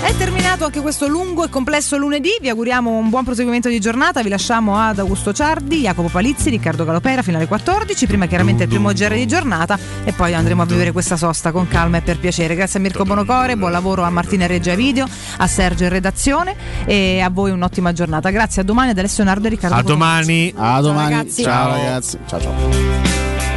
È 0.00 0.14
terminato 0.16 0.64
anche 0.64 0.80
questo 0.80 1.06
lungo 1.06 1.44
e 1.44 1.48
complesso 1.48 1.96
lunedì, 1.96 2.30
vi 2.40 2.48
auguriamo 2.48 2.90
un 2.90 3.10
buon 3.10 3.24
proseguimento 3.24 3.68
di 3.68 3.78
giornata, 3.80 4.22
vi 4.22 4.28
lasciamo 4.28 4.78
ad 4.78 4.98
Augusto 4.98 5.32
Ciardi, 5.32 5.80
Jacopo 5.80 6.08
Palizzi, 6.08 6.50
Riccardo 6.50 6.84
Galopera 6.84 7.22
fino 7.22 7.36
alle 7.36 7.46
14, 7.46 8.06
prima 8.06 8.26
chiaramente 8.26 8.62
il 8.62 8.68
primo 8.68 8.92
GR 8.92 9.14
di 9.14 9.26
giornata 9.26 9.78
e 10.04 10.12
poi 10.12 10.34
andremo 10.34 10.62
a 10.62 10.64
vivere 10.66 10.92
questa 10.92 11.16
sosta 11.16 11.52
con 11.52 11.68
calma 11.68 11.98
e 11.98 12.00
per 12.00 12.18
piacere. 12.18 12.54
Grazie 12.54 12.78
a 12.78 12.82
Mirko 12.82 13.04
Bonocore, 13.04 13.56
buon 13.56 13.72
lavoro 13.72 14.02
a 14.02 14.10
Martina 14.10 14.46
Reggia 14.46 14.74
Video, 14.74 15.06
a 15.36 15.46
Sergio 15.46 15.84
in 15.84 15.90
redazione 15.90 16.56
e 16.86 17.20
a 17.20 17.28
voi 17.28 17.50
un'ottima 17.50 17.92
giornata. 17.92 18.30
Grazie, 18.30 18.62
a 18.62 18.64
domani 18.64 18.90
ad 18.90 18.98
Alessio 18.98 19.24
Nardo 19.24 19.46
e 19.46 19.50
Riccardo 19.50 19.76
A 19.76 19.82
domani. 19.82 20.52
A 20.56 20.80
domani. 20.80 21.14
ragazzi. 21.14 21.42
Ciao, 21.42 21.52
Ciao. 21.52 21.76
ragazzi. 21.76 22.18
Ciao 22.26 22.40
ciao. 22.40 22.54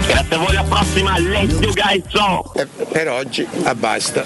Grazie 0.08 0.36
a 0.36 0.38
voi, 0.40 0.56
alla 0.56 0.64
prossima, 0.64 1.18
let's 1.20 1.60
go 1.60 1.72
guys! 1.72 2.04
Ciao! 2.10 2.52
Per 2.92 3.10
oggi, 3.10 3.48
ah, 3.64 3.76
basta. 3.76 4.26